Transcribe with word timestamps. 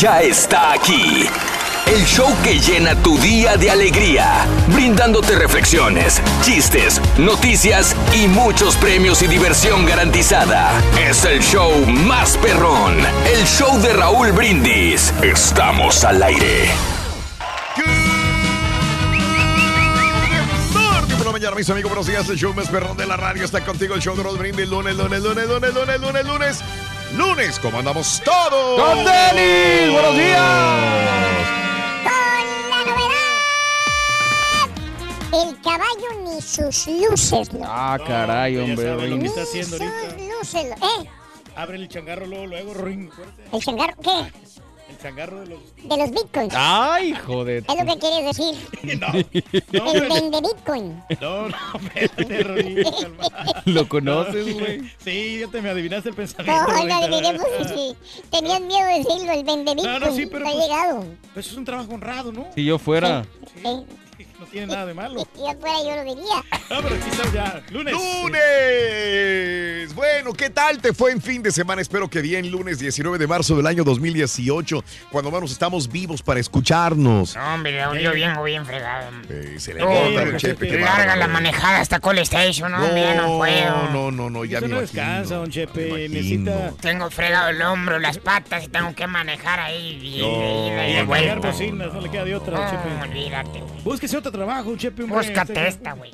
Ya 0.00 0.22
está 0.22 0.72
aquí. 0.72 1.26
El 1.84 2.02
show 2.06 2.34
que 2.42 2.58
llena 2.58 2.94
tu 3.02 3.18
día 3.18 3.58
de 3.58 3.70
alegría, 3.70 4.46
brindándote 4.68 5.34
reflexiones, 5.34 6.22
chistes, 6.40 6.98
noticias 7.18 7.94
y 8.14 8.26
muchos 8.26 8.78
premios 8.78 9.20
y 9.20 9.26
diversión 9.26 9.84
garantizada. 9.84 10.72
Es 11.06 11.26
el 11.26 11.40
show 11.40 11.70
más 11.84 12.38
perrón, 12.38 12.96
el 13.26 13.44
show 13.44 13.78
de 13.82 13.92
Raúl 13.92 14.32
Brindis. 14.32 15.12
Estamos 15.22 16.02
al 16.02 16.22
aire. 16.22 16.70
Mañana, 21.30 21.56
mis 21.56 21.70
amigos, 21.70 21.90
buenos 21.90 22.06
días. 22.06 22.28
El 22.28 22.38
show 22.38 22.52
más 22.54 22.68
perrón 22.68 22.96
de 22.96 23.06
la 23.06 23.16
radio 23.16 23.44
está 23.44 23.64
contigo. 23.64 23.94
El 23.94 24.00
show 24.02 24.16
de 24.16 24.24
los 24.24 24.36
brindis. 24.36 24.68
Lunes, 24.68 24.96
lunes, 24.96 25.22
lunes, 25.22 25.46
lunes, 25.46 25.74
lunes, 25.74 26.00
lunes, 26.00 26.26
lunes. 26.26 26.64
Lunes, 27.16 27.58
¿cómo 27.58 27.78
andamos 27.78 28.22
todos? 28.24 28.80
¡Con 28.80 28.98
Denis! 29.04 29.92
¡Buenos 29.92 30.14
días! 30.14 30.40
El 35.32 35.60
caballo 35.60 36.24
ni 36.24 36.40
sus 36.40 36.86
luces. 36.88 37.52
loco. 37.52 37.64
Ah, 37.66 37.98
caray, 38.06 38.54
Ya 38.54 38.62
hombre. 38.64 38.86
sabe 38.88 39.08
lo 39.08 39.16
que 39.16 39.22
Rin. 39.22 39.26
está 39.26 39.42
haciendo 39.42 39.76
Sus 39.76 39.86
ahorita. 39.86 40.34
luces. 40.38 40.64
lo- 40.80 40.86
¿Eh? 41.04 41.10
Abre 41.56 41.76
el 41.78 41.88
changarro 41.88 42.26
luego, 42.26 42.46
luego, 42.46 42.74
ring. 42.74 43.10
¿El 43.52 43.60
changarro 43.62 43.94
qué? 44.02 44.32
El 44.90 44.98
changarro 44.98 45.40
de 45.40 45.46
los... 45.46 45.60
De 45.76 45.96
los 45.96 46.10
bitcoins. 46.10 46.52
Ay, 46.56 47.12
joder. 47.14 47.64
Es 47.68 47.76
lo 47.78 47.86
que 47.94 47.98
quieres 47.98 48.36
decir. 48.36 49.00
No, 49.72 49.90
el 49.92 50.02
hombre. 50.02 50.08
vende 50.20 50.40
bitcoin. 50.40 51.02
No, 51.20 51.48
no, 51.48 51.56
Rorín, 52.42 52.82
calma. 52.82 53.62
¿Lo 53.66 53.88
conoces, 53.88 54.52
güey? 54.58 54.92
Sí, 54.98 55.38
ya 55.40 55.46
te 55.48 55.62
me 55.62 55.70
adivinaste 55.70 56.08
el 56.10 56.14
pensamiento. 56.16 56.62
No, 56.72 56.84
no, 56.84 57.16
diré, 57.16 57.38
pues, 57.38 57.68
sí. 57.68 57.94
Tenías 58.30 58.60
miedo 58.60 58.86
de 58.86 58.98
decirlo, 58.98 59.32
el 59.32 59.44
vende 59.44 59.74
bitcoin. 59.74 59.92
No, 59.92 59.98
no, 60.00 60.12
sí, 60.14 60.26
pero 60.26 60.46
Ha 60.46 60.52
pues- 60.52 60.64
llegado. 60.64 61.04
Pues 61.34 61.46
es 61.46 61.54
un 61.56 61.64
trabajo 61.64 61.92
honrado, 61.94 62.32
¿no? 62.32 62.46
Si 62.54 62.64
yo 62.64 62.78
fuera. 62.78 63.24
Eh, 63.64 63.84
No 64.40 64.46
tiene 64.46 64.66
nada 64.68 64.86
de 64.86 64.94
malo. 64.94 65.26
si 65.34 65.40
yo 65.40 65.52
fuera, 65.60 65.76
yo 65.84 65.96
lo 65.96 66.04
diría. 66.04 66.36
No, 66.70 66.82
pero 66.82 66.94
aquí 66.96 67.10
estamos 67.10 67.32
ya. 67.34 67.62
Lunes. 67.70 67.94
¡Lunes! 67.94 69.94
Bueno, 69.94 70.32
¿qué 70.32 70.48
tal 70.50 70.80
te 70.80 70.92
fue 70.94 71.12
en 71.12 71.20
fin 71.20 71.42
de 71.42 71.50
semana? 71.52 71.82
Espero 71.82 72.08
que 72.08 72.20
bien, 72.22 72.50
lunes 72.50 72.78
19 72.78 73.18
de 73.18 73.26
marzo 73.26 73.54
del 73.56 73.66
año 73.66 73.84
2018, 73.84 74.82
cuando 75.10 75.30
menos 75.30 75.50
estamos 75.52 75.88
vivos 75.90 76.22
para 76.22 76.40
escucharnos. 76.40 77.36
No, 77.36 77.54
hombre, 77.54 77.76
yo 78.02 78.12
vengo 78.12 78.42
bien 78.44 78.64
fregado. 78.64 79.10
Eh, 79.28 79.56
se 79.58 79.74
le 79.74 79.82
Oh, 79.82 79.88
nota, 80.10 80.24
pero 80.24 80.38
Chepe, 80.38 80.68
qué 80.68 80.78
larga 80.80 81.16
la 81.16 81.26
manejada 81.28 81.80
hasta 81.80 82.00
Call 82.00 82.18
Station, 82.20 82.70
no, 82.72 82.82
hombre, 82.84 83.14
no 83.16 83.36
puedo. 83.38 83.88
No, 83.92 84.10
no, 84.10 84.30
no, 84.30 84.44
ya 84.44 84.60
me 84.60 84.68
no 84.68 84.78
imagino. 84.78 85.02
descansa, 85.02 85.34
don 85.36 85.50
Chepe. 85.50 86.08
Necesita... 86.08 86.72
Tengo 86.80 87.10
fregado 87.10 87.48
el 87.50 87.60
hombro, 87.62 87.98
las 87.98 88.18
patas 88.18 88.64
y 88.64 88.68
tengo 88.68 88.94
que 88.94 89.06
manejar 89.06 89.60
ahí 89.60 89.98
y, 90.02 90.20
No, 90.20 90.26
y- 90.26 90.90
y 90.90 90.96
Y 91.66 91.72
no 91.72 92.00
le 92.00 92.10
queda 92.10 92.24
de 92.24 92.34
otra, 92.36 92.70
Chepe. 92.70 93.10
olvídate. 93.10 93.62
Búsquese 93.84 94.16
trabajo, 94.30 94.76
Chepe. 94.76 95.04
Búscate 95.04 95.68
esta, 95.68 95.92
güey. 95.92 96.12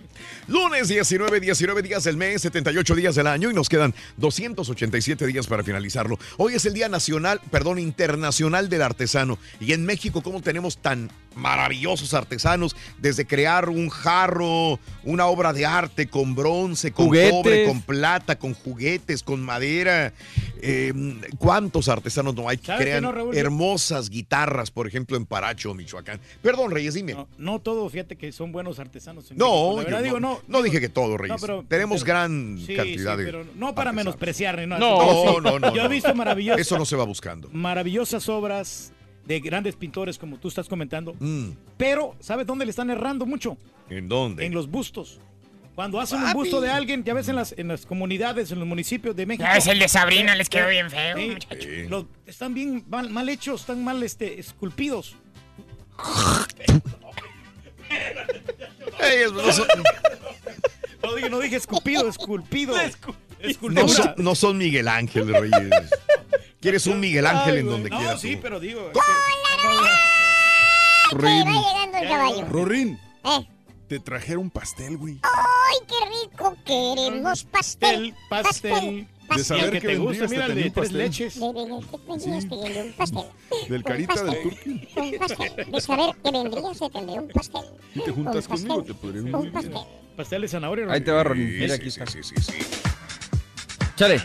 Lunes 0.48 0.88
19, 0.88 1.40
19 1.40 1.82
días 1.82 2.04
del 2.04 2.16
mes, 2.16 2.42
78 2.42 2.94
días 2.94 3.14
del 3.16 3.26
año 3.26 3.50
y 3.50 3.54
nos 3.54 3.68
quedan 3.68 3.92
287 4.16 5.26
días 5.26 5.48
para 5.48 5.64
finalizarlo. 5.64 6.18
Hoy 6.36 6.54
es 6.54 6.64
el 6.66 6.72
Día 6.72 6.88
Nacional, 6.88 7.40
perdón, 7.50 7.80
Internacional 7.80 8.68
del 8.68 8.82
Artesano. 8.82 9.38
Y 9.60 9.72
en 9.72 9.84
México, 9.84 10.22
¿cómo 10.22 10.40
tenemos 10.42 10.78
tan 10.78 11.10
maravillosos 11.34 12.14
artesanos? 12.14 12.76
Desde 12.98 13.26
crear 13.26 13.68
un 13.68 13.88
jarro, 13.88 14.78
una 15.02 15.26
obra 15.26 15.52
de 15.52 15.66
arte 15.66 16.06
con 16.06 16.36
bronce, 16.36 16.92
con 16.92 17.06
Juguetes. 17.06 17.32
cobre, 17.32 17.66
con 17.66 17.82
plata, 17.82 18.38
con 18.38 18.54
juguetes, 18.54 19.24
con 19.24 19.42
madera. 19.42 20.12
Eh, 20.62 20.92
¿Cuántos 21.38 21.88
artesanos 21.88 22.36
no 22.36 22.48
hay 22.48 22.58
que 22.58 22.66
¿Sabes 22.66 22.78
qué 22.78 22.84
crean 22.84 23.02
no, 23.02 23.32
hermosas 23.32 24.10
guitarras, 24.10 24.70
por 24.70 24.86
ejemplo, 24.86 25.16
en 25.16 25.26
Paracho, 25.26 25.74
Michoacán? 25.74 26.20
Perdón, 26.40 26.70
Reyes, 26.70 26.94
dime. 26.94 27.14
No, 27.14 27.28
no 27.36 27.58
todo, 27.58 27.88
fíjate 27.90 28.05
que 28.14 28.30
son 28.30 28.52
buenos 28.52 28.78
artesanos. 28.78 29.28
en 29.32 29.38
No, 29.38 29.46
México. 29.46 29.76
La 29.76 29.82
verdad, 29.82 29.98
yo 29.98 30.04
digo, 30.04 30.20
no, 30.20 30.34
no. 30.34 30.40
no 30.46 30.62
dije 30.62 30.78
que 30.80 30.88
todo, 30.88 31.16
Reyes. 31.18 31.40
No, 31.40 31.44
pero- 31.44 31.64
Tenemos 31.66 32.02
pero- 32.02 32.14
gran 32.14 32.58
Sí, 32.64 32.76
cantidad 32.76 33.12
sí, 33.16 33.18
de. 33.18 33.24
pero 33.24 33.44
no 33.56 33.74
para 33.74 33.90
artesanos. 33.90 33.94
menospreciar. 33.96 34.68
No, 34.68 34.78
No, 34.78 35.00
Sí. 35.34 35.36
no, 35.42 35.58
no. 35.58 35.74
Yo 35.74 35.80
he 35.80 35.84
no. 35.84 35.88
visto 35.90 36.14
maravillosas, 36.14 36.60
Eso 36.60 36.78
no 36.78 36.84
se 36.84 36.94
va 36.94 37.02
buscando. 37.04 37.48
maravillosas 37.52 38.28
obras 38.28 38.92
de 39.24 39.40
grandes 39.40 39.74
pintores 39.74 40.18
como 40.18 40.38
tú 40.38 40.46
estás 40.46 40.68
comentando. 40.68 41.14
Mm, 41.18 41.48
Pero, 41.76 42.14
¿sabes 42.20 42.46
dónde 42.46 42.64
le 42.64 42.70
están 42.70 42.90
errando 42.90 43.26
mucho? 43.26 43.56
¿En 43.90 44.08
dónde? 44.08 44.46
En 44.46 44.54
los 44.54 44.70
bustos. 44.70 45.18
Cuando 45.74 46.00
hacen 46.00 46.22
un 46.22 46.32
busto 46.32 46.62
de 46.62 46.70
alguien, 46.70 47.04
ya 47.04 47.12
ves 47.12 47.28
en 47.28 47.36
las, 47.36 47.52
en 47.58 47.68
las 47.68 47.84
comunidades, 47.84 48.50
en 48.50 48.58
los 48.60 48.66
municipios 48.66 49.14
de 49.14 49.26
México. 49.26 49.44
Ya 49.46 49.58
es 49.58 49.66
el 49.66 49.78
de 49.78 49.88
Sabrina, 49.88 50.34
les 50.34 50.48
quedó 50.48 50.68
Eh, 50.68 50.70
bien 50.70 50.90
feo, 50.90 51.18
muchacho. 51.18 51.68
Los- 51.90 52.06
están 52.24 52.54
bien 52.54 52.82
mal, 52.88 53.10
mal 53.10 53.28
hechos, 53.28 53.60
están 53.60 53.84
mal 53.84 54.02
este, 54.02 54.40
esculpidos. 54.40 55.16
No, 59.32 59.52
son, 59.52 59.66
No 61.02 61.14
dije, 61.14 61.30
no 61.30 61.38
dije 61.40 61.56
esculpido, 61.56 62.08
esculpido. 62.08 62.74
No 63.70 63.88
son- 63.88 64.14
no 64.16 64.34
son 64.34 64.58
Miguel 64.58 64.88
Ángel, 64.88 65.28
Reyes. 65.32 65.90
¿Quieres 66.60 66.86
un 66.86 66.98
Miguel 67.00 67.26
Ángel 67.26 67.54
Ay, 67.54 67.60
en 67.60 67.66
donde 67.66 67.90
no, 67.90 67.98
quieras? 67.98 68.20
sí, 68.20 68.36
tú? 68.36 68.42
pero 68.42 68.58
digo. 68.60 68.90
Que 71.10 71.26
va 71.26 71.44
llegando 71.44 71.98
el 71.98 72.08
caballo. 72.08 72.46
Rorín, 72.48 72.98
¿Eh? 73.24 73.48
te 73.88 74.00
trajeron 74.00 74.50
pastel, 74.50 74.96
güey. 74.96 75.20
¡Ay, 75.22 75.76
qué 75.86 75.94
rico! 76.26 76.56
Queremos 76.64 77.44
pastel. 77.44 78.14
Pastel, 78.28 78.72
pastel. 78.72 79.08
De 79.34 79.40
Y 79.40 79.44
saber 79.44 79.70
que 79.72 79.80
que 79.80 79.88
te 79.88 79.96
gusta, 79.98 80.28
mira, 80.28 80.46
de 80.48 80.52
un 80.54 80.60
tres 80.60 80.72
pastel. 80.72 80.98
leches. 80.98 81.40
De, 81.40 81.46
de, 81.46 81.52
de, 81.52 81.80
¿qué 81.90 81.98
vendrías 82.08 82.44
pidiendo 82.46 82.80
un 82.80 82.92
pastel? 82.92 83.24
Del 83.68 83.82
carita 83.84 84.22
del 84.24 84.42
turqui. 84.42 84.88
Un 84.96 85.18
pastel. 85.18 85.70
De 85.72 85.80
saber 85.80 86.16
que 86.22 86.30
vendrías, 86.30 86.78
te 86.78 86.90
tendré 86.90 87.18
un 87.18 87.28
pastel. 87.28 87.62
Si 87.94 88.00
te 88.00 88.10
juntas 88.12 88.48
conmigo, 88.48 88.84
te 88.84 88.94
podría 88.94 89.22
ir 89.22 89.26
muy 89.26 89.34
Un 89.34 89.40
bien. 89.42 89.52
pastel. 89.52 89.74
Pastel 90.16 90.42
de 90.42 90.48
zanahoria. 90.48 90.86
Ahí 90.90 91.00
te 91.00 91.10
va, 91.10 91.24
Ronin. 91.24 91.48
Sí, 91.48 91.56
Mira, 91.58 91.74
aquí 91.74 91.90
sí, 91.90 92.00
está. 92.00 92.06
sí, 92.10 92.22
sí, 92.22 92.34
sí. 92.40 92.52
Chale. 93.96 94.20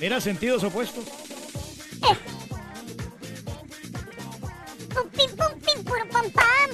Mira, 0.00 0.20
sentidos 0.20 0.64
opuestos. 0.64 1.04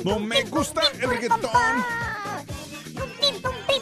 No 0.04 0.18
me 0.18 0.42
gusta 0.44 0.82
el 0.92 1.08
reggaetón. 1.08 1.50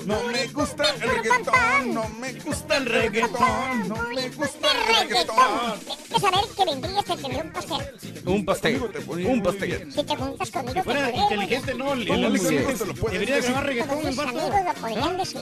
No 0.07 0.23
me 0.25 0.47
gusta 0.49 0.85
el 0.91 1.01
reggaetón, 1.01 1.95
no 1.95 2.09
me 2.09 2.33
gusta 2.33 2.77
el 2.77 2.87
reggaetón, 2.87 3.89
no 3.89 3.97
me 4.09 4.29
gusta 4.31 4.69
el 4.73 5.09
reggaetón. 5.09 5.81
¿Quieres 6.07 6.23
saber 6.23 6.41
que 6.57 6.65
vendrías 6.65 7.05
te 7.05 7.17
tendré 7.17 7.43
un 7.43 7.53
pastel? 7.53 8.25
Un 8.25 8.45
pastel. 8.45 8.83
Un 9.27 9.43
pastel. 9.43 9.93
Si 9.93 10.05
te 10.05 10.17
juntas 10.17 10.51
conmigo, 10.51 10.75
te 10.75 10.83
Fuera 10.83 11.11
podré 11.11 11.17
inteligente, 11.19 11.75
no, 11.75 11.93
el, 11.93 12.09
¿Cómo 12.09 12.19
el 12.19 12.25
Alex 12.27 12.45
que? 12.47 13.11
Debería 13.11 13.61
reggaetón 13.61 14.07
el 14.07 14.19
amigos 14.21 14.65
lo 14.65 14.75
podrían 14.75 15.17
decir. 15.17 15.41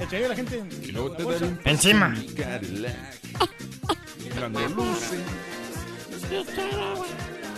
Echaría 0.00 0.28
la 0.28 0.36
gente 0.36 0.62
Encima. 1.64 2.14
Cadillac. 2.36 2.94
Cuando 4.38 4.68
luce. 4.68 5.18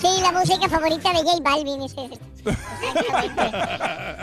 Sí, 0.00 0.08
la 0.20 0.32
música 0.32 0.68
favorita 0.68 1.12
de 1.12 1.18
J 1.22 1.40
Balvin 1.42 1.82
es. 1.82 1.94
Exactamente. 2.44 3.42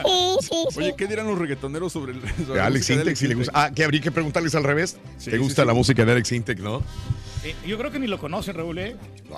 Sí, 0.05 0.37
sí, 0.41 0.65
sí. 0.69 0.79
Oye, 0.79 0.95
¿qué 0.95 1.07
dirán 1.07 1.27
los 1.27 1.37
reggaetoneros 1.37 1.91
sobre 1.91 2.13
el 2.13 2.21
sobre 2.45 2.61
Alex 2.61 2.89
Intec, 2.89 3.15
si 3.15 3.27
le 3.27 3.35
gusta. 3.35 3.51
Ah, 3.55 3.71
que 3.71 3.83
habría 3.83 3.99
que 4.01 4.11
preguntarles 4.11 4.55
al 4.55 4.63
revés. 4.63 4.97
Sí, 5.17 5.31
¿Te 5.31 5.37
gusta 5.37 5.63
sí. 5.63 5.67
la 5.67 5.73
música 5.73 6.05
de 6.05 6.11
Alex 6.11 6.31
Intec, 6.31 6.59
no? 6.59 6.83
Eh, 7.45 7.55
yo 7.67 7.77
creo 7.77 7.91
que 7.91 7.99
ni 7.99 8.07
lo 8.07 8.19
conocen, 8.19 8.55
Raúl, 8.55 8.77
¿eh? 8.77 8.95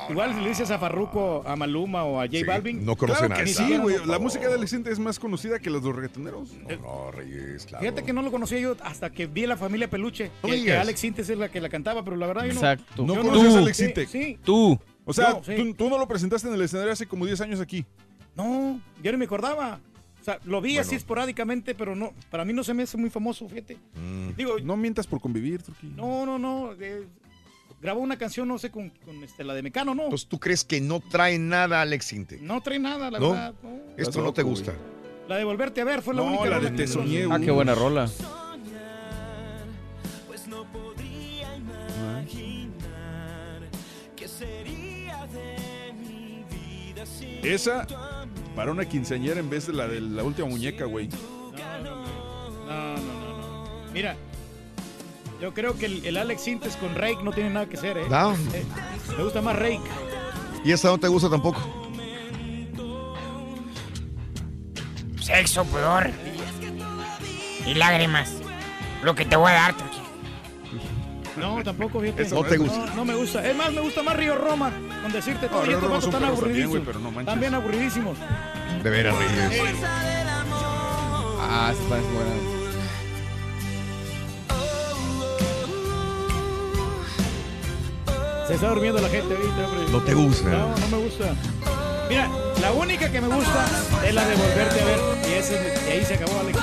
Igual 0.10 0.36
si 0.36 0.42
le 0.42 0.50
dices 0.50 0.70
a 0.70 0.78
Farruko, 0.78 1.42
a 1.46 1.56
Maluma 1.56 2.04
o 2.04 2.20
a 2.22 2.26
J 2.26 2.38
Sí, 2.38 2.44
Balvin. 2.44 2.86
no 2.86 2.96
conocen 2.96 3.28
Claro 3.28 3.42
a 3.42 3.46
que 3.46 3.52
sí, 3.52 3.78
güey. 3.78 3.98
La 4.06 4.20
música 4.20 4.48
de 4.48 4.54
Alex 4.54 4.74
Intec 4.74 4.94
es 4.94 5.00
más 5.00 5.18
conocida 5.18 5.58
que 5.58 5.72
las 5.72 5.82
de 5.82 5.88
los 5.88 5.96
reggaetoneros. 5.96 6.52
No, 6.54 6.76
no, 6.78 7.12
Reyes, 7.12 7.66
claro. 7.66 7.82
Fíjate 7.82 8.04
que 8.04 8.14
no 8.14 8.22
lo 8.22 8.30
conocía 8.32 8.60
yo 8.60 8.76
hasta 8.84 9.10
que 9.10 9.26
vi 9.26 9.46
a 9.46 9.48
la 9.48 9.58
familia 9.58 9.90
Peluche. 9.90 10.30
No 10.44 10.50
que, 10.50 10.64
que. 10.64 10.74
Alex 10.78 11.00
Sintes 11.00 11.30
es 11.30 11.38
la 11.38 11.50
que 11.50 11.60
la 11.60 11.70
cantaba, 11.70 12.04
pero 12.04 12.16
la 12.16 12.28
verdad 12.28 12.44
yo 12.44 12.50
no. 12.54 12.60
Exacto. 12.60 13.04
¿No 13.06 13.16
conoces 13.16 13.50
Tú. 13.50 13.56
a 13.56 13.60
Alex 13.60 13.78
Sí, 13.78 13.86
Intec? 13.86 14.10
Sí. 14.10 14.40
Tú. 14.44 14.80
O 15.06 15.14
sea, 15.14 15.30
No, 15.32 15.44
sí. 15.44 15.56
tú, 15.56 15.74
tú 15.74 15.90
no 15.90 15.98
lo 15.98 16.08
presentaste 16.08 16.48
en 16.48 16.54
el 16.54 16.62
escenario 16.62 16.92
hace 16.94 17.08
como 17.08 17.26
10 17.26 17.42
años 17.42 17.60
aquí. 17.60 17.86
No, 18.36 18.80
yo 19.02 19.12
no 19.12 19.18
me 19.18 19.26
acordaba. 19.26 19.80
O 20.22 20.24
sea, 20.26 20.40
lo 20.46 20.60
vi 20.62 20.78
así 20.78 20.96
esporádicamente, 20.96 21.74
pero 21.76 21.96
no, 21.96 22.12
para 22.32 22.44
mí 22.46 22.52
no 22.54 22.64
se 22.64 22.74
me 22.74 22.84
hace 22.84 22.98
muy 22.98 23.10
famoso, 23.12 23.48
fíjate. 23.48 23.78
Mm. 23.96 24.30
Digo, 24.36 24.60
No 24.64 24.76
mientas 24.76 25.06
por 25.08 25.22
convivir, 25.22 25.62
Turquí. 25.64 25.88
no, 25.96 26.26
no, 26.26 26.38
no. 26.40 26.74
eh, 26.80 27.06
grabó 27.82 28.00
una 28.02 28.18
canción, 28.18 28.48
no 28.48 28.58
sé, 28.58 28.72
con, 28.72 28.90
con, 28.90 29.24
este, 29.24 29.44
la 29.44 29.54
de 29.54 29.62
Mecano, 29.62 29.94
no. 29.96 30.04
Entonces, 30.04 30.28
¿tú 30.28 30.40
crees 30.40 30.64
que 30.64 30.82
no 30.82 31.00
trae 31.00 31.38
nada 31.40 31.82
Alex 31.82 32.14
Intec? 32.14 32.42
No 32.42 32.62
trae 32.62 32.80
nada, 32.80 33.12
la 33.12 33.20
¿No? 33.20 33.32
verdad. 33.32 33.54
no. 33.64 33.80
Esto 33.98 34.22
no 34.22 34.34
te 34.34 34.44
gusta. 34.44 34.74
La 35.28 35.38
de 35.38 35.44
Volverte 35.44 35.82
a 35.82 35.86
ver 35.86 36.02
fue 36.02 36.14
la 36.14 36.22
No, 36.22 36.28
única. 36.28 36.46
la 36.50 36.60
de 36.60 36.72
Te 36.72 36.88
soñé, 36.88 37.28
Ah, 37.32 37.40
qué 37.40 37.52
buena 37.52 37.74
rola. 37.76 38.08
Esa 47.44 47.86
para 48.56 48.72
una 48.72 48.86
quinceañera 48.86 49.40
en 49.40 49.50
vez 49.50 49.68
de 49.68 49.74
la 49.74 49.88
de 49.88 50.02
la 50.02 50.24
última 50.24 50.48
muñeca, 50.48 50.86
güey. 50.86 51.08
No, 51.10 51.84
no, 51.84 52.06
no, 52.66 52.98
no, 52.98 52.98
no. 52.98 53.92
Mira, 53.94 54.16
yo 55.46 55.54
creo 55.54 55.78
que 55.78 55.86
el, 55.86 56.04
el 56.08 56.18
Alex 56.18 56.42
Sintes 56.42 56.76
con 56.76 56.96
Rake 56.96 57.20
no 57.22 57.32
tiene 57.32 57.52
nada 57.52 57.68
que 57.68 57.78
ser, 57.78 58.00
¿eh? 58.00 58.08
No. 58.10 58.34
Eh, 58.34 58.66
me 59.16 59.24
gusta 59.24 59.44
más 59.44 59.56
Rake. 59.56 59.80
¿Y 60.64 60.72
esta 60.72 60.88
no 60.88 60.98
te 60.98 61.08
gusta 61.08 61.30
tampoco? 61.30 61.62
Sexo, 65.22 65.64
pudor. 65.66 66.10
Y 67.64 67.76
lágrimas. 67.76 68.32
Lo 69.04 69.14
que 69.14 69.24
te 69.24 69.36
voy 69.36 69.52
a 69.52 69.54
dar, 69.54 69.78
Turquía. 69.78 70.02
No, 71.38 71.64
tampoco, 71.64 72.00
fíjate. 72.02 72.24
Esa 72.24 72.34
No 72.34 72.44
te 72.44 72.58
gusta. 72.58 72.78
No, 72.88 72.96
no 72.96 73.06
me 73.06 73.14
gusta. 73.14 73.48
Es 73.48 73.56
más, 73.56 73.72
me 73.72 73.82
gusta 73.82 74.02
más 74.02 74.16
Río 74.16 74.34
Roma, 74.34 74.72
con 75.04 75.12
decirte 75.12 75.48
todo. 75.48 75.60
No, 75.60 75.66
y 75.66 75.68
Río 75.68 75.78
estos 75.78 75.90
Roma 75.92 76.04
están 76.04 76.24
aburridísimos. 76.24 76.70
güey, 76.72 76.84
pero 76.86 76.98
no 76.98 77.12
manches. 77.12 77.28
Están 77.28 77.40
bien 77.40 77.54
aburridísimos. 77.54 78.18
De 78.82 78.90
veras, 78.90 79.16
Reyes. 79.16 79.78
Ah, 81.40 81.72
esta 81.72 82.00
es 82.00 82.04
buena. 82.14 82.55
Se 88.48 88.54
está 88.56 88.70
durmiendo 88.70 89.02
la 89.02 89.10
gente 89.10 89.34
ahorita, 89.36 89.68
hombre. 89.68 89.92
No 89.92 90.02
te 90.02 90.14
gusta. 90.14 90.50
No, 90.50 90.70
no 90.78 90.88
me 90.98 91.04
gusta. 91.06 91.36
Mira, 92.10 92.30
la 92.62 92.72
única 92.74 93.12
que 93.12 93.20
me 93.22 93.28
gusta 93.28 93.66
es 94.06 94.14
la 94.14 94.26
de 94.28 94.36
volverte 94.36 94.82
a 94.82 94.86
ver. 94.86 95.00
Y, 95.30 95.34
ese, 95.34 95.74
y 95.88 95.92
ahí 95.92 96.06
se 96.06 96.14
acabó 96.14 96.40
Alex. 96.40 96.60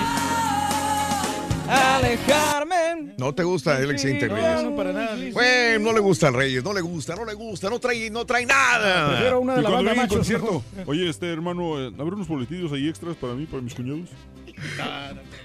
Alejarme. 1.69 3.15
No 3.19 3.35
te 3.35 3.43
gusta 3.43 3.77
Alex 3.77 4.05
Intec, 4.05 4.31
No, 4.31 4.37
Reyes. 4.37 4.63
no, 4.65 4.77
para 4.77 4.93
nada. 4.93 5.17
Bueno, 5.33 5.79
no 5.87 5.93
le 5.93 6.01
gusta 6.01 6.29
al 6.29 6.35
Reyes, 6.35 6.63
no 6.63 6.73
le 6.73 6.81
gusta, 6.81 7.17
no 7.17 7.25
le 7.25 7.35
gusta, 7.35 7.71
no 7.71 7.79
trae, 7.81 8.11
no 8.11 8.25
trae 8.25 8.47
nada. 8.47 9.09
Prefiero 9.11 9.41
una 9.41 9.55
de 9.55 9.61
Y 9.61 9.63
la 9.63 9.71
cuando 9.71 9.77
banda 9.89 9.91
llegue 9.93 10.03
el 10.15 10.19
machos. 10.19 10.19
concierto, 10.19 10.65
oye, 10.87 11.09
este 11.09 11.33
hermano, 11.33 11.81
eh, 11.81 11.93
¿habrá 11.99 12.15
unos 12.15 12.29
boletillos 12.29 12.73
ahí 12.73 12.89
extras 12.89 13.17
para 13.17 13.33
mí, 13.35 13.47
para 13.47 13.63
mis 13.63 13.75
cuñados? 13.75 14.09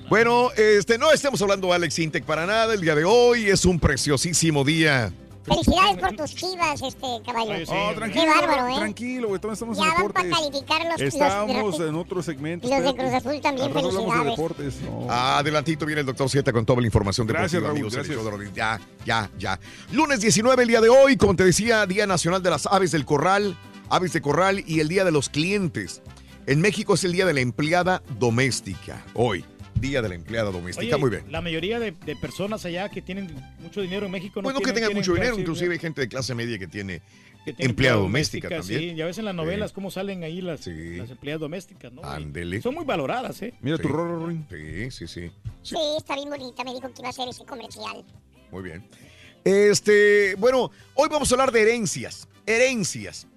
Bueno, 0.09 0.51
este, 0.55 0.97
no 0.97 1.11
estamos 1.11 1.41
hablando 1.41 1.67
de 1.67 1.73
Alex 1.75 1.97
Intec 1.99 2.23
para 2.25 2.45
nada. 2.45 2.73
El 2.73 2.81
día 2.81 2.93
de 2.95 3.05
hoy 3.05 3.47
es 3.49 3.65
un 3.65 3.79
preciosísimo 3.79 4.63
día. 4.63 5.11
Felicidades 5.47 5.97
por 5.97 6.15
tus 6.15 6.35
chivas, 6.35 6.81
este 6.81 7.07
caballo. 7.25 7.65
Sí, 7.65 7.71
Oh, 7.71 7.93
tranquilo, 7.95 8.23
Qué 8.25 8.29
bárbaro, 8.29 8.67
¿eh? 8.67 8.75
tranquilo, 8.79 9.27
güey, 9.29 9.39
todavía 9.39 9.53
estamos 9.53 9.77
Ya 9.77 9.83
en 9.83 9.89
van 9.89 10.11
para 10.11 10.25
deportes. 10.27 10.51
calificar 10.51 10.85
los, 10.91 11.01
Estamos 11.01 11.77
los, 11.79 11.87
en 11.89 11.95
otro 11.95 12.21
segmento. 12.21 12.67
los 12.67 12.83
de. 12.83 12.93
Cruz 12.95 13.13
Azul 13.13 13.41
también, 13.41 13.67
de 13.73 13.81
felicidades. 13.81 14.25
deportes. 14.25 14.81
no. 14.81 15.07
Adelantito 15.09 15.85
viene 15.85 16.01
el 16.01 16.07
doctor 16.07 16.29
Z 16.29 16.51
con 16.51 16.65
toda 16.65 16.81
la 16.81 16.87
información 16.87 17.25
Gracias, 17.27 17.53
deportiva, 17.61 17.67
Raúl, 17.67 17.77
amigos. 17.77 17.93
gracias. 17.93 18.55
Ya, 18.55 18.79
ya, 19.05 19.29
ya. 19.39 19.59
Lunes 19.91 20.19
19, 20.19 20.63
el 20.63 20.67
día 20.69 20.81
de 20.81 20.89
hoy, 20.89 21.15
como 21.17 21.35
te 21.35 21.45
decía, 21.45 21.85
Día 21.85 22.05
Nacional 22.07 22.43
de 22.43 22.49
las 22.49 22.65
Aves 22.65 22.91
del 22.91 23.05
Corral, 23.05 23.57
Aves 23.89 24.11
de 24.13 24.21
Corral 24.21 24.63
y 24.67 24.79
el 24.81 24.87
Día 24.89 25.05
de 25.05 25.11
los 25.11 25.29
Clientes. 25.29 26.01
En 26.45 26.59
México 26.61 26.95
es 26.95 27.03
el 27.03 27.11
Día 27.13 27.25
de 27.25 27.33
la 27.33 27.39
Empleada 27.41 28.01
Doméstica. 28.19 29.03
Hoy, 29.13 29.45
Día 29.79 30.01
de 30.01 30.09
la 30.09 30.15
Empleada 30.15 30.51
Doméstica. 30.51 30.95
Oye, 30.95 31.01
Muy 31.01 31.09
bien. 31.09 31.31
La 31.31 31.41
mayoría 31.41 31.79
de, 31.79 31.91
de 31.91 32.15
personas 32.15 32.65
allá 32.65 32.89
que 32.89 33.01
tienen 33.01 33.29
mucho 33.59 33.81
dinero 33.81 34.05
en 34.05 34.11
México 34.11 34.41
no 34.41 34.43
Bueno, 34.43 34.59
que 34.59 34.65
tienen- 34.65 34.75
tengan 34.75 34.89
tienen 34.89 35.01
mucho 35.01 35.13
dinero, 35.13 35.39
inclusive 35.39 35.73
hay 35.73 35.79
gente 35.79 36.01
de 36.01 36.07
clase 36.07 36.33
media 36.35 36.57
que 36.59 36.67
tiene 36.67 37.01
que 37.45 37.55
empleada 37.59 37.97
doméstica 37.97 38.49
Sí, 38.49 38.55
también. 38.55 38.95
ya 38.97 39.05
ves 39.05 39.17
en 39.19 39.25
las 39.25 39.35
novelas 39.35 39.69
Sí. 39.71 39.75
cómo 39.75 39.89
salen 39.89 40.23
ahí 40.23 40.41
las, 40.41 40.61
Sí. 40.61 40.97
las 40.97 41.09
empleadas 41.11 41.39
domésticas, 41.39 41.93
¿no? 41.93 42.03
Ándele. 42.03 42.61
Son 42.61 42.75
muy 42.75 42.83
valoradas, 42.83 43.41
¿eh? 43.41 43.53
Mira 43.61 43.77
tu 43.77 43.83
Sí. 43.87 43.93
rorro, 43.93 44.27
Ring. 44.27 44.43
Sí, 44.49 44.91
sí, 44.91 45.07
sí. 45.07 45.31
Sí, 45.63 45.75
está 45.97 46.15
bien 46.15 46.29
bonita. 46.29 46.63
Me 46.65 46.73
dijo 46.73 46.87
que 46.93 46.99
iba 46.99 47.07
a 47.07 47.11
hacer 47.11 47.29
ese 47.29 47.45
comercial. 47.45 48.03
Muy 48.51 48.63
bien. 48.63 48.83
Este, 49.45 50.35
bueno, 50.35 50.71
hoy 50.95 51.07
vamos 51.09 51.31
a 51.31 51.35
hablar 51.35 51.51
de 51.53 51.61
herencias. 51.61 52.27
Herencias. 52.45 53.27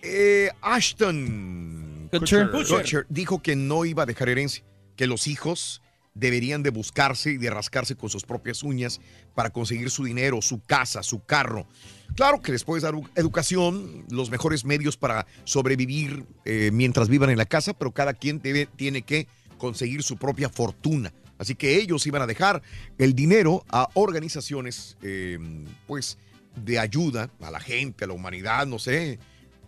Eh, 0.00 0.48
Ashton 0.60 2.08
Kutcher. 2.12 2.50
Kutcher 2.52 3.06
dijo 3.08 3.42
que 3.42 3.56
no 3.56 3.84
iba 3.84 4.04
a 4.04 4.06
dejar 4.06 4.28
herencia, 4.28 4.62
que 4.98 5.06
los 5.06 5.28
hijos 5.28 5.80
deberían 6.14 6.64
de 6.64 6.70
buscarse 6.70 7.30
y 7.30 7.36
de 7.36 7.50
rascarse 7.50 7.94
con 7.94 8.10
sus 8.10 8.24
propias 8.24 8.64
uñas 8.64 9.00
para 9.34 9.50
conseguir 9.50 9.90
su 9.90 10.04
dinero, 10.04 10.42
su 10.42 10.60
casa, 10.60 11.04
su 11.04 11.24
carro. 11.24 11.68
Claro 12.16 12.42
que 12.42 12.50
les 12.50 12.64
puedes 12.64 12.82
dar 12.82 12.94
educación, 13.14 14.04
los 14.10 14.28
mejores 14.28 14.64
medios 14.64 14.96
para 14.96 15.26
sobrevivir 15.44 16.26
eh, 16.44 16.70
mientras 16.72 17.08
vivan 17.08 17.30
en 17.30 17.38
la 17.38 17.46
casa, 17.46 17.74
pero 17.74 17.92
cada 17.92 18.12
quien 18.12 18.40
debe, 18.40 18.66
tiene 18.66 19.02
que 19.02 19.28
conseguir 19.56 20.02
su 20.02 20.16
propia 20.16 20.48
fortuna. 20.48 21.12
Así 21.38 21.54
que 21.54 21.76
ellos 21.76 22.04
iban 22.08 22.22
a 22.22 22.26
dejar 22.26 22.60
el 22.98 23.14
dinero 23.14 23.64
a 23.68 23.88
organizaciones, 23.94 24.96
eh, 25.02 25.38
pues, 25.86 26.18
de 26.56 26.80
ayuda 26.80 27.30
a 27.40 27.52
la 27.52 27.60
gente, 27.60 28.02
a 28.02 28.08
la 28.08 28.14
humanidad, 28.14 28.66
no 28.66 28.80
sé, 28.80 29.20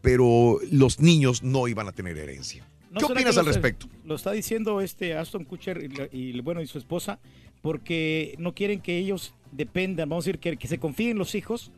pero 0.02 0.58
los 0.72 0.98
niños 0.98 1.44
no 1.44 1.68
iban 1.68 1.86
a 1.86 1.92
tener 1.92 2.18
herencia. 2.18 2.66
¿No 2.90 2.98
¿Qué 3.00 3.12
opinas 3.12 3.38
al 3.38 3.46
respecto? 3.46 3.86
Lo 4.04 4.16
está 4.16 4.32
diciendo 4.32 4.80
este 4.80 5.14
Aston 5.16 5.44
Kutcher 5.44 6.08
y, 6.12 6.18
y, 6.36 6.40
bueno 6.40 6.60
y 6.60 6.66
su 6.66 6.78
esposa 6.78 7.18
porque 7.62 8.34
no 8.38 8.54
quieren 8.54 8.80
que 8.80 8.98
ellos 8.98 9.34
dependan, 9.52 10.08
vamos 10.08 10.24
a 10.24 10.26
decir 10.26 10.40
que, 10.40 10.56
que 10.56 10.68
se 10.68 10.78
confíen 10.78 11.12
en 11.12 11.18
los 11.18 11.34
hijos, 11.34 11.70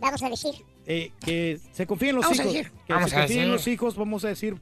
Vamos 0.00 0.22
a 0.22 0.28
decir. 0.28 0.52
eh, 0.86 1.10
que 1.24 1.58
se 1.72 1.86
confíen 1.86 2.10
en 2.10 2.16
los 2.16 2.24
Vamos 2.24 2.38
a 2.38 2.42
hijos, 2.42 2.54
decir. 2.54 2.72
que 2.86 2.92
Vamos 2.92 3.10
se 3.10 3.16
a 3.16 3.20
confíen 3.20 3.38
decir. 3.40 3.52
los 3.52 3.66
hijos, 3.68 3.96
vamos 3.96 4.24
a 4.24 4.28
decir, 4.28 4.56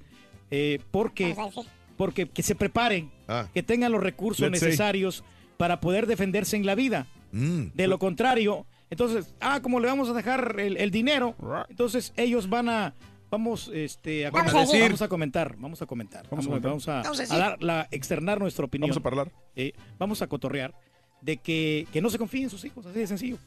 eh, 0.50 0.78
porque 0.90 1.34
Vamos 1.34 1.56
a 1.58 1.60
decir. 1.62 1.72
porque 1.96 2.28
que 2.28 2.42
se 2.42 2.54
preparen, 2.54 3.10
Ah. 3.28 3.48
que 3.52 3.62
tengan 3.62 3.90
los 3.92 4.02
recursos 4.02 4.48
Let's 4.50 4.62
necesarios 4.62 5.24
para 5.56 5.80
poder 5.80 6.06
defenderse 6.06 6.56
en 6.56 6.64
la 6.66 6.74
vida. 6.74 7.06
Mm. 7.32 7.68
De 7.74 7.86
lo 7.88 7.98
contrario, 7.98 8.66
entonces, 8.90 9.34
ah, 9.40 9.60
como 9.62 9.80
le 9.80 9.88
vamos 9.88 10.08
a 10.08 10.12
dejar 10.12 10.56
el, 10.60 10.76
el 10.76 10.90
dinero, 10.90 11.34
entonces 11.68 12.12
ellos 12.16 12.48
van 12.48 12.68
a, 12.68 12.94
vamos, 13.30 13.70
este, 13.74 14.26
a, 14.26 14.30
Vamos 14.30 14.52
comentar, 14.52 14.62
a 14.62 14.66
decir. 14.72 14.82
vamos 14.88 15.02
a 15.02 15.08
comentar, 15.08 15.56
vamos 15.58 15.82
a 15.82 15.86
comentar, 15.86 16.28
Vamos 16.30 16.46
a 16.46 16.48
vamos, 16.50 16.62
comentar. 16.62 16.70
vamos 16.70 16.88
a, 16.88 17.02
Vamos 17.02 17.30
a 17.30 17.34
a 17.34 17.38
dar 17.38 17.62
la, 17.62 17.88
externar 17.90 18.38
nuestra 18.40 18.64
opinión, 18.64 18.90
Vamos 18.90 19.04
a 19.04 19.08
hablar. 19.08 19.32
eh, 19.54 19.72
vamos 19.98 20.22
a 20.22 20.26
cotorrear 20.26 20.74
de 21.22 21.38
que, 21.38 21.86
que 21.92 22.00
no 22.00 22.10
se 22.10 22.18
confíen 22.18 22.44
en 22.44 22.50
sus 22.50 22.64
hijos, 22.64 22.84
así 22.86 22.98
de 22.98 23.06
sencillo. 23.06 23.38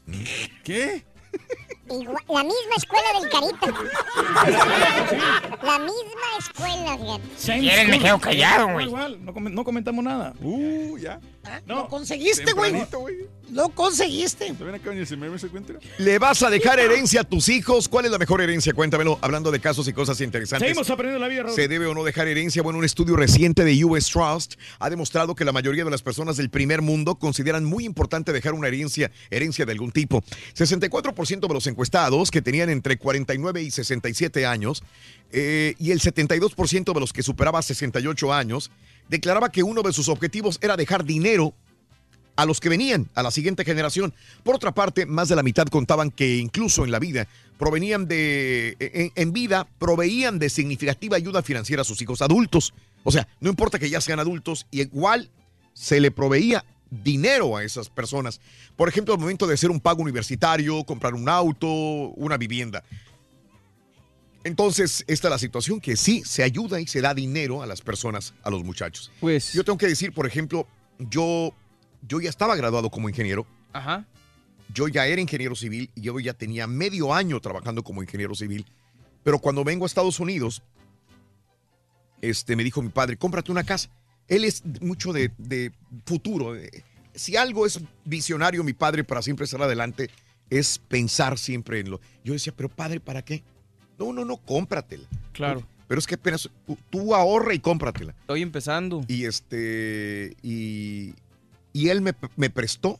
¿Qué? 0.64 1.04
Igual- 1.90 2.24
la 2.28 2.44
misma 2.44 2.76
escuela 2.76 3.20
del 3.20 3.30
Carita. 3.30 3.66
La 5.62 5.78
misma 5.78 6.28
escuela, 6.38 6.98
fíjate. 6.98 7.22
Same 7.36 7.60
quieres, 7.60 7.86
me 7.88 7.92
school. 7.94 8.04
quedo 8.04 8.18
callado, 8.20 8.72
güey. 8.72 8.86
Igual, 8.86 9.24
no, 9.24 9.32
com- 9.34 9.52
no 9.52 9.64
comentamos 9.64 10.04
nada. 10.04 10.34
Uh, 10.40 10.96
ya. 10.98 11.20
Lo 11.66 11.88
conseguiste, 11.88 12.52
güey. 12.52 12.74
Lo 13.50 13.68
conseguiste. 13.70 14.52
¿Todavía 14.54 14.76
acá 14.80 14.92
ni 14.92 15.04
se 15.04 15.16
me 15.16 15.36
se 15.38 15.46
encuentra? 15.46 15.76
¿Le 15.98 16.18
vas 16.20 16.42
a 16.42 16.50
dejar 16.50 16.78
herencia 16.78 17.22
a 17.22 17.24
tus 17.24 17.48
hijos? 17.48 17.88
¿Cuál 17.88 18.04
es 18.04 18.10
la 18.12 18.18
mejor 18.18 18.40
herencia? 18.40 18.72
Cuéntamelo, 18.72 19.18
hablando 19.22 19.50
de 19.50 19.58
casos 19.58 19.88
y 19.88 19.92
cosas 19.92 20.20
interesantes. 20.20 20.68
Seguimos 20.68 20.88
aprendiendo 20.90 21.18
la 21.20 21.28
vida, 21.28 21.42
Raúl. 21.44 21.54
¿Se 21.56 21.66
debe 21.66 21.86
o 21.86 21.94
no 21.94 22.04
dejar 22.04 22.28
herencia? 22.28 22.62
Bueno, 22.62 22.78
un 22.78 22.84
estudio 22.84 23.16
reciente 23.16 23.64
de 23.64 23.84
US 23.84 24.06
Trust 24.08 24.54
ha 24.78 24.88
demostrado 24.90 25.34
que 25.34 25.44
la 25.44 25.52
mayoría 25.52 25.84
de 25.84 25.90
las 25.90 26.02
personas 26.02 26.36
del 26.36 26.50
primer 26.50 26.80
mundo 26.82 27.16
consideran 27.16 27.64
muy 27.64 27.84
importante 27.84 28.32
dejar 28.32 28.52
una 28.54 28.68
herencia, 28.68 29.10
herencia 29.30 29.66
de 29.66 29.72
algún 29.72 29.90
tipo. 29.90 30.22
64% 30.54 31.48
de 31.48 31.54
los 31.54 31.66
que 32.30 32.42
tenían 32.42 32.68
entre 32.70 32.98
49 32.98 33.62
y 33.62 33.70
67 33.70 34.46
años 34.46 34.82
eh, 35.32 35.74
y 35.78 35.92
el 35.92 36.00
72% 36.00 36.92
de 36.92 37.00
los 37.00 37.12
que 37.12 37.22
superaba 37.22 37.62
68 37.62 38.32
años 38.32 38.70
declaraba 39.08 39.50
que 39.50 39.62
uno 39.62 39.82
de 39.82 39.92
sus 39.92 40.08
objetivos 40.08 40.58
era 40.60 40.76
dejar 40.76 41.04
dinero 41.04 41.54
a 42.36 42.46
los 42.46 42.60
que 42.60 42.68
venían, 42.68 43.08
a 43.14 43.22
la 43.22 43.30
siguiente 43.30 43.64
generación. 43.64 44.14
Por 44.44 44.54
otra 44.54 44.72
parte, 44.72 45.04
más 45.04 45.28
de 45.28 45.36
la 45.36 45.42
mitad 45.42 45.66
contaban 45.66 46.10
que 46.10 46.36
incluso 46.36 46.84
en 46.84 46.90
la 46.90 46.98
vida 46.98 47.26
provenían 47.58 48.06
de, 48.06 48.76
en, 48.78 49.12
en 49.14 49.32
vida, 49.32 49.66
proveían 49.78 50.38
de 50.38 50.48
significativa 50.48 51.16
ayuda 51.16 51.42
financiera 51.42 51.82
a 51.82 51.84
sus 51.84 52.00
hijos 52.00 52.22
adultos. 52.22 52.72
O 53.04 53.12
sea, 53.12 53.28
no 53.40 53.50
importa 53.50 53.78
que 53.78 53.90
ya 53.90 54.00
sean 54.00 54.20
adultos, 54.20 54.66
igual 54.70 55.30
se 55.74 56.00
le 56.00 56.10
proveía 56.10 56.64
dinero 56.90 57.56
a 57.56 57.64
esas 57.64 57.88
personas. 57.88 58.40
Por 58.76 58.88
ejemplo, 58.88 59.14
al 59.14 59.20
momento 59.20 59.46
de 59.46 59.54
hacer 59.54 59.70
un 59.70 59.80
pago 59.80 60.02
universitario, 60.02 60.84
comprar 60.84 61.14
un 61.14 61.28
auto, 61.28 61.68
una 61.68 62.36
vivienda. 62.36 62.84
Entonces, 64.42 65.04
esta 65.06 65.28
es 65.28 65.30
la 65.30 65.38
situación 65.38 65.80
que 65.80 65.96
sí 65.96 66.22
se 66.24 66.42
ayuda 66.42 66.80
y 66.80 66.86
se 66.86 67.00
da 67.00 67.12
dinero 67.14 67.62
a 67.62 67.66
las 67.66 67.82
personas, 67.82 68.34
a 68.42 68.50
los 68.50 68.64
muchachos. 68.64 69.12
Pues. 69.20 69.52
Yo 69.52 69.64
tengo 69.64 69.78
que 69.78 69.86
decir, 69.86 70.12
por 70.12 70.26
ejemplo, 70.26 70.66
yo, 70.98 71.52
yo 72.08 72.20
ya 72.20 72.30
estaba 72.30 72.56
graduado 72.56 72.90
como 72.90 73.08
ingeniero. 73.08 73.46
Ajá. 73.72 74.06
Yo 74.72 74.88
ya 74.88 75.06
era 75.06 75.20
ingeniero 75.20 75.54
civil 75.54 75.90
y 75.94 76.02
yo 76.02 76.18
ya 76.20 76.32
tenía 76.32 76.66
medio 76.66 77.12
año 77.12 77.40
trabajando 77.40 77.82
como 77.82 78.02
ingeniero 78.02 78.34
civil. 78.34 78.64
Pero 79.22 79.38
cuando 79.38 79.62
vengo 79.62 79.84
a 79.84 79.86
Estados 79.86 80.20
Unidos, 80.20 80.62
este, 82.22 82.56
me 82.56 82.64
dijo 82.64 82.80
mi 82.80 82.88
padre, 82.88 83.16
cómprate 83.16 83.52
una 83.52 83.64
casa. 83.64 83.90
Él 84.30 84.44
es 84.46 84.62
mucho 84.80 85.12
de, 85.12 85.30
de 85.36 85.72
futuro. 86.06 86.54
Si 87.14 87.36
algo 87.36 87.66
es 87.66 87.80
visionario, 88.06 88.64
mi 88.64 88.72
padre, 88.72 89.04
para 89.04 89.20
siempre 89.20 89.44
estar 89.44 89.60
adelante, 89.60 90.08
es 90.48 90.78
pensar 90.78 91.36
siempre 91.36 91.80
en 91.80 91.90
lo. 91.90 92.00
Yo 92.24 92.32
decía, 92.32 92.54
pero 92.56 92.68
padre, 92.70 93.00
¿para 93.00 93.22
qué? 93.22 93.42
No, 93.98 94.12
no, 94.14 94.24
no, 94.24 94.38
cómpratela. 94.38 95.06
Claro. 95.32 95.66
Pero 95.88 95.98
es 95.98 96.06
que 96.06 96.14
apenas 96.14 96.48
tú- 96.66 96.78
tú 96.88 97.14
ahorra 97.14 97.52
y 97.52 97.58
cómpratela. 97.58 98.14
Estoy 98.20 98.42
empezando. 98.42 99.04
Y 99.08 99.24
este. 99.26 100.36
Y, 100.42 101.14
y 101.72 101.88
él 101.88 102.00
me, 102.00 102.14
me 102.36 102.48
prestó 102.48 102.98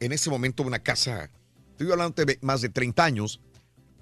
en 0.00 0.12
ese 0.12 0.30
momento 0.30 0.62
una 0.62 0.78
casa. 0.78 1.28
Estoy 1.72 1.90
hablando 1.90 2.24
de 2.24 2.38
más 2.40 2.60
de 2.62 2.68
30 2.68 3.04
años. 3.04 3.40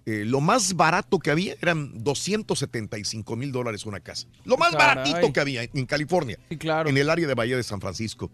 Eh, 0.05 0.25
lo 0.25 0.41
más 0.41 0.75
barato 0.75 1.19
que 1.19 1.31
había 1.31 1.55
eran 1.61 2.03
275 2.03 3.37
mil 3.37 3.53
dólares 3.53 3.87
una 3.87 4.01
casa. 4.01 4.27
Lo 4.45 4.57
más 4.57 4.73
Caray. 4.73 4.97
baratito 4.97 5.33
que 5.33 5.41
había 5.41 5.63
en 5.63 5.87
California. 5.87 6.39
Sí, 6.49 6.57
claro. 6.57 6.91
En 6.91 6.97
el 6.97 7.09
área 7.09 7.27
de 7.29 7.35
Bahía 7.35 7.57
de 7.57 7.63
San 7.63 7.81
Francisco. 7.81 8.31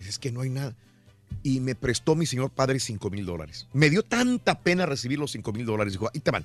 Es 0.00 0.18
que 0.18 0.32
no 0.32 0.40
hay 0.40 0.50
nada. 0.50 0.74
Y 1.42 1.60
me 1.60 1.74
prestó 1.74 2.14
mi 2.14 2.24
señor 2.24 2.50
padre 2.50 2.80
5 2.80 3.10
mil 3.10 3.26
dólares. 3.26 3.68
Me 3.72 3.90
dio 3.90 4.02
tanta 4.02 4.60
pena 4.60 4.86
recibir 4.86 5.18
los 5.18 5.32
5 5.32 5.52
mil 5.52 5.66
dólares. 5.66 5.92
Dijo, 5.92 6.10
ahí 6.12 6.20
te 6.20 6.30
van. 6.30 6.44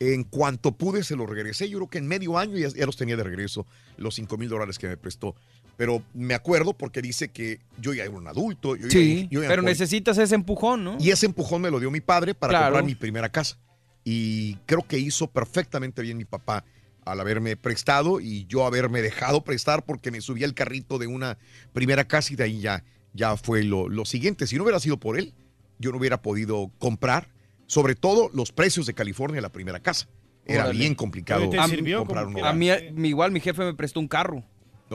En 0.00 0.24
cuanto 0.24 0.72
pude, 0.72 1.04
se 1.04 1.14
los 1.14 1.28
regresé. 1.28 1.68
Yo 1.68 1.78
creo 1.78 1.90
que 1.90 1.98
en 1.98 2.08
medio 2.08 2.38
año 2.38 2.56
ya, 2.56 2.68
ya 2.68 2.86
los 2.86 2.96
tenía 2.96 3.16
de 3.16 3.22
regreso, 3.22 3.66
los 3.96 4.16
5 4.16 4.36
mil 4.36 4.48
dólares 4.48 4.78
que 4.78 4.88
me 4.88 4.96
prestó. 4.96 5.36
Pero 5.76 6.02
me 6.14 6.34
acuerdo 6.34 6.74
porque 6.74 7.00
dice 7.02 7.28
que 7.28 7.58
yo 7.78 7.92
ya 7.94 8.02
era 8.04 8.12
un 8.12 8.26
adulto. 8.28 8.76
yo 8.76 8.84
ya- 8.86 8.90
Sí, 8.90 9.28
yo 9.30 9.42
ya 9.42 9.48
pero 9.48 9.62
podía- 9.62 9.72
necesitas 9.72 10.18
ese 10.18 10.34
empujón, 10.34 10.84
¿no? 10.84 10.96
Y 11.00 11.10
ese 11.10 11.26
empujón 11.26 11.62
me 11.62 11.70
lo 11.70 11.80
dio 11.80 11.90
mi 11.90 12.00
padre 12.00 12.34
para 12.34 12.50
Claro. 12.50 12.66
comprar 12.66 12.84
mi 12.84 12.94
primera 12.94 13.28
casa. 13.30 13.58
Y 14.04 14.56
creo 14.66 14.82
que 14.86 14.98
hizo 14.98 15.28
perfectamente 15.28 16.02
bien 16.02 16.18
mi 16.18 16.24
papá 16.24 16.64
al 17.04 17.20
haberme 17.20 17.56
prestado 17.56 18.20
y 18.20 18.46
yo 18.46 18.64
haberme 18.66 19.00
dejado 19.02 19.42
prestar 19.44 19.84
porque 19.84 20.10
me 20.10 20.20
subí 20.20 20.44
al 20.44 20.54
carrito 20.54 20.98
de 20.98 21.06
una 21.08 21.38
primera 21.72 22.04
casa 22.06 22.32
y 22.32 22.36
de 22.36 22.44
ahí 22.44 22.60
ya, 22.60 22.84
ya 23.12 23.36
fue 23.36 23.64
lo, 23.64 23.88
lo 23.88 24.04
siguiente. 24.04 24.46
Si 24.46 24.56
no 24.56 24.62
hubiera 24.64 24.78
sido 24.78 24.98
por 24.98 25.18
él, 25.18 25.32
yo 25.78 25.90
no 25.90 25.98
hubiera 25.98 26.20
podido 26.22 26.70
comprar, 26.78 27.28
sobre 27.66 27.94
todo 27.94 28.30
los 28.34 28.52
precios 28.52 28.86
de 28.86 28.94
California 28.94 29.40
la 29.40 29.50
primera 29.50 29.80
casa. 29.80 30.06
Era 30.44 30.64
Órale. 30.64 30.78
bien 30.78 30.94
complicado 30.96 31.48
comprar 31.48 32.26
uno. 32.26 32.44
A 32.44 32.52
mí, 32.52 32.68
igual 33.08 33.30
mi 33.32 33.40
jefe 33.40 33.64
me 33.64 33.74
prestó 33.74 34.00
un 34.00 34.08
carro. 34.08 34.44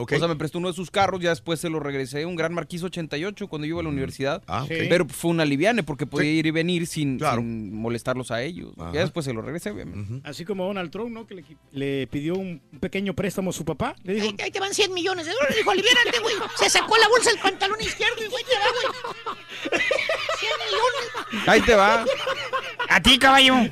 O 0.02 0.18
sea, 0.18 0.28
me 0.28 0.36
prestó 0.36 0.58
uno 0.58 0.68
de 0.68 0.74
sus 0.74 0.90
carros, 0.90 1.20
ya 1.20 1.30
después 1.30 1.60
se 1.60 1.68
lo 1.70 1.80
regresé, 1.80 2.24
un 2.26 2.36
Gran 2.36 2.52
Marquis 2.54 2.82
88 2.82 3.48
cuando 3.48 3.66
yo 3.66 3.70
iba 3.74 3.80
a 3.80 3.84
la 3.84 3.88
universidad. 3.88 4.42
Ah. 4.46 4.64
Pero 4.68 5.06
fue 5.08 5.30
una 5.30 5.44
liviane 5.44 5.82
porque 5.82 6.06
podía 6.06 6.30
Sí. 6.30 6.36
ir 6.38 6.46
y 6.46 6.50
venir 6.50 6.86
sin, 6.86 7.18
sin 7.20 7.74
molestarlos 7.74 8.30
a 8.30 8.42
ellos. 8.42 8.72
Ya 8.92 9.00
después 9.00 9.24
se 9.24 9.32
lo 9.32 9.42
regresé, 9.42 9.70
obviamente. 9.70 10.20
Así 10.28 10.44
como 10.44 10.64
Donald 10.66 10.90
Trump, 10.90 11.10
¿no? 11.12 11.26
Que 11.26 11.34
le, 11.36 11.44
le 11.72 12.06
pidió 12.06 12.34
un 12.34 12.60
pequeño 12.80 13.14
préstamo 13.14 13.50
a 13.50 13.52
su 13.52 13.64
papá. 13.64 13.94
Le 14.04 14.14
dijo, 14.14 14.26
Ahí, 14.28 14.36
ahí 14.44 14.50
te 14.50 14.60
van 14.60 14.74
100 14.74 14.92
millones 14.92 15.26
de 15.26 15.32
dólares. 15.32 15.56
Dijo, 15.56 15.70
aliviárate, 15.70 16.18
güey. 16.20 16.34
Se 16.58 16.68
sacó 16.70 16.96
la 16.98 17.08
bolsa 17.08 17.30
del 17.30 17.38
pantalón 17.40 17.80
izquierdo 17.80 18.22
y 18.24 18.28
güey, 18.28 18.44
te 18.44 18.54
va, 18.54 18.66
güey. 19.72 19.82
100 20.38 20.50
millones. 20.66 21.48
Ahí 21.48 21.60
te 21.62 21.74
va. 21.74 22.04
A 22.88 23.00
ti, 23.02 23.18
caballo. 23.18 23.54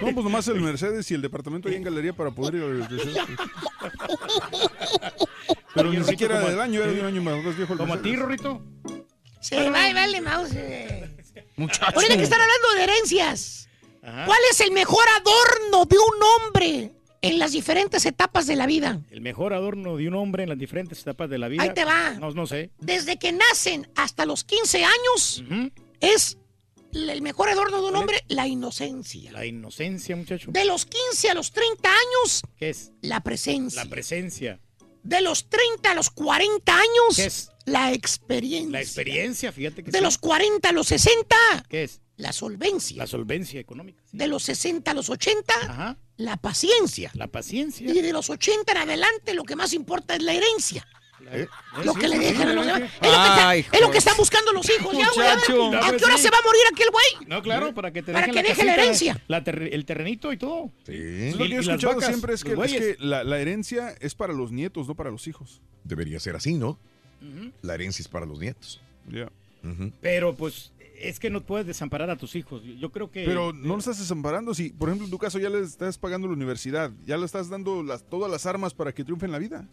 No, 0.00 0.12
pues 0.14 0.22
nomás 0.24 0.46
el 0.46 0.60
Mercedes 0.60 1.10
y 1.10 1.14
el 1.14 1.22
departamento 1.22 1.68
ahí 1.68 1.74
en 1.74 1.82
galería 1.82 2.12
para 2.12 2.30
poder 2.30 2.54
ir 2.54 2.62
a 2.62 2.88
Pero 5.74 5.92
ni 5.92 6.04
siquiera 6.04 6.40
del 6.40 6.60
año, 6.60 6.80
era 6.82 6.92
de 6.92 7.00
un 7.00 7.06
año 7.06 7.22
más 7.22 7.56
viejo 7.56 7.72
el 7.72 7.78
Como 7.78 7.94
a 7.94 8.02
ti. 8.02 8.14
Rorrito. 8.16 8.62
Sí, 9.40 9.56
vale, 9.56 9.94
vale, 9.94 10.20
mouse. 10.20 10.52
eh. 10.54 11.16
Muchacho. 11.56 11.92
Ahorita 11.96 12.16
que 12.16 12.22
están 12.22 12.40
hablando 12.40 12.74
de 12.76 12.84
herencias, 12.84 13.68
¿cuál 14.00 14.38
es 14.50 14.60
el 14.60 14.70
mejor 14.72 15.04
adorno 15.20 15.84
de 15.86 15.96
un 15.96 16.22
hombre 16.22 16.92
en 17.20 17.38
las 17.40 17.50
diferentes 17.52 18.06
etapas 18.06 18.46
de 18.46 18.54
la 18.56 18.66
vida? 18.66 19.00
El 19.10 19.20
mejor 19.20 19.52
adorno 19.52 19.96
de 19.96 20.06
un 20.08 20.14
hombre 20.14 20.44
en 20.44 20.48
las 20.50 20.58
diferentes 20.58 21.00
etapas 21.00 21.28
de 21.28 21.38
la 21.38 21.48
vida. 21.48 21.62
Ahí 21.64 21.74
te 21.74 21.84
va. 21.84 22.12
No, 22.20 22.30
no 22.30 22.46
sé. 22.46 22.70
Desde 22.78 23.18
que 23.18 23.32
nacen 23.32 23.90
hasta 23.96 24.24
los 24.26 24.44
15 24.44 24.84
años, 24.84 25.42
es 26.00 26.38
el 26.92 27.22
mejor 27.22 27.48
adorno 27.48 27.82
de 27.82 27.88
un 27.88 27.96
hombre 27.96 28.24
la 28.28 28.46
inocencia. 28.46 29.32
La 29.32 29.44
inocencia, 29.46 30.16
muchacho. 30.16 30.50
De 30.50 30.64
los 30.64 30.86
15 30.86 31.30
a 31.30 31.34
los 31.34 31.52
30 31.52 31.88
años, 31.88 32.42
¿Qué 32.56 32.70
es? 32.70 32.92
la 33.02 33.20
presencia. 33.22 33.84
La 33.84 33.90
presencia. 33.90 34.60
De 35.02 35.20
los 35.20 35.48
30 35.48 35.90
a 35.90 35.94
los 35.94 36.10
40 36.10 36.74
años, 36.74 37.16
¿Qué 37.16 37.26
es? 37.26 37.50
la 37.66 37.92
experiencia. 37.92 38.70
La 38.72 38.80
experiencia, 38.80 39.52
fíjate 39.52 39.84
que 39.84 39.90
De 39.90 39.98
sí. 39.98 40.04
los 40.04 40.18
40 40.18 40.68
a 40.68 40.72
los 40.72 40.88
60, 40.88 41.36
¿Qué 41.68 41.84
es? 41.84 42.00
la 42.16 42.32
solvencia. 42.32 42.96
La 42.96 43.06
solvencia 43.06 43.60
económica. 43.60 44.02
De 44.12 44.26
los 44.26 44.42
60 44.42 44.90
a 44.90 44.94
los 44.94 45.08
80, 45.08 45.54
Ajá. 45.62 45.98
la 46.16 46.36
paciencia. 46.36 47.10
La 47.14 47.28
paciencia. 47.28 47.88
Y 47.88 48.00
de 48.02 48.12
los 48.12 48.28
80 48.28 48.72
en 48.72 48.78
adelante, 48.78 49.34
lo 49.34 49.44
que 49.44 49.56
más 49.56 49.72
importa 49.72 50.16
es 50.16 50.22
la 50.22 50.32
herencia. 50.34 50.86
¿Eh? 51.32 51.46
Lo 51.84 51.92
Sí, 51.94 51.98
que 52.00 52.08
le 52.08 52.18
dejan 52.18 52.48
a 52.48 52.52
los 52.54 52.66
demás. 52.66 52.82
Es, 52.82 52.90
lo 53.00 53.62
que 53.62 53.72
es 53.72 53.80
lo 53.80 53.92
están 53.98 54.16
buscando 54.16 54.52
los 54.52 54.68
hijos, 54.70 54.96
ya, 54.96 55.08
güey. 55.14 55.26
a 55.26 55.34
ver, 55.36 55.38
Muchacho. 55.50 55.86
¿A 55.86 55.96
qué 55.96 56.04
hora 56.04 56.18
se 56.18 56.30
va 56.30 56.38
a 56.38 56.42
morir 56.46 56.62
aquel 56.72 56.88
güey? 56.90 57.28
No, 57.28 57.42
claro, 57.42 57.74
para 57.74 57.92
que 57.92 58.02
te 58.02 58.12
Para 58.12 58.26
dejen 58.26 58.42
que 58.42 58.48
deje 58.48 58.64
la 58.64 58.74
herencia. 58.74 59.22
la 59.28 59.44
ter- 59.44 59.70
el 59.74 59.84
terrenito 59.84 60.32
y 60.32 60.36
todo. 60.38 60.70
Sí. 60.86 61.32
Lo 61.32 61.38
que 61.38 61.48
yo 61.48 61.56
he 61.56 61.60
escuchado 61.60 61.94
vacas, 61.94 62.08
siempre 62.08 62.34
es 62.34 62.44
que, 62.44 62.54
los 62.54 62.64
es 62.66 62.72
bueyes. 62.72 62.96
que 62.96 63.04
la, 63.04 63.24
la 63.24 63.38
herencia 63.40 63.94
es 64.00 64.14
para 64.14 64.32
los 64.32 64.52
nietos, 64.52 64.88
no 64.88 64.94
para 64.94 65.10
los 65.10 65.26
hijos. 65.26 65.60
Debería 65.84 66.18
ser 66.20 66.36
así, 66.36 66.54
¿no? 66.54 66.78
La 67.62 67.74
herencia 67.74 68.02
es 68.02 68.08
para 68.08 68.26
los 68.26 68.38
nietos. 68.38 68.80
Ya. 69.08 69.30
Pero 70.00 70.34
pues 70.36 70.72
es 71.00 71.18
que 71.20 71.30
no 71.30 71.42
puedes 71.44 71.66
desamparar 71.66 72.10
a 72.10 72.16
tus 72.16 72.34
hijos. 72.36 72.62
Yo 72.78 72.90
creo 72.90 73.10
que. 73.10 73.24
Pero 73.24 73.52
no 73.52 73.74
lo 73.74 73.78
estás 73.78 73.98
desamparando. 73.98 74.54
Si, 74.54 74.70
por 74.70 74.88
ejemplo, 74.88 75.04
en 75.04 75.10
tu 75.10 75.18
caso 75.18 75.38
ya 75.38 75.48
le 75.50 75.60
estás 75.60 75.98
pagando 75.98 76.26
la 76.28 76.32
universidad, 76.34 76.90
ya 77.06 77.16
le 77.16 77.24
estás 77.26 77.48
dando 77.48 77.82
las, 77.82 78.04
todas 78.08 78.30
las 78.30 78.46
armas 78.46 78.74
para 78.74 78.92
que 78.92 79.04
triunfe 79.04 79.26
en 79.26 79.32
la 79.32 79.38
vida. 79.38 79.68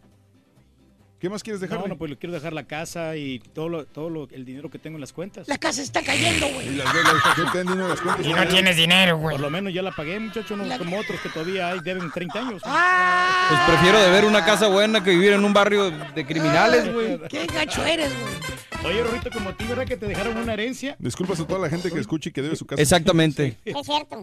¿Qué 1.25 1.29
más 1.31 1.41
quieres 1.41 1.59
dejar? 1.59 1.79
No, 1.79 1.87
no, 1.87 1.97
pues 1.97 2.11
le 2.11 2.17
quiero 2.17 2.33
dejar 2.35 2.53
la 2.53 2.65
casa 2.67 3.15
y 3.17 3.39
todo, 3.39 3.67
lo, 3.67 3.85
todo 3.87 4.11
lo- 4.11 4.27
el 4.29 4.45
dinero 4.45 4.69
que 4.69 4.77
tengo 4.77 4.97
en 4.97 5.01
las 5.01 5.11
cuentas. 5.11 5.47
La 5.47 5.57
casa 5.57 5.81
está 5.81 6.03
cayendo, 6.03 6.47
güey. 6.53 6.67
Y 6.67 6.75
las 6.75 6.93
de 6.93 7.01
las- 7.01 7.13
yo 7.35 7.51
te 7.51 7.57
dan 7.57 7.65
dinero 7.65 7.85
en 7.85 7.89
las 7.89 8.01
cuentas. 8.01 8.27
Y 8.27 8.31
no 8.31 8.47
tienes 8.47 8.77
dinero, 8.77 9.17
güey. 9.17 9.33
Por 9.33 9.41
lo 9.41 9.49
menos 9.49 9.73
ya 9.73 9.81
la 9.81 9.91
pagué, 9.91 10.19
muchacho, 10.19 10.55
no 10.55 10.63
La- 10.65 10.77
como 10.77 10.99
otros 10.99 11.19
que 11.21 11.29
todavía 11.29 11.69
hay, 11.69 11.79
deben 11.79 12.11
30 12.11 12.37
años. 12.41 12.61
Ah, 12.63 13.47
Pues 13.49 13.59
prefiero 13.75 13.99
de 14.03 14.11
ver 14.11 14.25
una 14.25 14.45
casa 14.45 14.67
buena 14.67 15.03
que 15.03 15.09
vivir 15.09 15.31
en 15.33 15.43
un 15.43 15.51
barrio 15.51 15.89
de 15.89 16.25
criminales, 16.27 16.93
güey. 16.93 17.19
qué 17.27 17.47
gacho 17.47 17.83
eres, 17.83 18.11
güey. 18.21 18.93
Oye, 18.93 19.01
Rorrito, 19.03 19.31
como 19.31 19.49
a 19.49 19.57
ti, 19.57 19.65
¿verdad 19.67 19.85
que 19.87 19.97
te 19.97 20.05
dejaron 20.05 20.37
una 20.37 20.53
herencia? 20.53 20.95
Disculpas 20.99 21.39
a 21.39 21.47
toda 21.47 21.59
la 21.59 21.69
gente 21.71 21.89
que 21.91 21.99
escuche 21.99 22.29
y 22.29 22.33
que 22.33 22.43
debe 22.43 22.55
su 22.55 22.67
casa. 22.67 22.79
Exactamente. 22.79 23.57
Es 23.65 23.75
cierto. 23.83 24.21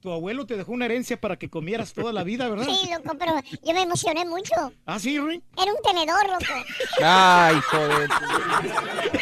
Tu 0.00 0.12
abuelo 0.12 0.46
te 0.46 0.56
dejó 0.56 0.70
una 0.72 0.84
herencia 0.84 1.20
para 1.20 1.36
que 1.36 1.50
comieras 1.50 1.92
toda 1.92 2.12
la 2.12 2.22
vida, 2.22 2.48
¿verdad? 2.48 2.66
Sí, 2.66 2.88
loco, 2.88 3.16
pero 3.18 3.32
yo 3.64 3.74
me 3.74 3.82
emocioné 3.82 4.24
mucho. 4.24 4.54
¿Ah, 4.86 4.98
sí, 5.00 5.18
Rui? 5.18 5.42
Era 5.60 5.72
un 5.72 5.82
tenedor, 5.82 6.24
loco. 6.28 6.54
Ay, 7.02 7.56
joder. 7.62 8.08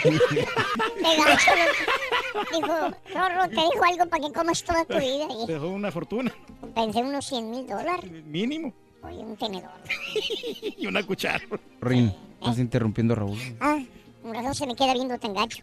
De 0.05 1.17
gacho, 1.17 1.50
loco. 1.57 2.50
Dijo, 2.52 3.19
Rorro, 3.19 3.49
te 3.49 3.55
dejo 3.55 3.85
algo 3.85 4.07
para 4.11 4.26
que 4.26 4.33
comas 4.35 4.62
toda 4.62 4.85
tu 4.85 4.99
vida. 4.99 5.26
Te 5.47 5.52
dejó 5.55 5.69
una 5.69 5.90
fortuna, 5.90 6.33
pensé 6.75 6.99
unos 7.00 7.25
100 7.26 7.50
mil 7.50 7.67
dólares. 7.67 8.11
mínimo. 8.26 8.75
Oye, 9.02 9.17
un 9.19 9.37
tenedor. 9.37 9.71
Y 10.76 10.87
una 10.87 11.02
cuchara. 11.07 11.43
Rin, 11.81 12.14
estás 12.38 12.59
interrumpiendo 12.59 13.14
a 13.14 13.17
Raúl. 13.17 13.38
Ah, 13.61 13.79
un 14.23 14.35
razón 14.35 14.55
se 14.55 14.67
me 14.67 14.76
queda 14.76 14.93
viendo 14.93 15.19
tan 15.19 15.33
gacho. 15.33 15.62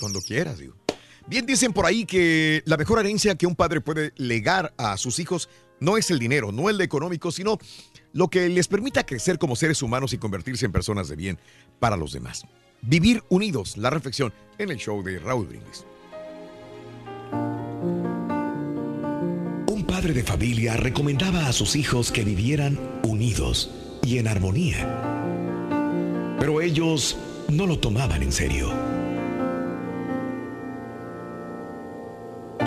Cuando 0.00 0.20
quieras, 0.22 0.58
digo. 0.58 0.74
Bien 1.30 1.46
dicen 1.46 1.72
por 1.72 1.86
ahí 1.86 2.06
que 2.06 2.60
la 2.66 2.76
mejor 2.76 2.98
herencia 2.98 3.36
que 3.36 3.46
un 3.46 3.54
padre 3.54 3.80
puede 3.80 4.12
legar 4.16 4.74
a 4.76 4.96
sus 4.96 5.20
hijos 5.20 5.48
no 5.78 5.96
es 5.96 6.10
el 6.10 6.18
dinero, 6.18 6.50
no 6.50 6.68
el 6.68 6.80
económico, 6.80 7.30
sino 7.30 7.56
lo 8.12 8.26
que 8.26 8.48
les 8.48 8.66
permita 8.66 9.06
crecer 9.06 9.38
como 9.38 9.54
seres 9.54 9.80
humanos 9.80 10.12
y 10.12 10.18
convertirse 10.18 10.66
en 10.66 10.72
personas 10.72 11.06
de 11.06 11.14
bien 11.14 11.38
para 11.78 11.96
los 11.96 12.12
demás. 12.12 12.42
Vivir 12.82 13.22
unidos, 13.28 13.76
la 13.76 13.90
reflexión 13.90 14.32
en 14.58 14.72
el 14.72 14.78
show 14.78 15.04
de 15.04 15.20
Raúl 15.20 15.46
Brindis. 15.46 15.86
Un 19.68 19.84
padre 19.86 20.12
de 20.12 20.24
familia 20.24 20.76
recomendaba 20.76 21.46
a 21.46 21.52
sus 21.52 21.76
hijos 21.76 22.10
que 22.10 22.24
vivieran 22.24 22.76
unidos 23.04 23.70
y 24.02 24.18
en 24.18 24.26
armonía. 24.26 24.84
Pero 26.40 26.60
ellos 26.60 27.16
no 27.48 27.68
lo 27.68 27.78
tomaban 27.78 28.20
en 28.24 28.32
serio. 28.32 29.09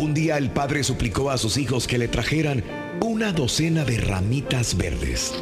Un 0.03 0.13
día 0.13 0.37
el 0.37 0.49
padre 0.49 0.83
suplicó 0.83 1.31
a 1.31 1.37
sus 1.37 1.55
hijos 1.55 1.87
que 1.87 1.97
le 1.97 2.09
trajeran 2.09 2.61
una 2.99 3.31
docena 3.31 3.85
de 3.85 4.01
ramitas 4.01 4.75
verdes. 4.75 5.33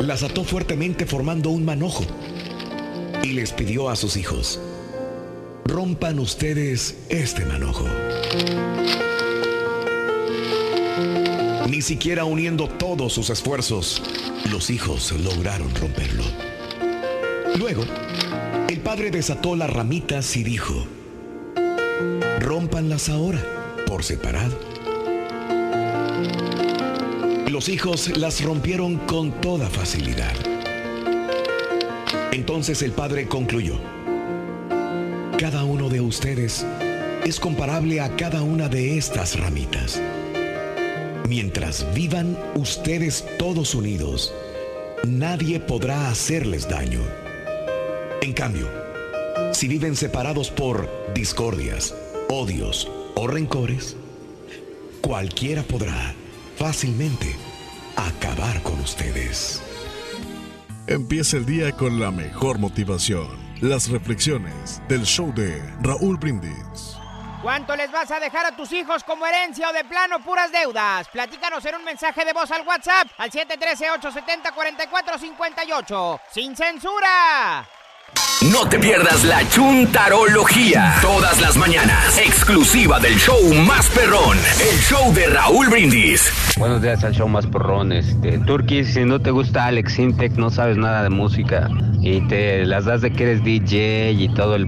Las 0.00 0.22
ató 0.22 0.44
fuertemente 0.44 1.04
formando 1.04 1.50
un 1.50 1.64
manojo 1.64 2.04
y 3.24 3.32
les 3.32 3.50
pidió 3.52 3.88
a 3.88 3.96
sus 3.96 4.16
hijos, 4.16 4.60
rompan 5.64 6.20
ustedes 6.20 6.96
este 7.08 7.44
manojo. 7.44 7.86
Ni 11.68 11.82
siquiera 11.82 12.24
uniendo 12.24 12.68
todos 12.68 13.12
sus 13.12 13.30
esfuerzos, 13.30 14.00
los 14.48 14.70
hijos 14.70 15.10
lograron 15.10 15.74
romperlo. 15.74 16.22
Luego, 17.56 17.82
el 18.68 18.78
padre 18.78 19.10
desató 19.10 19.56
las 19.56 19.70
ramitas 19.70 20.36
y 20.36 20.44
dijo, 20.44 20.86
rómpanlas 22.40 23.08
ahora, 23.08 23.40
por 23.86 24.02
separado. 24.02 24.58
Los 27.50 27.68
hijos 27.68 28.16
las 28.16 28.42
rompieron 28.42 28.96
con 29.06 29.32
toda 29.40 29.68
facilidad. 29.68 30.34
Entonces 32.32 32.82
el 32.82 32.92
padre 32.92 33.26
concluyó, 33.26 33.78
cada 35.38 35.64
uno 35.64 35.88
de 35.88 36.00
ustedes 36.00 36.64
es 37.24 37.40
comparable 37.40 38.00
a 38.00 38.14
cada 38.16 38.42
una 38.42 38.68
de 38.68 38.96
estas 38.96 39.38
ramitas. 39.38 40.00
Mientras 41.28 41.86
vivan 41.94 42.38
ustedes 42.54 43.24
todos 43.38 43.74
unidos, 43.74 44.32
nadie 45.06 45.60
podrá 45.60 46.08
hacerles 46.08 46.68
daño. 46.68 47.00
En 48.22 48.32
cambio, 48.32 48.79
si 49.52 49.68
viven 49.68 49.94
separados 49.96 50.50
por 50.50 50.88
discordias, 51.14 51.94
odios 52.28 52.90
o 53.14 53.26
rencores, 53.26 53.96
cualquiera 55.00 55.62
podrá 55.62 56.14
fácilmente 56.56 57.34
acabar 57.96 58.62
con 58.62 58.78
ustedes. 58.80 59.62
Empieza 60.86 61.36
el 61.36 61.44
día 61.46 61.72
con 61.72 61.98
la 62.00 62.10
mejor 62.10 62.58
motivación. 62.58 63.28
Las 63.60 63.90
reflexiones 63.90 64.80
del 64.88 65.04
show 65.04 65.32
de 65.34 65.62
Raúl 65.82 66.16
Brindis. 66.16 66.96
¿Cuánto 67.42 67.76
les 67.76 67.92
vas 67.92 68.10
a 68.10 68.20
dejar 68.20 68.46
a 68.46 68.56
tus 68.56 68.72
hijos 68.72 69.04
como 69.04 69.26
herencia 69.26 69.68
o 69.70 69.72
de 69.72 69.84
plano 69.84 70.22
puras 70.24 70.52
deudas? 70.52 71.08
Platícanos 71.08 71.64
en 71.64 71.74
un 71.74 71.84
mensaje 71.84 72.24
de 72.24 72.32
voz 72.32 72.50
al 72.50 72.66
WhatsApp 72.66 73.08
al 73.18 73.30
713-870-4458. 73.30 76.20
¡Sin 76.32 76.56
censura! 76.56 77.68
No 78.52 78.66
te 78.66 78.78
pierdas 78.78 79.22
la 79.24 79.46
chuntarología. 79.50 80.94
Todas 81.02 81.38
las 81.42 81.58
mañanas. 81.58 82.16
Exclusiva 82.16 82.98
del 82.98 83.14
show 83.16 83.38
más 83.66 83.90
perrón. 83.90 84.38
El 84.58 84.78
show 84.78 85.12
de 85.12 85.26
Raúl 85.26 85.68
Brindis. 85.68 86.32
Buenos 86.56 86.80
días 86.80 87.04
al 87.04 87.14
show 87.14 87.28
más 87.28 87.46
perrón. 87.46 87.92
Este, 87.92 88.38
Turkey, 88.38 88.86
si 88.86 89.04
no 89.04 89.20
te 89.20 89.30
gusta 89.30 89.66
Alex 89.66 89.98
Intec, 89.98 90.32
no 90.32 90.48
sabes 90.48 90.78
nada 90.78 91.02
de 91.02 91.10
música 91.10 91.68
y 92.00 92.26
te 92.28 92.64
las 92.64 92.86
das 92.86 93.02
de 93.02 93.12
que 93.12 93.24
eres 93.24 93.44
DJ 93.44 94.12
y 94.12 94.34
todo 94.34 94.56
el... 94.56 94.64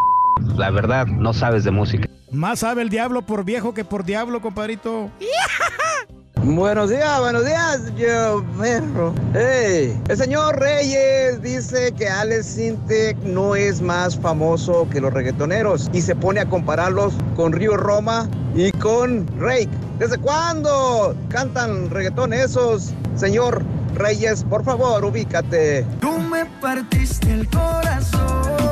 La 0.55 0.70
verdad, 0.70 1.07
no 1.07 1.33
sabes 1.33 1.64
de 1.64 1.70
música. 1.70 2.07
Más 2.31 2.59
sabe 2.59 2.83
el 2.83 2.90
diablo 2.90 3.22
por 3.22 3.42
viejo 3.42 3.72
que 3.72 3.87
por 3.87 4.05
diablo, 4.05 4.42
compadrito. 4.42 5.11
Buenos 6.44 6.90
días, 6.90 7.20
buenos 7.20 7.44
días, 7.44 7.94
yo 7.96 8.44
perro. 8.59 9.14
Hey, 9.33 9.96
el 10.09 10.16
señor 10.16 10.59
Reyes 10.59 11.40
dice 11.40 11.92
que 11.92 12.09
Alex 12.09 12.46
Sintek 12.46 13.16
no 13.18 13.55
es 13.55 13.81
más 13.81 14.18
famoso 14.18 14.88
que 14.90 15.00
los 15.00 15.12
reggaetoneros 15.12 15.88
y 15.92 16.00
se 16.00 16.16
pone 16.16 16.40
a 16.40 16.48
compararlos 16.48 17.14
con 17.37 17.52
Río 17.52 17.76
Roma 17.76 18.28
y 18.57 18.72
con 18.72 19.24
Rake. 19.38 19.68
¿Desde 20.00 20.18
cuándo 20.18 21.14
cantan 21.28 21.88
reggaetón 21.90 22.33
esos? 22.33 22.92
Señor 23.14 23.62
Reyes, 23.94 24.42
por 24.42 24.64
favor, 24.64 25.05
ubícate. 25.05 25.87
Tú 26.00 26.18
me 26.18 26.44
partiste 26.61 27.33
el 27.33 27.48
corazón, 27.50 28.71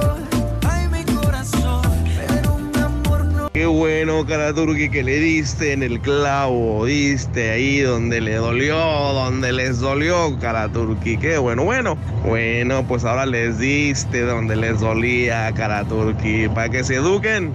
Qué 3.52 3.66
bueno, 3.66 4.24
Karaturki, 4.26 4.90
que 4.90 5.02
le 5.02 5.18
diste 5.18 5.72
en 5.72 5.82
el 5.82 6.00
clavo, 6.00 6.86
diste 6.86 7.50
ahí 7.50 7.80
donde 7.80 8.20
le 8.20 8.36
dolió, 8.36 8.76
donde 8.76 9.52
les 9.52 9.80
dolió, 9.80 10.38
Karaturki. 10.40 11.16
Qué 11.18 11.36
bueno, 11.36 11.64
bueno. 11.64 11.96
Bueno, 12.24 12.86
pues 12.86 13.04
ahora 13.04 13.26
les 13.26 13.58
diste 13.58 14.20
donde 14.20 14.54
les 14.54 14.78
dolía, 14.78 15.52
Karaturki, 15.52 16.48
para 16.54 16.68
que 16.68 16.84
se 16.84 16.94
eduquen. 16.96 17.52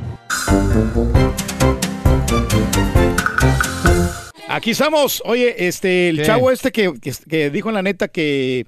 Aquí 4.49 4.71
estamos. 4.71 5.23
Oye, 5.25 5.65
este, 5.67 6.09
el 6.09 6.17
¿Qué? 6.17 6.23
chavo 6.23 6.51
este 6.51 6.71
que, 6.73 6.91
que- 7.01 7.13
que 7.29 7.49
dijo 7.49 7.69
en 7.69 7.75
la 7.75 7.81
neta 7.83 8.09
que, 8.09 8.65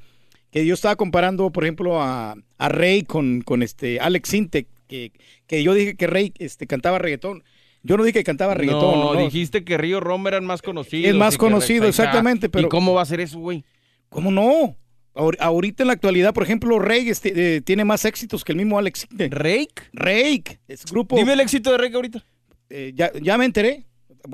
que 0.51 0.65
yo 0.65 0.73
estaba 0.73 0.95
comparando, 0.95 1.49
por 1.51 1.65
ejemplo, 1.65 2.01
a, 2.01 2.35
a 2.57 2.69
Rey 2.69 3.03
con, 3.03 3.41
con 3.41 3.63
este 3.63 3.99
Alex 3.99 4.29
Sintek, 4.29 4.67
que, 4.87 5.11
que 5.47 5.63
yo 5.63 5.73
dije 5.73 5.95
que 5.95 6.07
Rey 6.07 6.33
este, 6.37 6.67
cantaba 6.67 6.99
reggaetón. 6.99 7.43
Yo 7.83 7.95
no 7.97 8.03
dije 8.03 8.19
que 8.19 8.23
cantaba 8.23 8.53
reggaetón. 8.53 8.99
No, 8.99 9.13
no. 9.13 9.19
dijiste 9.19 9.63
que 9.63 9.77
Río 9.77 9.99
Roma 9.99 10.29
eran 10.29 10.45
más 10.45 10.61
conocidos. 10.61 11.09
Es 11.09 11.15
más 11.15 11.37
conocido, 11.37 11.87
exactamente, 11.87 12.49
pero- 12.49 12.67
¿Y 12.67 12.69
cómo 12.69 12.93
va 12.93 13.01
a 13.01 13.05
ser 13.05 13.19
eso, 13.21 13.39
güey? 13.39 13.63
¿Cómo 14.09 14.29
no? 14.31 14.75
Ahor- 15.15 15.37
ahorita 15.39 15.83
en 15.83 15.87
la 15.87 15.93
actualidad, 15.93 16.33
por 16.33 16.43
ejemplo, 16.43 16.77
Rey 16.77 17.09
este, 17.09 17.55
eh, 17.55 17.61
tiene 17.61 17.83
más 17.85 18.05
éxitos 18.05 18.43
que 18.43 18.51
el 18.51 18.57
mismo 18.57 18.77
Alex. 18.77 19.07
¿Rake? 19.17 19.73
Rake, 19.93 20.59
es 20.67 20.85
grupo. 20.85 21.15
Dime 21.15 21.33
el 21.33 21.39
éxito 21.39 21.71
de 21.71 21.77
Rake 21.79 21.95
ahorita. 21.95 22.23
Eh, 22.69 22.91
ya, 22.93 23.11
ya 23.19 23.37
me 23.37 23.45
enteré. 23.45 23.86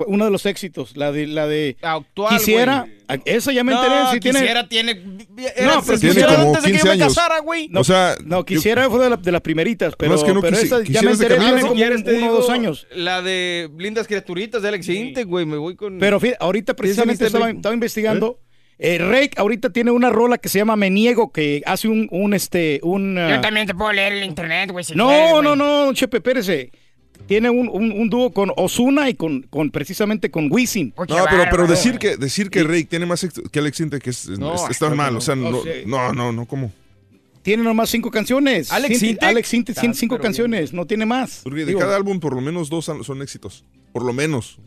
Uno 0.06 0.24
de 0.24 0.30
los 0.30 0.46
éxitos, 0.46 0.96
la 0.96 1.12
de 1.12 1.26
la 1.26 1.46
de 1.46 1.76
Actual, 1.82 2.36
quisiera, 2.36 2.80
güey. 2.80 2.92
a- 3.08 3.18
esa 3.24 3.52
ya 3.52 3.62
me 3.64 3.72
No, 3.72 3.82
enteré, 3.84 4.20
tiene 4.20 4.38
quisiera 4.40 4.68
tiene. 4.68 4.94
No, 4.94 5.48
Era, 5.56 5.80
pero 5.86 5.98
Tiene 5.98 6.14
quisiera 6.14 6.34
como 6.36 6.48
antes 6.48 6.62
de 6.62 6.68
que 6.68 6.72
15 6.72 6.78
yo 6.78 6.84
me 6.84 6.90
años. 7.02 7.14
casara, 7.14 7.38
güey. 7.40 7.70
O 7.74 7.84
sea, 7.84 8.16
No, 8.24 8.44
quisiera 8.44 8.88
fue 8.90 9.02
de, 9.04 9.10
la- 9.10 9.16
de 9.16 9.32
las 9.32 9.40
primeritas, 9.40 9.94
pero, 9.98 10.12
Más 10.12 10.24
que 10.24 10.32
no 10.34 10.40
pero 10.40 10.56
quisi- 10.56 10.64
esa 10.64 10.82
ya 10.84 11.02
me 11.02 11.12
enteré, 11.12 11.36
tiene 11.36 11.52
¿no? 11.54 11.60
como 11.62 11.74
¿Quieres, 11.74 12.04
te 12.04 12.10
uno 12.10 12.20
digo 12.20 12.32
dos 12.34 12.50
años. 12.50 12.86
La 12.94 13.22
de 13.22 13.70
Lindas 13.78 14.06
Criaturitas 14.06 14.62
de 14.62 14.68
Alex 14.68 14.88
Intec, 14.88 15.26
güey. 15.26 15.46
Me 15.46 15.56
voy 15.56 15.76
con. 15.76 15.98
Pero 15.98 16.18
fíjate, 16.20 16.38
ahorita 16.40 16.74
precisamente 16.74 17.18
¿Tienes 17.18 17.34
estaba, 17.34 17.48
este- 17.48 17.58
estaba 17.58 17.74
investigando. 17.74 18.40
Eh, 18.76 18.98
Rake 18.98 19.30
ahorita 19.36 19.70
tiene 19.70 19.92
una 19.92 20.10
rola 20.10 20.36
que 20.36 20.48
se 20.48 20.58
llama 20.58 20.74
Me 20.74 20.90
Niego, 20.90 21.30
que 21.30 21.62
hace 21.64 21.86
un, 21.86 22.08
un 22.10 22.34
este, 22.34 22.80
un... 22.82 23.14
Yo 23.14 23.36
ah, 23.36 23.40
también 23.40 23.68
te 23.68 23.74
puedo 23.74 23.92
leer 23.92 24.14
el 24.14 24.24
internet, 24.24 24.72
güey, 24.72 24.84
si 24.84 24.96
no, 24.96 25.06
quieres, 25.06 25.42
no, 25.44 25.54
no, 25.54 25.92
Chepe, 25.92 26.16
espérese. 26.16 26.72
Tiene 27.26 27.48
un, 27.50 27.68
un, 27.68 27.90
un 27.92 28.10
dúo 28.10 28.30
con 28.32 28.52
Osuna 28.56 29.08
y 29.08 29.14
con, 29.14 29.42
con 29.42 29.70
precisamente 29.70 30.30
con 30.30 30.52
Wisin. 30.52 30.92
No, 30.96 31.04
pero, 31.06 31.44
pero 31.50 31.66
decir 31.66 31.98
que 31.98 32.16
decir 32.16 32.50
que 32.50 32.62
Rey 32.64 32.84
tiene 32.84 33.06
más 33.06 33.24
éxito 33.24 33.48
que 33.50 33.58
Alex 33.60 33.80
Intec 33.80 34.06
es, 34.06 34.28
No, 34.28 34.54
es- 34.54 34.70
está 34.70 34.90
mal. 34.90 35.12
no, 35.12 35.18
O 35.18 35.20
sea, 35.22 35.34
no, 35.34 35.50
no, 35.50 35.62
no, 35.86 36.12
no, 36.12 36.32
no, 36.32 36.46
¿cómo? 36.46 36.70
Tiene 37.42 37.62
nomás 37.62 37.90
cinco 37.90 38.10
canciones. 38.10 38.70
¿Alex 38.72 39.02
Intec? 39.02 39.22
Alex 39.28 39.54
Intec 39.54 39.78
tiene 39.80 39.94
cinco 39.94 40.18
canciones, 40.18 40.72
no 40.72 40.86
tiene 40.86 41.06
más. 41.06 41.40
Porque 41.44 41.60
de 41.60 41.66
Digo, 41.66 41.80
cada 41.80 41.96
álbum 41.96 42.20
por 42.20 42.34
lo 42.34 42.40
menos 42.40 42.68
dos 42.70 42.84
son 42.86 43.22
éxitos. 43.22 43.64
Por 43.92 44.04
lo 44.04 44.12
menos. 44.12 44.58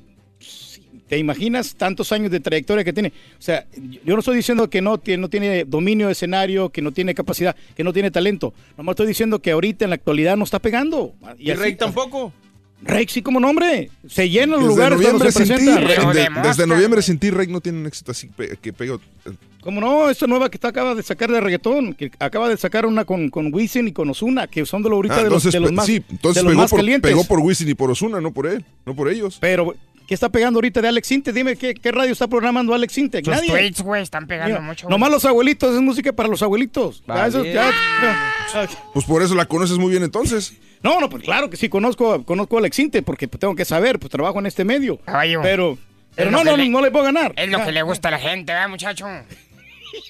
¿Te 1.07 1.17
imaginas 1.17 1.73
tantos 1.75 2.11
años 2.11 2.31
de 2.31 2.41
trayectoria 2.41 2.83
que 2.83 2.91
tiene? 2.91 3.13
O 3.39 3.41
sea, 3.41 3.65
yo 4.03 4.13
no 4.13 4.19
estoy 4.19 4.35
diciendo 4.35 4.69
que 4.69 4.81
no 4.81 4.97
tiene, 4.97 5.21
no 5.21 5.29
tiene 5.29 5.63
dominio 5.63 6.07
de 6.07 6.11
escenario, 6.11 6.69
que 6.69 6.81
no 6.81 6.91
tiene 6.91 7.15
capacidad, 7.15 7.55
que 7.77 7.83
no 7.85 7.93
tiene 7.93 8.11
talento. 8.11 8.53
Nomás 8.77 8.93
estoy 8.93 9.07
diciendo 9.07 9.39
que 9.39 9.51
ahorita 9.51 9.85
en 9.85 9.91
la 9.91 9.95
actualidad 9.95 10.35
no 10.35 10.43
está 10.43 10.59
pegando. 10.59 11.13
¿Y 11.39 11.49
así- 11.51 11.61
Rake 11.61 11.75
tampoco? 11.77 12.33
Rey, 12.81 13.05
sí, 13.09 13.21
como 13.21 13.39
nombre. 13.39 13.89
Se 14.07 14.29
llenan 14.29 14.59
los 14.59 14.67
lugares 14.67 14.97
noviembre 14.99 15.31
se 15.31 15.39
presenta. 15.45 15.79
Rey, 15.79 15.97
de- 16.13 16.29
desde 16.43 16.67
noviembre 16.67 17.01
sin 17.01 17.17
ti, 17.17 17.31
Rey 17.31 17.47
no 17.47 17.59
tiene 17.59 17.79
un 17.79 17.87
éxito 17.87 18.11
así 18.11 18.27
pe- 18.27 18.57
que 18.61 18.71
pega. 18.71 18.97
¿Cómo 19.61 19.81
no? 19.81 20.09
Esta 20.09 20.27
nueva 20.27 20.49
que 20.49 20.57
está 20.57 20.69
acaba 20.69 20.93
de 20.95 21.03
sacar 21.03 21.29
de 21.31 21.41
reggaetón, 21.41 21.93
que 21.95 22.11
acaba 22.19 22.47
de 22.47 22.55
sacar 22.55 22.85
una 22.85 23.03
con, 23.03 23.29
con 23.29 23.53
Wisin 23.53 23.87
y 23.87 23.91
con 23.91 24.09
Ozuna, 24.09 24.47
que 24.47 24.65
son 24.65 24.83
de, 24.83 24.89
lo 24.89 24.95
ahorita 24.97 25.15
Ah, 25.15 25.23
de, 25.23 25.29
los, 25.29 25.43
entonces, 25.45 25.53
de 25.53 25.59
los 25.59 25.71
más, 25.73 25.85
sí, 25.87 26.03
entonces 26.09 26.35
de 26.35 26.43
los 26.43 26.51
pegó, 26.51 26.61
más 26.61 26.69
por, 26.69 26.79
calientes. 26.79 27.11
pegó 27.11 27.23
por 27.25 27.39
Wisin 27.39 27.67
y 27.67 27.73
por 27.73 27.89
Osuna, 27.91 28.21
no 28.21 28.31
por 28.31 28.47
él, 28.47 28.63
no 28.85 28.95
por 28.95 29.09
ellos. 29.09 29.39
Pero, 29.41 29.75
¿qué 30.07 30.13
está 30.13 30.29
pegando 30.29 30.59
ahorita 30.59 30.81
de 30.81 30.87
Alex 30.87 31.11
Intec? 31.11 31.33
Dime, 31.35 31.55
¿qué, 31.57 31.73
qué 31.73 31.91
radio 31.91 32.13
está 32.13 32.27
programando 32.27 32.73
Alex? 32.73 32.93
Sus 32.93 33.27
Nadie. 33.27 33.49
tweets, 33.49 33.81
güey, 33.81 34.03
están 34.03 34.25
pegando 34.27 34.53
Mira, 34.53 34.61
mucho. 34.61 34.87
güey. 34.87 34.91
Nomás 34.97 35.11
los 35.11 35.25
abuelitos, 35.25 35.75
es 35.75 35.81
música 35.81 36.13
para 36.13 36.29
los 36.29 36.41
abuelitos. 36.43 37.03
Ya, 37.05 37.13
Vale. 37.15 37.27
eso- 37.29 37.43
ya- 37.43 37.71
Pues 38.93 39.05
por 39.05 39.21
eso 39.21 39.35
la 39.35 39.45
conoces 39.47 39.77
muy 39.77 39.89
bien 39.91 40.03
entonces. 40.03 40.53
No, 40.83 40.99
no, 41.01 41.09
pues 41.09 41.23
claro 41.23 41.49
que 41.49 41.57
sí, 41.57 41.69
conozco, 41.69 42.23
conozco 42.23 42.57
a 42.57 42.59
Alex 42.59 42.79
Intec, 42.79 43.03
porque 43.03 43.27
pues, 43.27 43.39
tengo 43.39 43.55
que 43.55 43.65
saber, 43.65 43.99
pues 43.99 44.11
trabajo 44.11 44.39
en 44.39 44.45
este 44.45 44.63
medio. 44.63 44.97
Caballo. 44.97 45.41
Pero, 45.41 45.77
pero 46.15 46.31
no, 46.31 46.43
no, 46.43 46.55
le- 46.57 46.69
no 46.69 46.81
le 46.81 46.91
puedo 46.91 47.05
ganar. 47.05 47.33
Es 47.35 47.49
lo 47.49 47.63
que 47.63 47.71
le 47.71 47.81
gusta 47.81 48.07
a 48.09 48.11
la 48.11 48.19
gente, 48.19 48.53
¿verdad, 48.53 48.69
muchacho? 48.69 49.07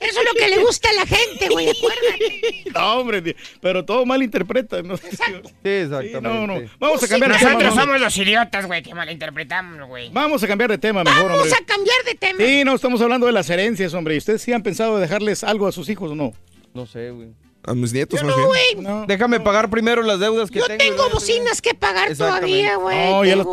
Eso 0.01 0.19
es 0.19 0.25
lo 0.25 0.33
que 0.37 0.49
le 0.49 0.57
gusta 0.57 0.89
a 0.89 0.93
la 0.93 1.05
gente, 1.05 1.47
güey, 1.49 1.69
acuérdate. 1.77 2.63
No, 2.73 2.99
hombre, 2.99 3.35
pero 3.61 3.85
todo 3.85 4.05
mal 4.05 4.21
interpreta. 4.21 4.81
¿no? 4.81 4.97
Sí, 4.97 5.05
exactamente. 5.63 6.21
no, 6.21 6.47
no. 6.47 6.59
Vamos 6.79 7.01
a 7.03 7.07
cambiar 7.07 7.31
de 7.31 7.37
Nosotros 7.43 7.69
tema. 7.69 7.81
somos 7.83 8.01
los 8.01 8.17
idiotas, 8.17 8.65
güey, 8.65 8.83
que 8.83 8.93
malinterpretamos, 8.93 9.87
güey. 9.87 10.09
Vamos 10.11 10.43
a 10.43 10.47
cambiar 10.47 10.71
de 10.71 10.77
tema 10.79 11.03
mejor, 11.03 11.29
Vamos 11.29 11.43
hombre. 11.43 11.57
a 11.61 11.65
cambiar 11.65 11.97
de 12.05 12.15
tema. 12.15 12.39
Sí, 12.39 12.63
no, 12.65 12.75
estamos 12.75 12.99
hablando 13.01 13.27
de 13.27 13.31
las 13.31 13.49
herencias, 13.49 13.93
hombre. 13.93 14.15
¿Y 14.15 14.17
ustedes 14.17 14.41
sí 14.41 14.51
han 14.51 14.63
pensado 14.63 14.97
dejarles 14.99 15.43
algo 15.43 15.67
a 15.67 15.71
sus 15.71 15.87
hijos 15.89 16.11
o 16.11 16.15
no? 16.15 16.33
No 16.73 16.85
sé, 16.85 17.11
güey. 17.11 17.29
A 17.67 17.73
mis 17.75 17.91
nietos, 17.93 18.23
más 18.23 18.35
no, 18.35 18.49
bien. 18.49 18.83
güey. 18.83 19.05
Déjame 19.07 19.39
pagar 19.41 19.69
primero 19.69 20.01
las 20.01 20.19
deudas 20.19 20.49
que 20.49 20.59
Yo 20.59 20.65
tengo. 20.67 20.83
y 20.83 20.87
tengo 20.87 21.09
bocinas 21.11 21.61
que 21.61 21.73
pagar 21.75 22.15
todavía, 22.15 22.77
güey. 22.77 23.11
No, 23.11 23.25
ya 23.25 23.35
las, 23.35 23.47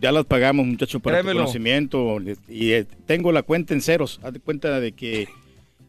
ya 0.00 0.12
las 0.12 0.24
pagamos, 0.24 0.64
muchachos, 0.66 1.02
para 1.02 1.18
tu 1.18 1.22
Créemelo. 1.24 1.40
conocimiento. 1.44 2.16
Y 2.48 2.72
eh, 2.72 2.86
tengo 3.06 3.32
la 3.32 3.42
cuenta 3.42 3.74
en 3.74 3.82
ceros. 3.82 4.20
Haz 4.22 4.32
de 4.34 4.40
cuenta 4.40 4.78
de 4.80 4.92
que... 4.92 5.28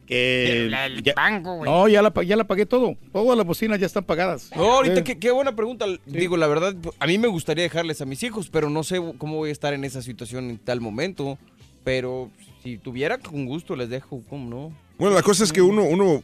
que 0.06 0.66
La- 0.70 0.86
el 0.86 1.02
ya- 1.02 1.12
banco, 1.14 1.56
güey. 1.56 1.70
no, 1.70 1.86
ya 1.86 2.02
la, 2.02 2.12
ya 2.24 2.34
la 2.36 2.44
pagué 2.44 2.66
todo. 2.66 2.96
Todas 3.12 3.36
las 3.36 3.46
bocinas 3.46 3.78
ya 3.78 3.86
están 3.86 4.04
pagadas. 4.04 4.50
No, 4.56 4.64
ahorita 4.72 4.96
Sí. 4.96 5.02
qué, 5.04 5.18
qué 5.18 5.30
buena 5.30 5.54
pregunta. 5.54 5.86
Digo, 6.06 6.36
la 6.36 6.46
verdad, 6.48 6.74
a 6.98 7.06
mí 7.06 7.16
me 7.18 7.28
gustaría 7.28 7.62
dejarles 7.62 8.00
a 8.00 8.06
mis 8.06 8.22
hijos, 8.24 8.48
pero 8.50 8.70
no 8.70 8.82
sé 8.82 9.00
cómo 9.18 9.36
voy 9.36 9.50
a 9.50 9.52
estar 9.52 9.72
en 9.74 9.84
esa 9.84 10.02
situación 10.02 10.50
en 10.50 10.58
tal 10.58 10.80
momento. 10.80 11.38
Pero 11.84 12.30
si 12.62 12.76
tuviera, 12.76 13.18
con 13.18 13.46
gusto 13.46 13.76
les 13.76 13.88
dejo, 13.88 14.20
¿cómo 14.28 14.50
no? 14.50 14.72
Bueno, 14.98 15.14
la 15.14 15.22
cosa 15.22 15.44
es 15.44 15.52
que 15.52 15.62
uno, 15.62 15.84
uno 15.84 16.22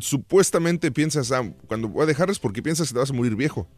supuestamente 0.00 0.90
piensas, 0.92 1.32
ah, 1.32 1.42
cuando 1.66 1.88
voy 1.88 2.02
a 2.02 2.06
dejarles 2.06 2.38
porque 2.38 2.62
piensas 2.62 2.88
que 2.88 2.94
te 2.94 3.00
vas 3.00 3.10
a 3.10 3.14
morir 3.14 3.34
viejo. 3.36 3.68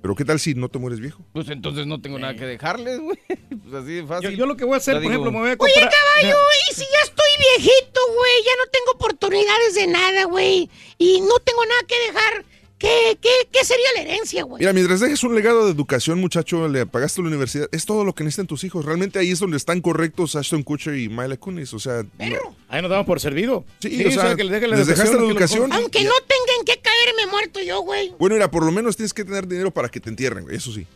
Pero 0.00 0.14
¿qué 0.14 0.24
tal 0.24 0.38
si 0.38 0.54
no 0.54 0.68
te 0.68 0.78
mueres 0.78 1.00
viejo? 1.00 1.24
Pues 1.32 1.48
entonces 1.48 1.86
no 1.86 2.00
tengo 2.00 2.18
nada 2.20 2.34
que 2.36 2.46
dejarles, 2.46 3.00
güey. 3.00 3.18
Pues 3.68 3.82
así 3.82 3.92
de 3.94 4.06
fácil. 4.06 4.30
Yo, 4.30 4.36
yo 4.36 4.46
lo 4.46 4.56
que 4.56 4.64
voy 4.64 4.74
a 4.74 4.76
hacer, 4.78 4.94
Ya 4.94 5.00
por 5.00 5.10
digo- 5.10 5.12
ejemplo, 5.24 5.32
me 5.32 5.38
voy 5.40 5.48
a 5.50 5.56
Oye, 5.58 5.72
comprar... 5.74 5.90
caballo, 5.92 6.38
¿y 6.70 6.74
si 6.74 6.80
ya 6.82 7.00
estoy 7.04 7.30
viejito, 7.58 8.00
güey? 8.16 8.32
Ya 8.44 8.52
no 8.64 8.70
tengo 8.70 8.92
oportunidades 8.94 9.74
de 9.74 9.86
nada, 9.88 10.24
güey. 10.24 10.70
Y 10.98 11.20
no 11.20 11.38
tengo 11.44 11.66
nada 11.66 11.80
que 11.86 11.98
dejar. 12.06 12.44
¿Qué, 12.78 13.18
qué, 13.20 13.28
qué 13.50 13.64
sería 13.64 13.86
la 13.96 14.02
herencia, 14.02 14.44
güey? 14.44 14.60
Mira, 14.60 14.72
mientras 14.72 15.00
dejes 15.00 15.24
un 15.24 15.34
legado 15.34 15.64
de 15.66 15.72
educación, 15.72 16.20
muchacho, 16.20 16.68
le 16.68 16.86
pagaste 16.86 17.20
la 17.22 17.28
universidad, 17.28 17.68
es 17.72 17.84
todo 17.84 18.04
lo 18.04 18.14
que 18.14 18.22
necesitan 18.22 18.46
tus 18.46 18.62
hijos. 18.62 18.84
Realmente 18.84 19.18
ahí 19.18 19.30
es 19.32 19.40
donde 19.40 19.56
están 19.56 19.80
correctos 19.80 20.36
Ashton 20.36 20.62
Kutcher 20.62 20.96
y 20.96 21.08
Mila 21.08 21.36
Kunis. 21.36 21.74
O 21.74 21.80
sea, 21.80 22.04
no- 22.18 22.56
Ahí 22.68 22.80
nos 22.82 22.90
damos 22.90 23.06
por 23.06 23.18
servido. 23.18 23.64
Sí, 23.80 24.04
o 24.04 24.10
sea, 24.12 24.36
que 24.36 24.44
les 24.44 24.52
dejen 24.52 24.70
la 24.70 24.76
les 24.76 24.86
dejaste 24.86 25.16
la 25.16 25.22
educación. 25.24 25.72
Aunque 25.72 26.04
no 26.04 26.12
tengan 26.26 26.64
que 26.64 26.80
caerme 26.80 27.30
muerto 27.32 27.60
yo, 27.60 27.80
güey. 27.80 28.12
Bueno, 28.18 28.36
mira, 28.36 28.50
por 28.50 28.64
lo 28.64 28.70
menos 28.70 28.96
tienes 28.96 29.12
que 29.12 29.24
tener 29.24 29.48
dinero 29.48 29.72
para 29.72 29.88
que 29.88 29.98
te 29.98 30.08
entierren, 30.10 30.44
güey, 30.44 30.56
eso 30.56 30.72
sí. 30.72 30.86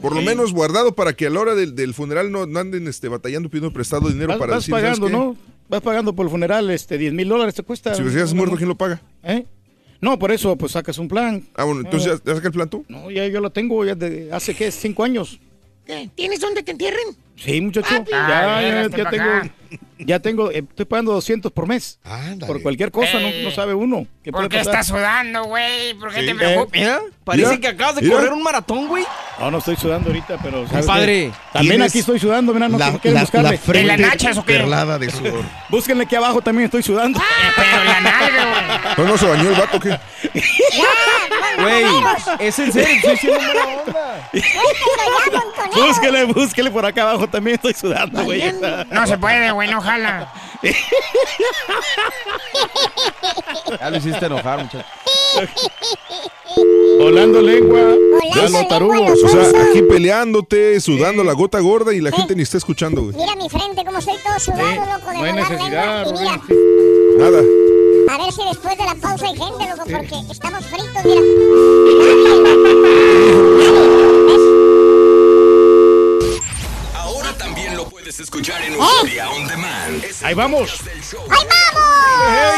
Por 0.00 0.14
lo 0.14 0.22
menos 0.22 0.52
guardado 0.52 0.94
para 0.94 1.12
que 1.14 1.26
a 1.26 1.30
la 1.30 1.40
hora 1.40 1.54
del, 1.54 1.74
del 1.74 1.94
funeral 1.94 2.30
no, 2.32 2.46
no 2.46 2.58
anden 2.60 2.88
este, 2.88 3.08
batallando 3.08 3.48
pidiendo 3.48 3.72
prestado 3.72 4.08
dinero 4.08 4.28
Vas, 4.28 4.38
para 4.38 4.52
vas 4.54 4.62
decir, 4.62 4.74
¿sabes 4.74 4.98
pagando? 4.98 5.08
¿no? 5.08 5.36
Vas 5.68 5.80
pagando 5.82 6.14
por 6.14 6.26
el 6.26 6.30
funeral, 6.30 6.70
este, 6.70 6.98
10 6.98 7.12
mil 7.12 7.28
dólares 7.28 7.54
te 7.54 7.62
cuesta. 7.62 7.94
Si 7.94 8.02
hubieras 8.02 8.32
muerto, 8.34 8.56
¿quién 8.56 8.68
lo 8.68 8.74
paga? 8.76 9.00
¿Eh? 9.22 9.44
No, 10.02 10.18
por 10.18 10.32
eso, 10.32 10.56
pues 10.56 10.72
sacas 10.72 10.98
un 10.98 11.06
plan. 11.08 11.42
Ah, 11.54 11.62
bueno, 11.64 11.80
entonces 11.80 12.18
ya, 12.18 12.24
ya 12.32 12.34
saca 12.34 12.48
el 12.48 12.52
plan 12.52 12.68
tú. 12.68 12.84
No, 12.88 13.10
ya 13.10 13.26
yo 13.28 13.40
lo 13.40 13.50
tengo 13.50 13.84
ya 13.84 13.94
de 13.94 14.28
hace, 14.32 14.52
¿qué? 14.54 14.70
Cinco 14.72 15.04
años. 15.04 15.38
¿Qué? 15.86 16.10
¿Tienes 16.14 16.40
dónde 16.40 16.62
te 16.62 16.72
entierren? 16.72 17.16
Sí, 17.36 17.60
muchacho. 17.60 17.88
Papi. 17.88 18.10
ya, 18.10 18.56
Ah, 18.58 18.62
ya, 18.62 18.82
ya 18.96 19.04
pa' 19.04 19.10
tengo, 19.10 19.24
acá. 19.24 19.54
Ya 19.98 20.18
tengo, 20.20 20.50
eh, 20.50 20.64
estoy 20.68 20.84
pagando 20.86 21.12
200 21.12 21.50
por 21.52 21.66
mes. 21.66 21.98
Ándale. 22.04 22.46
Por 22.52 22.62
cualquier 22.62 22.90
cosa, 22.90 23.14
no, 23.20 23.28
Eh, 23.28 23.42
no 23.44 23.50
sabe 23.50 23.74
uno. 23.74 24.06
¿Qué 24.22 24.30
¿Por 24.30 24.40
puede 24.42 24.48
qué 24.50 24.60
estás 24.60 24.86
sudando, 24.86 25.44
güey? 25.44 25.94
¿Por 25.94 26.12
qué 26.12 26.20
Sí. 26.20 26.26
te 26.26 26.34
preocupas? 26.34 26.80
Mira, 26.80 27.00
parece 27.24 27.48
Mira, 27.48 27.60
que 27.60 27.68
acabas 27.68 27.96
de 27.96 28.02
mira. 28.02 28.14
correr 28.16 28.32
un 28.32 28.42
maratón, 28.42 28.86
güey. 28.88 29.04
No, 29.40 29.50
no 29.50 29.58
estoy 29.58 29.76
sudando 29.76 30.08
ahorita, 30.10 30.38
pero... 30.42 30.66
¿sabes 30.68 30.86
Compadre, 30.86 31.06
qué? 31.06 31.32
También 31.52 31.72
tienes 31.74 31.90
aquí 31.92 31.98
estoy 32.00 32.18
sudando, 32.20 32.52
mira, 32.54 32.68
no 32.68 32.78
la, 32.78 32.92
quieren 32.98 33.14
la- 33.14 33.20
buscarle. 33.22 33.50
la 33.52 33.58
frente 33.58 33.80
¿En 33.80 33.86
las 33.88 33.98
nachas 34.10 34.36
o 34.38 34.44
qué? 34.44 34.54
perlada 34.58 34.98
de 34.98 35.10
sudor. 35.10 35.44
Búsquenle 35.68 36.04
aquí 36.04 36.14
abajo, 36.14 36.40
también 36.42 36.66
estoy 36.66 36.82
sudando. 36.82 37.20
Pero 37.56 37.84
la 37.84 38.00
nalga, 38.00 38.94
No, 38.98 39.04
no, 39.04 39.18
se 39.18 39.26
bañó 39.26 39.48
el 39.50 39.56
vato, 39.56 39.80
¿qué? 39.80 39.98
güey, 41.58 41.84
es 42.38 42.58
en 42.58 42.72
serio, 42.72 42.94
estoy 42.96 43.16
siendo 43.16 43.38
buena 43.40 43.64
onda. 43.66 44.30
búsquele, 45.74 46.24
búsquele 46.24 46.70
por 46.70 46.84
acá 46.86 47.02
abajo, 47.02 47.26
también 47.28 47.56
estoy 47.56 47.74
sudando, 47.74 48.22
güey. 48.24 48.40
güey. 48.52 48.74
No 48.90 49.06
se 49.06 49.18
puede, 49.18 49.50
güey, 49.50 49.61
no 49.68 49.80
jala. 49.80 50.32
Ya 53.80 53.90
lo 53.90 53.96
hiciste 53.96 54.26
enojar, 54.26 54.62
muchacho. 54.62 54.84
Volando 56.98 57.40
lengua. 57.40 57.96
Ya 58.34 58.42
lengua, 58.42 58.68
tarugos. 58.68 59.22
O 59.24 59.28
sea, 59.28 59.48
aquí 59.68 59.82
peleándote, 59.82 60.80
sudando 60.80 61.24
la 61.24 61.32
gota 61.32 61.58
gorda 61.60 61.92
y 61.94 62.00
la 62.00 62.12
gente 62.12 62.34
ni 62.34 62.42
está 62.42 62.58
escuchando, 62.58 63.02
güey. 63.02 63.16
Mira 63.16 63.34
mi 63.36 63.48
frente, 63.48 63.84
como 63.84 63.98
estoy 63.98 64.16
todo 64.22 64.38
sudado, 64.38 64.70
Sí, 64.70 64.76
loco, 64.76 65.10
de 65.10 65.18
no 65.18 65.24
hay 65.24 65.32
volar 65.32 65.50
necesidad, 65.50 66.04
lengua. 66.06 66.18
Y 66.18 66.22
mira. 66.22 66.40
Nada. 67.18 67.42
a 68.08 68.18
ver 68.18 68.32
si 68.32 68.44
después 68.44 68.76
de 68.78 68.84
la 68.84 68.94
pausa 68.94 69.26
hay 69.26 69.36
gente, 69.36 69.68
loco, 69.68 69.84
porque 69.84 70.32
estamos 70.32 70.64
fritos, 70.66 71.04
mira. 71.04 71.20
Ahora 76.94 77.36
también 77.36 77.76
lo 77.76 77.84
puedes 78.12 78.20
escuchar 78.20 78.62
en 78.62 78.74
Euforia 78.74 79.30
On 79.30 79.46
Demand. 79.46 80.04
Ahí 80.22 80.34
vamos. 80.34 80.82
¡Ahí 80.82 81.46
vamos! 81.50 82.52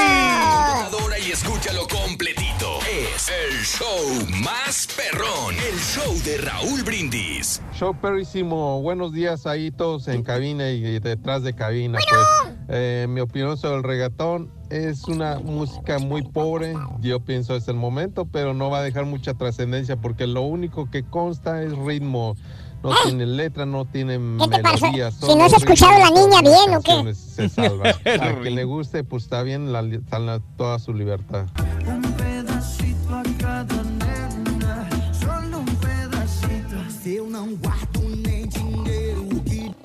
Computadora 0.88 1.18
y 1.18 1.30
escúchalo 1.30 1.86
completito. 1.86 2.78
Es 2.90 3.28
el 3.28 3.62
show 3.64 4.42
más 4.42 4.88
perrón. 4.96 5.54
El 5.54 5.78
show 5.78 6.12
de 6.24 6.38
Raúl 6.38 6.82
Brindis. 6.82 7.62
Show 7.72 7.94
perrísimo. 8.00 8.82
Buenos 8.82 9.12
días 9.12 9.46
ahí 9.46 9.70
todos 9.70 10.08
en 10.08 10.24
cabina 10.24 10.70
y 10.70 10.98
detrás 10.98 11.44
de 11.44 11.54
cabina. 11.54 11.98
Pues, 12.08 12.54
eh, 12.68 13.06
mi 13.08 13.20
opinión 13.20 13.56
sobre 13.56 13.76
el 13.76 13.82
reggaetón 13.84 14.50
es 14.70 15.04
una 15.04 15.38
música 15.38 15.98
muy 16.00 16.22
pobre. 16.22 16.74
Yo 17.00 17.20
pienso 17.20 17.54
es 17.54 17.68
el 17.68 17.76
momento, 17.76 18.24
pero 18.24 18.54
no 18.54 18.70
va 18.70 18.78
a 18.78 18.82
dejar 18.82 19.04
mucha 19.04 19.34
trascendencia 19.34 19.96
porque 19.96 20.26
lo 20.26 20.42
único 20.42 20.90
que 20.90 21.04
consta 21.04 21.62
es 21.62 21.76
ritmo. 21.76 22.34
No 22.84 22.90
tiene 23.02 23.24
letra, 23.26 23.64
no 23.64 23.86
tiene 23.86 24.18
¿Qué 24.38 24.48
te 24.48 24.58
pasa? 24.62 24.86
melodía. 24.86 25.10
Si 25.10 25.34
no 25.34 25.44
has 25.44 25.54
escuchado 25.54 25.98
la 25.98 26.10
niña 26.10 26.42
bien, 26.42 26.76
¿o 26.76 26.82
qué? 26.82 27.14
Se 27.14 27.48
salva. 27.48 27.88
A 28.20 28.40
quien 28.42 28.54
le 28.54 28.64
guste, 28.64 29.02
pues 29.04 29.22
está 29.24 29.42
bien, 29.42 29.72
la, 29.72 29.80
la- 29.80 30.40
toda 30.58 30.78
su 30.78 30.92
libertad. 30.92 31.46
Un 31.86 32.02
pedacito 32.12 33.14
a 33.14 33.22
cada 33.38 33.82
nena, 33.82 34.86
solo 35.18 35.60
un 35.60 35.76
pedacito. 35.76 36.76
Que 37.02 37.22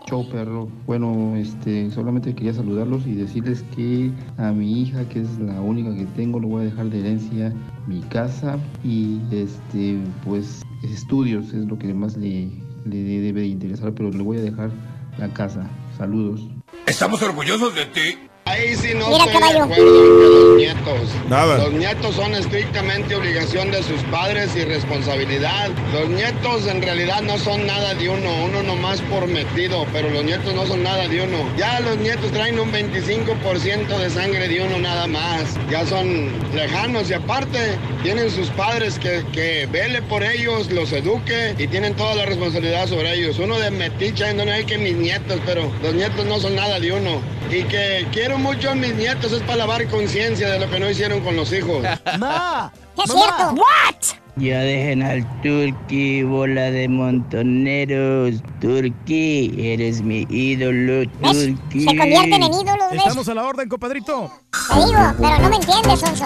Show 0.09 0.27
perro. 0.29 0.67
Bueno, 0.87 1.35
este, 1.37 1.89
solamente 1.91 2.33
quería 2.35 2.53
saludarlos 2.53 3.05
y 3.07 3.13
decirles 3.13 3.63
que 3.75 4.11
a 4.37 4.51
mi 4.51 4.81
hija, 4.81 5.07
que 5.07 5.21
es 5.21 5.39
la 5.39 5.61
única 5.61 5.95
que 5.95 6.05
tengo, 6.17 6.39
le 6.39 6.47
voy 6.47 6.63
a 6.63 6.65
dejar 6.65 6.89
de 6.89 6.99
herencia 6.99 7.53
mi 7.87 8.01
casa 8.01 8.57
y 8.83 9.19
este, 9.31 9.99
pues 10.25 10.63
estudios 10.83 11.53
es 11.53 11.65
lo 11.65 11.77
que 11.77 11.93
más 11.93 12.17
le, 12.17 12.49
le 12.89 13.21
debe 13.21 13.41
de 13.41 13.47
interesar, 13.47 13.93
pero 13.93 14.11
le 14.11 14.21
voy 14.21 14.37
a 14.37 14.41
dejar 14.41 14.71
la 15.17 15.29
casa. 15.33 15.69
Saludos. 15.97 16.47
Estamos 16.85 17.21
orgullosos 17.21 17.75
de 17.75 17.85
ti. 17.85 18.28
Ahí 18.49 18.75
sí 18.75 18.93
no 18.95 19.09
Mira, 19.09 19.25
estoy 19.25 19.33
caballo. 19.33 19.67
de 19.67 19.73
acuerdo 19.73 20.03
en 20.03 20.19
que 20.19 20.27
los 20.27 20.57
nietos. 20.57 21.09
Nada. 21.29 21.57
Los 21.59 21.73
nietos 21.73 22.15
son 22.15 22.33
estrictamente 22.33 23.15
obligación 23.15 23.69
de 23.69 23.83
sus 23.83 24.01
padres 24.11 24.55
y 24.55 24.63
responsabilidad. 24.65 25.69
Los 25.93 26.09
nietos 26.09 26.65
en 26.65 26.81
realidad 26.81 27.21
no 27.21 27.37
son 27.37 27.67
nada 27.67 27.93
de 27.93 28.09
uno, 28.09 28.45
uno 28.45 28.63
nomás 28.63 29.01
por 29.01 29.27
metido, 29.27 29.85
pero 29.93 30.09
los 30.09 30.23
nietos 30.23 30.51
no 30.55 30.65
son 30.65 30.81
nada 30.81 31.07
de 31.07 31.21
uno. 31.21 31.37
Ya 31.57 31.79
los 31.81 31.97
nietos 31.97 32.31
traen 32.31 32.59
un 32.59 32.71
25% 32.71 33.97
de 33.99 34.09
sangre 34.09 34.47
de 34.47 34.63
uno 34.63 34.79
nada 34.79 35.05
más. 35.05 35.43
Ya 35.69 35.85
son 35.85 36.31
lejanos 36.55 37.07
y 37.11 37.13
aparte 37.13 37.77
tienen 38.01 38.31
sus 38.31 38.49
padres 38.49 38.97
que, 38.97 39.23
que 39.31 39.67
vele 39.67 40.01
por 40.01 40.23
ellos, 40.23 40.71
los 40.71 40.91
eduque 40.91 41.53
y 41.59 41.67
tienen 41.67 41.93
toda 41.95 42.15
la 42.15 42.25
responsabilidad 42.25 42.87
sobre 42.87 43.13
ellos. 43.13 43.37
Uno 43.37 43.59
de 43.59 43.69
metiche, 43.69 44.33
no 44.33 44.51
hay 44.51 44.63
que 44.63 44.79
mis 44.79 44.95
nietos, 44.95 45.39
pero 45.45 45.71
los 45.83 45.93
nietos 45.93 46.25
no 46.25 46.39
son 46.39 46.55
nada 46.55 46.79
de 46.79 46.91
uno. 46.91 47.21
Y 47.51 47.63
que 47.63 48.05
quiero 48.11 48.38
mucho 48.39 48.71
a 48.71 48.75
mis 48.75 48.95
nietos 48.95 49.31
es 49.31 49.41
para 49.41 49.57
lavar 49.57 49.87
conciencia 49.87 50.49
de 50.49 50.59
lo 50.59 50.69
que 50.69 50.79
no 50.79 50.89
hicieron 50.89 51.21
con 51.21 51.35
los 51.35 51.51
hijos. 51.53 51.83
Ma, 52.19 52.71
¿Qué 52.95 53.03
es 53.03 53.11
cierto? 53.11 53.53
¿What? 53.53 54.19
Ya 54.35 54.59
dejen 54.59 55.03
al 55.03 55.41
Turqui, 55.41 56.23
bola 56.23 56.71
de 56.71 56.87
montoneros. 56.87 58.35
Turqui, 58.61 59.53
eres 59.57 60.01
mi 60.01 60.25
ídolo, 60.29 61.09
Turqui. 61.21 61.83
Se 61.83 61.97
convierten 61.97 62.43
en 62.43 62.53
ídolos, 62.53 62.91
¿ves? 62.91 62.99
Estamos 62.99 63.27
a 63.27 63.33
la 63.33 63.43
orden, 63.43 63.67
compadrito. 63.67 64.31
Te 64.69 64.75
digo, 64.75 65.13
pero 65.19 65.39
no 65.39 65.49
me 65.49 65.55
entiendes, 65.57 65.99
Sonso. 65.99 66.25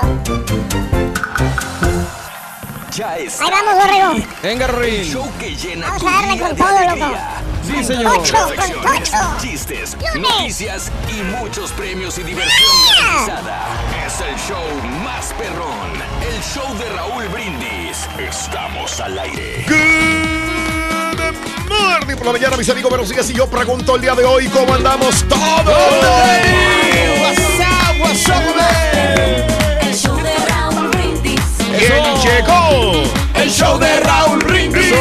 Ya 2.95 3.17
está. 3.17 3.45
Ahí 3.45 3.51
vamos, 3.51 3.83
borrego. 3.83 4.27
Venga, 4.43 4.67
llena 5.63 5.87
Vamos 5.87 6.03
a 6.03 6.21
darle 6.21 6.39
con 6.39 6.55
todo, 6.55 6.95
loco. 6.95 7.52
Sí, 7.65 7.73
Con 7.73 7.85
señor. 7.85 8.21
chistes, 9.41 9.95
Lunes. 10.13 10.29
noticias 10.29 10.91
y 11.09 11.21
muchos 11.23 11.71
premios 11.71 12.17
y 12.17 12.23
diversión 12.23 12.69
garantizada. 12.99 13.67
Es 14.05 14.19
el 14.19 14.35
show 14.47 14.63
más 15.03 15.33
perrón. 15.33 15.93
El 16.21 16.41
show 16.43 16.75
de 16.77 16.89
Raúl 16.89 17.27
Brindis. 17.29 18.05
Estamos 18.19 18.99
al 18.99 19.17
aire. 19.17 19.65
Good 19.67 21.69
morning 21.69 22.15
por 22.17 22.25
la 22.27 22.33
mañana, 22.33 22.57
mis 22.57 22.69
amigos. 22.69 22.89
Buenos 22.89 23.07
días. 23.09 23.29
Y 23.29 23.33
yo 23.33 23.47
pregunto 23.49 23.95
el 23.95 24.01
día 24.01 24.13
de 24.15 24.25
hoy, 24.25 24.47
¿cómo 24.49 24.73
andamos 24.73 25.23
todos? 25.29 25.39
WhatsApp, 27.21 27.95
El 29.81 29.95
show 29.95 30.17
de 30.17 30.35
Raúl 30.49 30.89
Brindis. 30.89 31.39
¿Quién 31.77 32.03
llegó? 32.21 33.03
El 33.35 33.49
show 33.49 33.77
de 33.79 33.99
Raúl 34.01 34.39
Brindis. 34.39 34.93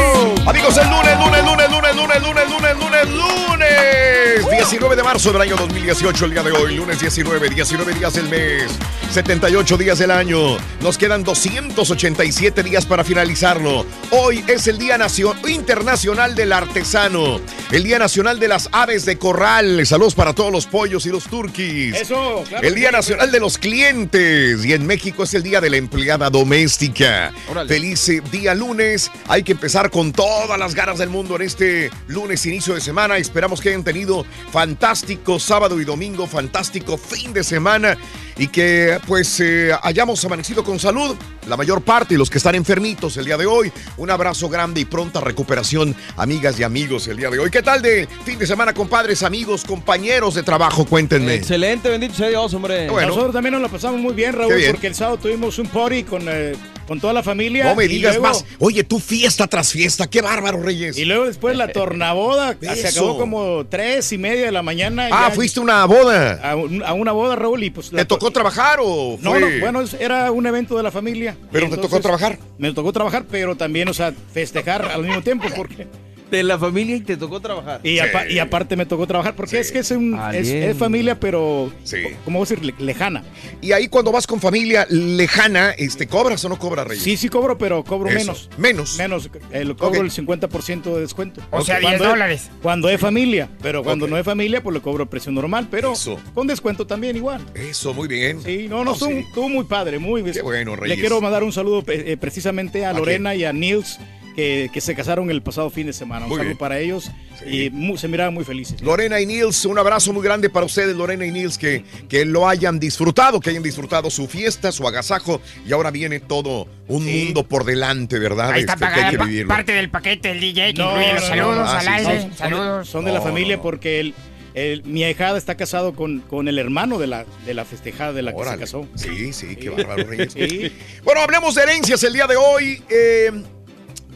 Amigos, 0.47 0.77
el 0.77 0.89
lunes, 0.91 1.17
lunes, 1.19 1.45
lunes, 1.45 1.71
lunes, 1.71 1.95
lunes, 1.97 2.23
lunes, 2.23 2.49
lunes, 2.51 2.77
lunes, 2.77 3.09
lunes. 3.09 4.51
19 4.51 4.97
de 4.97 5.03
marzo 5.03 5.33
del 5.33 5.43
año 5.43 5.57
2018, 5.57 6.25
el 6.25 6.31
día 6.33 6.43
de 6.43 6.51
hoy. 6.53 6.75
Lunes 6.77 6.99
19, 7.01 7.49
19 7.49 7.95
días 7.95 8.15
del 8.15 8.29
mes. 8.29 8.65
78 9.13 9.77
días 9.77 9.99
del 9.99 10.11
año. 10.11 10.57
Nos 10.81 10.99
quedan 10.99 11.23
287 11.23 12.63
días 12.63 12.87
para 12.87 13.05
finalizarlo. 13.05 13.87
Hoy 14.11 14.43
es 14.49 14.67
el 14.67 14.79
Día 14.79 14.97
Nacio- 14.99 15.35
Internacional 15.49 16.35
del 16.35 16.53
Artesano. 16.53 17.41
El 17.71 17.85
Día 17.85 17.99
Nacional 17.99 18.39
de 18.41 18.49
las 18.49 18.69
Aves 18.73 19.05
de 19.05 19.19
Corral. 19.19 19.87
Saludos 19.87 20.15
para 20.15 20.33
todos 20.33 20.51
los 20.51 20.67
pollos 20.67 21.07
y 21.07 21.11
los 21.11 21.25
turquis. 21.25 21.95
Eso, 21.95 22.43
claro. 22.49 22.67
El 22.67 22.75
Día 22.75 22.91
Nacional 22.91 23.31
de 23.31 23.39
los 23.41 23.59
Clientes. 23.59 24.65
Y 24.65 24.73
en 24.73 24.87
México 24.87 25.23
es 25.25 25.35
el 25.35 25.43
Día 25.43 25.61
de 25.61 25.71
la 25.71 25.77
Empleada 25.77 26.31
Doméstica. 26.31 27.33
Órale. 27.49 27.69
Feliz 27.69 28.09
eh, 28.09 28.23
día 28.31 28.55
lunes. 28.55 29.11
Hay 29.29 29.43
que 29.43 29.53
empezar 29.53 29.91
con 29.91 30.13
todas 30.40 30.59
las 30.59 30.75
ganas 30.75 30.99
del 30.99 31.11
mundo 31.11 31.37
en 31.37 31.42
este 31.42 31.90
lunes, 32.07 32.47
inicio 32.47 32.75
de 32.75 32.81
semana. 32.81 33.18
Esperamos 33.18 33.61
que 33.61 33.68
hayan 33.68 33.85
tenido 33.85 34.25
fantástico 34.51 35.38
sábado 35.38 35.79
y 35.79 35.85
domingo, 35.85 36.27
fantástico 36.27 36.97
fin 36.97 37.35
de 37.35 37.45
semana. 37.45 37.99
Y 38.38 38.49
que 38.49 38.99
pues 39.07 39.40
eh, 39.40 39.73
hayamos 39.83 40.25
amanecido 40.25 40.64
con 40.64 40.79
salud, 40.79 41.14
la 41.49 41.57
mayor 41.57 41.83
parte, 41.83 42.14
y 42.14 42.16
los 42.16 42.31
que 42.31 42.38
están 42.38 42.55
enfermitos 42.55 43.16
el 43.16 43.25
día 43.27 43.37
de 43.37 43.47
hoy. 43.47 43.71
Un 43.99 44.11
abrazo 44.11 44.49
grande 44.49 44.81
y 44.81 44.85
pronta 44.85 45.21
recuperación, 45.21 45.95
amigas 46.16 46.59
y 46.59 46.62
amigos, 46.62 47.07
el 47.09 47.16
día 47.18 47.31
de 47.31 47.38
hoy. 47.38 47.51
¿Qué 47.51 47.62
tal 47.62 47.83
de 47.83 48.09
fin 48.25 48.38
de 48.38 48.47
semana, 48.47 48.73
compadres, 48.73 49.23
amigos, 49.23 49.64
compañeros 49.64 50.35
de 50.35 50.42
trabajo? 50.42 50.85
Cuéntenme. 50.87 51.35
Excelente, 51.35 51.88
bendito 51.90 52.14
sea 52.14 52.29
Dios, 52.29 52.53
hombre. 52.55 52.88
Bueno. 52.88 53.09
Nosotros 53.09 53.33
también 53.33 53.53
nos 53.53 53.62
la 53.62 53.68
pasamos 53.68 54.01
muy 54.01 54.14
bien, 54.14 54.33
Raúl, 54.33 54.55
bien. 54.55 54.71
porque 54.73 54.87
el 54.87 54.95
sábado 54.95 55.18
tuvimos 55.18 55.59
un 55.59 55.66
party 55.66 56.05
con, 56.05 56.23
eh, 56.29 56.55
con 56.87 57.01
toda 57.01 57.12
la 57.12 57.23
familia. 57.23 57.64
No 57.64 57.75
me 57.75 57.87
digas 57.87 58.16
luego- 58.16 58.29
más. 58.35 58.45
Oye, 58.59 58.83
tú 58.85 58.99
fiesta 58.99 59.47
tras 59.47 59.71
fiesta. 59.73 60.09
Qué 60.09 60.23
bárbaro, 60.23 60.62
Reyes. 60.62 60.97
Y 60.97 61.05
luego 61.05 61.27
después 61.27 61.57
la 61.57 61.68
tornaboda, 61.73 62.57
se 62.61 62.88
acabó 62.88 63.18
como 63.18 63.66
tres 63.68 64.11
y 64.12 64.18
media 64.18 64.47
de 64.47 64.53
la 64.53 64.62
mañana. 64.62 65.09
Ah, 65.12 65.29
ya- 65.29 65.35
fuiste 65.35 65.61
a 65.61 65.62
una 65.62 65.85
boda. 65.85 66.40
A, 66.42 66.57
un- 66.57 66.83
a 66.83 66.92
una 66.92 67.12
boda, 67.12 67.37
Raúl, 67.37 67.62
y 67.64 67.71
pues... 67.71 67.90
¿Te 67.90 68.05
tocó 68.23 68.33
trabajar 68.33 68.79
o 68.81 69.19
No, 69.21 69.31
fue? 69.33 69.41
no, 69.41 69.61
bueno, 69.61 69.83
era 69.99 70.31
un 70.31 70.47
evento 70.47 70.77
de 70.77 70.83
la 70.85 70.91
familia. 70.93 71.37
¿Pero 71.51 71.69
te 71.69 71.77
tocó 71.77 72.01
trabajar? 72.01 72.39
Me 72.59 72.73
tocó 72.73 72.93
trabajar, 72.93 73.25
pero 73.29 73.57
también, 73.57 73.89
o 73.89 73.95
sea, 73.95 74.13
festejar 74.33 74.85
al 74.85 75.03
mismo 75.03 75.23
tiempo, 75.23 75.49
porque... 75.57 75.89
De 76.33 76.42
la 76.42 76.59
familia 76.59 76.97
y 76.97 77.01
te 77.01 77.16
tocó 77.18 77.40
trabajar. 77.40 77.81
Y, 77.85 77.99
apa- 77.99 78.27
y 78.27 78.38
aparte 78.38 78.75
me 78.75 78.87
tocó 78.87 79.07
trabajar, 79.07 79.37
porque 79.37 79.61
es 79.61 79.71
que 79.71 79.81
es, 79.81 79.90
un, 79.90 80.14
Ah, 80.18 80.35
es, 80.35 80.51
bien. 80.51 80.62
es 80.71 80.77
familia, 80.79 81.21
pero, 81.21 81.71
Sí. 81.85 81.99
¿cómo 82.25 82.40
decir? 82.40 82.64
Le- 82.64 82.75
Lejana. 82.79 83.23
Y 83.61 83.73
ahí 83.73 83.87
cuando 83.88 84.11
vas 84.12 84.27
con 84.27 84.40
familia 84.40 84.87
lejana, 84.88 85.73
este, 85.73 86.07
¿cobras 86.07 86.45
o 86.45 86.49
no 86.49 86.59
cobras, 86.59 86.87
Reyes? 86.87 87.05
Sí, 87.05 87.16
sí 87.18 87.29
cobro, 87.29 87.59
pero 87.59 87.85
cobro 87.85 88.09
Eso. 88.09 88.18
menos. 88.18 88.51
Menos. 88.57 88.97
Menos, 88.97 89.31
eh, 89.53 89.64
lo 89.64 89.77
cobro 89.77 90.01
el 90.01 90.11
50% 90.11 90.95
de 90.95 91.01
descuento. 91.03 91.42
O 91.51 91.62
sea, 91.62 91.79
10 91.79 91.90
Cuando 91.90 92.05
es- 92.05 92.11
dólares. 92.11 92.51
Cuando 92.62 92.88
es 92.88 92.99
familia, 93.01 93.49
pero 93.61 93.83
cuando 93.85 94.07
no 94.07 94.16
es 94.16 94.25
familia, 94.25 94.62
pues 94.62 94.73
le 94.75 94.81
cobro 94.81 95.09
precio 95.11 95.31
normal, 95.33 95.68
pero 95.71 95.92
Eso. 95.92 96.18
con 96.35 96.47
descuento 96.47 96.87
también 96.87 97.14
igual. 97.16 97.42
Eso, 97.55 97.92
muy 97.92 98.09
bien. 98.09 98.40
Sí, 98.42 98.66
no, 98.71 98.85
no, 98.85 98.92
Oh, 98.92 98.95
estuvo, 98.95 99.11
sí. 99.11 99.18
estuvo 99.29 99.49
muy 99.51 99.64
padre, 99.64 99.99
muy 99.99 100.23
Qué 100.23 100.40
bueno, 100.40 100.75
Le 100.77 100.81
Reyes. 100.81 100.99
quiero 101.01 101.21
mandar 101.21 101.45
un 101.45 101.53
saludo 101.53 101.85
eh, 101.88 102.16
precisamente 102.18 102.87
a 102.87 102.90
¿A 102.90 102.92
Lorena 102.95 103.35
y 103.35 103.45
a 103.45 103.53
Nils, 103.53 103.99
que, 104.35 104.71
que 104.73 104.81
se 104.81 104.95
casaron 104.95 105.31
el 105.31 105.42
pasado 105.42 105.71
fin 105.71 105.87
de 105.87 105.92
semana. 105.92 106.27
Un 106.27 106.37
saludo 106.38 106.59
para 106.59 106.79
ellos 106.79 107.11
Sí. 107.42 107.71
y 107.75 107.97
se 107.99 108.07
miraban 108.09 108.33
muy 108.35 108.45
felices. 108.45 108.81
Lorena 108.83 109.21
y 109.21 109.27
Nils, 109.27 109.64
un 109.64 109.77
abrazo 109.79 110.12
muy 110.12 110.23
grande 110.23 110.49
para 110.49 110.64
ustedes, 110.64 110.95
Lorena 110.95 111.27
y 111.27 111.33
Nils, 111.33 111.59
que, 111.59 111.85
que 112.09 112.25
lo 112.25 112.49
hayan 112.49 112.79
disfrutado, 112.79 113.40
que 113.40 113.51
hayan 113.51 113.62
disfrutado 113.64 114.11
su 114.11 114.29
fiesta, 114.29 114.71
su 114.71 114.87
agasajo, 114.87 115.40
y 115.66 115.73
ahora 115.73 115.90
viene 115.90 116.21
todo 116.21 116.68
un 116.88 117.05
mundo 117.05 117.42
por 117.49 117.64
delante, 117.64 118.18
¿verdad? 118.21 118.53
Ahí 118.53 118.61
está 118.61 118.75
Este, 118.75 118.87
que 118.87 119.23
hay 119.23 119.37
que 119.38 119.47
parte 119.47 119.73
del 119.73 119.90
paquete 119.90 120.29
del 120.29 120.40
DJ 120.40 120.75
que 120.75 120.83
No, 120.83 120.90
incluye 120.90 121.12
los 121.14 121.23
no, 121.23 121.29
saludos 121.29 121.57
no. 121.57 121.64
Al 121.71 121.88
aire. 121.88 122.05
sí. 122.05 122.21
Son 122.23 122.31
de- 122.31 122.37
Saludos. 122.37 122.88
Son 122.88 123.05
de 123.05 123.12
la 123.12 123.21
familia 123.23 123.57
no, 123.57 123.62
no. 123.62 123.62
porque 123.62 123.99
el, 124.01 124.14
el- 124.55 124.85
mi 124.85 125.03
ahijada 125.03 125.37
está 125.37 125.57
casado 125.57 125.95
con, 125.95 126.21
con 126.21 126.47
el 126.47 126.59
hermano 126.59 126.99
de 126.99 127.07
la, 127.09 127.25
de 127.45 127.55
la 127.55 127.64
festejada 127.64 128.12
de 128.12 128.23
la 128.23 128.33
que 128.33 128.38
Órale. 128.38 128.57
se 128.59 128.61
casó. 128.61 128.87
Sí, 128.95 129.33
sí, 129.33 129.57
qué 129.57 129.71
bárbaro, 129.71 130.05
Reyes. 130.05 130.33
Sí. 130.37 130.71
Bueno, 131.03 131.23
hablemos 131.23 131.55
de 131.57 131.62
herencias 131.62 132.03
el 132.05 132.12
día 132.12 132.27
de 132.29 132.37
hoy. 132.37 132.83
Eh, 132.88 133.31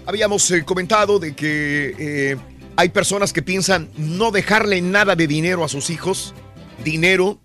habíamos 0.07 0.51
eh, 0.51 0.65
comentado 0.65 1.19
de 1.19 1.35
que 1.35 1.95
eh, 1.99 2.37
hay 2.77 2.89
personas 2.91 3.33
que 3.33 3.43
piensan 3.43 3.91
no 3.97 4.31
dejarle 4.31 4.81
nada 4.81 5.17
de 5.17 5.27
dinero 5.27 5.65
a 5.65 5.69
sus 5.69 5.91
hijos. 5.91 6.35
Dinero, 6.85 7.41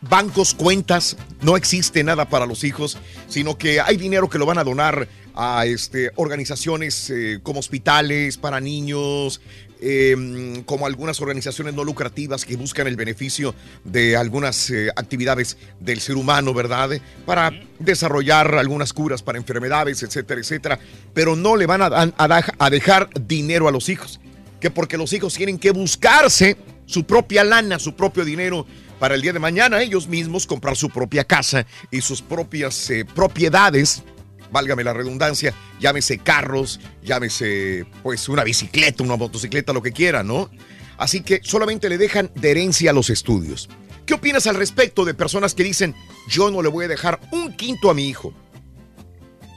bancos, 0.00 0.54
cuentas, 0.54 1.16
no 1.40 1.56
existe 1.56 2.04
nada 2.04 2.28
para 2.28 2.46
los 2.46 2.64
hijos, 2.64 2.98
sino 3.28 3.56
que 3.56 3.80
hay 3.80 3.96
dinero 3.96 4.28
que 4.28 4.38
lo 4.38 4.46
van 4.46 4.58
a 4.58 4.64
donar 4.64 5.08
a 5.34 5.64
este, 5.66 6.10
organizaciones 6.16 7.08
eh, 7.10 7.40
como 7.42 7.60
hospitales 7.60 8.36
para 8.36 8.60
niños, 8.60 9.40
eh, 9.80 10.62
como 10.66 10.86
algunas 10.86 11.20
organizaciones 11.20 11.74
no 11.74 11.84
lucrativas 11.84 12.44
que 12.44 12.56
buscan 12.56 12.86
el 12.86 12.96
beneficio 12.96 13.54
de 13.84 14.16
algunas 14.16 14.70
eh, 14.70 14.90
actividades 14.96 15.56
del 15.78 16.00
ser 16.00 16.16
humano, 16.16 16.54
¿verdad? 16.54 16.90
Para 17.26 17.52
desarrollar 17.78 18.54
algunas 18.54 18.92
curas 18.92 19.22
para 19.22 19.38
enfermedades, 19.38 20.02
etcétera, 20.02 20.40
etcétera. 20.40 20.78
Pero 21.14 21.36
no 21.36 21.56
le 21.56 21.66
van 21.66 21.82
a, 21.82 22.12
a 22.58 22.70
dejar 22.70 23.08
dinero 23.26 23.68
a 23.68 23.72
los 23.72 23.88
hijos, 23.88 24.20
que 24.60 24.70
porque 24.70 24.96
los 24.96 25.12
hijos 25.12 25.34
tienen 25.34 25.58
que 25.58 25.70
buscarse 25.70 26.56
su 26.86 27.04
propia 27.04 27.44
lana, 27.44 27.78
su 27.78 27.94
propio 27.94 28.24
dinero 28.24 28.66
para 29.00 29.14
el 29.14 29.22
día 29.22 29.32
de 29.32 29.38
mañana 29.38 29.80
ellos 29.80 30.06
mismos 30.06 30.46
comprar 30.46 30.76
su 30.76 30.90
propia 30.90 31.24
casa 31.24 31.66
y 31.90 32.02
sus 32.02 32.20
propias 32.20 32.90
eh, 32.90 33.06
propiedades 33.06 34.02
válgame 34.50 34.84
la 34.84 34.92
redundancia, 34.92 35.54
llámese 35.80 36.18
carros, 36.18 36.80
llámese 37.02 37.86
pues 38.02 38.28
una 38.28 38.44
bicicleta, 38.44 39.02
una 39.02 39.16
motocicleta, 39.16 39.72
lo 39.72 39.82
que 39.82 39.92
quiera, 39.92 40.22
¿no? 40.22 40.50
Así 40.98 41.22
que 41.22 41.40
solamente 41.42 41.88
le 41.88 41.98
dejan 41.98 42.30
de 42.34 42.50
herencia 42.50 42.90
a 42.90 42.94
los 42.94 43.10
estudios. 43.10 43.68
¿Qué 44.04 44.14
opinas 44.14 44.46
al 44.46 44.56
respecto 44.56 45.04
de 45.04 45.14
personas 45.14 45.54
que 45.54 45.62
dicen, 45.62 45.94
yo 46.28 46.50
no 46.50 46.62
le 46.62 46.68
voy 46.68 46.84
a 46.84 46.88
dejar 46.88 47.20
un 47.32 47.54
quinto 47.54 47.90
a 47.90 47.94
mi 47.94 48.08
hijo? 48.08 48.34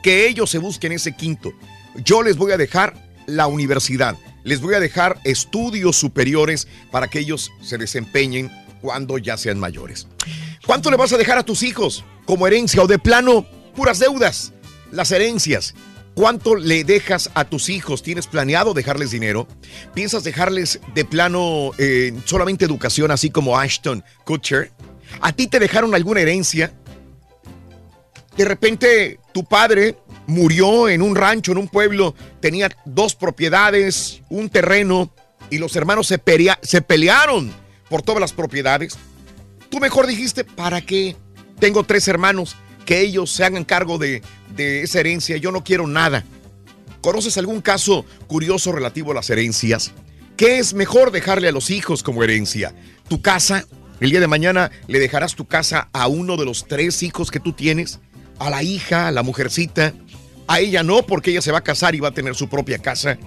Que 0.04 0.28
ellos 0.28 0.50
se 0.50 0.58
busquen 0.58 0.92
ese 0.92 1.16
quinto. 1.16 1.54
Yo 1.96 2.24
les 2.24 2.38
voy 2.38 2.52
a 2.52 2.58
dejar 2.58 2.94
la 3.26 3.48
universidad, 3.48 4.16
les 4.44 4.62
voy 4.62 4.76
a 4.76 4.80
dejar 4.80 5.20
estudios 5.24 5.96
superiores 5.96 6.68
para 6.92 7.08
que 7.08 7.20
ellos 7.20 7.52
se 7.62 7.78
desempeñen 7.78 8.52
cuando 8.82 9.18
ya 9.18 9.38
sean 9.38 9.60
mayores. 9.60 10.08
¿Cuánto 10.66 10.92
le 10.92 10.98
vas 10.98 11.14
a 11.14 11.18
dejar 11.18 11.38
a 11.38 11.44
tus 11.44 11.64
hijos 11.64 12.04
como 12.26 12.48
herencia 12.48 12.84
o 12.84 12.88
de 12.88 13.00
plano 13.00 13.46
puras 13.76 14.00
deudas? 14.00 14.54
Las 14.94 15.12
herencias. 15.12 15.74
¿Cuánto 16.14 16.56
le 16.56 16.84
dejas 16.84 17.32
a 17.34 17.46
tus 17.46 17.70
hijos? 17.70 18.04
¿Tienes 18.04 18.28
planeado 18.28 18.76
dejarles 18.76 19.10
dinero? 19.10 19.48
¿Piensas 19.96 20.24
dejarles 20.24 20.80
de 20.94 21.04
plano 21.04 21.72
eh, 21.80 22.14
solamente 22.26 22.64
educación, 22.64 23.10
así 23.10 23.32
como 23.32 23.58
Ashton 23.58 24.04
Kutcher? 24.24 24.72
¿A 25.20 25.32
ti 25.34 25.48
te 25.48 25.60
dejaron 25.60 25.96
alguna 25.96 26.22
herencia? 26.22 26.72
De 28.38 28.46
repente 28.46 29.20
tu 29.34 29.44
padre 29.44 29.98
murió 30.28 30.88
en 30.88 31.02
un 31.02 31.16
rancho, 31.16 31.52
en 31.52 31.58
un 31.58 31.68
pueblo, 31.68 32.14
tenía 32.40 32.70
dos 32.86 33.16
propiedades, 33.16 34.22
un 34.30 34.50
terreno, 34.50 35.12
y 35.50 35.58
los 35.58 35.76
hermanos 35.76 36.06
se, 36.06 36.22
se 36.62 36.82
pelearon 36.84 37.52
por 37.90 38.04
todas 38.04 38.22
las 38.22 38.34
propiedades. 38.34 38.96
Tú 39.70 39.80
mejor 39.80 40.06
dijiste, 40.06 40.44
¿para 40.44 40.82
qué? 40.82 41.16
Tengo 41.60 41.84
tres 41.84 42.08
hermanos, 42.08 42.56
que 42.86 43.02
ellos 43.02 43.32
se 43.32 43.44
hagan 43.44 43.64
cargo 43.64 43.98
de, 43.98 44.22
de 44.56 44.84
esa 44.84 45.00
herencia, 45.00 45.38
yo 45.38 45.52
no 45.52 45.64
quiero 45.64 45.88
nada. 45.88 46.24
¿Conoces 47.02 47.38
algún 47.38 47.62
caso 47.62 48.06
curioso 48.28 48.72
relativo 48.72 49.12
a 49.12 49.16
las 49.16 49.30
herencias? 49.30 49.92
¿Qué 50.38 50.58
es 50.58 50.74
mejor 50.74 51.12
dejarle 51.12 51.50
a 51.50 51.52
los 51.52 51.70
hijos 51.70 52.02
como 52.02 52.24
herencia? 52.24 52.74
¿Tu 53.08 53.22
casa? 53.22 53.66
¿El 54.00 54.10
día 54.10 54.20
de 54.20 54.28
mañana 54.28 54.72
le 54.88 55.00
dejarás 55.00 55.36
tu 55.36 55.46
casa 55.46 55.90
a 55.94 56.08
uno 56.08 56.38
de 56.38 56.46
los 56.46 56.68
tres 56.68 57.04
hijos 57.04 57.30
que 57.30 57.40
tú 57.40 57.54
tienes? 57.54 58.00
¿A 58.40 58.50
la 58.50 58.64
hija, 58.64 59.08
a 59.08 59.12
la 59.12 59.24
mujercita? 59.24 59.94
A 60.48 60.60
ella 60.60 60.84
no, 60.84 61.04
porque 61.04 61.32
ella 61.32 61.42
se 61.42 61.52
va 61.52 61.60
a 61.60 61.64
casar 61.64 61.96
y 61.96 62.00
va 62.00 62.10
a 62.10 62.14
tener 62.14 62.36
su 62.36 62.50
propia 62.50 62.80
casa. 62.80 63.18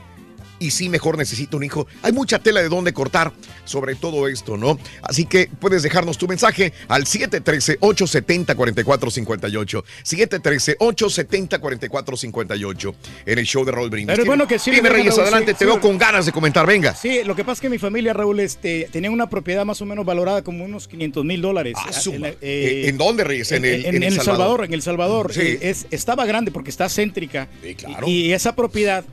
Y 0.59 0.71
sí, 0.71 0.88
mejor 0.88 1.19
necesita 1.19 1.57
un 1.57 1.64
hijo. 1.64 1.87
Hay 2.03 2.12
mucha 2.12 2.38
tela 2.38 2.62
de 2.62 2.69
dónde 2.69 2.92
cortar 2.92 3.33
sobre 3.64 3.95
todo 3.95 4.29
esto, 4.29 4.57
¿no? 4.57 4.79
Así 5.03 5.27
que 5.27 5.49
puedes 5.61 5.83
dejarnos 5.83 6.19
tu 6.19 6.27
mensaje 6.29 6.73
al 6.88 7.05
713-870-4458. 7.05 9.85
713-870-4458 10.05 12.95
en 13.27 13.38
el 13.38 13.47
show 13.47 13.64
de 13.64 13.73
Raúl 13.73 13.90
Brindis. 13.90 14.12
Pero 14.14 14.23
es 14.23 14.27
bueno 14.29 14.47
que 14.47 14.59
sí 14.59 14.71
Dime, 14.71 14.88
Reyes, 14.88 15.09
Raúl, 15.14 15.23
adelante, 15.23 15.53
sí, 15.53 15.59
te 15.59 15.64
sí. 15.64 15.71
veo 15.71 15.81
con 15.81 15.99
ganas 15.99 16.27
de 16.27 16.33
comentar, 16.33 16.66
venga. 16.66 16.95
Sí, 16.95 17.21
lo 17.25 17.35
que 17.37 17.42
pasa 17.45 17.55
es 17.55 17.61
que 17.61 17.71
mi 17.71 17.79
familia, 17.79 18.12
Raúl, 18.12 18.40
este, 18.40 18.88
tenía 18.90 19.11
una 19.11 19.29
propiedad 19.29 19.64
más 19.64 19.81
o 19.83 19.87
menos 19.87 20.05
valorada 20.05 20.42
como 20.42 20.64
unos 20.64 20.88
500 20.88 21.25
mil 21.25 21.42
dólares. 21.42 21.75
Ah, 21.77 21.90
En, 22.07 22.25
Eh, 22.40 22.88
¿En 22.88 22.99
dónde, 22.99 23.25
Reyes? 23.25 23.53
En 23.53 23.64
el, 23.64 23.85
en, 23.85 24.03
El 24.03 24.21
Salvador, 24.21 24.64
en 24.64 24.75
El 24.75 24.83
Salvador. 24.83 25.33
Sí. 25.33 25.40
Eh, 25.40 25.59
es, 25.62 25.87
estaba 25.90 26.27
grande 26.27 26.51
porque 26.51 26.71
está 26.71 26.88
céntrica. 26.88 27.49
claro. 27.77 28.07
Y, 28.07 28.27
y 28.27 28.33
esa 28.33 28.55
propiedad 28.55 29.05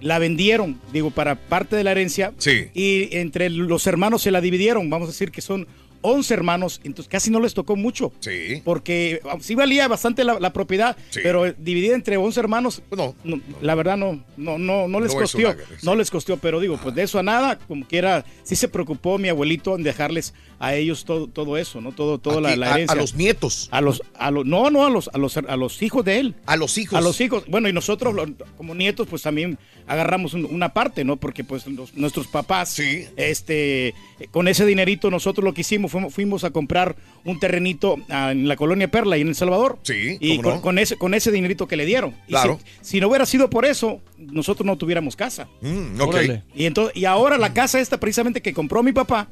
la 0.00 0.18
vendieron, 0.18 0.80
digo, 0.92 1.10
para 1.10 1.36
parte 1.36 1.76
de 1.76 1.84
la 1.84 1.92
herencia. 1.92 2.32
Sí. 2.38 2.68
Y 2.74 3.16
entre 3.16 3.50
los 3.50 3.86
hermanos 3.86 4.22
se 4.22 4.30
la 4.30 4.40
dividieron. 4.40 4.90
Vamos 4.90 5.08
a 5.08 5.12
decir 5.12 5.30
que 5.30 5.40
son 5.40 5.66
11 6.02 6.34
hermanos, 6.34 6.80
entonces 6.84 7.08
casi 7.10 7.30
no 7.30 7.40
les 7.40 7.54
tocó 7.54 7.76
mucho. 7.76 8.12
Sí. 8.20 8.62
Porque 8.64 9.20
ah, 9.24 9.36
sí 9.40 9.54
valía 9.54 9.88
bastante 9.88 10.24
la, 10.24 10.38
la 10.40 10.52
propiedad, 10.52 10.96
Sí. 11.10 11.20
pero 11.22 11.52
dividida 11.52 11.94
entre 11.94 12.16
11 12.16 12.38
hermanos, 12.40 12.82
no, 12.90 13.14
la 13.60 13.74
verdad 13.74 13.96
no, 13.96 14.24
no, 14.36 14.58
no, 14.58 14.88
no 14.88 15.00
les 15.00 15.14
No 15.14 15.54
No 15.82 15.94
les 15.96 16.10
costó, 16.10 16.36
pero 16.36 16.60
digo, 16.60 16.78
pues 16.82 16.94
de 16.94 17.02
eso 17.02 17.18
a 17.18 17.22
nada, 17.22 17.58
como 17.58 17.86
quiera, 17.86 18.24
sí 18.44 18.56
se 18.56 18.68
preocupó 18.68 19.18
mi 19.18 19.28
abuelito 19.28 19.76
en 19.76 19.82
dejarles 19.82 20.34
a 20.60 20.74
ellos 20.74 21.04
todo, 21.04 21.28
todo 21.28 21.56
eso, 21.56 21.80
¿no? 21.80 21.92
Todo, 21.92 22.18
toda 22.18 22.40
la, 22.40 22.56
la 22.56 22.66
a- 22.66 22.70
a 22.70 22.74
herencia. 22.74 22.96
los 22.96 23.14
nietos. 23.14 23.68
A 23.70 23.80
los, 23.80 24.02
a 24.18 24.30
los, 24.30 24.44
no, 24.44 24.70
no, 24.70 24.84
a 24.84 24.90
los, 24.90 25.08
a 25.12 25.18
los, 25.18 25.36
a 25.36 25.56
los 25.56 25.80
hijos 25.82 26.04
de 26.04 26.18
él. 26.18 26.34
A 26.46 26.56
los 26.56 26.76
hijos. 26.78 26.98
A 26.98 27.00
los 27.00 27.20
hijos. 27.20 27.44
Bueno, 27.46 27.68
y 27.68 27.72
nosotros 27.72 28.14
como 28.56 28.74
nietos, 28.74 29.06
pues 29.08 29.22
también 29.22 29.58
agarramos 29.86 30.34
un- 30.34 30.46
una 30.46 30.72
parte, 30.74 31.04
¿no? 31.04 31.16
Porque 31.16 31.44
pues 31.44 31.66
los- 31.66 31.94
nuestros 31.94 32.26
papás, 32.26 32.76
este, 33.16 33.94
con 34.32 34.48
ese 34.48 34.66
dinerito 34.66 35.10
nosotros 35.10 35.44
lo 35.44 35.54
que 35.54 35.60
hicimos 35.60 35.87
fuimos, 35.88 36.12
fuimos 36.14 36.44
a 36.44 36.50
comprar 36.50 36.96
un 37.24 37.38
terrenito 37.40 37.96
ah, 38.08 38.32
en 38.32 38.48
la 38.48 38.56
colonia 38.56 38.90
Perla 38.90 39.18
y 39.18 39.22
en 39.22 39.28
El 39.28 39.34
Salvador. 39.34 39.78
Sí, 39.82 40.16
Y 40.20 40.36
cómo 40.36 40.42
con, 40.42 40.54
no. 40.56 40.60
con 40.62 40.78
ese, 40.78 40.96
con 40.96 41.14
ese 41.14 41.30
dinerito 41.32 41.66
que 41.68 41.76
le 41.76 41.84
dieron. 41.86 42.14
Y 42.26 42.30
Claro. 42.30 42.58
si, 42.80 42.92
si 42.92 43.00
no 43.00 43.08
hubiera 43.08 43.26
sido 43.26 43.50
por 43.50 43.64
eso, 43.64 44.00
nosotros 44.16 44.66
no 44.66 44.76
tuviéramos 44.78 45.16
casa. 45.16 45.48
Mm, 45.60 46.00
ok. 46.00 46.08
Órale. 46.08 46.42
Y, 46.54 46.64
entonces, 46.66 46.96
y 46.96 47.04
ahora 47.04 47.38
la 47.38 47.52
casa 47.52 47.80
esta 47.80 47.98
precisamente 48.00 48.40
que 48.42 48.52
compró 48.52 48.82
mi 48.82 48.92
papá, 48.92 49.28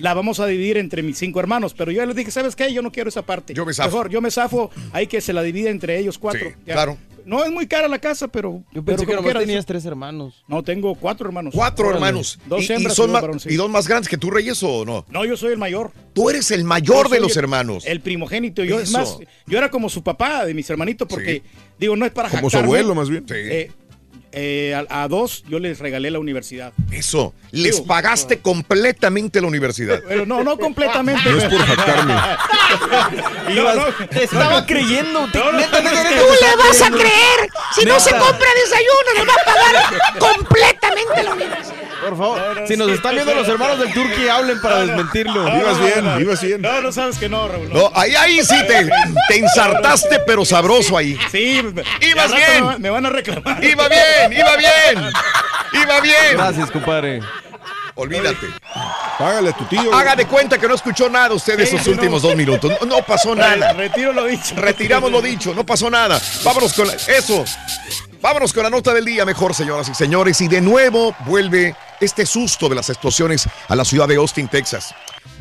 la 0.00 0.12
vamos 0.12 0.40
a 0.40 0.46
dividir 0.46 0.76
entre 0.76 1.02
mis 1.04 1.18
cinco 1.18 1.38
hermanos. 1.40 1.72
Pero 1.74 1.92
yo 1.92 2.04
les 2.04 2.16
dije, 2.16 2.30
¿sabes 2.32 2.56
qué? 2.56 2.72
Yo 2.72 2.82
no 2.82 2.90
quiero 2.90 3.08
esa 3.08 3.22
parte. 3.22 3.54
Yo 3.54 3.64
me 3.64 3.72
zafo. 3.72 3.88
Mejor, 3.90 4.10
yo 4.10 4.20
me 4.20 4.30
zafo, 4.30 4.70
hay 4.92 5.06
que 5.06 5.20
se 5.20 5.32
la 5.32 5.42
divide 5.42 5.70
entre 5.70 5.98
ellos 5.98 6.18
cuatro. 6.18 6.48
Sí, 6.50 6.54
Ya. 6.66 6.74
claro. 6.74 6.98
No 7.28 7.44
es 7.44 7.50
muy 7.50 7.66
cara 7.66 7.88
la 7.88 7.98
casa, 7.98 8.26
pero... 8.28 8.64
Yo 8.72 8.82
pero 8.82 9.04
que 9.22 9.34
tenías 9.34 9.66
tres 9.66 9.84
hermanos. 9.84 10.42
No, 10.48 10.62
tengo 10.62 10.94
cuatro 10.94 11.26
hermanos. 11.28 11.52
Cuatro 11.54 11.88
Órale. 11.88 11.96
hermanos. 12.06 12.38
Dos 12.46 12.62
¿Y, 12.62 12.72
y 12.72 12.76
hembras 12.76 12.94
y, 12.94 12.96
son 12.96 13.06
dos 13.08 13.12
ma- 13.12 13.20
varones, 13.20 13.42
sí. 13.42 13.50
¿Y 13.50 13.56
dos 13.56 13.68
más 13.70 13.86
grandes 13.86 14.08
que 14.08 14.16
tú, 14.16 14.30
Reyes, 14.30 14.62
o 14.62 14.86
no? 14.86 15.04
No, 15.10 15.26
yo 15.26 15.36
soy 15.36 15.52
el 15.52 15.58
mayor. 15.58 15.92
Tú 16.14 16.30
eres 16.30 16.50
el 16.50 16.64
mayor 16.64 17.08
Yo 17.08 17.14
de 17.14 17.20
los 17.20 17.32
el- 17.36 17.44
hermanos. 17.44 17.84
El 17.86 18.00
primogénito. 18.00 18.64
Yo, 18.64 18.80
es 18.80 18.90
más, 18.92 19.18
yo 19.46 19.58
era 19.58 19.70
como 19.70 19.90
su 19.90 20.02
papá 20.02 20.46
de 20.46 20.54
mis 20.54 20.68
hermanitos 20.70 21.06
porque, 21.06 21.42
digo, 21.78 21.96
no 21.96 22.06
es 22.06 22.12
para 22.12 22.30
Como 22.30 22.48
su 22.48 22.56
abuelo, 22.56 22.94
más 22.94 23.10
bien. 23.10 23.26
Eh, 23.28 23.70
eh, 24.40 24.74
a, 24.88 25.02
a 25.02 25.08
dos 25.08 25.42
yo 25.48 25.58
les 25.58 25.78
regalé 25.80 26.10
la 26.10 26.18
universidad. 26.18 26.72
Eso. 26.92 27.34
Les 27.50 27.80
pagaste 27.80 28.38
completamente 28.40 29.40
la 29.40 29.46
universidad. 29.48 30.00
Pero 30.06 30.26
no, 30.26 30.44
no 30.44 30.56
completamente. 30.58 31.28
No 31.30 31.38
es 31.38 31.44
por 31.44 31.58
jactarme. 31.58 32.14
Ibas- 33.54 34.08
te 34.10 34.24
estaba 34.24 34.64
creyendo. 34.66 35.26
te- 35.32 35.38
No, 35.38 35.52
no, 35.52 35.58
no, 35.58 35.66
¡Tú 35.66 35.76
le 35.80 36.56
vas 36.56 36.82
a 36.82 36.90
creer! 36.90 37.48
Si 37.74 37.84
no 37.84 37.98
se 37.98 38.10
compra 38.10 38.48
desayuno, 38.64 39.10
nos 39.16 39.28
va 39.28 39.34
a 39.40 39.44
pagar 39.44 40.18
completamente 40.18 41.22
la 41.22 41.32
universidad. 41.34 41.87
Por 42.00 42.16
favor, 42.16 42.64
si 42.66 42.76
nos 42.76 42.90
están 42.90 43.14
viendo 43.14 43.34
los 43.34 43.48
hermanos 43.48 43.78
del 43.80 43.92
Turqui, 43.92 44.28
hablen 44.28 44.60
para 44.60 44.80
desmentirlo. 44.86 45.48
Ibas 45.48 45.80
bien, 45.80 46.20
ibas 46.20 46.40
bien. 46.42 46.62
No, 46.62 46.80
no 46.80 46.92
sabes 46.92 47.18
que 47.18 47.28
no, 47.28 47.48
Raúl. 47.48 47.72
No, 47.72 47.90
ahí, 47.94 48.14
ahí 48.14 48.40
sí 48.44 48.56
te, 48.66 48.88
te 49.28 49.36
ensartaste, 49.36 50.20
pero 50.20 50.44
sabroso 50.44 50.96
ahí. 50.96 51.18
Sí, 51.30 51.60
Ibas 52.00 52.34
bien. 52.34 52.46
Me, 52.54 52.60
va- 52.60 52.78
me 52.78 52.90
van 52.90 53.06
a 53.06 53.10
reclamar. 53.10 53.62
Iba 53.64 53.88
bien, 53.88 54.32
iba 54.32 54.56
bien. 54.56 55.10
Iba 55.82 56.00
bien. 56.00 56.32
Gracias, 56.34 56.70
compadre. 56.70 57.20
Olvídate. 57.96 58.46
Págale 59.18 59.50
a 59.50 59.52
tu 59.52 59.64
tío. 59.64 59.92
Haga 59.92 60.14
de 60.14 60.24
cuenta 60.26 60.56
que 60.56 60.68
no 60.68 60.74
escuchó 60.76 61.10
nada 61.10 61.34
usted 61.34 61.58
de 61.58 61.66
Sí, 61.66 61.74
esos 61.74 61.88
últimos 61.88 62.22
dos 62.22 62.36
minutos. 62.36 62.72
No, 62.80 62.86
no 62.86 63.02
pasó 63.02 63.34
nada. 63.34 63.72
Retiro 63.72 64.12
lo 64.12 64.24
dicho. 64.26 64.54
Retiramos 64.56 65.10
lo 65.10 65.20
dicho, 65.20 65.52
no 65.52 65.66
pasó 65.66 65.90
nada. 65.90 66.20
Vámonos 66.44 66.72
con 66.74 66.86
la- 66.86 66.94
eso. 66.94 67.44
Vámonos 68.20 68.52
con 68.52 68.64
la 68.64 68.70
nota 68.70 68.92
del 68.92 69.04
día 69.04 69.24
mejor, 69.24 69.54
señoras 69.54 69.88
y 69.88 69.94
señores. 69.94 70.40
Y 70.40 70.48
de 70.48 70.60
nuevo 70.60 71.14
vuelve 71.24 71.76
este 72.00 72.26
susto 72.26 72.68
de 72.68 72.74
las 72.74 72.90
explosiones 72.90 73.48
a 73.68 73.76
la 73.76 73.84
ciudad 73.84 74.08
de 74.08 74.16
Austin, 74.16 74.48
Texas. 74.48 74.92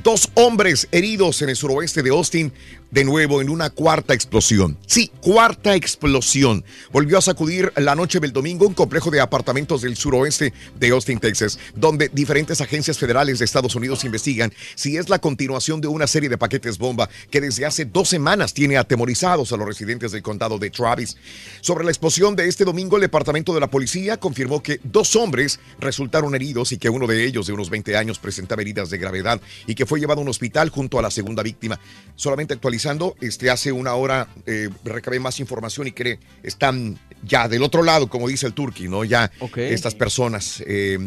Dos 0.03 0.29
hombres 0.35 0.87
heridos 0.91 1.41
en 1.41 1.49
el 1.49 1.55
suroeste 1.55 2.03
de 2.03 2.11
Austin, 2.11 2.53
de 2.91 3.04
nuevo 3.04 3.41
en 3.41 3.50
una 3.50 3.69
cuarta 3.69 4.13
explosión. 4.13 4.78
Sí, 4.86 5.12
cuarta 5.21 5.76
explosión. 5.76 6.63
Volvió 6.91 7.17
a 7.17 7.21
sacudir 7.21 7.71
la 7.76 7.95
noche 7.95 8.19
del 8.19 8.34
domingo 8.34 8.67
un 8.67 8.73
complejo 8.73 9.12
de 9.12 9.19
apartamentos 9.19 9.82
del 9.82 9.95
suroeste 9.95 10.54
de 10.80 10.89
Austin, 10.89 11.19
Texas, 11.19 11.60
donde 11.76 12.10
diferentes 12.10 12.62
agencias 12.62 12.97
federales 12.97 13.39
de 13.39 13.45
Estados 13.45 13.76
Unidos 13.76 14.04
investigan 14.04 14.54
si 14.76 14.97
es 14.97 15.10
la 15.10 15.19
continuación 15.19 15.82
de 15.82 15.88
una 15.88 16.08
serie 16.08 16.30
de 16.30 16.38
paquetes 16.38 16.78
bomba 16.78 17.10
que 17.30 17.41
desde 17.41 17.65
hace 17.65 17.86
dos 17.86 18.10
semanas 18.10 18.54
tiene 18.54 18.78
atemorizados 18.78 19.52
a 19.52 19.58
los 19.58 19.67
residentes 19.67 20.12
del 20.12 20.21
condado 20.21 20.58
de 20.60 20.69
Travis. 20.69 21.17
Sobre 21.62 21.84
la 21.84 21.91
explosión 21.91 22.36
de 22.36 22.47
este 22.47 22.65
domingo, 22.65 22.97
el 22.97 23.02
departamento 23.02 23.54
de 23.54 23.60
la 23.60 23.69
policía 23.69 24.17
confirmó 24.17 24.62
que 24.63 24.80
dos 24.84 25.15
hombres 25.15 25.60
resultaron 25.80 26.36
heridos 26.36 26.71
y 26.71 26.78
que 26.78 26.89
uno 26.89 27.08
de 27.08 27.26
ellos, 27.26 27.47
de 27.47 27.54
unos 27.54 27.69
20 27.69 27.97
años, 27.97 28.19
presentaba 28.19 28.62
heridas 28.62 28.89
de 28.89 28.97
gravedad 28.97 29.41
y 29.65 29.76
que 29.76 29.86
fue 29.86 30.00
llevado 30.00 30.19
a 30.21 30.23
un 30.23 30.30
hospital 30.30 30.69
junto 30.69 31.00
a 31.00 31.02
la 31.02 31.12
segunda 31.12 31.43
víctima. 31.43 31.80
Solamente 32.15 32.54
actualizando, 32.77 33.15
este, 33.21 33.49
hace 33.49 33.71
una 33.71 33.95
hora 33.95 34.27
eh, 34.45 34.69
recabé 34.83 35.19
más 35.19 35.39
información 35.39 35.87
y 35.87 35.91
que 35.91 36.19
están 36.43 36.99
ya 37.23 37.47
del 37.47 37.63
otro 37.63 37.83
lado, 37.83 38.07
como 38.07 38.27
dice 38.27 38.45
el 38.45 38.53
Turqui, 38.53 38.87
¿no? 38.87 39.03
Ya 39.03 39.31
estas 39.55 39.95
personas. 39.95 40.63
eh, 40.65 40.97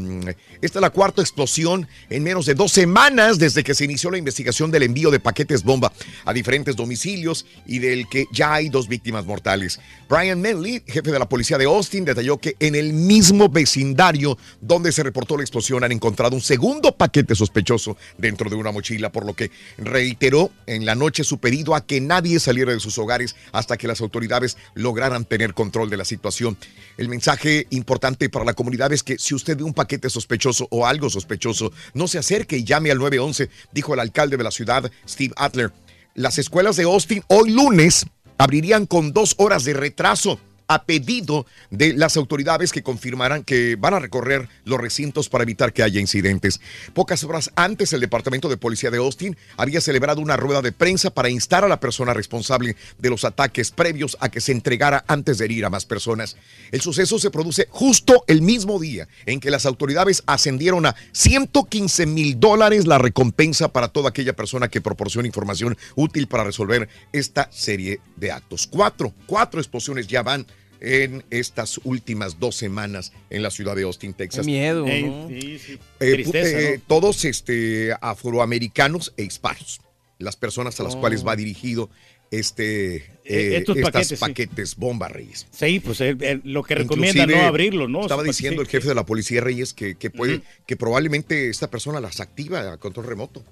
esta 0.60 0.78
es 0.78 0.82
la 0.82 0.90
cuarta 0.90 1.22
explosión 1.22 1.86
en 2.08 2.22
menos 2.22 2.46
de 2.46 2.54
dos 2.54 2.72
semanas 2.72 3.38
desde 3.38 3.62
que 3.62 3.74
se 3.74 3.84
inició 3.84 4.10
la 4.10 4.18
investigación 4.18 4.70
del 4.70 4.82
envío 4.82 5.10
de 5.10 5.20
paquetes 5.20 5.62
bomba 5.62 5.92
a 6.24 6.32
diferentes 6.32 6.74
domicilios 6.76 7.46
y 7.66 7.78
del 7.78 8.08
que 8.08 8.26
ya 8.32 8.54
hay 8.54 8.68
dos 8.68 8.88
víctimas 8.88 9.24
mortales. 9.24 9.80
Brian 10.08 10.42
Manley, 10.42 10.82
jefe 10.86 11.12
de 11.12 11.18
la 11.18 11.28
policía 11.28 11.58
de 11.58 11.66
Austin, 11.66 12.04
detalló 12.04 12.38
que 12.38 12.56
en 12.58 12.74
el 12.74 12.92
mismo 12.92 13.48
vecindario 13.48 14.36
donde 14.60 14.92
se 14.92 15.02
reportó 15.02 15.36
la 15.36 15.42
explosión 15.42 15.84
han 15.84 15.92
encontrado 15.92 16.34
un 16.34 16.42
segundo 16.42 16.96
paquete 16.96 17.34
sospechoso 17.34 17.96
dentro 18.18 18.50
de 18.50 18.56
una 18.56 18.72
mochila, 18.72 19.12
por 19.12 19.24
lo 19.24 19.34
que 19.34 19.50
reiteró 19.78 20.50
en 20.66 20.84
la 20.84 20.94
noche 20.94 21.24
su 21.24 21.38
pedido 21.38 21.59
a 21.68 21.84
que 21.84 22.00
nadie 22.00 22.40
saliera 22.40 22.72
de 22.72 22.80
sus 22.80 22.98
hogares 22.98 23.36
hasta 23.52 23.76
que 23.76 23.86
las 23.86 24.00
autoridades 24.00 24.56
lograran 24.74 25.24
tener 25.24 25.54
control 25.54 25.90
de 25.90 25.96
la 25.96 26.04
situación. 26.04 26.56
El 26.96 27.08
mensaje 27.08 27.66
importante 27.70 28.28
para 28.28 28.44
la 28.44 28.54
comunidad 28.54 28.92
es 28.92 29.02
que 29.02 29.18
si 29.18 29.34
usted 29.34 29.56
ve 29.56 29.64
un 29.64 29.74
paquete 29.74 30.10
sospechoso 30.10 30.66
o 30.70 30.86
algo 30.86 31.10
sospechoso, 31.10 31.72
no 31.94 32.08
se 32.08 32.18
acerque 32.18 32.58
y 32.58 32.64
llame 32.64 32.90
al 32.90 32.98
911, 32.98 33.50
dijo 33.72 33.94
el 33.94 34.00
alcalde 34.00 34.36
de 34.36 34.44
la 34.44 34.50
ciudad, 34.50 34.90
Steve 35.08 35.34
Adler. 35.36 35.72
Las 36.14 36.38
escuelas 36.38 36.76
de 36.76 36.84
Austin 36.84 37.22
hoy 37.28 37.50
lunes 37.50 38.06
abrirían 38.38 38.86
con 38.86 39.12
dos 39.12 39.34
horas 39.38 39.64
de 39.64 39.74
retraso 39.74 40.40
a 40.70 40.84
pedido 40.84 41.46
de 41.70 41.94
las 41.94 42.16
autoridades 42.16 42.70
que 42.70 42.84
confirmaran 42.84 43.42
que 43.42 43.74
van 43.74 43.92
a 43.92 43.98
recorrer 43.98 44.48
los 44.64 44.80
recintos 44.80 45.28
para 45.28 45.42
evitar 45.42 45.72
que 45.72 45.82
haya 45.82 46.00
incidentes. 46.00 46.60
Pocas 46.94 47.24
horas 47.24 47.50
antes, 47.56 47.92
el 47.92 47.98
Departamento 47.98 48.48
de 48.48 48.56
Policía 48.56 48.92
de 48.92 48.98
Austin 48.98 49.36
había 49.56 49.80
celebrado 49.80 50.20
una 50.20 50.36
rueda 50.36 50.62
de 50.62 50.70
prensa 50.70 51.10
para 51.10 51.28
instar 51.28 51.64
a 51.64 51.68
la 51.68 51.80
persona 51.80 52.14
responsable 52.14 52.76
de 52.98 53.10
los 53.10 53.24
ataques 53.24 53.72
previos 53.72 54.16
a 54.20 54.28
que 54.28 54.40
se 54.40 54.52
entregara 54.52 55.04
antes 55.08 55.38
de 55.38 55.46
herir 55.46 55.64
a 55.64 55.70
más 55.70 55.86
personas. 55.86 56.36
El 56.70 56.80
suceso 56.80 57.18
se 57.18 57.32
produce 57.32 57.66
justo 57.70 58.22
el 58.28 58.40
mismo 58.40 58.78
día 58.78 59.08
en 59.26 59.40
que 59.40 59.50
las 59.50 59.66
autoridades 59.66 60.22
ascendieron 60.26 60.86
a 60.86 60.94
115 61.10 62.06
mil 62.06 62.38
dólares 62.38 62.86
la 62.86 62.98
recompensa 62.98 63.72
para 63.72 63.88
toda 63.88 64.10
aquella 64.10 64.36
persona 64.36 64.68
que 64.68 64.80
proporcione 64.80 65.26
información 65.26 65.76
útil 65.96 66.28
para 66.28 66.44
resolver 66.44 66.88
esta 67.12 67.50
serie 67.50 68.00
de 68.14 68.30
actos. 68.30 68.68
Cuatro, 68.68 69.12
cuatro 69.26 69.60
explosiones 69.60 70.06
ya 70.06 70.22
van 70.22 70.46
en 70.80 71.22
estas 71.30 71.78
últimas 71.84 72.38
dos 72.40 72.56
semanas 72.56 73.12
en 73.28 73.42
la 73.42 73.50
ciudad 73.50 73.76
de 73.76 73.82
Austin, 73.82 74.14
Texas. 74.14 74.46
Qué 74.46 74.52
miedo, 74.52 74.86
¿no? 74.86 75.28
sí, 75.28 75.58
sí. 75.58 75.78
Eh, 76.00 76.12
Tristeza, 76.14 76.60
eh, 76.60 76.74
¿no? 76.78 76.82
Todos 76.86 77.24
este, 77.24 77.92
afroamericanos 78.00 79.12
e 79.16 79.24
hispanos. 79.24 79.80
Las 80.18 80.36
personas 80.36 80.78
a 80.80 80.82
las 80.82 80.94
Oh. 80.94 81.00
cuales 81.00 81.26
va 81.26 81.36
dirigido 81.36 81.90
este, 82.30 82.96
Eh, 82.96 83.04
eh, 83.24 83.56
estos 83.58 83.76
estas 83.76 83.92
paquetes, 83.92 84.18
sí. 84.18 84.24
paquetes 84.24 84.76
bomba, 84.76 85.08
Reyes. 85.08 85.46
Sí, 85.50 85.80
pues 85.80 86.00
eh, 86.00 86.16
eh, 86.20 86.40
lo 86.44 86.62
que 86.62 86.76
recomienda 86.76 87.22
Inclusive, 87.22 87.42
no 87.42 87.48
abrirlo, 87.48 87.88
¿no? 87.88 88.02
Estaba 88.02 88.22
Sí, 88.22 88.28
diciendo 88.28 88.62
el 88.62 88.68
jefe 88.68 88.88
de 88.88 88.94
la 88.94 89.04
policía 89.04 89.40
Reyes 89.40 89.74
que, 89.74 89.96
que 89.96 90.10
puede, 90.10 90.42
que 90.66 90.76
probablemente 90.76 91.48
esta 91.48 91.68
persona 91.70 92.00
las 92.00 92.20
activa 92.20 92.72
a 92.72 92.76
control 92.76 93.06
remoto. 93.06 93.44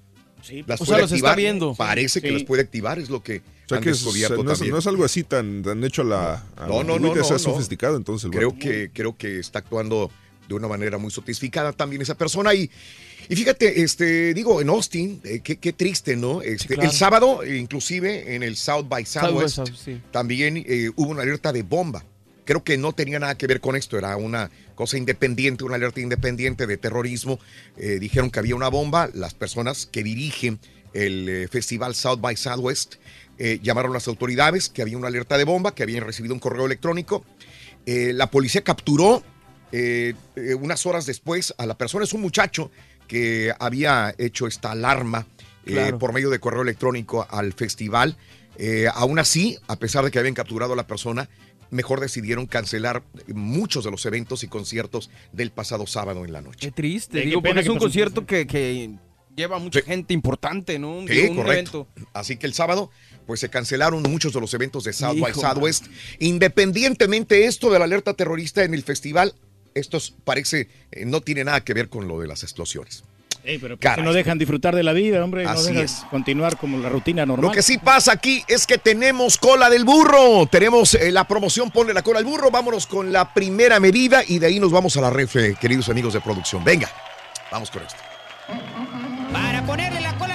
Las 0.66 0.80
O 0.80 0.84
puede 0.84 0.98
sea, 0.98 0.98
los 1.00 1.12
está 1.12 1.34
viendo. 1.34 1.74
Parece 1.74 2.20
que 2.20 2.28
Sí. 2.28 2.34
los 2.34 2.44
puede 2.44 2.62
activar, 2.62 2.98
es 3.00 3.10
lo 3.10 3.22
que 3.22 3.42
O 3.68 3.74
sea 3.74 3.78
han 3.78 3.84
que 3.84 3.90
es- 3.90 4.02
no, 4.04 4.10
es, 4.10 4.28
también. 4.58 4.70
no 4.72 4.78
es 4.78 4.86
algo 4.86 5.04
así 5.04 5.24
tan, 5.24 5.62
tan 5.62 5.84
hecho 5.84 6.02
a 6.02 6.04
la. 6.06 6.32
a 6.56 6.66
No, 6.66 6.78
la 6.78 6.84
no, 6.84 6.98
no, 6.98 7.14
no, 7.14 7.24
sea 7.24 7.34
no. 7.34 7.38
sofisticado 7.38 7.96
entonces 7.96 8.24
el 8.26 8.30
Creo 8.30 8.58
que, 8.58 8.90
creo 8.92 9.16
que 9.16 9.38
está 9.38 9.58
actuando 9.60 10.10
de 10.48 10.54
una 10.54 10.66
manera 10.68 10.96
muy 10.96 11.10
sofisticada 11.10 11.72
también 11.72 12.00
esa 12.00 12.16
persona. 12.16 12.54
Y, 12.54 12.70
y 13.28 13.36
fíjate, 13.36 13.82
este, 13.82 14.32
digo, 14.32 14.62
en 14.62 14.70
Austin, 14.70 15.20
eh, 15.22 15.40
qué, 15.44 15.58
qué 15.58 15.74
triste, 15.74 16.16
¿no? 16.16 16.40
Este, 16.40 16.74
claro. 16.74 16.90
El 16.90 16.96
sábado, 16.96 17.46
inclusive, 17.46 18.34
en 18.34 18.42
el 18.42 18.56
South 18.56 18.86
by 18.88 19.04
South 19.04 19.20
by 19.22 19.30
Southwest, 19.32 19.56
South, 19.56 19.70
sí. 19.84 20.00
también 20.10 20.56
eh, 20.66 20.90
hubo 20.96 21.10
una 21.10 21.22
alerta 21.22 21.52
de 21.52 21.62
bomba. 21.62 22.02
Creo 22.46 22.64
que 22.64 22.78
no 22.78 22.94
tenía 22.94 23.18
nada 23.18 23.36
que 23.36 23.46
ver 23.46 23.60
con 23.60 23.76
esto, 23.76 23.98
era 23.98 24.16
una 24.16 24.50
cosa 24.74 24.96
independiente, 24.96 25.64
una 25.64 25.74
alerta 25.74 26.00
independiente 26.00 26.66
de 26.66 26.78
terrorismo. 26.78 27.38
Eh, 27.76 27.98
dijeron 28.00 28.30
que 28.30 28.38
había 28.38 28.56
una 28.56 28.68
bomba, 28.68 29.10
las 29.12 29.34
personas 29.34 29.84
que 29.84 30.02
dirigen 30.02 30.58
el 30.94 31.28
eh, 31.28 31.48
festival 31.48 31.94
South 31.94 32.20
by 32.22 32.34
Southwest 32.34 32.94
eh, 33.38 33.60
llamaron 33.62 33.92
las 33.92 34.08
autoridades 34.08 34.68
que 34.68 34.82
había 34.82 34.96
una 34.98 35.08
alerta 35.08 35.38
de 35.38 35.44
bomba, 35.44 35.74
que 35.74 35.82
habían 35.82 36.04
recibido 36.04 36.34
un 36.34 36.40
correo 36.40 36.66
electrónico. 36.66 37.24
Eh, 37.86 38.12
la 38.14 38.30
policía 38.30 38.62
capturó 38.62 39.22
eh, 39.72 40.14
eh, 40.36 40.54
unas 40.54 40.86
horas 40.86 41.06
después 41.06 41.54
a 41.58 41.66
la 41.66 41.76
persona, 41.78 42.04
es 42.04 42.12
un 42.12 42.20
muchacho 42.20 42.70
que 43.06 43.52
había 43.58 44.14
hecho 44.18 44.46
esta 44.46 44.72
alarma 44.72 45.26
eh, 45.66 45.72
Claro. 45.72 45.98
por 45.98 46.12
medio 46.12 46.30
de 46.30 46.38
correo 46.38 46.62
electrónico 46.62 47.26
al 47.30 47.52
festival. 47.52 48.16
Eh, 48.56 48.86
aún 48.92 49.18
así, 49.18 49.56
a 49.68 49.76
pesar 49.76 50.04
de 50.04 50.10
que 50.10 50.18
habían 50.18 50.34
capturado 50.34 50.72
a 50.72 50.76
la 50.76 50.86
persona, 50.86 51.28
mejor 51.70 52.00
decidieron 52.00 52.46
cancelar 52.46 53.02
muchos 53.28 53.84
de 53.84 53.90
los 53.90 54.04
eventos 54.06 54.42
y 54.42 54.48
conciertos 54.48 55.10
del 55.32 55.50
pasado 55.50 55.86
sábado 55.86 56.24
en 56.24 56.32
la 56.32 56.40
noche. 56.40 56.58
Qué 56.60 56.70
triste, 56.70 57.20
Qué 57.20 57.26
digo, 57.26 57.42
pena 57.42 57.56
porque 57.56 57.66
es 57.66 57.72
un 57.72 57.78
concierto 57.78 58.24
que, 58.26 58.46
que 58.46 58.90
lleva 59.36 59.58
mucha 59.58 59.82
gente 59.82 60.12
importante, 60.14 60.78
¿no? 60.78 61.02
Sí, 61.06 61.14
Digo, 61.14 61.30
un 61.32 61.36
correcto. 61.36 61.86
evento. 61.94 62.08
Así 62.14 62.36
que 62.38 62.46
el 62.46 62.54
sábado, 62.54 62.90
pues 63.28 63.40
se 63.40 63.50
cancelaron 63.50 64.02
muchos 64.04 64.32
de 64.32 64.40
los 64.40 64.54
eventos 64.54 64.84
de 64.84 64.94
South 64.94 65.18
by 65.20 65.34
Southwest. 65.34 65.84
Independientemente 66.18 67.44
esto 67.44 67.70
de 67.70 67.78
la 67.78 67.84
alerta 67.84 68.14
terrorista 68.14 68.64
en 68.64 68.72
el 68.72 68.82
festival, 68.82 69.34
estos 69.74 70.14
parece 70.24 70.70
eh, 70.90 71.04
no 71.04 71.20
tiene 71.20 71.44
nada 71.44 71.60
que 71.60 71.74
ver 71.74 71.90
con 71.90 72.08
lo 72.08 72.18
de 72.20 72.26
las 72.26 72.42
explosiones. 72.42 73.04
Ey, 73.44 73.58
pero 73.58 73.76
¿por 73.76 73.80
qué 73.80 73.88
Caray. 73.88 74.04
no 74.06 74.14
dejan 74.14 74.38
disfrutar 74.38 74.74
de 74.74 74.82
la 74.82 74.94
vida, 74.94 75.22
hombre. 75.22 75.44
No 75.44 75.50
Así 75.50 75.68
dejan 75.68 75.84
es. 75.84 76.06
continuar 76.10 76.56
como 76.56 76.78
la 76.78 76.88
rutina 76.88 77.26
normal. 77.26 77.50
Lo 77.50 77.52
que 77.52 77.60
sí 77.60 77.76
pasa 77.76 78.12
aquí 78.12 78.42
es 78.48 78.66
que 78.66 78.78
tenemos 78.78 79.36
cola 79.36 79.68
del 79.68 79.84
burro. 79.84 80.46
Tenemos 80.50 80.94
eh, 80.94 81.12
la 81.12 81.28
promoción 81.28 81.70
Ponle 81.70 81.92
la 81.92 82.00
cola 82.00 82.20
al 82.20 82.24
burro. 82.24 82.50
Vámonos 82.50 82.86
con 82.86 83.12
la 83.12 83.34
primera 83.34 83.78
medida 83.78 84.22
y 84.26 84.38
de 84.38 84.46
ahí 84.46 84.58
nos 84.58 84.72
vamos 84.72 84.96
a 84.96 85.02
la 85.02 85.10
refle, 85.10 85.54
queridos 85.56 85.90
amigos 85.90 86.14
de 86.14 86.22
producción. 86.22 86.64
Venga, 86.64 86.90
vamos 87.52 87.70
con 87.70 87.82
esto. 87.82 87.98
Para 89.30 89.66
ponerle 89.66 90.00
la 90.00 90.16
cola 90.16 90.27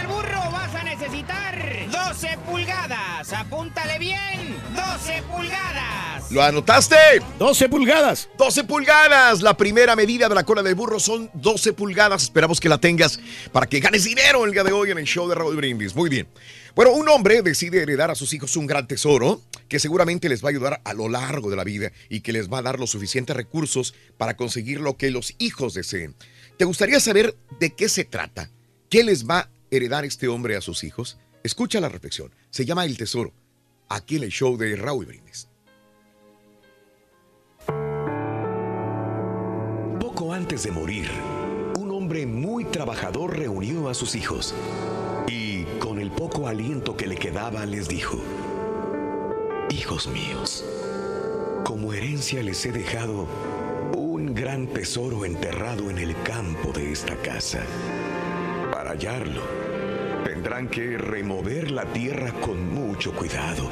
pulgadas. 2.38 3.34
Apúntale 3.34 4.00
bien. 4.00 4.56
12 4.76 5.24
pulgadas. 5.24 6.32
¿Lo 6.32 6.42
anotaste? 6.42 6.96
12 7.40 7.70
pulgadas. 7.70 8.30
12 8.38 8.64
pulgadas. 8.64 9.42
La 9.42 9.56
primera 9.56 9.96
medida 9.96 10.30
de 10.30 10.36
la 10.36 10.44
cola 10.44 10.64
del 10.64 10.76
burro 10.76 11.00
son 11.00 11.30
12 11.34 11.74
pulgadas. 11.74 12.24
Esperamos 12.24 12.60
que 12.60 12.70
la 12.70 12.80
tengas 12.80 13.20
para 13.52 13.68
que 13.68 13.80
ganes 13.80 14.04
dinero 14.04 14.46
el 14.46 14.52
día 14.52 14.64
de 14.64 14.72
hoy 14.72 14.92
en 14.92 14.98
el 14.98 15.06
show 15.06 15.28
de 15.28 15.36
Raúl 15.36 15.56
Brindis. 15.56 15.96
Muy 15.96 16.10
bien. 16.10 16.28
Bueno, 16.76 16.92
un 16.94 17.08
hombre 17.08 17.44
decide 17.44 17.84
heredar 17.84 18.10
a 18.10 18.16
sus 18.16 18.34
hijos 18.34 18.58
un 18.58 18.66
gran 18.66 18.88
tesoro 18.88 19.42
que 19.70 19.80
seguramente 19.80 20.28
les 20.28 20.44
va 20.44 20.48
a 20.48 20.52
ayudar 20.52 20.82
a 20.84 20.94
lo 20.94 21.08
largo 21.08 21.52
de 21.52 21.56
la 21.56 21.64
vida 21.64 21.92
y 22.10 22.22
que 22.22 22.34
les 22.34 22.52
va 22.52 22.60
a 22.60 22.64
dar 22.64 22.80
los 22.80 22.90
suficientes 22.90 23.36
recursos 23.36 23.94
para 24.18 24.36
conseguir 24.36 24.80
lo 24.80 24.98
que 24.98 25.12
los 25.12 25.36
hijos 25.38 25.76
deseen. 25.76 26.16
¿Te 26.58 26.66
gustaría 26.66 27.00
saber 27.00 27.36
de 27.60 27.76
qué 27.76 27.90
se 27.90 28.06
trata? 28.06 28.50
¿Qué 28.90 29.04
les 29.04 29.28
va 29.28 29.40
a 29.40 29.50
heredar 29.70 30.04
este 30.06 30.28
hombre 30.28 30.56
a 30.56 30.62
sus 30.62 30.84
hijos? 30.84 31.18
Escucha 31.44 31.82
la 31.82 31.90
reflexión. 31.90 32.34
Se 32.50 32.64
llama 32.64 32.86
El 32.86 32.98
Tesoro. 32.98 33.34
Aquí 33.90 34.16
en 34.16 34.24
el 34.24 34.32
show 34.32 34.56
de 34.56 34.78
Raúl 34.78 35.06
Brindis. 35.06 35.50
Poco 40.00 40.32
antes 40.32 40.64
de 40.64 40.72
morir, 40.72 41.10
un 41.78 41.92
hombre 41.92 42.26
muy 42.26 42.64
trabajador 42.64 43.38
reunió 43.38 43.90
a 43.90 43.94
sus 43.94 44.16
hijos 44.16 44.56
y 45.28 45.66
con 45.80 46.00
el 46.00 46.12
poco 46.12 46.48
aliento 46.48 46.96
que 46.96 47.08
le 47.08 47.18
quedaba 47.18 47.66
les 47.66 47.90
dijo, 47.90 48.24
Hijos 49.70 50.08
míos, 50.08 50.64
como 51.66 51.92
herencia 51.94 52.42
les 52.42 52.66
he 52.66 52.72
dejado 52.72 53.28
un 53.98 54.34
gran 54.34 54.68
tesoro 54.68 55.26
enterrado 55.26 55.90
en 55.90 55.98
el 55.98 56.16
campo 56.24 56.72
de 56.72 56.94
esta 56.94 57.18
casa. 57.18 57.66
Para 58.72 58.92
hallarlo, 58.92 59.63
tendrán 60.24 60.68
que 60.68 60.98
remover 60.98 61.72
la 61.72 61.86
tierra 61.86 62.32
con 62.42 62.74
mucho 62.74 63.14
cuidado 63.14 63.70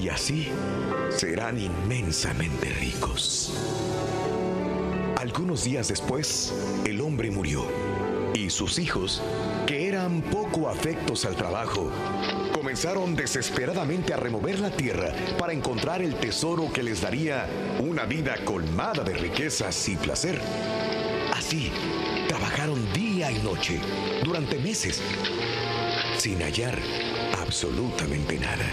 y 0.00 0.08
así 0.08 0.48
serán 1.10 1.58
inmensamente 1.58 2.70
ricos. 2.80 3.54
Algunos 5.16 5.64
días 5.64 5.88
después, 5.88 6.52
el 6.84 7.00
hombre 7.00 7.30
murió 7.30 7.66
y 8.34 8.50
sus 8.50 8.78
hijos, 8.78 9.22
que 9.66 9.88
eran 9.88 10.20
poco 10.20 10.68
afectos 10.68 11.24
al 11.24 11.36
trabajo, 11.36 11.90
comenzaron 12.52 13.14
desesperadamente 13.14 14.12
a 14.12 14.16
remover 14.16 14.58
la 14.58 14.70
tierra 14.70 15.12
para 15.38 15.52
encontrar 15.52 16.02
el 16.02 16.16
tesoro 16.16 16.72
que 16.72 16.82
les 16.82 17.00
daría 17.00 17.46
una 17.78 18.04
vida 18.04 18.36
colmada 18.44 19.04
de 19.04 19.14
riquezas 19.14 19.88
y 19.88 19.96
placer. 19.96 20.40
Así, 21.32 21.70
trabajaron 22.28 22.92
día 22.92 23.30
y 23.30 23.38
noche 23.38 23.80
durante 24.24 24.58
meses 24.58 25.00
sin 26.24 26.40
hallar 26.40 26.78
absolutamente 27.38 28.38
nada. 28.38 28.64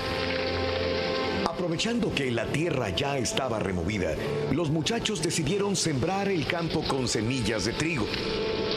Aprovechando 1.43 2.15
que 2.15 2.31
la 2.31 2.45
tierra 2.45 2.91
ya 2.91 3.17
estaba 3.17 3.59
removida, 3.59 4.15
los 4.53 4.69
muchachos 4.69 5.21
decidieron 5.21 5.75
sembrar 5.75 6.29
el 6.29 6.47
campo 6.47 6.81
con 6.87 7.09
semillas 7.09 7.65
de 7.65 7.73
trigo. 7.73 8.07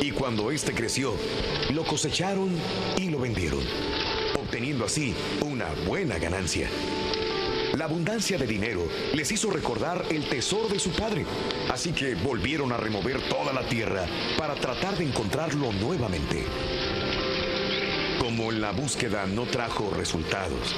Y 0.01 0.11
cuando 0.11 0.51
éste 0.51 0.75
creció, 0.75 1.15
lo 1.73 1.85
cosecharon 1.85 2.51
y 2.97 3.11
lo 3.11 3.21
vendieron, 3.21 3.61
obteniendo 4.41 4.87
así 4.87 5.15
una 5.43 5.67
buena 5.87 6.19
ganancia. 6.19 6.69
La 7.75 7.85
abundancia 7.85 8.39
de 8.39 8.47
dinero 8.49 8.89
les 9.15 9.31
hizo 9.31 9.53
recordar 9.53 10.05
el 10.11 10.29
tesoro 10.29 10.69
de 10.69 10.81
su 10.81 10.91
padre, 10.91 11.25
así 11.71 11.93
que 11.93 12.17
volvieron 12.17 12.73
a 12.73 12.77
remover 12.77 13.21
toda 13.29 13.53
la 13.53 13.69
tierra 13.69 14.05
para 14.37 14.57
tratar 14.57 14.97
de 14.99 15.05
encontrarlo 15.05 15.73
nuevamente. 15.75 16.45
Como 18.25 18.51
la 18.51 18.73
búsqueda 18.73 19.27
no 19.27 19.45
trajo 19.45 19.91
resultados, 19.91 20.75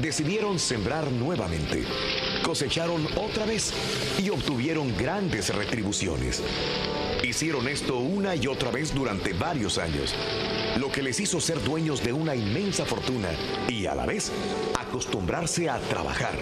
decidieron 0.00 0.60
sembrar 0.60 1.10
nuevamente. 1.10 1.82
Cosecharon 2.44 3.04
otra 3.16 3.46
vez 3.46 3.72
y 4.22 4.30
obtuvieron 4.30 4.96
grandes 4.96 5.52
retribuciones. 5.52 6.40
Hicieron 7.24 7.66
esto 7.66 7.98
una 7.98 8.36
y 8.36 8.46
otra 8.46 8.70
vez 8.70 8.94
durante 8.94 9.32
varios 9.32 9.76
años, 9.78 10.14
lo 10.78 10.92
que 10.92 11.02
les 11.02 11.18
hizo 11.18 11.40
ser 11.40 11.60
dueños 11.64 12.00
de 12.04 12.12
una 12.12 12.36
inmensa 12.36 12.84
fortuna 12.84 13.30
y 13.66 13.86
a 13.86 13.96
la 13.96 14.06
vez 14.06 14.30
acostumbrarse 14.78 15.68
a 15.68 15.80
trabajar. 15.80 16.38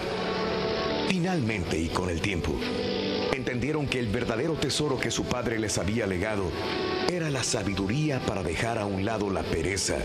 Finalmente 1.07 1.79
y 1.79 1.89
con 1.89 2.11
el 2.11 2.21
tiempo, 2.21 2.53
entendieron 3.33 3.87
que 3.87 3.97
el 3.97 4.07
verdadero 4.07 4.53
tesoro 4.53 4.99
que 4.99 5.09
su 5.09 5.23
padre 5.23 5.57
les 5.57 5.79
había 5.79 6.05
legado 6.05 6.51
era 7.11 7.31
la 7.31 7.43
sabiduría 7.43 8.19
para 8.19 8.43
dejar 8.43 8.77
a 8.77 8.85
un 8.85 9.03
lado 9.03 9.31
la 9.31 9.41
pereza 9.41 9.97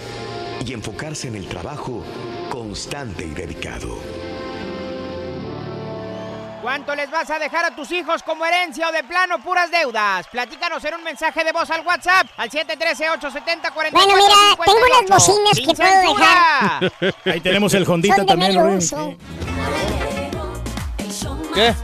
y 0.64 0.72
enfocarse 0.72 1.28
en 1.28 1.36
el 1.36 1.48
trabajo 1.48 2.04
constante 2.50 3.24
y 3.24 3.30
dedicado. 3.30 3.98
¿Cuánto 6.62 6.94
les 6.94 7.10
vas 7.10 7.30
a 7.30 7.38
dejar 7.38 7.64
a 7.64 7.74
tus 7.74 7.90
hijos 7.92 8.22
como 8.22 8.44
herencia 8.44 8.88
o 8.88 8.92
de 8.92 9.04
plano 9.04 9.38
puras 9.42 9.70
deudas? 9.70 10.26
Platícanos 10.28 10.84
en 10.84 10.94
un 10.94 11.04
mensaje 11.04 11.44
de 11.44 11.52
voz 11.52 11.70
al 11.70 11.86
WhatsApp 11.86 12.26
al 12.36 12.50
713-870-4458. 12.50 13.90
Bueno, 13.92 14.14
mira, 14.16 14.34
tengo 14.64 14.78
unas 14.78 15.08
bocinas 15.08 15.56
que 15.56 15.64
¡Sin 15.64 15.76
puedo 15.76 16.14
dejar. 16.14 16.92
Ahí 17.24 17.40
tenemos 17.40 17.72
el 17.74 17.88
Hondita 17.88 18.16
Son 18.16 18.26
de 18.26 18.32
también. 18.32 18.80
¿Qué? 21.54 21.74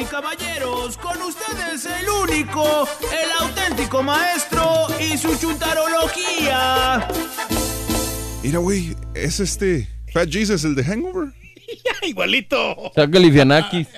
Y 0.00 0.04
caballeros, 0.04 0.96
con 0.98 1.20
ustedes 1.22 1.84
el 1.86 2.08
único, 2.08 2.88
el 3.10 3.30
auténtico 3.40 4.02
maestro 4.02 4.86
y 5.00 5.18
su 5.18 5.36
chuntarología. 5.36 7.08
Mira, 8.42 8.58
güey, 8.58 8.96
es 9.14 9.40
este 9.40 9.88
Fat 10.12 10.30
Jesus, 10.30 10.64
el 10.64 10.74
de 10.74 10.84
Hangover. 10.84 11.28
Igualito. 12.02 12.92
Saca 12.94 13.18
Lifianakis. 13.18 13.88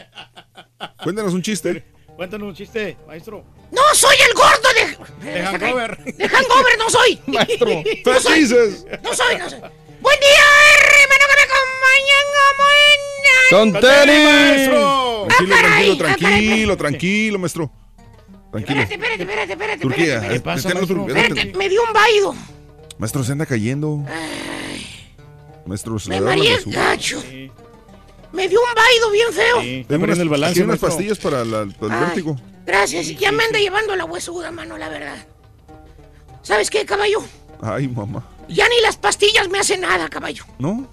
Cuéntanos 1.03 1.35
un 1.35 1.43
chiste. 1.43 1.85
Cuéntanos 2.17 2.49
un 2.49 2.55
chiste, 2.55 2.97
maestro. 3.07 3.45
No 3.71 3.83
soy 3.95 4.17
el 4.27 4.35
gordo 4.35 4.69
de. 5.23 5.33
De 5.33 5.43
Hangover. 5.43 6.05
De 6.05 6.29
Hangover 6.29 6.79
no 6.79 6.91
soy. 6.91 7.21
Maestro. 7.27 7.69
No 7.69 8.13
Fat 8.13 8.23
soy. 8.23 8.41
Jesus. 8.41 8.85
No 9.03 9.15
soy, 9.15 9.37
no 9.37 9.51
soy. 9.51 9.61
Buen 10.01 10.19
día, 10.19 10.45
hermano 11.03 11.30
que 13.23 13.57
me 13.57 13.59
acompañan 13.59 13.73
como 13.73 13.81
¡Son 13.81 13.81
tenis! 13.81 14.71
Tranquilo, 15.37 15.57
tranquilo, 15.57 15.97
tranquilo, 15.97 16.77
tranquilo, 16.77 17.39
maestro. 17.39 17.71
Tranquilo. 18.51 18.81
Espérate, 18.83 18.95
espérate, 18.95 19.23
espérate, 19.23 19.53
espérate. 19.53 19.83
Turquía, 19.83 20.15
espérate, 20.35 20.69
eh, 20.69 21.07
espérate. 21.09 21.59
me 21.59 21.69
dio 21.69 21.83
un 21.83 21.93
vaído. 21.93 22.35
Maestro, 22.99 23.23
se 23.25 23.33
anda 23.33 23.47
cayendo. 23.47 24.05
Maestro, 25.67 25.99
se 25.99 26.09
Me 26.09 26.17
le 26.17 26.21
da 26.23 26.31
la 26.31 26.37
mareé 26.37 26.59
gacho. 26.67 27.23
Me 28.33 28.49
dio 28.49 28.61
un 28.61 28.75
vaído 28.75 29.11
bien 29.11 29.33
feo. 29.33 29.85
Tengo 29.89 30.05
unas, 30.05 30.19
el 30.19 30.29
balance, 30.29 30.63
unas 30.63 30.79
pastillas 30.79 31.19
para 31.19 31.45
la- 31.45 31.67
para 31.67 31.95
el 31.95 32.01
Ay. 32.01 32.07
vértigo. 32.07 32.37
Gracias, 32.67 33.07
ya 33.19 33.33
me 33.33 33.45
anda 33.45 33.59
llevando 33.59 33.97
la 33.97 34.05
huesuda, 34.05 34.51
mano, 34.53 34.77
la 34.79 34.89
verdad. 34.89 35.27
¿Sabes 36.43 36.71
qué, 36.71 36.85
caballo? 36.85 37.23
Ay, 37.61 37.89
mamá. 37.89 38.27
Ya 38.49 38.69
ni 38.69 38.81
las 38.83 38.97
pastillas 38.97 39.49
me 39.49 39.59
hacen 39.59 39.81
nada, 39.83 40.09
caballo. 40.09 40.45
¿No? 40.59 40.89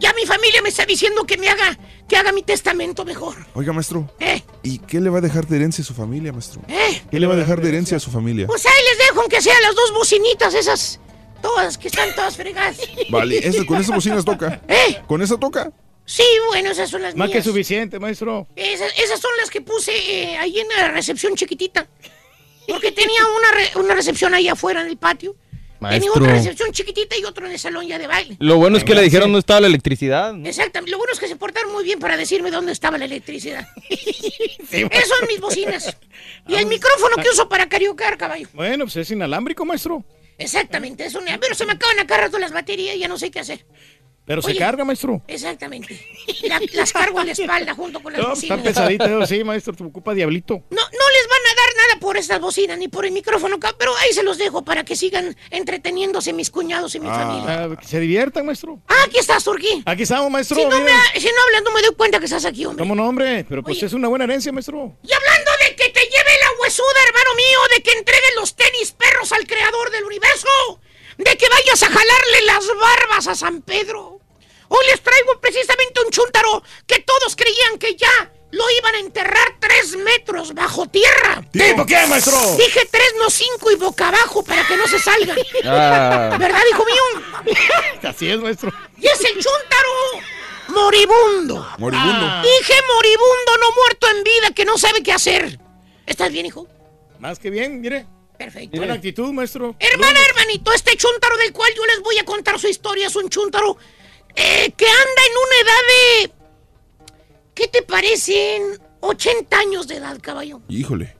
Ya 0.00 0.12
mi 0.14 0.24
familia 0.26 0.62
me 0.62 0.70
está 0.70 0.84
diciendo 0.86 1.24
que 1.24 1.36
me 1.38 1.48
haga, 1.48 1.78
que 2.08 2.16
haga 2.16 2.32
mi 2.32 2.42
testamento 2.42 3.04
mejor. 3.04 3.36
Oiga, 3.54 3.72
maestro. 3.72 4.10
¿Eh? 4.18 4.42
¿Y 4.62 4.78
qué 4.78 4.98
le 5.00 5.10
va 5.10 5.18
a 5.18 5.20
dejar 5.20 5.46
de 5.46 5.56
herencia 5.56 5.82
a 5.82 5.84
su 5.86 5.94
familia, 5.94 6.32
maestro? 6.32 6.62
¿Eh? 6.68 7.02
¿Qué 7.10 7.20
le 7.20 7.26
va 7.26 7.34
a 7.34 7.36
dejar 7.36 7.60
de 7.60 7.68
herencia 7.68 7.98
a 7.98 8.00
su 8.00 8.10
familia? 8.10 8.46
Pues 8.46 8.64
ahí 8.66 8.82
les 8.90 9.06
dejo 9.06 9.20
aunque 9.20 9.40
sean 9.42 9.60
las 9.62 9.74
dos 9.74 9.92
bocinitas 9.92 10.54
esas. 10.54 10.98
Todas, 11.42 11.78
que 11.78 11.88
están 11.88 12.14
todas 12.14 12.36
fregadas. 12.36 12.78
Vale, 13.10 13.38
esa- 13.38 13.64
con 13.64 13.78
esas 13.80 13.94
bocinas 13.94 14.24
toca. 14.24 14.60
¿Eh? 14.68 15.00
¿Con 15.06 15.22
esa 15.22 15.38
toca? 15.38 15.70
Sí, 16.04 16.24
bueno, 16.48 16.70
esas 16.70 16.90
son 16.90 17.02
las 17.02 17.14
Más 17.14 17.30
que 17.30 17.42
suficiente, 17.42 17.98
maestro. 18.00 18.48
Esas, 18.56 18.92
esas 18.98 19.20
son 19.20 19.30
las 19.40 19.48
que 19.48 19.60
puse 19.60 19.92
eh, 19.96 20.36
ahí 20.38 20.58
en 20.58 20.68
la 20.68 20.88
recepción 20.88 21.34
chiquitita. 21.36 21.86
Porque 22.68 22.92
tenía 22.92 23.20
una, 23.38 23.52
re- 23.52 23.70
una 23.80 23.94
recepción 23.94 24.34
ahí 24.34 24.48
afuera 24.48 24.80
en 24.82 24.88
el 24.88 24.96
patio. 24.96 25.36
Tenía 25.80 25.98
Maestro. 25.98 26.22
otra 26.22 26.32
recepción 26.34 26.72
chiquitita 26.72 27.16
y 27.16 27.24
otro 27.24 27.46
en 27.46 27.52
el 27.52 27.58
salón 27.58 27.86
ya 27.86 27.98
de 27.98 28.06
baile. 28.06 28.36
Lo 28.38 28.58
bueno 28.58 28.76
es 28.76 28.84
que 28.84 28.94
le 28.94 29.00
dijeron 29.02 29.28
dónde 29.28 29.40
estaba 29.40 29.60
la 29.60 29.66
electricidad. 29.68 30.34
Exactamente. 30.46 30.90
Lo 30.90 30.98
bueno 30.98 31.12
es 31.12 31.18
que 31.18 31.26
se 31.26 31.36
portaron 31.36 31.72
muy 31.72 31.84
bien 31.84 31.98
para 31.98 32.16
decirme 32.16 32.50
dónde 32.50 32.72
estaba 32.72 32.98
la 32.98 33.06
electricidad. 33.06 33.66
Esas 33.88 35.08
son 35.08 35.28
mis 35.28 35.40
bocinas. 35.40 35.96
Y 36.48 36.54
el 36.54 36.66
micrófono 36.66 37.16
que 37.16 37.28
uso 37.28 37.48
para 37.48 37.68
cariocar, 37.68 38.16
caballo. 38.16 38.48
Bueno, 38.54 38.84
pues 38.84 38.96
es 38.96 39.10
inalámbrico, 39.10 39.64
maestro. 39.64 40.04
Exactamente. 40.36 41.04
Es 41.04 41.14
un... 41.14 41.24
Pero 41.40 41.54
se 41.54 41.64
me 41.66 41.72
acaban 41.72 41.98
acá 42.00 42.16
rato 42.16 42.38
las 42.38 42.50
baterías 42.50 42.96
y 42.96 43.00
ya 43.00 43.08
no 43.08 43.18
sé 43.18 43.30
qué 43.30 43.40
hacer. 43.40 43.64
Pero 44.30 44.42
se 44.42 44.56
carga, 44.56 44.84
maestro. 44.84 45.20
Exactamente. 45.26 46.00
La- 46.42 46.60
las 46.74 46.92
cargo 46.92 47.20
en 47.20 47.26
la 47.26 47.32
espalda 47.32 47.74
junto 47.74 48.00
con 48.00 48.12
las 48.12 48.22
No, 48.22 48.28
bocinas. 48.28 48.58
están 48.58 48.62
pesaditas, 48.62 49.28
sí, 49.28 49.42
maestro. 49.42 49.74
Te 49.74 49.82
ocupa 49.82 50.14
diablito. 50.14 50.54
No, 50.70 50.76
no 50.76 50.82
les 50.82 51.28
van 51.28 51.40
a 51.50 51.54
dar 51.56 51.76
nada 51.88 52.00
por 52.00 52.16
estas 52.16 52.40
bocinas 52.40 52.78
ni 52.78 52.86
por 52.86 53.04
el 53.04 53.10
micrófono, 53.10 53.58
pero 53.76 53.96
ahí 53.96 54.12
se 54.12 54.22
los 54.22 54.38
dejo 54.38 54.62
para 54.64 54.84
que 54.84 54.94
sigan 54.94 55.36
entreteniéndose 55.50 56.32
mis 56.32 56.48
cuñados 56.50 56.94
y 56.94 57.00
mi 57.00 57.08
familia. 57.08 57.64
Ah, 57.64 57.76
que 57.76 57.84
se 57.88 57.98
diviertan, 57.98 58.46
maestro. 58.46 58.78
Ah, 58.86 59.02
aquí 59.06 59.18
estás, 59.18 59.42
Turquí. 59.42 59.82
Aquí 59.84 60.04
estamos, 60.04 60.30
maestro. 60.30 60.56
Si 60.58 60.64
no, 60.64 60.78
me, 60.80 60.92
si 61.20 61.26
no 61.26 61.42
hablas, 61.46 61.62
no 61.64 61.72
me 61.72 61.82
doy 61.82 61.94
cuenta 61.96 62.20
que 62.20 62.26
estás 62.26 62.44
aquí, 62.44 62.64
hombre. 62.64 62.82
¿Cómo 62.84 62.94
no, 62.94 63.08
hombre? 63.08 63.44
Pero 63.48 63.64
pues 63.64 63.78
Oye. 63.78 63.86
es 63.86 63.92
una 63.94 64.06
buena 64.06 64.26
herencia, 64.26 64.52
maestro. 64.52 64.96
Y 65.02 65.12
hablando 65.12 65.50
de 65.68 65.74
que 65.74 65.88
te 65.88 66.00
lleve 66.02 66.30
la 66.40 66.62
huesuda, 66.62 66.86
hermano 67.08 67.34
mío, 67.34 67.58
de 67.76 67.82
que 67.82 67.92
entregues 67.98 68.30
los 68.36 68.54
tenis 68.54 68.92
perros 68.92 69.32
al 69.32 69.44
creador 69.48 69.90
del 69.90 70.04
universo, 70.04 70.48
de 71.18 71.36
que 71.36 71.48
vayas 71.48 71.82
a 71.82 71.86
jalarle 71.86 72.42
las 72.46 72.64
barbas 72.80 73.26
a 73.26 73.34
San 73.34 73.62
Pedro. 73.62 74.19
Hoy 74.72 74.86
les 74.86 75.00
traigo 75.02 75.40
precisamente 75.40 76.00
un 76.00 76.10
chúntaro 76.12 76.62
que 76.86 77.00
todos 77.00 77.34
creían 77.34 77.76
que 77.76 77.96
ya 77.96 78.30
lo 78.52 78.64
iban 78.78 78.94
a 78.94 78.98
enterrar 79.00 79.56
tres 79.58 79.96
metros 79.96 80.54
bajo 80.54 80.86
tierra. 80.86 81.42
¿Tipo 81.50 81.84
qué, 81.84 82.06
maestro? 82.06 82.38
Dije 82.56 82.86
tres, 82.88 83.14
no 83.18 83.30
cinco 83.30 83.72
y 83.72 83.74
boca 83.74 84.08
abajo 84.08 84.44
para 84.44 84.64
que 84.66 84.76
no 84.76 84.86
se 84.86 85.00
salga. 85.00 85.34
Ah. 85.64 86.36
¿Verdad, 86.38 86.62
hijo 86.70 86.84
mío? 86.84 87.54
Así 88.08 88.30
es, 88.30 88.40
maestro. 88.40 88.72
Y 88.96 89.08
es 89.08 89.20
el 89.24 89.34
chúntaro 89.34 89.90
moribundo. 90.68 91.68
Moribundo. 91.78 92.26
Ah. 92.26 92.42
Dije 92.44 92.74
moribundo, 92.94 93.56
no 93.60 93.72
muerto 93.74 94.08
en 94.08 94.22
vida, 94.22 94.50
que 94.54 94.64
no 94.64 94.78
sabe 94.78 95.02
qué 95.02 95.12
hacer. 95.12 95.58
¿Estás 96.06 96.30
bien, 96.30 96.46
hijo? 96.46 96.68
Más 97.18 97.40
que 97.40 97.50
bien, 97.50 97.80
mire. 97.80 98.06
Perfecto. 98.38 98.76
Buena 98.78 98.94
actitud, 98.94 99.32
maestro. 99.32 99.74
Hermana, 99.80 100.20
hermanito, 100.28 100.72
este 100.72 100.96
chúntaro 100.96 101.36
del 101.38 101.52
cual 101.52 101.72
yo 101.76 101.84
les 101.86 102.00
voy 102.00 102.18
a 102.18 102.24
contar 102.24 102.58
su 102.60 102.68
historia 102.68 103.08
es 103.08 103.16
un 103.16 103.28
chúntaro 103.28 103.76
eh, 104.36 104.72
que 104.76 104.86
anda 104.86 105.22
en 105.26 105.36
una 105.36 105.56
edad 105.70 105.82
de... 105.88 106.32
¿Qué 107.54 107.68
te 107.68 107.82
parecen? 107.82 108.80
80 109.00 109.58
años 109.58 109.88
de 109.88 109.96
edad, 109.96 110.18
caballo. 110.20 110.60
Híjole. 110.68 111.16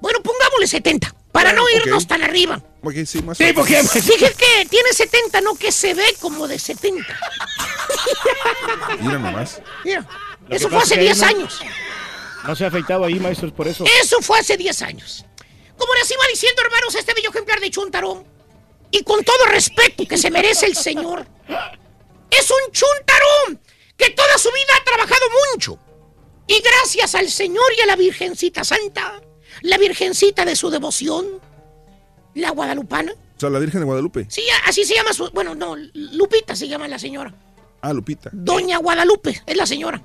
Bueno, 0.00 0.20
pongámosle 0.22 0.66
70, 0.66 1.14
para 1.32 1.52
no 1.52 1.68
irnos 1.68 2.06
tan 2.06 2.22
arriba. 2.22 2.62
Ok, 2.82 2.94
sí, 3.04 3.20
más 3.22 3.36
¿Tipo 3.36 3.64
qué, 3.64 3.74
maestro? 3.74 4.00
Dije 4.00 4.32
que 4.32 4.66
tiene 4.68 4.92
70, 4.92 5.40
no 5.42 5.54
que 5.56 5.70
se 5.70 5.92
ve 5.94 6.16
como 6.20 6.48
de 6.48 6.58
70. 6.58 7.04
Mira 9.00 9.18
nomás. 9.18 9.60
Mira, 9.84 10.06
Lo 10.48 10.56
eso 10.56 10.68
fue 10.70 10.78
hace 10.78 10.94
que 10.94 11.00
ahí 11.00 11.06
10 11.06 11.18
no- 11.18 11.26
años. 11.26 11.60
No 12.46 12.56
se 12.56 12.64
ha 12.64 12.68
afeitado 12.68 13.04
ahí, 13.04 13.20
maestro, 13.20 13.48
es 13.48 13.52
por 13.54 13.68
eso. 13.68 13.84
Eso 14.00 14.16
fue 14.22 14.38
hace 14.38 14.56
10 14.56 14.82
años. 14.82 15.24
Como 15.76 15.92
les 15.94 16.10
iba 16.10 16.22
diciendo, 16.30 16.62
hermanos, 16.62 16.94
este 16.94 17.12
bello 17.14 17.28
ejemplar 17.30 17.60
de 17.60 17.70
Chuntaro, 17.70 18.24
y 18.90 19.02
con 19.02 19.22
todo 19.24 19.44
respeto 19.46 20.06
que 20.08 20.16
se 20.16 20.30
merece 20.30 20.66
el 20.66 20.76
señor, 20.76 21.26
es 22.38 22.50
un 22.50 22.72
Chuntaro 22.72 23.60
que 23.96 24.10
toda 24.10 24.38
su 24.38 24.48
vida 24.48 24.74
ha 24.80 24.84
trabajado 24.84 25.26
mucho. 25.52 25.78
Y 26.46 26.60
gracias 26.60 27.14
al 27.14 27.30
Señor 27.30 27.64
y 27.78 27.82
a 27.82 27.86
la 27.86 27.96
Virgencita 27.96 28.64
Santa, 28.64 29.20
la 29.62 29.78
Virgencita 29.78 30.44
de 30.44 30.56
su 30.56 30.70
devoción, 30.70 31.40
la 32.34 32.50
Guadalupana. 32.50 33.12
O 33.12 33.40
sea, 33.40 33.50
la 33.50 33.58
Virgen 33.58 33.80
de 33.80 33.86
Guadalupe. 33.86 34.26
Sí, 34.28 34.42
así 34.66 34.84
se 34.84 34.94
llama 34.94 35.12
su... 35.12 35.30
Bueno, 35.30 35.54
no, 35.54 35.76
Lupita 35.76 36.56
se 36.56 36.68
llama 36.68 36.88
la 36.88 36.98
señora. 36.98 37.32
Ah, 37.80 37.92
Lupita. 37.92 38.30
Doña 38.32 38.78
Guadalupe 38.78 39.42
es 39.46 39.56
la 39.56 39.66
señora. 39.66 40.04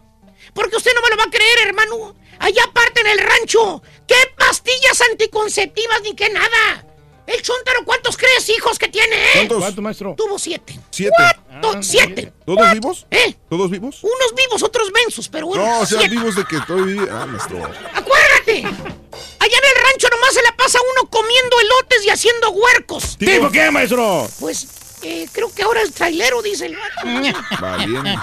Porque 0.53 0.77
usted 0.77 0.91
no 0.93 1.01
me 1.01 1.09
lo 1.09 1.17
va 1.17 1.23
a 1.23 1.31
creer, 1.31 1.67
hermano. 1.67 2.15
Allá 2.39 2.63
aparte 2.63 3.01
en 3.01 3.07
el 3.07 3.19
rancho. 3.19 3.81
¿Qué 4.07 4.15
pastillas 4.37 5.01
anticonceptivas 5.09 6.01
ni 6.03 6.15
qué 6.15 6.29
nada? 6.29 6.85
El 7.27 7.41
Chontaro, 7.41 7.83
¿cuántos 7.85 8.17
crees 8.17 8.47
hijos 8.49 8.77
que 8.77 8.87
tiene? 8.87 9.15
eh? 9.15 9.29
¿Cuántos? 9.33 9.57
¿Cuánto, 9.59 9.81
maestro? 9.81 10.13
Tuvo 10.17 10.37
siete. 10.37 10.79
¿Siete? 10.91 11.13
To- 11.61 11.81
siete. 11.81 12.31
¿Todos 12.45 12.71
vivos? 12.73 13.05
¿Eh? 13.09 13.35
¿Todos 13.49 13.71
vivos? 13.71 14.03
Unos 14.03 14.35
vivos, 14.35 14.61
otros 14.61 14.91
mensos, 14.91 15.27
pero 15.29 15.47
uno. 15.47 15.65
No, 15.65 15.79
o 15.79 15.85
sea, 15.85 15.99
siete. 15.99 16.15
vivos 16.15 16.35
de 16.35 16.45
que 16.45 16.57
estoy 16.57 16.99
Ah, 17.11 17.25
maestro. 17.25 17.57
¡Acuérdate! 17.93 18.63
Allá 18.63 19.57
en 19.57 19.77
el 19.77 19.83
rancho 19.83 20.07
nomás 20.11 20.33
se 20.33 20.41
la 20.43 20.55
pasa 20.55 20.79
uno 20.93 21.09
comiendo 21.09 21.59
elotes 21.59 22.05
y 22.05 22.09
haciendo 22.09 22.51
huercos. 22.51 23.17
¿Tipo 23.17 23.49
qué, 23.49 23.71
maestro? 23.71 24.27
Pues 24.39 24.67
eh, 25.01 25.27
creo 25.31 25.51
que 25.53 25.63
ahora 25.63 25.81
es 25.81 25.93
trailero, 25.93 26.41
dice 26.43 26.67
el 26.67 26.75
vato. 26.75 27.39
Valiendo. 27.61 28.21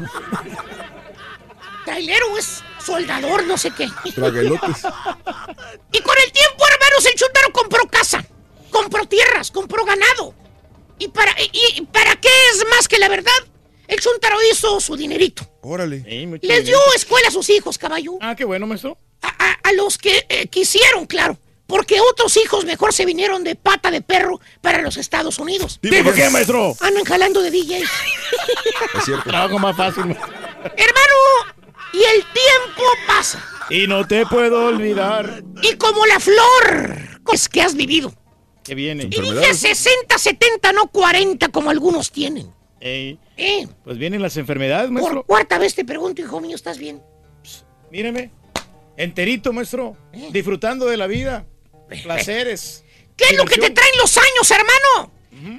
Trailero 1.85 2.39
es 2.39 2.63
soldador, 2.85 3.45
no 3.45 3.59
sé 3.59 3.73
qué. 3.73 3.89
Tragaelotes. 4.15 4.85
Y 5.93 6.01
con 6.01 6.17
el 6.25 6.33
tiempo, 6.33 6.65
hermanos, 6.71 7.07
el 7.07 7.15
Chuntaro 7.17 7.53
compró 7.53 7.87
casa, 7.89 8.25
compró 8.73 9.07
tierras, 9.07 9.51
compró 9.53 9.85
ganado. 9.85 10.35
¿Y 10.99 11.09
para, 11.09 11.33
y, 11.41 11.51
y 11.77 11.83
para 11.83 12.17
qué 12.17 12.29
es 12.53 12.65
más 12.71 12.89
que 12.89 12.99
la 12.99 13.09
verdad? 13.09 13.31
El 13.87 14.01
Chuntaro 14.01 14.37
hizo 14.51 14.81
su 14.81 14.97
dinerito. 14.97 15.47
Órale. 15.63 16.03
Les 16.43 16.65
dio 16.65 16.79
escuela 16.97 17.29
a 17.29 17.31
sus 17.31 17.49
hijos, 17.51 17.79
caballo. 17.79 18.15
Ah, 18.21 18.35
qué 18.35 18.45
bueno, 18.45 18.67
maestro. 18.67 18.99
A, 19.21 19.29
a- 19.29 19.59
a 19.69 19.73
los 19.75 19.99
que 19.99 20.27
eh, 20.29 20.47
quisieron, 20.49 21.07
claro. 21.07 21.39
Porque 21.67 22.01
otros 22.01 22.37
hijos 22.37 22.65
mejor 22.65 22.93
se 22.93 23.07
vinieron 23.07 23.45
de 23.45 23.55
pata 23.55 23.91
de 23.91 24.03
perro 24.03 24.41
para 24.61 24.83
los 24.83 24.97
Estados 24.97 25.39
Unidos. 25.39 25.79
¿Tipo 25.81 26.13
qué, 26.13 26.29
maestro? 26.31 26.75
Andan 26.81 27.05
jalando 27.05 27.41
de 27.41 27.51
DJs. 27.51 27.89
Es 28.99 29.05
cierto. 29.05 29.25
Trabajo 29.31 29.59
más 29.59 29.77
fácil. 29.77 30.07
ma- 30.07 30.15
Hermano, 30.15 31.15
y 31.93 31.99
el 32.03 32.23
tiempo 32.33 32.83
pasa. 33.07 33.43
Y 33.71 33.87
no 33.87 34.07
te 34.07 34.27
puedo 34.27 34.67
olvidar 34.67 35.43
Y 35.63 35.77
como 35.77 36.05
la 36.07 36.21
flor 36.21 36.99
es 37.33 37.49
que 37.49 37.63
has 37.63 37.75
vivido. 37.75 38.13
Que 38.63 38.75
viene. 38.75 39.05
Y 39.05 39.09
dije 39.09 39.55
60, 39.55 40.19
70, 40.19 40.73
no 40.73 40.87
40 40.89 41.49
como 41.49 41.71
algunos 41.71 42.11
tienen. 42.11 42.53
Ey, 42.81 43.19
¿Eh? 43.37 43.67
pues 43.85 43.97
vienen 43.99 44.21
las 44.23 44.37
enfermedades, 44.37 44.87
Por 44.87 44.93
maestro. 44.95 45.23
cuarta 45.25 45.59
vez 45.59 45.75
te 45.75 45.85
pregunto, 45.85 46.21
hijo 46.21 46.41
mío, 46.41 46.57
¿estás 46.57 46.79
bien? 46.79 47.01
Míreme. 47.91 48.31
Enterito, 48.97 49.53
maestro. 49.53 49.97
¿Eh? 50.13 50.29
Disfrutando 50.33 50.87
de 50.87 50.97
la 50.97 51.07
vida. 51.07 51.47
Placeres. 52.03 52.85
¿Qué 53.17 53.25
es 53.31 53.37
lo 53.37 53.45
que 53.45 53.57
te 53.57 53.71
traen 53.71 53.93
los 54.01 54.17
años, 54.17 54.51
hermano? 54.51 55.13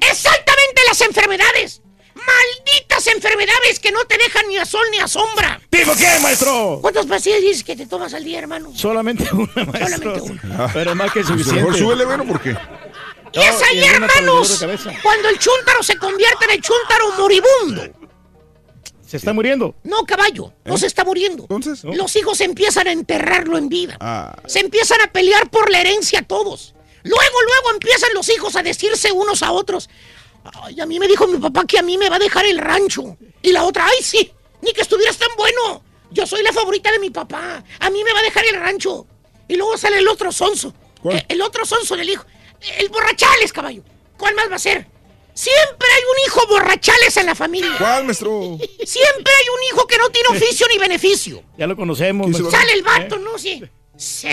Exactamente 0.10 0.82
las 0.88 1.02
enfermedades. 1.02 1.82
Malditas 2.16 3.08
enfermedades 3.08 3.80
que 3.80 3.92
no 3.92 4.06
te 4.06 4.18
dejan 4.18 4.48
ni 4.48 4.58
a 4.58 4.66
sol 4.66 4.86
ni 4.92 4.98
a 5.00 5.08
sombra. 5.08 5.60
¿Tipo 5.70 5.94
qué, 5.96 6.08
maestro? 6.22 6.80
¿Cuántas 6.82 7.06
pastillas 7.06 7.42
dices 7.42 7.64
que 7.64 7.76
te 7.76 7.86
tomas 7.86 8.14
al 8.14 8.24
día, 8.24 8.40
hermano? 8.40 8.72
Solamente 8.76 9.28
una, 9.34 9.66
maestro. 9.66 10.20
Solamente 10.20 10.48
Pero 10.74 10.96
más 10.96 11.12
que 11.12 11.20
Pues 11.22 11.28
suficiente. 11.28 11.62
mejor 11.62 11.78
súbele, 11.78 12.06
bueno, 12.06 12.26
¿por 12.26 12.40
es 13.42 13.60
No, 13.60 13.66
el 13.72 13.80
dolor 13.82 13.94
hermanos, 13.94 14.66
cuando 15.02 15.30
el 15.30 15.40
chúntaro 15.40 15.84
se 15.84 15.98
convierte 15.98 16.46
en 16.46 16.52
el 16.52 16.62
chúntaro 16.62 17.12
moribundo. 17.18 17.84
Se 19.06 19.18
está 19.18 19.32
muriendo. 19.34 19.76
No, 19.84 20.06
caballo, 20.06 20.54
no 20.66 20.78
se 20.78 20.88
está 20.88 21.04
muriendo. 21.04 21.44
Entonces. 21.44 21.84
Los 21.84 22.16
hijos 22.16 22.42
empiezan 22.42 22.88
a 22.88 22.92
enterrarlo 22.92 23.58
en 23.58 23.70
vida. 23.70 23.96
Ah, 24.00 24.36
Se 24.48 24.60
empiezan 24.60 25.02
a 25.02 25.12
pelear 25.12 25.50
por 25.52 25.70
la 25.70 25.82
herencia 25.82 26.24
todos. 26.24 26.74
Luego, 27.04 27.42
luego 27.46 27.72
empiezan 27.74 28.14
los 28.14 28.28
hijos 28.30 28.56
a 28.56 28.64
decirse 28.64 29.12
unos 29.12 29.44
a 29.44 29.52
otros. 29.52 29.90
Ay, 30.64 30.80
a 30.80 30.86
mí 30.86 31.00
me 31.00 31.08
dijo 31.08 31.28
mi 31.28 31.38
papá 31.38 31.66
que 31.66 31.78
a 31.78 31.84
mí 31.84 31.98
me 31.98 32.10
va 32.10 32.16
a 32.16 32.20
dejar 32.20 32.46
el 32.46 32.58
rancho. 32.58 33.18
Y 33.42 33.52
la 33.52 33.66
otra, 33.66 33.86
ay, 33.86 34.02
sí, 34.02 34.32
ni 34.62 34.72
que 34.74 34.82
estuvieras 34.82 35.18
tan 35.18 35.30
bueno. 35.38 35.84
Yo 36.12 36.26
soy 36.26 36.44
la 36.44 36.54
favorita 36.54 36.92
de 36.92 37.00
mi 37.00 37.10
papá. 37.10 37.64
A 37.80 37.90
mí 37.90 38.04
me 38.04 38.14
va 38.14 38.20
a 38.20 38.24
dejar 38.24 38.46
el 38.46 38.60
rancho. 38.60 39.06
Y 39.48 39.56
luego 39.56 39.78
sale 39.78 39.98
el 40.00 40.08
otro 40.08 40.32
sonso. 40.32 40.74
Eh, 41.12 41.26
El, 41.30 41.42
otro 41.42 41.66
sonso 41.66 41.96
del 41.96 42.10
hijo. 42.10 42.26
El 42.78 42.90
borrachales, 42.90 43.52
caballo. 43.52 43.84
¿Cuál 44.18 44.36
más 44.36 44.50
va 44.50 44.56
a 44.56 44.60
ser? 44.60 44.88
Siempre 45.34 45.88
hay 45.96 46.02
un 46.04 46.28
hijo 46.28 46.48
borrachales 46.48 47.18
en 47.18 47.26
la 47.26 47.36
familia. 47.36 47.76
¿Cuál, 47.78 48.06
maestro? 48.06 48.58
Siempre 48.60 49.34
hay 49.40 49.50
un 49.50 49.64
hijo 49.72 49.88
que 49.88 49.98
no 49.98 50.10
tiene 50.10 50.30
oficio 50.30 50.68
ni 50.72 50.78
beneficio. 50.78 51.44
Ya 51.58 51.66
lo 51.66 51.76
conocemos. 51.76 52.28
maestro. 52.28 52.52
Sale 52.52 52.74
el 52.74 52.84
vato, 52.84 53.18
¿no? 53.18 53.38
Sí. 53.38 53.64
Sí. 53.98 54.28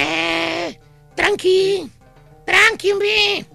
Tranqui. 1.15 1.91
Tranqui, 2.45 2.93
hombre. 2.93 3.47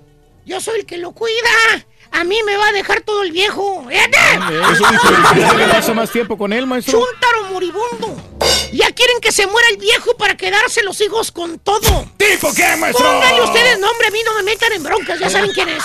Yo 0.46 0.60
soy 0.60 0.80
el 0.80 0.86
que 0.86 0.98
lo 0.98 1.12
cuida. 1.12 1.86
A 2.12 2.24
mí 2.24 2.38
me 2.46 2.56
va 2.56 2.70
a 2.70 2.72
dejar 2.72 3.02
todo 3.02 3.24
el 3.24 3.32
viejo. 3.32 3.86
¡Fíjate! 3.88 4.18
Eso 4.74 4.90
el 4.90 5.58
que 5.58 5.74
pasa 5.74 5.94
más 5.94 6.12
tiempo 6.12 6.38
con 6.38 6.54
él, 6.54 6.66
maestro. 6.66 7.00
Chúntaro 7.00 7.52
moribundo. 7.52 8.16
Ya 8.76 8.92
quieren 8.92 9.22
que 9.22 9.32
se 9.32 9.48
muera 9.48 9.70
el 9.70 9.78
viejo 9.78 10.18
para 10.18 10.36
quedarse 10.36 10.84
los 10.84 11.00
hijos 11.00 11.32
con 11.32 11.60
todo. 11.60 12.12
¿Tipo 12.18 12.54
qué, 12.54 12.76
maestro? 12.76 13.06
Pónganle 13.06 13.42
ustedes 13.42 13.80
nombre, 13.80 14.08
a 14.08 14.12
mí 14.12 14.20
no 14.26 14.34
me 14.36 14.44
metan 14.44 14.74
en 14.74 14.84
broncas, 14.84 15.18
ya 15.18 15.30
saben 15.30 15.52
quién 15.54 15.70
es. 15.70 15.84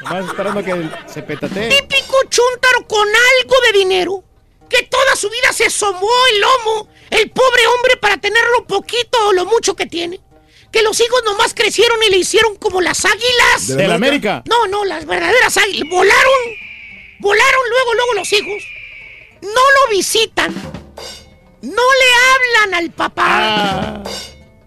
Nomás 0.00 0.24
esperando 0.24 0.64
que 0.64 0.88
se 1.12 1.22
petatee. 1.22 1.68
Típico 1.68 2.16
chúntaro 2.30 2.86
con 2.88 3.06
algo 3.06 3.54
de 3.66 3.78
dinero, 3.78 4.24
que 4.70 4.84
toda 4.84 5.16
su 5.16 5.28
vida 5.28 5.52
se 5.52 5.68
somó 5.68 6.08
el 6.32 6.40
lomo, 6.40 6.88
el 7.10 7.30
pobre 7.30 7.66
hombre 7.66 7.98
para 7.98 8.16
tener 8.16 8.42
lo 8.56 8.66
poquito 8.66 9.18
o 9.26 9.32
lo 9.34 9.44
mucho 9.44 9.76
que 9.76 9.84
tiene. 9.84 10.18
Que 10.72 10.80
los 10.80 10.98
hijos 10.98 11.22
nomás 11.26 11.52
crecieron 11.52 12.02
y 12.04 12.10
le 12.10 12.16
hicieron 12.16 12.56
como 12.56 12.80
las 12.80 13.04
águilas. 13.04 13.66
¿De 13.66 13.86
la 13.86 13.96
América? 13.96 14.42
No, 14.46 14.66
no, 14.66 14.86
las 14.86 15.04
verdaderas 15.04 15.58
águilas. 15.58 15.86
Volaron. 15.90 16.40
Volaron 17.18 17.68
luego, 17.68 17.94
luego 17.94 18.14
los 18.14 18.32
hijos. 18.32 18.62
No 19.42 19.50
lo 19.50 19.90
visitan. 19.90 20.79
No 21.62 21.82
le 21.82 22.64
hablan 22.64 22.82
al 22.82 22.90
papá. 22.90 23.26
Ah. 23.28 24.02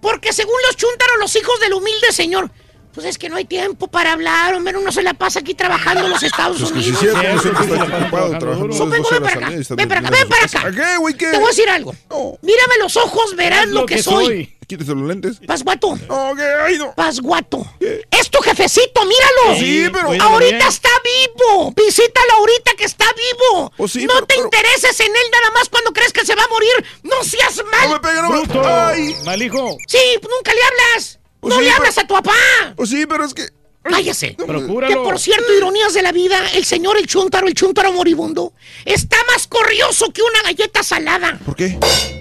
Porque 0.01 0.33
según 0.33 0.55
los 0.67 0.75
chúntaros, 0.75 1.17
los 1.19 1.35
hijos 1.35 1.59
del 1.59 1.73
humilde 1.73 2.11
señor. 2.11 2.51
Pues 2.93 3.07
es 3.07 3.17
que 3.17 3.27
no 3.29 3.37
hay 3.37 3.45
tiempo 3.45 3.87
para 3.87 4.11
hablar, 4.13 4.53
hombre, 4.53 4.77
uno 4.77 4.91
se 4.91 5.01
la 5.01 5.13
pasa 5.15 5.39
aquí 5.39 5.53
trabajando 5.55 6.05
en 6.05 6.11
los 6.11 6.21
Estados 6.21 6.59
Pues 6.59 6.71
que 6.71 6.81
sí, 6.83 6.89
Unidos. 6.91 7.41
siempre 7.41 7.63
está 7.63 7.97
ocupado 7.97 8.37
trabajando 8.37 8.67
Ven, 8.67 8.69
las 8.69 8.77
12 8.77 8.91
ven 8.91 9.01
horas 9.05 9.19
para 9.33 9.47
acá, 9.47 9.55
ven 9.75 9.87
para 9.89 9.99
acá, 9.99 10.09
ven 10.11 10.27
para 10.29 10.41
acá. 10.43 10.51
casa. 10.51 10.67
¿A 10.67 10.71
qué, 10.71 10.97
güey? 10.97 11.13
¿Qué? 11.15 11.27
Te 11.31 11.37
voy 11.37 11.45
a 11.45 11.49
decir 11.49 11.69
algo. 11.69 11.95
Mírame 12.41 12.77
los 12.79 12.95
ojos, 12.97 13.35
verás 13.35 13.67
lo, 13.67 13.85
que, 13.87 14.01
soy. 14.03 14.55
Quítese 14.67 14.93
los 14.95 15.07
lentes. 15.07 15.39
Pasguato. 15.45 15.97
No, 16.07 16.33
¿qué? 16.35 16.43
Ay, 16.43 16.77
no. 16.77 16.93
Pasguato. 16.93 17.65
Es 18.11 18.29
tu 18.29 18.39
jefecito, 18.41 19.01
míralo. 19.05 19.59
Sí, 19.59 19.87
pero- 19.91 20.09
Ahorita 20.23 20.55
bien. 20.57 20.67
está 20.67 20.89
vivo. 21.03 21.73
Visítalo 21.75 22.33
ahorita 22.37 22.71
que 22.77 22.85
está 22.85 23.05
vivo. 23.13 23.71
Pues 23.75 23.91
sí, 23.91 24.05
no 24.05 24.13
pero- 24.13 24.25
te 24.27 24.35
pero- 24.35 24.45
intereses 24.45 24.99
en 25.01 25.07
él 25.07 25.31
nada 25.31 25.51
más 25.51 25.67
cuando 25.69 25.91
crees 25.91 26.13
que 26.13 26.25
se 26.25 26.35
va 26.35 26.43
a 26.43 26.47
morir. 26.47 26.71
No 27.03 27.23
seas 27.23 27.61
mal. 27.71 27.89
No 27.89 27.93
me 27.95 27.99
pegue, 27.99 28.21
no 28.21 28.29
me-. 28.61 28.67
Ay. 28.67 29.15
Mal 29.25 29.41
hijo. 29.41 29.77
Sí, 29.87 29.97
nunca 30.21 30.53
le 30.53 30.61
hablas. 30.63 31.19
Pues 31.43 31.53
no 31.53 31.59
sí, 31.59 31.65
le 31.65 31.71
pero- 31.71 31.77
hablas 31.81 31.97
a 31.97 32.07
tu 32.07 32.13
papá. 32.15 32.33
Pues 32.75 32.89
sí, 32.89 33.05
pero 33.05 33.25
es 33.25 33.33
que. 33.33 33.43
Cállese. 33.83 34.35
Procúralo. 34.37 34.87
Que 34.95 34.95
por 35.03 35.19
cierto, 35.19 35.51
ironías 35.53 35.93
de 35.93 36.01
la 36.01 36.13
vida, 36.13 36.39
el 36.53 36.63
señor 36.63 36.97
el 36.97 37.05
chuntaro, 37.05 37.47
el 37.49 37.53
chuntaro 37.53 37.91
moribundo, 37.91 38.53
está 38.85 39.17
más 39.29 39.45
corrioso 39.47 40.09
que 40.13 40.21
una 40.21 40.41
galleta 40.41 40.81
salada. 40.83 41.37
¿Por 41.45 41.53
qué? 41.57 41.77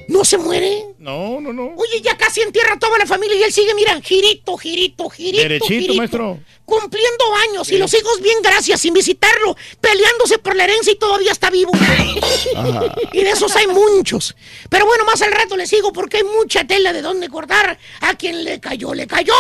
¿No 0.09 0.25
se 0.25 0.39
muere? 0.39 0.85
No, 1.03 1.41
no, 1.41 1.53
no. 1.53 1.75
Oye, 1.75 2.01
ya 2.01 2.17
casi 2.17 2.43
entierra 2.43 2.79
toda 2.79 2.97
la 2.97 3.07
familia 3.07 3.35
y 3.35 3.43
él 3.43 3.53
sigue, 3.53 3.75
mira, 3.75 4.01
girito, 4.01 4.57
girito, 4.57 5.11
girito, 5.11 5.43
Derechito, 5.43 5.69
girito. 5.69 5.95
maestro. 5.95 6.39
Cumpliendo 6.65 7.25
años 7.51 7.69
y 7.73 7.77
los 7.79 7.93
hijos 7.93 8.21
bien 8.21 8.39
gracias, 8.41 8.81
sin 8.81 8.95
visitarlo, 8.95 9.57
peleándose 9.81 10.39
por 10.39 10.55
la 10.55 10.63
herencia 10.63 10.93
y 10.93 10.97
todavía 10.97 11.33
está 11.33 11.51
vivo. 11.51 11.73
Ajá. 11.75 12.95
y 13.13 13.21
de 13.21 13.31
esos 13.31 13.57
hay 13.57 13.67
muchos. 13.67 14.37
Pero 14.71 14.87
bueno, 14.87 15.05
más 15.05 15.21
al 15.23 15.33
rato 15.33 15.57
les 15.57 15.69
sigo 15.69 15.93
porque 15.93 16.19
hay 16.19 16.25
mucha 16.25 16.65
tela 16.65 16.93
de 16.93 17.03
dónde 17.03 17.29
cortar. 17.29 17.77
A 18.03 18.15
quien 18.15 18.45
le 18.45 18.61
cayó, 18.61 18.95
le 18.95 19.09
cayó. 19.09 19.35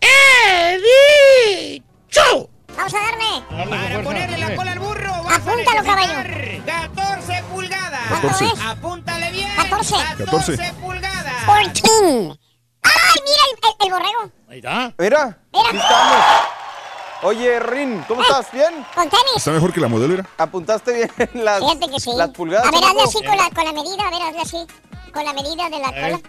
¡He 0.00 0.80
dicho! 1.70 2.50
Vamos 2.76 2.92
a 2.92 2.98
darle. 2.98 3.68
Para 3.70 4.02
ponerle 4.02 4.38
la 4.38 4.56
cola 4.56 4.72
al 4.72 4.78
burro, 4.80 5.12
Apúntalo, 5.28 5.92
a 5.92 5.96
necesitar 5.96 6.62
14 6.66 7.42
pulgadas. 7.51 7.51
¿Cuánto 7.51 7.51
14. 8.20 8.44
es? 8.44 8.60
Apúntale 8.66 9.30
bien. 9.32 9.48
14. 9.56 9.94
14. 10.18 10.72
pulgadas. 10.80 11.34
14. 11.46 11.82
¡Ay, 12.84 13.20
mira 13.24 13.42
el, 13.50 13.58
el- 13.62 13.86
el 13.86 13.92
borrego! 13.92 14.32
Ahí 14.48 14.58
está. 14.58 14.92
Mira, 14.98 15.38
Mira. 15.52 15.68
aquí 15.68 15.76
estamos. 15.76 16.16
Oye, 17.24 17.60
Rin, 17.60 18.04
¿cómo 18.08 18.22
estás? 18.22 18.50
¿Bien? 18.52 18.84
Con 18.94 19.04
tenis. 19.08 19.36
Está 19.36 19.52
mejor 19.52 19.72
que 19.72 19.80
la 19.80 19.86
modelo 19.88 20.14
era. 20.14 20.26
¿Apuntaste 20.38 20.92
bien 20.92 21.30
las, 21.44 21.60
Fíjate 21.60 21.88
que 21.90 22.00
sí. 22.00 22.10
las 22.16 22.30
pulgadas? 22.30 22.66
A 22.66 22.70
ver, 22.72 22.82
hazle 22.84 23.02
así 23.02 23.18
con 23.24 23.36
la, 23.36 23.50
con 23.50 23.64
la 23.64 23.72
medida, 23.72 24.06
a 24.06 24.10
ver, 24.10 24.22
hazle 24.22 24.40
así. 24.40 24.66
Con 25.12 25.24
la 25.24 25.32
medida 25.32 25.68
de 25.70 25.78
la 25.78 25.88
cola. 25.92 26.20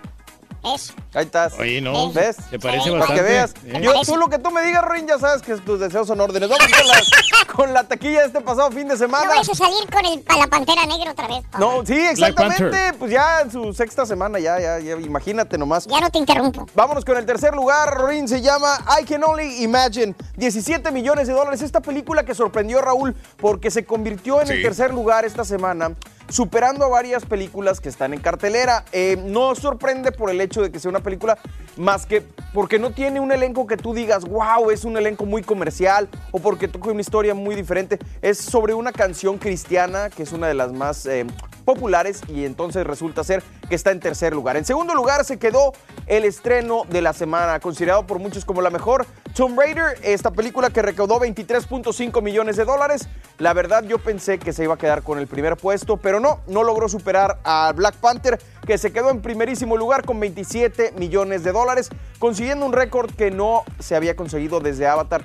Eso. 0.64 0.94
Ahí 1.14 1.26
estás. 1.26 1.54
Oye, 1.60 1.82
no. 1.82 2.12
¿Ves? 2.12 2.38
Se 2.50 2.58
parece 2.60 2.84
Sí. 2.86 2.90
Para 2.92 3.00
bastante. 3.02 3.22
que 3.24 3.30
veas. 3.30 3.54
¿eh? 3.66 3.82
Yo, 3.82 3.94
tú 4.06 4.16
lo 4.18 4.30
que 4.30 4.40
tú 4.40 4.50
me 4.52 4.62
digas, 4.64 4.84
Rin, 4.90 5.08
ya 5.08 5.20
sabes 5.20 5.42
que 5.42 5.56
tus 5.58 5.80
deseos 5.80 6.08
son 6.08 6.20
órdenes. 6.22 6.50
Vamos 6.50 6.66
con 6.68 6.88
la, 6.88 7.48
con 7.54 7.74
la 7.74 7.84
taquilla 7.84 8.22
de 8.22 8.28
este 8.28 8.42
pasado 8.42 8.70
fin 8.72 8.88
de 8.88 8.94
No 8.94 8.98
semana. 8.98 9.28
vayas 9.28 9.50
a 9.50 9.56
salir 9.56 9.90
con 9.92 10.06
el, 10.06 10.24
la 10.40 10.48
pantera 10.48 10.86
negra 10.86 11.12
otra 11.12 11.28
vez. 11.28 11.44
No, 11.60 11.86
sí, 11.86 11.94
exactamente. 12.00 12.94
Pues 12.98 13.12
ya 13.12 13.42
en 13.42 13.52
su 13.52 13.74
sexta 13.74 14.06
semana, 14.06 14.40
ya, 14.40 14.60
ya, 14.60 14.80
ya, 14.80 14.94
imagínate 14.96 15.58
nomás. 15.58 15.86
Ya 15.88 16.00
no 16.00 16.10
te 16.10 16.18
interrumpo. 16.18 16.66
Vámonos 16.74 17.04
con 17.06 17.18
el 17.18 17.26
tercer 17.26 17.54
lugar, 17.54 18.06
Rin, 18.08 18.28
se 18.28 18.42
llama 18.42 18.78
I 19.02 19.06
Can 19.06 19.24
Only 19.24 19.64
Imagine. 19.64 20.16
17 20.38 20.92
millones 20.92 21.28
de 21.28 21.34
dólares. 21.34 21.62
Esta 21.62 21.82
película 21.82 22.24
que 22.24 22.34
sorprendió 22.36 22.80
a 22.80 22.82
Raúl 22.84 23.16
porque 23.38 23.70
se 23.70 23.86
convirtió 23.86 24.42
en 24.42 24.50
el 24.52 24.62
tercer 24.62 24.94
lugar 24.94 25.26
esta 25.26 25.44
semana, 25.44 25.92
superando 26.30 26.86
a 26.86 26.88
varias 26.88 27.26
películas 27.26 27.80
que 27.80 27.90
están 27.90 28.14
en 28.14 28.20
cartelera. 28.20 28.86
Eh, 28.92 29.18
no 29.24 29.56
sorprende 29.56 30.12
por 30.12 30.30
el 30.30 30.42
hecho 30.42 30.62
de 30.62 30.72
que 30.72 30.80
sea 30.80 30.90
una 30.90 31.02
película 31.02 31.38
más 31.78 32.06
que 32.06 32.22
porque 32.54 32.80
no 32.80 32.92
tiene 32.92 33.20
un 33.20 33.32
elenco 33.32 33.68
que 33.68 33.78
tú 33.78 33.94
digas, 33.94 34.26
wow, 34.26 34.70
es 34.70 34.86
un 34.86 34.98
elenco 34.98 35.26
muy 35.26 35.42
comercial 35.42 36.10
o 36.32 36.40
porque 36.40 36.68
toca 36.68 36.92
una 36.92 37.02
historia 37.02 37.34
muy 37.34 37.56
diferente. 37.56 38.00
Es 38.22 38.38
sobre 38.38 38.74
una 38.74 38.92
canción 38.92 39.38
cristiana 39.38 40.10
que 40.10 40.24
es 40.24 40.32
una 40.32 40.48
de 40.48 40.54
las 40.54 40.72
más 40.72 41.06
eh, 41.06 41.26
populares 41.64 42.22
y 42.28 42.46
entonces 42.46 42.86
resulta 42.86 43.24
ser 43.24 43.44
que 43.70 43.76
está 43.76 43.92
en 43.92 44.00
tercer 44.00 44.34
lugar. 44.34 44.58
En 44.58 44.66
segundo 44.66 44.94
lugar 44.94 45.26
se 45.26 45.38
quedó 45.38 45.74
el 46.08 46.26
estreno 46.26 46.84
de 46.90 47.02
la 47.02 47.14
semana, 47.14 47.60
considerado 47.60 48.06
por 48.06 48.20
muchos 48.20 48.46
como 48.46 48.62
la 48.62 48.70
mejor, 48.70 49.06
Tomb 49.36 49.58
Raider, 49.58 49.98
esta 50.04 50.32
película 50.32 50.70
que 50.70 50.82
recaudó 50.82 51.20
23.5 51.20 52.22
millones 52.22 52.56
de 52.56 52.66
dólares. 52.66 53.08
La 53.40 53.54
verdad 53.54 53.84
yo 53.84 53.98
pensé 53.98 54.38
que 54.38 54.54
se 54.54 54.64
iba 54.64 54.76
a 54.76 54.78
quedar 54.78 55.02
con 55.02 55.18
el 55.18 55.28
primer 55.28 55.58
puesto, 55.58 55.98
pero 55.98 56.20
no, 56.20 56.42
no 56.48 56.64
logró 56.64 56.88
superar 56.88 57.40
a 57.44 57.72
Black 57.76 57.96
Panther, 57.96 58.40
que 58.66 58.78
se 58.78 58.94
quedó 58.94 59.10
en 59.10 59.22
primerísimo 59.22 59.76
lugar 59.76 60.06
con 60.06 60.20
27 60.20 60.94
millones 60.98 61.44
de 61.44 61.52
dólares, 61.52 61.90
consiguiendo 62.20 62.66
un 62.66 62.74
récord 62.74 63.12
que 63.16 63.32
no 63.32 63.64
se 63.80 63.96
había 63.96 64.16
conseguido 64.16 64.60
desde 64.60 64.88
Avatar 64.88 65.24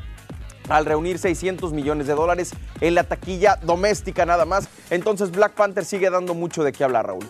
al 0.68 0.84
reunir 0.86 1.18
600 1.18 1.72
millones 1.72 2.06
de 2.06 2.14
dólares 2.14 2.50
en 2.80 2.94
la 2.94 3.04
taquilla 3.04 3.56
doméstica 3.62 4.26
nada 4.26 4.44
más. 4.44 4.68
Entonces 4.90 5.30
Black 5.30 5.52
Panther 5.52 5.84
sigue 5.84 6.10
dando 6.10 6.34
mucho 6.34 6.62
de 6.64 6.72
qué 6.72 6.84
hablar, 6.84 7.06
Raúl. 7.06 7.24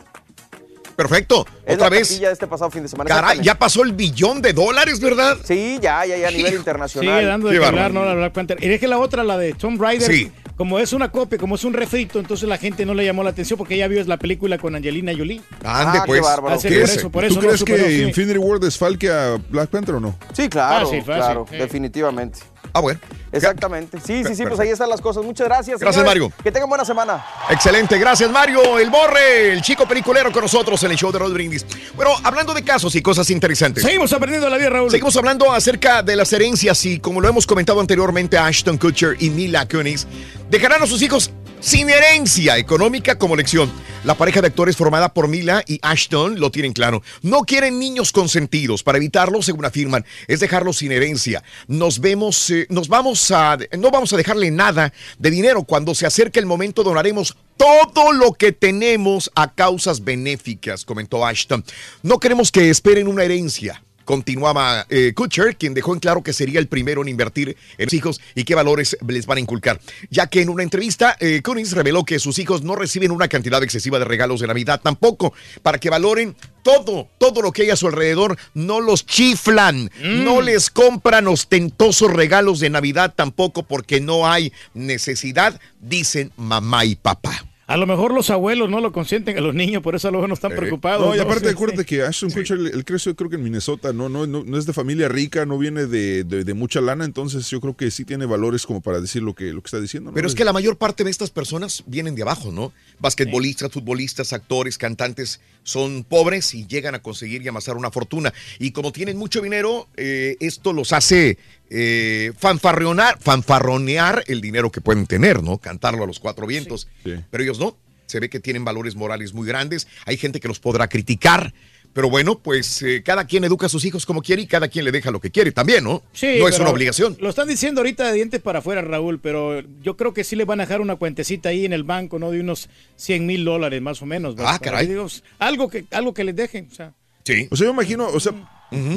Perfecto. 0.96 1.46
Es 1.64 1.74
Otra 1.76 1.86
la 1.90 1.90
vez. 1.96 2.08
taquilla 2.08 2.26
de 2.28 2.32
este 2.32 2.48
pasado 2.48 2.72
fin 2.72 2.82
de 2.82 2.88
semana. 2.88 3.08
Caray, 3.08 3.40
ya 3.40 3.54
pasó 3.56 3.84
el 3.84 3.92
billón 3.92 4.42
de 4.42 4.52
dólares, 4.52 4.98
¿verdad? 4.98 5.36
Sí, 5.44 5.78
ya, 5.80 6.04
ya, 6.04 6.16
ya 6.16 6.26
a 6.26 6.30
nivel 6.32 6.54
internacional. 6.54 7.18
Sigue 7.20 7.26
dando 7.28 7.46
de 7.48 7.54
Qué 7.54 7.60
qué 7.60 7.66
hablar, 7.66 7.84
bárbaro. 7.92 8.04
¿no? 8.04 8.10
La 8.10 8.14
Black 8.16 8.32
Panther. 8.32 8.58
Y 8.64 8.72
es 8.72 8.80
que 8.80 8.88
la 8.88 8.98
otra, 8.98 9.22
la 9.22 9.38
de 9.38 9.52
Tomb 9.52 9.80
Raider, 9.80 10.10
Sí. 10.12 10.32
como 10.56 10.80
es 10.80 10.92
una 10.92 11.12
copia, 11.12 11.38
como 11.38 11.54
es 11.54 11.62
un 11.62 11.72
refrito, 11.72 12.18
entonces 12.18 12.48
la 12.48 12.58
gente 12.58 12.84
no 12.84 12.94
le 12.94 13.04
llamó 13.04 13.22
la 13.22 13.30
atención 13.30 13.56
porque 13.56 13.76
ella 13.76 13.86
vio 13.86 14.02
la 14.06 14.16
película 14.16 14.58
con 14.58 14.74
Angelina 14.74 15.12
Jolie. 15.16 15.40
Ande, 15.62 15.98
Ah, 15.98 16.02
qué 16.04 16.06
pues. 16.08 16.20
bárbaro. 16.20 16.58
Sí, 16.58 16.68
¿Qué 16.68 16.74
por 16.80 16.84
es? 16.84 16.96
eso, 16.96 17.10
por 17.12 17.22
¿Tú 17.22 17.28
eso 17.28 17.40
crees 17.40 17.64
que 17.64 17.90
sí. 17.90 18.02
Infinity 18.02 18.38
War 18.38 18.58
desfalque 18.58 19.08
a 19.08 19.36
Black 19.50 19.70
Panther 19.70 19.94
o 19.94 20.00
no? 20.00 20.16
Sí, 20.32 20.48
claro, 20.48 20.86
Fácil, 20.86 21.04
fácil, 21.04 21.22
claro, 21.22 21.46
sí. 21.48 21.56
definitivamente. 21.58 22.40
Ah, 22.72 22.80
bueno. 22.80 23.00
Exactamente. 23.32 23.98
Sí, 24.00 24.24
sí, 24.24 24.34
sí, 24.34 24.44
pues 24.46 24.58
ahí 24.60 24.68
están 24.70 24.88
las 24.88 25.00
cosas. 25.00 25.24
Muchas 25.24 25.46
gracias. 25.46 25.80
Gracias, 25.80 26.02
señores. 26.02 26.22
Mario. 26.22 26.32
Que 26.42 26.50
tengan 26.50 26.68
buena 26.68 26.84
semana. 26.84 27.24
Excelente, 27.50 27.98
gracias 27.98 28.30
Mario, 28.30 28.78
el 28.78 28.90
Borre, 28.90 29.52
el 29.52 29.62
chico 29.62 29.86
peliculero 29.86 30.32
con 30.32 30.42
nosotros 30.42 30.82
en 30.84 30.90
el 30.90 30.96
show 30.96 31.12
de 31.12 31.18
Rod 31.18 31.32
Brindis. 31.32 31.66
Bueno, 31.94 32.12
hablando 32.22 32.54
de 32.54 32.62
casos 32.62 32.94
y 32.94 33.02
cosas 33.02 33.30
interesantes. 33.30 33.82
Seguimos 33.82 34.12
aprendiendo 34.12 34.48
la 34.48 34.56
vida, 34.56 34.70
Raúl. 34.70 34.90
Seguimos 34.90 35.16
hablando 35.16 35.52
acerca 35.52 36.02
de 36.02 36.16
las 36.16 36.32
herencias 36.32 36.84
y 36.86 36.98
como 37.00 37.20
lo 37.20 37.28
hemos 37.28 37.46
comentado 37.46 37.80
anteriormente, 37.80 38.38
Ashton 38.38 38.78
Kutcher 38.78 39.16
y 39.18 39.30
Mila 39.30 39.66
Kunis 39.68 40.06
dejarán 40.50 40.82
a 40.82 40.86
sus 40.86 41.02
hijos 41.02 41.30
sin 41.60 41.90
herencia 41.90 42.58
económica 42.58 43.18
como 43.18 43.36
lección. 43.36 43.70
La 44.04 44.16
pareja 44.16 44.40
de 44.40 44.46
actores 44.46 44.76
formada 44.76 45.12
por 45.12 45.28
Mila 45.28 45.62
y 45.66 45.80
Ashton 45.82 46.38
lo 46.38 46.50
tienen 46.50 46.72
claro. 46.72 47.02
No 47.22 47.42
quieren 47.42 47.78
niños 47.78 48.12
consentidos. 48.12 48.82
Para 48.82 48.98
evitarlo, 48.98 49.42
según 49.42 49.64
afirman, 49.64 50.04
es 50.28 50.40
dejarlos 50.40 50.78
sin 50.78 50.92
herencia. 50.92 51.42
Nos 51.66 52.00
vemos, 52.00 52.50
eh, 52.50 52.66
nos 52.70 52.88
vamos 52.88 53.30
a, 53.30 53.58
no 53.76 53.90
vamos 53.90 54.12
a 54.12 54.16
dejarle 54.16 54.50
nada 54.50 54.92
de 55.18 55.30
dinero. 55.30 55.64
Cuando 55.64 55.94
se 55.94 56.06
acerque 56.06 56.38
el 56.38 56.46
momento, 56.46 56.84
donaremos 56.84 57.36
todo 57.56 58.12
lo 58.12 58.32
que 58.34 58.52
tenemos 58.52 59.30
a 59.34 59.52
causas 59.52 60.04
benéficas, 60.04 60.84
comentó 60.84 61.26
Ashton. 61.26 61.64
No 62.02 62.18
queremos 62.18 62.52
que 62.52 62.70
esperen 62.70 63.08
una 63.08 63.24
herencia 63.24 63.82
Continuaba 64.08 64.86
eh, 64.88 65.12
Kutcher, 65.14 65.54
quien 65.58 65.74
dejó 65.74 65.92
en 65.92 66.00
claro 66.00 66.22
que 66.22 66.32
sería 66.32 66.60
el 66.60 66.66
primero 66.66 67.02
en 67.02 67.08
invertir 67.08 67.58
en 67.76 67.84
los 67.84 67.92
hijos 67.92 68.22
y 68.34 68.44
qué 68.44 68.54
valores 68.54 68.96
les 69.06 69.26
van 69.26 69.36
a 69.36 69.42
inculcar. 69.42 69.82
Ya 70.08 70.28
que 70.28 70.40
en 70.40 70.48
una 70.48 70.62
entrevista, 70.62 71.14
eh, 71.20 71.42
Kunis 71.44 71.72
reveló 71.72 72.06
que 72.06 72.18
sus 72.18 72.38
hijos 72.38 72.62
no 72.62 72.74
reciben 72.74 73.10
una 73.10 73.28
cantidad 73.28 73.62
excesiva 73.62 73.98
de 73.98 74.06
regalos 74.06 74.40
de 74.40 74.46
Navidad 74.46 74.80
tampoco, 74.82 75.34
para 75.60 75.76
que 75.76 75.90
valoren 75.90 76.34
todo, 76.62 77.10
todo 77.18 77.42
lo 77.42 77.52
que 77.52 77.64
hay 77.64 77.70
a 77.70 77.76
su 77.76 77.86
alrededor, 77.86 78.38
no 78.54 78.80
los 78.80 79.04
chiflan, 79.04 79.90
no 80.02 80.40
les 80.40 80.70
compran 80.70 81.28
ostentosos 81.28 82.10
regalos 82.10 82.60
de 82.60 82.70
Navidad 82.70 83.12
tampoco 83.14 83.64
porque 83.64 84.00
no 84.00 84.26
hay 84.26 84.54
necesidad, 84.72 85.60
dicen 85.82 86.32
mamá 86.38 86.86
y 86.86 86.94
papá. 86.94 87.47
A 87.68 87.76
lo 87.76 87.86
mejor 87.86 88.14
los 88.14 88.30
abuelos 88.30 88.70
no 88.70 88.80
lo 88.80 88.92
consienten 88.92 89.36
a 89.36 89.42
los 89.42 89.54
niños, 89.54 89.82
por 89.82 89.94
eso 89.94 90.08
a 90.08 90.10
lo 90.10 90.16
mejor 90.18 90.28
no 90.30 90.34
están 90.34 90.52
preocupados. 90.56 91.06
No, 91.06 91.14
y 91.14 91.18
aparte 91.18 91.44
Sí, 91.48 91.52
acuérdate 91.52 91.84
que 91.84 92.02
Ashton 92.02 92.30
Kutcher, 92.30 92.56
él, 92.58 92.70
él 92.72 92.84
creció 92.86 93.14
creo 93.14 93.28
que 93.28 93.36
en 93.36 93.44
Minnesota, 93.44 93.92
no, 93.92 94.08
no, 94.08 94.26
no, 94.26 94.42
no 94.42 94.56
es 94.58 94.64
de 94.64 94.72
familia 94.72 95.06
rica, 95.08 95.44
no 95.44 95.58
viene 95.58 95.84
de, 95.86 96.24
de- 96.24 96.44
de 96.44 96.54
mucha 96.54 96.80
lana, 96.80 97.04
entonces 97.04 97.48
yo 97.50 97.60
creo 97.60 97.76
que 97.76 97.90
sí 97.90 98.06
tiene 98.06 98.24
valores 98.24 98.64
como 98.64 98.80
para 98.80 99.00
decir 99.02 99.22
lo 99.22 99.34
que, 99.34 99.52
lo 99.52 99.60
que 99.60 99.66
está 99.66 99.80
diciendo. 99.80 100.10
¿no? 100.10 100.14
Pero 100.14 100.26
es 100.26 100.34
que 100.34 100.44
la 100.46 100.54
mayor 100.54 100.76
parte 100.78 101.04
de 101.04 101.10
estas 101.10 101.28
personas 101.30 101.84
vienen 101.86 102.14
de 102.14 102.22
abajo, 102.22 102.50
¿no? 102.50 102.72
Basquetbolistas, 103.00 103.70
futbolistas, 103.70 104.32
actores, 104.32 104.78
cantantes 104.78 105.40
son 105.62 106.04
pobres 106.04 106.54
y 106.54 106.66
llegan 106.66 106.94
a 106.94 107.02
conseguir 107.02 107.42
y 107.42 107.48
amasar 107.48 107.76
una 107.76 107.90
fortuna. 107.90 108.32
Y 108.58 108.70
como 108.70 108.92
tienen 108.92 109.18
mucho 109.18 109.42
dinero, 109.42 109.88
eh, 109.98 110.36
esto 110.40 110.72
los 110.72 110.92
hace 110.94 111.36
eh, 111.70 112.32
fanfarronear, 112.38 113.18
fanfarronear 113.20 114.24
el 114.26 114.40
dinero 114.40 114.70
que 114.70 114.80
pueden 114.80 115.06
tener, 115.06 115.42
¿no? 115.42 115.58
Cantarlo 115.58 116.04
a 116.04 116.06
los 116.06 116.20
cuatro 116.20 116.46
vientos. 116.46 116.88
Pero 117.02 117.42
ellos 117.42 117.58
no. 117.58 117.76
Se 118.06 118.20
ve 118.20 118.30
que 118.30 118.40
tienen 118.40 118.64
valores 118.64 118.96
morales 118.96 119.34
muy 119.34 119.46
grandes. 119.46 119.86
Hay 120.06 120.16
gente 120.16 120.40
que 120.40 120.48
los 120.48 120.60
podrá 120.60 120.88
criticar. 120.88 121.52
Pero 121.92 122.10
bueno, 122.10 122.38
pues 122.38 122.82
eh, 122.82 123.02
cada 123.02 123.26
quien 123.26 123.44
educa 123.44 123.66
a 123.66 123.68
sus 123.68 123.84
hijos 123.84 124.06
como 124.06 124.22
quiere 124.22 124.42
y 124.42 124.46
cada 124.46 124.68
quien 124.68 124.84
le 124.84 124.92
deja 124.92 125.10
lo 125.10 125.20
que 125.20 125.30
quiere 125.30 125.52
también, 125.52 125.84
¿no? 125.84 126.02
Sí, 126.12 126.36
no 126.38 126.46
es 126.46 126.58
una 126.58 126.70
obligación. 126.70 127.16
Lo 127.18 127.28
están 127.28 127.48
diciendo 127.48 127.80
ahorita 127.80 128.06
de 128.06 128.12
dientes 128.12 128.40
para 128.40 128.60
afuera, 128.60 128.82
Raúl, 128.82 129.18
pero 129.20 129.62
yo 129.82 129.96
creo 129.96 130.14
que 130.14 130.22
sí 130.22 130.36
le 130.36 130.44
van 130.44 130.60
a 130.60 130.64
dejar 130.64 130.80
una 130.80 130.96
cuentecita 130.96 131.48
ahí 131.48 131.64
en 131.64 131.72
el 131.72 131.82
banco, 131.82 132.18
¿no? 132.18 132.30
De 132.30 132.40
unos 132.40 132.68
100 132.96 133.26
mil 133.26 133.44
dólares 133.44 133.82
más 133.82 134.00
o 134.00 134.06
menos. 134.06 134.36
¿verdad? 134.36 134.54
Ah, 134.54 134.58
caray. 134.58 134.86
Digo, 134.86 135.06
algo, 135.38 135.68
que, 135.68 135.86
algo 135.90 136.14
que 136.14 136.24
les 136.24 136.36
dejen, 136.36 136.68
o 136.70 136.74
sea. 136.74 136.94
Sí. 137.24 137.48
O 137.50 137.56
sea, 137.56 137.66
yo 137.66 137.72
imagino, 137.72 138.06
o 138.06 138.20
sea, 138.20 138.32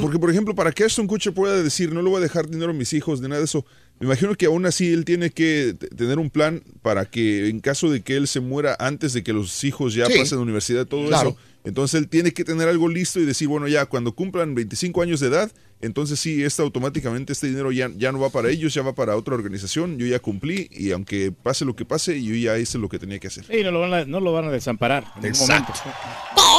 porque 0.00 0.18
por 0.18 0.30
ejemplo, 0.30 0.54
para 0.54 0.72
que 0.72 0.84
Ashton 0.84 1.06
Kutcher 1.06 1.32
pueda 1.32 1.62
decir, 1.62 1.92
no 1.92 2.02
le 2.02 2.08
voy 2.10 2.18
a 2.18 2.20
dejar 2.20 2.48
dinero 2.48 2.70
a 2.70 2.74
mis 2.74 2.92
hijos, 2.92 3.20
ni 3.20 3.28
nada 3.28 3.38
de 3.40 3.44
eso, 3.46 3.64
me 4.00 4.06
imagino 4.06 4.34
que 4.34 4.46
aún 4.46 4.66
así 4.66 4.92
él 4.92 5.04
tiene 5.04 5.30
que 5.30 5.74
tener 5.96 6.18
un 6.18 6.30
plan 6.30 6.62
para 6.82 7.04
que 7.04 7.48
en 7.48 7.60
caso 7.60 7.90
de 7.90 8.00
que 8.02 8.16
él 8.16 8.26
se 8.28 8.40
muera 8.40 8.76
antes 8.78 9.12
de 9.12 9.22
que 9.22 9.32
los 9.32 9.62
hijos 9.64 9.94
ya 9.94 10.06
Sí. 10.06 10.18
pasen 10.18 10.34
a 10.34 10.36
la 10.38 10.42
universidad, 10.42 10.86
todo 10.86 11.06
Claro. 11.08 11.30
eso, 11.30 11.38
entonces 11.64 12.00
él 12.00 12.08
tiene 12.08 12.32
que 12.32 12.44
tener 12.44 12.68
algo 12.68 12.88
listo 12.88 13.20
y 13.20 13.24
decir, 13.24 13.46
bueno, 13.48 13.68
ya 13.68 13.86
cuando 13.86 14.12
cumplan 14.14 14.54
25 14.54 15.00
años 15.02 15.20
de 15.20 15.28
edad, 15.28 15.50
entonces 15.80 16.18
sí, 16.20 16.42
este, 16.44 16.62
automáticamente 16.62 17.32
este 17.32 17.48
dinero 17.48 17.72
ya, 17.72 17.90
ya 17.96 18.12
no 18.12 18.18
va 18.20 18.30
para 18.30 18.50
ellos, 18.50 18.74
ya 18.74 18.82
va 18.82 18.94
para 18.94 19.16
otra 19.16 19.34
organización, 19.34 19.98
yo 19.98 20.06
ya 20.06 20.18
cumplí 20.18 20.68
y 20.70 20.90
aunque 20.92 21.32
pase 21.32 21.64
lo 21.64 21.74
que 21.76 21.84
pase, 21.84 22.22
yo 22.22 22.34
ya 22.34 22.58
hice 22.58 22.78
lo 22.78 22.88
que 22.88 22.98
tenía 22.98 23.18
que 23.18 23.28
hacer. 23.28 23.44
Sí, 23.46 23.62
no 23.62 23.70
lo 23.70 23.80
van 23.80 23.94
a, 23.94 24.04
no 24.04 24.20
lo 24.20 24.32
van 24.32 24.44
a 24.46 24.50
desamparar 24.50 25.04
en 25.16 25.22
ningún 25.22 25.40
momento. 25.40 25.72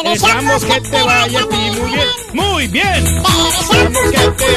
Te 0.04 0.10
Deseamos 0.10 0.66
que 0.66 0.82
te 0.82 1.01
vaya 1.01 1.39
a 1.39 1.47
ti 1.47 1.56
muy 1.56 1.91
bien. 1.91 2.08
Muy 2.34 2.68
bien. 2.68 3.06
Deseamos 3.06 4.12
que 4.12 4.32
te 4.32 4.54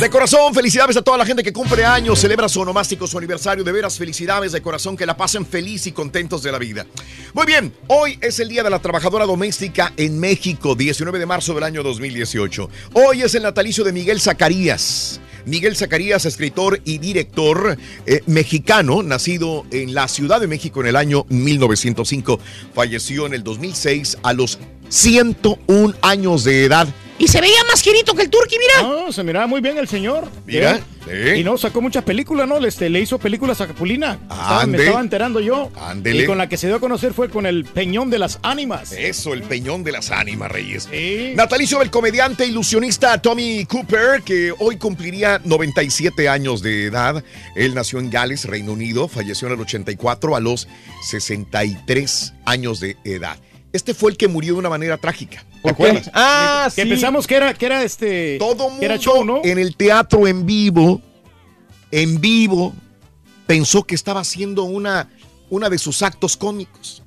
De 0.00 0.10
corazón, 0.10 0.54
felicidades 0.54 0.96
a 0.96 1.02
toda 1.02 1.18
la 1.18 1.26
gente 1.26 1.42
que 1.42 1.52
cumple 1.52 1.84
años, 1.84 2.20
celebra 2.20 2.48
su 2.48 2.60
onomástico, 2.60 3.08
su 3.08 3.18
aniversario. 3.18 3.64
De 3.64 3.72
veras, 3.72 3.98
felicidades 3.98 4.52
de 4.52 4.62
corazón, 4.62 4.96
que 4.96 5.04
la 5.04 5.16
pasen 5.16 5.44
feliz 5.44 5.88
y 5.88 5.92
contentos 5.92 6.40
de 6.44 6.52
la 6.52 6.58
vida. 6.58 6.86
Muy 7.34 7.46
bien, 7.46 7.74
hoy 7.88 8.16
es 8.20 8.38
el 8.38 8.48
Día 8.48 8.62
de 8.62 8.70
la 8.70 8.78
Trabajadora 8.78 9.26
Doméstica 9.26 9.92
en 9.96 10.20
México, 10.20 10.76
19 10.76 11.18
de 11.18 11.26
marzo 11.26 11.52
del 11.52 11.64
año 11.64 11.82
2018. 11.82 12.70
Hoy 12.92 13.22
es 13.22 13.34
el 13.34 13.42
natalicio 13.42 13.82
de 13.82 13.92
Miguel 13.92 14.20
Zacarías. 14.20 15.20
Miguel 15.46 15.74
Zacarías, 15.74 16.26
escritor 16.26 16.80
y 16.84 16.98
director 16.98 17.76
eh, 18.06 18.20
mexicano, 18.26 19.02
nacido 19.02 19.66
en 19.72 19.94
la 19.94 20.06
Ciudad 20.06 20.40
de 20.40 20.46
México 20.46 20.80
en 20.80 20.86
el 20.86 20.96
año 20.96 21.26
1905. 21.28 22.38
Falleció 22.72 23.26
en 23.26 23.34
el 23.34 23.42
2006 23.42 24.18
a 24.22 24.32
los 24.32 24.60
101 24.90 25.94
años 26.02 26.44
de 26.44 26.66
edad. 26.66 26.86
Y 27.20 27.26
se 27.26 27.40
veía 27.40 27.64
más 27.68 27.82
girito 27.82 28.14
que 28.14 28.22
el 28.22 28.30
turqui, 28.30 28.56
mira. 28.58 28.88
No, 28.88 29.10
se 29.12 29.24
miraba 29.24 29.46
muy 29.48 29.60
bien 29.60 29.76
el 29.76 29.88
señor. 29.88 30.28
Mira, 30.46 30.76
¿Eh? 31.08 31.34
sí. 31.34 31.40
Y 31.40 31.44
no, 31.44 31.58
sacó 31.58 31.80
muchas 31.80 32.04
películas, 32.04 32.46
¿no? 32.46 32.64
Este, 32.64 32.88
le 32.88 33.00
hizo 33.00 33.18
películas 33.18 33.60
a 33.60 33.66
Capulina. 33.66 34.18
Estaba- 34.22 34.66
me 34.66 34.78
estaba 34.78 35.00
enterando 35.00 35.40
yo. 35.40 35.68
Ándele. 35.80 36.22
Y 36.22 36.26
con 36.26 36.38
la 36.38 36.48
que 36.48 36.56
se 36.56 36.68
dio 36.68 36.76
a 36.76 36.80
conocer 36.80 37.12
fue 37.12 37.28
con 37.28 37.44
el 37.46 37.64
Peñón 37.64 38.08
de 38.08 38.20
las 38.20 38.38
Ánimas. 38.42 38.92
Eso, 38.92 39.34
el 39.34 39.42
peñón 39.42 39.82
de 39.82 39.90
las 39.92 40.10
ánimas, 40.12 40.50
Reyes. 40.52 40.88
Natalicio 41.34 41.80
del 41.80 41.90
comediante 41.90 42.46
ilusionista 42.46 43.20
Tommy 43.20 43.64
Cooper, 43.64 44.22
que 44.22 44.52
hoy 44.58 44.76
cumpliría 44.76 45.40
97 45.44 46.28
años 46.28 46.62
de 46.62 46.84
edad. 46.84 47.24
Él 47.56 47.74
nació 47.74 47.98
en 47.98 48.10
Gales, 48.10 48.44
Reino 48.44 48.72
Unido, 48.72 49.08
falleció 49.08 49.48
en 49.48 49.54
el 49.54 49.60
84 49.60 50.36
a 50.36 50.40
los 50.40 50.68
63 51.42 52.34
años 52.44 52.80
de 52.80 52.96
edad. 53.04 53.38
Este 53.72 53.92
fue 53.94 54.10
el 54.10 54.16
que 54.16 54.28
murió 54.28 54.54
de 54.54 54.60
una 54.60 54.70
manera 54.70 54.96
trágica. 54.96 55.44
¿Te 55.62 55.70
acuerdas? 55.70 56.10
Ah, 56.14 56.68
que 56.74 56.86
pensamos 56.86 57.26
que 57.26 57.34
era, 57.36 57.52
que 57.54 57.66
era 57.66 57.82
este. 57.82 58.38
Todo 58.38 58.68
que 58.78 58.84
era 58.84 58.94
mundo 58.94 59.02
show, 59.12 59.24
¿no? 59.24 59.40
en 59.44 59.58
el 59.58 59.76
teatro 59.76 60.26
en 60.26 60.46
vivo, 60.46 61.02
en 61.90 62.20
vivo, 62.20 62.72
pensó 63.46 63.84
que 63.84 63.94
estaba 63.94 64.20
haciendo 64.20 64.62
una, 64.64 65.10
una 65.50 65.68
de 65.68 65.78
sus 65.78 66.02
actos 66.02 66.36
cómicos. 66.36 67.02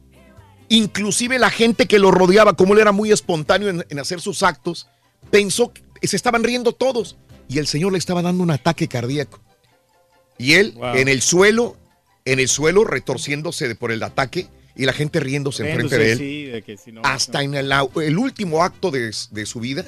Inclusive 0.70 1.38
la 1.40 1.50
gente 1.50 1.88
que 1.88 2.00
lo 2.00 2.12
rodeaba, 2.12 2.54
como 2.54 2.74
él 2.74 2.80
era 2.80 2.92
muy 2.92 3.12
espontáneo 3.12 3.70
en, 3.70 3.86
en 3.90 4.00
hacer 4.00 4.22
sus 4.22 4.44
actos, 4.44 4.88
pensó 5.30 5.74
que 5.74 6.08
se 6.08 6.16
estaban 6.16 6.44
riendo 6.44 6.72
todos. 6.74 7.18
Y 7.50 7.58
el 7.58 7.68
señor 7.68 7.92
le 7.92 7.98
estaba 7.98 8.22
dando 8.22 8.44
un 8.44 8.52
ataque 8.52 8.88
cardíaco. 8.88 9.42
Y 10.38 10.54
él 10.54 10.74
Wow. 10.78 10.96
en 10.96 11.08
el 11.10 11.22
suelo, 11.22 11.76
en 12.24 12.40
el 12.40 12.48
suelo, 12.48 12.84
retorciéndose 12.86 13.76
por 13.76 13.92
el 13.92 14.02
ataque, 14.04 14.48
y 14.76 14.86
la 14.86 14.94
gente 14.94 15.20
riéndose 15.20 15.70
enfrente 15.70 15.98
de 15.98 16.12
él. 16.12 16.18
Sí, 16.18 16.46
de 16.46 16.62
que 16.62 16.78
si 16.78 16.92
no- 16.92 17.02
Hasta 17.04 17.44
en 17.44 17.56
el, 17.56 18.18
último 18.18 18.64
acto 18.64 18.92
de, 18.92 19.12
de 19.32 19.46
su 19.46 19.60
vida, 19.60 19.86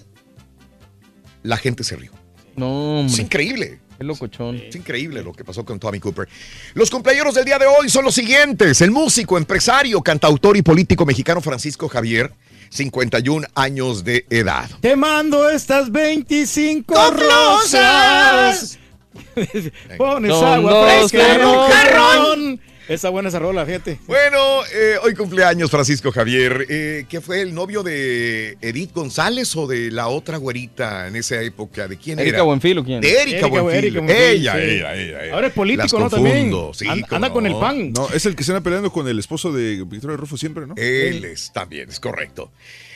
la 1.43 1.57
gente 1.57 1.83
se 1.83 1.95
rió. 1.95 2.11
No, 2.55 2.99
hombre. 2.99 3.13
Es 3.13 3.19
increíble. 3.19 3.79
Qué 3.97 4.03
locochón. 4.03 4.55
Es 4.57 4.75
increíble 4.75 5.23
lo 5.23 5.33
que 5.33 5.43
pasó 5.43 5.63
con 5.63 5.79
Tommy 5.79 5.99
Cooper. 5.99 6.27
Los 6.73 6.89
cumpleaños 6.89 7.35
del 7.35 7.45
día 7.45 7.59
de 7.59 7.65
hoy 7.67 7.89
son 7.89 8.05
los 8.05 8.15
siguientes. 8.15 8.81
El 8.81 8.91
músico, 8.91 9.37
empresario, 9.37 10.01
cantautor 10.01 10.57
y 10.57 10.61
político 10.61 11.05
mexicano 11.05 11.41
Francisco 11.41 11.87
Javier, 11.87 12.33
51 12.69 13.47
años 13.55 14.03
de 14.03 14.25
edad. 14.29 14.69
Te 14.81 14.95
mando 14.95 15.49
estas 15.49 15.91
25 15.91 16.93
Con 16.93 17.17
rosas. 17.19 18.79
Pones 19.97 20.31
Son 20.31 20.47
agua 20.47 21.07
fresca 21.07 21.37
Esa 22.87 23.09
buena 23.09 23.29
esa 23.29 23.39
rola, 23.39 23.65
fíjate. 23.65 23.97
Bueno, 24.07 24.37
eh, 24.73 24.95
hoy 25.03 25.13
cumpleaños 25.15 25.71
Francisco 25.71 26.11
Javier, 26.11 26.65
eh, 26.69 27.05
que 27.07 27.21
fue 27.21 27.41
el 27.41 27.53
novio 27.53 27.81
de 27.81 28.57
Edith 28.61 28.91
González 28.93 29.55
o 29.55 29.67
de 29.67 29.89
la 29.89 30.07
otra 30.09 30.37
güerita 30.37 31.07
en 31.07 31.15
esa 31.15 31.41
época. 31.41 31.87
¿De 31.87 31.97
quién 31.97 32.19
¿Erika 32.19 32.37
era? 32.37 32.43
Buenfil 32.43 32.79
o 32.79 32.83
quién? 32.83 32.99
De 32.99 33.09
Erika, 33.09 33.37
Erika, 33.47 33.47
Buenfil. 33.61 33.85
Erika 33.85 33.99
Buenfil, 34.01 34.21
ella, 34.25 34.53
sí. 34.53 34.59
ella, 34.59 34.95
ella, 34.95 35.23
ella. 35.23 35.33
Ahora 35.33 35.47
es 35.47 35.53
político, 35.53 35.99
Las 35.99 35.99
¿no? 35.99 36.09
También. 36.09 36.51
sí, 36.73 36.85
Anda- 37.09 37.29
con 37.31 37.45
el 37.45 37.55
pan. 37.55 37.93
No, 37.93 38.09
es 38.13 38.25
el 38.25 38.35
que 38.35 38.43
se 38.43 38.51
anda 38.51 38.61
peleando 38.61 38.91
con 38.91 39.07
el 39.07 39.17
esposo 39.17 39.53
de 39.53 39.83
Victoria 39.85 40.17
Rufo 40.17 40.35
siempre, 40.35 40.67
¿no? 40.67 40.75
Él 40.75 41.23
es 41.23 41.51
también, 41.53 41.89
es 41.89 41.99
correcto. 41.99 42.51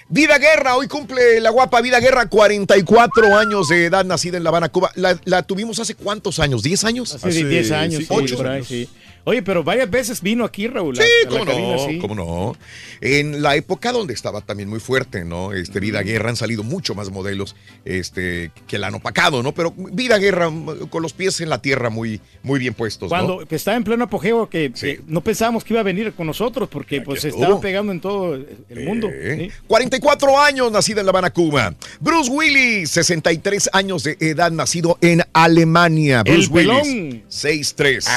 Vida 0.09 0.37
Guerra, 0.37 0.77
hoy 0.77 0.87
cumple 0.87 1.41
la 1.41 1.49
guapa 1.49 1.81
Vida 1.81 1.99
Guerra, 1.99 2.27
44 2.29 3.37
años 3.37 3.67
de 3.67 3.85
edad, 3.85 4.05
nacida 4.05 4.37
en 4.37 4.43
La 4.43 4.49
Habana, 4.49 4.69
Cuba. 4.69 4.89
La, 4.95 5.19
la 5.25 5.43
tuvimos 5.43 5.79
hace 5.79 5.95
cuántos 5.95 6.39
años, 6.39 6.63
¿10 6.63 6.85
años? 6.85 7.13
Hace 7.13 7.43
10 7.43 7.71
años, 7.71 7.99
sí, 8.03 8.07
ocho 8.09 8.37
por 8.37 8.47
ahí, 8.47 8.55
años. 8.57 8.89
Oye, 9.27 9.43
pero 9.43 9.61
varias 9.61 9.89
veces 9.89 10.21
vino 10.21 10.45
aquí, 10.45 10.67
Raúl. 10.67 10.95
Sí, 10.95 11.01
a- 11.03 11.05
a 11.05 11.31
la 11.31 11.39
cómo 11.39 11.45
no, 11.45 11.51
cabina, 11.51 11.77
sí. 11.79 11.99
cómo 11.99 12.15
no. 12.15 12.55
En 13.01 13.41
la 13.41 13.57
época 13.57 13.91
donde 13.91 14.13
estaba 14.13 14.39
también 14.39 14.69
muy 14.69 14.79
fuerte, 14.79 15.25
¿no? 15.25 15.51
Este, 15.51 15.81
Vida 15.81 16.01
Guerra 16.01 16.29
han 16.29 16.37
salido 16.37 16.63
mucho 16.63 16.95
más 16.95 17.09
modelos 17.11 17.53
este, 17.83 18.51
que 18.67 18.77
la 18.77 18.87
han 18.87 18.95
opacado, 18.95 19.43
¿no? 19.43 19.53
Pero 19.53 19.73
Vida 19.75 20.17
Guerra 20.17 20.49
mm, 20.49 20.87
con 20.89 21.03
los 21.03 21.11
pies 21.11 21.41
en 21.41 21.49
la 21.49 21.61
tierra 21.61 21.89
muy, 21.89 22.21
muy 22.41 22.57
bien 22.57 22.73
puestos, 22.73 23.09
Cuando 23.09 23.41
¿no? 23.41 23.45
que 23.45 23.55
estaba 23.55 23.75
en 23.75 23.83
pleno 23.83 24.05
apogeo, 24.05 24.49
que, 24.49 24.71
que 24.71 25.01
no 25.07 25.19
pensábamos 25.21 25.65
que 25.65 25.73
iba 25.73 25.81
a 25.81 25.83
venir 25.83 26.13
con 26.13 26.25
nosotros, 26.25 26.69
porque 26.69 27.01
pues 27.01 27.19
se 27.21 27.27
estuvo. 27.27 27.43
estaba 27.43 27.59
pegando 27.61 27.91
en 27.91 27.99
todo 27.99 28.33
el 28.35 28.47
el 28.69 28.85
mundo. 28.85 29.09
Eh, 29.11 29.49
¿sí? 29.51 29.63
44 29.67 30.39
años, 30.39 30.71
nacida 30.71 31.01
en 31.01 31.05
La 31.05 31.09
Habana, 31.11 31.31
Cuba. 31.31 31.75
Bruce 31.99 32.31
Willis, 32.31 32.91
63 32.91 33.71
años 33.73 34.03
de 34.05 34.15
edad, 34.21 34.51
nacido 34.51 34.97
en 35.01 35.21
Alemania. 35.33 36.23
El 36.25 36.47
Bruce 36.47 36.49
Willis, 36.49 36.69
pelón. 36.69 37.23
6'3". 37.29 38.07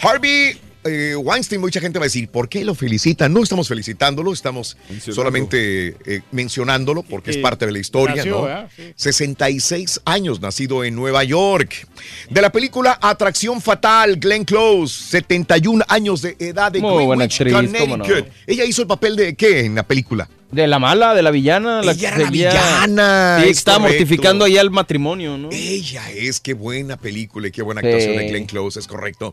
Harvey 0.00 0.58
eh, 0.82 1.14
Weinstein, 1.14 1.60
mucha 1.60 1.78
gente 1.78 1.98
va 1.98 2.04
a 2.04 2.06
decir, 2.06 2.28
¿por 2.28 2.48
qué 2.48 2.64
lo 2.64 2.74
felicitan? 2.74 3.32
No 3.34 3.42
estamos 3.42 3.68
felicitándolo, 3.68 4.32
estamos 4.32 4.78
solamente 4.98 5.96
eh, 6.06 6.22
mencionándolo 6.32 7.02
porque 7.02 7.32
es 7.32 7.36
parte 7.36 7.66
de 7.66 7.72
la 7.72 7.78
historia, 7.78 8.16
nació, 8.16 8.36
¿no? 8.36 8.42
¿verdad? 8.44 8.70
Sí. 8.74 8.94
66 8.96 10.00
años, 10.06 10.40
nacido 10.40 10.82
en 10.82 10.94
Nueva 10.94 11.22
York. 11.22 11.86
De 12.30 12.40
la 12.40 12.50
película 12.50 12.98
Atracción 13.02 13.60
Fatal, 13.60 14.16
Glenn 14.16 14.44
Close, 14.46 15.10
71 15.10 15.84
años 15.86 16.22
de 16.22 16.34
edad 16.38 16.72
de 16.72 16.80
Muy 16.80 17.04
buena 17.04 17.26
Greenwich, 17.26 17.58
actriz, 17.60 17.80
cómo 17.80 17.96
no. 17.98 18.04
Connecticut. 18.04 18.32
Ella 18.46 18.64
hizo 18.64 18.80
el 18.80 18.88
papel 18.88 19.16
de 19.16 19.34
qué 19.34 19.66
en 19.66 19.74
la 19.74 19.82
película? 19.82 20.28
De 20.52 20.66
la 20.66 20.78
mala, 20.78 21.14
de 21.14 21.22
la 21.22 21.30
villana. 21.30 21.80
La 21.82 21.92
Ella 21.92 22.00
que 22.00 22.06
era 22.16 22.18
la 22.24 22.30
villana, 22.30 23.38
Sí, 23.42 23.50
es 23.50 23.58
estaba 23.58 23.78
correcto. 23.78 24.00
mortificando 24.00 24.44
ahí 24.44 24.58
al 24.58 24.70
matrimonio, 24.70 25.38
¿no? 25.38 25.48
Ella 25.52 26.10
es, 26.10 26.40
qué 26.40 26.54
buena 26.54 26.96
película 26.96 27.48
y 27.48 27.50
qué 27.52 27.62
buena 27.62 27.80
Sí. 27.80 27.86
actuación 27.86 28.16
de 28.16 28.28
Glenn 28.28 28.46
Close, 28.46 28.80
es 28.80 28.86
correcto. 28.86 29.32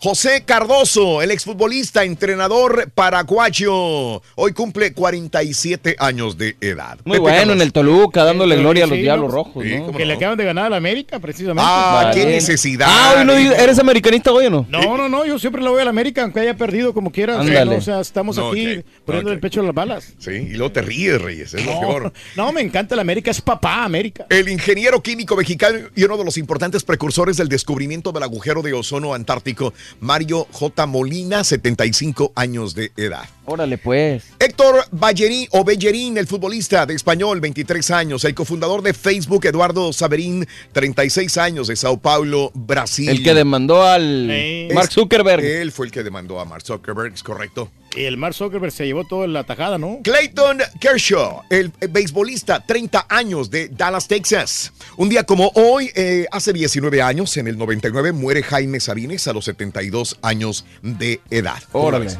José 0.00 0.42
Cardoso, 0.46 1.20
el 1.22 1.30
exfutbolista, 1.30 2.04
entrenador 2.04 2.90
paraguayo, 2.94 4.22
hoy 4.36 4.52
cumple 4.54 4.92
47 4.92 5.96
años 5.98 6.38
de 6.38 6.56
edad. 6.60 6.98
Muy 7.04 7.18
Pepe 7.18 7.30
bueno 7.30 7.52
en 7.52 7.60
el 7.62 7.72
Toluca, 7.72 8.24
dándole 8.24 8.54
Sí, 8.56 8.60
gloria 8.62 8.84
a 8.84 8.86
los 8.86 8.96
sí, 8.96 9.02
Diablos 9.02 9.28
¿no? 9.30 9.34
Rojos, 9.34 9.64
¿no? 9.64 9.92
Que 9.92 10.04
le 10.06 10.14
acaban 10.14 10.38
de 10.38 10.44
ganar 10.44 10.66
a 10.66 10.70
la 10.70 10.76
América, 10.76 11.18
precisamente. 11.18 11.62
Ah, 11.64 12.10
qué 12.14 12.24
necesidad. 12.26 12.86
Ah, 12.90 13.14
hoy 13.18 13.24
no 13.26 13.32
¿eres 13.34 13.78
americanista 13.78 14.32
hoy 14.32 14.46
o 14.46 14.50
no? 14.50 14.66
No, 14.68 14.96
no, 14.96 15.08
no, 15.08 15.24
yo 15.26 15.38
siempre 15.38 15.62
le 15.62 15.68
voy 15.68 15.80
a 15.80 15.84
la 15.84 15.90
América, 15.90 16.22
aunque 16.22 16.40
haya 16.40 16.56
perdido 16.56 16.92
como 16.94 17.10
quiera. 17.12 17.34
O 17.38 17.42
sea, 17.44 17.48
Ándale. 17.62 17.70
no, 17.72 17.76
o 17.78 17.80
sea, 17.82 18.00
estamos 18.00 18.36
No, 18.36 18.48
aquí 18.50 18.82
poniendo 19.04 19.32
el 19.32 19.40
pecho 19.40 19.60
a 19.60 19.64
las 19.64 19.74
balas. 19.74 20.12
Sí, 20.18 20.53
y 20.54 20.56
luego 20.56 20.72
te 20.72 20.82
ríes, 20.82 21.20
Reyes, 21.20 21.52
es 21.54 21.66
lo 21.66 21.80
peor. 21.80 22.12
no, 22.36 22.52
me 22.52 22.60
encanta 22.60 22.94
la 22.94 23.02
América, 23.02 23.30
es 23.30 23.40
papá 23.40 23.84
América. 23.84 24.26
El 24.30 24.48
ingeniero 24.48 25.02
químico 25.02 25.36
mexicano 25.36 25.78
y 25.96 26.04
uno 26.04 26.16
de 26.16 26.24
los 26.24 26.38
importantes 26.38 26.84
precursores 26.84 27.36
del 27.36 27.48
descubrimiento 27.48 28.12
del 28.12 28.22
agujero 28.22 28.62
de 28.62 28.72
ozono 28.72 29.14
antártico, 29.14 29.74
Mario 30.00 30.46
J. 30.52 30.86
Molina, 30.86 31.42
75 31.42 32.32
años 32.36 32.74
de 32.74 32.92
edad. 32.96 33.28
Órale, 33.46 33.76
pues. 33.78 34.24
Héctor 34.38 34.86
Ballerín 34.90 35.46
o 35.50 35.64
Bellerín, 35.64 36.16
el 36.16 36.26
futbolista 36.26 36.86
de 36.86 36.94
español, 36.94 37.40
23 37.40 37.90
años. 37.90 38.24
El 38.24 38.34
cofundador 38.34 38.82
de 38.82 38.94
Facebook, 38.94 39.44
Eduardo 39.44 39.92
Saberín, 39.92 40.46
36 40.72 41.36
años, 41.36 41.68
de 41.68 41.76
Sao 41.76 41.98
Paulo, 41.98 42.50
Brasil. 42.54 43.08
El 43.10 43.22
que 43.22 43.34
demandó 43.34 43.82
al 43.82 44.28
Sí. 44.30 44.68
Mark 44.74 44.90
Zuckerberg. 44.90 45.44
Él 45.44 45.72
fue 45.72 45.86
el 45.86 45.92
que 45.92 46.02
demandó 46.02 46.40
a 46.40 46.44
Mark 46.44 46.64
Zuckerberg, 46.64 47.12
es 47.12 47.22
correcto. 47.22 47.70
Y 47.96 48.04
el 48.04 48.16
Mark 48.16 48.34
Zuckerberg 48.34 48.72
se 48.72 48.86
llevó 48.86 49.04
toda 49.04 49.26
la 49.28 49.44
tajada, 49.44 49.78
¿no? 49.78 50.00
Clayton 50.02 50.58
Kershaw, 50.80 51.42
el 51.48 51.70
beisbolista, 51.90 52.64
30 52.66 53.06
años 53.08 53.50
de 53.50 53.68
Dallas, 53.68 54.08
Texas. 54.08 54.72
Un 54.96 55.08
día 55.10 55.24
como 55.24 55.52
hoy, 55.54 55.90
eh, 55.94 56.26
hace 56.32 56.52
19 56.52 57.02
años, 57.02 57.36
en 57.36 57.46
el 57.46 57.56
99, 57.56 58.12
muere 58.12 58.42
Jaime 58.42 58.80
Sabines 58.80 59.28
a 59.28 59.32
los 59.32 59.44
72 59.44 60.18
años 60.22 60.64
de 60.82 61.20
edad. 61.30 61.62
¿Cómo 61.70 61.90
la 61.92 61.98
Órale. 61.98 62.18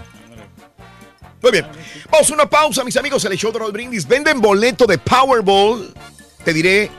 Muy 1.44 1.52
bien. 1.52 1.66
Vamos 2.10 2.30
a 2.30 2.34
una 2.34 2.48
pausa, 2.48 2.82
mis 2.84 2.96
amigos. 2.96 3.22
El 3.26 3.36
show 3.36 3.52
de 3.52 3.58
Roll 3.58 3.70
Brindis. 3.70 4.08
Venden 4.08 4.40
boleto 4.40 4.86
de 4.86 4.96
Powerball. 4.96 5.92
Te 6.42 6.54
diré 6.54 6.90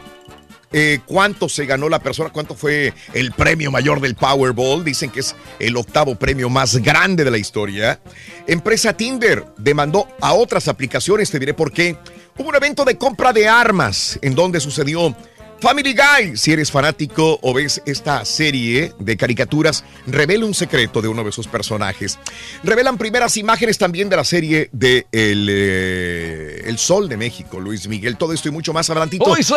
eh, 0.72 1.00
cuánto 1.08 1.50
se 1.50 1.66
ganó 1.66 1.90
la 1.90 1.98
persona, 1.98 2.30
cuánto 2.30 2.54
fue 2.54 2.94
el 3.16 3.32
premio 3.32 3.72
mayor 3.72 4.00
del 4.00 4.14
Powerball. 4.14 4.84
Dicen 4.84 5.10
que 5.10 5.22
es 5.22 5.36
el 5.58 5.76
octavo 5.76 6.14
premio 6.14 6.48
más 6.48 6.78
grande 6.78 7.24
de 7.24 7.32
la 7.32 7.40
historia. 7.40 8.00
Empresa 8.46 8.94
Tinder 8.94 9.44
demandó 9.58 10.08
a 10.22 10.36
otras 10.36 10.68
aplicaciones. 10.68 11.32
Te 11.32 11.40
diré 11.40 11.56
por 11.56 11.72
qué. 11.72 11.98
Hubo 12.38 12.50
un 12.50 12.56
evento 12.56 12.86
de 12.86 13.00
compra 13.00 13.34
de 13.34 13.48
armas 13.48 14.20
en 14.22 14.36
donde 14.36 14.60
sucedió 14.60 15.16
Family 15.60 15.96
Guy, 15.96 16.38
si 16.38 16.52
eres 16.52 16.72
fanático 16.72 17.40
o 17.42 17.54
ves 17.54 17.82
esta 17.86 18.24
serie 18.26 18.94
de 19.00 19.18
caricaturas, 19.18 19.84
revela 20.06 20.46
un 20.46 20.54
secreto 20.54 21.02
de 21.02 21.08
uno 21.08 21.24
de 21.24 21.32
sus 21.32 21.48
personajes. 21.48 22.20
Revelan 22.64 22.98
primeras 22.98 23.38
imágenes 23.38 23.78
también 23.78 24.10
de 24.10 24.16
la 24.16 24.24
serie 24.24 24.70
de 24.72 25.08
El, 25.12 25.48
eh, 25.50 26.62
El 26.66 26.78
Sol 26.78 27.10
de 27.10 27.18
México, 27.18 27.60
Luis 27.60 27.88
Miguel. 27.88 28.18
Todo 28.18 28.34
esto 28.34 28.50
y 28.50 28.52
mucho 28.52 28.74
más 28.74 28.90
adelantito. 28.90 29.24
¿Cómo 29.24 29.36
dice? 29.36 29.56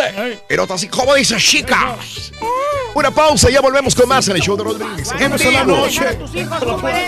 Pero 0.49 0.67
así, 0.71 0.89
¿cómo 0.89 1.15
dice, 1.15 1.37
chicas? 1.37 2.33
Una 2.95 3.11
pausa, 3.11 3.51
ya 3.51 3.61
volvemos 3.61 3.95
con 3.95 4.09
más 4.09 4.27
en 4.29 4.37
el 4.37 4.43
show 4.43 4.57
de 4.57 4.65
Rodríguez. 4.65 5.13
En 5.19 5.53
la 5.53 5.65
noche. 5.65 6.19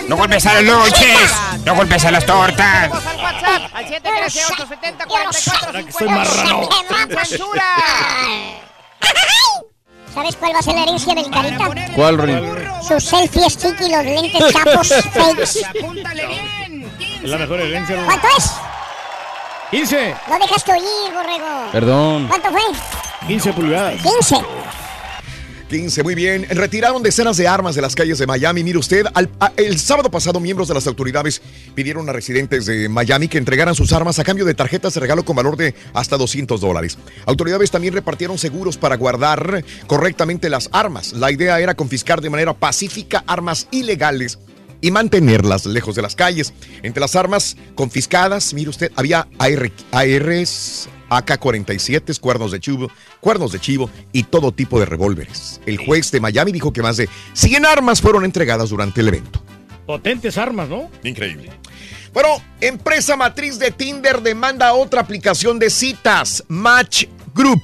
No 0.07 0.15
golpes 0.15 0.45
a 0.45 0.53
las 0.53 0.63
noches, 0.63 1.31
no 1.65 1.75
golpes 1.75 2.05
a 2.05 2.11
las 2.11 2.25
tortas. 2.25 2.91
al 2.91 3.17
WhatsApp 3.17 3.71
al 3.73 3.85
713-870-4450. 3.85 5.65
Ahora 5.65 5.83
que 5.83 5.91
soy 5.91 6.07
marrano. 6.07 6.69
Sin 6.87 7.17
censura. 7.17 7.63
¿Sabes 10.13 10.35
cuál 10.35 10.53
va 10.53 10.59
a 10.59 10.61
ser 10.61 10.75
la 10.75 10.83
herencia 10.83 11.15
del 11.15 11.29
carita? 11.29 11.69
¿Cuál, 11.95 12.17
Rin? 12.17 12.39
Sus 12.87 13.03
selfies 13.03 13.57
chiqui, 13.57 13.89
los 13.89 14.03
lentes 14.03 14.53
chapos 14.53 14.87
fakes. 15.13 15.65
Apúntale 15.65 16.27
bien. 16.27 16.91
Es 17.23 17.29
la 17.29 17.37
mejor 17.37 17.59
herencia. 17.61 17.95
¿no? 17.95 18.05
¿Cuánto 18.05 18.27
es? 18.37 18.51
15. 19.71 20.15
No 20.27 20.39
dejaste 20.39 20.71
oír, 20.73 21.13
borrego. 21.13 21.71
Perdón. 21.71 22.27
¿Cuánto 22.27 22.51
fue? 22.51 22.61
15 23.27 23.53
pulgadas. 23.53 24.01
15. 24.01 24.35
15, 25.71 26.03
muy 26.03 26.15
bien. 26.15 26.45
Retiraron 26.49 27.01
decenas 27.01 27.37
de 27.37 27.47
armas 27.47 27.75
de 27.75 27.81
las 27.81 27.95
calles 27.95 28.17
de 28.19 28.27
Miami. 28.27 28.61
Mire 28.61 28.77
usted, 28.77 29.05
al- 29.13 29.29
el 29.55 29.79
sábado 29.79 30.11
pasado 30.11 30.41
miembros 30.41 30.67
de 30.67 30.73
las 30.73 30.85
autoridades 30.85 31.41
pidieron 31.73 32.09
a 32.09 32.11
residentes 32.11 32.65
de 32.65 32.89
Miami 32.89 33.29
que 33.29 33.37
entregaran 33.37 33.73
sus 33.73 33.93
armas 33.93 34.19
a 34.19 34.25
cambio 34.25 34.43
de 34.43 34.53
tarjetas 34.53 34.93
de 34.93 34.99
regalo 34.99 35.23
con 35.23 35.37
valor 35.37 35.55
de 35.55 35.73
hasta 35.93 36.17
200 36.17 36.59
dólares. 36.59 36.97
Autoridades 37.25 37.71
también 37.71 37.93
repartieron 37.93 38.37
seguros 38.37 38.75
para 38.77 38.97
guardar 38.97 39.63
correctamente 39.87 40.49
las 40.49 40.67
armas. 40.73 41.13
La 41.13 41.31
idea 41.31 41.57
era 41.61 41.73
confiscar 41.73 42.19
de 42.19 42.29
manera 42.29 42.51
pacífica 42.53 43.23
armas 43.25 43.67
ilegales 43.71 44.39
y 44.81 44.91
mantenerlas 44.91 45.65
lejos 45.65 45.95
de 45.95 46.01
las 46.01 46.17
calles. 46.17 46.51
Entre 46.83 46.99
las 46.99 47.15
armas 47.15 47.55
confiscadas, 47.75 48.53
mire 48.53 48.71
usted, 48.71 48.91
había 48.97 49.25
AR, 49.39 49.71
ARs, 49.93 50.89
AK-47, 51.11 52.19
cuernos 52.19 52.51
de 52.51 52.59
chivo, 52.59 52.89
cuernos 53.19 53.51
de 53.51 53.59
chivo 53.59 53.89
y 54.13 54.23
todo 54.23 54.51
tipo 54.51 54.79
de 54.79 54.85
revólveres. 54.85 55.59
El 55.65 55.77
juez 55.77 56.09
de 56.11 56.21
Miami 56.21 56.51
dijo 56.51 56.71
que 56.71 56.81
más 56.81 56.97
de 56.97 57.09
100 57.33 57.65
armas 57.65 58.01
fueron 58.01 58.23
entregadas 58.25 58.69
durante 58.69 59.01
el 59.01 59.09
evento. 59.09 59.43
Potentes 59.85 60.37
armas, 60.37 60.69
¿no? 60.69 60.89
Increíble. 61.03 61.51
Bueno, 62.13 62.41
empresa 62.59 63.15
matriz 63.15 63.59
de 63.59 63.71
Tinder 63.71 64.21
demanda 64.21 64.73
otra 64.73 65.01
aplicación 65.01 65.59
de 65.59 65.69
citas, 65.69 66.43
Match 66.47 67.05
Group. 67.33 67.61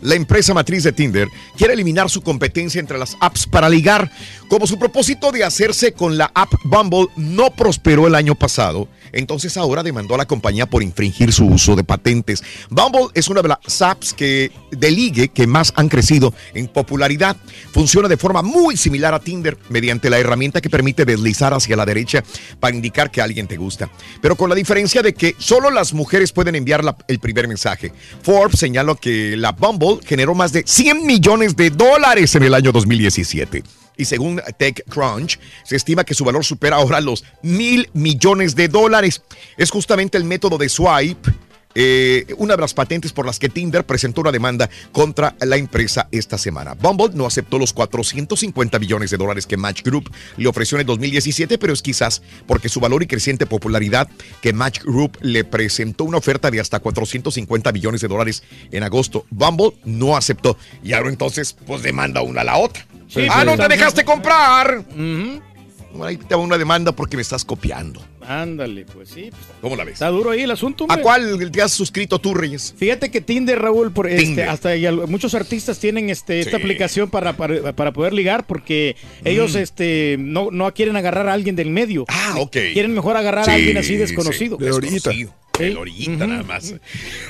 La 0.00 0.14
empresa 0.14 0.54
matriz 0.54 0.84
de 0.84 0.92
Tinder 0.92 1.28
quiere 1.56 1.74
eliminar 1.74 2.08
su 2.08 2.22
competencia 2.22 2.80
entre 2.80 2.98
las 2.98 3.16
apps 3.20 3.46
para 3.46 3.68
ligar. 3.68 4.10
Como 4.48 4.66
su 4.66 4.78
propósito 4.78 5.30
de 5.30 5.44
hacerse 5.44 5.92
con 5.92 6.16
la 6.16 6.30
app 6.34 6.52
Bumble 6.64 7.08
no 7.16 7.50
prosperó 7.50 8.06
el 8.06 8.14
año 8.14 8.34
pasado, 8.34 8.88
entonces 9.12 9.56
ahora 9.56 9.82
demandó 9.82 10.14
a 10.14 10.18
la 10.18 10.26
compañía 10.26 10.66
por 10.66 10.82
infringir 10.82 11.32
su 11.32 11.46
uso 11.46 11.76
de 11.76 11.84
patentes. 11.84 12.42
Bumble 12.68 13.08
es 13.14 13.28
una 13.28 13.42
de 13.42 13.48
las 13.48 13.82
apps 13.82 14.12
que, 14.12 14.50
de 14.70 14.90
ligue 14.90 15.28
que 15.28 15.46
más 15.46 15.72
han 15.76 15.88
crecido 15.88 16.34
en 16.54 16.68
popularidad. 16.68 17.36
Funciona 17.72 18.08
de 18.08 18.16
forma 18.16 18.42
muy 18.42 18.76
similar 18.76 19.14
a 19.14 19.20
Tinder 19.20 19.56
mediante 19.68 20.10
la 20.10 20.18
herramienta 20.18 20.60
que 20.60 20.70
permite 20.70 21.04
deslizar 21.04 21.54
hacia 21.54 21.76
la 21.76 21.86
derecha 21.86 22.22
para 22.58 22.74
indicar 22.74 23.10
que 23.10 23.20
alguien 23.20 23.46
te 23.46 23.56
gusta. 23.56 23.90
Pero 24.20 24.36
con 24.36 24.48
la 24.48 24.56
diferencia 24.56 25.02
de 25.02 25.14
que 25.14 25.34
solo 25.38 25.70
las 25.70 25.92
mujeres 25.92 26.32
pueden 26.32 26.54
enviar 26.54 26.80
el 27.08 27.18
primer 27.18 27.48
mensaje. 27.48 27.92
Forbes 28.22 28.58
señaló 28.58 28.96
que 28.96 29.36
la 29.36 29.52
Bumble 29.52 29.98
generó 30.06 30.34
más 30.34 30.52
de 30.52 30.64
100 30.66 31.06
millones 31.06 31.56
de 31.56 31.70
dólares 31.70 32.34
en 32.34 32.42
el 32.42 32.54
año 32.54 32.72
2017. 32.72 33.62
Y 33.96 34.04
según 34.04 34.40
TechCrunch, 34.58 35.38
se 35.64 35.76
estima 35.76 36.04
que 36.04 36.14
su 36.14 36.24
valor 36.24 36.44
supera 36.44 36.76
ahora 36.76 37.00
los 37.00 37.24
mil 37.42 37.88
millones 37.92 38.54
de 38.56 38.68
dólares. 38.68 39.22
Es 39.56 39.70
justamente 39.70 40.16
el 40.16 40.24
método 40.24 40.58
de 40.58 40.68
swipe, 40.68 41.30
eh, 41.74 42.26
una 42.38 42.56
de 42.56 42.60
las 42.60 42.74
patentes 42.74 43.12
por 43.12 43.26
las 43.26 43.38
que 43.38 43.48
Tinder 43.48 43.86
presentó 43.86 44.22
una 44.22 44.32
demanda 44.32 44.68
contra 44.90 45.36
la 45.40 45.56
empresa 45.56 46.08
esta 46.10 46.36
semana. 46.36 46.74
Bumble 46.74 47.10
no 47.14 47.26
aceptó 47.26 47.58
los 47.58 47.72
450 47.72 48.78
millones 48.80 49.10
de 49.10 49.16
dólares 49.16 49.46
que 49.46 49.56
Match 49.56 49.82
Group 49.84 50.10
le 50.36 50.48
ofreció 50.48 50.76
en 50.76 50.80
el 50.80 50.86
2017, 50.86 51.58
pero 51.58 51.72
es 51.72 51.80
quizás 51.80 52.22
porque 52.46 52.68
su 52.68 52.80
valor 52.80 53.04
y 53.04 53.06
creciente 53.06 53.46
popularidad 53.46 54.08
que 54.40 54.52
Match 54.52 54.80
Group 54.82 55.18
le 55.20 55.44
presentó 55.44 56.04
una 56.04 56.18
oferta 56.18 56.50
de 56.50 56.60
hasta 56.60 56.80
450 56.80 57.70
millones 57.70 58.00
de 58.00 58.08
dólares 58.08 58.42
en 58.72 58.82
agosto. 58.82 59.24
Bumble 59.30 59.74
no 59.84 60.16
aceptó 60.16 60.56
y 60.82 60.92
ahora 60.92 61.08
entonces 61.08 61.56
pues 61.66 61.82
demanda 61.82 62.22
una 62.22 62.40
a 62.40 62.44
la 62.44 62.56
otra. 62.56 62.84
Sí, 63.10 63.26
ah, 63.30 63.44
no 63.44 63.52
te 63.52 63.58
también. 63.58 63.78
dejaste 63.80 64.04
comprar. 64.04 64.78
Ujú. 64.78 65.42
Ahí 66.04 66.16
te 66.16 66.34
va 66.36 66.40
una 66.40 66.56
demanda 66.56 66.92
porque 66.92 67.16
me 67.16 67.22
estás 67.22 67.44
copiando. 67.44 68.00
Ándale, 68.24 68.84
pues 68.84 69.08
sí. 69.08 69.30
pues, 69.30 69.42
¿Cómo 69.60 69.74
la 69.74 69.82
ves? 69.82 69.94
está 69.94 70.06
duro 70.08 70.30
ahí 70.30 70.42
el 70.42 70.50
asunto. 70.52 70.84
¿A 70.84 70.94
hombre. 70.94 71.02
cuál 71.02 71.50
te 71.50 71.62
has 71.62 71.72
suscrito 71.72 72.20
tú, 72.20 72.32
Reyes? 72.32 72.72
Fíjate 72.78 73.10
que 73.10 73.20
Tinder, 73.20 73.58
Raúl, 73.60 73.90
por 73.92 74.08
este, 74.08 74.44
hasta 74.44 74.70
muchos 75.08 75.34
artistas 75.34 75.80
tienen 75.80 76.08
este, 76.08 76.38
esta 76.38 76.58
Sí. 76.58 76.62
aplicación 76.62 77.10
para, 77.10 77.32
para, 77.32 77.72
para 77.72 77.92
poder 77.92 78.12
ligar 78.12 78.46
porque 78.46 78.94
ellos 79.24 79.54
Mm. 79.54 79.58
este, 79.58 80.16
no, 80.20 80.50
no 80.52 80.72
quieren 80.72 80.94
agarrar 80.94 81.28
a 81.28 81.32
alguien 81.32 81.56
del 81.56 81.70
medio. 81.70 82.04
Ah, 82.06 82.34
ok. 82.38 82.52
Quieren 82.72 82.94
mejor 82.94 83.16
agarrar 83.16 83.50
a 83.50 83.52
alguien 83.54 83.76
así 83.76 83.96
desconocido. 83.96 84.58
sí, 84.60 84.64
desconocido. 84.64 85.34
El 85.58 85.76
ahorita 85.76 86.26
nada 86.26 86.42
más. 86.44 86.72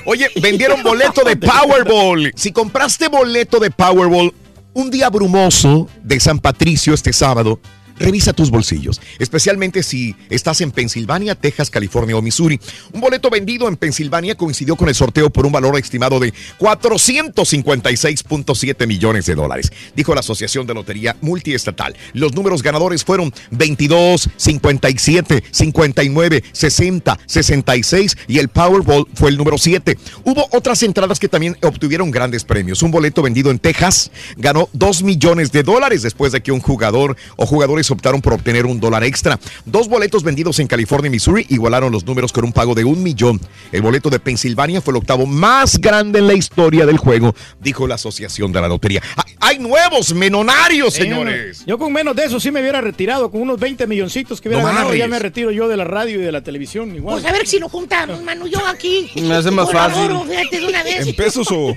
Oye, 0.05 0.29
vendieron 0.39 0.81
boleto 0.83 1.23
de 1.23 1.35
Powerball. 1.35 2.31
Si 2.35 2.51
compraste 2.51 3.07
boleto 3.07 3.59
de 3.59 3.71
Powerball 3.71 4.31
un 4.73 4.89
día 4.89 5.09
brumoso 5.09 5.87
de 6.03 6.19
San 6.19 6.39
Patricio 6.39 6.93
este 6.93 7.13
sábado, 7.13 7.59
revisa 8.01 8.33
tus 8.33 8.51
bolsillos, 8.51 8.99
especialmente 9.19 9.83
si 9.83 10.15
estás 10.29 10.61
en 10.61 10.71
Pensilvania, 10.71 11.35
Texas, 11.35 11.69
California 11.69 12.17
o 12.17 12.21
Missouri. 12.21 12.59
Un 12.93 13.01
boleto 13.01 13.29
vendido 13.29 13.67
en 13.67 13.75
Pensilvania 13.77 14.35
coincidió 14.35 14.75
con 14.75 14.89
el 14.89 14.95
sorteo 14.95 15.29
por 15.29 15.45
un 15.45 15.51
valor 15.51 15.77
estimado 15.77 16.19
de 16.19 16.33
456.7 16.59 18.87
millones 18.87 19.25
de 19.25 19.35
dólares, 19.35 19.71
dijo 19.95 20.13
la 20.13 20.21
Asociación 20.21 20.67
de 20.67 20.73
Lotería 20.73 21.15
Multiestatal. 21.21 21.95
Los 22.13 22.33
números 22.33 22.63
ganadores 22.63 23.03
fueron 23.03 23.33
22, 23.51 24.29
57, 24.35 25.43
59, 25.51 26.43
60, 26.51 27.19
66 27.25 28.17
y 28.27 28.39
el 28.39 28.49
Powerball 28.49 29.07
fue 29.13 29.29
el 29.29 29.37
número 29.37 29.57
7. 29.57 29.97
Hubo 30.23 30.47
otras 30.51 30.83
entradas 30.83 31.19
que 31.19 31.27
también 31.27 31.57
obtuvieron 31.61 32.11
grandes 32.11 32.43
premios. 32.43 32.83
Un 32.83 32.91
boleto 32.91 33.21
vendido 33.21 33.51
en 33.51 33.59
Texas 33.59 34.11
ganó 34.37 34.69
2 34.73 35.03
millones 35.03 35.51
de 35.51 35.63
dólares 35.63 36.01
después 36.01 36.31
de 36.31 36.41
que 36.41 36.51
un 36.51 36.59
jugador 36.59 37.15
o 37.35 37.45
jugadores 37.45 37.90
optaron 37.93 38.21
por 38.21 38.33
obtener 38.33 38.65
un 38.65 38.79
dólar 38.79 39.03
extra. 39.03 39.39
Dos 39.65 39.87
boletos 39.87 40.23
vendidos 40.23 40.59
en 40.59 40.67
California 40.67 41.07
y 41.07 41.11
Missouri 41.11 41.45
igualaron 41.49 41.91
los 41.91 42.05
números 42.05 42.31
con 42.31 42.43
un 42.45 42.53
pago 42.53 42.73
de 42.75 42.83
un 42.83 43.01
millón. 43.03 43.39
El 43.71 43.81
boleto 43.81 44.09
de 44.09 44.19
Pensilvania 44.19 44.81
fue 44.81 44.91
el 44.93 44.97
octavo 44.97 45.25
más 45.25 45.79
grande 45.79 46.19
en 46.19 46.27
la 46.27 46.33
historia 46.33 46.85
del 46.85 46.97
juego, 46.97 47.35
dijo 47.59 47.87
la 47.87 47.95
Asociación 47.95 48.51
de 48.51 48.61
la 48.61 48.67
Lotería. 48.67 49.01
¡Hay- 49.15 49.31
¡Hay 49.43 49.59
nuevos 49.59 50.13
menonarios, 50.13 50.95
Eh, 50.95 51.01
señores! 51.03 51.63
Yo 51.65 51.77
con 51.77 51.91
menos 51.91 52.15
de 52.15 52.25
eso 52.25 52.39
sí 52.39 52.51
me 52.51 52.61
hubiera 52.61 52.79
retirado, 52.79 53.29
con 53.29 53.41
unos 53.41 53.59
20 53.59 53.85
milloncitos 53.87 54.39
que 54.39 54.47
hubiera 54.49 54.63
No 54.63 54.69
ganado, 54.69 54.93
ya 54.95 55.07
me 55.07 55.19
retiro 55.19 55.51
yo 55.51 55.67
de 55.67 55.75
la 55.77 55.83
radio 55.83 56.21
y 56.21 56.23
de 56.23 56.31
la 56.31 56.41
televisión 56.41 56.95
igual. 56.95 57.15
Pues 57.19 57.25
a 57.25 57.33
ver 57.35 57.45
si 57.47 57.59
lo 57.59 57.67
juntamos, 57.67 58.21
mano. 58.23 58.47
Yo 58.47 58.65
aquí. 58.67 59.09
Me 59.15 59.33
hace 59.33 59.51
más 59.51 59.69
fácil. 59.71 60.09
fíjate, 60.29 60.59
de 60.59 60.67
una 60.67 60.83
vez. 60.83 61.05
¿En 61.07 61.15
pesos 61.15 61.47
o...? 61.51 61.75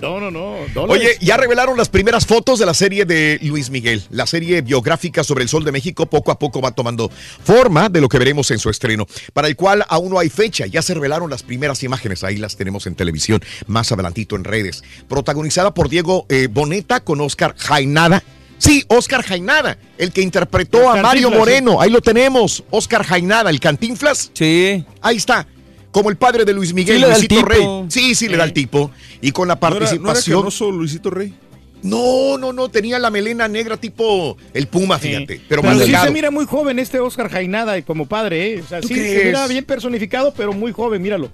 No, 0.00 0.20
no, 0.20 0.30
no. 0.30 0.56
Oye, 0.84 1.16
ya 1.20 1.36
revelaron 1.36 1.76
las 1.76 1.88
primeras 1.88 2.26
fotos 2.26 2.58
de 2.58 2.66
la 2.66 2.74
serie 2.74 3.04
de 3.04 3.38
Luis 3.42 3.70
Miguel. 3.70 4.02
La 4.10 4.26
serie 4.26 4.62
biográfica 4.62 5.24
sobre 5.24 5.42
el 5.42 5.48
Sol 5.48 5.64
de 5.64 5.72
México 5.72 6.06
poco 6.06 6.30
a 6.30 6.38
poco 6.38 6.60
va 6.60 6.72
tomando 6.72 7.10
forma 7.44 7.88
de 7.88 8.00
lo 8.00 8.08
que 8.08 8.18
veremos 8.18 8.50
en 8.50 8.58
su 8.58 8.70
estreno, 8.70 9.06
para 9.32 9.48
el 9.48 9.56
cual 9.56 9.84
aún 9.88 10.10
no 10.10 10.18
hay 10.18 10.28
fecha. 10.28 10.66
Ya 10.66 10.82
se 10.82 10.94
revelaron 10.94 11.30
las 11.30 11.42
primeras 11.42 11.82
imágenes, 11.82 12.24
ahí 12.24 12.36
las 12.36 12.56
tenemos 12.56 12.86
en 12.86 12.94
televisión, 12.94 13.42
más 13.66 13.90
adelantito 13.92 14.36
en 14.36 14.44
redes. 14.44 14.82
Protagonizada 15.08 15.74
por 15.74 15.88
Diego 15.88 16.26
eh, 16.28 16.48
Boneta 16.50 17.00
con 17.00 17.20
Oscar 17.20 17.54
Jainada. 17.56 18.22
Sí, 18.58 18.84
Oscar 18.88 19.22
Jainada, 19.22 19.78
el 19.96 20.12
que 20.12 20.20
interpretó 20.20 20.90
a 20.90 20.96
Mario 21.00 21.30
Moreno. 21.30 21.80
Ahí 21.80 21.90
lo 21.90 22.02
tenemos, 22.02 22.62
Oscar 22.68 23.04
Jainada, 23.04 23.48
el 23.48 23.58
Cantinflas. 23.58 24.30
Sí. 24.34 24.84
Ahí 25.00 25.16
está. 25.16 25.46
Como 25.90 26.08
el 26.10 26.16
padre 26.16 26.44
de 26.44 26.52
Luis 26.52 26.72
Miguel, 26.72 26.96
Sí 26.96 27.00
le 27.00 27.06
da 27.08 27.14
el 27.14 27.18
Luisito 27.20 27.34
tipo. 27.36 27.48
Rey. 27.48 27.64
Sí, 27.88 28.14
sí, 28.14 28.28
le 28.28 28.36
da 28.36 28.44
el 28.44 28.52
tipo. 28.52 28.90
Y 29.20 29.32
con 29.32 29.48
la 29.48 29.54
¿No 29.54 29.58
era- 29.58 29.70
¿No 29.70 29.76
era, 29.76 29.86
participación. 29.86 30.38
canoso 30.40 30.70
Luisito 30.70 31.10
Rey? 31.10 31.34
No, 31.82 32.36
no, 32.38 32.52
no, 32.52 32.68
tenía 32.68 32.98
la 32.98 33.10
melena 33.10 33.48
negra 33.48 33.76
tipo 33.78 34.36
el 34.52 34.66
Puma, 34.68 34.98
fíjate. 34.98 35.40
Pero, 35.48 35.62
más 35.62 35.74
sí 35.78 35.84
delgado. 35.84 36.04
se 36.06 36.10
mira 36.12 36.30
muy 36.30 36.44
joven 36.44 36.78
este 36.78 37.00
Oscar 37.00 37.30
Jainada 37.30 37.78
y 37.78 37.82
como 37.82 38.06
padre, 38.06 38.52
¿eh? 38.54 38.60
O 38.62 38.68
sea, 38.68 38.80
¿Tú 38.82 38.88
sí, 38.88 38.94
se 38.94 39.00
crees? 39.00 39.24
mira 39.26 39.46
bien 39.46 39.64
personificado, 39.64 40.32
pero 40.36 40.52
muy 40.52 40.72
joven, 40.72 41.00
míralo. 41.00 41.30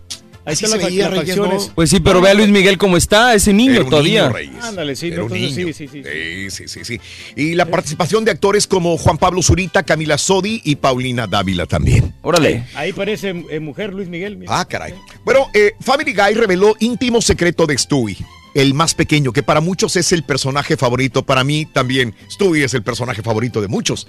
Ahí 0.47 0.53
están 0.55 0.71
se 0.71 0.77
las, 0.79 0.87
veía, 0.87 1.03
las 1.11 1.19
Reyes, 1.19 1.37
facciones. 1.37 1.73
Pues 1.75 1.91
sí, 1.91 2.01
pero 2.01 2.21
ve 2.21 2.31
a 2.31 2.35
Luis 2.35 2.49
Miguel 2.49 2.79
cómo 2.79 2.97
está, 2.97 3.35
ese 3.35 3.53
niño 3.53 3.73
Era 3.75 3.85
un 3.85 3.91
todavía. 3.91 4.23
niño, 4.23 4.33
Reyes. 4.35 4.65
Ándale, 4.65 4.97
sí, 4.97 5.09
Era 5.09 5.25
un 5.25 5.33
entonces 5.35 5.57
niño. 5.57 5.73
sí, 5.75 5.89
sí, 5.89 6.03
sí. 6.03 6.03
Sí, 6.51 6.51
sí, 6.51 6.69
sí, 6.69 6.85
sí. 6.85 7.01
Y 7.35 7.55
la 7.55 7.67
participación 7.67 8.25
de 8.25 8.31
actores 8.31 8.67
como 8.67 8.97
Juan 8.97 9.19
Pablo 9.19 9.43
Zurita, 9.43 9.83
Camila 9.83 10.17
Sodi 10.19 10.63
y 10.65 10.77
Paulina 10.77 11.27
Dávila 11.27 11.67
también. 11.67 12.15
Órale. 12.23 12.65
Ahí 12.75 12.93
parece 12.93 13.31
eh, 13.51 13.61
mujer 13.61 13.93
Luis 13.93 14.09
Miguel. 14.09 14.37
mira. 14.37 14.61
Ah, 14.61 14.65
caray. 14.65 14.95
Bueno, 15.25 15.49
eh, 15.53 15.73
Family 15.81 16.13
Guy 16.15 16.35
reveló 16.35 16.75
íntimo 16.81 17.21
secreto 17.21 17.67
de 17.67 17.77
Stewie, 17.77 18.17
el 18.57 18.73
más 18.73 18.95
pequeño, 18.95 19.35
que 19.35 19.43
para 19.43 19.61
muchos 19.61 19.97
es 19.97 20.13
el 20.13 20.23
personaje 20.23 20.79
favorito. 20.79 21.23
Para 21.23 21.45
mí 21.45 21.67
también, 21.67 22.15
Stewie 22.31 22.65
es 22.65 22.73
el 22.73 22.83
personaje 22.83 23.23
favorito 23.23 23.61
de 23.61 23.69
muchos. 23.69 24.09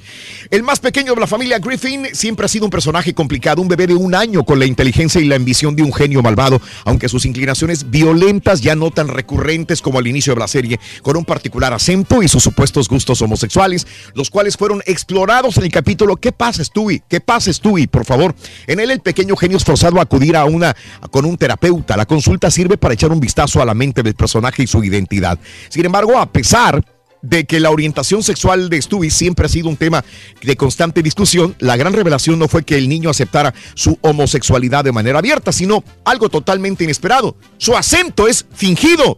El 0.50 0.64
más 0.64 0.80
pequeño 0.80 1.14
de 1.14 1.20
la 1.20 1.28
familia 1.28 1.60
Griffin 1.60 2.08
siempre 2.14 2.46
ha 2.46 2.48
sido 2.48 2.64
un 2.64 2.72
personaje 2.72 3.14
complicado, 3.14 3.62
un 3.62 3.68
bebé 3.68 3.88
de 3.88 3.96
un 3.96 4.16
año 4.16 4.46
con 4.46 4.58
la 4.58 4.66
inteligencia 4.66 5.20
y 5.20 5.26
la 5.26 5.36
ambición 5.36 5.76
de 5.76 5.84
un 5.84 5.92
genio 5.92 6.22
malvado, 6.22 6.62
aunque 6.86 7.10
sus 7.10 7.26
inclinaciones 7.26 7.92
violentas 7.92 8.62
ya 8.62 8.74
no 8.74 8.90
tan 8.90 9.10
recurrentes 9.10 9.82
como 9.82 10.00
al 10.00 10.08
inicio 10.08 10.34
de 10.34 10.40
la 10.40 10.48
serie, 10.48 10.80
con 11.02 11.18
un 11.18 11.26
particular 11.26 11.74
acento 11.74 12.24
y 12.24 12.30
sus 12.30 12.42
supuestos 12.42 12.88
gustos 12.88 13.22
homosexuales, 13.22 13.86
los 14.14 14.30
cuales 14.30 14.56
fueron 14.56 14.82
explorados 14.86 15.58
en 15.58 15.64
el 15.66 15.72
capítulo 15.72 16.16
¿Qué 16.16 16.32
pasa, 16.32 16.64
Stewie? 16.64 17.04
¿Qué 17.10 17.20
pasa, 17.20 17.52
Stewie? 17.52 17.90
Por 17.90 18.06
favor. 18.06 18.34
En 18.66 18.80
él 18.80 18.92
el 18.92 19.02
pequeño 19.02 19.36
genio 19.36 19.58
es 19.58 19.66
forzado 19.66 20.00
a 20.00 20.04
acudir 20.04 20.38
a 20.38 20.46
una 20.46 20.74
con 21.12 21.26
un 21.26 21.38
terapeuta. 21.38 21.98
La 21.98 22.06
consulta 22.06 22.50
sirve 22.50 22.78
para 22.78 22.94
echar 22.94 23.12
un 23.12 23.20
vistazo 23.20 23.62
a 23.62 23.66
la 23.66 23.74
mente 23.74 24.04
del 24.04 24.16
personaje 24.16 24.37
y 24.58 24.68
su 24.68 24.84
identidad. 24.84 25.40
Sin 25.70 25.86
embargo, 25.86 26.18
a 26.18 26.32
pesar 26.32 26.84
de 27.22 27.46
que 27.46 27.60
la 27.60 27.72
orientación 27.72 28.24
sexual 28.24 28.70
de 28.70 28.82
Stewie 28.82 29.12
siempre 29.12 29.46
ha 29.46 29.50
sido 29.50 29.70
un 29.70 29.78
tema 29.78 30.04
de 30.42 30.56
constante 30.56 31.04
discusión, 31.04 31.56
la 31.60 31.76
gran 31.76 31.94
revelación 31.94 32.40
no 32.40 32.48
fue 32.48 32.64
que 32.64 32.78
el 32.78 32.88
niño 32.88 33.10
aceptara 33.10 33.54
su 33.74 33.98
homosexualidad 34.02 34.84
de 34.84 34.92
manera 34.92 35.20
abierta, 35.20 35.52
sino 35.52 35.84
algo 36.06 36.30
totalmente 36.30 36.84
inesperado. 36.84 37.36
Su 37.58 37.76
acento 37.76 38.28
es 38.28 38.46
fingido. 38.54 39.18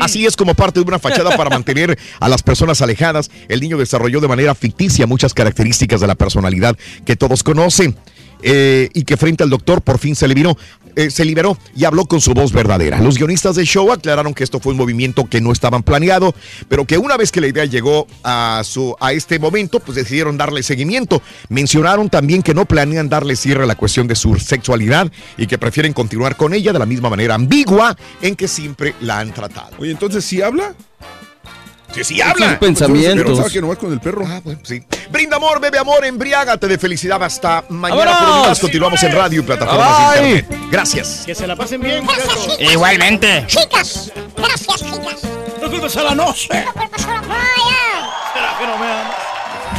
Así 0.00 0.24
es 0.24 0.34
como 0.34 0.54
parte 0.54 0.80
de 0.80 0.86
una 0.86 0.98
fachada 0.98 1.36
para 1.36 1.50
mantener 1.58 1.98
a 2.18 2.28
las 2.28 2.42
personas 2.42 2.80
alejadas. 2.80 3.30
El 3.48 3.60
niño 3.60 3.76
desarrolló 3.76 4.20
de 4.20 4.28
manera 4.28 4.54
ficticia 4.54 5.06
muchas 5.06 5.34
características 5.34 6.00
de 6.00 6.06
la 6.06 6.14
personalidad 6.14 6.76
que 7.04 7.16
todos 7.16 7.42
conocen. 7.42 7.94
Eh, 8.46 8.90
y 8.92 9.04
que 9.04 9.16
frente 9.16 9.42
al 9.42 9.48
doctor 9.48 9.80
por 9.80 9.98
fin 9.98 10.14
se 10.14 10.28
liberó, 10.28 10.56
eh, 10.96 11.10
se 11.10 11.24
liberó 11.24 11.56
y 11.74 11.84
habló 11.84 12.04
con 12.04 12.20
su 12.20 12.34
voz 12.34 12.52
verdadera. 12.52 13.00
Los 13.00 13.16
guionistas 13.16 13.56
del 13.56 13.64
show 13.64 13.90
aclararon 13.90 14.34
que 14.34 14.44
esto 14.44 14.60
fue 14.60 14.72
un 14.72 14.78
movimiento 14.78 15.24
que 15.24 15.40
no 15.40 15.50
estaban 15.50 15.82
planeado, 15.82 16.34
pero 16.68 16.84
que 16.84 16.98
una 16.98 17.16
vez 17.16 17.32
que 17.32 17.40
la 17.40 17.46
idea 17.46 17.64
llegó 17.64 18.06
a, 18.22 18.60
su, 18.64 18.94
a 19.00 19.12
este 19.12 19.38
momento, 19.38 19.80
pues 19.80 19.96
decidieron 19.96 20.36
darle 20.36 20.62
seguimiento. 20.62 21.22
Mencionaron 21.48 22.10
también 22.10 22.42
que 22.42 22.52
no 22.52 22.66
planean 22.66 23.08
darle 23.08 23.34
cierre 23.34 23.64
a 23.64 23.66
la 23.66 23.76
cuestión 23.76 24.06
de 24.06 24.14
su 24.14 24.36
sexualidad 24.36 25.10
y 25.38 25.46
que 25.46 25.56
prefieren 25.56 25.94
continuar 25.94 26.36
con 26.36 26.52
ella 26.52 26.72
de 26.72 26.78
la 26.78 26.86
misma 26.86 27.08
manera 27.08 27.34
ambigua 27.34 27.96
en 28.20 28.36
que 28.36 28.46
siempre 28.46 28.94
la 29.00 29.20
han 29.20 29.32
tratado. 29.32 29.70
Oye, 29.78 29.90
entonces, 29.90 30.22
¿sí 30.22 30.42
habla? 30.42 30.74
Que 31.94 32.02
sí 32.04 32.20
habla. 32.20 32.50
Sus 32.50 32.58
pensamientos. 32.58 33.38
Pero 33.38 33.50
que 33.50 33.60
nomás 33.60 33.78
con 33.78 33.92
el 33.92 34.00
perro. 34.00 34.24
Ah, 34.26 34.40
bueno, 34.42 34.60
sí. 34.64 34.82
Brinda 35.10 35.36
amor, 35.36 35.60
bebe 35.60 35.78
amor, 35.78 36.04
embriágate 36.04 36.66
de 36.66 36.78
felicidad. 36.78 37.22
Hasta 37.22 37.64
mañana. 37.68 38.04
¡Vámonos! 38.04 38.38
Por 38.38 38.48
más, 38.48 38.60
continuamos 38.60 39.02
en 39.02 39.12
radio 39.12 39.40
y 39.40 39.42
plataformas 39.44 40.20
de 40.20 40.28
internet. 40.28 40.68
Gracias. 40.70 41.22
Que 41.24 41.34
se 41.34 41.46
la 41.46 41.54
pasen 41.54 41.80
bien, 41.80 42.04
muchachos. 42.04 42.56
Igualmente. 42.58 43.44
Chicas, 43.46 44.10
gracias, 44.36 44.76
chicas. 44.76 45.22
No 45.62 45.70
culpes 45.70 45.96
a 45.96 46.02
la 46.02 46.14
noche. 46.14 46.48
No 46.64 46.72
culpas 46.72 47.04
a 47.06 47.14
la 47.14 47.22
playa. 47.22 47.93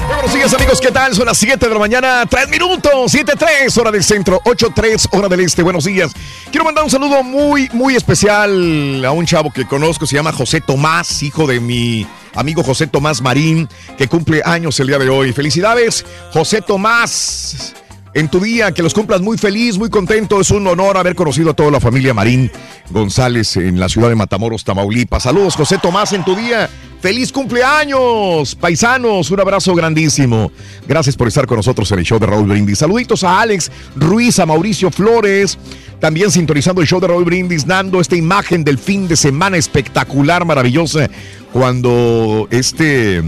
Buenos 0.08 0.34
días, 0.34 0.54
amigos. 0.54 0.80
¿Qué 0.80 0.92
tal? 0.92 1.14
Son 1.16 1.26
las 1.26 1.38
7 1.38 1.68
de 1.68 1.74
la 1.74 1.80
mañana, 1.80 2.26
3 2.30 2.50
minutos, 2.50 3.14
7-3, 3.14 3.78
hora 3.78 3.92
del 3.92 4.04
centro, 4.04 4.42
8-3, 4.46 5.08
hora 5.12 5.28
del 5.28 5.40
este. 5.42 5.64
Buenos 5.64 5.86
días. 5.86 6.12
Quiero 6.52 6.66
mandar 6.66 6.84
un 6.84 6.90
saludo 6.90 7.24
muy, 7.24 7.70
muy 7.74 7.96
especial 7.96 9.04
a 9.06 9.12
un 9.12 9.26
chavo 9.26 9.52
que 9.52 9.66
conozco. 9.66 10.06
Se 10.06 10.16
llama 10.16 10.32
José 10.32 10.62
Tomás, 10.62 11.24
hijo 11.24 11.48
de 11.48 11.60
mi 11.60 12.06
amigo 12.34 12.64
José 12.64 12.88
Tomás 12.88 13.22
Marín, 13.22 13.70
que 13.98 14.08
cumple 14.08 14.42
años 14.46 14.80
el 14.80 14.88
día 14.88 15.00
de 15.00 15.10
hoy. 15.10 15.34
Felicidades, 15.34 16.06
José 16.32 16.62
Tomás. 16.62 17.74
En 18.16 18.30
tu 18.30 18.40
día, 18.40 18.72
que 18.72 18.82
los 18.82 18.94
cumplas 18.94 19.20
muy 19.20 19.38
feliz, 19.38 19.78
muy 19.78 19.90
contento. 19.90 20.40
Es 20.40 20.50
un 20.50 20.66
honor 20.68 20.96
haber 20.96 21.16
conocido 21.16 21.50
a 21.50 21.54
toda 21.54 21.70
la 21.70 21.82
familia 21.82 22.14
Marín 22.14 22.50
González 22.90 23.58
en 23.58 23.78
la 23.78 23.90
ciudad 23.90 24.08
de 24.08 24.16
Matamoros, 24.16 24.64
Tamaulipas. 24.64 25.24
Saludos, 25.24 25.58
José 25.58 25.80
Tomás, 25.80 26.14
en 26.14 26.24
tu 26.24 26.34
día. 26.34 26.70
¡Feliz 27.02 27.34
cumpleaños! 27.34 28.56
Paisanos, 28.56 29.30
un 29.32 29.40
abrazo 29.42 29.76
grandísimo. 29.76 30.50
Gracias 30.88 31.18
por 31.18 31.28
estar 31.28 31.46
con 31.46 31.58
nosotros 31.58 31.92
en 31.92 32.00
el 32.00 32.06
show 32.06 32.18
de 32.18 32.26
Raúl 32.26 32.48
Brindis. 32.48 32.80
Saluditos 32.80 33.26
a 33.26 33.42
Alex 33.42 33.70
Ruiz, 33.98 34.40
a 34.40 34.46
Mauricio 34.46 34.90
Flores, 34.92 35.58
también 36.00 36.32
sintonizando 36.32 36.80
el 36.80 36.88
show 36.88 37.02
de 37.02 37.08
Raúl 37.08 37.26
Brindis, 37.26 37.68
dando 37.68 38.00
esta 38.00 38.16
imagen 38.16 38.64
del 38.64 38.78
fin 38.78 39.10
de 39.10 39.18
semana 39.18 39.58
espectacular, 39.58 40.46
maravillosa, 40.46 41.10
cuando 41.52 42.48
este, 42.50 43.22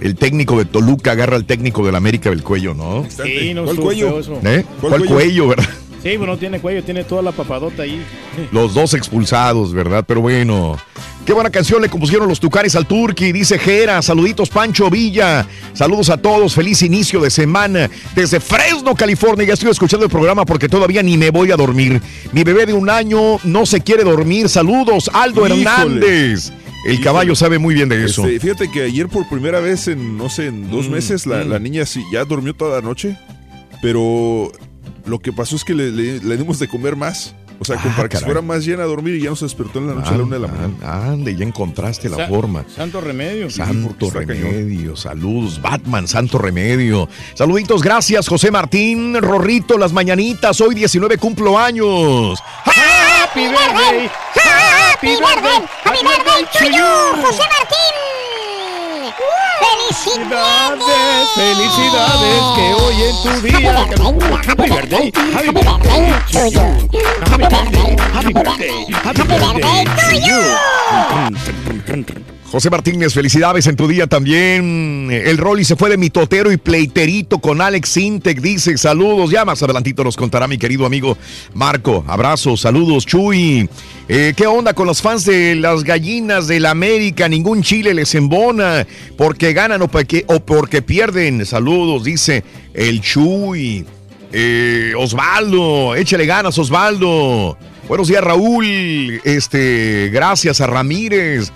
el 0.00 0.16
técnico 0.16 0.58
de 0.58 0.64
Toluca 0.64 1.12
agarra 1.12 1.36
al 1.36 1.44
técnico 1.44 1.84
del 1.84 1.94
América 1.94 2.30
del 2.30 2.42
cuello, 2.42 2.74
¿no? 2.74 3.06
Sí, 3.08 3.54
no 3.54 3.64
¿Cuál 3.64 3.76
cuello? 3.76 4.20
¿Eh? 4.20 4.22
¿Cuál 4.22 4.64
¿Cuál 4.80 4.90
cuello? 4.90 5.14
cuello, 5.14 5.48
verdad? 5.48 5.68
Sí, 6.02 6.16
bueno, 6.16 6.34
no 6.34 6.38
tiene 6.38 6.60
cuello, 6.60 6.84
tiene 6.84 7.02
toda 7.02 7.20
la 7.20 7.32
papadota 7.32 7.82
ahí. 7.82 8.00
Los 8.52 8.74
dos 8.74 8.94
expulsados, 8.94 9.72
¿verdad? 9.72 10.04
Pero 10.06 10.20
bueno. 10.20 10.76
Qué 11.24 11.32
buena 11.32 11.50
canción 11.50 11.82
le 11.82 11.88
compusieron 11.88 12.28
los 12.28 12.38
Tucanes 12.38 12.76
al 12.76 12.86
Turqui, 12.86 13.32
dice 13.32 13.58
Jera. 13.58 14.00
Saluditos, 14.00 14.48
Pancho 14.48 14.88
Villa. 14.88 15.44
Saludos 15.72 16.08
a 16.10 16.16
todos. 16.16 16.54
Feliz 16.54 16.82
inicio 16.82 17.18
de 17.20 17.30
semana. 17.30 17.90
Desde 18.14 18.38
Fresno, 18.38 18.94
California. 18.94 19.44
Ya 19.44 19.54
estoy 19.54 19.70
escuchando 19.70 20.04
el 20.06 20.12
programa 20.12 20.44
porque 20.44 20.68
todavía 20.68 21.02
ni 21.02 21.16
me 21.16 21.30
voy 21.30 21.50
a 21.50 21.56
dormir. 21.56 22.00
Mi 22.30 22.44
bebé 22.44 22.66
de 22.66 22.74
un 22.74 22.88
año 22.88 23.40
no 23.42 23.66
se 23.66 23.80
quiere 23.80 24.04
dormir. 24.04 24.48
Saludos, 24.48 25.10
Aldo 25.12 25.44
Híjole. 25.48 25.62
Hernández. 25.62 26.52
El 26.86 27.00
caballo 27.00 27.34
sabe 27.34 27.58
muy 27.58 27.74
bien 27.74 27.88
de 27.88 28.04
eso. 28.04 28.24
Este, 28.26 28.40
fíjate 28.40 28.70
que 28.70 28.82
ayer 28.82 29.08
por 29.08 29.28
primera 29.28 29.60
vez 29.60 29.88
en, 29.88 30.16
no 30.16 30.28
sé, 30.28 30.46
en 30.46 30.70
dos 30.70 30.88
Mm, 30.88 30.92
meses, 30.92 31.26
la, 31.26 31.44
mm. 31.44 31.48
la 31.48 31.58
niña 31.58 31.86
sí, 31.86 32.04
ya 32.12 32.24
durmió 32.24 32.54
toda 32.54 32.80
la 32.80 32.86
noche, 32.86 33.16
pero 33.82 34.50
lo 35.04 35.18
que 35.18 35.32
pasó 35.32 35.56
es 35.56 35.64
que 35.64 35.74
le, 35.74 35.90
le- 35.90 36.20
le 36.20 36.36
dimos 36.36 36.58
de 36.58 36.68
comer 36.68 36.96
más. 36.96 37.34
O 37.58 37.64
sea, 37.64 37.76
como 37.76 37.94
Ah, 37.94 37.96
para 37.96 38.08
que 38.10 38.16
se 38.18 38.20
caray. 38.24 38.34
fuera 38.34 38.46
más 38.46 38.66
llena 38.66 38.82
a 38.82 38.86
dormir 38.86 39.14
y 39.14 39.20
ya 39.22 39.30
no 39.30 39.36
se 39.36 39.46
despertó 39.46 39.78
en 39.78 39.86
la 39.86 39.94
noche 39.94 40.10
a 40.10 40.18
la 40.18 40.24
una 40.24 40.36
de 40.36 40.42
la 40.42 40.48
mañana. 40.48 40.74
Ah, 40.82 41.12
Ande, 41.12 41.34
ya 41.34 41.42
encontraste 41.42 42.10
la 42.10 42.16
Sa- 42.18 42.28
forma. 42.28 42.66
Santo 42.68 43.00
remedio. 43.00 43.48
Santo 43.48 44.10
remedio, 44.10 44.94
saludos, 44.94 45.62
Batman, 45.62 46.06
santo 46.06 46.36
remedio. 46.36 47.08
Saluditos, 47.32 47.82
gracias, 47.82 48.28
José 48.28 48.50
Martín, 48.50 49.14
Rorrito, 49.22 49.78
las 49.78 49.94
mañanitas, 49.94 50.60
hoy 50.60 50.74
19 50.74 51.16
cumplo 51.16 51.58
años. 51.58 52.38
Happy 52.66 53.40
birthday. 53.48 54.10
Happy 54.96 55.12
birthday. 55.20 55.60
Happy 55.84 56.00
birthday 56.02 56.40
to 56.56 56.64
you, 56.72 56.88
José 57.20 57.44
Martín. 57.52 57.94
¡Felicidades! 59.60 61.28
Felicidades 61.34 62.40
que 62.56 62.66
hoy 62.72 62.96
en 63.02 63.16
tu 63.22 63.32
día. 63.42 63.74
Happy 64.46 64.66
birthday. 64.70 65.12
Happy 65.34 65.50
birthday 65.52 66.16
to 66.32 66.48
you. 66.48 66.66
Happy 67.26 67.44
birthday. 67.44 67.92
Happy 68.14 68.32
birthday. 68.32 68.86
Happy 69.04 69.24
birthday 69.28 69.84
to 69.84 70.16
you. 72.24 72.35
José 72.50 72.70
Martínez, 72.70 73.12
felicidades 73.12 73.66
en 73.66 73.74
tu 73.74 73.88
día 73.88 74.06
también. 74.06 75.08
El 75.10 75.36
Rolly 75.36 75.64
se 75.64 75.74
fue 75.74 75.90
de 75.90 75.96
mitotero 75.96 76.52
y 76.52 76.56
pleiterito 76.56 77.40
con 77.40 77.60
Alex 77.60 77.88
Sintec. 77.88 78.40
Dice 78.40 78.78
saludos. 78.78 79.30
Ya 79.32 79.44
más 79.44 79.62
adelantito 79.64 80.04
nos 80.04 80.16
contará 80.16 80.46
mi 80.46 80.56
querido 80.56 80.86
amigo 80.86 81.18
Marco. 81.54 82.04
Abrazos, 82.06 82.60
saludos, 82.60 83.04
Chuy. 83.04 83.68
Eh, 84.08 84.32
¿Qué 84.36 84.46
onda 84.46 84.74
con 84.74 84.86
los 84.86 85.02
fans 85.02 85.24
de 85.24 85.56
las 85.56 85.82
gallinas 85.82 86.46
del 86.46 86.66
América? 86.66 87.28
Ningún 87.28 87.62
chile 87.62 87.92
les 87.94 88.14
embona 88.14 88.86
porque 89.18 89.52
ganan 89.52 89.82
o 89.82 89.88
porque, 89.88 90.24
o 90.28 90.38
porque 90.38 90.82
pierden. 90.82 91.44
Saludos, 91.44 92.04
dice 92.04 92.44
el 92.74 93.00
Chuy. 93.00 93.84
Eh, 94.32 94.92
Osvaldo, 94.96 95.96
échale 95.96 96.26
ganas, 96.26 96.56
Osvaldo. 96.58 97.58
Buenos 97.88 98.06
días, 98.06 98.22
Raúl. 98.22 99.20
Este, 99.24 100.10
gracias 100.12 100.60
a 100.60 100.68
Ramírez. 100.68 101.52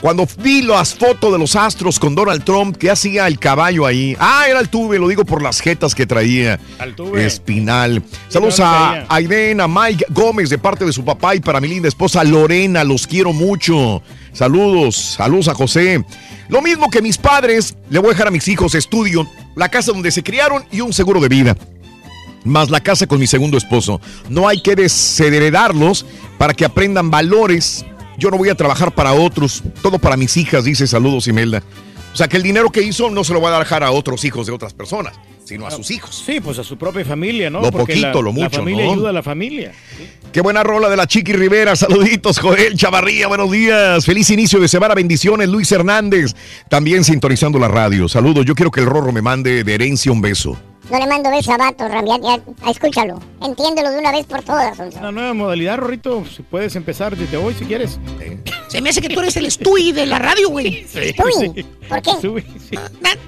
Cuando 0.00 0.28
vi 0.38 0.62
las 0.62 0.94
fotos 0.94 1.32
de 1.32 1.38
los 1.38 1.56
astros 1.56 1.98
con 1.98 2.14
Donald 2.14 2.44
Trump, 2.44 2.76
¿qué 2.76 2.88
hacía 2.88 3.26
el 3.26 3.38
caballo 3.40 3.84
ahí? 3.84 4.16
Ah, 4.20 4.44
era 4.48 4.60
el 4.60 4.68
tuve, 4.68 4.96
lo 4.96 5.08
digo 5.08 5.24
por 5.24 5.42
las 5.42 5.60
jetas 5.60 5.92
que 5.92 6.06
traía. 6.06 6.60
Altuve. 6.78 7.26
Espinal. 7.26 8.02
Saludos 8.28 8.60
no 8.60 8.64
a. 8.64 9.06
Aiden, 9.08 9.60
a 9.60 9.66
Mike 9.66 10.06
Gómez 10.10 10.50
de 10.50 10.58
parte 10.58 10.84
de 10.84 10.92
su 10.92 11.04
papá 11.04 11.34
y 11.34 11.40
para 11.40 11.60
mi 11.60 11.66
linda 11.66 11.88
esposa 11.88 12.22
Lorena, 12.22 12.84
los 12.84 13.08
quiero 13.08 13.32
mucho. 13.32 14.00
Saludos, 14.32 15.16
saludos 15.16 15.48
a 15.48 15.54
José. 15.54 16.04
Lo 16.48 16.62
mismo 16.62 16.90
que 16.90 17.02
mis 17.02 17.18
padres, 17.18 17.76
le 17.90 17.98
voy 17.98 18.10
a 18.10 18.12
dejar 18.12 18.28
a 18.28 18.30
mis 18.30 18.46
hijos 18.46 18.76
estudio, 18.76 19.28
la 19.56 19.68
casa 19.68 19.90
donde 19.90 20.12
se 20.12 20.22
criaron 20.22 20.64
y 20.70 20.80
un 20.80 20.92
seguro 20.92 21.20
de 21.20 21.28
vida 21.28 21.56
más 22.44 22.70
la 22.70 22.80
casa 22.80 23.06
con 23.06 23.18
mi 23.20 23.26
segundo 23.26 23.58
esposo. 23.58 24.00
No 24.30 24.48
hay 24.48 24.62
que 24.62 24.74
desheredarlos 24.74 26.06
para 26.38 26.54
que 26.54 26.64
aprendan 26.64 27.10
valores. 27.10 27.84
Yo 28.18 28.30
no 28.30 28.36
voy 28.36 28.48
a 28.48 28.56
trabajar 28.56 28.92
para 28.94 29.12
otros, 29.12 29.62
todo 29.80 29.98
para 29.98 30.16
mis 30.16 30.36
hijas, 30.36 30.64
dice 30.64 30.86
saludos 30.88 31.28
Imelda. 31.28 31.62
O 32.12 32.16
sea 32.16 32.26
que 32.26 32.36
el 32.36 32.42
dinero 32.42 32.70
que 32.70 32.82
hizo 32.82 33.10
no 33.10 33.22
se 33.22 33.32
lo 33.32 33.40
va 33.40 33.54
a 33.54 33.58
dejar 33.60 33.84
a 33.84 33.92
otros 33.92 34.24
hijos 34.24 34.46
de 34.48 34.52
otras 34.52 34.74
personas, 34.74 35.14
sino 35.44 35.66
a 35.68 35.70
sus 35.70 35.88
hijos. 35.92 36.20
Sí, 36.26 36.40
pues 36.40 36.58
a 36.58 36.64
su 36.64 36.76
propia 36.76 37.04
familia, 37.04 37.48
¿no? 37.48 37.60
Lo 37.60 37.70
Porque 37.70 37.92
poquito, 37.92 38.06
la, 38.08 38.12
lo 38.14 38.22
La 38.24 38.32
mucho, 38.32 38.58
familia 38.58 38.84
¿no? 38.86 38.92
ayuda 38.92 39.10
a 39.10 39.12
la 39.12 39.22
familia. 39.22 39.72
Qué 40.32 40.40
buena 40.40 40.64
rola 40.64 40.88
de 40.88 40.96
la 40.96 41.06
Chiqui 41.06 41.32
Rivera. 41.32 41.76
Saluditos, 41.76 42.40
Joel 42.40 42.76
Chavarría. 42.76 43.28
Buenos 43.28 43.52
días. 43.52 44.04
Feliz 44.04 44.30
inicio 44.30 44.58
de 44.58 44.66
semana. 44.66 44.94
Bendiciones, 44.94 45.48
Luis 45.48 45.70
Hernández. 45.70 46.34
También 46.68 47.04
sintonizando 47.04 47.58
la 47.60 47.68
radio. 47.68 48.08
Saludos. 48.08 48.44
Yo 48.44 48.54
quiero 48.56 48.72
que 48.72 48.80
el 48.80 48.86
Rorro 48.86 49.12
me 49.12 49.22
mande 49.22 49.62
de 49.62 49.74
herencia 49.74 50.10
un 50.10 50.20
beso. 50.20 50.58
No 50.90 50.98
le 50.98 51.06
mando 51.06 51.30
beso 51.30 51.52
a 51.52 51.58
Vato, 51.58 51.86
Ram, 51.86 52.06
ya- 52.06 52.18
ya- 52.18 52.70
escúchalo. 52.70 53.20
Entiéndelo 53.42 53.90
de 53.90 53.98
una 53.98 54.10
vez 54.10 54.24
por 54.26 54.42
todas, 54.42 54.76
Sonso. 54.76 54.98
Una 54.98 55.12
nueva 55.12 55.34
modalidad, 55.34 55.76
Rorrito. 55.76 56.24
Si 56.34 56.42
puedes 56.42 56.74
empezar 56.76 57.14
desde 57.16 57.36
hoy 57.36 57.54
si 57.58 57.64
quieres. 57.66 57.98
Se 58.68 58.80
me 58.80 58.88
hace 58.90 59.00
que 59.02 59.08
tú 59.10 59.20
eres 59.20 59.36
el 59.36 59.50
Stewie 59.50 59.92
de 59.92 60.06
la 60.06 60.18
radio, 60.18 60.48
güey. 60.48 60.86
Stewie. 60.86 61.64
¿Por 61.88 62.02
qué? 62.02 62.42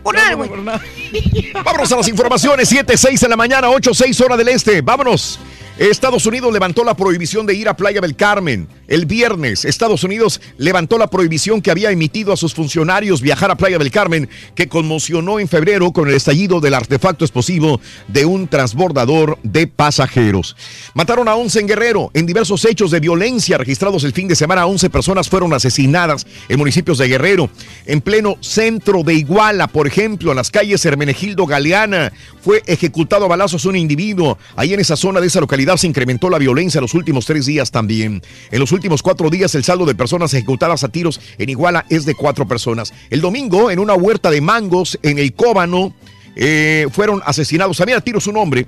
Por 0.03 0.15
nada, 0.15 0.35
güey. 0.35 0.51
Vámonos 1.65 1.93
a 1.93 1.97
las 1.97 2.09
informaciones. 2.09 2.69
7, 2.69 2.97
6 2.97 3.23
en 3.25 3.31
la 3.31 3.37
mañana, 3.37 3.69
8, 3.71 3.93
6 3.95 4.21
hora 4.23 4.37
del 4.37 4.49
este. 4.49 4.81
Vámonos. 4.81 5.39
Estados 5.79 6.27
Unidos 6.27 6.53
levantó 6.53 6.85
la 6.85 6.95
prohibición 6.95 7.47
de 7.47 7.55
ir 7.55 7.69
a 7.69 7.75
Playa 7.75 8.01
del 8.01 8.15
Carmen. 8.17 8.69
El 8.91 9.07
viernes, 9.07 9.65
Estados 9.65 10.03
Unidos 10.03 10.41
levantó 10.59 10.99
la 10.99 11.07
prohibición 11.07 11.63
que 11.63 11.71
había 11.71 11.93
emitido 11.93 12.33
a 12.33 12.37
sus 12.37 12.55
funcionarios 12.55 13.21
viajar 13.21 13.53
a 13.53 13.55
Playa 13.55 13.79
del 13.79 13.93
Carmen, 13.93 14.29
que 14.57 14.67
conmocionó 14.67 15.39
en 15.39 15.47
febrero 15.47 15.93
con 15.93 16.09
el 16.09 16.15
estallido 16.17 16.59
del 16.59 16.75
artefacto 16.75 17.25
explosivo 17.25 17.81
de 18.09 18.25
un 18.25 18.49
transbordador 18.49 19.39
de 19.45 19.69
pasajeros. 19.69 20.57
Mataron 20.95 21.29
a 21.29 21.37
11 21.37 21.61
en 21.61 21.67
Guerrero. 21.69 22.11
En 22.15 22.27
diversos 22.27 22.65
hechos 22.65 22.91
de 22.91 22.99
violencia 22.99 23.59
registrados 23.59 24.03
el 24.03 24.13
fin 24.13 24.27
de 24.27 24.35
semana, 24.35 24.67
11 24.67 24.91
personas 24.91 25.29
fueron 25.29 25.53
asesinadas 25.53 26.27
en 26.49 26.59
municipios 26.59 26.99
de 26.99 27.07
Guerrero. 27.07 27.49
En 27.87 28.01
pleno 28.01 28.39
centro 28.41 29.05
de 29.05 29.15
Iguala, 29.15 29.69
por 29.69 29.87
ejemplo, 29.87 30.33
en 30.33 30.37
las 30.37 30.51
calles 30.51 30.85
Hermenegildo 30.85 31.47
Galeana, 31.47 32.13
fue 32.43 32.65
ejecutado 32.67 33.27
a 33.27 33.29
balazos 33.29 33.67
un 33.67 33.77
individuo. 33.77 34.37
Ahí 34.57 34.75
en 34.75 34.81
esa 34.81 34.97
zona 34.97 35.21
de 35.21 35.29
esa 35.29 35.39
localidad 35.39 35.77
se 35.77 35.87
incrementó 35.87 36.29
la 36.29 36.39
violencia 36.39 36.79
en 36.79 36.83
los 36.83 36.95
últimos 36.95 37.25
tres 37.25 37.47
días 37.47 37.71
también. 37.71 38.21
En 38.51 38.59
los 38.59 38.73
cuatro 39.03 39.31
días 39.31 39.55
el 39.55 39.65
saldo 39.65 39.87
de 39.87 39.95
personas 39.95 40.33
ejecutadas 40.35 40.85
a 40.85 40.89
tiros 40.89 41.21
en 41.39 41.49
Iguala 41.49 41.85
es 41.89 42.05
de 42.05 42.15
cuatro 42.15 42.47
personas. 42.47 42.93
El 43.11 43.21
domingo, 43.21 43.71
en 43.71 43.79
una 43.79 43.95
huerta 43.95 44.31
de 44.31 44.41
mangos 44.41 44.99
en 45.03 45.19
el 45.19 45.33
Cóbano, 45.35 45.95
eh, 46.37 46.87
fueron 46.93 47.21
asesinados 47.25 47.77
también 47.77 47.99
a 47.99 48.01
tiros 48.01 48.27
un 48.27 48.37
hombre. 48.37 48.67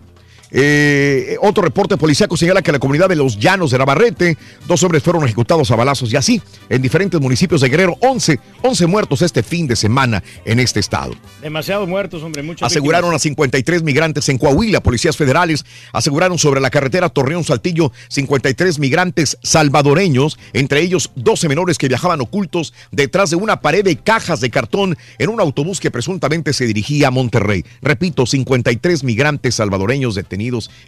Eh, 0.55 1.39
otro 1.41 1.63
reporte 1.63 1.97
policíaco 1.97 2.37
señala 2.37 2.61
que 2.61 2.71
en 2.71 2.75
la 2.75 2.79
comunidad 2.79 3.09
de 3.09 3.17
Los 3.17 3.39
Llanos 3.39 3.71
de 3.71 3.79
Navarrete, 3.79 4.37
dos 4.67 4.83
hombres 4.83 5.03
fueron 5.03 5.25
ejecutados 5.25 5.71
a 5.71 5.77
balazos 5.77 6.13
y 6.13 6.17
así, 6.17 6.43
en 6.69 6.83
diferentes 6.83 7.19
municipios 7.21 7.63
de 7.63 7.71
Guerrero, 7.71 7.97
11, 8.01 8.39
11 8.61 8.87
muertos 8.87 9.23
este 9.23 9.43
fin 9.43 9.67
de 9.67 9.77
semana 9.77 10.23
en 10.45 10.61
este 10.61 10.81
estado. 10.81 11.15
Demasiados 11.41 11.89
muertos, 11.89 12.23
hombre. 12.23 12.43
Muchas 12.43 12.67
Aseguraron 12.67 13.11
a 13.11 13.15
víctimas. 13.15 13.23
53 13.23 13.83
migrantes 13.83 14.29
en 14.29 14.37
Coahuila. 14.37 14.83
Policías 14.83 15.17
federales 15.17 15.65
aseguraron 15.93 16.39
sobre 16.39 16.61
la 16.61 16.71
carretera 16.71 17.09
Torreón-Saltillo 17.09 17.93
53 18.09 18.79
migrantes 18.79 19.39
salvadoreños, 19.43 20.39
entre 20.53 20.81
ellos 20.81 21.11
12 21.15 21.49
menores 21.49 21.79
que 21.79 21.89
viajaban 21.89 22.21
ocultos 22.21 22.75
detrás 22.91 23.31
de 23.31 23.37
una 23.37 23.61
pared 23.61 23.85
de 23.85 23.97
cajas 23.97 24.41
de 24.41 24.51
cartón 24.51 24.99
en 25.19 25.31
un 25.31 25.41
autobús 25.41 25.81
que 25.81 25.91
presuntamente 25.91 26.53
se 26.53 26.67
dirigía 26.67 27.09
a 27.09 27.11
Monterrey. 27.11 27.65
Repito, 27.81 28.27
53 28.27 29.05
migrantes 29.05 29.55
salvadoreños 29.55 30.15
detenidos 30.15 30.42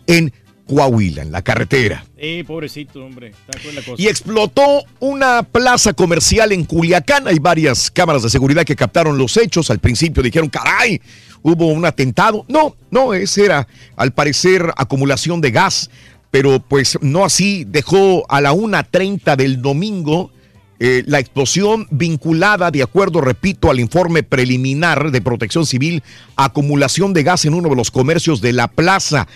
en 0.06 0.32
Coahuila, 0.66 1.22
en 1.22 1.32
la 1.32 1.42
carretera. 1.42 2.04
Eh, 2.16 2.42
pobrecito, 2.46 3.04
hombre. 3.04 3.28
Está 3.28 3.58
con 3.62 3.74
la 3.74 3.82
cosa. 3.82 4.02
Y 4.02 4.08
explotó 4.08 4.84
una 5.00 5.42
plaza 5.42 5.92
comercial 5.92 6.52
en 6.52 6.64
Culiacán. 6.64 7.28
Hay 7.28 7.38
varias 7.38 7.90
cámaras 7.90 8.22
de 8.22 8.30
seguridad 8.30 8.64
que 8.64 8.76
captaron 8.76 9.18
los 9.18 9.36
hechos. 9.36 9.70
Al 9.70 9.78
principio 9.78 10.22
dijeron, 10.22 10.48
caray, 10.48 11.00
hubo 11.42 11.66
un 11.66 11.84
atentado. 11.84 12.44
No, 12.48 12.76
no, 12.90 13.12
ese 13.12 13.44
era 13.44 13.68
al 13.96 14.12
parecer 14.12 14.72
acumulación 14.76 15.40
de 15.40 15.50
gas. 15.50 15.90
Pero 16.30 16.58
pues 16.60 16.98
no 17.00 17.24
así, 17.24 17.64
dejó 17.64 18.24
a 18.28 18.40
la 18.40 18.52
1.30 18.52 19.36
del 19.36 19.62
domingo 19.62 20.32
eh, 20.80 21.04
la 21.06 21.20
explosión 21.20 21.86
vinculada, 21.90 22.70
de 22.70 22.82
acuerdo, 22.82 23.20
repito, 23.20 23.70
al 23.70 23.80
informe 23.80 24.22
preliminar 24.22 25.10
de 25.10 25.22
protección 25.22 25.66
civil, 25.66 26.02
acumulación 26.36 27.12
de 27.12 27.22
gas 27.22 27.44
en 27.44 27.54
uno 27.54 27.68
de 27.68 27.76
los 27.76 27.90
comercios 27.90 28.40
de 28.40 28.52
la 28.52 28.68
plaza. 28.68 29.28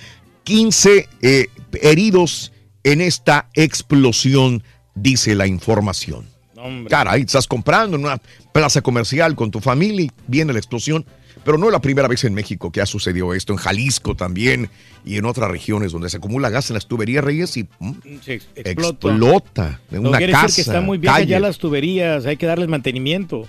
15 0.44 1.08
eh, 1.22 1.46
heridos 1.80 2.52
en 2.82 3.00
esta 3.00 3.48
explosión, 3.54 4.62
dice 4.94 5.34
la 5.34 5.46
información. 5.46 6.26
Hombre. 6.56 6.90
Caray, 6.90 7.22
estás 7.22 7.46
comprando 7.46 7.96
en 7.96 8.04
una 8.04 8.20
plaza 8.52 8.82
comercial 8.82 9.36
con 9.36 9.50
tu 9.50 9.60
familia 9.60 10.06
y 10.06 10.10
viene 10.26 10.52
la 10.52 10.58
explosión. 10.58 11.06
Pero 11.48 11.56
no 11.56 11.64
es 11.68 11.72
la 11.72 11.80
primera 11.80 12.06
vez 12.08 12.24
en 12.24 12.34
México 12.34 12.70
que 12.70 12.82
ha 12.82 12.84
sucedido 12.84 13.32
esto, 13.32 13.54
en 13.54 13.58
Jalisco 13.58 14.14
también 14.14 14.68
y 15.02 15.16
en 15.16 15.24
otras 15.24 15.50
regiones 15.50 15.92
donde 15.92 16.10
se 16.10 16.18
acumula 16.18 16.50
gas 16.50 16.68
en 16.68 16.74
las 16.74 16.86
tuberías, 16.86 17.24
Reyes, 17.24 17.56
y 17.56 17.62
mm, 17.78 17.92
explota. 18.26 18.70
explota 18.70 19.80
en 19.90 20.02
No 20.02 20.10
una 20.10 20.18
quiere 20.18 20.34
casa. 20.34 20.46
decir 20.48 20.64
que 20.64 20.70
están 20.70 20.84
muy 20.84 20.98
viejas 20.98 21.26
ya 21.26 21.40
las 21.40 21.56
tuberías, 21.56 22.26
hay 22.26 22.36
que 22.36 22.44
darles 22.44 22.68
mantenimiento. 22.68 23.48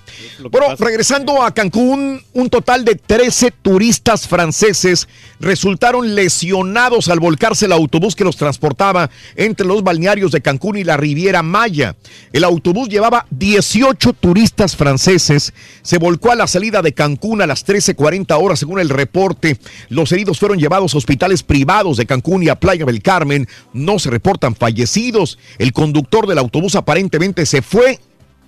Bueno, 0.50 0.78
regresando 0.78 1.44
a 1.44 1.54
Cancún, 1.54 2.22
un 2.32 2.50
total 2.50 2.86
de 2.86 2.96
13 2.96 3.52
turistas 3.52 4.30
franceses 4.30 5.10
resultaron 5.42 6.16
lesionados 6.16 7.10
al 7.10 7.20
volcarse 7.20 7.66
el 7.66 7.74
autobús 7.74 8.16
que 8.16 8.24
los 8.24 8.38
transportaba 8.38 9.10
entre 9.36 9.68
los 9.68 9.84
balnearios 9.84 10.32
de 10.32 10.40
Cancún 10.40 10.78
y 10.78 10.86
la 10.86 10.96
Riviera 10.96 11.44
Maya. 11.44 11.98
El 12.32 12.46
autobús 12.46 12.88
llevaba 12.88 13.26
18 13.32 14.14
turistas 14.14 14.78
franceses, 14.78 15.54
se 15.82 15.98
volcó 15.98 16.32
a 16.32 16.36
la 16.36 16.48
salida 16.48 16.82
de 16.82 16.94
Cancún 16.94 17.42
a 17.42 17.48
las 17.48 17.66
13:40 17.96 18.38
horas 18.38 18.60
según 18.60 18.80
el 18.80 18.90
reporte. 18.90 19.58
Los 19.90 20.12
heridos 20.12 20.40
fueron 20.40 20.60
llevados 20.60 20.94
a 20.94 20.98
hospitales 20.98 21.44
privados 21.44 21.98
de 21.98 22.06
Cancún 22.06 22.44
y 22.44 22.50
a 22.50 22.60
Playa 22.60 22.86
del 22.86 23.02
Carmen. 23.02 23.48
No 23.74 24.00
se 24.00 24.10
reportan 24.10 24.56
fallecidos. 24.56 25.38
El 25.58 25.74
conductor 25.74 26.28
del 26.28 26.38
autobús 26.38 26.76
aparentemente 26.76 27.46
se 27.46 27.62
fue 27.62 28.00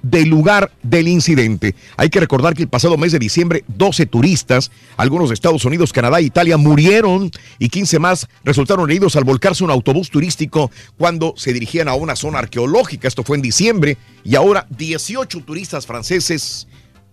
del 0.03 0.29
lugar 0.29 0.71
del 0.81 1.07
incidente. 1.07 1.75
Hay 1.95 2.09
que 2.09 2.19
recordar 2.19 2.55
que 2.55 2.63
el 2.63 2.69
pasado 2.69 2.97
mes 2.97 3.11
de 3.11 3.19
diciembre 3.19 3.63
12 3.67 4.07
turistas, 4.07 4.71
algunos 4.97 5.29
de 5.29 5.35
Estados 5.35 5.63
Unidos, 5.65 5.93
Canadá 5.93 6.19
e 6.19 6.23
Italia, 6.23 6.57
murieron 6.57 7.31
y 7.59 7.69
15 7.69 7.99
más 7.99 8.27
resultaron 8.43 8.89
heridos 8.89 9.15
al 9.15 9.23
volcarse 9.23 9.63
un 9.63 9.71
autobús 9.71 10.09
turístico 10.09 10.71
cuando 10.97 11.33
se 11.37 11.53
dirigían 11.53 11.87
a 11.87 11.93
una 11.93 12.15
zona 12.15 12.39
arqueológica. 12.39 13.07
Esto 13.07 13.23
fue 13.23 13.37
en 13.37 13.43
diciembre 13.43 13.97
y 14.23 14.35
ahora 14.35 14.65
18 14.71 15.41
turistas 15.41 15.85
franceses 15.85 16.67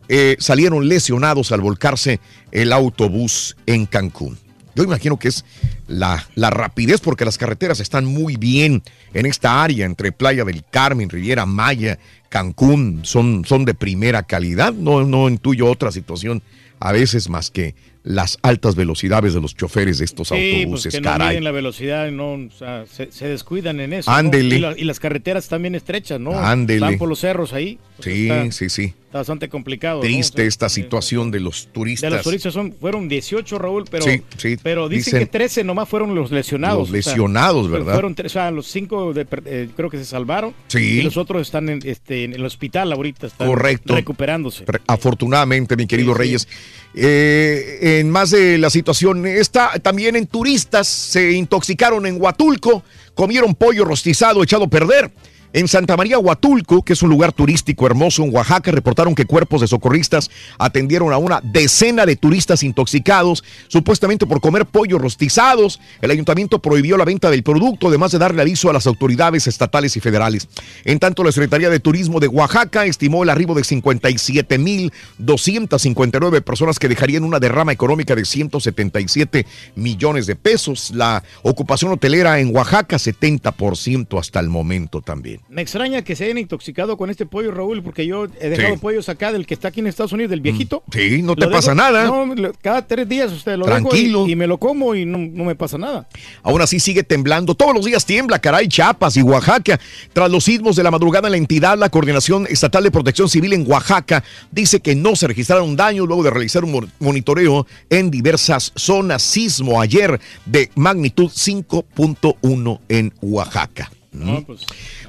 eh, 0.08 0.36
salieron 0.38 0.88
lesionados 0.88 1.52
al 1.52 1.60
volcarse 1.60 2.20
el 2.50 2.72
autobús 2.72 3.56
en 3.66 3.86
Cancún. 3.86 4.38
Yo 4.74 4.84
imagino 4.84 5.18
que 5.18 5.28
es 5.28 5.44
la, 5.88 6.24
la, 6.36 6.50
rapidez 6.50 7.00
porque 7.00 7.24
las 7.24 7.36
carreteras 7.36 7.80
están 7.80 8.04
muy 8.04 8.36
bien 8.36 8.82
en 9.12 9.26
esta 9.26 9.62
área 9.62 9.84
entre 9.84 10.12
Playa 10.12 10.44
del 10.44 10.64
Carmen, 10.64 11.10
Riviera 11.10 11.46
Maya, 11.46 11.98
Cancún, 12.28 13.00
son, 13.02 13.44
son 13.44 13.64
de 13.64 13.74
primera 13.74 14.22
calidad. 14.22 14.72
No, 14.72 15.04
no 15.04 15.28
intuyo 15.28 15.66
otra 15.66 15.90
situación 15.90 16.42
a 16.78 16.92
veces 16.92 17.28
más 17.28 17.50
que 17.50 17.74
las 18.04 18.38
altas 18.42 18.74
velocidades 18.74 19.34
de 19.34 19.40
los 19.40 19.54
choferes 19.54 19.98
de 19.98 20.04
estos 20.06 20.28
Sí, 20.28 20.34
pues 20.34 20.54
autobuses, 20.56 20.94
que 20.94 21.00
no 21.00 21.10
caray. 21.10 21.28
miden 21.30 21.44
la 21.44 21.50
velocidad, 21.50 22.10
no, 22.10 22.32
o 22.34 22.50
sea, 22.56 22.84
se, 22.86 23.12
se 23.12 23.28
descuidan 23.28 23.80
en 23.80 23.92
eso. 23.92 24.10
¿no? 24.10 24.16
Ándele. 24.16 24.56
Y, 24.56 24.58
la- 24.60 24.74
y 24.78 24.84
las 24.84 24.98
carreteras 25.00 25.48
también 25.48 25.74
estrechas, 25.74 26.18
¿no? 26.20 26.38
Ándele. 26.38 26.80
Van 26.80 26.96
por 26.98 27.08
los 27.08 27.18
cerros 27.20 27.52
ahí. 27.52 27.78
Sí, 28.00 28.28
está- 28.30 28.52
sí, 28.52 28.68
sí. 28.70 28.94
Está 29.08 29.18
bastante 29.18 29.48
complicado. 29.48 29.96
¿no? 29.96 30.02
Triste 30.02 30.42
O 30.42 30.44
sea, 30.44 30.48
esta 30.48 30.68
situación 30.68 31.30
de 31.30 31.40
los 31.40 31.64
de 31.66 31.72
turistas. 31.72 32.12
los 32.12 32.22
turistas 32.22 32.52
son, 32.52 32.74
fueron 32.78 33.08
18, 33.08 33.58
Raúl, 33.58 33.84
pero, 33.90 34.04
Sí, 34.04 34.22
sí, 34.36 34.56
pero 34.62 34.88
dicen, 34.88 35.12
dicen- 35.14 35.18
que 35.20 35.26
13 35.26 35.64
nomás 35.64 35.88
fueron 35.88 36.14
los 36.14 36.30
lesionados. 36.30 36.78
Los 36.78 36.90
lesionados, 36.90 37.70
¿verdad? 37.70 37.94
Fueron 37.94 38.14
tres, 38.14 38.32
o 38.32 38.34
sea, 38.34 38.50
los 38.50 38.66
cinco 38.66 39.14
de 39.14 39.24
per- 39.24 39.42
eh, 39.46 39.68
creo 39.74 39.88
que 39.88 39.96
se 39.96 40.04
salvaron. 40.04 40.52
Sí. 40.68 40.78
Y 40.98 41.02
los 41.02 41.16
otros 41.16 41.40
están 41.42 41.70
en, 41.70 41.80
este, 41.84 42.24
en 42.24 42.34
el 42.34 42.44
hospital 42.44 42.92
ahorita, 42.92 43.26
están 43.28 43.48
Correcto. 43.48 43.94
recuperándose. 43.94 44.64
Re- 44.66 44.80
Afortunadamente, 44.86 45.74
mi 45.76 45.86
querido 45.86 46.12
Reyes. 46.14 46.46
Eh, 46.94 47.98
en 48.00 48.10
más 48.10 48.30
de 48.30 48.58
la 48.58 48.70
situación, 48.70 49.26
está 49.26 49.78
también 49.80 50.16
en 50.16 50.26
turistas, 50.26 50.88
se 50.88 51.32
intoxicaron 51.32 52.06
en 52.06 52.20
Huatulco, 52.20 52.82
comieron 53.14 53.54
pollo 53.54 53.84
rostizado 53.84 54.42
echado 54.42 54.64
a 54.64 54.68
perder. 54.68 55.10
En 55.58 55.66
Santa 55.66 55.96
María 55.96 56.20
Huatulco, 56.20 56.84
que 56.84 56.92
es 56.92 57.02
un 57.02 57.10
lugar 57.10 57.32
turístico 57.32 57.84
hermoso 57.84 58.22
en 58.22 58.32
Oaxaca, 58.32 58.70
reportaron 58.70 59.16
que 59.16 59.24
cuerpos 59.24 59.60
de 59.60 59.66
socorristas 59.66 60.30
atendieron 60.56 61.12
a 61.12 61.18
una 61.18 61.40
decena 61.42 62.06
de 62.06 62.14
turistas 62.14 62.62
intoxicados, 62.62 63.42
supuestamente 63.66 64.24
por 64.24 64.40
comer 64.40 64.66
pollos 64.66 65.00
rostizados. 65.00 65.80
El 66.00 66.12
ayuntamiento 66.12 66.60
prohibió 66.60 66.96
la 66.96 67.04
venta 67.04 67.28
del 67.28 67.42
producto, 67.42 67.88
además 67.88 68.12
de 68.12 68.18
darle 68.18 68.40
aviso 68.40 68.70
a 68.70 68.72
las 68.72 68.86
autoridades 68.86 69.48
estatales 69.48 69.96
y 69.96 70.00
federales. 70.00 70.46
En 70.84 71.00
tanto, 71.00 71.24
la 71.24 71.32
Secretaría 71.32 71.70
de 71.70 71.80
Turismo 71.80 72.20
de 72.20 72.28
Oaxaca 72.28 72.86
estimó 72.86 73.24
el 73.24 73.30
arribo 73.30 73.56
de 73.56 73.62
57.259 73.62 76.40
personas 76.42 76.78
que 76.78 76.86
dejarían 76.86 77.24
una 77.24 77.40
derrama 77.40 77.72
económica 77.72 78.14
de 78.14 78.24
177 78.24 79.44
millones 79.74 80.28
de 80.28 80.36
pesos. 80.36 80.92
La 80.94 81.24
ocupación 81.42 81.90
hotelera 81.90 82.38
en 82.38 82.54
Oaxaca, 82.54 82.96
70% 82.96 84.20
hasta 84.20 84.38
el 84.38 84.50
momento 84.50 85.02
también. 85.02 85.47
Me 85.50 85.62
extraña 85.62 86.02
que 86.02 86.14
se 86.14 86.24
hayan 86.24 86.36
intoxicado 86.36 86.98
con 86.98 87.08
este 87.08 87.24
pollo, 87.24 87.50
Raúl, 87.52 87.82
porque 87.82 88.06
yo 88.06 88.26
he 88.38 88.50
dejado 88.50 88.74
Sí. 88.74 88.80
pollos 88.80 89.08
acá 89.08 89.32
del 89.32 89.46
que 89.46 89.54
está 89.54 89.68
aquí 89.68 89.80
en 89.80 89.86
Estados 89.86 90.12
Unidos, 90.12 90.28
del 90.28 90.42
viejito. 90.42 90.82
Sí, 90.92 91.22
no 91.22 91.34
te 91.36 91.46
Lo 91.46 91.50
pasa 91.50 91.72
dejo- 91.72 91.76
nada. 91.76 92.04
No, 92.04 92.52
cada 92.60 92.86
tres 92.86 93.08
días 93.08 93.32
usted 93.32 93.56
lo 93.56 93.64
Tranquilo. 93.64 94.18
dejo 94.18 94.28
y, 94.28 94.32
y 94.32 94.36
me 94.36 94.46
lo 94.46 94.58
como 94.58 94.94
y 94.94 95.06
no, 95.06 95.16
no 95.16 95.44
me 95.44 95.54
pasa 95.54 95.78
nada. 95.78 96.06
Aún 96.42 96.60
así 96.60 96.78
sigue 96.80 97.02
temblando. 97.02 97.54
Todos 97.54 97.74
los 97.74 97.86
días 97.86 98.04
tiembla, 98.04 98.38
caray, 98.40 98.68
Chiapas 98.68 99.16
y 99.16 99.22
Oaxaca. 99.22 99.80
Tras 100.12 100.30
los 100.30 100.44
sismos 100.44 100.76
de 100.76 100.82
la 100.82 100.90
madrugada 100.90 101.28
en 101.28 101.32
la 101.32 101.38
entidad, 101.38 101.78
la 101.78 101.88
Coordinación 101.88 102.46
Estatal 102.50 102.84
de 102.84 102.90
Protección 102.90 103.30
Civil 103.30 103.54
en 103.54 103.64
Oaxaca 103.70 104.22
dice 104.50 104.80
que 104.80 104.94
no 104.94 105.16
se 105.16 105.28
registraron 105.28 105.76
daños 105.76 106.06
luego 106.06 106.22
de 106.24 106.30
realizar 106.30 106.62
un 106.62 106.72
mon- 106.72 106.92
monitoreo 106.98 107.66
en 107.88 108.10
diversas 108.10 108.72
zonas. 108.76 109.22
Sismo 109.22 109.80
ayer 109.80 110.20
de 110.44 110.70
magnitud 110.74 111.30
5.1 111.32 112.80
en 112.90 113.14
Oaxaca. 113.22 113.90
¿Mm? 114.12 114.38
pues, 114.46 114.60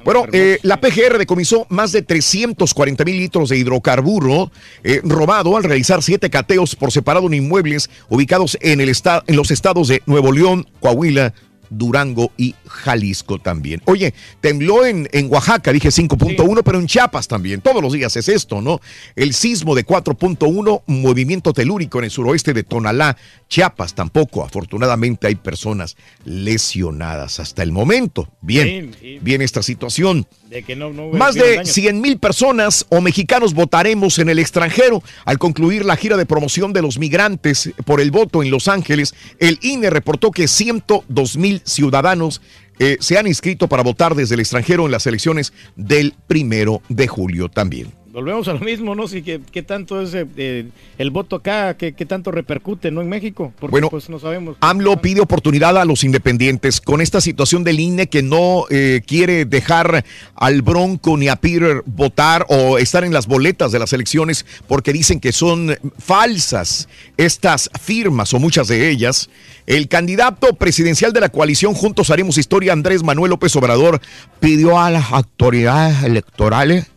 Bueno, 0.04 0.26
eh, 0.32 0.58
la 0.62 0.80
PGR 0.80 1.18
decomisó 1.18 1.66
más 1.70 1.92
de 1.92 2.02
340 2.02 3.04
mil 3.04 3.16
litros 3.16 3.48
de 3.48 3.56
hidrocarburo 3.56 4.50
eh, 4.84 5.00
robado 5.02 5.56
al 5.56 5.64
realizar 5.64 6.02
siete 6.02 6.28
cateos 6.28 6.76
por 6.76 6.92
separado 6.92 7.26
en 7.26 7.34
inmuebles 7.34 7.90
ubicados 8.08 8.58
en, 8.60 8.80
el 8.80 8.90
en 9.26 9.36
los 9.36 9.50
estados 9.50 9.88
de 9.88 10.02
Nuevo 10.06 10.32
León, 10.32 10.66
Coahuila, 10.80 11.32
Durango 11.70 12.32
y 12.36 12.54
Jalisco 12.66 13.38
también. 13.38 13.80
Oye, 13.86 14.12
tembló 14.40 14.84
en, 14.84 15.08
en 15.12 15.32
Oaxaca, 15.32 15.72
dije 15.72 15.88
5.1, 15.88 16.62
pero 16.64 16.78
en 16.78 16.86
Chiapas 16.86 17.28
también. 17.28 17.60
Todos 17.60 17.82
los 17.82 17.92
días 17.92 18.14
es 18.16 18.28
esto, 18.28 18.60
¿no? 18.60 18.80
El 19.16 19.32
sismo 19.32 19.74
de 19.74 19.86
4.1, 19.86 20.82
movimiento 20.86 21.52
telúrico 21.52 21.98
en 21.98 22.04
el 22.04 22.10
suroeste 22.10 22.52
de 22.52 22.64
Tonalá, 22.64 23.16
Chiapas 23.48 23.94
tampoco. 23.94 24.44
Afortunadamente 24.44 25.26
hay 25.26 25.36
personas 25.36 25.96
lesionadas 26.24 27.40
hasta 27.40 27.62
el 27.62 27.72
momento. 27.72 28.28
Bien, 28.40 28.94
bien 29.22 29.42
esta 29.42 29.62
situación. 29.62 30.26
De 30.50 30.64
que 30.64 30.74
no, 30.74 30.92
no 30.92 31.04
hubiera 31.04 31.18
Más 31.18 31.36
de 31.36 31.56
daño. 31.56 31.64
100 31.64 32.00
mil 32.00 32.18
personas 32.18 32.84
o 32.88 33.00
mexicanos 33.00 33.54
votaremos 33.54 34.18
en 34.18 34.28
el 34.28 34.40
extranjero. 34.40 35.00
Al 35.24 35.38
concluir 35.38 35.84
la 35.84 35.94
gira 35.94 36.16
de 36.16 36.26
promoción 36.26 36.72
de 36.72 36.82
los 36.82 36.98
migrantes 36.98 37.70
por 37.84 38.00
el 38.00 38.10
voto 38.10 38.42
en 38.42 38.50
Los 38.50 38.66
Ángeles, 38.66 39.14
el 39.38 39.60
INE 39.62 39.90
reportó 39.90 40.32
que 40.32 40.48
102 40.48 41.36
mil 41.36 41.62
ciudadanos 41.64 42.42
eh, 42.80 42.96
se 42.98 43.16
han 43.16 43.28
inscrito 43.28 43.68
para 43.68 43.84
votar 43.84 44.16
desde 44.16 44.34
el 44.34 44.40
extranjero 44.40 44.86
en 44.86 44.90
las 44.90 45.06
elecciones 45.06 45.52
del 45.76 46.16
primero 46.26 46.82
de 46.88 47.06
julio 47.06 47.48
también. 47.48 47.99
Volvemos 48.12 48.48
a 48.48 48.54
lo 48.54 48.60
mismo, 48.60 48.96
¿no? 48.96 49.06
Sí, 49.06 49.22
¿qué, 49.22 49.40
qué 49.52 49.62
tanto 49.62 50.00
es 50.02 50.12
eh, 50.14 50.26
eh, 50.36 50.68
el 50.98 51.10
voto 51.12 51.36
acá? 51.36 51.76
¿Qué, 51.76 51.92
qué 51.92 52.06
tanto 52.06 52.32
repercute, 52.32 52.90
no 52.90 53.02
en 53.02 53.08
México? 53.08 53.52
Porque 53.60 53.70
Bueno, 53.70 53.88
pues 53.88 54.10
no 54.10 54.18
sabemos. 54.18 54.56
AMLO 54.60 55.00
pide 55.00 55.20
oportunidad 55.20 55.78
a 55.78 55.84
los 55.84 56.02
independientes 56.02 56.80
con 56.80 57.00
esta 57.00 57.20
situación 57.20 57.62
del 57.62 57.78
INE 57.78 58.08
que 58.08 58.22
no 58.22 58.64
eh, 58.68 59.02
quiere 59.06 59.44
dejar 59.44 60.04
al 60.34 60.62
Bronco 60.62 61.16
ni 61.16 61.28
a 61.28 61.36
Peter 61.36 61.82
votar 61.86 62.46
o 62.48 62.78
estar 62.78 63.04
en 63.04 63.12
las 63.12 63.28
boletas 63.28 63.70
de 63.70 63.78
las 63.78 63.92
elecciones 63.92 64.44
porque 64.66 64.92
dicen 64.92 65.20
que 65.20 65.30
son 65.30 65.76
falsas 65.98 66.88
estas 67.16 67.70
firmas 67.80 68.34
o 68.34 68.40
muchas 68.40 68.66
de 68.66 68.90
ellas. 68.90 69.30
El 69.66 69.86
candidato 69.86 70.54
presidencial 70.54 71.12
de 71.12 71.20
la 71.20 71.28
coalición 71.28 71.74
Juntos 71.74 72.10
Haremos 72.10 72.38
Historia, 72.38 72.72
Andrés 72.72 73.04
Manuel 73.04 73.30
López 73.30 73.54
Obrador, 73.54 74.00
pidió 74.40 74.80
a 74.80 74.90
las 74.90 75.12
autoridades 75.12 76.02
electorales 76.02 76.90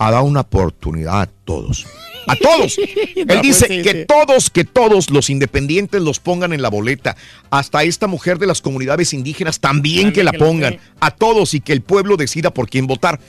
a 0.00 0.10
dar 0.10 0.22
una 0.22 0.40
oportunidad 0.40 1.20
a 1.22 1.26
todos. 1.26 1.86
A 2.26 2.34
todos. 2.42 2.78
Él 2.78 3.26
No, 3.26 3.40
dice 3.42 3.66
pues 3.66 3.78
sí, 3.78 3.82
que 3.82 3.92
sí. 4.00 4.04
todos, 4.08 4.50
que 4.50 4.64
todos 4.64 5.10
los 5.10 5.28
independientes 5.30 6.00
los 6.00 6.20
pongan 6.20 6.52
en 6.52 6.62
la 6.62 6.70
boleta. 6.70 7.16
Hasta 7.50 7.82
esta 7.84 8.06
mujer 8.06 8.38
de 8.38 8.46
las 8.46 8.62
comunidades 8.62 9.12
indígenas 9.12 9.60
también 9.60 10.12
que 10.12 10.24
la 10.24 10.30
que 10.32 10.38
la 10.38 10.44
pongan. 10.44 10.78
A 11.00 11.10
todos 11.10 11.52
y 11.54 11.60
que 11.60 11.72
el 11.72 11.82
pueblo 11.82 12.16
decida 12.16 12.50
por 12.52 12.68
quién 12.70 12.86
votar. 12.86 13.20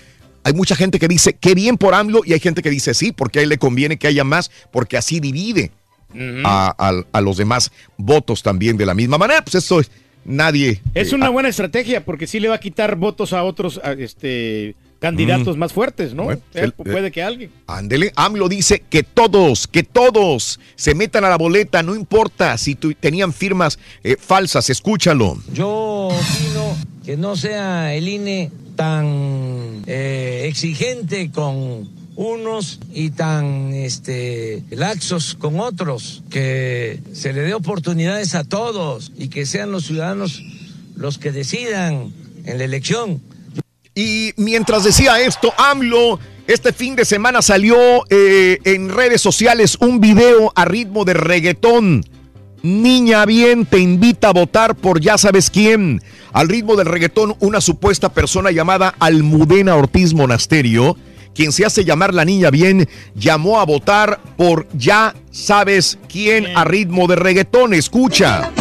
Hay 0.44 0.54
mucha 0.54 0.76
gente 0.76 0.98
que 0.98 1.08
dice 1.08 1.34
qué 1.40 1.54
bien 1.56 1.78
por 1.78 1.94
AMLO 1.94 2.22
y 2.26 2.34
hay 2.34 2.40
gente 2.40 2.62
que 2.62 2.70
dice 2.70 2.94
sí, 2.94 3.12
porque 3.12 3.40
a 3.40 3.42
él 3.44 3.50
le 3.50 3.58
conviene 3.58 3.98
que 3.98 4.08
haya 4.08 4.24
más, 4.24 4.50
porque 4.72 4.98
así 4.98 5.20
divide 5.20 5.72
a, 6.46 6.74
a- 6.78 7.04
a 7.12 7.22
los 7.22 7.38
demás 7.38 7.72
votos 7.98 8.42
también 8.44 8.78
de 8.78 8.86
la 8.86 8.94
misma 8.94 9.18
manera. 9.18 9.44
Pues 9.44 9.56
eso 9.56 9.80
es 9.82 9.92
nadie. 10.26 10.82
Es 10.94 11.12
eh, 11.12 11.16
una 11.16 11.28
ah, 11.28 11.30
buena 11.30 11.50
estrategia 11.50 12.04
porque 12.06 12.28
sí 12.28 12.40
le 12.40 12.48
va 12.48 12.56
a 12.56 12.60
quitar 12.60 12.96
votos 12.96 13.34
a 13.34 13.44
otros 13.44 13.80
a, 13.84 13.92
este, 13.94 14.76
candidatos 15.02 15.58
Mm. 15.58 15.60
más 15.60 15.74
fuertes, 15.74 16.14
¿no? 16.14 16.26
Bueno, 16.26 16.42
Eh, 16.54 16.62
el- 16.62 16.72
puede 16.74 17.12
que 17.12 17.24
alguien. 17.24 17.50
Ándele, 17.68 18.14
AMLO 18.16 18.48
dice 18.48 18.84
que 18.88 19.02
todos, 19.04 19.68
que 19.68 19.82
todos 19.84 20.60
se 20.76 20.94
metan 20.94 21.26
a 21.26 21.30
la 21.30 21.38
boleta, 21.38 21.82
no 21.82 21.96
importa 21.96 22.56
si 22.58 22.76
tu- 22.76 22.94
tenían 22.94 23.34
firmas 23.34 23.80
eh, 24.04 24.16
falsas, 24.20 24.70
escúchalo. 24.70 25.38
Yo 25.54 25.68
opino 26.10 26.78
que 27.04 27.18
no 27.18 27.36
sea 27.36 27.94
el 27.96 28.08
INE 28.08 28.52
tan 28.76 29.82
eh, 29.88 30.44
exigente 30.48 31.32
con 31.32 31.90
unos 32.16 32.80
y 32.94 33.10
tan 33.10 33.74
este, 33.74 34.62
laxos 34.70 35.34
con 35.34 35.60
otros, 35.60 36.22
que 36.30 37.00
se 37.14 37.34
le 37.34 37.42
dé 37.42 37.56
oportunidades 37.56 38.36
a 38.36 38.44
todos 38.44 39.12
y 39.18 39.30
que 39.30 39.48
sean 39.48 39.72
los 39.72 39.86
ciudadanos 39.86 40.44
los 40.96 41.18
que 41.18 41.32
decidan 41.32 42.12
en 42.46 42.58
la 42.60 42.64
elección. 42.66 43.20
Y 43.94 44.34
mientras 44.38 44.84
decía 44.84 45.20
esto, 45.20 45.54
AMLO 45.58 46.20
este 46.48 46.74
fin 46.74 46.96
de 46.96 47.06
semana 47.06 47.42
salió 47.42 47.78
eh, 48.10 48.58
en 48.64 48.90
redes 48.90 49.22
sociales 49.22 49.78
un 49.80 50.00
video 50.00 50.52
a 50.56 50.66
ritmo 50.66 51.06
de 51.06 51.14
reggaetón. 51.14 52.04
Niña 52.64 53.26
bien 53.26 53.66
te 53.66 53.80
invita 53.80 54.30
a 54.30 54.34
votar 54.34 54.76
por 54.76 55.00
ya 55.00 55.18
sabes 55.18 55.50
quién. 55.50 56.02
Al 56.34 56.50
ritmo 56.50 56.76
del 56.76 56.88
reggaetón, 56.88 57.36
una 57.40 57.62
supuesta 57.62 58.10
persona 58.10 58.52
llamada 58.52 58.94
Almudena 59.00 59.76
Ortiz 59.76 60.14
Monasterio, 60.14 60.98
quien 61.34 61.52
se 61.52 61.66
hace 61.66 61.86
llamar 61.86 62.14
la 62.14 62.26
niña 62.26 62.50
bien, 62.50 62.88
llamó 63.16 63.60
a 63.60 63.66
votar 63.66 64.20
por 64.38 64.68
ya 64.74 65.16
sabes 65.32 65.98
quién 66.10 66.48
a 66.56 66.64
ritmo 66.66 67.08
de 67.08 67.16
reggaetón. 67.16 67.74
Escucha. 67.74 68.52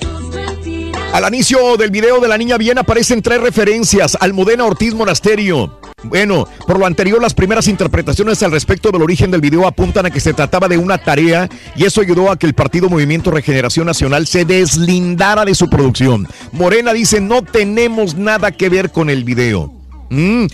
Sus 0.00 0.34
mentiras. 0.34 1.14
Al 1.14 1.28
inicio 1.34 1.76
del 1.76 1.90
video 1.90 2.20
de 2.20 2.28
la 2.28 2.38
niña 2.38 2.56
bien 2.56 2.78
aparecen 2.78 3.20
tres 3.20 3.38
referencias. 3.40 4.16
Almudena 4.18 4.64
Ortiz 4.64 4.94
Monasterio. 4.94 5.83
Bueno, 6.04 6.46
por 6.66 6.78
lo 6.78 6.86
anterior, 6.86 7.20
las 7.20 7.34
primeras 7.34 7.68
interpretaciones 7.68 8.42
al 8.42 8.52
respecto 8.52 8.90
del 8.90 9.02
origen 9.02 9.30
del 9.30 9.40
video 9.40 9.66
apuntan 9.66 10.06
a 10.06 10.10
que 10.10 10.20
se 10.20 10.34
trataba 10.34 10.68
de 10.68 10.78
una 10.78 10.98
tarea 10.98 11.48
y 11.76 11.84
eso 11.84 12.00
ayudó 12.00 12.30
a 12.30 12.38
que 12.38 12.46
el 12.46 12.54
partido 12.54 12.88
Movimiento 12.88 13.30
Regeneración 13.30 13.86
Nacional 13.86 14.26
se 14.26 14.44
deslindara 14.44 15.44
de 15.44 15.54
su 15.54 15.68
producción. 15.68 16.28
Morena 16.52 16.92
dice, 16.92 17.20
no 17.20 17.42
tenemos 17.42 18.14
nada 18.16 18.52
que 18.52 18.68
ver 18.68 18.90
con 18.90 19.10
el 19.10 19.24
video. 19.24 19.72
Mm. 20.10 20.46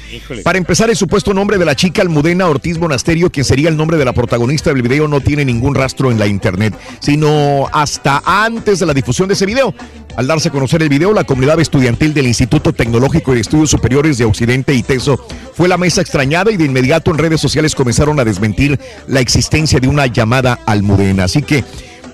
Para 0.43 0.59
empezar, 0.59 0.90
el 0.90 0.97
supuesto 0.97 1.35
nombre 1.35 1.59
de 1.59 1.64
la 1.64 1.74
chica 1.74 2.02
Almudena 2.02 2.47
Ortiz 2.48 2.78
Monasterio, 2.78 3.31
quien 3.31 3.44
sería 3.44 3.68
el 3.68 3.77
nombre 3.77 3.98
de 3.98 4.05
la 4.05 4.12
protagonista 4.12 4.72
del 4.72 4.82
video, 4.82 5.09
no 5.09 5.20
tiene 5.20 5.44
ningún 5.44 5.74
rastro 5.74 6.10
en 6.10 6.18
la 6.18 6.27
internet, 6.27 6.74
sino 7.01 7.68
hasta 7.72 8.22
antes 8.24 8.78
de 8.78 8.86
la 8.86 8.94
difusión 8.94 9.28
de 9.28 9.35
ese 9.35 9.47
video. 9.47 9.74
Al 10.16 10.27
darse 10.27 10.49
a 10.49 10.53
conocer 10.53 10.82
el 10.82 10.89
video, 10.89 11.12
la 11.12 11.24
comunidad 11.24 11.61
estudiantil 11.61 12.12
del 12.12 12.27
Instituto 12.27 12.73
Tecnológico 12.73 13.32
de 13.32 13.41
Estudios 13.41 13.70
Superiores 13.70 14.19
de 14.19 14.24
Occidente 14.24 14.74
y 14.74 14.82
TESO 14.82 15.24
fue 15.55 15.69
la 15.69 15.78
mesa 15.78 16.01
extrañada 16.01 16.51
y 16.51 16.57
de 16.57 16.65
inmediato 16.65 17.11
en 17.11 17.19
redes 17.19 17.41
sociales 17.41 17.74
comenzaron 17.74 18.19
a 18.20 18.24
desmentir 18.24 18.78
la 19.07 19.20
existencia 19.20 19.78
de 19.81 19.89
una 19.89 20.07
llamada 20.07 20.59
Almudena. 20.66 21.24
Así 21.24 21.43
que, 21.43 21.65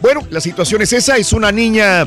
bueno, 0.00 0.22
la 0.30 0.40
situación 0.40 0.82
es 0.82 0.92
esa, 0.92 1.16
es 1.16 1.32
una 1.32 1.50
niña, 1.50 2.06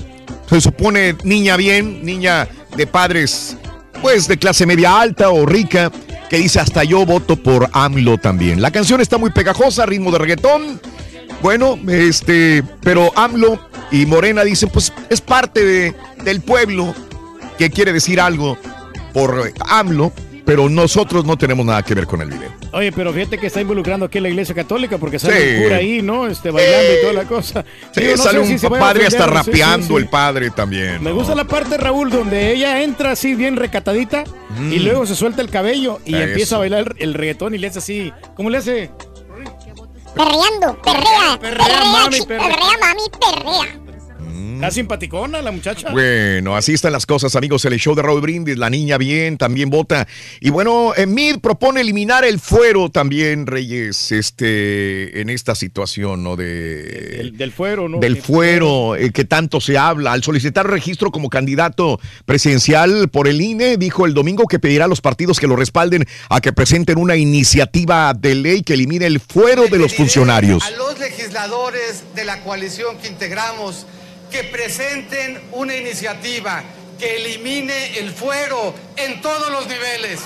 se 0.49 0.61
supone 0.61 1.16
niña 1.24 1.57
bien, 1.57 2.06
niña 2.06 2.48
de 2.76 2.88
padres 2.88 3.57
pues 4.02 4.28
de 4.28 4.38
clase 4.38 4.66
media 4.66 4.99
alta 4.99 5.30
o 5.30 5.45
rica, 5.45 5.91
que 6.30 6.38
dice 6.38 6.60
hasta 6.60 6.84
yo 6.84 7.06
voto 7.06 7.36
por 7.36 7.70
AMLO 7.74 8.18
también. 8.18 8.61
La 8.61 8.72
canción 8.72 9.02
está 9.02 9.18
muy 9.18 9.32
pegajosa, 9.32 9.86
ritmo 9.86 10.11
de 10.11 10.20
reggaetón. 10.20 10.80
Bueno, 11.41 11.80
este, 11.88 12.64
pero 12.82 13.11
AMLO 13.18 13.68
y 13.91 14.06
Morena 14.06 14.44
dicen, 14.44 14.70
pues 14.70 14.94
es 15.10 15.22
parte 15.22 15.64
de- 15.66 15.94
del 16.24 16.41
pueblo 16.41 16.94
que 17.57 17.70
quiere 17.70 17.91
decir 17.94 18.20
algo 18.22 18.57
por 19.14 19.52
AMLO, 19.68 20.11
pero 20.45 20.68
nosotros 20.70 21.26
no 21.26 21.38
tenemos 21.38 21.66
nada 21.66 21.84
que 21.84 21.94
ver 21.94 22.07
con 22.07 22.22
el 22.22 22.30
video. 22.30 22.49
Oye, 22.72 22.91
pero 22.91 23.11
fíjate 23.14 23.38
que 23.38 23.48
está 23.48 23.61
involucrando 23.61 24.06
aquí 24.07 24.20
la 24.20 24.30
iglesia 24.30 24.53
católica 24.56 24.98
porque 24.98 25.18
sale 25.20 25.36
Sí. 25.38 25.41
el 25.57 25.64
cura 25.64 25.76
ahí, 25.78 26.02
¿no? 26.02 26.28
Este, 26.28 26.49
bailando 26.52 26.94
y 26.94 27.02
toda 27.02 27.14
la 27.14 27.24
cosa. 27.26 27.66
Sí, 27.94 28.02
Digo, 28.02 28.16
no 28.16 28.24
sale 28.24 28.40
un 28.40 28.60
si 28.60 28.68
padre 28.68 29.06
hasta 29.07 29.26
rapeando, 29.28 29.98
el 29.98 30.07
padre 30.07 30.49
también. 30.52 31.03
Me 31.03 31.10
¿no? 31.11 31.16
gusta 31.18 31.36
la 31.36 31.45
parte, 31.45 31.78
Raúl, 31.78 32.10
donde 32.11 32.52
ella 32.52 32.82
entra 32.84 33.11
así 33.11 33.34
bien 33.36 33.57
recatadita 33.57 34.24
Mm. 34.60 34.74
y 34.74 34.80
luego 34.80 35.06
se 35.06 35.16
suelta 35.16 35.41
el 35.41 35.49
cabello 35.49 35.99
y 36.06 36.16
Eso. 36.16 36.24
empieza 36.24 36.56
a 36.56 36.60
bailar 36.60 36.95
el 36.99 37.14
reggaetón 37.16 37.53
y 37.56 37.57
le 37.60 37.68
hace 37.68 37.80
así. 37.80 38.14
¿Cómo 38.36 38.49
le 38.49 38.57
hace? 38.60 38.90
Perreando, 40.19 40.75
perrea, 40.81 41.39
perrea, 41.39 41.85
mami, 41.85 42.19
perrea. 42.25 42.49
perrea, 42.49 42.77
mami, 42.81 43.05
perrea. 43.21 43.89
Está 44.60 44.72
simpaticona 44.72 45.41
la 45.41 45.52
muchacha. 45.52 45.90
Bueno, 45.91 46.56
así 46.57 46.73
están 46.73 46.91
las 46.91 47.06
cosas, 47.06 47.36
amigos. 47.38 47.64
El 47.64 47.80
show 47.80 47.95
de 47.95 48.02
Raúl 48.02 48.19
Brindis, 48.19 48.57
la 48.57 48.69
niña 48.69 48.98
bien, 48.98 49.38
también 49.38 49.69
vota. 49.69 50.06
Y 50.41 50.49
bueno, 50.49 50.94
eh, 50.98 51.06
Mid 51.06 51.38
propone 51.40 51.80
eliminar 51.81 52.26
el 52.26 52.40
fuero 52.41 52.90
también, 52.90 53.48
Reyes, 53.48 54.11
este, 54.11 55.22
en 55.22 55.30
esta 55.30 55.56
situación, 55.56 56.23
¿no? 56.23 56.36
De, 56.36 57.22
El- 57.22 57.38
del 57.38 57.53
fuero, 57.53 57.88
¿no? 57.88 57.99
del 57.99 58.15
Que- 58.15 58.22
fuero 58.22 58.95
eh, 58.98 59.11
que 59.11 59.23
tanto 59.23 59.61
se 59.61 59.77
habla. 59.77 60.11
Al 60.11 60.23
solicitar 60.23 60.69
registro 60.69 61.10
como 61.11 61.30
candidato 61.30 61.99
presidencial 62.26 63.07
por 63.10 63.27
el 63.30 63.40
INE, 63.40 63.77
dijo 63.77 64.06
el 64.06 64.14
domingo 64.14 64.45
que 64.45 64.60
pedirá 64.60 64.86
a 64.86 64.88
los 64.90 64.99
partidos 64.99 65.40
que 65.40 65.48
lo 65.48 65.56
respalden 65.56 66.06
a 66.30 66.41
que 66.41 66.52
presenten 66.52 66.98
una 66.98 67.15
iniciativa 67.15 68.14
de 68.14 68.36
ley 68.36 68.61
que 68.64 68.73
elimine 68.73 69.06
el 69.06 69.22
fuero 69.22 69.68
de 69.68 69.77
los 69.80 69.95
funcionarios. 69.95 70.64
A 70.65 70.72
los 70.72 70.99
legisladores 70.99 72.03
de 72.14 72.26
la 72.26 72.41
coalición 72.41 72.98
que 72.98 73.07
integramos 73.07 73.86
que 74.30 74.43
presenten 74.45 75.41
una 75.51 75.76
iniciativa 75.76 76.64
que 76.97 77.15
elimine 77.15 77.97
el 77.97 78.11
fuero 78.11 78.76
en 79.05 79.21
todos 79.21 79.51
los 79.51 79.67
niveles. 79.67 80.19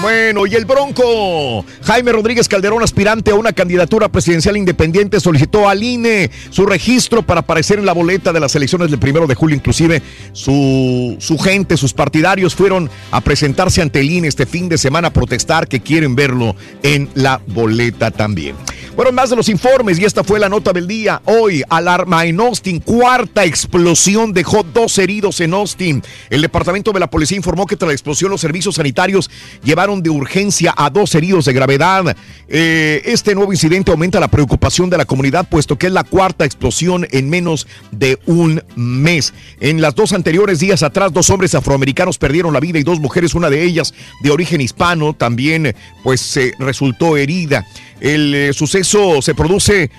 Bueno, 0.00 0.46
y 0.46 0.54
el 0.54 0.64
Bronco. 0.64 1.64
Jaime 1.82 2.12
Rodríguez 2.12 2.48
Calderón, 2.48 2.82
aspirante 2.82 3.32
a 3.32 3.34
una 3.34 3.52
candidatura 3.52 4.08
presidencial 4.08 4.56
independiente, 4.56 5.20
solicitó 5.20 5.68
al 5.68 5.82
INE 5.82 6.30
su 6.48 6.64
registro 6.64 7.22
para 7.22 7.40
aparecer 7.40 7.78
en 7.78 7.84
la 7.84 7.92
boleta 7.92 8.32
de 8.32 8.40
las 8.40 8.54
elecciones 8.54 8.90
del 8.90 8.98
primero 8.98 9.26
de 9.26 9.34
julio. 9.34 9.56
Inclusive 9.56 10.00
su, 10.32 11.16
su 11.18 11.38
gente, 11.38 11.76
sus 11.76 11.92
partidarios 11.92 12.54
fueron 12.54 12.88
a 13.10 13.20
presentarse 13.20 13.82
ante 13.82 14.00
el 14.00 14.10
INE 14.10 14.28
este 14.28 14.46
fin 14.46 14.70
de 14.70 14.78
semana 14.78 15.08
a 15.08 15.12
protestar 15.12 15.68
que 15.68 15.80
quieren 15.80 16.16
verlo 16.16 16.56
en 16.82 17.10
la 17.14 17.42
boleta 17.46 18.10
también. 18.10 18.56
Bueno, 18.96 19.12
más 19.12 19.30
de 19.30 19.36
los 19.36 19.48
informes 19.48 19.98
y 19.98 20.04
esta 20.04 20.24
fue 20.24 20.38
la 20.38 20.48
nota 20.48 20.72
del 20.72 20.86
día. 20.86 21.22
Hoy, 21.24 21.62
alarma 21.70 22.26
en 22.26 22.40
Austin, 22.40 22.80
cuarta 22.80 23.44
explosión 23.44 24.32
dejó 24.32 24.62
dos 24.62 24.98
heridos 24.98 25.40
en 25.40 25.54
Austin. 25.54 26.02
El 26.28 26.42
departamento 26.42 26.92
de 26.92 27.00
la 27.00 27.08
policía 27.08 27.36
informó 27.40 27.66
que 27.66 27.76
tras 27.76 27.88
la 27.88 27.94
explosión 27.94 28.30
los 28.30 28.40
servicios 28.40 28.76
sanitarios 28.76 29.30
llevaron 29.64 30.02
de 30.02 30.10
urgencia 30.10 30.74
a 30.76 30.90
dos 30.90 31.14
heridos 31.14 31.44
de 31.46 31.52
gravedad. 31.52 32.16
Eh, 32.48 33.02
este 33.04 33.34
nuevo 33.34 33.52
incidente 33.52 33.90
aumenta 33.90 34.20
la 34.20 34.28
preocupación 34.28 34.90
de 34.90 34.98
la 34.98 35.04
comunidad 35.04 35.48
puesto 35.48 35.76
que 35.76 35.86
es 35.86 35.92
la 35.92 36.04
cuarta 36.04 36.44
explosión 36.44 37.06
en 37.10 37.30
menos 37.30 37.66
de 37.90 38.18
un 38.26 38.62
mes. 38.76 39.32
En 39.60 39.80
las 39.80 39.94
dos 39.94 40.12
anteriores 40.12 40.60
días 40.60 40.82
atrás, 40.82 41.12
dos 41.12 41.30
hombres 41.30 41.54
afroamericanos 41.54 42.18
perdieron 42.18 42.52
la 42.52 42.60
vida 42.60 42.78
y 42.78 42.82
dos 42.82 43.00
mujeres, 43.00 43.34
una 43.34 43.50
de 43.50 43.62
ellas 43.62 43.94
de 44.22 44.30
origen 44.30 44.60
hispano, 44.60 45.14
también 45.14 45.74
pues 46.02 46.20
se 46.20 46.52
resultó 46.58 47.16
herida. 47.16 47.66
El 48.00 48.34
eh, 48.34 48.52
suceso 48.52 49.20
se 49.22 49.34
produce 49.34 49.90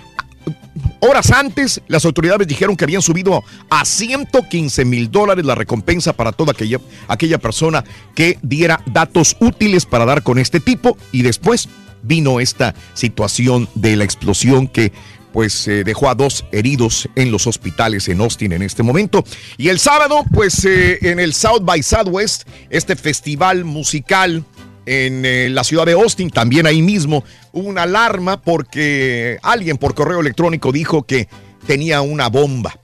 Horas 1.00 1.32
antes, 1.32 1.82
las 1.88 2.06
autoridades 2.06 2.48
dijeron 2.48 2.78
que 2.78 2.84
habían 2.84 3.02
subido 3.02 3.44
a 3.70 3.86
115 3.86 4.86
mil 4.86 5.10
dólares 5.10 5.46
la 5.46 5.56
recompensa 5.56 6.14
para 6.14 6.32
toda 6.32 6.52
aquella, 6.52 6.80
aquella 7.08 7.40
persona 7.40 7.84
que 8.14 8.38
diera 8.44 8.82
datos 8.86 9.36
útiles 9.40 9.86
para 9.86 10.06
dar 10.06 10.22
con 10.22 10.38
este 10.38 10.60
tipo 10.60 10.98
y 11.12 11.24
después 11.24 11.70
vino 12.04 12.40
esta 12.40 12.76
situación 12.94 13.68
de 13.76 13.96
la 13.96 14.04
explosión 14.04 14.68
que 14.68 14.92
pues 15.34 15.68
eh, 15.68 15.84
dejó 15.84 16.10
a 16.10 16.16
dos 16.16 16.46
heridos 16.52 17.10
en 17.16 17.32
los 17.32 17.48
hospitales 17.48 18.08
en 18.10 18.22
Austin 18.22 18.52
en 18.52 18.62
este 18.62 18.84
momento. 18.84 19.24
Y 19.58 19.70
el 19.70 19.80
sábado, 19.80 20.24
pues 20.34 20.66
eh, 20.66 21.00
en 21.02 21.20
el 21.20 21.34
South 21.34 21.62
by 21.64 21.82
Southwest, 21.82 22.44
este 22.70 22.96
festival 22.96 23.64
musical 23.64 24.44
en 24.86 25.26
eh, 25.26 25.50
la 25.50 25.64
ciudad 25.64 25.86
de 25.86 25.94
Austin, 25.94 26.30
también 26.30 26.66
ahí 26.66 26.82
mismo, 26.82 27.24
hubo 27.52 27.68
una 27.68 27.84
alarma 27.84 28.42
porque 28.42 29.38
alguien 29.44 29.78
por 29.78 29.94
correo 29.94 30.20
electrónico 30.20 30.72
dijo 30.72 31.04
que 31.04 31.28
tenía 31.68 32.02
una 32.02 32.30
bomba. 32.30 32.78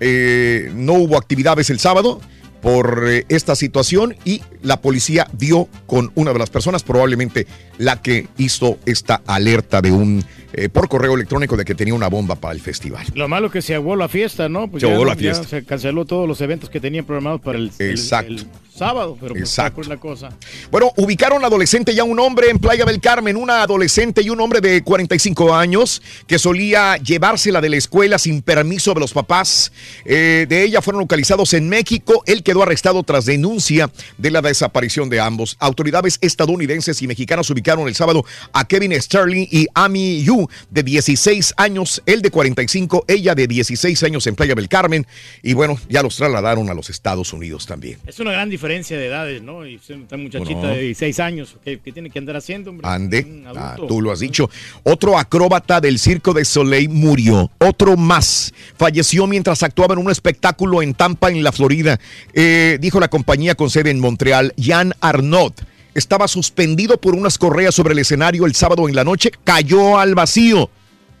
Eh, 0.00 0.70
no 0.74 0.94
hubo 0.94 1.18
actividades 1.18 1.70
el 1.70 1.80
sábado 1.80 2.20
por 2.62 3.04
eh, 3.08 3.24
esta 3.28 3.54
situación 3.54 4.16
y 4.24 4.42
la 4.62 4.80
policía 4.80 5.28
dio 5.32 5.68
con 5.86 6.12
una 6.14 6.32
de 6.32 6.38
las 6.38 6.50
personas, 6.50 6.82
probablemente 6.82 7.46
la 7.78 8.00
que 8.00 8.28
hizo 8.36 8.78
esta 8.86 9.22
alerta 9.26 9.80
de 9.80 9.92
un 9.92 10.24
eh, 10.52 10.68
por 10.68 10.88
correo 10.88 11.14
electrónico 11.14 11.56
de 11.56 11.64
que 11.64 11.74
tenía 11.74 11.94
una 11.94 12.08
bomba 12.08 12.34
para 12.36 12.54
el 12.54 12.60
festival. 12.60 13.04
Lo 13.14 13.28
malo 13.28 13.50
que 13.50 13.62
se 13.62 13.74
ahogó 13.74 13.96
la 13.96 14.08
fiesta, 14.08 14.48
¿no? 14.48 14.68
Pues 14.68 14.82
Se 14.82 14.88
ya 14.88 14.94
no- 14.94 15.04
la 15.04 15.14
ya 15.14 15.18
fiesta. 15.20 15.44
se 15.48 15.64
canceló 15.64 16.04
todos 16.04 16.26
los 16.28 16.40
eventos 16.40 16.70
que 16.70 16.80
tenían 16.80 17.04
programados 17.04 17.40
para 17.40 17.58
el, 17.58 17.70
el- 17.78 17.90
Exacto. 17.90 18.32
el 18.32 18.46
sábado, 18.74 19.16
pero 19.20 19.34
pues 19.34 19.42
Exacto. 19.42 19.80
está 19.80 19.94
la 19.94 20.00
cosa. 20.00 20.28
Bueno, 20.70 20.92
ubicaron 20.96 21.44
adolescente 21.44 21.90
y 21.92 21.98
a 21.98 22.04
un 22.04 22.18
hombre 22.20 22.48
en 22.48 22.58
Playa 22.60 22.84
del 22.84 23.00
Carmen, 23.00 23.36
una 23.36 23.62
adolescente 23.62 24.22
y 24.22 24.30
un 24.30 24.40
hombre 24.40 24.60
de 24.60 24.82
45 24.84 25.52
años 25.54 26.00
que 26.28 26.38
solía 26.38 26.96
llevársela 26.98 27.60
de 27.60 27.70
la 27.70 27.76
escuela 27.76 28.18
sin 28.20 28.40
permiso 28.40 28.94
de 28.94 29.00
los 29.00 29.12
papás. 29.12 29.72
Eh, 30.04 30.46
de 30.48 30.62
ella 30.62 30.80
fueron 30.80 31.00
localizados 31.00 31.54
en 31.54 31.68
México. 31.68 32.22
Él 32.26 32.44
quedó 32.44 32.62
arrestado 32.62 33.02
tras 33.02 33.24
denuncia 33.24 33.90
de 34.16 34.30
la 34.30 34.40
desaparición 34.42 35.10
de 35.10 35.18
ambos. 35.20 35.56
Autoridades 35.58 36.18
estadounidenses 36.20 37.02
y 37.02 37.08
mexicanas 37.08 37.50
ubicaron 37.50 37.88
el 37.88 37.96
sábado 37.96 38.24
a 38.52 38.64
Kevin 38.66 38.92
Sterling 39.02 39.48
y 39.50 39.66
Amy 39.74 40.22
Yu 40.22 40.37
de 40.70 40.82
16 40.82 41.54
años, 41.56 42.02
él 42.06 42.22
de 42.22 42.30
45, 42.30 43.04
ella 43.08 43.34
de 43.34 43.46
16 43.46 44.02
años 44.04 44.26
en 44.26 44.36
Playa 44.36 44.54
del 44.54 44.68
Carmen. 44.68 45.06
Y 45.42 45.54
bueno, 45.54 45.78
ya 45.88 46.02
los 46.02 46.16
trasladaron 46.16 46.68
a 46.70 46.74
los 46.74 46.90
Estados 46.90 47.32
Unidos 47.32 47.66
también. 47.66 47.98
Es 48.06 48.20
una 48.20 48.32
gran 48.32 48.50
diferencia 48.50 48.96
de 48.96 49.06
edades, 49.06 49.42
¿no? 49.42 49.66
Y 49.66 49.76
esta 49.76 50.16
muchachita 50.16 50.68
de 50.68 50.82
16 50.82 51.20
años, 51.20 51.56
¿qué, 51.64 51.80
qué 51.80 51.92
tiene 51.92 52.10
que 52.10 52.18
andar 52.18 52.36
haciendo, 52.36 52.70
hombre? 52.70 52.86
Ande, 52.88 53.42
ah, 53.56 53.76
tú 53.88 54.00
lo 54.00 54.12
has 54.12 54.20
dicho. 54.20 54.50
Otro 54.84 55.18
acróbata 55.18 55.80
del 55.80 55.98
Circo 55.98 56.32
de 56.32 56.44
Soleil 56.44 56.88
murió. 56.88 57.50
Otro 57.58 57.96
más 57.96 58.52
falleció 58.76 59.26
mientras 59.26 59.62
actuaba 59.62 59.94
en 59.94 60.00
un 60.00 60.10
espectáculo 60.10 60.82
en 60.82 60.94
Tampa, 60.94 61.30
en 61.30 61.42
la 61.42 61.52
Florida. 61.52 61.98
Eh, 62.32 62.78
dijo 62.80 63.00
la 63.00 63.08
compañía 63.08 63.54
con 63.54 63.70
sede 63.70 63.90
en 63.90 64.00
Montreal, 64.00 64.54
Jan 64.58 64.94
Arnaud. 65.00 65.52
Estaba 65.98 66.28
suspendido 66.28 66.98
por 67.00 67.14
unas 67.14 67.36
correas 67.38 67.74
sobre 67.74 67.92
el 67.92 67.98
escenario 67.98 68.46
el 68.46 68.54
sábado 68.54 68.88
en 68.88 68.94
la 68.94 69.04
noche, 69.04 69.30
cayó 69.44 69.98
al 69.98 70.14
vacío, 70.14 70.70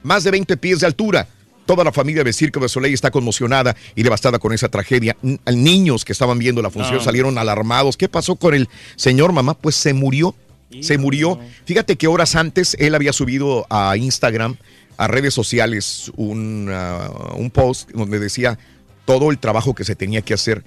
más 0.02 0.24
de 0.24 0.30
20 0.30 0.56
pies 0.56 0.80
de 0.80 0.86
altura. 0.86 1.28
Toda 1.66 1.84
la 1.84 1.92
familia 1.92 2.24
de 2.24 2.32
Circo 2.32 2.60
de 2.60 2.68
Soleil 2.70 2.94
está 2.94 3.10
conmocionada 3.10 3.76
y 3.94 4.02
devastada 4.02 4.38
con 4.38 4.54
esa 4.54 4.68
tragedia. 4.68 5.16
N- 5.22 5.38
niños 5.54 6.04
que 6.04 6.12
estaban 6.12 6.38
viendo 6.38 6.62
la 6.62 6.70
función 6.70 6.98
Ah. 7.00 7.04
salieron 7.04 7.36
alarmados. 7.36 7.96
¿Qué 7.98 8.08
pasó 8.08 8.36
con 8.36 8.54
el 8.54 8.68
señor 8.96 9.32
mamá? 9.32 9.52
Pues 9.52 9.76
se 9.76 9.92
murió. 9.92 10.34
Se 10.80 10.96
murió. 10.96 11.38
Fíjate 11.66 11.96
que 11.96 12.06
horas 12.06 12.36
antes 12.36 12.74
él 12.78 12.94
había 12.94 13.12
subido 13.12 13.66
a 13.68 13.96
Instagram, 13.98 14.56
a 14.96 15.08
redes 15.08 15.34
sociales, 15.34 16.10
un, 16.16 16.68
ah, 16.72 17.10
un 17.36 17.50
post 17.50 17.90
donde 17.92 18.18
decía 18.18 18.58
todo 19.04 19.30
el 19.30 19.38
trabajo 19.38 19.74
que 19.74 19.84
se 19.84 19.94
tenía 19.94 20.22
que 20.22 20.34
hacer 20.34 20.64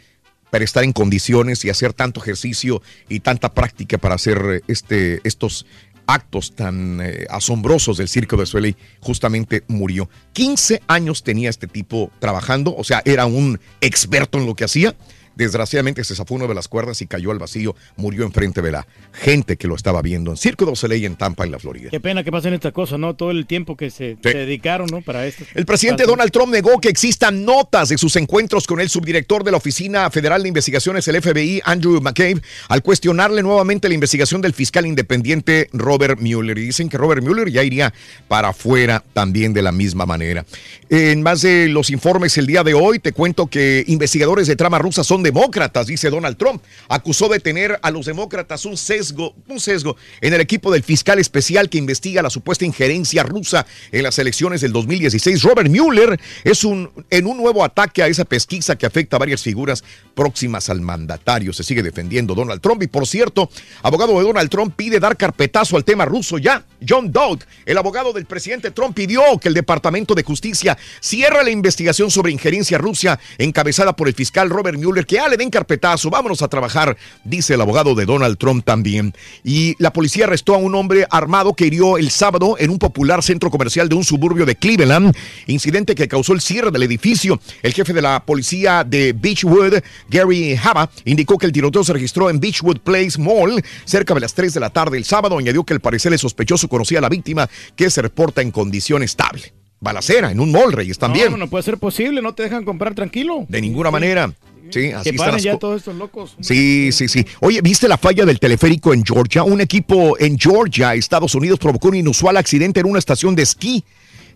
para 0.51 0.63
estar 0.63 0.83
en 0.83 0.93
condiciones 0.93 1.65
y 1.65 1.71
hacer 1.71 1.93
tanto 1.93 2.21
ejercicio 2.21 2.83
y 3.09 3.21
tanta 3.21 3.53
práctica 3.53 3.97
para 3.97 4.15
hacer 4.15 4.41
eh, 4.45 4.61
este, 4.67 5.21
estos 5.23 5.65
actos 6.05 6.53
tan 6.55 6.99
eh, 7.01 7.25
asombrosos 7.29 7.97
del 7.97 8.09
Circo 8.09 8.37
de 8.37 8.45
Soleil, 8.45 8.77
justamente 8.99 9.63
murió. 9.67 10.09
15 10.33 10.81
años 10.87 11.23
tenía 11.23 11.49
este 11.49 11.67
tipo 11.67 12.11
trabajando, 12.19 12.75
o 12.75 12.83
sea, 12.83 13.01
era 13.05 13.25
un 13.25 13.59
experto 13.79 14.37
en 14.37 14.45
lo 14.45 14.55
que 14.55 14.65
hacía. 14.65 14.95
Desgraciadamente 15.35 16.03
se 16.03 16.15
zafó 16.15 16.35
una 16.35 16.47
de 16.47 16.53
las 16.53 16.67
cuerdas 16.67 17.01
y 17.01 17.07
cayó 17.07 17.31
al 17.31 17.39
vacío, 17.39 17.75
murió 17.95 18.25
enfrente 18.25 18.61
de 18.61 18.71
la 18.71 18.87
gente 19.13 19.57
que 19.57 19.67
lo 19.67 19.75
estaba 19.75 20.01
viendo 20.01 20.31
en 20.31 20.37
Circo 20.37 20.65
de 20.65 20.75
Soleil 20.75 21.05
en 21.05 21.15
Tampa, 21.15 21.45
en 21.45 21.51
la 21.51 21.59
Florida. 21.59 21.89
Qué 21.89 21.99
pena 21.99 22.23
que 22.23 22.31
pasen 22.31 22.53
estas 22.53 22.73
cosas, 22.73 22.99
¿no? 22.99 23.15
Todo 23.15 23.31
el 23.31 23.45
tiempo 23.45 23.75
que 23.75 23.89
se, 23.89 24.17
se 24.21 24.33
dedicaron, 24.33 24.87
¿no? 24.87 25.01
Para 25.01 25.25
esto. 25.25 25.45
El 25.53 25.65
presidente 25.65 26.03
Donald 26.03 26.31
Trump 26.31 26.51
negó 26.51 26.79
que 26.79 26.89
existan 26.89 27.45
notas 27.45 27.89
de 27.89 27.97
sus 27.97 28.15
encuentros 28.15 28.67
con 28.67 28.79
el 28.79 28.89
subdirector 28.89 29.43
de 29.43 29.51
la 29.51 29.57
Oficina 29.57 30.09
Federal 30.09 30.41
de 30.43 30.49
Investigaciones, 30.49 31.07
el 31.07 31.21
FBI, 31.21 31.61
Andrew 31.65 32.01
McCabe, 32.01 32.41
al 32.67 32.83
cuestionarle 32.83 33.41
nuevamente 33.41 33.87
la 33.87 33.93
investigación 33.93 34.41
del 34.41 34.53
fiscal 34.53 34.85
independiente 34.85 35.69
Robert 35.73 36.19
Mueller. 36.19 36.57
Y 36.57 36.65
dicen 36.65 36.89
que 36.89 36.97
Robert 36.97 37.23
Mueller 37.23 37.49
ya 37.49 37.63
iría 37.63 37.93
para 38.27 38.49
afuera 38.49 39.03
también 39.13 39.53
de 39.53 39.61
la 39.61 39.71
misma 39.71 40.05
manera. 40.05 40.45
En 40.93 41.23
más 41.23 41.41
de 41.41 41.69
los 41.69 41.89
informes 41.89 42.37
el 42.37 42.45
día 42.45 42.65
de 42.65 42.73
hoy, 42.73 42.99
te 42.99 43.13
cuento 43.13 43.47
que 43.47 43.85
investigadores 43.87 44.47
de 44.47 44.57
trama 44.57 44.77
rusa 44.77 45.05
son 45.05 45.23
demócratas, 45.23 45.87
dice 45.87 46.09
Donald 46.09 46.35
Trump. 46.35 46.61
Acusó 46.89 47.29
de 47.29 47.39
tener 47.39 47.79
a 47.81 47.91
los 47.91 48.07
demócratas 48.07 48.65
un 48.65 48.75
sesgo, 48.75 49.33
un 49.47 49.61
sesgo 49.61 49.95
en 50.19 50.33
el 50.33 50.41
equipo 50.41 50.69
del 50.69 50.83
fiscal 50.83 51.17
especial 51.17 51.69
que 51.69 51.77
investiga 51.77 52.21
la 52.21 52.29
supuesta 52.29 52.65
injerencia 52.65 53.23
rusa 53.23 53.65
en 53.93 54.03
las 54.03 54.19
elecciones 54.19 54.59
del 54.59 54.73
2016. 54.73 55.41
Robert 55.43 55.69
Mueller 55.69 56.19
es 56.43 56.65
un, 56.65 56.91
en 57.09 57.25
un 57.25 57.37
nuevo 57.37 57.63
ataque 57.63 58.03
a 58.03 58.07
esa 58.07 58.25
pesquisa 58.25 58.75
que 58.75 58.85
afecta 58.85 59.15
a 59.15 59.19
varias 59.19 59.43
figuras 59.43 59.85
próximas 60.13 60.69
al 60.69 60.81
mandatario. 60.81 61.53
Se 61.53 61.63
sigue 61.63 61.83
defendiendo 61.83 62.35
Donald 62.35 62.59
Trump. 62.59 62.83
Y 62.83 62.87
por 62.87 63.07
cierto, 63.07 63.49
abogado 63.81 64.17
de 64.17 64.25
Donald 64.25 64.49
Trump 64.49 64.75
pide 64.75 64.99
dar 64.99 65.15
carpetazo 65.15 65.77
al 65.77 65.85
tema 65.85 66.03
ruso 66.03 66.37
ya. 66.37 66.65
John 66.85 67.13
Dowd, 67.13 67.43
el 67.65 67.77
abogado 67.77 68.11
del 68.11 68.25
presidente 68.25 68.71
Trump, 68.71 68.93
pidió 68.93 69.21
que 69.39 69.47
el 69.47 69.53
Departamento 69.53 70.15
de 70.15 70.23
Justicia 70.23 70.77
cierre 70.99 71.43
la 71.43 71.49
investigación 71.49 72.11
sobre 72.11 72.31
injerencia 72.31 72.77
rusa 72.77 73.19
encabezada 73.37 73.95
por 73.95 74.07
el 74.07 74.13
fiscal 74.13 74.49
Robert 74.49 74.77
Mueller. 74.77 75.05
Que 75.05 75.15
ya 75.15 75.27
le 75.27 75.37
den 75.37 75.49
carpetazo, 75.49 76.09
vámonos 76.09 76.41
a 76.41 76.47
trabajar, 76.47 76.97
dice 77.23 77.55
el 77.55 77.61
abogado 77.61 77.95
de 77.95 78.05
Donald 78.05 78.37
Trump 78.37 78.65
también. 78.65 79.13
Y 79.43 79.75
la 79.79 79.93
policía 79.93 80.25
arrestó 80.25 80.55
a 80.55 80.57
un 80.57 80.75
hombre 80.75 81.05
armado 81.09 81.53
que 81.53 81.65
hirió 81.65 81.97
el 81.97 82.11
sábado 82.11 82.55
en 82.59 82.69
un 82.69 82.79
popular 82.79 83.23
centro 83.23 83.49
comercial 83.49 83.89
de 83.89 83.95
un 83.95 84.03
suburbio 84.03 84.45
de 84.45 84.55
Cleveland, 84.55 85.15
incidente 85.47 85.95
que 85.95 86.07
causó 86.07 86.33
el 86.33 86.41
cierre 86.41 86.71
del 86.71 86.83
edificio. 86.83 87.39
El 87.61 87.73
jefe 87.73 87.93
de 87.93 88.01
la 88.01 88.23
policía 88.25 88.83
de 88.83 89.13
Beechwood, 89.13 89.75
Gary 90.09 90.55
Haba, 90.61 90.89
indicó 91.05 91.37
que 91.37 91.45
el 91.45 91.51
tiroteo 91.51 91.83
se 91.83 91.93
registró 91.93 92.29
en 92.29 92.39
Beechwood 92.39 92.79
Place 92.79 93.19
Mall 93.19 93.63
cerca 93.85 94.13
de 94.13 94.19
las 94.19 94.33
3 94.33 94.53
de 94.53 94.59
la 94.59 94.69
tarde 94.69 94.97
el 94.97 95.05
sábado. 95.05 95.37
Añadió 95.37 95.63
que 95.63 95.73
al 95.73 95.79
parecer 95.79 96.13
el 96.13 96.19
sospechoso 96.19 96.67
conocía 96.67 96.99
a 96.99 97.01
la 97.01 97.09
víctima 97.09 97.49
que 97.75 97.89
se 97.89 98.01
reporta 98.01 98.41
en 98.41 98.51
condición 98.51 99.03
estable. 99.03 99.60
Balacera 99.81 100.31
en 100.31 100.39
un 100.39 100.51
mall, 100.51 100.71
Reyes, 100.71 100.97
también. 100.99 101.31
No, 101.31 101.37
no 101.37 101.49
puede 101.49 101.63
ser 101.63 101.77
posible, 101.77 102.21
no 102.21 102.33
te 102.35 102.43
dejan 102.43 102.63
comprar 102.63 102.93
tranquilo. 102.93 103.45
De 103.49 103.59
ninguna 103.59 103.89
manera. 103.91 104.31
Sí, 104.69 104.91
así 104.91 105.03
que 105.03 105.09
están 105.09 105.17
paren 105.17 105.33
las 105.33 105.43
ya 105.43 105.57
todos 105.57 105.79
estos 105.79 105.95
locos. 105.95 106.35
Sí, 106.39 106.91
sí, 106.93 107.07
sí. 107.09 107.25
Oye, 107.41 107.59
¿viste 107.61 107.87
la 107.89 107.97
falla 107.97 108.23
del 108.23 108.39
teleférico 108.39 108.93
en 108.93 109.03
Georgia? 109.03 109.43
Un 109.43 109.59
equipo 109.59 110.17
en 110.19 110.37
Georgia, 110.39 110.93
Estados 110.93 111.35
Unidos, 111.35 111.59
provocó 111.59 111.89
un 111.89 111.95
inusual 111.95 112.37
accidente 112.37 112.79
en 112.79 112.85
una 112.85 112.99
estación 112.99 113.35
de 113.35 113.43
esquí. 113.43 113.83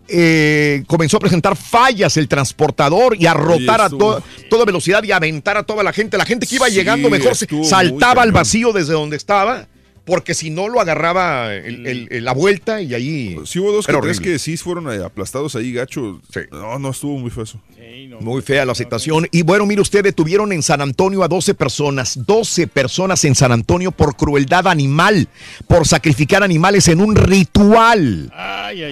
Eh, 0.08 0.84
comenzó 0.86 1.16
a 1.16 1.20
presentar 1.20 1.56
fallas 1.56 2.16
el 2.16 2.28
transportador 2.28 3.16
y 3.18 3.26
a 3.26 3.34
rotar 3.34 3.80
a 3.80 3.88
to- 3.88 4.22
toda 4.50 4.64
velocidad 4.64 5.02
y 5.04 5.10
a 5.12 5.16
aventar 5.16 5.56
a 5.56 5.62
toda 5.62 5.82
la 5.82 5.92
gente. 5.92 6.18
La 6.18 6.26
gente 6.26 6.46
que 6.46 6.56
iba 6.56 6.66
Sí, 6.68 6.74
llegando 6.74 7.08
mejor 7.08 7.34
se- 7.34 7.46
saltaba 7.64 8.22
al 8.22 8.30
vacío 8.32 8.72
desde 8.72 8.92
donde 8.92 9.16
estaba, 9.16 9.66
porque 10.06 10.32
si 10.34 10.48
no 10.50 10.68
lo 10.68 10.80
agarraba 10.80 11.52
el- 11.52 11.86
el- 11.86 12.08
el- 12.10 12.24
la 12.24 12.32
vuelta 12.32 12.80
y 12.80 12.94
ahí. 12.94 13.36
Sí 13.44 13.58
hubo 13.58 13.72
dos 13.72 13.84
que 13.86 13.92
Era 13.92 14.00
tres 14.00 14.16
horrible. 14.18 14.32
que 14.34 14.38
sí 14.38 14.56
fueron 14.56 14.90
eh, 14.90 15.04
aplastados 15.04 15.54
ahí, 15.56 15.72
gacho. 15.72 16.20
No, 16.52 16.78
no, 16.78 16.90
estuvo 16.90 17.18
muy 17.18 17.30
feo 17.30 17.42
eso. 17.42 17.60
Muy 18.20 18.40
fea 18.40 18.64
la 18.64 18.74
situación. 18.74 19.26
Y 19.30 19.42
bueno, 19.42 19.66
mire 19.66 19.80
usted, 19.82 20.02
detuvieron 20.02 20.52
en 20.52 20.62
San 20.62 20.80
Antonio 20.80 21.22
a 21.22 21.28
12 21.28 21.54
personas, 21.54 22.18
12 22.24 22.66
personas 22.66 23.22
en 23.24 23.34
San 23.34 23.52
Antonio 23.52 23.90
por 23.90 24.16
crueldad 24.16 24.66
animal, 24.68 25.28
por 25.66 25.86
sacrificar 25.86 26.42
animales 26.42 26.88
en 26.88 27.00
un 27.00 27.14
ritual 27.16 28.32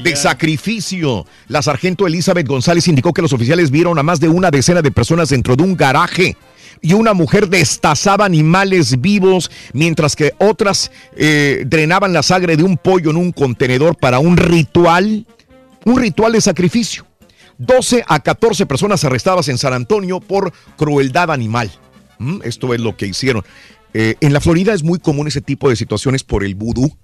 de 0.03 0.17
sacrificio. 0.17 1.27
La 1.49 1.63
sargento 1.63 2.07
Elizabeth 2.07 2.47
González 2.47 2.87
indicó 2.89 3.13
que 3.13 3.23
los 3.23 3.33
oficiales 3.33 3.71
vieron 3.71 3.99
a 3.99 4.03
más 4.03 4.21
de 4.21 4.29
una 4.29 4.51
decena 4.51 4.83
de 4.83 4.91
personas 4.91 5.29
dentro 5.29 5.55
de 5.57 5.63
un 5.63 5.77
garaje. 5.77 6.37
Y 6.81 6.95
una 6.95 7.15
mujer 7.15 7.49
destazaba 7.49 8.25
animales 8.25 9.01
vivos, 9.01 9.51
mientras 9.73 10.17
que 10.17 10.33
otras 10.39 10.91
eh, 11.17 11.65
drenaban 11.67 12.13
la 12.13 12.23
sangre 12.23 12.57
de 12.57 12.63
un 12.63 12.77
pollo 12.77 13.11
en 13.11 13.17
un 13.17 13.33
contenedor 13.33 13.97
para 13.97 14.19
un 14.19 14.37
ritual, 14.37 15.27
un 15.85 15.99
ritual 15.99 16.33
de 16.33 16.41
sacrificio. 16.41 17.07
12 17.59 18.05
a 18.07 18.21
14 18.21 18.67
personas 18.67 19.05
arrestadas 19.05 19.49
en 19.49 19.59
San 19.59 19.73
Antonio 19.73 20.21
por 20.21 20.53
crueldad 20.77 21.31
animal. 21.31 21.71
¿Mm? 22.19 22.41
Esto 22.45 22.75
es 22.75 22.81
lo 22.81 22.97
que 22.97 23.07
hicieron. 23.07 23.45
Eh, 23.93 24.17
en 24.21 24.33
la 24.33 24.41
Florida 24.41 24.73
es 24.73 24.83
muy 24.83 24.99
común 24.99 25.29
ese 25.29 25.41
tipo 25.41 25.69
de 25.69 25.77
situaciones 25.77 26.25
por 26.25 26.45
el 26.45 26.57
vudú, 26.57 26.97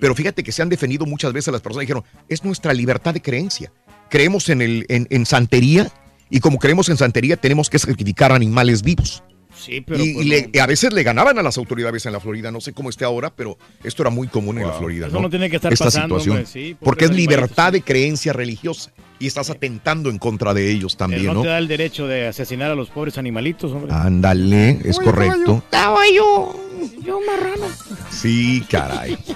pero 0.00 0.14
fíjate 0.14 0.44
que 0.44 0.52
se 0.52 0.62
han 0.62 0.68
defendido 0.68 1.04
muchas 1.04 1.32
veces 1.32 1.52
las 1.52 1.62
personas 1.62 1.80
dijeron, 1.80 2.04
es 2.28 2.44
nuestra 2.44 2.72
libertad 2.72 3.12
de 3.12 3.20
creencia. 3.20 3.72
Creemos 4.08 4.48
en, 4.48 4.62
el, 4.62 4.86
en 4.88 5.26
santería 5.26 5.90
y 6.30 6.40
como 6.40 6.58
creemos 6.58 6.88
en 6.88 6.96
santería 6.96 7.36
tenemos 7.36 7.70
que 7.70 7.78
sacrificar 7.78 8.32
animales 8.32 8.82
vivos. 8.82 9.22
Sí, 9.56 9.80
pero. 9.80 10.02
y, 10.04 10.14
pues, 10.14 10.26
y 10.26 10.28
le- 10.28 10.42
no. 10.42 10.48
y 10.52 10.58
a 10.60 10.66
veces 10.66 10.92
le 10.92 11.02
ganaban 11.02 11.36
a 11.36 11.42
las 11.42 11.58
autoridades 11.58 12.06
en 12.06 12.12
la 12.12 12.20
Florida, 12.20 12.52
no 12.52 12.60
sé 12.60 12.72
cómo 12.72 12.90
esté 12.90 13.04
ahora, 13.04 13.30
pero 13.34 13.58
esto 13.82 14.02
era 14.04 14.10
muy 14.10 14.28
común 14.28 14.58
en 14.58 14.66
la 14.68 14.72
Florida. 14.74 15.08
Eso 15.08 15.20
no 15.20 15.28
tiene 15.28 15.50
que 15.50 15.56
estar 15.56 15.72
Esta 15.72 15.86
pasando, 15.86 16.20
situación. 16.20 16.36
hombre, 16.36 16.46
sí, 16.52 16.76
porque 16.80 17.06
es 17.06 17.10
libertad 17.10 17.72
de 17.72 17.82
creencia 17.82 18.32
religiosa 18.32 18.92
y 19.18 19.26
estás 19.26 19.50
atentando 19.50 20.10
en 20.10 20.18
contra 20.18 20.54
de 20.54 20.70
ellos 20.70 20.96
también, 20.96 21.26
no, 21.26 21.34
¿no? 21.34 21.42
te 21.42 21.48
da 21.48 21.58
el 21.58 21.66
derecho 21.66 22.06
de 22.06 22.28
asesinar 22.28 22.70
a 22.70 22.76
los 22.76 22.88
pobres 22.90 23.18
animalitos, 23.18 23.72
hombre. 23.72 23.92
Ándale, 23.92 24.78
es 24.84 24.96
correcto. 25.00 25.64
Caballo, 25.70 26.54
yo 27.02 27.20
marrano. 27.20 27.66
Sí, 28.10 28.64
caray. 28.70 29.18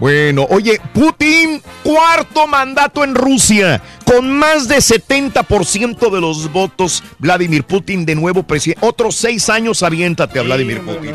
Bueno, 0.00 0.46
oye, 0.50 0.80
Putin, 0.92 1.62
cuarto 1.82 2.46
mandato 2.46 3.04
en 3.04 3.14
Rusia, 3.14 3.82
con 4.04 4.30
más 4.30 4.66
de 4.68 4.76
70% 4.76 6.10
de 6.10 6.20
los 6.20 6.50
votos. 6.50 7.02
Vladimir 7.18 7.64
Putin, 7.64 8.04
de 8.06 8.14
nuevo 8.14 8.42
presidente. 8.42 8.84
Otros 8.86 9.16
seis 9.16 9.48
años, 9.48 9.82
aviéntate 9.82 10.38
a 10.38 10.42
Vladimir 10.42 10.80
Putin. 10.82 11.14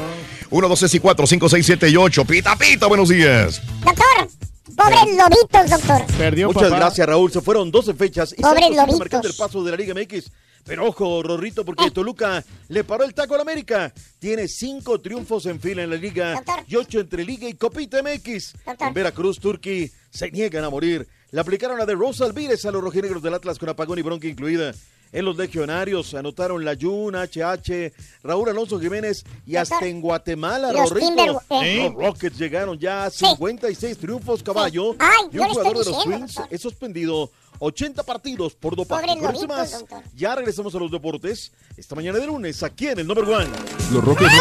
1, 0.50 0.70
2, 0.70 0.80
3 0.80 0.94
y 0.94 1.00
4, 1.00 1.28
5, 1.28 1.50
6, 1.50 1.66
7 1.66 1.90
y 1.90 1.98
8. 1.98 2.26
Pita, 2.26 2.56
pita, 2.56 2.86
buenos 2.86 3.10
días. 3.10 3.60
Doctor, 3.84 4.30
pobres 4.76 5.18
lobitos, 5.18 5.70
doctor. 5.70 6.48
Muchas 6.48 6.72
gracias, 6.72 7.08
Raúl. 7.08 7.32
Se 7.32 7.42
fueron 7.42 7.70
12 7.72 7.94
fechas 7.94 8.34
y 8.38 8.42
Pobres 8.42 8.70
lobitos. 8.76 9.00
marcando 9.00 9.28
el 9.28 9.36
paso 9.36 9.64
de 9.64 9.72
la 9.72 9.78
Liga 9.78 9.94
MX. 9.94 10.32
Pero 10.66 10.88
ojo, 10.88 11.22
Rorrito, 11.22 11.66
porque 11.66 11.92
Toluca 11.92 12.42
le 12.70 12.86
paró 12.86 13.04
el 13.04 13.14
taco 13.14 13.36
al 13.36 13.42
América. 13.42 13.94
Tiene 14.18 14.48
cinco 14.48 15.02
triunfos 15.02 15.46
en 15.46 15.60
fila 15.60 15.84
en 15.84 15.90
la 15.90 15.98
Liga 15.98 16.42
y 16.68 16.76
ocho 16.78 17.02
entre 17.02 17.26
Liga 17.26 17.50
y 17.50 17.54
Copita 17.56 18.02
MX. 18.02 18.54
En 18.80 18.94
Veracruz, 18.94 19.40
Turquí 19.40 19.92
se 20.10 20.32
niegan 20.32 20.64
a 20.64 20.70
morir. 20.70 21.06
Le 21.32 21.42
aplicaron 21.42 21.78
la 21.78 21.86
de 21.86 21.96
Rosa 21.96 22.24
Alvírez 22.24 22.64
a 22.66 22.72
los 22.72 22.82
rojinegros 22.82 23.22
del 23.22 23.34
Atlas 23.34 23.60
con 23.60 23.68
apagón 23.68 24.00
y 24.00 24.04
bronca 24.04 24.28
incluida. 24.28 24.74
En 25.14 25.26
los 25.26 25.38
legionarios 25.38 26.14
anotaron 26.16 26.66
la 26.66 26.76
Jun, 26.76 27.16
HH, 27.16 27.94
Raúl 28.24 28.50
Alonso 28.50 28.80
Jiménez 28.80 29.24
y 29.46 29.56
hasta 29.56 29.86
en 29.86 30.02
Guatemala, 30.02 30.74
Los 30.74 30.90
Rorrito. 30.90 31.42
Eh. 31.64 31.84
Los 31.84 31.94
Rockets 31.94 32.38
llegaron 32.38 32.80
ya 32.80 33.06
a 33.06 33.10
56 33.12 33.98
triunfos, 34.00 34.42
caballo. 34.42 34.96
Ay, 34.98 35.30
y 35.32 35.38
un 35.38 35.50
jugador 35.50 35.78
de 35.78 35.86
los 35.86 36.04
Twins 36.04 36.40
es 36.50 36.60
suspendido 36.60 37.30
80 37.60 38.02
partidos 38.02 38.56
por 38.56 38.76
dopaje. 38.76 39.06
Más, 39.48 39.86
ya 40.16 40.36
regresamos 40.36 40.74
a 40.74 40.80
los 40.80 40.90
deportes 40.90 41.52
esta 41.78 41.94
mañana 41.94 42.18
de 42.18 42.26
lunes 42.26 42.64
aquí 42.64 42.88
en 42.88 43.00
el 43.00 43.08
Number 43.08 43.26
One. 43.26 43.50
Los 43.92 44.04
Rockets 44.04 44.34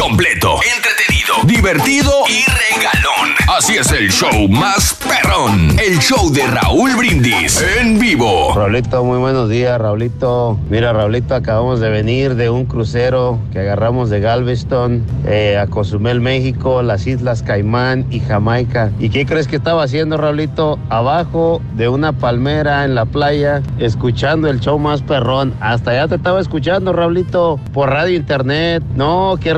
completo, 0.00 0.56
entretenido, 0.76 1.34
divertido 1.44 2.10
y 2.26 2.42
regalón. 2.48 3.34
Así 3.54 3.76
es 3.76 3.92
el 3.92 4.10
show 4.10 4.48
más 4.48 4.96
perrón. 5.06 5.78
El 5.78 5.98
show 5.98 6.32
de 6.32 6.46
Raúl 6.46 6.96
Brindis 6.96 7.62
en 7.78 7.98
vivo. 7.98 8.54
Raulito, 8.54 9.04
muy 9.04 9.18
buenos 9.18 9.50
días, 9.50 9.78
Raulito. 9.78 10.58
Mira, 10.70 10.94
Raulito, 10.94 11.34
acabamos 11.34 11.80
de 11.80 11.90
venir 11.90 12.36
de 12.36 12.48
un 12.48 12.64
crucero 12.64 13.38
que 13.52 13.58
agarramos 13.58 14.08
de 14.08 14.20
Galveston 14.20 15.04
eh, 15.26 15.58
a 15.58 15.66
Cozumel, 15.66 16.20
México, 16.20 16.80
las 16.80 17.06
Islas 17.06 17.42
Caimán 17.42 18.06
y 18.10 18.20
Jamaica. 18.20 18.92
¿Y 18.98 19.10
qué 19.10 19.26
crees 19.26 19.48
que 19.48 19.56
estaba 19.56 19.82
haciendo, 19.82 20.16
Raulito? 20.16 20.78
Abajo 20.88 21.60
de 21.76 21.88
una 21.88 22.12
palmera 22.12 22.86
en 22.86 22.94
la 22.94 23.04
playa, 23.04 23.62
escuchando 23.78 24.48
el 24.48 24.60
show 24.60 24.78
más 24.78 25.02
perrón. 25.02 25.52
Hasta 25.60 25.90
allá 25.90 26.08
te 26.08 26.14
estaba 26.14 26.40
escuchando, 26.40 26.94
Raulito, 26.94 27.60
por 27.74 27.90
radio 27.90 28.16
internet. 28.16 28.82
No, 28.94 29.38
qué 29.42 29.52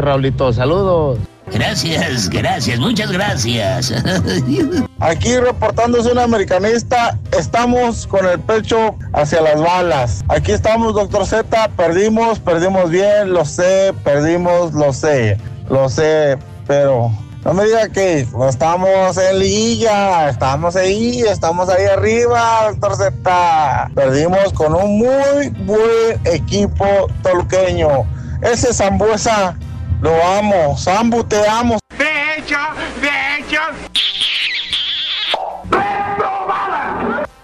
Raulito. 0.00 0.52
Saludos. 0.52 1.18
Gracias, 1.52 2.28
gracias, 2.28 2.78
muchas 2.78 3.10
gracias. 3.10 3.92
Aquí 5.00 5.36
reportándose 5.36 6.10
un 6.10 6.18
americanista, 6.18 7.16
estamos 7.36 8.06
con 8.06 8.26
el 8.26 8.38
pecho 8.40 8.96
hacia 9.12 9.40
las 9.40 9.60
balas. 9.60 10.24
Aquí 10.28 10.52
estamos, 10.52 10.94
doctor 10.94 11.26
Z, 11.26 11.68
perdimos, 11.76 12.38
perdimos 12.40 12.90
bien, 12.90 13.32
lo 13.32 13.44
sé, 13.44 13.92
perdimos, 14.04 14.72
lo 14.74 14.92
sé, 14.92 15.38
lo 15.68 15.88
sé, 15.88 16.36
pero 16.66 17.10
no 17.44 17.54
me 17.54 17.64
diga 17.64 17.88
que 17.88 18.26
estamos 18.48 19.16
en 19.18 19.38
liguilla, 19.38 20.28
estamos 20.28 20.76
ahí, 20.76 21.20
estamos 21.22 21.68
ahí 21.68 21.86
arriba, 21.86 22.70
doctor 22.70 22.96
Z. 22.96 23.90
Perdimos 23.94 24.52
con 24.52 24.74
un 24.74 24.98
muy 24.98 25.48
buen 25.64 26.20
equipo 26.24 26.84
toluqueño. 27.22 28.04
Ese 28.42 28.72
Zambuesa 28.72 29.56
lo 30.00 30.10
amo, 30.24 30.76
Zambu 30.78 31.24
te 31.24 31.46
amo. 31.46 31.78
De 31.98 32.38
hecho, 32.38 32.56
de 33.00 33.08
hecho. 33.38 33.60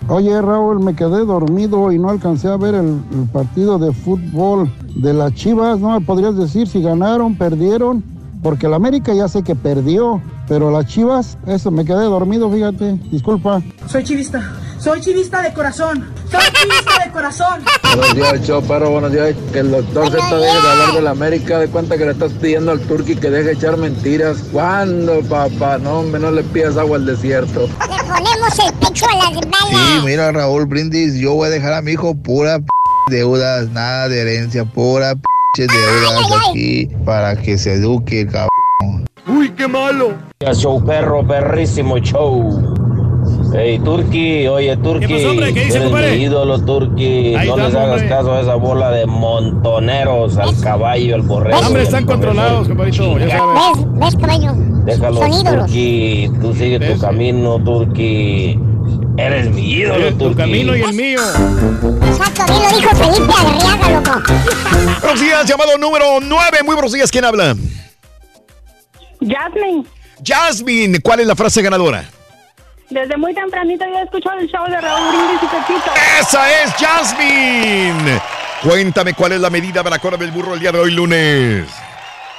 Oye 0.08 0.40
Raúl, 0.40 0.80
me 0.80 0.94
quedé 0.94 1.24
dormido 1.24 1.92
y 1.92 1.98
no 1.98 2.10
alcancé 2.10 2.48
a 2.48 2.56
ver 2.56 2.76
el, 2.76 3.00
el 3.12 3.28
partido 3.32 3.78
de 3.78 3.92
fútbol 3.92 4.72
de 4.94 5.12
las 5.12 5.34
Chivas. 5.34 5.80
¿No 5.80 5.90
me 5.90 6.00
podrías 6.00 6.36
decir 6.36 6.66
si 6.68 6.80
ganaron, 6.80 7.36
perdieron? 7.36 8.02
Porque 8.42 8.66
el 8.66 8.74
América 8.74 9.12
ya 9.12 9.28
sé 9.28 9.42
que 9.42 9.54
perdió, 9.54 10.22
pero 10.48 10.70
las 10.70 10.86
Chivas, 10.86 11.36
eso, 11.46 11.70
me 11.70 11.84
quedé 11.84 12.04
dormido, 12.04 12.50
fíjate. 12.50 12.92
Disculpa. 13.10 13.60
Soy 13.88 14.04
chivista. 14.04 14.40
Soy 14.78 15.00
chivista 15.00 15.42
de 15.42 15.52
corazón. 15.52 16.06
Soy 16.30 16.40
chivista 16.52 17.04
de 17.04 17.10
corazón. 17.10 17.62
Buenos 17.96 18.14
días, 18.14 18.40
show, 18.46 18.62
perro. 18.62 18.90
Buenos 18.90 19.12
días. 19.12 19.34
Que 19.52 19.60
el 19.60 19.70
doctor 19.70 20.10
Z 20.10 20.16
deje 20.16 20.52
de 20.52 20.70
hablar 20.70 20.94
de 20.94 21.02
la 21.02 21.10
América. 21.10 21.58
De 21.58 21.68
cuenta 21.68 21.96
que 21.96 22.04
le 22.04 22.12
estás 22.12 22.32
pidiendo 22.32 22.72
al 22.72 22.80
Turqui 22.80 23.16
que 23.16 23.30
deje 23.30 23.44
de 23.44 23.52
echar 23.52 23.76
mentiras. 23.76 24.38
¿Cuándo, 24.52 25.20
papá? 25.22 25.78
No, 25.78 26.00
hombre, 26.00 26.20
no 26.20 26.30
le 26.30 26.42
pidas 26.44 26.76
agua 26.76 26.98
al 26.98 27.06
desierto. 27.06 27.62
Le 27.62 28.04
ponemos 28.04 28.58
el 28.58 28.72
pecho 28.74 29.06
a 29.10 29.16
las 29.16 29.34
balas. 29.34 29.70
Sí, 29.70 30.00
mira, 30.04 30.30
Raúl 30.30 30.66
Brindis, 30.66 31.14
yo 31.14 31.34
voy 31.34 31.48
a 31.48 31.50
dejar 31.50 31.72
a 31.72 31.82
mi 31.82 31.92
hijo 31.92 32.14
pura 32.14 32.58
p 32.58 32.66
deudas, 33.08 33.68
nada 33.70 34.08
de 34.08 34.20
herencia, 34.20 34.64
pura 34.64 35.14
p 35.14 35.66
deudas 35.66 36.48
aquí 36.48 36.86
para 37.04 37.36
que 37.36 37.56
se 37.56 37.74
eduque 37.74 38.22
el 38.22 38.26
cabrón. 38.26 39.06
¡Uy, 39.26 39.50
qué 39.50 39.66
malo! 39.66 40.14
Show 40.52 40.84
perro, 40.84 41.26
perrísimo 41.26 41.98
show. 41.98 42.85
Hey, 43.52 43.78
Turki, 43.78 44.46
oye, 44.48 44.76
Turki. 44.76 45.06
pasó, 45.06 45.30
hombre? 45.30 45.54
¿Qué 45.54 45.64
dice, 45.64 45.76
eres 45.78 45.88
compadre? 45.88 46.16
mi 46.16 46.24
ídolo, 46.24 46.58
Turki. 46.60 47.34
Ahí 47.34 47.48
no 47.48 47.56
les 47.56 47.74
hagas 47.74 47.90
hombre. 47.92 48.08
caso 48.08 48.32
a 48.32 48.40
esa 48.40 48.54
bola 48.56 48.90
de 48.90 49.06
montoneros, 49.06 50.36
al 50.36 50.60
caballo, 50.60 51.14
al 51.14 51.22
borrego. 51.22 51.58
Hombre, 51.58 51.82
están 51.82 52.04
controlados, 52.06 52.68
compadrito, 52.68 53.18
ya 53.18 53.30
sabes. 53.30 53.78
¿Ves? 53.78 53.98
¿Ves, 53.98 54.16
caballo? 54.16 54.52
Déjalo, 54.84 55.20
Son 55.20 55.32
ídolos. 55.32 55.66
Turki. 55.66 56.30
Tú 56.40 56.54
sigue 56.54 56.80
tu 56.80 57.00
camino, 57.00 57.58
Turki. 57.62 58.58
Eres 59.16 59.50
mi 59.50 59.72
ídolo, 59.72 60.08
Turki. 60.14 60.34
Tu 60.34 60.36
camino 60.36 60.76
y 60.76 60.82
el 60.82 60.92
mío. 60.92 61.20
Exacto, 62.06 62.44
bien 62.46 62.62
lo 62.62 62.76
dijo 62.76 62.96
Felipe 62.96 63.32
Arriaga, 63.38 63.90
loco. 63.90 64.32
Buenos 65.00 65.20
días, 65.20 65.46
llamado 65.46 65.78
número 65.78 66.18
9. 66.20 66.58
Muy 66.64 66.74
buenos 66.74 66.92
días, 66.92 67.10
¿quién 67.10 67.24
habla? 67.24 67.56
Jasmine, 69.20 69.84
Jasmine, 70.24 71.00
¿cuál 71.00 71.20
es 71.20 71.26
la 71.26 71.34
frase 71.34 71.62
ganadora? 71.62 72.04
Desde 72.90 73.16
muy 73.16 73.34
tempranito 73.34 73.84
yo 73.84 73.98
he 73.98 74.02
escuchado 74.02 74.38
el 74.38 74.48
show 74.48 74.64
de 74.68 74.80
Raúl 74.80 75.08
Brindis 75.08 75.42
y 75.42 75.46
Pepito. 75.46 75.90
Esa 76.20 76.62
es 76.62 76.72
Jasmine. 76.74 78.20
Cuéntame 78.62 79.14
cuál 79.14 79.32
es 79.32 79.40
la 79.40 79.50
medida 79.50 79.82
de 79.82 79.90
la 79.90 79.98
cola 79.98 80.16
del 80.16 80.30
burro 80.30 80.54
el 80.54 80.60
día 80.60 80.72
de 80.72 80.78
hoy 80.78 80.92
lunes. 80.92 81.66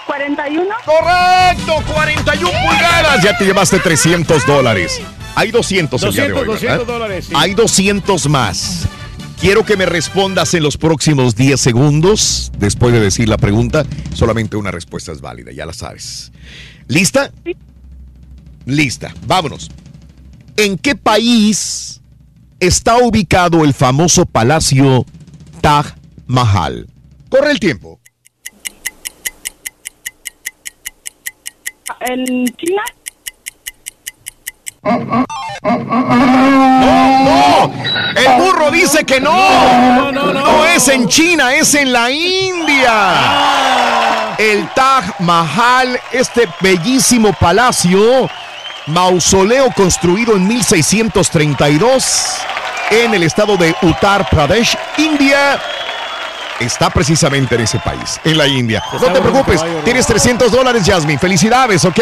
41. 0.05 0.75
Correcto, 0.85 1.93
41 1.93 2.51
pulgadas. 2.51 3.23
Ya 3.23 3.37
te 3.37 3.45
llevaste 3.45 3.79
300 3.79 4.45
dólares. 4.45 5.01
Hay 5.35 5.51
200 5.51 6.01
el 6.01 6.13
día 6.13 6.23
de 6.23 6.29
200, 6.29 6.41
hoy, 6.41 6.61
¿verdad? 6.61 6.77
200 6.77 6.87
dólares, 6.87 7.25
sí. 7.25 7.33
Hay 7.35 7.53
200 7.53 8.29
más. 8.29 8.87
Quiero 9.39 9.63
que 9.63 9.77
me 9.77 9.85
respondas 9.85 10.53
en 10.55 10.63
los 10.63 10.77
próximos 10.77 11.35
10 11.35 11.61
segundos. 11.61 12.51
Después 12.57 12.91
de 12.93 12.99
decir 12.99 13.29
la 13.29 13.37
pregunta, 13.37 13.85
solamente 14.15 14.57
una 14.57 14.71
respuesta 14.71 15.11
es 15.11 15.21
válida, 15.21 15.51
ya 15.51 15.65
la 15.65 15.73
sabes. 15.73 16.31
¿Lista? 16.87 17.31
Lista. 18.65 19.13
Vámonos. 19.27 19.69
¿En 20.57 20.77
qué 20.79 20.95
país 20.95 22.01
está 22.59 22.97
ubicado 22.97 23.63
el 23.63 23.75
famoso 23.75 24.25
palacio 24.25 25.05
Taj 25.61 25.93
Mahal? 26.25 26.87
Corre 27.29 27.51
el 27.51 27.59
tiempo. 27.59 27.99
¿En 31.99 32.45
China? 32.55 32.81
¡No! 36.81 37.71
El 38.15 38.41
burro 38.41 38.71
dice 38.71 39.03
que 39.03 39.21
no. 39.21 40.11
No, 40.11 40.11
no, 40.11 40.33
no. 40.33 40.65
es 40.65 40.87
en 40.87 41.07
China, 41.07 41.53
es 41.53 41.75
en 41.75 41.93
la 41.93 42.09
India. 42.09 43.13
El 44.39 44.67
Taj 44.73 45.19
Mahal, 45.19 45.99
este 46.11 46.49
bellísimo 46.61 47.31
palacio, 47.33 48.27
mausoleo 48.87 49.71
construido 49.71 50.35
en 50.35 50.47
1632 50.47 52.37
en 52.89 53.13
el 53.13 53.23
estado 53.23 53.57
de 53.57 53.75
Uttar 53.81 54.29
Pradesh, 54.29 54.77
India. 54.97 55.61
Está 56.59 56.89
precisamente 56.89 57.55
en 57.55 57.61
ese 57.61 57.79
país, 57.79 58.19
en 58.23 58.37
la 58.37 58.47
India. 58.47 58.81
No 58.93 59.11
te 59.11 59.21
preocupes, 59.21 59.61
tienes 59.83 60.07
300 60.07 60.51
dólares, 60.51 60.83
Jasmine. 60.85 61.19
Felicidades, 61.19 61.85
¿ok? 61.85 61.99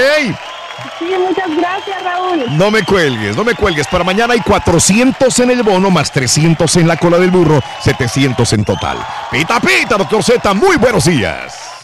Sí, 0.99 1.06
muchas 1.18 1.49
gracias, 1.57 2.03
Raúl. 2.03 2.57
No 2.57 2.72
me 2.72 2.84
cuelgues, 2.84 3.36
no 3.36 3.44
me 3.44 3.56
cuelgues. 3.56 3.88
Para 3.88 4.03
mañana 4.03 4.34
hay 4.34 4.41
400 4.41 5.40
en 5.40 5.52
el 5.52 5.64
bono, 5.64 5.90
más 5.90 6.12
300 6.12 6.78
en 6.78 6.88
la 6.88 6.95
cola 6.98 7.18
del 7.18 7.32
burro, 7.32 7.62
700 7.82 8.53
en 8.53 8.64
total. 8.64 8.98
Pita, 9.32 9.60
pita, 9.60 9.98
doctor 9.98 10.24
Z, 10.24 10.53
muy 10.53 10.78
buenos 10.78 11.06
días. 11.06 11.75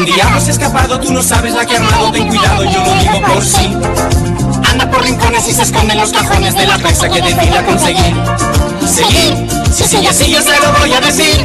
Con 0.00 0.06
diablos 0.06 0.48
escapado, 0.48 0.98
tú 0.98 1.12
no 1.12 1.22
sabes 1.22 1.52
la 1.52 1.66
que 1.66 1.76
ha 1.76 1.76
armado, 1.76 2.10
ten 2.10 2.26
cuidado, 2.26 2.64
yo 2.64 2.82
lo 2.82 2.94
digo 2.94 3.20
por 3.26 3.44
sí. 3.44 3.76
Anda 4.70 4.90
por 4.90 5.02
rincones 5.02 5.46
y 5.46 5.52
se 5.52 5.60
esconde 5.60 5.92
en 5.92 6.00
los 6.00 6.10
cajones 6.10 6.54
de 6.54 6.66
la 6.66 6.78
presa 6.78 7.06
que 7.10 7.20
debía 7.20 7.62
conseguir. 7.66 8.16
Seguir, 8.86 9.46
si 9.70 9.84
sigue 9.84 10.08
así 10.08 10.30
yo 10.32 10.40
se 10.40 10.58
lo 10.58 10.72
voy 10.78 10.94
a 10.94 11.02
decir. 11.02 11.44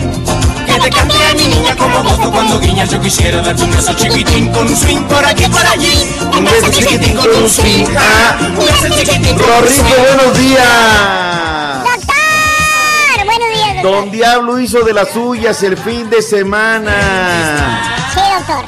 Que 0.65 0.79
te 0.79 0.89
cante 0.89 1.15
a 1.29 1.33
mi 1.33 1.47
niña 1.49 1.75
como 1.75 2.01
gozo 2.01 2.31
cuando 2.31 2.57
guiñas, 2.61 2.89
yo 2.89 3.01
quisiera 3.01 3.41
darte 3.41 3.61
un 3.61 3.71
beso 3.71 3.93
chiquitín 3.93 4.47
con 4.53 4.65
un 4.65 4.77
swing 4.77 5.03
por 5.03 5.25
aquí 5.25 5.47
por 5.47 5.65
allí. 5.65 6.07
Un 6.37 6.45
beso 6.45 6.69
chiquitín 6.71 7.13
con 7.13 7.29
un 7.29 7.49
swing, 7.49 7.85
ah, 7.97 8.37
un 8.39 8.55
beso 8.55 8.87
chiquitín 8.97 9.37
con 9.37 9.49
un 9.49 9.67
swing. 9.67 10.15
buenos 10.15 10.37
días. 10.39 11.83
Doctor, 11.83 13.25
buenos 13.25 13.49
días, 13.53 13.73
doctor. 13.83 13.91
Don 13.91 14.11
Diablo 14.11 14.59
hizo 14.61 14.79
de 14.83 14.93
las 14.93 15.09
suyas 15.09 15.61
el 15.61 15.75
fin 15.75 16.09
de 16.09 16.21
semana. 16.21 17.94
Doctor. 18.47 18.65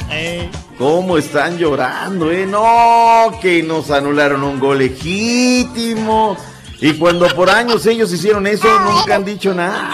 ¿Cómo 0.78 1.18
están 1.18 1.58
llorando, 1.58 2.30
eh? 2.30 2.46
No, 2.46 3.30
que 3.40 3.62
nos 3.62 3.90
anularon 3.90 4.42
un 4.42 4.60
gol 4.60 4.78
legítimo. 4.78 6.36
Y 6.80 6.94
cuando 6.94 7.26
por 7.34 7.50
años 7.50 7.84
ellos 7.86 8.12
hicieron 8.12 8.46
eso, 8.46 8.68
nunca 8.80 9.16
han 9.16 9.24
dicho 9.24 9.52
nada. 9.52 9.90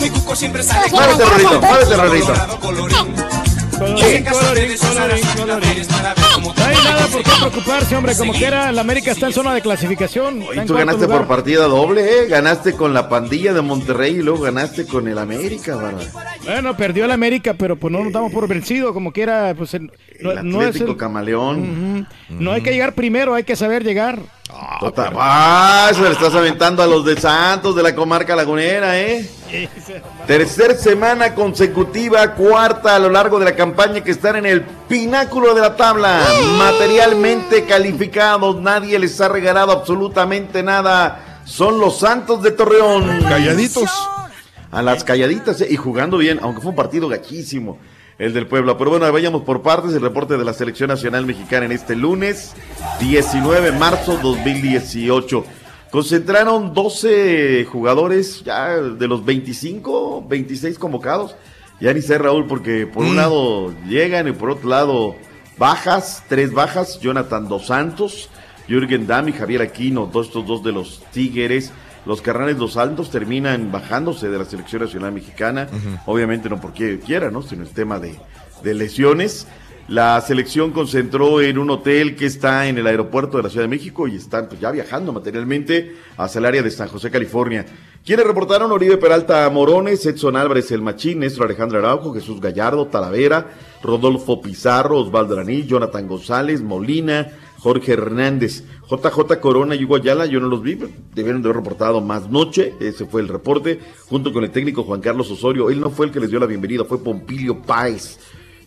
Mi 0.00 0.10
cuco 0.10 0.34
siempre 0.34 0.62
sale 0.62 0.90
con 0.90 1.00
Muévete, 1.00 1.24
Rorrito, 1.24 1.60
muévete, 1.60 1.96
Rorrito. 1.96 3.33
Colorín, 3.78 4.24
colorín, 4.24 4.78
colorín, 4.78 5.24
colorín. 5.36 5.86
No 6.44 6.64
hay 6.64 6.76
nada 6.84 7.06
por 7.08 7.22
qué 7.22 7.30
preocuparse, 7.40 7.96
hombre. 7.96 8.16
Como 8.16 8.32
quiera, 8.32 8.70
la 8.72 8.80
América 8.80 9.10
está 9.12 9.26
en 9.26 9.32
zona 9.32 9.54
de 9.54 9.60
clasificación. 9.62 10.42
Y 10.42 10.66
tú 10.66 10.74
ganaste 10.74 11.04
lugar. 11.04 11.18
por 11.20 11.28
partida 11.28 11.64
doble, 11.66 12.02
¿eh? 12.22 12.26
Ganaste 12.28 12.74
con 12.74 12.94
la 12.94 13.08
pandilla 13.08 13.52
de 13.52 13.62
Monterrey 13.62 14.16
y 14.16 14.22
luego 14.22 14.42
ganaste 14.42 14.86
con 14.86 15.08
el 15.08 15.18
América, 15.18 15.76
¿verdad? 15.76 16.02
Bueno, 16.44 16.76
perdió 16.76 17.04
el 17.04 17.10
América, 17.10 17.54
pero 17.54 17.76
pues 17.76 17.92
no 17.92 18.02
nos 18.04 18.12
damos 18.12 18.32
por 18.32 18.46
vencido. 18.48 18.92
Como 18.94 19.12
quiera, 19.12 19.54
pues 19.56 19.74
el- 19.74 19.90
no, 20.20 20.30
El 20.32 20.48
no 20.50 20.62
es 20.62 20.68
Atlético 20.68 20.92
el- 20.92 20.96
Camaleón. 20.96 22.06
Ujú. 22.28 22.42
No 22.42 22.52
hay 22.52 22.62
que 22.62 22.70
llegar 22.70 22.94
primero, 22.94 23.34
hay 23.34 23.44
que 23.44 23.56
saber 23.56 23.82
llegar. 23.84 24.18
Total. 24.80 25.12
Ah, 25.18 25.88
eso 25.90 26.02
le 26.02 26.10
estás 26.10 26.34
aventando 26.34 26.82
a 26.82 26.86
los 26.86 27.04
de 27.04 27.16
Santos, 27.20 27.74
de 27.74 27.82
la 27.82 27.94
comarca 27.94 28.36
lagunera, 28.36 28.98
¿eh? 29.00 29.28
Tercer 30.26 30.76
semana 30.76 31.34
consecutiva, 31.34 32.34
cuarta 32.34 32.96
a 32.96 32.98
lo 32.98 33.10
largo 33.10 33.38
de 33.38 33.44
la 33.44 33.54
campaña 33.54 34.02
que 34.02 34.10
están 34.10 34.36
en 34.36 34.46
el 34.46 34.62
pináculo 34.62 35.54
de 35.54 35.60
la 35.60 35.76
tabla. 35.76 36.22
Materialmente 36.58 37.64
calificados, 37.64 38.60
nadie 38.60 38.98
les 38.98 39.20
ha 39.20 39.28
regalado 39.28 39.72
absolutamente 39.72 40.62
nada. 40.62 41.42
Son 41.44 41.78
los 41.78 41.98
Santos 41.98 42.42
de 42.42 42.52
Torreón. 42.52 43.22
Calladitos. 43.22 43.90
A 44.70 44.82
las 44.82 45.04
calladitas 45.04 45.60
eh, 45.60 45.68
y 45.70 45.76
jugando 45.76 46.18
bien, 46.18 46.40
aunque 46.42 46.60
fue 46.60 46.70
un 46.70 46.76
partido 46.76 47.08
gachísimo 47.08 47.78
el 48.18 48.32
del 48.32 48.46
Puebla. 48.46 48.76
Pero 48.78 48.90
bueno, 48.90 49.10
vayamos 49.12 49.42
por 49.42 49.62
partes. 49.62 49.92
El 49.92 50.02
reporte 50.02 50.36
de 50.36 50.44
la 50.44 50.52
Selección 50.52 50.88
Nacional 50.88 51.26
Mexicana 51.26 51.66
en 51.66 51.72
este 51.72 51.96
lunes, 51.96 52.54
19 53.00 53.70
de 53.70 53.78
marzo 53.78 54.18
2018. 54.22 55.44
Concentraron 55.98 56.74
12 56.74 57.66
jugadores 57.70 58.42
ya 58.44 58.78
de 58.80 59.06
los 59.06 59.24
25, 59.24 60.26
26 60.28 60.76
convocados. 60.76 61.36
Ya 61.80 61.94
ni 61.94 62.02
sé, 62.02 62.18
Raúl, 62.18 62.48
porque 62.48 62.84
por 62.84 63.04
un 63.04 63.12
Mm. 63.12 63.16
lado 63.16 63.72
llegan 63.86 64.26
y 64.26 64.32
por 64.32 64.50
otro 64.50 64.68
lado 64.68 65.14
bajas, 65.56 66.24
tres 66.28 66.52
bajas. 66.52 66.98
Jonathan 66.98 67.46
Dos 67.46 67.66
Santos, 67.68 68.28
Jürgen 68.66 69.06
Damm 69.06 69.28
y 69.28 69.32
Javier 69.34 69.62
Aquino, 69.62 70.06
todos 70.12 70.26
estos 70.26 70.44
dos 70.44 70.64
de 70.64 70.72
los 70.72 71.00
Tigres. 71.12 71.70
Los 72.06 72.20
carnales 72.20 72.58
Dos 72.58 72.72
Santos 72.72 73.08
terminan 73.12 73.70
bajándose 73.70 74.28
de 74.28 74.36
la 74.38 74.44
selección 74.46 74.82
nacional 74.82 75.12
mexicana. 75.12 75.68
Obviamente 76.06 76.50
no 76.50 76.60
porque 76.60 76.98
quiera, 76.98 77.30
¿no? 77.30 77.40
Sino 77.40 77.62
el 77.62 77.70
tema 77.70 78.00
de, 78.00 78.16
de 78.64 78.74
lesiones. 78.74 79.46
La 79.88 80.18
selección 80.22 80.70
concentró 80.70 81.42
en 81.42 81.58
un 81.58 81.68
hotel 81.68 82.16
que 82.16 82.24
está 82.24 82.68
en 82.68 82.78
el 82.78 82.86
aeropuerto 82.86 83.36
de 83.36 83.42
la 83.42 83.50
Ciudad 83.50 83.64
de 83.64 83.68
México 83.68 84.08
y 84.08 84.16
están 84.16 84.48
pues, 84.48 84.58
ya 84.58 84.70
viajando 84.70 85.12
materialmente 85.12 85.96
hacia 86.16 86.38
el 86.38 86.46
área 86.46 86.62
de 86.62 86.70
San 86.70 86.88
José, 86.88 87.10
California. 87.10 87.66
Quienes 88.02 88.26
reportaron 88.26 88.72
Oribe 88.72 88.96
Peralta 88.96 89.48
Morones, 89.50 90.06
Edson 90.06 90.36
Álvarez 90.36 90.70
El 90.72 90.80
Machín, 90.80 91.18
Néstor 91.18 91.46
Alejandro 91.46 91.78
Araujo, 91.80 92.14
Jesús 92.14 92.40
Gallardo, 92.40 92.86
Talavera, 92.86 93.50
Rodolfo 93.82 94.40
Pizarro, 94.40 95.00
Osvaldo 95.00 95.34
Araní, 95.34 95.64
Jonathan 95.66 96.08
González, 96.08 96.62
Molina, 96.62 97.32
Jorge 97.58 97.92
Hernández, 97.92 98.64
JJ 98.90 99.38
Corona 99.38 99.74
y 99.74 99.84
Hugo 99.84 99.96
Ayala, 99.96 100.24
yo 100.24 100.40
no 100.40 100.48
los 100.48 100.62
vi, 100.62 100.78
debieron 101.14 101.42
de 101.42 101.48
haber 101.48 101.62
reportado 101.62 102.00
más 102.00 102.30
noche, 102.30 102.74
ese 102.80 103.04
fue 103.04 103.20
el 103.20 103.28
reporte, 103.28 103.80
junto 104.06 104.32
con 104.32 104.44
el 104.44 104.50
técnico 104.50 104.82
Juan 104.82 105.00
Carlos 105.02 105.30
Osorio, 105.30 105.68
él 105.68 105.80
no 105.80 105.90
fue 105.90 106.06
el 106.06 106.12
que 106.12 106.20
les 106.20 106.30
dio 106.30 106.40
la 106.40 106.46
bienvenida, 106.46 106.84
fue 106.84 107.02
Pompilio 107.02 107.60
Páez. 107.62 108.18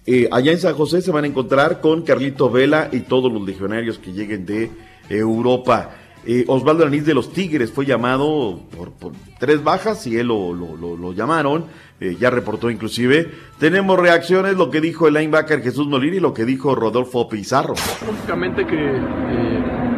Eh, 0.07 0.27
allá 0.31 0.53
en 0.53 0.59
San 0.59 0.73
José 0.73 1.01
se 1.01 1.11
van 1.11 1.25
a 1.25 1.27
encontrar 1.27 1.81
con 1.81 2.01
Carlito 2.03 2.49
Vela 2.49 2.89
y 2.91 3.01
todos 3.01 3.31
los 3.31 3.45
legionarios 3.45 3.99
que 3.99 4.13
lleguen 4.13 4.45
de 4.45 4.71
Europa. 5.09 5.91
Eh, 6.25 6.43
Osvaldo 6.47 6.85
Anís 6.85 7.05
de 7.05 7.13
los 7.13 7.31
Tigres 7.31 7.71
fue 7.71 7.85
llamado 7.85 8.59
por, 8.75 8.91
tres 9.39 9.63
bajas 9.63 10.05
y 10.07 10.17
él 10.17 10.27
lo, 10.27 10.53
lo- 10.53 11.13
llamaron, 11.13 11.65
eh, 12.01 12.17
ya 12.19 12.29
reportó 12.29 12.69
inclusive. 12.69 13.29
Tenemos 13.59 13.97
reacciones, 13.99 14.55
lo 14.55 14.69
que 14.69 14.81
dijo 14.81 15.07
el 15.07 15.13
linebacker 15.13 15.61
Jesús 15.61 15.87
Molina 15.87 16.17
y 16.17 16.19
lo 16.19 16.33
que 16.33 16.43
dijo 16.45 16.73
Rodolfo 16.75 17.29
Pizarro. 17.29 17.75
Lógicamente 18.05 18.65
que 18.65 18.75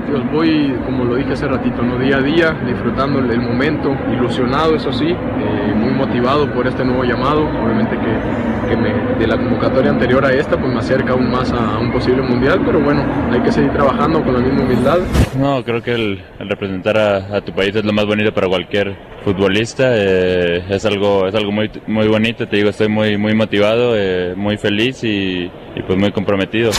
Dios, 0.09 0.23
voy, 0.31 0.73
como 0.85 1.05
lo 1.05 1.15
dije 1.15 1.33
hace 1.33 1.47
ratito, 1.47 1.83
¿no? 1.83 1.99
día 1.99 2.17
a 2.17 2.21
día, 2.21 2.51
disfrutando 2.65 3.19
el, 3.19 3.39
momento, 3.39 3.95
ilusionado, 4.11 4.75
eso 4.75 4.91
sí, 4.91 5.07
eh, 5.07 5.73
muy 5.75 5.91
motivado 5.91 6.51
por 6.51 6.65
este 6.65 6.83
nuevo 6.83 7.03
llamado. 7.03 7.43
Obviamente 7.43 7.95
que, 7.95 8.69
que 8.69 8.75
me, 8.75 8.89
de 9.19 9.27
la 9.27 9.37
convocatoria 9.37 9.91
anterior 9.91 10.25
a 10.25 10.33
esta, 10.33 10.57
pues 10.59 10.73
me 10.73 10.79
acerca 10.79 11.11
aún 11.11 11.29
más 11.29 11.51
a, 11.51 11.77
un 11.77 11.91
posible 11.91 12.23
mundial, 12.23 12.61
pero 12.65 12.79
bueno, 12.79 13.03
hay 13.31 13.39
que 13.41 13.51
seguir 13.51 13.71
trabajando 13.71 14.23
con 14.23 14.33
la 14.33 14.39
misma 14.39 14.63
humildad. 14.63 14.97
No, 15.37 15.63
creo 15.63 15.83
que 15.83 15.93
el, 15.93 16.23
el 16.39 16.49
representar 16.49 16.97
a, 16.97 17.37
a 17.37 17.41
tu 17.41 17.53
país 17.53 17.75
es 17.75 17.85
lo 17.85 17.93
más 17.93 18.05
bonito 18.05 18.33
para 18.33 18.47
cualquier 18.47 18.95
futbolista. 19.23 19.91
eh, 19.95 20.63
es 20.69 20.85
algo, 20.85 21.27
es 21.27 21.35
algo 21.35 21.51
muy, 21.51 21.69
muy 21.85 22.07
bonito. 22.07 22.47
Te 22.47 22.57
digo, 22.57 22.69
estoy 22.69 22.89
muy, 22.89 23.15
muy 23.17 23.35
motivado, 23.35 23.93
eh, 23.95 24.33
muy 24.35 24.57
feliz 24.57 25.03
y, 25.03 25.51
y 25.75 25.83
pues 25.85 25.99
muy 25.99 26.11
comprometido. 26.11 26.71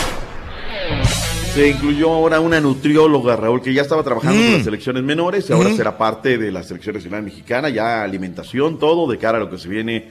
Se 1.55 1.69
incluyó 1.69 2.11
ahora 2.13 2.41
una 2.41 2.61
nutrióloga, 2.61 3.37
Raúl, 3.37 3.61
que 3.61 3.75
ya 3.75 3.83
estaba 3.83 4.03
trabajando 4.05 4.39
con 4.41 4.51
Mm. 4.51 4.55
las 4.55 4.65
selecciones 4.65 5.03
menores 5.03 5.51
y 5.51 5.53
ahora 5.53 5.71
Mm. 5.71 5.77
será 5.77 5.99
parte 5.99 6.39
de 6.39 6.53
la 6.53 6.63
selección 6.63 6.95
nacional 6.95 7.23
mexicana, 7.25 7.69
ya 7.69 8.03
alimentación, 8.03 8.79
todo 8.79 9.11
de 9.11 9.19
cara 9.19 9.39
a 9.39 9.41
lo 9.41 9.51
que 9.51 9.59
se 9.59 9.69
viene 9.69 10.09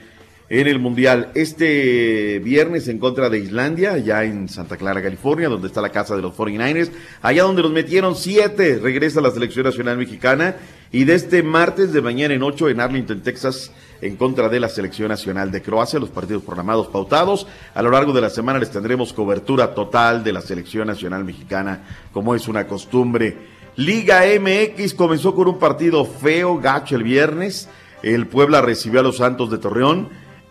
en 0.50 0.66
el 0.66 0.78
Mundial. 0.78 1.30
Este 1.34 2.40
viernes 2.40 2.88
en 2.88 2.98
contra 2.98 3.30
de 3.30 3.38
Islandia, 3.38 3.96
ya 3.98 4.22
en 4.24 4.48
Santa 4.50 4.76
Clara, 4.76 5.02
California, 5.02 5.48
donde 5.48 5.68
está 5.68 5.80
la 5.80 5.88
casa 5.90 6.14
de 6.14 6.22
los 6.22 6.34
49ers, 6.34 6.90
allá 7.22 7.42
donde 7.44 7.62
los 7.62 7.72
metieron 7.72 8.16
siete, 8.16 8.78
regresa 8.80 9.20
la 9.22 9.30
selección 9.30 9.64
nacional 9.64 9.96
mexicana 9.96 10.56
y 10.92 11.04
de 11.04 11.14
este 11.14 11.42
martes 11.42 11.92
de 11.94 12.02
mañana 12.02 12.34
en 12.34 12.42
ocho 12.42 12.68
en 12.68 12.80
Arlington, 12.80 13.22
Texas, 13.22 13.72
en 14.00 14.16
contra 14.16 14.48
de 14.48 14.60
la 14.60 14.68
selección 14.68 15.08
nacional 15.08 15.50
de 15.50 15.62
Croacia, 15.62 15.98
los 15.98 16.10
partidos 16.10 16.42
programados 16.42 16.88
pautados. 16.88 17.46
A 17.74 17.82
lo 17.82 17.90
largo 17.90 18.12
de 18.12 18.20
la 18.20 18.30
semana 18.30 18.58
les 18.58 18.70
tendremos 18.70 19.12
cobertura 19.12 19.74
total 19.74 20.24
de 20.24 20.32
la 20.32 20.40
selección 20.40 20.86
nacional 20.86 21.24
mexicana, 21.24 21.84
como 22.12 22.34
es 22.34 22.48
una 22.48 22.66
costumbre. 22.66 23.36
Liga 23.76 24.22
MX 24.38 24.94
comenzó 24.94 25.34
con 25.34 25.48
un 25.48 25.58
partido 25.58 26.04
feo, 26.04 26.58
gacho 26.58 26.96
el 26.96 27.02
viernes. 27.02 27.68
El 28.02 28.26
Puebla 28.26 28.62
recibió 28.62 29.00
a 29.00 29.02
los 29.02 29.18
Santos 29.18 29.50
de 29.50 29.58
Torreón 29.58 30.08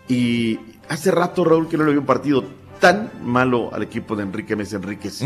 y 0.08 0.58
hace 0.88 1.10
rato, 1.10 1.44
Raúl, 1.44 1.68
que 1.68 1.76
no 1.76 1.84
le 1.84 1.90
había 1.90 2.00
un 2.00 2.06
partido 2.06 2.44
tan 2.80 3.10
malo 3.22 3.70
al 3.72 3.82
equipo 3.82 4.16
de 4.16 4.22
Enrique 4.22 4.56
Mesa 4.56 4.76
Enríquez. 4.76 5.22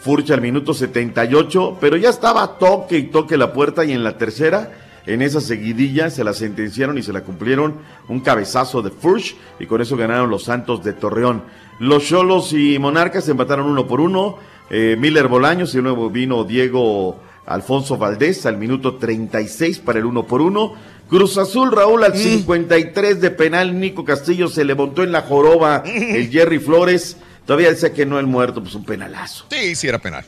Furcha 0.00 0.34
al 0.34 0.40
minuto 0.40 0.74
78, 0.74 1.78
pero 1.80 1.96
ya 1.96 2.10
estaba 2.10 2.58
toque 2.58 2.98
y 2.98 3.04
toque 3.04 3.36
la 3.36 3.52
puerta 3.52 3.84
y 3.84 3.92
en 3.92 4.04
la 4.04 4.18
tercera, 4.18 4.81
en 5.06 5.22
esa 5.22 5.40
seguidilla, 5.40 6.10
se 6.10 6.24
la 6.24 6.32
sentenciaron 6.32 6.98
y 6.98 7.02
se 7.02 7.12
la 7.12 7.22
cumplieron 7.22 7.74
un 8.08 8.20
cabezazo 8.20 8.82
de 8.82 8.90
Furch 8.90 9.36
y 9.58 9.66
con 9.66 9.80
eso 9.80 9.96
ganaron 9.96 10.30
los 10.30 10.44
Santos 10.44 10.84
de 10.84 10.92
Torreón. 10.92 11.42
Los 11.80 12.06
Cholos 12.06 12.52
y 12.52 12.78
Monarcas 12.78 13.28
empataron 13.28 13.66
uno 13.66 13.86
por 13.86 14.00
uno. 14.00 14.38
Eh, 14.70 14.96
Miller 14.98 15.28
Bolaños 15.28 15.74
y 15.74 15.78
de 15.78 15.82
nuevo 15.82 16.08
vino 16.08 16.44
Diego 16.44 17.20
Alfonso 17.46 17.96
Valdés 17.96 18.46
al 18.46 18.56
minuto 18.56 18.96
36 18.96 19.80
para 19.80 19.98
el 19.98 20.04
uno 20.04 20.26
por 20.26 20.40
uno. 20.40 20.74
Cruz 21.08 21.36
Azul, 21.36 21.72
Raúl, 21.72 22.04
al 22.04 22.16
53 22.16 23.20
de 23.20 23.30
penal, 23.30 23.78
Nico 23.78 24.04
Castillo 24.04 24.48
se 24.48 24.64
le 24.64 24.74
montó 24.74 25.02
en 25.02 25.12
la 25.12 25.22
joroba 25.22 25.82
el 25.84 26.30
Jerry 26.30 26.58
Flores. 26.58 27.18
Todavía 27.44 27.70
decía 27.70 27.92
que 27.92 28.06
no 28.06 28.18
el 28.18 28.26
muerto, 28.26 28.62
pues 28.62 28.74
un 28.74 28.84
penalazo. 28.84 29.44
Sí, 29.50 29.74
sí 29.74 29.88
era 29.88 29.98
penal. 29.98 30.24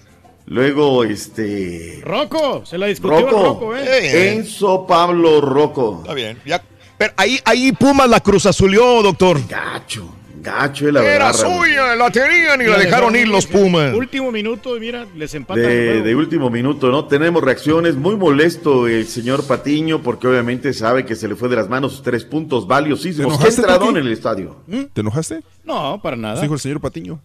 Luego, 0.47 1.05
este. 1.05 2.01
Rocco, 2.05 2.67
se 2.67 2.77
la 2.77 2.87
discutió 2.87 3.21
Rocco. 3.21 3.43
Rocco, 3.45 3.77
¿eh? 3.77 4.35
Enzo 4.35 4.87
Pablo 4.87 5.41
Rocco. 5.41 6.01
Está 6.03 6.15
bien, 6.15 6.39
ya. 6.45 6.63
Pero 6.99 7.13
ahí, 7.17 7.41
ahí 7.45 7.73
Pumas 7.73 8.09
la 8.09 8.21
cruz 8.21 8.47
azulió, 8.47 9.03
doctor. 9.03 9.41
Gacho, 9.49 10.07
gacho, 10.43 10.93
la 10.93 11.01
Era 11.03 11.27
verdad. 11.27 11.43
Raúl. 11.43 11.67
suya, 11.67 11.97
la 11.97 12.11
tenían 12.11 12.61
y 12.61 12.67
la 12.67 12.79
dejaron 12.79 13.17
ir 13.17 13.27
los 13.27 13.47
Pumas. 13.47 13.95
Último 13.95 14.31
minuto, 14.31 14.77
y 14.77 14.81
mira, 14.81 15.07
les 15.17 15.35
empatan. 15.35 15.63
De, 15.65 16.03
de 16.03 16.15
último 16.15 16.51
minuto, 16.51 16.91
¿no? 16.91 17.07
Tenemos 17.07 17.43
reacciones. 17.43 17.97
Muy 17.97 18.17
molesto 18.17 18.87
el 18.87 19.07
señor 19.09 19.47
Patiño 19.47 20.03
porque 20.03 20.29
obviamente 20.29 20.73
sabe 20.75 21.07
que 21.07 21.17
se 21.17 21.27
le 21.27 21.37
fue 21.37 21.49
de 21.49 21.57
las 21.57 21.71
manos 21.71 21.93
sus 21.93 22.03
tres 22.03 22.23
puntos 22.25 22.67
valiosísimos. 22.67 23.33
¿Te 23.33 23.39
¿Qué 23.39 23.45
enojaste, 23.49 23.61
entradón 23.63 23.97
en 23.97 24.07
el 24.07 24.13
estadio? 24.13 24.57
¿Te 24.93 25.01
enojaste? 25.01 25.41
No, 25.65 25.99
para 26.03 26.17
nada. 26.17 26.41
Dijo 26.43 26.53
el 26.53 26.61
señor 26.61 26.81
Patiño. 26.83 27.19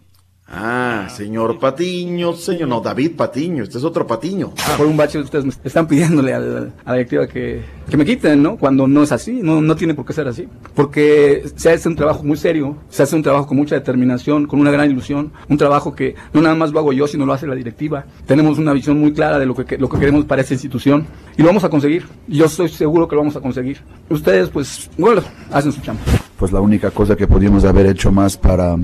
Ah, 0.52 1.06
señor 1.14 1.60
Patiño, 1.60 2.32
señor, 2.32 2.68
no, 2.68 2.80
David 2.80 3.12
Patiño, 3.16 3.62
este 3.62 3.78
es 3.78 3.84
otro 3.84 4.04
Patiño. 4.04 4.52
Por 4.76 4.86
un 4.86 4.96
bache 4.96 5.20
ustedes 5.20 5.44
me 5.44 5.52
están 5.62 5.86
pidiéndole 5.86 6.34
al- 6.34 6.72
a 6.84 6.90
la 6.90 6.96
directiva 6.96 7.28
que, 7.28 7.62
que 7.88 7.96
me 7.96 8.04
quiten, 8.04 8.42
¿no? 8.42 8.56
Cuando 8.56 8.88
no 8.88 9.04
es 9.04 9.12
así, 9.12 9.38
no, 9.44 9.60
no 9.60 9.76
tiene 9.76 9.94
por 9.94 10.04
qué 10.04 10.12
ser 10.12 10.26
así. 10.26 10.48
Porque 10.74 11.44
se 11.54 11.70
hace 11.70 11.88
un 11.88 11.94
trabajo 11.94 12.24
muy 12.24 12.36
serio, 12.36 12.76
se 12.88 13.04
hace 13.04 13.14
un 13.14 13.22
trabajo 13.22 13.46
con 13.46 13.58
mucha 13.58 13.76
determinación, 13.76 14.46
con 14.46 14.58
una 14.58 14.72
gran 14.72 14.90
ilusión, 14.90 15.30
un 15.48 15.56
trabajo 15.56 15.94
que 15.94 16.16
no 16.32 16.40
nada 16.42 16.56
más 16.56 16.72
lo 16.72 16.80
hago 16.80 16.92
yo, 16.92 17.06
sino 17.06 17.24
lo 17.26 17.32
hace 17.32 17.46
la 17.46 17.54
directiva. 17.54 18.04
Tenemos 18.26 18.58
una 18.58 18.72
visión 18.72 18.98
muy 18.98 19.12
clara 19.12 19.38
de 19.38 19.46
lo 19.46 19.54
que, 19.54 19.78
lo 19.78 19.88
que 19.88 19.98
queremos 20.00 20.24
para 20.24 20.42
esa 20.42 20.54
institución 20.54 21.06
y 21.36 21.42
lo 21.42 21.46
vamos 21.46 21.62
a 21.62 21.68
conseguir. 21.68 22.06
Yo 22.26 22.46
estoy 22.46 22.68
seguro 22.70 23.06
que 23.06 23.14
lo 23.14 23.20
vamos 23.20 23.36
a 23.36 23.40
conseguir. 23.40 23.78
Ustedes, 24.08 24.48
pues, 24.48 24.90
bueno, 24.98 25.22
hacen 25.52 25.70
su 25.70 25.80
chamba. 25.80 26.02
pues 26.36 26.50
la 26.50 26.60
única 26.60 26.90
cosa 26.90 27.14
que 27.14 27.28
podíamos 27.28 27.64
haber 27.64 27.86
hecho 27.86 28.10
más 28.10 28.36
para, 28.36 28.76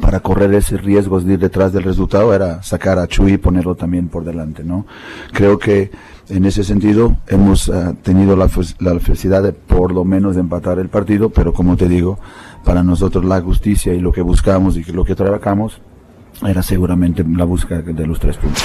para 0.00 0.20
correr 0.20 0.54
ese 0.54 0.76
riesgo 0.76 1.20
de 1.20 1.34
ir 1.34 1.38
detrás 1.38 1.72
del 1.72 1.82
resultado 1.82 2.32
era 2.34 2.62
sacar 2.62 2.98
a 2.98 3.06
Chuy 3.06 3.34
y 3.34 3.38
ponerlo 3.38 3.74
también 3.74 4.08
por 4.08 4.24
delante, 4.24 4.64
¿no? 4.64 4.86
Creo 5.32 5.58
que 5.58 5.90
en 6.28 6.44
ese 6.44 6.64
sentido 6.64 7.16
hemos 7.28 7.68
ah, 7.68 7.94
tenido 8.02 8.36
la, 8.36 8.48
la 8.78 9.00
felicidad 9.00 9.42
de 9.42 9.52
por 9.52 9.92
lo 9.92 10.04
menos 10.04 10.34
de 10.34 10.40
empatar 10.40 10.78
el 10.78 10.88
partido, 10.88 11.30
pero 11.30 11.52
como 11.52 11.76
te 11.76 11.88
digo, 11.88 12.18
para 12.64 12.82
nosotros 12.82 13.24
la 13.24 13.40
justicia 13.40 13.94
y 13.94 14.00
lo 14.00 14.12
que 14.12 14.22
buscamos 14.22 14.76
y 14.76 14.84
lo 14.84 15.04
que 15.04 15.14
trabajamos 15.14 15.80
era 16.44 16.62
seguramente 16.62 17.24
la 17.28 17.44
búsqueda 17.44 17.82
de 17.82 18.06
los 18.06 18.18
tres 18.18 18.36
puntos. 18.36 18.64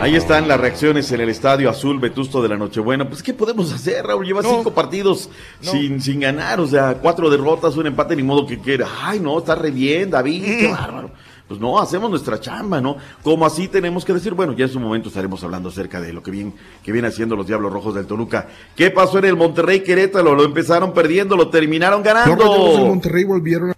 Ahí 0.00 0.16
están 0.16 0.48
las 0.48 0.60
reacciones 0.60 1.12
en 1.12 1.20
el 1.20 1.28
Estadio 1.28 1.70
Azul 1.70 2.00
Vetusto 2.00 2.42
de 2.42 2.48
la 2.48 2.56
Nochebuena. 2.56 3.08
Pues, 3.08 3.22
¿qué 3.22 3.32
podemos 3.32 3.72
hacer, 3.72 4.04
Raúl? 4.04 4.26
Lleva 4.26 4.42
cinco 4.42 4.72
partidos 4.72 5.30
sin, 5.60 6.00
sin 6.00 6.18
ganar, 6.18 6.58
o 6.58 6.66
sea, 6.66 6.94
cuatro 7.00 7.30
derrotas, 7.30 7.76
un 7.76 7.86
empate, 7.86 8.16
ni 8.16 8.24
modo 8.24 8.44
que 8.44 8.58
quiera. 8.58 8.88
Ay, 9.00 9.20
no, 9.20 9.38
está 9.38 9.54
re 9.54 9.70
bien, 9.70 10.10
David, 10.10 10.44
qué 10.44 10.72
bárbaro. 10.72 11.12
pues 11.46 11.60
no, 11.60 11.78
hacemos 11.78 12.10
nuestra 12.10 12.40
chamba, 12.40 12.80
¿no? 12.80 12.96
Como 13.22 13.46
así 13.46 13.68
tenemos 13.68 14.04
que 14.04 14.12
decir, 14.12 14.34
bueno, 14.34 14.54
ya 14.54 14.64
en 14.64 14.72
su 14.72 14.80
momento 14.80 15.08
estaremos 15.08 15.44
hablando 15.44 15.68
acerca 15.68 16.00
de 16.00 16.12
lo 16.12 16.20
que 16.20 16.32
viene, 16.32 16.52
que 16.82 16.90
viene 16.90 17.06
haciendo 17.06 17.36
los 17.36 17.46
Diablos 17.46 17.72
Rojos 17.72 17.94
del 17.94 18.06
Toluca. 18.06 18.48
¿Qué 18.74 18.90
pasó 18.90 19.18
en 19.18 19.26
el 19.26 19.36
Monterrey 19.36 19.84
Querétaro? 19.84 20.34
Lo 20.34 20.42
empezaron 20.42 20.92
perdiendo, 20.92 21.36
lo 21.36 21.48
terminaron 21.48 22.02
ganando. 22.02 22.44
Los 22.44 22.80
Monterrey 22.80 23.22
volvieron 23.22 23.70
a 23.70 23.74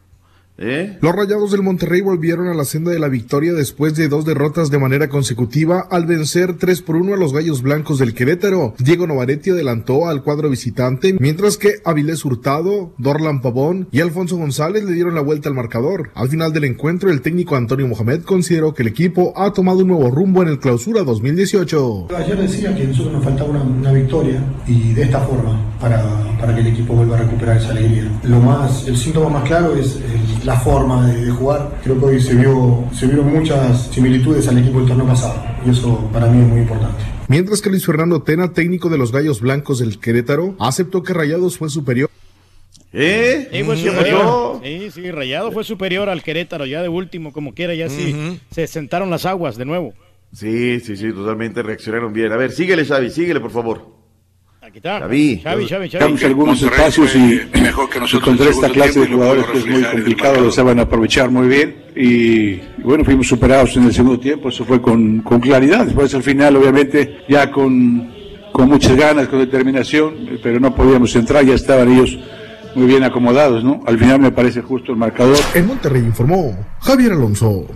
¿Eh? 0.56 0.98
Los 1.02 1.12
Rayados 1.14 1.50
del 1.50 1.62
Monterrey 1.62 2.00
volvieron 2.00 2.46
a 2.46 2.54
la 2.54 2.64
senda 2.64 2.92
de 2.92 3.00
la 3.00 3.08
victoria 3.08 3.52
después 3.52 3.96
de 3.96 4.08
dos 4.08 4.24
derrotas 4.24 4.70
de 4.70 4.78
manera 4.78 5.08
consecutiva 5.08 5.80
al 5.90 6.06
vencer 6.06 6.56
3 6.56 6.80
por 6.82 6.94
1 6.94 7.14
a 7.14 7.16
los 7.16 7.32
Gallos 7.32 7.60
Blancos 7.62 7.98
del 7.98 8.14
Querétaro. 8.14 8.74
Diego 8.78 9.06
Novaretti 9.08 9.50
adelantó 9.50 10.06
al 10.06 10.22
cuadro 10.22 10.48
visitante, 10.48 11.16
mientras 11.18 11.56
que 11.58 11.74
Avilés 11.84 12.24
Hurtado, 12.24 12.92
Dorlan 12.98 13.40
Pavón 13.42 13.88
y 13.90 14.00
Alfonso 14.00 14.36
González 14.36 14.84
le 14.84 14.92
dieron 14.92 15.16
la 15.16 15.22
vuelta 15.22 15.48
al 15.48 15.56
marcador. 15.56 16.10
Al 16.14 16.28
final 16.28 16.52
del 16.52 16.64
encuentro, 16.64 17.10
el 17.10 17.20
técnico 17.20 17.56
Antonio 17.56 17.88
Mohamed 17.88 18.22
consideró 18.22 18.74
que 18.74 18.82
el 18.82 18.88
equipo 18.88 19.32
ha 19.36 19.52
tomado 19.52 19.80
un 19.80 19.88
nuevo 19.88 20.08
rumbo 20.12 20.42
en 20.42 20.48
el 20.50 20.60
clausura 20.60 21.02
2018. 21.02 22.08
Ayer 22.16 22.36
decía 22.38 22.74
que 22.74 22.84
nosotros 22.84 23.12
nos 23.14 23.24
faltaba 23.24 23.50
una, 23.50 23.62
una 23.62 23.92
victoria 23.92 24.40
y 24.68 24.92
de 24.92 25.02
esta 25.02 25.20
forma 25.20 25.74
para, 25.80 26.02
para 26.38 26.54
que 26.54 26.60
el 26.60 26.68
equipo 26.68 26.94
vuelva 26.94 27.16
a 27.16 27.22
recuperar 27.22 27.56
esa 27.56 27.70
alegría. 27.72 28.08
Lo 28.22 28.38
más, 28.40 28.86
el 28.86 28.96
síntoma 28.96 29.28
más 29.28 29.48
claro 29.48 29.74
es 29.74 29.96
el- 29.96 30.33
la 30.44 30.58
forma 30.60 31.06
de, 31.06 31.24
de 31.26 31.30
jugar. 31.30 31.80
Creo 31.82 31.98
que 31.98 32.04
hoy 32.04 32.20
se, 32.20 32.34
vio, 32.34 32.84
se 32.92 33.06
vieron 33.06 33.32
muchas 33.32 33.88
similitudes 33.88 34.46
al 34.48 34.58
equipo 34.58 34.78
del 34.78 34.88
torneo 34.88 35.06
pasado 35.06 35.42
y 35.66 35.70
eso 35.70 36.08
para 36.12 36.26
mí 36.26 36.40
es 36.42 36.48
muy 36.48 36.60
importante. 36.60 37.02
Mientras 37.28 37.62
que 37.62 37.70
Luis 37.70 37.86
Fernando 37.86 38.22
Tena, 38.22 38.52
técnico 38.52 38.88
de 38.90 38.98
los 38.98 39.10
Gallos 39.10 39.40
Blancos 39.40 39.78
del 39.78 39.98
Querétaro, 39.98 40.54
aceptó 40.58 41.02
que 41.02 41.14
Rayados 41.14 41.56
fue 41.56 41.70
superior. 41.70 42.10
¿Eh? 42.92 43.48
Sí, 43.50 43.62
fue 43.64 43.74
¿Qué 43.76 43.90
superior. 43.90 44.20
pasó? 44.20 44.60
Sí, 44.62 44.90
sí, 44.92 45.10
Rayado 45.10 45.50
fue 45.50 45.64
superior 45.64 46.08
al 46.08 46.22
Querétaro, 46.22 46.64
ya 46.66 46.80
de 46.82 46.88
último, 46.88 47.32
como 47.32 47.52
quiera, 47.54 47.74
ya 47.74 47.88
sí 47.88 48.38
se 48.50 48.66
sentaron 48.66 49.10
las 49.10 49.26
aguas 49.26 49.56
de 49.56 49.64
nuevo. 49.64 49.94
Sí, 50.32 50.80
sí, 50.80 50.96
sí, 50.96 51.12
totalmente 51.12 51.62
reaccionaron 51.62 52.12
bien. 52.12 52.30
A 52.32 52.36
ver, 52.36 52.52
síguele, 52.52 52.84
Xavi, 52.84 53.10
síguele, 53.10 53.40
por 53.40 53.50
favor. 53.52 53.86
Aquí 54.74 54.78
está. 54.78 54.98
Xavi. 54.98 55.40
Xavi, 55.40 55.68
Xavi, 55.68 55.88
Xavi. 55.88 56.04
Damos 56.04 56.24
algunos 56.24 56.60
espacios 56.60 57.14
y, 57.14 57.34
y 57.34 58.20
contra 58.20 58.50
esta 58.50 58.68
clase 58.70 58.98
de 58.98 59.06
jugadores 59.06 59.44
que 59.46 59.58
es 59.58 59.66
muy 59.68 59.82
complicado, 59.84 60.40
lo 60.40 60.50
saben 60.50 60.80
aprovechar 60.80 61.30
muy 61.30 61.46
bien 61.46 61.76
y, 61.94 62.54
y 62.54 62.60
bueno, 62.82 63.04
fuimos 63.04 63.28
superados 63.28 63.76
en 63.76 63.84
el 63.84 63.94
segundo 63.94 64.18
tiempo, 64.18 64.48
eso 64.48 64.64
fue 64.64 64.82
con, 64.82 65.20
con 65.20 65.38
claridad, 65.38 65.84
después 65.84 66.12
al 66.16 66.24
final 66.24 66.56
obviamente 66.56 67.18
ya 67.28 67.52
con, 67.52 68.12
con 68.50 68.68
muchas 68.68 68.96
ganas, 68.96 69.28
con 69.28 69.38
determinación, 69.38 70.12
pero 70.42 70.58
no 70.58 70.74
podíamos 70.74 71.14
entrar, 71.14 71.44
ya 71.44 71.54
estaban 71.54 71.92
ellos 71.92 72.18
muy 72.74 72.86
bien 72.88 73.04
acomodados, 73.04 73.62
¿no? 73.62 73.80
Al 73.86 73.96
final 73.96 74.18
me 74.18 74.32
parece 74.32 74.60
justo 74.60 74.90
el 74.90 74.98
marcador. 74.98 75.38
En 75.54 75.68
Monterrey 75.68 76.02
informó 76.02 76.52
Javier 76.80 77.12
Alonso. 77.12 77.68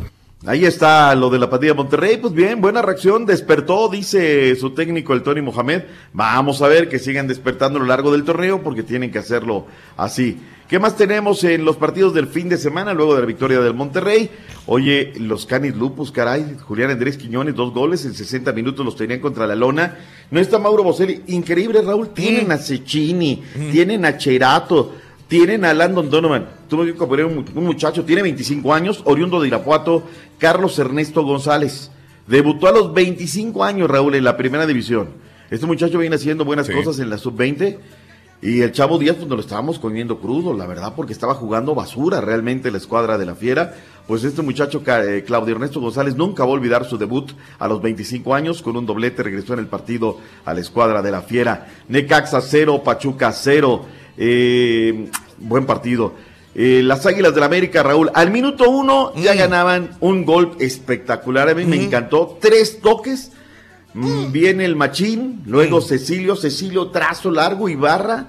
Ahí 0.47 0.65
está 0.65 1.13
lo 1.17 1.31
de 1.31 1.39
la 1.41 1.47
de 1.47 1.75
Monterrey. 1.75 2.17
Pues 2.17 2.33
bien, 2.33 2.61
buena 2.61 2.81
reacción. 2.81 3.27
Despertó, 3.27 3.89
dice 3.89 4.55
su 4.55 4.71
técnico, 4.71 5.13
el 5.13 5.25
Tony 5.25 5.43
Mohamed. 5.43 5.83
Vamos 6.13 6.63
a 6.63 6.69
ver 6.69 6.89
que 6.89 7.01
sigan 7.01 7.27
despertando 7.27 7.79
a 7.79 7.83
lo 7.83 7.89
largo 7.89 8.13
del 8.13 8.23
torneo 8.23 8.63
porque 8.63 8.85
tienen 8.85 9.11
que 9.11 9.19
hacerlo 9.19 9.67
así. 9.97 10.39
¿Qué 10.69 10.79
más 10.79 10.97
tenemos 10.97 11.43
en 11.43 11.65
los 11.65 11.77
partidos 11.77 12.15
del 12.15 12.29
fin 12.29 12.49
de 12.49 12.57
semana 12.57 12.95
luego 12.95 13.17
de 13.17 13.23
la 13.23 13.27
victoria 13.27 13.59
del 13.59 13.75
Monterrey? 13.75 14.31
Oye, 14.67 15.13
los 15.19 15.45
Canis 15.45 15.75
Lupus, 15.75 16.13
caray. 16.13 16.57
Julián 16.61 16.91
Andrés 16.91 17.17
Quiñones, 17.17 17.57
dos 17.57 17.75
goles 17.75 18.05
en 18.05 18.15
60 18.15 18.53
minutos 18.53 18.85
los 18.85 18.95
tenían 18.95 19.19
contra 19.19 19.47
la 19.47 19.57
lona. 19.57 19.97
No 20.31 20.39
está 20.39 20.61
Mauro 20.61 20.85
Boselli. 20.85 21.23
Increíble, 21.29 21.83
Raúl. 21.83 22.11
Tienen 22.11 22.53
a 22.53 22.59
Cecchini, 22.59 23.43
tienen 23.73 24.05
a 24.05 24.17
Cherato, 24.17 24.95
tienen 25.29 25.65
a 25.65 25.75
Landon 25.75 26.11
Donovan. 26.11 26.49
Poner 26.69 27.25
un, 27.27 27.45
un 27.55 27.65
muchacho, 27.65 28.05
tiene 28.05 28.23
25 28.23 28.73
años, 28.75 29.03
oriundo 29.05 29.41
de 29.41 29.49
Irapuato, 29.49 30.03
Carlos 30.39 30.79
Ernesto 30.79 31.23
González. 31.23 31.91
Debutó 32.27 32.67
a 32.69 32.73
los 32.73 32.93
25 32.93 33.65
años, 33.65 33.89
Raúl, 33.89 34.15
en 34.15 34.25
la 34.25 34.37
primera 34.37 34.67
división. 34.67 35.09
Este 35.51 35.67
muchacho 35.67 35.99
viene 35.99 36.17
haciendo 36.17 36.45
buenas 36.45 36.67
Sí. 36.67 36.73
cosas 36.75 36.99
en 36.99 37.09
la 37.11 37.17
sub-20. 37.19 37.79
Y 38.41 38.61
el 38.61 38.71
Chavo 38.71 38.99
Díaz, 38.99 39.17
pues 39.17 39.27
nos 39.27 39.37
lo 39.37 39.43
estábamos 39.43 39.81
comiendo 39.81 40.21
crudo, 40.21 40.55
la 40.55 40.65
verdad, 40.67 40.93
porque 40.95 41.13
estaba 41.13 41.35
jugando 41.35 41.75
basura 41.75 42.21
realmente 42.21 42.71
la 42.71 42.79
escuadra 42.79 43.19
de 43.19 43.27
la 43.27 43.35
Fiera. 43.35 43.75
Pues 44.07 44.23
este 44.23 44.43
muchacho, 44.43 44.81
eh, 44.87 45.25
Claudio 45.27 45.57
Ernesto 45.57 45.81
González, 45.81 46.15
nunca 46.15 46.45
va 46.45 46.51
a 46.51 46.53
olvidar 46.53 46.85
su 46.85 46.97
debut 46.99 47.33
a 47.59 47.67
los 47.67 47.83
25 47.83 48.35
años. 48.37 48.63
Con 48.63 48.77
un 48.77 48.87
doblete 48.87 49.25
regresó 49.25 49.55
en 49.55 49.59
el 49.59 49.67
partido 49.67 50.19
a 50.45 50.55
la 50.55 50.61
escuadra 50.61 51.03
de 51.03 51.11
la 51.11 51.23
Fiera. 51.23 51.67
Necaxa 51.89 52.41
0, 52.41 52.83
Pachuca 52.85 53.33
0. 53.33 53.87
Eh, 54.19 55.09
buen 55.39 55.65
partido. 55.65 56.15
Eh, 56.55 56.83
las 56.83 57.07
Águilas 57.07 57.35
del 57.35 57.45
América, 57.45 57.83
Raúl, 57.83 58.11
al 58.15 58.31
minuto 58.33 58.69
uno 58.69 59.15
ya 59.15 59.35
ganaban 59.35 59.97
un 60.01 60.25
gol 60.25 60.57
espectacular. 60.59 61.49
A 61.49 61.55
mí 61.55 61.65
me 61.65 61.77
encantó. 61.83 62.37
Tres 62.41 62.81
toques. 62.81 63.33
Mm, 63.99 64.31
Viene 64.31 64.65
el 64.65 64.77
machín, 64.77 65.43
luego 65.47 65.81
Cecilio, 65.81 66.37
Cecilio 66.37 66.89
trazo 66.89 67.33
largo 67.33 67.69
y 67.69 67.75
barra, 67.75 68.29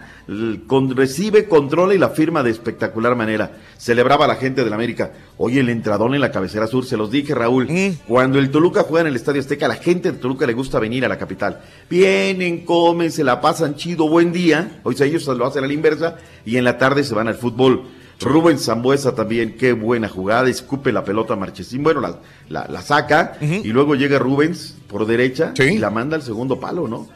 con, 0.66 0.96
recibe, 0.96 1.48
controla 1.48 1.94
y 1.94 2.00
la 2.00 2.10
firma 2.10 2.42
de 2.42 2.50
espectacular 2.50 3.16
manera. 3.16 3.52
Celebraba 3.78 4.26
la 4.26 4.36
gente 4.36 4.64
del 4.64 4.74
América. 4.74 5.12
Oye, 5.38 5.60
el 5.60 5.70
entradón 5.70 6.16
en 6.16 6.22
la 6.22 6.32
cabecera 6.32 6.66
sur, 6.66 6.86
se 6.86 6.98
los 6.98 7.12
dije, 7.12 7.36
Raúl. 7.36 7.68
Cuando 8.08 8.40
el 8.40 8.50
Toluca 8.50 8.82
juega 8.82 9.02
en 9.02 9.08
el 9.08 9.16
Estadio 9.16 9.42
Azteca, 9.42 9.68
a 9.68 9.70
la 9.70 9.76
gente 9.76 10.12
de 10.12 10.18
Toluca 10.18 10.48
le 10.48 10.54
gusta 10.54 10.80
venir 10.80 11.06
a 11.06 11.08
la 11.08 11.20
capital. 11.20 11.62
Vienen, 11.88 12.66
comen, 12.66 13.12
se 13.12 13.24
la 13.24 13.40
pasan 13.40 13.76
chido, 13.76 14.10
buen 14.10 14.32
día. 14.32 14.80
Hoy 14.82 14.96
ellos 15.00 15.28
lo 15.28 15.46
hacen 15.46 15.64
a 15.64 15.68
la 15.68 15.74
inversa 15.74 16.18
y 16.46 16.58
en 16.58 16.64
la 16.64 16.80
tarde 16.80 17.04
se 17.04 17.14
van 17.14 17.28
al 17.28 17.36
fútbol. 17.36 17.84
Rubén 18.20 18.60
Zambuesa 18.60 19.16
también, 19.16 19.56
qué 19.58 19.72
buena 19.74 20.10
jugada, 20.10 20.50
escupe 20.50 20.92
la 20.92 21.04
pelota 21.06 21.34
a 21.34 21.38
Marchesín, 21.38 21.84
bueno, 21.84 22.02
la, 22.02 22.20
la, 22.50 22.68
la 22.70 22.82
saca 22.82 23.38
y 23.42 23.70
luego 23.70 23.96
llega 23.96 24.20
Rubens 24.20 24.76
por 24.88 25.06
derecha 25.06 25.54
y 25.76 25.78
la 25.78 25.90
manda 25.90 26.16
al 26.18 26.22
segundo 26.24 26.60
palo, 26.60 26.88
¿no? 26.88 27.08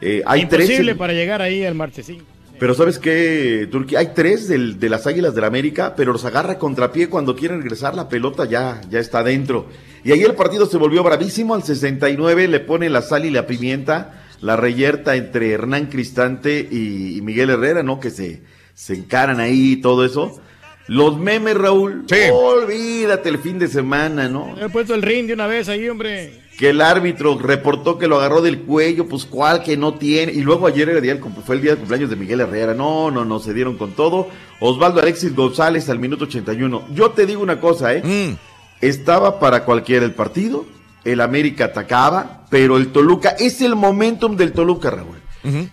Eh, 0.00 0.22
hay 0.26 0.42
Imposible 0.42 0.94
para 0.94 1.12
llegar 1.12 1.42
ahí 1.42 1.64
al 1.64 1.74
marchesín. 1.74 2.22
pero 2.58 2.74
¿sabes 2.74 2.98
qué, 3.00 3.68
Turquía? 3.70 3.98
Hay 4.00 4.10
tres 4.14 4.46
del- 4.48 4.78
de 4.78 4.88
las 4.88 5.06
Águilas 5.06 5.34
del 5.34 5.44
América, 5.44 5.94
pero 5.96 6.12
los 6.12 6.24
agarra 6.24 6.58
contrapié 6.58 7.08
cuando 7.08 7.34
quieren 7.34 7.60
regresar, 7.62 7.94
la 7.96 8.08
pelota 8.08 8.44
ya, 8.44 8.80
ya 8.90 9.00
está 9.00 9.18
adentro. 9.20 9.66
Y 10.04 10.12
ahí 10.12 10.22
el 10.22 10.34
partido 10.34 10.66
se 10.66 10.76
volvió 10.76 11.02
bravísimo, 11.02 11.54
al 11.54 11.62
69 11.64 12.46
le 12.48 12.60
pone 12.60 12.88
la 12.88 13.02
sal 13.02 13.24
y 13.24 13.30
la 13.30 13.46
pimienta, 13.46 14.22
la 14.40 14.56
reyerta 14.56 15.14
entre 15.16 15.50
Hernán 15.52 15.86
Cristante 15.86 16.68
y, 16.70 17.16
y 17.16 17.22
Miguel 17.22 17.50
Herrera, 17.50 17.82
¿no? 17.84 17.98
Que 18.00 18.10
se, 18.10 18.42
se 18.74 18.94
encaran 18.94 19.38
ahí 19.40 19.72
y 19.72 19.76
todo 19.80 20.04
eso. 20.04 20.40
Los 20.88 21.16
memes, 21.18 21.56
Raúl, 21.56 22.04
olvídate 22.32 23.28
el 23.28 23.38
fin 23.38 23.58
de 23.58 23.68
semana, 23.68 24.28
¿no? 24.28 24.54
He 24.60 24.68
puesto 24.68 24.94
el 24.94 25.02
ring 25.02 25.26
de 25.26 25.34
una 25.34 25.46
vez 25.46 25.68
ahí, 25.68 25.88
hombre. 25.88 26.42
que 26.58 26.70
el 26.70 26.80
árbitro 26.80 27.38
reportó 27.38 27.98
que 27.98 28.08
lo 28.08 28.16
agarró 28.16 28.42
del 28.42 28.62
cuello, 28.62 29.06
pues 29.06 29.24
cuál 29.24 29.62
que 29.62 29.76
no 29.76 29.94
tiene. 29.94 30.32
Y 30.32 30.40
luego 30.40 30.66
ayer 30.66 30.88
era 30.88 30.98
el 30.98 31.04
día 31.04 31.18
fue 31.46 31.56
el 31.56 31.62
día 31.62 31.72
de 31.72 31.76
cumpleaños 31.78 32.10
de 32.10 32.16
Miguel 32.16 32.40
Herrera. 32.40 32.74
No, 32.74 33.10
no, 33.10 33.24
no, 33.24 33.38
se 33.38 33.54
dieron 33.54 33.76
con 33.76 33.92
todo. 33.92 34.28
Osvaldo 34.60 35.00
Alexis 35.00 35.34
González 35.34 35.88
al 35.88 35.98
minuto 35.98 36.24
81. 36.24 36.88
Yo 36.92 37.10
te 37.10 37.26
digo 37.26 37.42
una 37.42 37.60
cosa, 37.60 37.94
¿eh? 37.94 38.36
Estaba 38.80 39.38
para 39.38 39.64
cualquiera 39.64 40.04
el 40.04 40.12
partido. 40.14 40.66
El 41.04 41.20
América 41.20 41.66
atacaba, 41.66 42.46
pero 42.50 42.76
el 42.76 42.92
Toluca, 42.92 43.30
es 43.30 43.60
el 43.60 43.74
momentum 43.74 44.36
del 44.36 44.52
Toluca, 44.52 44.90
Raúl. 44.90 45.20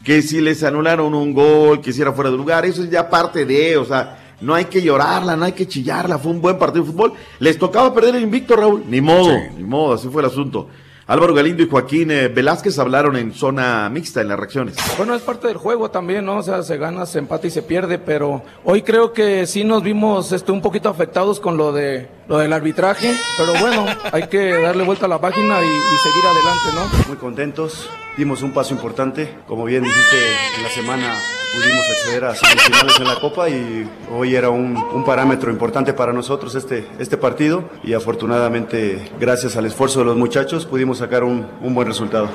Que 0.04 0.24
si 0.24 0.42
les 0.42 0.64
anularon 0.64 1.14
un 1.14 1.34
gol, 1.34 1.82
que 1.82 1.94
si 1.94 2.02
era 2.02 2.12
fuera 2.14 2.32
de 2.32 2.38
lugar, 2.38 2.66
eso 2.66 2.84
es 2.84 2.90
ya 2.90 3.08
parte 3.08 3.46
de, 3.46 3.78
o 3.78 3.86
sea, 3.86 4.19
no 4.42 4.56
hay 4.56 4.66
que 4.66 4.82
llorarla, 4.82 5.36
no 5.36 5.46
hay 5.46 5.54
que 5.54 5.68
chillarla, 5.68 6.18
fue 6.18 6.32
un 6.32 6.42
buen 6.42 6.58
partido 6.58 6.84
de 6.84 6.92
fútbol. 6.92 7.14
Les 7.40 7.58
tocaba 7.58 7.94
perder 7.94 8.16
el 8.16 8.24
invicto, 8.24 8.56
Raúl, 8.56 8.84
ni 8.88 9.02
modo, 9.02 9.38
ni 9.58 9.64
modo, 9.64 9.94
así 9.94 10.08
fue 10.08 10.22
el 10.22 10.28
asunto. 10.28 10.68
Álvaro 11.10 11.34
Galindo 11.34 11.64
y 11.64 11.68
Joaquín 11.68 12.12
eh, 12.12 12.28
Velázquez 12.28 12.78
hablaron 12.78 13.16
en 13.16 13.34
zona 13.34 13.90
mixta 13.90 14.22
en 14.22 14.28
las 14.28 14.38
reacciones. 14.38 14.76
Bueno, 14.96 15.16
es 15.16 15.24
parte 15.24 15.48
del 15.48 15.58
juego 15.58 15.90
también, 15.90 16.24
¿no? 16.24 16.38
O 16.38 16.44
sea, 16.44 16.62
se 16.62 16.78
gana, 16.78 17.08
se 17.08 17.18
empata 17.18 17.48
y 17.48 17.50
se 17.50 17.64
pierde, 17.64 17.98
pero 17.98 18.44
hoy 18.64 18.84
creo 18.84 19.12
que 19.12 19.48
sí 19.48 19.64
nos 19.64 19.82
vimos 19.82 20.32
este, 20.32 20.52
un 20.52 20.62
poquito 20.62 20.88
afectados 20.88 21.40
con 21.40 21.58
lo 21.58 21.72
de 21.72 22.08
lo 22.28 22.38
del 22.38 22.54
arbitraje, 22.54 23.12
pero 23.40 23.60
bueno, 23.60 23.88
hay 24.12 24.28
que 24.28 24.62
darle 24.62 24.84
vuelta 24.84 25.08
a 25.08 25.10
la 25.10 25.20
página 25.20 25.60
y, 25.64 25.66
y 25.66 25.98
seguir 25.98 26.26
adelante, 26.28 26.70
¿no? 26.76 27.08
Muy 27.08 27.18
contentos, 27.18 27.90
dimos 28.16 28.44
un 28.44 28.52
paso 28.52 28.76
importante. 28.76 29.34
Como 29.48 29.66
bien 29.66 29.82
dijiste, 29.82 30.18
en 30.58 30.62
la 30.64 30.70
semana 30.70 31.16
pudimos 31.56 31.86
acceder 31.90 32.26
a 32.26 32.36
semifinales 32.36 33.00
en 33.00 33.08
la 33.08 33.20
Copa 33.20 33.50
y 33.50 33.90
hoy 34.12 34.36
era 34.36 34.52
un, 34.52 34.78
un 34.78 35.04
parámetro 35.04 35.50
importante 35.52 35.94
para 35.94 36.14
nosotros 36.14 36.54
este, 36.54 36.88
este 37.00 37.18
partido 37.18 37.64
y 37.84 37.94
afortunadamente, 37.94 39.10
gracias 39.20 39.56
al 39.58 39.66
esfuerzo 39.66 40.00
de 40.00 40.06
los 40.06 40.16
muchachos, 40.16 40.68
pudimos 40.68 40.99
sacar 41.00 41.24
un, 41.24 41.48
un 41.62 41.74
buen 41.74 41.88
resultado. 41.88 42.30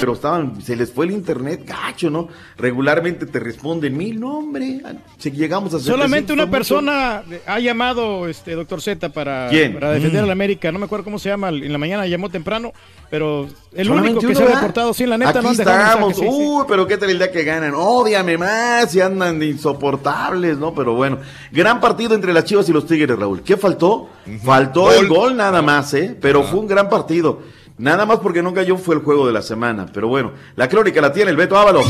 Pero 0.00 0.12
estaban, 0.12 0.60
se 0.62 0.76
les 0.76 0.92
fue 0.92 1.06
el 1.06 1.12
internet, 1.12 1.62
gacho, 1.66 2.08
¿no? 2.10 2.28
Regularmente 2.56 3.26
te 3.26 3.40
responden 3.40 3.96
mil, 3.96 4.20
no, 4.20 4.38
hombre. 4.38 4.80
Si 5.18 5.30
llegamos 5.30 5.74
a 5.74 5.80
Solamente 5.80 6.32
700 6.32 6.34
una 6.34 6.42
son 6.44 6.50
persona 6.50 7.22
ha 7.46 7.58
llamado, 7.58 8.28
este 8.28 8.54
doctor 8.54 8.80
Z, 8.80 9.08
para, 9.10 9.48
¿Quién? 9.50 9.74
para 9.74 9.90
defender 9.92 10.20
Mm. 10.22 10.24
a 10.24 10.26
la 10.26 10.32
América. 10.32 10.72
No 10.72 10.78
me 10.78 10.84
acuerdo 10.86 11.04
cómo 11.04 11.18
se 11.18 11.28
llama. 11.28 11.48
En 11.48 11.72
la 11.72 11.78
mañana 11.78 12.06
llamó 12.06 12.28
temprano, 12.28 12.72
pero 13.10 13.48
el 13.74 13.86
Solamente 13.86 14.18
único 14.18 14.20
que 14.20 14.26
uno, 14.26 14.36
se 14.36 14.52
ha 14.52 14.54
reportado, 14.60 14.94
sí, 14.94 15.06
la 15.06 15.18
neta, 15.18 15.30
Aquí 15.30 15.40
no 15.42 15.48
han 15.50 15.56
dejado 15.56 16.06
mensaje, 16.08 16.14
sí, 16.14 16.20
sí. 16.20 16.26
Uy, 16.30 16.64
pero 16.68 16.86
qué 16.86 16.96
tal 16.96 17.10
el 17.10 17.18
día 17.18 17.32
que 17.32 17.44
ganan. 17.44 17.72
Ódiame 17.74 18.38
más 18.38 18.94
y 18.94 19.00
andan 19.00 19.38
de 19.38 19.46
insoportables, 19.46 20.58
¿no? 20.58 20.74
Pero 20.74 20.94
bueno, 20.94 21.18
gran 21.52 21.80
partido 21.80 22.14
entre 22.14 22.32
las 22.32 22.44
Chivas 22.44 22.68
y 22.68 22.72
los 22.72 22.86
Tigres, 22.86 23.18
Raúl. 23.18 23.42
¿Qué 23.42 23.56
faltó? 23.56 24.08
Faltó 24.44 24.92
el 24.92 25.08
gol 25.08 25.36
nada 25.36 25.62
más, 25.62 25.92
¿eh? 25.94 26.16
Pero 26.20 26.42
fue 26.44 26.60
un 26.60 26.66
gran 26.68 26.88
partido. 26.88 27.40
Nada 27.78 28.04
más 28.06 28.18
porque 28.18 28.42
no 28.42 28.52
cayó 28.52 28.76
fue 28.76 28.96
el 28.96 29.02
juego 29.02 29.26
de 29.26 29.32
la 29.32 29.42
semana. 29.42 29.86
Pero 29.92 30.08
bueno, 30.08 30.32
la 30.56 30.68
crónica 30.68 31.00
la 31.00 31.12
tiene 31.12 31.30
el 31.30 31.36
Beto 31.36 31.56
Ábalos. 31.56 31.86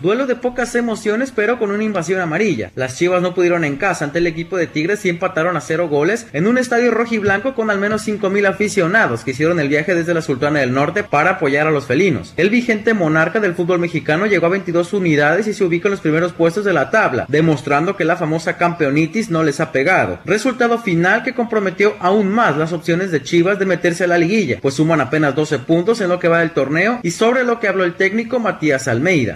Duelo 0.00 0.26
de 0.26 0.36
pocas 0.36 0.74
emociones, 0.74 1.32
pero 1.34 1.58
con 1.58 1.70
una 1.70 1.84
invasión 1.84 2.20
amarilla. 2.20 2.70
Las 2.74 2.96
Chivas 2.96 3.22
no 3.22 3.34
pudieron 3.34 3.64
en 3.64 3.76
casa 3.76 4.04
ante 4.04 4.18
el 4.18 4.26
equipo 4.26 4.56
de 4.56 4.66
Tigres 4.66 5.04
y 5.04 5.08
empataron 5.08 5.56
a 5.56 5.60
cero 5.60 5.88
goles 5.88 6.26
en 6.32 6.46
un 6.46 6.58
estadio 6.58 6.90
rojiblanco 6.90 7.54
con 7.54 7.70
al 7.70 7.78
menos 7.78 8.06
5.000 8.06 8.48
aficionados 8.48 9.24
que 9.24 9.30
hicieron 9.32 9.60
el 9.60 9.68
viaje 9.68 9.94
desde 9.94 10.14
la 10.14 10.22
Sultana 10.22 10.60
del 10.60 10.72
Norte 10.72 11.04
para 11.04 11.30
apoyar 11.30 11.66
a 11.66 11.70
los 11.70 11.86
felinos. 11.86 12.34
El 12.36 12.50
vigente 12.50 12.94
monarca 12.94 13.40
del 13.40 13.54
fútbol 13.54 13.78
mexicano 13.78 14.26
llegó 14.26 14.46
a 14.46 14.50
22 14.50 14.92
unidades 14.92 15.46
y 15.46 15.54
se 15.54 15.64
ubica 15.64 15.88
en 15.88 15.92
los 15.92 16.00
primeros 16.00 16.32
puestos 16.32 16.64
de 16.64 16.72
la 16.72 16.90
tabla, 16.90 17.26
demostrando 17.28 17.96
que 17.96 18.04
la 18.04 18.16
famosa 18.16 18.56
campeonitis 18.56 19.30
no 19.30 19.42
les 19.42 19.60
ha 19.60 19.72
pegado. 19.72 20.18
Resultado 20.24 20.78
final 20.78 21.22
que 21.22 21.34
comprometió 21.34 21.94
aún 22.00 22.28
más 22.28 22.56
las 22.56 22.72
opciones 22.72 23.10
de 23.10 23.22
Chivas 23.22 23.58
de 23.58 23.66
meterse 23.66 24.04
a 24.04 24.08
la 24.08 24.18
liguilla, 24.18 24.58
pues 24.60 24.74
suman 24.74 25.00
apenas 25.00 25.34
12 25.34 25.60
puntos 25.60 26.00
en 26.00 26.08
lo 26.08 26.18
que 26.18 26.28
va 26.28 26.40
del 26.40 26.50
torneo 26.50 27.00
y 27.02 27.10
sobre 27.10 27.44
lo 27.44 27.60
que 27.60 27.68
habló 27.68 27.84
el 27.84 27.94
técnico 27.94 28.38
Matías 28.38 28.88
Almeida. 28.88 29.34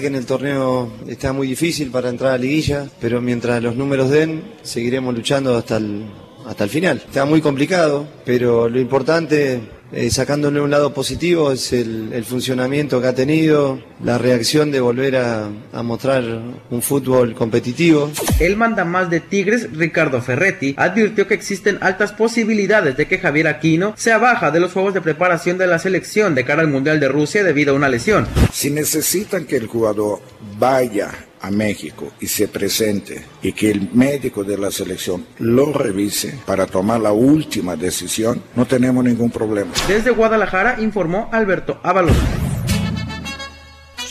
Que 0.00 0.06
en 0.08 0.14
el 0.14 0.26
torneo 0.26 0.92
está 1.06 1.32
muy 1.32 1.48
difícil 1.48 1.90
para 1.90 2.08
entrar 2.08 2.32
a 2.32 2.38
liguilla, 2.38 2.88
pero 3.00 3.20
mientras 3.20 3.62
los 3.62 3.76
números 3.76 4.10
den, 4.10 4.42
seguiremos 4.62 5.14
luchando 5.14 5.56
hasta 5.56 5.76
el, 5.76 6.04
hasta 6.46 6.64
el 6.64 6.70
final. 6.70 7.02
Está 7.06 7.24
muy 7.24 7.40
complicado, 7.40 8.06
pero 8.24 8.68
lo 8.68 8.80
importante, 8.80 9.60
eh, 9.92 10.10
sacándole 10.10 10.60
un 10.60 10.70
lado 10.70 10.94
positivo, 10.94 11.52
es 11.52 11.72
el, 11.72 12.12
el 12.12 12.24
funcionamiento 12.24 13.00
que 13.00 13.06
ha 13.08 13.14
tenido, 13.14 13.78
la 14.02 14.18
reacción 14.18 14.70
de 14.70 14.80
volver 14.80 15.16
a, 15.16 15.48
a 15.72 15.82
mostrar 15.82 16.24
un 16.70 16.82
fútbol 16.82 17.34
competitivo. 17.34 18.10
El 18.40 18.56
mandamás 18.56 19.10
de 19.10 19.20
Tigres, 19.20 19.68
Ricardo 19.72 20.20
Ferretti, 20.22 20.74
advirtió 20.76 21.26
que 21.26 21.34
existen 21.34 21.78
altas 21.80 22.12
posibilidades 22.12 22.96
de 22.96 23.06
que 23.06 23.18
Javier 23.18 23.48
Aquino 23.48 23.94
sea 23.96 24.18
baja 24.18 24.50
de 24.50 24.60
los 24.60 24.72
juegos 24.72 24.94
de 24.94 25.00
preparación 25.00 25.58
de 25.58 25.66
la 25.66 25.78
selección 25.78 26.34
de 26.34 26.44
cara 26.44 26.62
al 26.62 26.68
Mundial 26.68 26.98
de 26.98 27.08
Rusia 27.08 27.44
debido 27.44 27.72
a 27.72 27.76
una 27.76 27.88
lesión. 27.88 28.26
Si 28.52 28.70
necesitan 28.70 29.44
que 29.44 29.56
el 29.56 29.66
jugador 29.66 30.20
vaya 30.58 31.10
a 31.42 31.50
México 31.50 32.12
y 32.20 32.26
se 32.26 32.48
presente 32.48 33.24
y 33.42 33.52
que 33.52 33.70
el 33.70 33.90
médico 33.92 34.44
de 34.44 34.56
la 34.56 34.70
selección 34.70 35.26
lo 35.38 35.72
revise 35.72 36.38
para 36.46 36.66
tomar 36.66 37.00
la 37.00 37.12
última 37.12 37.76
decisión, 37.76 38.42
no 38.56 38.64
tenemos 38.64 39.04
ningún 39.04 39.30
problema. 39.30 39.72
Desde 39.86 40.10
Guadalajara 40.10 40.80
informó 40.80 41.28
Alberto 41.32 41.80
Ábalos. 41.82 42.16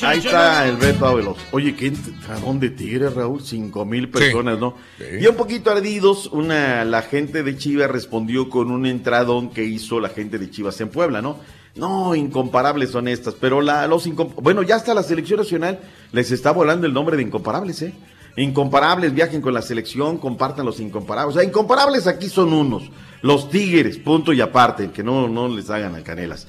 Ahí 0.04 0.18
está 0.18 0.68
el 0.68 0.78
Beto 0.78 1.06
Ábalos. 1.06 1.38
Oye, 1.52 1.76
qué 1.76 1.88
entradón 1.88 2.60
de 2.60 2.72
Tigres, 2.72 3.14
Raúl. 3.14 3.42
Cinco 3.42 3.86
mil 3.86 4.10
personas, 4.10 4.60
¿no? 4.60 4.76
Y 5.20 5.28
un 5.28 5.36
poquito 5.36 5.70
ardidos, 5.70 6.28
una, 6.28 6.84
la 6.86 7.04
gente 7.04 7.44
de 7.44 7.56
Chivas 7.56 7.90
respondió 7.90 8.50
con 8.50 8.72
un 8.72 8.86
entradón 8.88 9.52
que 9.52 9.64
hizo 9.64 10.00
la 10.00 10.10
gente 10.10 10.40
de 10.40 10.50
Chivas 10.50 10.82
en 10.82 10.90
Puebla, 10.90 11.22
¿no? 11.22 11.40
No, 11.76 12.16
incomparables 12.16 12.92
son 12.92 13.08
estas, 13.08 13.34
pero 13.36 13.62
la, 13.62 13.88
los 13.88 14.08
bueno, 14.42 14.62
ya 14.62 14.76
hasta 14.76 14.94
la 14.94 15.04
selección 15.04 15.40
nacional 15.40 15.80
les 16.12 16.32
está 16.32 16.52
volando 16.52 16.86
el 16.86 16.94
nombre 16.94 17.16
de 17.16 17.24
incomparables, 17.24 17.82
¿eh? 17.82 17.94
Incomparables, 18.38 19.14
viajen 19.14 19.42
con 19.42 19.54
la 19.54 19.62
selección, 19.62 20.18
compartan 20.18 20.66
los 20.66 20.80
incomparables. 20.80 21.36
O 21.36 21.40
sea, 21.40 21.48
incomparables 21.48 22.08
aquí 22.08 22.30
son 22.30 22.54
unos. 22.54 22.90
Los 23.22 23.50
Tigres, 23.50 23.98
punto 23.98 24.32
y 24.34 24.42
aparte, 24.42 24.92
que 24.92 25.04
no, 25.04 25.28
no 25.28 25.50
les 25.50 25.70
hagan 25.70 25.96
a 25.96 26.04
canelas. 26.04 26.48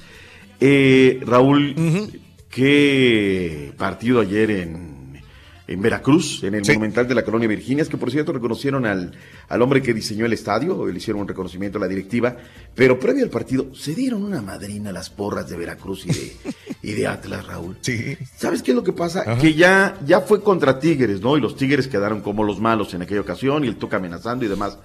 Eh, 0.59 1.19
Raúl, 1.25 1.75
qué 2.49 3.73
partido 3.77 4.21
ayer 4.21 4.51
en, 4.51 4.92
en 5.65 5.81
Veracruz, 5.81 6.43
en 6.43 6.55
el 6.55 6.61
Monumental 6.61 7.07
de 7.07 7.15
la 7.15 7.23
Colonia 7.23 7.47
Virginia, 7.47 7.85
que 7.85 7.97
por 7.97 8.11
cierto 8.11 8.33
reconocieron 8.33 8.85
al, 8.85 9.13
al 9.47 9.61
hombre 9.61 9.81
que 9.81 9.93
diseñó 9.93 10.25
el 10.25 10.33
estadio, 10.33 10.85
le 10.85 10.97
hicieron 10.97 11.21
un 11.21 11.27
reconocimiento 11.27 11.77
a 11.77 11.81
la 11.81 11.87
directiva, 11.87 12.35
pero 12.75 12.99
previo 12.99 13.23
al 13.23 13.29
partido 13.29 13.73
se 13.73 13.95
dieron 13.95 14.23
una 14.23 14.41
madrina 14.41 14.91
las 14.91 15.09
porras 15.09 15.49
de 15.49 15.57
Veracruz 15.57 16.05
y 16.05 16.11
de, 16.11 16.37
y 16.81 16.91
de 16.91 17.07
Atlas, 17.07 17.47
Raúl. 17.47 17.77
Sí. 17.81 18.17
¿Sabes 18.35 18.61
qué 18.61 18.71
es 18.71 18.75
lo 18.75 18.83
que 18.83 18.93
pasa? 18.93 19.21
Ajá. 19.21 19.37
Que 19.37 19.53
ya, 19.53 19.97
ya 20.05 20.21
fue 20.21 20.41
contra 20.41 20.79
Tigres, 20.79 21.21
¿no? 21.21 21.37
Y 21.37 21.41
los 21.41 21.55
Tigres 21.55 21.87
quedaron 21.87 22.21
como 22.21 22.43
los 22.43 22.59
malos 22.59 22.93
en 22.93 23.01
aquella 23.01 23.21
ocasión 23.21 23.63
y 23.63 23.67
el 23.67 23.77
toca 23.77 23.97
amenazando 23.97 24.43
y 24.43 24.49
demás. 24.49 24.77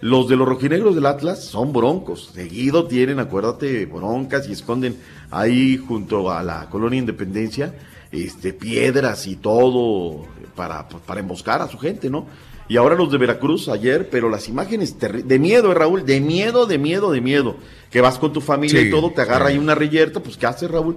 Los 0.00 0.28
de 0.28 0.36
los 0.36 0.48
rojinegros 0.48 0.94
del 0.94 1.06
Atlas 1.06 1.44
son 1.44 1.72
broncos. 1.72 2.30
Seguido 2.34 2.86
tienen, 2.86 3.20
acuérdate, 3.20 3.86
broncas 3.86 4.48
y 4.48 4.52
esconden 4.52 4.96
ahí 5.30 5.76
junto 5.76 6.30
a 6.30 6.42
la 6.42 6.68
colonia 6.68 6.98
Independencia 6.98 7.74
este, 8.14 8.52
piedras 8.52 9.26
y 9.26 9.36
todo 9.36 10.26
para, 10.54 10.88
para 10.88 11.20
emboscar 11.20 11.60
a 11.62 11.68
su 11.68 11.78
gente, 11.78 12.08
¿no? 12.08 12.26
Y 12.68 12.76
ahora 12.78 12.94
los 12.94 13.10
de 13.12 13.18
Veracruz 13.18 13.68
ayer, 13.68 14.08
pero 14.08 14.30
las 14.30 14.48
imágenes 14.48 14.96
de 14.98 15.38
miedo, 15.38 15.70
eh, 15.70 15.74
Raúl, 15.74 16.06
de 16.06 16.20
miedo, 16.20 16.66
de 16.66 16.78
miedo, 16.78 17.12
de 17.12 17.20
miedo. 17.20 17.56
Que 17.90 18.00
vas 18.00 18.18
con 18.18 18.32
tu 18.32 18.40
familia 18.40 18.80
Sí, 18.80 18.88
y 18.88 18.90
todo, 18.90 19.10
te 19.10 19.20
agarra 19.20 19.46
sí. 19.46 19.52
ahí 19.52 19.58
una 19.58 19.74
reyerta, 19.74 20.20
pues 20.20 20.36
¿qué 20.36 20.46
haces, 20.46 20.70
Raúl? 20.70 20.96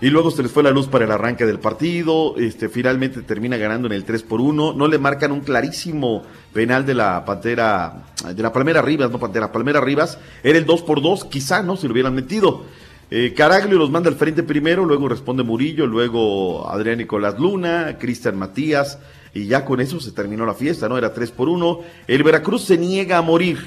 Y 0.00 0.10
luego 0.10 0.30
se 0.30 0.44
les 0.44 0.52
fue 0.52 0.62
la 0.62 0.70
luz 0.70 0.86
para 0.86 1.04
el 1.04 1.10
arranque 1.10 1.44
del 1.44 1.58
partido. 1.58 2.36
Este, 2.36 2.68
finalmente 2.68 3.22
termina 3.22 3.56
ganando 3.56 3.88
en 3.88 3.94
el 3.94 4.04
3 4.04 4.22
por 4.22 4.40
1. 4.40 4.74
No 4.74 4.86
le 4.86 4.98
marcan 4.98 5.32
un 5.32 5.40
clarísimo 5.40 6.22
penal 6.52 6.86
de 6.86 6.94
la 6.94 7.24
Pantera, 7.24 8.04
de 8.32 8.40
la 8.40 8.52
Palmera 8.52 8.80
Rivas, 8.80 9.10
no 9.10 9.18
Pantera, 9.18 9.50
Palmera 9.50 9.80
Rivas. 9.80 10.18
Era 10.44 10.56
el 10.56 10.64
2 10.66 10.82
por 10.82 11.02
2, 11.02 11.24
quizá, 11.24 11.64
¿no? 11.64 11.76
Se 11.76 11.88
lo 11.88 11.94
hubieran 11.94 12.14
metido. 12.14 12.62
Eh, 13.10 13.32
Caraglio 13.34 13.78
los 13.78 13.90
manda 13.90 14.10
al 14.10 14.16
frente 14.16 14.42
primero, 14.42 14.84
luego 14.84 15.08
responde 15.08 15.42
Murillo, 15.42 15.86
luego 15.86 16.68
Adrián 16.70 16.98
Nicolás 16.98 17.38
Luna, 17.38 17.96
Cristian 17.98 18.36
Matías. 18.36 18.98
Y 19.34 19.46
ya 19.46 19.64
con 19.64 19.80
eso 19.80 20.00
se 20.00 20.10
terminó 20.12 20.46
la 20.46 20.54
fiesta, 20.54 20.88
¿no? 20.88 20.96
Era 20.98 21.12
3 21.12 21.30
por 21.32 21.48
1. 21.50 21.80
El 22.08 22.22
Veracruz 22.22 22.62
se 22.64 22.78
niega 22.78 23.18
a 23.18 23.22
morir. 23.22 23.58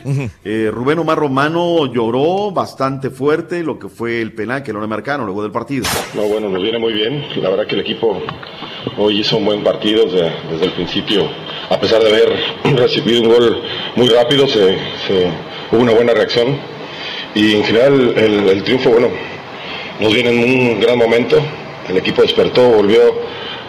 Eh, 0.43 0.69
Rubén 0.73 0.99
Omar 0.99 1.17
Romano 1.19 1.85
lloró 1.93 2.51
bastante 2.51 3.09
fuerte 3.11 3.63
lo 3.63 3.77
que 3.77 3.87
fue 3.87 4.21
el 4.21 4.33
penal 4.33 4.63
que 4.63 4.73
no 4.73 4.81
le 4.81 4.87
marcaron 4.87 5.25
luego 5.27 5.43
del 5.43 5.51
partido. 5.51 5.85
No, 6.15 6.23
bueno, 6.23 6.49
nos 6.49 6.61
viene 6.61 6.79
muy 6.79 6.93
bien. 6.93 7.23
La 7.41 7.49
verdad 7.51 7.67
que 7.67 7.75
el 7.75 7.81
equipo 7.81 8.21
hoy 8.97 9.19
hizo 9.19 9.37
un 9.37 9.45
buen 9.45 9.63
partido 9.63 10.05
o 10.05 10.09
sea, 10.09 10.33
desde 10.51 10.65
el 10.65 10.71
principio. 10.73 11.29
A 11.69 11.79
pesar 11.79 12.01
de 12.03 12.09
haber 12.09 12.33
recibido 12.77 13.21
un 13.21 13.27
gol 13.29 13.61
muy 13.95 14.09
rápido, 14.09 14.47
se, 14.47 14.75
se- 15.07 15.31
hubo 15.71 15.79
una 15.81 15.93
buena 15.93 16.13
reacción. 16.13 16.57
Y 17.33 17.55
en 17.55 17.63
general 17.63 18.13
el, 18.17 18.63
triunfo, 18.63 18.89
bueno, 18.91 19.07
nos 19.99 20.13
viene 20.13 20.29
en 20.31 20.73
un 20.73 20.79
gran 20.81 20.97
momento. 20.97 21.37
El 21.89 21.97
equipo 21.97 22.21
despertó, 22.21 22.69
volvió 22.69 22.99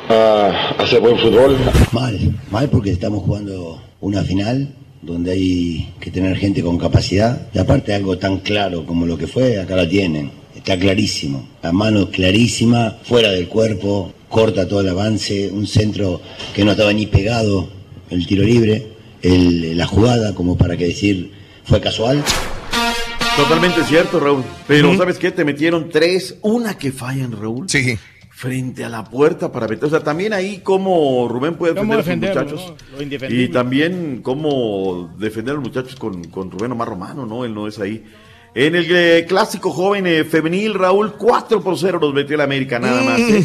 a, 0.09 0.75
hacer 0.79 1.01
buen 1.01 1.19
fútbol. 1.19 1.57
Mal, 1.93 2.19
mal 2.51 2.69
porque 2.69 2.91
estamos 2.91 3.23
jugando 3.23 3.81
una 4.01 4.23
final 4.23 4.75
donde 5.01 5.33
hay 5.33 5.95
que 6.01 6.11
tener 6.11 6.37
gente 6.37 6.63
con 6.63 6.79
capacidad 6.79 7.49
y 7.53 7.59
aparte 7.59 7.93
algo 7.93 8.19
tan 8.19 8.39
claro 8.39 8.87
como 8.87 9.07
lo 9.07 9.19
que 9.19 9.27
fue, 9.27 9.61
acá 9.61 9.75
la 9.75 9.89
tienen, 9.89 10.31
está 10.55 10.79
clarísimo, 10.79 11.45
la 11.61 11.73
mano 11.73 12.09
clarísima, 12.09 12.99
fuera 13.03 13.33
del 13.33 13.49
cuerpo, 13.49 14.13
corta 14.29 14.67
todo 14.67 14.81
el 14.81 14.89
avance, 14.89 15.51
un 15.51 15.67
centro 15.67 16.21
que 16.55 16.65
no 16.65 16.73
estaba 16.73 16.93
ni 16.93 17.07
pegado, 17.07 17.69
el 18.11 18.27
tiro 18.27 18.45
libre, 18.45 18.93
la 19.23 19.87
jugada 19.87 20.35
como 20.35 20.57
para 20.57 20.77
que 20.77 20.87
decir 20.87 21.33
fue 21.65 21.81
casual. 21.81 22.23
Totalmente 23.37 23.83
cierto, 23.85 24.21
Raúl. 24.21 24.45
Pero 24.67 24.97
¿sabes 24.97 25.19
qué? 25.19 25.31
Te 25.31 25.45
metieron 25.45 25.89
tres, 25.89 26.37
una 26.43 26.77
que 26.77 26.93
fallan, 26.93 27.33
Raúl. 27.33 27.69
Sí. 27.69 27.99
Frente 28.31 28.85
a 28.85 28.89
la 28.89 29.05
puerta 29.05 29.53
para 29.53 29.69
meter. 29.69 29.85
O 29.85 29.91
sea, 29.91 30.01
también 30.01 30.33
ahí 30.33 30.59
como 30.59 31.29
Rubén 31.29 31.55
puede 31.55 31.75
¿Cómo 31.75 31.97
defender 31.97 32.37
a 32.37 32.49
sus 32.49 32.61
muchachos. 32.61 32.75
no? 32.99 33.29
Y 33.31 33.49
también 33.49 34.21
cómo 34.23 35.15
defender 35.19 35.53
a 35.53 35.55
los 35.57 35.65
muchachos 35.65 35.97
con, 35.97 36.25
con 36.25 36.51
Rubén 36.51 36.73
Omar 36.73 36.89
Romano, 36.89 37.25
¿no? 37.25 37.45
Él 37.45 37.55
no 37.55 37.69
es 37.69 37.79
ahí. 37.79 38.05
En 38.55 38.75
el 38.75 38.87
eh, 38.91 39.25
clásico 39.27 39.71
joven 39.71 40.07
eh, 40.07 40.25
femenil, 40.25 40.75
Raúl, 40.75 41.15
4 41.15 41.63
por 41.63 41.79
0 41.79 41.99
los 42.03 42.13
metió 42.13 42.35
el 42.35 42.41
América, 42.43 42.79
nada 42.79 43.03
más. 43.03 43.19
¿eh? 43.19 43.45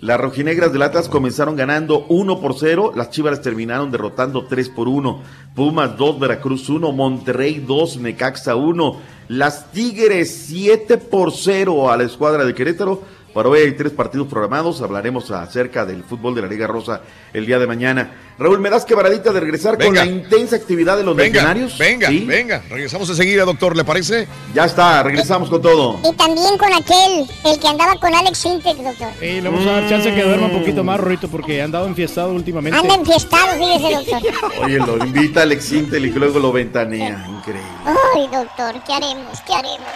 Las 0.00 0.20
rojinegras 0.20 0.72
del 0.72 0.82
Atlas 0.82 1.08
comenzaron 1.08 1.56
ganando 1.56 2.06
1 2.08 2.40
por 2.40 2.54
0, 2.56 2.92
las 2.94 3.10
Chivas 3.10 3.42
terminaron 3.42 3.90
derrotando 3.90 4.44
3 4.46 4.68
por 4.70 4.86
1. 4.88 5.22
Pumas 5.56 5.96
2, 5.98 6.20
Veracruz 6.20 6.68
1, 6.68 6.92
Monterrey 6.92 7.64
2, 7.66 7.96
Necaxa 7.98 8.54
1. 8.54 9.17
Las 9.28 9.70
Tigres 9.72 10.44
7 10.46 10.96
por 10.96 11.32
0 11.32 11.90
a 11.90 11.96
la 11.98 12.04
escuadra 12.04 12.44
de 12.44 12.54
Querétaro. 12.54 13.02
Para 13.38 13.50
hoy 13.50 13.60
hay 13.60 13.72
tres 13.76 13.92
partidos 13.92 14.26
programados. 14.26 14.82
Hablaremos 14.82 15.30
acerca 15.30 15.86
del 15.86 16.02
fútbol 16.02 16.34
de 16.34 16.42
la 16.42 16.48
Liga 16.48 16.66
Rosa 16.66 17.02
el 17.32 17.46
día 17.46 17.60
de 17.60 17.68
mañana. 17.68 18.32
Raúl, 18.36 18.58
¿me 18.58 18.68
das 18.68 18.84
quebradita 18.84 19.32
de 19.32 19.38
regresar 19.38 19.78
con 19.78 19.94
la 19.94 20.04
intensa 20.04 20.56
actividad 20.56 20.96
de 20.96 21.04
los 21.04 21.14
Venga, 21.14 21.34
legionarios? 21.34 21.78
venga, 21.78 22.08
¿Sí? 22.08 22.24
venga. 22.26 22.64
Regresamos 22.68 23.08
enseguida, 23.08 23.44
doctor, 23.44 23.76
¿le 23.76 23.84
parece? 23.84 24.26
Ya 24.54 24.64
está, 24.64 25.04
regresamos 25.04 25.48
con 25.50 25.62
todo. 25.62 26.00
Y 26.02 26.12
también 26.16 26.58
con 26.58 26.72
aquel, 26.72 27.30
el 27.44 27.60
que 27.60 27.68
andaba 27.68 27.94
con 28.00 28.12
Alex 28.12 28.38
Sintek, 28.38 28.76
doctor. 28.78 29.08
Y 29.22 29.40
le 29.40 29.48
vamos 29.48 29.64
a 29.68 29.70
dar 29.70 29.88
chance 29.88 30.12
que 30.12 30.22
duerma 30.24 30.46
un 30.46 30.58
poquito 30.58 30.82
más, 30.82 30.98
Rorito, 30.98 31.28
porque 31.28 31.60
ha 31.62 31.64
andado 31.66 31.86
enfiestado 31.86 32.32
últimamente. 32.32 32.76
Anda 32.76 32.96
enfiestado, 32.96 33.56
fíjese, 33.56 34.10
doctor. 34.10 34.32
Oye, 34.64 34.78
lo 34.78 34.98
invita 34.98 35.42
Alex 35.42 35.72
Intel 35.74 36.06
y 36.06 36.10
luego 36.10 36.40
lo 36.40 36.50
ventanea. 36.50 37.24
Increíble. 37.28 37.70
Ay, 37.84 38.28
doctor, 38.32 38.82
¿qué 38.84 38.94
haremos? 38.94 39.40
¿Qué 39.46 39.54
haremos? 39.54 39.86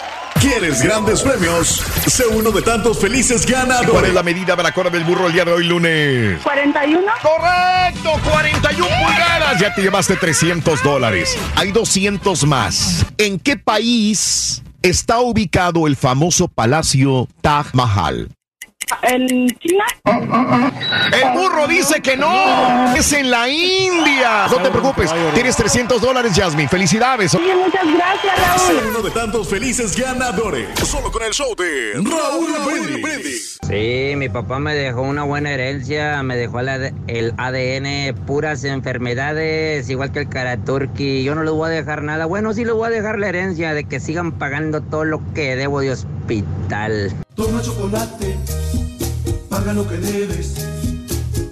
¿Quieres 0.43 0.83
grandes 0.83 1.23
premios? 1.23 1.81
Sé 2.09 2.27
uno 2.27 2.51
de 2.51 2.63
tantos 2.63 2.99
felices 2.99 3.47
¿Cuál 3.47 3.63
es 3.63 3.69
ganadores. 3.69 4.13
la 4.13 4.25
medida 4.25 4.57
de 4.57 4.63
la 4.65 4.73
cola 4.73 4.91
del 4.91 5.05
burro 5.05 5.29
el 5.29 5.33
día 5.33 5.45
de 5.45 5.53
hoy, 5.53 5.65
lunes? 5.65 6.41
41. 6.43 7.01
Correcto, 7.23 8.11
41 8.29 8.89
pulgadas. 9.07 9.61
Ya 9.61 9.73
te 9.73 9.83
llevaste 9.83 10.17
300 10.17 10.83
dólares. 10.83 11.39
Hay 11.55 11.71
200 11.71 12.45
más. 12.47 13.07
¿En 13.19 13.39
qué 13.39 13.57
país 13.57 14.65
está 14.83 15.21
ubicado 15.21 15.87
el 15.87 15.95
famoso 15.95 16.49
palacio 16.49 17.29
Taj 17.41 17.73
Mahal? 17.75 18.29
¿En 19.03 19.49
China? 19.59 19.85
El 20.05 21.39
burro 21.39 21.67
dice 21.67 22.01
que 22.01 22.17
no. 22.17 22.95
Es 22.95 23.13
en 23.13 23.31
la 23.31 23.49
India. 23.49 24.47
No 24.51 24.57
te 24.59 24.71
preocupes. 24.71 25.13
Tienes 25.35 25.57
300 25.57 26.01
dólares, 26.01 26.33
Jasmine. 26.35 26.69
Felicidades. 26.69 27.35
muchas 27.35 27.87
gracias, 27.95 28.63
Sé 28.63 28.89
uno 28.89 29.03
de 29.03 29.11
tantos 29.11 29.49
felices 29.49 29.97
ganadores. 29.97 30.69
Solo 30.87 31.11
con 31.11 31.23
el 31.23 31.33
show 31.33 31.55
de 31.57 31.95
Raúl 31.95 32.53
Brindis. 32.93 33.59
Sí, 33.69 34.15
mi 34.17 34.29
papá 34.29 34.59
me 34.59 34.75
dejó 34.75 35.03
una 35.03 35.23
buena 35.23 35.51
herencia, 35.53 36.23
me 36.23 36.37
dejó 36.37 36.61
el 36.61 37.35
ADN, 37.37 38.15
puras 38.27 38.65
enfermedades, 38.65 39.89
igual 39.89 40.13
que 40.13 40.21
el 40.21 40.29
Karaturki. 40.29 41.23
Yo 41.23 41.35
no 41.35 41.43
les 41.43 41.53
voy 41.53 41.71
a 41.71 41.73
dejar 41.73 42.03
nada. 42.03 42.27
Bueno, 42.27 42.53
sí 42.53 42.65
les 42.65 42.75
voy 42.75 42.89
a 42.89 42.91
dejar 42.91 43.19
la 43.19 43.29
herencia 43.29 43.73
de 43.73 43.85
que 43.85 44.01
sigan 44.01 44.33
pagando 44.33 44.83
todo 44.83 45.05
lo 45.05 45.23
que 45.35 45.57
debo 45.57 45.81
de 45.81 45.93
hospital. 45.93 47.13
Toma 47.35 47.63
chocolate, 47.63 48.37
paga 49.49 49.73
lo 49.73 49.89
que 49.89 49.97
debes. 49.97 50.55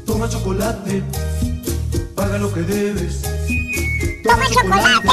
Toma 0.07 0.29
chocolate, 0.29 1.03
paga 2.15 2.39
lo 2.39 2.53
que 2.53 2.61
debes. 2.63 3.23
Toma 4.23 4.47
chocolate, 4.51 5.09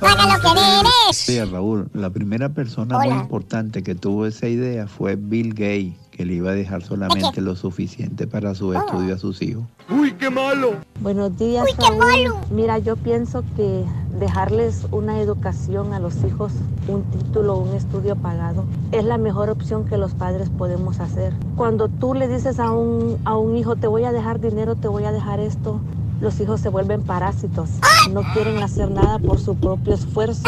paga 0.00 0.26
lo 0.26 0.40
que 0.40 0.60
debes. 0.60 1.16
Sí, 1.16 1.40
Raúl, 1.42 1.88
la 1.94 2.10
primera 2.10 2.48
persona 2.48 2.98
muy 2.98 3.08
Hola. 3.08 3.20
importante 3.20 3.82
que 3.82 3.94
tuvo 3.94 4.26
esa 4.26 4.48
idea 4.48 4.86
fue 4.88 5.16
Bill 5.16 5.50
Gates, 5.54 5.94
que 6.16 6.24
le 6.24 6.34
iba 6.34 6.50
a 6.50 6.54
dejar 6.54 6.82
solamente 6.82 7.40
lo 7.42 7.54
suficiente 7.56 8.26
para 8.26 8.54
su 8.54 8.72
estudio 8.72 9.14
a 9.14 9.18
sus 9.18 9.42
hijos. 9.42 9.64
¡Uy, 9.90 10.12
qué 10.12 10.30
malo! 10.30 10.72
Buenos 11.00 11.36
días, 11.36 11.66
Uy, 11.66 11.72
qué 11.78 11.84
Raúl. 11.90 11.98
malo. 11.98 12.40
Mira, 12.50 12.78
yo 12.78 12.96
pienso 12.96 13.44
que 13.54 13.84
dejarles 14.18 14.86
una 14.92 15.20
educación 15.20 15.92
a 15.92 16.00
los 16.00 16.24
hijos, 16.24 16.52
un 16.88 17.02
título, 17.04 17.58
un 17.58 17.74
estudio 17.74 18.16
pagado, 18.16 18.64
es 18.92 19.04
la 19.04 19.18
mejor 19.18 19.50
opción 19.50 19.84
que 19.84 19.98
los 19.98 20.14
padres 20.14 20.48
podemos 20.48 21.00
hacer. 21.00 21.34
Cuando 21.54 21.88
tú 21.88 22.14
le 22.14 22.28
dices 22.28 22.58
a 22.58 22.72
un, 22.72 23.18
a 23.26 23.36
un 23.36 23.56
hijo, 23.56 23.76
te 23.76 23.86
voy 23.86 24.04
a 24.04 24.12
dejar 24.12 24.40
dinero, 24.40 24.74
te 24.74 24.88
voy 24.88 25.04
a 25.04 25.12
dejar 25.12 25.38
esto, 25.38 25.80
los 26.20 26.40
hijos 26.40 26.60
se 26.60 26.68
vuelven 26.68 27.02
parásitos. 27.02 27.70
No 28.10 28.22
quieren 28.32 28.62
hacer 28.62 28.90
nada 28.90 29.18
por 29.18 29.40
su 29.40 29.56
propio 29.56 29.94
esfuerzo. 29.94 30.42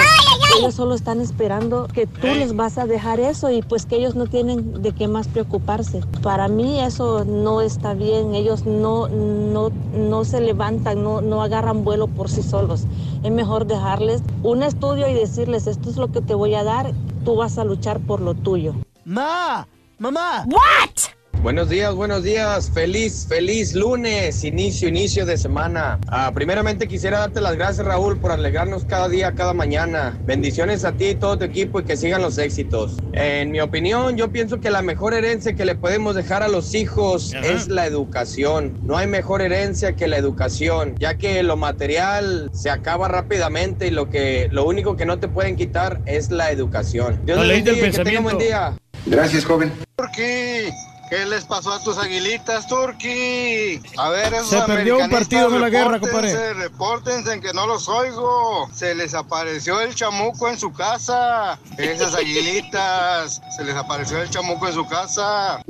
Ellos 0.59 0.75
solo 0.75 0.95
están 0.95 1.21
esperando 1.21 1.89
que 1.89 2.07
tú 2.07 2.27
les 2.27 2.57
vas 2.57 2.79
a 2.79 2.87
dejar 2.87 3.21
eso 3.21 3.51
y 3.51 3.63
pues 3.63 3.85
que 3.85 3.97
ellos 3.97 4.15
no 4.15 4.27
tienen 4.27 4.83
de 4.83 4.93
qué 4.93 5.07
más 5.09 5.29
preocuparse. 5.29 6.01
Para 6.23 6.49
mí 6.49 6.81
eso 6.81 7.25
no 7.25 7.61
está 7.61 7.95
bien. 7.95 8.35
Ellos 8.35 8.65
no, 8.65 9.09
no, 9.09 9.71
no 9.95 10.25
se 10.25 10.41
levantan, 10.41 11.03
no, 11.03 11.21
no 11.21 11.43
agarran 11.43 11.85
vuelo 11.85 12.07
por 12.07 12.31
sí 12.31 12.43
solos. 12.43 12.85
Es 13.23 13.31
mejor 13.31 13.67
dejarles 13.67 14.23
un 14.43 14.63
estudio 14.63 15.09
y 15.09 15.15
decirles 15.15 15.67
esto 15.67 15.91
es 15.91 15.97
lo 15.97 16.11
que 16.11 16.21
te 16.21 16.35
voy 16.35 16.55
a 16.55 16.65
dar, 16.65 16.93
tú 17.25 17.37
vas 17.37 17.59
a 17.59 17.65
luchar 17.65 18.01
por 18.01 18.21
lo 18.21 18.35
tuyo. 18.35 18.75
Ma, 19.05 19.67
mamá. 19.99 20.45
What? 20.47 21.08
Buenos 21.43 21.69
días, 21.69 21.95
buenos 21.95 22.25
días. 22.25 22.69
Feliz, 22.75 23.25
feliz 23.29 23.73
lunes, 23.73 24.43
inicio, 24.43 24.89
inicio 24.89 25.25
de 25.25 25.37
semana. 25.37 26.01
Ah, 26.09 26.33
primeramente 26.35 26.89
quisiera 26.89 27.21
darte 27.21 27.41
las 27.41 27.55
gracias, 27.55 27.87
Raúl, 27.87 28.19
por 28.19 28.33
alegrarnos 28.33 28.85
cada 28.85 29.09
día, 29.09 29.33
cada 29.33 29.55
mañana. 29.55 30.19
Bendiciones 30.27 30.85
a 30.85 30.93
ti 30.93 31.11
y 31.11 31.15
todo 31.15 31.39
tu 31.39 31.45
equipo 31.45 31.79
y 31.79 31.85
que 31.85 31.97
sigan 31.97 32.23
los 32.23 32.39
éxitos. 32.39 32.97
En 33.13 33.53
mi 33.53 33.61
opinión, 33.61 34.17
yo 34.17 34.33
pienso 34.33 34.59
que 34.59 34.71
la 34.71 34.83
mejor 34.83 35.15
herencia 35.15 35.55
que 35.55 35.65
le 35.65 35.77
podemos 35.77 36.17
dejar 36.17 36.43
a 36.43 36.49
los 36.49 36.75
hijos 36.75 37.33
es 37.35 37.69
la 37.69 37.87
educación. 37.87 38.77
No 38.83 38.97
hay 38.97 39.07
mejor 39.07 39.41
herencia 39.41 39.95
que 39.95 40.09
la 40.09 40.17
educación, 40.17 40.97
ya 40.99 41.15
que 41.15 41.45
lo 41.45 41.57
material 41.57 42.51
se 42.53 42.69
acaba 42.69 43.07
rápidamente 43.07 43.87
y 43.87 43.91
lo 43.91 44.11
que, 44.11 44.49
lo 44.51 44.67
único 44.67 44.97
que 44.97 45.07
no 45.07 45.21
te 45.21 45.29
pueden 45.29 45.55
quitar 45.55 46.01
es 46.05 46.33
la 46.33 46.51
educación. 46.51 47.21
Dios 47.25 47.39
bendiga 47.39 47.59
y 47.59 47.63
que 47.63 47.81
buen 47.81 47.93
pensamiento. 47.93 48.39
día. 48.39 48.75
Gracias, 49.07 49.45
joven. 49.45 49.73
Turki, 49.97 50.17
¿qué 50.17 50.98
les 51.11 51.45
pasó 51.45 51.73
a 51.73 51.83
tus 51.83 51.97
aguilitas, 51.99 52.67
Turki? 52.67 53.81
A 53.97 54.11
ver, 54.11 54.35
esos 54.35 54.49
Se 54.49 54.61
perdió 54.63 54.99
un 54.99 55.11
partido 55.11 55.51
de 55.51 55.59
la 55.59 55.71
guerra, 55.71 56.01
compadre. 56.01 56.55
Repórtense 56.55 57.33
en 57.33 57.41
que 57.41 57.53
no 57.53 57.67
los 57.67 57.89
oigo. 57.89 58.69
Se 58.75 58.95
les 58.95 59.15
apareció 59.15 59.81
el 59.81 59.95
chamuco 59.95 60.49
en 60.49 60.59
su 60.59 60.73
casa. 60.73 61.59
Esas 61.77 62.15
aguilitas, 62.15 63.41
se 63.57 63.65
les 63.65 63.75
apareció 63.75 64.21
el 64.21 64.31
chamuco 64.31 64.69
en 64.69 64.75
su 64.75 64.87
casa. 64.87 65.63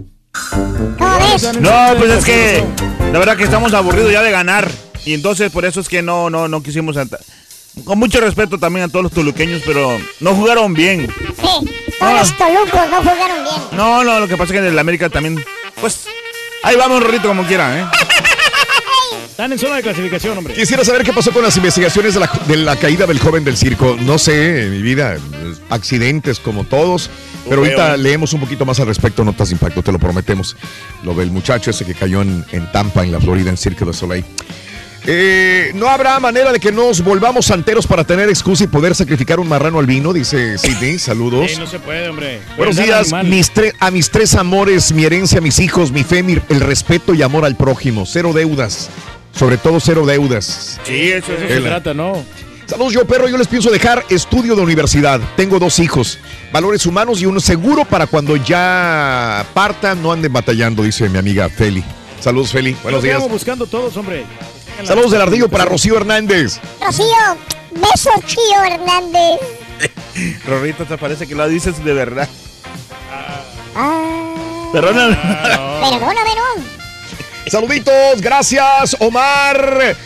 No, 1.60 1.98
pues 1.98 2.10
es 2.10 2.24
que 2.24 2.65
la 3.12 3.19
verdad 3.19 3.36
que 3.36 3.44
estamos 3.44 3.73
aburridos 3.74 4.12
ya 4.12 4.23
de 4.23 4.31
ganar. 4.31 4.70
Y 5.05 5.15
entonces 5.15 5.51
por 5.51 5.65
eso 5.65 5.81
es 5.81 5.89
que 5.89 6.02
no, 6.02 6.31
no, 6.31 6.48
no 6.48 6.62
quisimos. 6.62 6.97
Con 7.85 7.98
mucho 7.98 8.20
respeto 8.20 8.59
también 8.59 8.86
a 8.86 8.89
todos 8.89 9.05
los 9.05 9.12
toluqueños, 9.12 9.62
pero 9.65 9.98
no 10.20 10.35
jugaron 10.35 10.74
bien. 10.74 11.09
Sí, 11.36 11.88
todos 11.98 12.12
los 12.12 12.36
tolucos 12.36 12.90
no 12.90 12.98
jugaron 12.98 13.44
bien. 13.44 13.56
No, 13.72 14.04
no, 14.04 14.20
lo 14.20 14.28
que 14.28 14.36
pasa 14.36 14.44
es 14.44 14.52
que 14.52 14.58
en 14.58 14.72
el 14.72 14.78
América 14.78 15.08
también, 15.08 15.42
pues, 15.80 16.06
ahí 16.62 16.76
vamos, 16.76 17.02
Rorrito, 17.02 17.28
como 17.28 17.44
quiera, 17.44 17.78
¿eh? 17.78 17.84
Están 19.38 19.52
en 19.52 19.58
zona 19.60 19.76
de 19.76 19.82
clasificación, 19.82 20.36
hombre. 20.36 20.52
Quisiera 20.52 20.84
saber 20.84 21.04
qué 21.04 21.12
pasó 21.12 21.30
con 21.30 21.44
las 21.44 21.56
investigaciones 21.56 22.14
de 22.14 22.20
la, 22.20 22.30
de 22.48 22.56
la 22.56 22.74
caída 22.74 23.06
del 23.06 23.20
joven 23.20 23.44
del 23.44 23.56
circo. 23.56 23.96
No 24.00 24.18
sé, 24.18 24.64
en 24.64 24.72
mi 24.72 24.82
vida, 24.82 25.16
accidentes 25.70 26.40
como 26.40 26.64
todos. 26.64 27.08
Pero 27.48 27.62
ahorita 27.62 27.94
¿eh? 27.94 27.98
leemos 27.98 28.32
un 28.32 28.40
poquito 28.40 28.66
más 28.66 28.80
al 28.80 28.88
respecto, 28.88 29.24
notas 29.24 29.50
de 29.50 29.54
impacto, 29.54 29.80
te 29.80 29.92
lo 29.92 30.00
prometemos. 30.00 30.56
Lo 31.04 31.14
del 31.14 31.30
muchacho 31.30 31.70
ese 31.70 31.84
que 31.84 31.94
cayó 31.94 32.22
en, 32.22 32.44
en 32.50 32.70
Tampa, 32.72 33.04
en 33.04 33.12
la 33.12 33.20
Florida, 33.20 33.48
en 33.48 33.56
Cirque 33.56 33.84
du 33.84 33.92
Soleil. 33.92 34.24
Eh, 35.06 35.70
no 35.74 35.88
habrá 35.88 36.18
manera 36.20 36.52
de 36.52 36.60
que 36.60 36.70
nos 36.72 37.02
volvamos 37.02 37.46
santeros 37.46 37.86
para 37.86 38.04
tener 38.04 38.28
excusa 38.28 38.64
y 38.64 38.66
poder 38.66 38.94
sacrificar 38.94 39.40
un 39.40 39.48
marrano 39.48 39.78
al 39.78 39.86
vino, 39.86 40.12
dice 40.12 40.58
Sidney. 40.58 40.98
Saludos. 40.98 41.50
Sí, 41.52 41.58
no 41.58 41.66
se 41.66 41.78
puede, 41.78 42.08
hombre. 42.08 42.40
Buenos 42.56 42.76
días, 42.76 43.12
mis 43.24 43.50
a 43.78 43.90
mis 43.90 44.10
tres 44.10 44.34
amores, 44.34 44.92
mi 44.92 45.04
herencia, 45.04 45.40
mis 45.40 45.58
hijos, 45.60 45.92
mi 45.92 46.04
fe, 46.04 46.22
mi- 46.22 46.38
el 46.48 46.60
respeto 46.60 47.14
y 47.14 47.22
amor 47.22 47.44
al 47.44 47.56
prójimo. 47.56 48.04
Cero 48.06 48.32
deudas. 48.34 48.90
Sobre 49.34 49.56
todo 49.56 49.78
cero 49.80 50.04
deudas. 50.04 50.78
Sí, 50.84 51.10
eso, 51.12 51.32
eso 51.32 51.46
se 51.48 51.60
trata, 51.60 51.94
¿no? 51.94 52.24
Saludos, 52.66 52.92
yo 52.92 53.06
perro. 53.06 53.28
Yo 53.28 53.38
les 53.38 53.46
pienso 53.46 53.70
dejar 53.70 54.04
estudio 54.10 54.56
de 54.56 54.62
universidad. 54.62 55.20
Tengo 55.36 55.58
dos 55.58 55.78
hijos, 55.78 56.18
valores 56.52 56.84
humanos 56.84 57.22
y 57.22 57.26
uno 57.26 57.40
seguro 57.40 57.84
para 57.86 58.06
cuando 58.06 58.36
ya 58.36 59.46
partan 59.54 60.02
no 60.02 60.12
anden 60.12 60.32
batallando, 60.32 60.82
dice 60.82 61.08
mi 61.08 61.18
amiga 61.18 61.48
Feli. 61.48 61.82
Saludos, 62.20 62.50
Feli. 62.52 62.76
Buenos 62.82 63.00
que 63.00 63.06
días. 63.06 63.18
vamos 63.20 63.32
buscando 63.32 63.64
todos, 63.66 63.96
hombre. 63.96 64.24
Saludos 64.84 65.10
del 65.10 65.20
ardillo 65.20 65.48
para 65.48 65.64
Rocío 65.64 65.96
Hernández. 65.96 66.60
Rocío, 66.80 67.06
besos, 67.72 68.24
tío 68.26 68.62
Hernández. 68.64 69.40
Rorrito, 70.46 70.84
te 70.84 70.96
parece 70.96 71.26
que 71.26 71.34
lo 71.34 71.48
dices 71.48 71.84
de 71.84 71.92
verdad. 71.92 72.28
Ah, 73.74 74.70
Perdóname. 74.72 75.16
perdóname, 75.80 76.30
no. 76.34 77.50
Saluditos, 77.50 78.20
gracias, 78.20 78.96
Omar. 79.00 79.96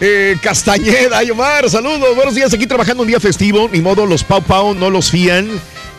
Eh, 0.00 0.36
Castañeda, 0.42 1.18
ay 1.18 1.30
Omar, 1.30 1.70
saludos, 1.70 2.16
buenos 2.16 2.34
días, 2.34 2.52
aquí 2.52 2.66
trabajando 2.66 3.02
un 3.02 3.08
día 3.08 3.20
festivo, 3.20 3.68
ni 3.70 3.80
modo, 3.80 4.04
los 4.04 4.24
Pau 4.24 4.42
Pau 4.42 4.74
no 4.74 4.90
los 4.90 5.10
fían. 5.10 5.48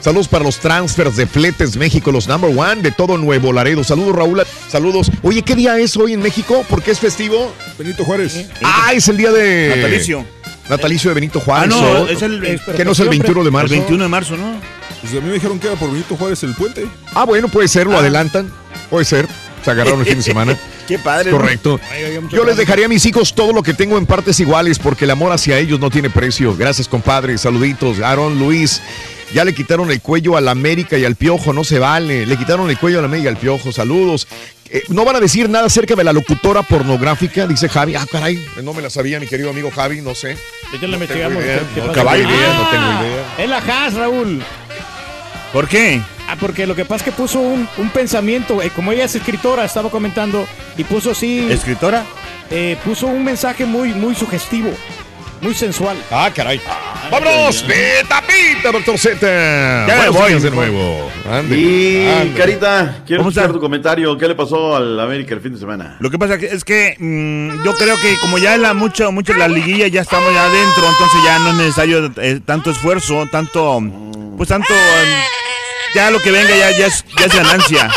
Saludos 0.04 0.28
para 0.28 0.44
los 0.44 0.60
transfers 0.60 1.16
de 1.16 1.26
Fletes 1.26 1.78
México, 1.78 2.12
los 2.12 2.28
number 2.28 2.52
one 2.54 2.82
de 2.82 2.92
todo 2.92 3.18
Nuevo 3.18 3.54
Laredo. 3.54 3.86
Saludos, 3.86 4.14
Raúl. 4.14 4.44
Saludos. 4.68 5.10
Oye, 5.22 5.44
¿qué 5.44 5.56
día 5.56 5.78
es 5.80 5.96
hoy 5.96 6.12
en 6.12 6.22
México? 6.22 6.66
¿Por 6.70 6.84
qué 6.84 6.92
es 6.92 7.00
festivo? 7.00 7.54
Benito 7.78 8.04
Juárez. 8.04 8.48
Ah, 8.64 8.92
es 8.94 9.08
el 9.08 9.16
día 9.16 9.32
de. 9.32 9.74
Natalicio. 9.78 10.26
Natalicio 10.70 11.10
de 11.10 11.16
Benito 11.16 11.40
Juárez. 11.40 11.74
Ah, 11.74 11.80
no, 11.80 12.08
es 12.10 12.22
el- 12.22 12.60
¿Qué 12.76 12.84
no 12.84 12.92
es 12.92 13.00
el 13.00 13.08
21 13.08 13.46
de 13.46 13.52
marzo? 13.52 13.74
El 13.74 13.80
21 13.80 14.04
de 14.04 14.10
marzo, 14.10 14.36
¿no? 14.36 14.60
Pues 15.00 15.14
a 15.14 15.16
mí 15.18 15.28
me 15.28 15.34
dijeron 15.34 15.58
que 15.58 15.68
era 15.68 15.78
por 15.78 15.90
Benito 15.90 16.18
Juárez 16.18 16.44
el 16.44 16.54
puente. 16.54 16.86
Ah, 17.14 17.24
bueno, 17.24 17.48
puede 17.48 17.70
ser, 17.70 17.88
lo 17.88 17.98
adelantan. 17.98 18.52
Puede 18.90 19.06
ser. 19.06 19.26
Se 19.64 19.72
agarraron 19.72 20.02
el 20.02 20.06
fin 20.06 20.18
de 20.18 20.24
semana. 20.24 20.58
Qué 20.88 21.00
padre. 21.00 21.32
Correcto. 21.32 21.80
Yo 22.30 22.44
les 22.44 22.58
dejaría 22.58 22.88
a 22.88 22.90
mis 22.90 23.06
hijos 23.06 23.34
todo 23.34 23.54
lo 23.54 23.64
que 23.64 23.74
tengo 23.74 23.98
en 23.98 24.06
partes 24.06 24.38
iguales 24.42 24.80
porque 24.80 25.06
el 25.06 25.12
amor 25.12 25.32
hacia 25.32 25.58
ellos 25.60 25.80
no 25.80 25.90
tiene 25.90 26.10
precio. 26.10 26.54
Gracias, 26.58 26.90
compadre. 26.90 27.38
Saluditos. 27.38 28.02
Aaron, 28.02 28.38
Luis. 28.38 28.82
Ya 29.34 29.44
le 29.44 29.54
quitaron 29.54 29.90
el 29.92 30.02
cuello 30.02 30.38
al 30.38 30.48
América 30.48 30.98
y 30.98 31.06
al 31.06 31.16
Piojo, 31.16 31.54
no 31.54 31.64
se 31.64 31.80
vale. 31.80 32.26
Le 32.26 32.38
quitaron 32.38 32.70
el 32.70 32.78
cuello 32.78 33.00
al 33.00 33.06
América 33.06 33.26
y 33.30 33.32
al 33.34 33.38
Piojo, 33.38 33.72
saludos. 33.72 34.28
Eh, 34.70 34.84
no 34.90 35.06
van 35.06 35.16
a 35.16 35.20
decir 35.20 35.50
nada 35.50 35.66
acerca 35.68 35.96
de 35.96 36.04
la 36.04 36.14
locutora 36.14 36.62
pornográfica, 36.64 37.48
dice 37.48 37.68
Javi. 37.70 37.96
Ah, 37.96 38.06
caray, 38.12 38.44
no 38.64 38.74
me 38.74 38.82
la 38.82 38.90
sabía, 38.90 39.20
mi 39.20 39.28
querido 39.28 39.50
amigo 39.50 39.72
Javi, 39.72 40.02
no 40.02 40.14
sé. 40.16 40.36
Ya 40.36 40.72
No 40.74 40.80
tengo 40.80 40.94
investigamos. 40.94 41.44
idea. 41.44 41.60
¿Qué 41.74 41.80
No, 41.82 41.88
pasa? 41.88 42.00
caballo, 42.00 42.26
Ah, 42.28 42.58
no 42.58 42.70
tengo 42.70 43.08
idea. 43.10 43.26
Es 43.40 43.50
la 43.50 43.58
Haas, 43.58 43.94
Raúl. 43.96 44.44
¿Por 45.52 45.68
qué? 45.68 46.02
Ah, 46.28 46.36
porque 46.40 46.66
lo 46.66 46.76
que 46.76 46.86
pasa 46.86 47.04
es 47.06 47.12
que 47.12 47.12
puso 47.12 47.40
un, 47.40 47.68
un 47.78 47.90
pensamiento, 47.90 48.62
eh, 48.62 48.72
como 48.76 48.92
ella 48.92 49.06
es 49.06 49.16
escritora, 49.16 49.66
estaba 49.66 49.90
comentando, 49.92 50.48
y 50.78 50.84
puso 50.84 51.12
así... 51.12 51.46
¿Escritora? 51.52 52.06
Eh, 52.50 52.78
puso 52.84 53.08
un 53.08 53.24
mensaje 53.24 53.66
muy, 53.66 53.90
muy 53.94 54.16
sugestivo, 54.16 54.70
muy 55.44 55.54
sensual. 55.54 55.98
Ah, 56.10 56.32
caray. 56.34 56.60
¡Vámonos! 57.12 57.68
¡De 57.68 58.04
tapita, 58.08 58.72
doctor 58.72 58.98
Z! 58.98 59.20
Ya 59.22 59.96
me 60.04 60.10
Buenos 60.10 60.42
voy, 60.42 60.50
de 60.50 60.52
nuevo. 60.52 61.12
Ande, 61.30 61.58
Y 61.58 62.08
ande. 62.08 62.34
Carita, 62.40 63.04
quiero 63.06 63.20
¿Cómo 63.22 63.30
escuchar 63.30 63.44
está? 63.46 63.54
tu 63.54 63.60
comentario. 63.60 64.18
¿Qué 64.18 64.28
le 64.28 64.36
pasó 64.36 64.76
al 64.76 65.00
América 65.00 65.36
el 65.36 65.42
fin 65.42 65.54
de 65.54 65.60
semana? 65.60 65.98
Lo 66.00 66.10
que 66.10 66.18
pasa 66.18 66.36
es 66.36 66.64
que 66.64 66.96
mm, 66.98 67.64
yo 67.64 67.74
creo 67.76 67.96
que 68.02 68.16
como 68.22 68.38
ya 68.38 68.58
la 68.58 68.74
mucho 68.74 69.12
mucho 69.12 69.34
la 69.34 69.48
liguilla 69.48 69.88
ya 69.88 70.02
estamos 70.02 70.34
ya 70.34 70.46
adentro, 70.46 70.84
entonces 70.90 71.20
ya 71.26 71.40
no 71.40 71.50
es 71.52 71.56
necesario 71.58 72.12
eh, 72.18 72.40
tanto 72.46 72.72
esfuerzo, 72.72 73.26
tanto 73.32 73.82
pues 74.38 74.50
tanto 74.50 74.74
eh, 74.74 75.24
ya 75.94 76.10
lo 76.10 76.20
que 76.20 76.32
venga 76.32 76.56
ya 76.56 76.72
ya 76.72 76.88
es, 76.88 77.06
ya 77.20 77.26
es 77.26 77.36
ganancia. 77.36 77.90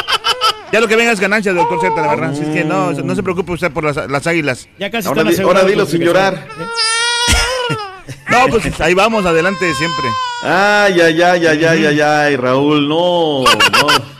Ya 0.72 0.80
lo 0.80 0.88
que 0.88 0.96
venga 0.96 1.12
es 1.12 1.20
ganancia, 1.20 1.52
doctor 1.52 1.80
Z, 1.80 1.94
la 2.02 2.08
verdad. 2.08 2.30
Así 2.32 2.42
es 2.42 2.48
que 2.48 2.64
no, 2.64 2.90
no 2.90 3.14
se 3.14 3.22
preocupe 3.22 3.52
usted 3.52 3.70
por 3.70 3.84
las, 3.84 4.10
las 4.10 4.26
águilas. 4.26 4.68
Ya 4.80 4.90
casi 4.90 5.06
Ahora, 5.06 5.22
están 5.22 5.36
di- 5.36 5.42
ahora 5.42 5.62
dilo 5.64 5.86
sin 5.86 6.00
llorar. 6.02 6.44
No, 8.30 8.46
pues 8.48 8.80
ahí 8.80 8.94
vamos, 8.94 9.24
adelante 9.26 9.72
siempre. 9.74 10.06
Ay, 10.42 11.00
ay, 11.00 11.22
ay, 11.22 11.46
ay, 11.46 11.64
ay, 11.64 11.86
ay, 11.86 12.00
ay, 12.00 12.36
Raúl, 12.36 12.88
no, 12.88 13.44
no. 13.44 14.16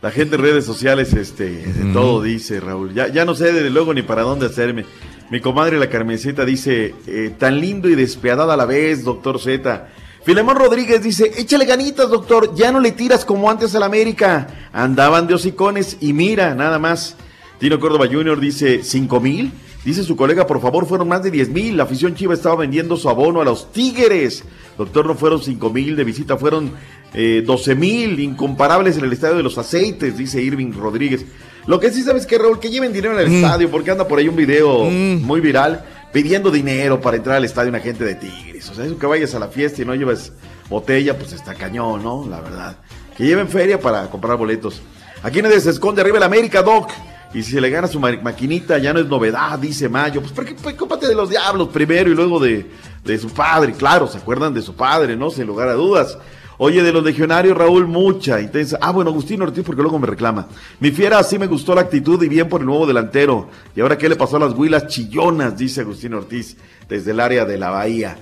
La 0.00 0.10
gente 0.10 0.36
en 0.36 0.42
redes 0.42 0.64
sociales, 0.64 1.12
este, 1.14 1.44
de 1.50 1.92
todo 1.92 2.22
dice, 2.22 2.60
Raúl. 2.60 2.94
Ya, 2.94 3.08
ya 3.08 3.24
no 3.24 3.34
sé 3.34 3.52
desde 3.52 3.70
luego 3.70 3.92
ni 3.92 4.02
para 4.02 4.22
dónde 4.22 4.46
hacerme. 4.46 4.84
Mi 5.30 5.40
comadre 5.40 5.78
la 5.78 5.90
Carmencita 5.90 6.44
dice, 6.44 6.94
eh, 7.06 7.34
tan 7.36 7.60
lindo 7.60 7.88
y 7.88 7.94
despiadada 7.94 8.54
a 8.54 8.56
la 8.56 8.64
vez, 8.64 9.04
doctor 9.04 9.40
Z. 9.40 9.88
Filemón 10.24 10.56
Rodríguez 10.56 11.02
dice, 11.02 11.32
échale 11.36 11.64
ganitas, 11.64 12.10
doctor, 12.10 12.54
ya 12.54 12.70
no 12.70 12.80
le 12.80 12.92
tiras 12.92 13.24
como 13.24 13.50
antes 13.50 13.74
al 13.74 13.82
América. 13.82 14.46
Andaban 14.72 15.26
de 15.26 15.34
hocicones 15.34 15.96
y 16.00 16.12
mira, 16.12 16.54
nada 16.54 16.78
más. 16.78 17.16
Tino 17.58 17.80
Córdoba 17.80 18.06
Jr. 18.10 18.38
dice, 18.38 18.84
¿cinco 18.84 19.20
mil? 19.20 19.52
Dice 19.88 20.02
su 20.04 20.16
colega, 20.16 20.46
por 20.46 20.60
favor, 20.60 20.84
fueron 20.86 21.08
más 21.08 21.22
de 21.22 21.30
10 21.30 21.48
mil. 21.48 21.76
La 21.78 21.84
afición 21.84 22.14
chiva 22.14 22.34
estaba 22.34 22.56
vendiendo 22.56 22.94
su 22.98 23.08
abono 23.08 23.40
a 23.40 23.44
los 23.46 23.72
Tigres. 23.72 24.44
Doctor, 24.76 25.06
no 25.06 25.14
fueron 25.14 25.40
5 25.42 25.70
mil 25.70 25.96
de 25.96 26.04
visita, 26.04 26.36
fueron 26.36 26.72
eh, 27.14 27.42
12 27.46 27.74
mil. 27.74 28.20
Incomparables 28.20 28.98
en 28.98 29.04
el 29.06 29.12
estadio 29.14 29.36
de 29.38 29.42
los 29.42 29.56
aceites, 29.56 30.18
dice 30.18 30.42
Irving 30.42 30.72
Rodríguez. 30.72 31.24
Lo 31.66 31.80
que 31.80 31.90
sí 31.90 32.02
sabes 32.02 32.26
que, 32.26 32.36
Raúl, 32.36 32.60
que 32.60 32.68
lleven 32.68 32.92
dinero 32.92 33.14
en 33.14 33.20
el 33.20 33.30
Mm. 33.30 33.34
estadio, 33.36 33.70
porque 33.70 33.90
anda 33.90 34.06
por 34.06 34.18
ahí 34.18 34.28
un 34.28 34.36
video 34.36 34.84
muy 34.84 35.40
viral 35.40 35.82
pidiendo 36.12 36.50
dinero 36.50 37.00
para 37.00 37.16
entrar 37.16 37.36
al 37.36 37.46
estadio 37.46 37.70
una 37.70 37.80
gente 37.80 38.04
de 38.04 38.14
Tigres. 38.14 38.68
O 38.68 38.74
sea, 38.74 38.84
eso 38.84 38.98
que 38.98 39.06
vayas 39.06 39.34
a 39.34 39.38
la 39.38 39.48
fiesta 39.48 39.80
y 39.80 39.86
no 39.86 39.94
llevas 39.94 40.32
botella, 40.68 41.16
pues 41.16 41.32
está 41.32 41.54
cañón, 41.54 42.02
¿no? 42.02 42.26
La 42.28 42.42
verdad. 42.42 42.76
Que 43.16 43.24
lleven 43.24 43.48
feria 43.48 43.80
para 43.80 44.10
comprar 44.10 44.36
boletos. 44.36 44.82
Aquí 45.22 45.40
nadie 45.40 45.60
se 45.60 45.70
esconde 45.70 46.02
arriba 46.02 46.18
el 46.18 46.24
América, 46.24 46.60
Doc. 46.62 46.90
Y 47.34 47.42
si 47.42 47.52
se 47.52 47.60
le 47.60 47.68
gana 47.70 47.86
su 47.86 48.00
ma- 48.00 48.18
maquinita, 48.22 48.78
ya 48.78 48.92
no 48.92 49.00
es 49.00 49.06
novedad, 49.06 49.58
dice 49.58 49.88
Mayo. 49.88 50.20
Pues, 50.20 50.32
¿por 50.32 50.44
qué? 50.46 50.54
Cómpate 50.76 51.06
de 51.08 51.14
los 51.14 51.28
diablos 51.28 51.68
primero 51.68 52.10
y 52.10 52.14
luego 52.14 52.40
de, 52.40 52.66
de 53.04 53.18
su 53.18 53.28
padre. 53.30 53.72
Claro, 53.74 54.06
se 54.06 54.18
acuerdan 54.18 54.54
de 54.54 54.62
su 54.62 54.74
padre, 54.74 55.14
¿no? 55.16 55.30
Sin 55.30 55.46
lugar 55.46 55.68
a 55.68 55.74
dudas. 55.74 56.16
Oye, 56.60 56.82
de 56.82 56.90
los 56.92 57.04
legionarios, 57.04 57.56
Raúl, 57.56 57.86
mucha, 57.86 58.40
intensa. 58.40 58.78
Ah, 58.80 58.90
bueno, 58.90 59.10
Agustín 59.10 59.40
Ortiz, 59.42 59.62
porque 59.62 59.82
luego 59.82 59.98
me 59.98 60.06
reclama. 60.08 60.48
Mi 60.80 60.90
fiera, 60.90 61.22
sí 61.22 61.38
me 61.38 61.46
gustó 61.46 61.72
la 61.74 61.82
actitud 61.82 62.20
y 62.22 62.28
bien 62.28 62.48
por 62.48 62.62
el 62.62 62.66
nuevo 62.66 62.84
delantero. 62.86 63.48
¿Y 63.76 63.80
ahora 63.80 63.96
qué 63.96 64.08
le 64.08 64.16
pasó 64.16 64.38
a 64.38 64.40
las 64.40 64.54
huilas 64.54 64.88
chillonas? 64.88 65.56
Dice 65.56 65.82
Agustín 65.82 66.14
Ortiz, 66.14 66.56
desde 66.88 67.12
el 67.12 67.20
área 67.20 67.44
de 67.44 67.58
la 67.58 67.70
Bahía. 67.70 68.16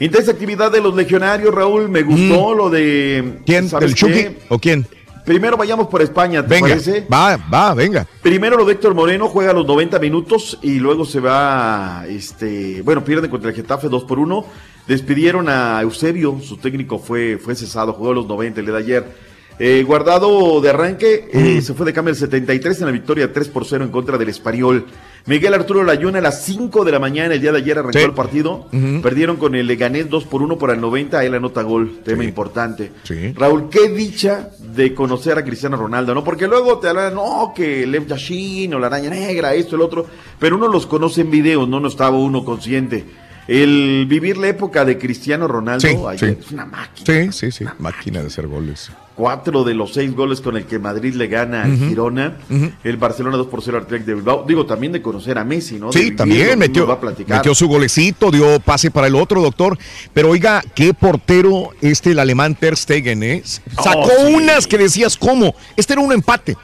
Intensa 0.00 0.32
actividad 0.32 0.72
de 0.72 0.80
los 0.80 0.96
legionarios, 0.96 1.54
Raúl. 1.54 1.88
Me 1.88 2.02
gustó 2.02 2.54
lo 2.54 2.68
de. 2.70 3.40
¿Quién? 3.46 3.68
¿sabes 3.68 3.90
¿El 3.90 3.94
Chucky? 3.94 4.36
¿O 4.48 4.58
quién? 4.58 4.84
Primero 5.24 5.56
vayamos 5.56 5.86
por 5.86 6.02
España, 6.02 6.42
¿te 6.42 6.48
Venga, 6.48 6.68
parece? 6.68 7.06
va, 7.12 7.36
va, 7.36 7.74
venga. 7.74 8.06
Primero 8.22 8.56
lo 8.56 8.64
de 8.64 8.72
Héctor 8.72 8.94
Moreno, 8.94 9.28
juega 9.28 9.52
los 9.52 9.64
90 9.66 9.98
minutos 10.00 10.58
y 10.62 10.80
luego 10.80 11.04
se 11.04 11.20
va, 11.20 12.04
este, 12.08 12.82
bueno, 12.82 13.04
pierden 13.04 13.30
contra 13.30 13.50
el 13.50 13.56
Getafe 13.56 13.88
2 13.88 14.04
por 14.04 14.18
1. 14.18 14.44
Despidieron 14.88 15.48
a 15.48 15.80
Eusebio, 15.80 16.40
su 16.42 16.56
técnico 16.56 16.98
fue, 16.98 17.38
fue 17.38 17.54
cesado, 17.54 17.92
jugó 17.92 18.12
los 18.12 18.26
90 18.26 18.60
el 18.60 18.66
día 18.66 18.74
de 18.74 18.80
ayer. 18.80 19.32
Eh, 19.60 19.84
guardado 19.86 20.60
de 20.60 20.70
arranque, 20.70 21.28
eh, 21.32 21.60
se 21.62 21.74
fue 21.74 21.86
de 21.86 21.92
cambio 21.92 22.10
el 22.10 22.16
73 22.18 22.80
en 22.80 22.86
la 22.86 22.92
victoria 22.92 23.32
3 23.32 23.48
por 23.48 23.64
0 23.64 23.84
en 23.84 23.90
contra 23.92 24.18
del 24.18 24.28
Español. 24.28 24.86
Miguel 25.26 25.54
Arturo 25.54 25.84
Layuna 25.84 26.18
a 26.18 26.22
las 26.22 26.42
5 26.44 26.84
de 26.84 26.92
la 26.92 26.98
mañana 26.98 27.34
el 27.34 27.40
día 27.40 27.52
de 27.52 27.58
ayer 27.58 27.78
arrancó 27.78 27.98
Sí. 27.98 28.04
el 28.04 28.12
partido. 28.12 28.66
Perdieron 29.02 29.36
con 29.36 29.54
el 29.54 29.66
Leganés 29.66 30.10
2 30.10 30.24
por 30.24 30.42
1 30.42 30.58
por 30.58 30.70
el 30.70 30.80
90, 30.80 31.24
él 31.24 31.34
anota 31.34 31.62
gol, 31.62 32.00
tema 32.04 32.24
importante. 32.24 32.90
Sí. 33.04 33.32
Raúl, 33.34 33.68
qué 33.70 33.88
dicha 33.88 34.50
de 34.58 34.94
conocer 34.94 35.38
a 35.38 35.44
Cristiano 35.44 35.76
Ronaldo, 35.76 36.14
¿no? 36.14 36.24
Porque 36.24 36.48
luego 36.48 36.78
te 36.78 36.88
hablan, 36.88 37.14
no, 37.14 37.52
que 37.54 37.86
Lev 37.86 38.06
Yashin 38.06 38.74
o 38.74 38.78
la 38.78 38.88
araña 38.88 39.10
negra, 39.10 39.54
esto, 39.54 39.76
el 39.76 39.82
otro, 39.82 40.06
pero 40.38 40.56
uno 40.56 40.66
los 40.68 40.86
conoce 40.86 41.20
en 41.20 41.30
videos, 41.30 41.68
no, 41.68 41.78
no 41.78 41.88
estaba 41.88 42.16
uno 42.16 42.44
consciente. 42.44 43.04
El 43.48 44.06
vivir 44.08 44.36
la 44.38 44.48
época 44.48 44.84
de 44.84 44.98
Cristiano 44.98 45.48
Ronaldo 45.48 46.08
ayer 46.08 46.38
es 46.40 46.50
una 46.52 46.64
máquina. 46.64 47.06
Sí, 47.06 47.32
sí, 47.32 47.50
sí. 47.50 47.64
Máquina 47.78 48.20
de 48.20 48.28
hacer 48.28 48.46
goles. 48.46 48.90
Cuatro 49.14 49.62
de 49.64 49.74
los 49.74 49.92
seis 49.92 50.14
goles 50.14 50.40
con 50.40 50.56
el 50.56 50.64
que 50.64 50.78
Madrid 50.78 51.14
le 51.14 51.26
gana 51.26 51.64
al. 51.64 51.76
Girona. 51.76 52.38
El 52.82 52.96
Barcelona 52.96 53.36
2 53.36 53.46
por 53.48 53.62
0 53.62 53.76
al 53.78 53.84
Athletic 53.84 54.06
de 54.06 54.14
Bilbao. 54.14 54.44
Digo, 54.48 54.64
también 54.66 54.92
de 54.92 55.02
conocer 55.02 55.36
a 55.38 55.44
Messi, 55.44 55.78
¿no? 55.78 55.92
Sí, 55.92 56.12
también 56.12 56.58
metió, 56.58 56.86
va 56.86 56.94
a 56.94 57.00
platicar. 57.00 57.36
metió 57.38 57.54
su 57.54 57.68
golecito, 57.68 58.30
dio 58.30 58.58
pase 58.60 58.90
para 58.90 59.06
el 59.08 59.14
otro, 59.14 59.42
doctor. 59.42 59.76
Pero 60.14 60.30
oiga, 60.30 60.62
qué 60.74 60.94
portero 60.94 61.70
este, 61.82 62.12
el 62.12 62.18
alemán 62.20 62.54
Ter 62.54 62.76
Stegen, 62.76 63.22
¿eh? 63.22 63.42
Sacó 63.82 64.00
Oh, 64.18 64.26
sí. 64.28 64.34
unas 64.34 64.66
que 64.66 64.78
decías, 64.78 65.16
¿cómo? 65.16 65.54
Este 65.76 65.92
era 65.92 66.02
un 66.02 66.12
empate. 66.12 66.56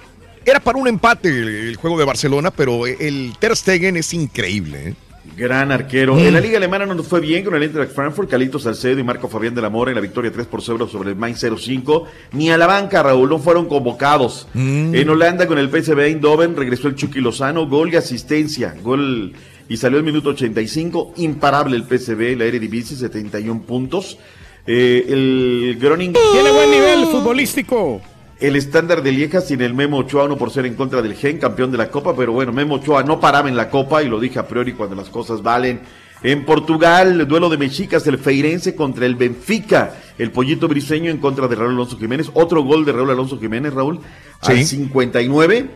Era 0.44 0.60
para 0.60 0.78
un 0.78 0.88
empate 0.88 1.28
el, 1.28 1.48
el 1.48 1.76
juego 1.76 1.98
de 1.98 2.04
Barcelona, 2.06 2.50
pero 2.50 2.86
el 2.86 3.34
Ter 3.38 3.54
Stegen 3.54 3.96
es 3.98 4.14
increíble, 4.14 4.88
¿eh? 4.88 4.94
Gran 5.36 5.70
arquero. 5.70 6.14
Mm. 6.14 6.18
En 6.18 6.34
la 6.34 6.40
Liga 6.40 6.58
Alemana 6.58 6.86
no 6.86 6.94
nos 6.94 7.06
fue 7.06 7.20
bien 7.20 7.44
con 7.44 7.54
el 7.54 7.62
Eintracht 7.62 7.92
Frankfurt, 7.92 8.30
Calito 8.30 8.58
Salcedo 8.58 8.98
y 8.98 9.04
Marco 9.04 9.28
Fabián 9.28 9.54
de 9.54 9.62
la 9.62 9.70
Mora 9.70 9.90
en 9.90 9.96
la 9.96 10.00
victoria 10.00 10.32
3 10.32 10.46
por 10.46 10.62
0 10.62 10.88
sobre 10.88 11.10
el 11.10 11.16
Mainz 11.16 11.40
05. 11.40 12.06
Ni 12.32 12.50
a 12.50 12.58
la 12.58 12.66
banca, 12.66 13.02
Raúl, 13.02 13.28
no 13.28 13.38
fueron 13.38 13.66
convocados. 13.66 14.48
Mm. 14.54 14.94
En 14.94 15.08
Holanda 15.08 15.46
con 15.46 15.58
el 15.58 15.68
PSV 15.68 15.98
Eindhoven 16.00 16.56
regresó 16.56 16.88
el 16.88 16.94
Chucky 16.94 17.20
Lozano, 17.20 17.66
gol 17.68 17.92
y 17.92 17.96
asistencia. 17.96 18.74
Gol 18.82 19.34
y 19.68 19.76
salió 19.76 19.98
el 19.98 20.04
minuto 20.04 20.30
85. 20.30 21.14
Imparable 21.16 21.76
el 21.76 21.84
PSV, 21.84 22.36
la 22.36 22.44
Eredivisie, 22.44 22.96
71 22.96 23.62
puntos. 23.62 24.18
Eh, 24.66 25.04
el 25.08 25.78
Groningen... 25.80 26.14
Tiene 26.32 26.50
buen 26.50 26.70
nivel 26.70 27.06
futbolístico. 27.06 28.00
El 28.40 28.54
estándar 28.54 29.02
de 29.02 29.10
Lieja 29.10 29.40
sin 29.40 29.60
el 29.62 29.74
Memo 29.74 29.98
Ochoa, 29.98 30.24
uno 30.24 30.36
por 30.36 30.50
ser 30.52 30.64
en 30.64 30.74
contra 30.74 31.02
del 31.02 31.14
Gen, 31.14 31.38
campeón 31.38 31.72
de 31.72 31.78
la 31.78 31.90
Copa, 31.90 32.14
pero 32.16 32.32
bueno, 32.32 32.52
Memo 32.52 32.76
Ochoa 32.76 33.02
no 33.02 33.18
paraba 33.18 33.48
en 33.48 33.56
la 33.56 33.68
Copa 33.68 34.02
y 34.02 34.08
lo 34.08 34.20
dije 34.20 34.38
a 34.38 34.46
priori 34.46 34.74
cuando 34.74 34.94
las 34.94 35.08
cosas 35.08 35.42
valen. 35.42 35.80
En 36.22 36.44
Portugal, 36.44 37.20
el 37.20 37.26
duelo 37.26 37.48
de 37.48 37.56
Mexicas, 37.56 38.06
el 38.06 38.18
Feirense 38.18 38.76
contra 38.76 39.06
el 39.06 39.16
Benfica, 39.16 39.94
el 40.18 40.30
Pollito 40.30 40.68
Briseño 40.68 41.10
en 41.10 41.18
contra 41.18 41.48
de 41.48 41.56
Raúl 41.56 41.72
Alonso 41.72 41.98
Jiménez, 41.98 42.30
otro 42.34 42.62
gol 42.62 42.84
de 42.84 42.92
Raúl 42.92 43.10
Alonso 43.10 43.38
Jiménez, 43.38 43.72
Raúl, 43.72 44.00
al 44.42 44.56
Sí. 44.58 44.64
59. 44.66 45.70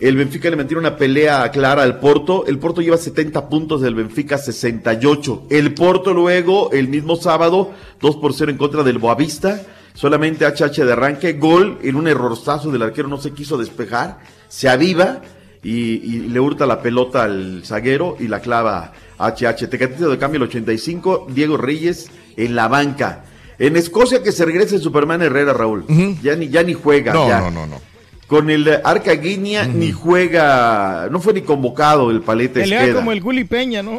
El 0.00 0.16
Benfica 0.16 0.48
le 0.48 0.56
mantiene 0.56 0.80
una 0.80 0.96
pelea 0.96 1.50
clara 1.50 1.82
al 1.82 1.98
Porto. 1.98 2.46
El 2.46 2.58
Porto 2.58 2.80
lleva 2.80 2.96
70 2.96 3.50
puntos 3.50 3.82
del 3.82 3.94
Benfica 3.94 4.38
68. 4.38 5.44
El 5.50 5.74
Porto 5.74 6.14
luego, 6.14 6.72
el 6.72 6.88
mismo 6.88 7.16
sábado, 7.16 7.72
2 8.00 8.16
por 8.16 8.32
0 8.32 8.50
en 8.50 8.56
contra 8.56 8.82
del 8.82 8.96
Boavista. 8.96 9.62
Solamente 9.94 10.46
HH 10.46 10.84
de 10.84 10.92
arranque. 10.92 11.32
Gol 11.34 11.78
en 11.82 11.96
un 11.96 12.08
errorzazo 12.08 12.70
del 12.70 12.82
arquero, 12.82 13.08
no 13.08 13.18
se 13.18 13.32
quiso 13.32 13.56
despejar. 13.58 14.18
Se 14.48 14.68
aviva 14.68 15.20
y, 15.62 15.70
y 15.70 16.20
le 16.28 16.40
hurta 16.40 16.66
la 16.66 16.80
pelota 16.80 17.24
al 17.24 17.62
zaguero 17.64 18.16
y 18.18 18.28
la 18.28 18.40
clava 18.40 18.92
HH. 19.18 19.68
Tecatito 19.68 20.08
de 20.10 20.18
cambio 20.18 20.38
el 20.38 20.44
85. 20.44 21.26
Diego 21.30 21.56
Reyes 21.56 22.10
en 22.36 22.54
la 22.54 22.68
banca. 22.68 23.24
En 23.58 23.76
Escocia 23.76 24.22
que 24.22 24.32
se 24.32 24.46
regrese 24.46 24.78
Superman 24.78 25.20
Herrera, 25.20 25.52
Raúl. 25.52 25.84
ya, 26.22 26.34
ni, 26.34 26.48
ya 26.48 26.62
ni 26.62 26.72
juega. 26.72 27.12
No, 27.12 27.28
ya. 27.28 27.40
no, 27.40 27.50
no, 27.50 27.66
no. 27.66 27.80
Con 28.26 28.48
el 28.48 28.80
Arca 28.84 29.12
Guiña 29.12 29.66
ni 29.66 29.90
juega, 29.92 31.08
no 31.10 31.18
fue 31.20 31.32
ni 31.34 31.42
convocado 31.42 32.10
el 32.12 32.20
paleta 32.22 32.60
Pelea 32.60 32.80
Esqueda. 32.82 32.96
como 33.00 33.10
el 33.12 33.20
Gulli 33.20 33.42
Peña, 33.44 33.82
¿no? 33.82 33.98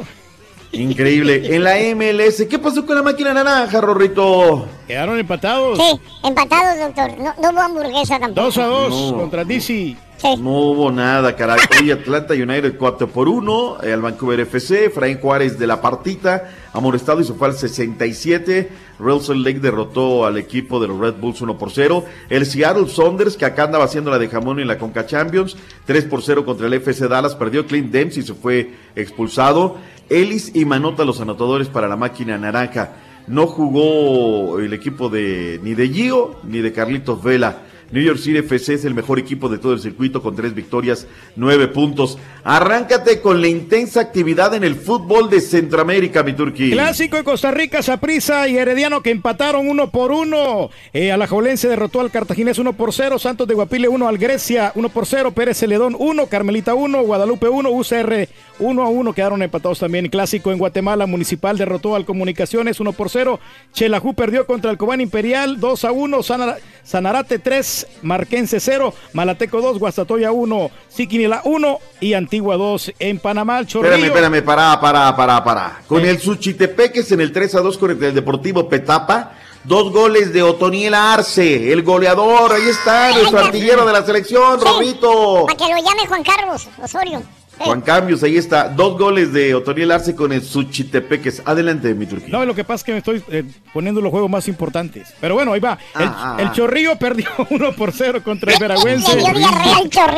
Increíble. 0.74 1.54
En 1.56 1.64
la 1.64 1.76
MLS, 1.96 2.46
¿qué 2.48 2.58
pasó 2.58 2.86
con 2.86 2.96
la 2.96 3.04
máquina 3.04 3.34
naranja, 3.34 3.82
Rorrito? 3.82 4.68
Quedaron 4.88 5.20
empatados. 5.20 5.78
Sí, 5.78 6.00
empatados, 6.24 6.80
doctor. 6.80 7.18
No, 7.20 7.34
no 7.42 7.50
hubo 7.52 7.60
hamburguesa 7.60 8.20
tampoco. 8.20 8.46
Dos 8.48 8.58
a 8.58 8.66
dos 8.66 9.12
No. 9.12 9.18
contra 9.18 9.44
DC. 9.44 9.96
No 10.38 10.52
hubo 10.52 10.92
nada, 10.92 11.36
caray. 11.36 11.58
Hoy 11.82 11.90
Atlanta 11.90 12.36
United 12.36 12.76
4 12.78 13.08
por 13.08 13.28
1, 13.28 13.78
al 13.82 14.02
Vancouver 14.02 14.40
FC, 14.42 14.86
Efraín 14.86 15.20
Juárez 15.20 15.58
de 15.58 15.66
la 15.66 15.82
partita, 15.82 16.48
amonestado 16.74 17.22
y 17.22 17.24
se 17.24 17.34
fue 17.34 17.48
al 17.48 17.56
67. 17.56 18.70
Real 19.00 19.20
Salt 19.20 19.44
Lake 19.44 19.60
derrotó 19.60 20.28
al 20.28 20.38
equipo 20.38 20.80
de 20.80 20.88
los 20.90 21.00
Red 21.00 21.16
Bulls 21.16 21.42
1 21.42 21.58
por 21.58 21.72
0. 21.72 22.06
El 22.30 22.46
Seattle 22.46 22.88
Saunders, 22.88 23.36
que 23.36 23.46
acá 23.46 23.64
andaba 23.64 23.86
haciendo 23.86 24.12
la 24.12 24.20
de 24.20 24.28
jamón 24.30 24.60
en 24.60 24.68
la 24.68 24.78
Conca 24.78 25.08
Champions, 25.08 25.58
3 25.86 26.06
por 26.06 26.22
0 26.22 26.46
contra 26.46 26.68
el 26.68 26.74
FC 26.76 27.08
Dallas, 27.08 27.34
perdió 27.34 27.66
Clint 27.66 27.92
Dempsey 27.92 28.22
y 28.22 28.26
se 28.28 28.36
fue 28.36 28.74
expulsado. 28.96 29.78
Ellis 30.12 30.52
y 30.54 30.66
Manota 30.66 31.06
los 31.06 31.22
anotadores 31.22 31.70
para 31.70 31.88
la 31.88 31.96
máquina 31.96 32.38
naranja. 32.38 32.96
No 33.28 33.48
jugó 33.48 34.60
el 34.60 34.74
equipo 34.74 35.08
de 35.08 35.60
ni 35.64 35.74
de 35.74 35.88
Gio 35.88 36.36
ni 36.44 36.60
de 36.60 36.74
Carlitos 36.74 37.24
Vela. 37.24 37.62
New 37.92 38.02
York 38.04 38.20
City 38.20 38.38
FC 38.38 38.74
es 38.76 38.86
el 38.86 38.94
mejor 38.94 39.20
equipo 39.20 39.50
de 39.50 39.58
todo 39.58 39.74
el 39.74 39.80
circuito 39.82 40.22
con 40.22 40.36
tres 40.36 40.54
victorias, 40.56 41.08
nueve 41.36 41.68
puntos. 41.68 42.18
Arráncate 42.44 43.22
con 43.22 43.42
la 43.42 43.48
intensa 43.48 44.00
actividad 44.02 44.54
en 44.56 44.64
el 44.64 44.76
fútbol 44.76 45.30
de 45.30 45.42
Centroamérica, 45.42 46.24
mi 46.24 46.34
Turquía. 46.34 46.72
Clásico 46.74 47.18
de 47.18 47.24
Costa 47.24 47.52
Rica, 47.52 47.82
Saprissa 47.84 48.48
y 48.48 48.58
Herediano 48.58 49.02
que 49.02 49.12
empataron 49.12 49.70
uno 49.70 49.90
por 49.92 50.12
uno. 50.12 50.70
Eh, 50.94 51.12
Alajuelense 51.12 51.68
derrotó 51.68 52.02
al 52.02 52.12
Cartaginés 52.12 52.58
uno 52.60 52.74
por 52.74 52.94
cero. 52.94 53.20
Santos 53.20 53.48
de 53.48 53.54
Guapile 53.54 53.88
uno 53.88 54.08
al 54.08 54.18
Grecia 54.18 54.72
uno 54.76 54.90
por 54.90 55.06
cero. 55.06 55.32
Pérez 55.32 55.58
Celedón 55.60 55.96
uno. 56.00 56.28
Carmelita 56.28 56.74
uno. 56.74 57.04
Guadalupe 57.04 57.48
uno. 57.50 57.72
UCR 57.72 58.28
uno 58.60 58.84
a 58.84 58.90
uno. 58.90 59.14
Quedaron 59.14 59.42
empatados 59.44 59.80
también. 59.80 60.10
Clásico 60.10 60.52
en 60.52 60.58
Guatemala. 60.58 61.06
Municipal 61.06 61.58
derrotó 61.58 61.96
al 61.96 62.06
Comunicaciones 62.06 62.80
uno 62.80 62.94
por 62.94 63.10
cero. 63.10 63.40
Chelajú 63.74 64.14
perdió 64.14 64.46
contra 64.48 64.72
el 64.72 64.78
Cobán 64.78 65.02
Imperial 65.02 65.60
dos 65.60 65.86
a 65.86 65.92
uno. 65.92 66.24
Sanara- 66.24 66.58
Sanarate 66.84 67.38
3, 67.82 68.04
Marquense 68.04 68.60
0, 68.60 68.94
Malateco 69.14 69.62
2, 69.62 69.80
Guastatoya 69.80 70.32
1, 70.32 70.72
Siquinila 70.90 71.42
1 71.46 71.80
y 72.00 72.14
Antigua 72.14 72.58
2 72.58 72.94
en 73.00 73.20
Panamá. 73.20 73.60
El 73.60 73.68
Chorrillo. 73.68 73.94
Espérame, 73.94 74.36
espérame, 74.38 74.44
pará, 74.44 74.80
pará, 74.80 75.16
pará, 75.16 75.44
pará. 75.44 75.82
Con 75.88 76.06
el 76.06 76.20
Suchitepeques 76.20 77.12
en 77.12 77.22
el 77.22 77.32
3 77.32 77.56
a 77.56 77.62
2 77.62 77.78
con 77.78 77.92
el 77.92 78.16
Deportivo 78.16 78.68
Petapa. 78.68 79.34
Dos 79.64 79.92
goles 79.92 80.34
de 80.34 80.42
Otoniel 80.42 80.96
Arce, 80.96 81.72
el 81.72 81.84
goleador. 81.84 82.52
Ahí 82.52 82.68
está, 82.68 83.12
nuestro 83.12 83.40
artillero 83.40 83.86
de 83.86 83.94
la 83.94 84.04
selección, 84.04 84.60
Rorrito. 84.60 85.46
Para 85.46 85.56
que 85.56 85.72
lo 85.72 85.78
llame 85.78 86.08
Juan 86.08 86.24
Carlos 86.24 86.68
Osorio. 86.82 87.22
Juan 87.66 87.82
Cambios, 87.86 88.24
ahí 88.24 88.38
está. 88.38 88.70
Dos 88.70 88.98
goles 88.98 89.34
de 89.34 89.54
Otoniel 89.56 89.92
Arce 89.92 90.16
con 90.16 90.32
el 90.32 90.42
Suchitepeques. 90.42 91.42
Adelante, 91.46 91.94
mi 91.94 92.06
Turquía. 92.06 92.30
No, 92.30 92.46
lo 92.46 92.56
que 92.56 92.64
pasa 92.64 92.76
es 92.78 92.84
que 92.84 92.92
me 92.94 92.98
estoy 93.00 93.24
eh, 93.30 93.44
poniendo 93.74 94.02
los 94.02 94.12
juegos 94.12 94.30
más 94.30 94.48
importantes. 94.48 95.14
Pero 95.20 95.36
bueno, 95.36 95.54
ahí 95.54 95.60
va. 95.60 95.78
El, 96.00 96.08
Ah, 96.08 96.36
ah, 96.36 96.38
el 96.42 96.48
ah. 96.48 96.52
Chorrillo 96.54 96.96
perdió 96.98 97.28
1 97.50 97.72
por 97.74 97.92
0 97.92 98.22
contra 98.24 98.54
el 98.54 98.60
Veragüense. 98.60 99.12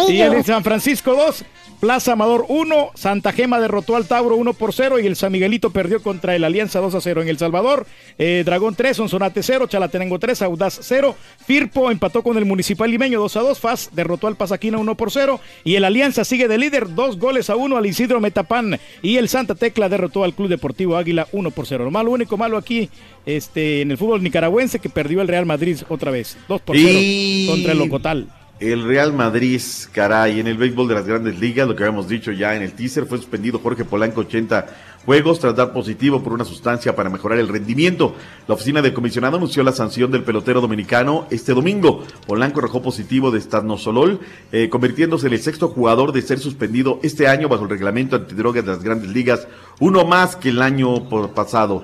Y 0.09 0.21
el 0.21 0.43
San 0.43 0.63
Francisco 0.63 1.13
2, 1.15 1.45
Plaza 1.83 2.13
Amador 2.13 2.45
1, 2.47 2.91
Santa 2.95 3.33
Gema 3.33 3.59
derrotó 3.59 3.97
al 3.97 4.05
Tauro 4.07 4.37
1 4.37 4.53
por 4.53 4.71
0 4.71 5.01
y 5.01 5.05
el 5.05 5.17
San 5.17 5.33
Miguelito 5.33 5.71
perdió 5.71 6.01
contra 6.01 6.33
el 6.33 6.45
Alianza 6.45 6.79
2 6.79 6.95
a 6.95 7.01
0 7.01 7.21
en 7.23 7.27
El 7.27 7.37
Salvador. 7.37 7.85
Eh, 8.17 8.43
Dragón 8.45 8.73
3, 8.73 8.95
Sonsonate 8.95 9.43
0, 9.43 9.67
Chalatenango 9.67 10.17
3, 10.17 10.43
Audaz 10.43 10.79
0. 10.81 11.13
Firpo 11.45 11.91
empató 11.91 12.23
con 12.23 12.37
el 12.37 12.45
Municipal 12.45 12.89
Limeño 12.89 13.19
2 13.19 13.35
a 13.35 13.41
2. 13.41 13.59
FAS 13.59 13.89
derrotó 13.91 14.27
al 14.27 14.37
Pasaquina 14.37 14.77
1 14.77 14.95
por 14.95 15.11
0 15.11 15.41
y 15.65 15.75
el 15.75 15.83
Alianza 15.83 16.23
sigue 16.23 16.47
de 16.47 16.57
líder, 16.57 16.95
dos 16.95 17.19
goles 17.19 17.49
a 17.49 17.57
1 17.57 17.75
al 17.75 17.85
Isidro 17.85 18.21
Metapán 18.21 18.79
y 19.01 19.17
el 19.17 19.27
Santa 19.27 19.53
Tecla 19.53 19.89
derrotó 19.89 20.23
al 20.23 20.33
Club 20.35 20.47
Deportivo 20.47 20.95
Águila 20.95 21.27
1 21.33 21.51
por 21.51 21.67
0. 21.67 21.83
Lo 21.83 21.91
malo, 21.91 22.11
único 22.11 22.37
malo 22.37 22.55
aquí 22.55 22.89
este, 23.25 23.81
en 23.81 23.91
el 23.91 23.97
fútbol 23.97 24.23
nicaragüense 24.23 24.79
que 24.79 24.87
perdió 24.87 25.19
el 25.21 25.27
Real 25.27 25.45
Madrid 25.45 25.79
otra 25.89 26.11
vez, 26.11 26.37
2 26.47 26.61
por 26.61 26.77
0 26.77 26.89
Y- 27.01 27.47
contra 27.49 27.73
el 27.73 27.77
Locotal. 27.79 28.29
El 28.59 28.83
Real 28.83 29.13
Madrid, 29.13 29.59
caray, 29.91 30.39
en 30.39 30.45
el 30.45 30.57
béisbol 30.57 30.87
de 30.87 30.93
las 30.93 31.07
grandes 31.07 31.39
ligas, 31.39 31.67
lo 31.67 31.75
que 31.75 31.83
habíamos 31.83 32.07
dicho 32.07 32.31
ya 32.31 32.55
en 32.55 32.61
el 32.61 32.73
teaser, 32.73 33.05
fue 33.05 33.17
suspendido 33.17 33.57
Jorge 33.57 33.83
Polanco 33.83 34.21
80 34.21 34.67
juegos 35.05 35.39
tras 35.39 35.55
dar 35.55 35.73
positivo 35.73 36.23
por 36.23 36.33
una 36.33 36.45
sustancia 36.45 36.95
para 36.95 37.09
mejorar 37.09 37.39
el 37.39 37.47
rendimiento. 37.47 38.15
La 38.47 38.53
oficina 38.53 38.83
del 38.83 38.93
comisionado 38.93 39.37
anunció 39.37 39.63
la 39.63 39.71
sanción 39.71 40.11
del 40.11 40.23
pelotero 40.23 40.61
dominicano 40.61 41.25
este 41.31 41.53
domingo. 41.53 42.03
Polanco 42.27 42.59
arrojó 42.59 42.81
positivo 42.83 43.31
de 43.31 43.41
Stadnosolol, 43.41 44.19
eh, 44.51 44.69
convirtiéndose 44.69 45.27
en 45.27 45.33
el 45.33 45.41
sexto 45.41 45.69
jugador 45.69 46.11
de 46.11 46.21
ser 46.21 46.37
suspendido 46.37 46.99
este 47.01 47.27
año 47.27 47.49
bajo 47.49 47.63
el 47.63 47.71
reglamento 47.71 48.15
antidrogas 48.15 48.63
de 48.63 48.71
las 48.71 48.83
grandes 48.83 49.09
ligas, 49.09 49.47
uno 49.79 50.05
más 50.05 50.35
que 50.35 50.49
el 50.49 50.61
año 50.61 51.09
pasado. 51.33 51.83